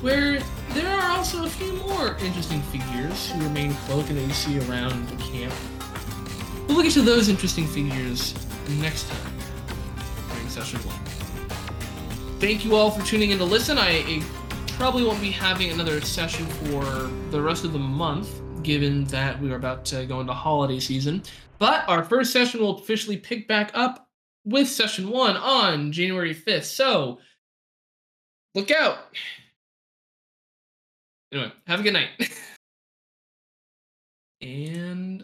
where 0.02 0.40
there 0.74 0.88
are 0.88 1.18
also 1.18 1.46
a 1.46 1.50
few 1.50 1.74
more 1.78 2.16
interesting 2.18 2.62
figures 2.64 3.32
who 3.32 3.42
remain 3.44 3.74
cloaked 3.74 4.10
and 4.10 4.20
that 4.20 4.24
you 4.28 4.34
see 4.34 4.60
around 4.70 5.08
the 5.10 5.16
camp. 5.24 5.54
We'll 6.68 6.78
look 6.78 6.86
into 6.86 7.02
those 7.02 7.28
interesting 7.30 7.66
figures 7.66 8.36
next 8.70 9.10
time 9.10 9.37
session 10.64 10.80
one. 10.90 11.06
Thank 12.40 12.66
you 12.66 12.76
all 12.76 12.90
for 12.90 13.06
tuning 13.06 13.30
in 13.30 13.38
to 13.38 13.44
listen. 13.44 13.78
I 13.78 14.24
probably 14.70 15.04
won't 15.04 15.22
be 15.22 15.30
having 15.30 15.70
another 15.70 16.02
session 16.02 16.48
for 16.48 16.84
the 17.30 17.40
rest 17.40 17.64
of 17.64 17.74
the 17.74 17.80
month, 17.80 18.42
given 18.64 19.04
that 19.06 19.40
we 19.40 19.52
are 19.52 19.56
about 19.56 19.86
to 19.86 20.08
go 20.08 20.20
into 20.20 20.34
holiday 20.34 20.80
season. 20.80 21.22
But 21.60 21.88
our 21.88 22.04
first 22.04 22.34
session 22.34 22.60
will 22.60 22.80
officially 22.80 23.18
pick 23.18 23.48
back 23.48 23.70
up 23.76 24.10
with 24.46 24.68
session 24.68 25.12
one 25.12 25.38
on 25.38 25.92
January 25.92 26.34
5th. 26.34 26.64
So 26.64 27.20
look 28.56 28.72
out. 28.72 28.98
Anyway, 31.32 31.52
have 31.68 31.82
a 31.82 31.84
good 31.84 31.94
night. 31.94 32.10
and 34.42 35.24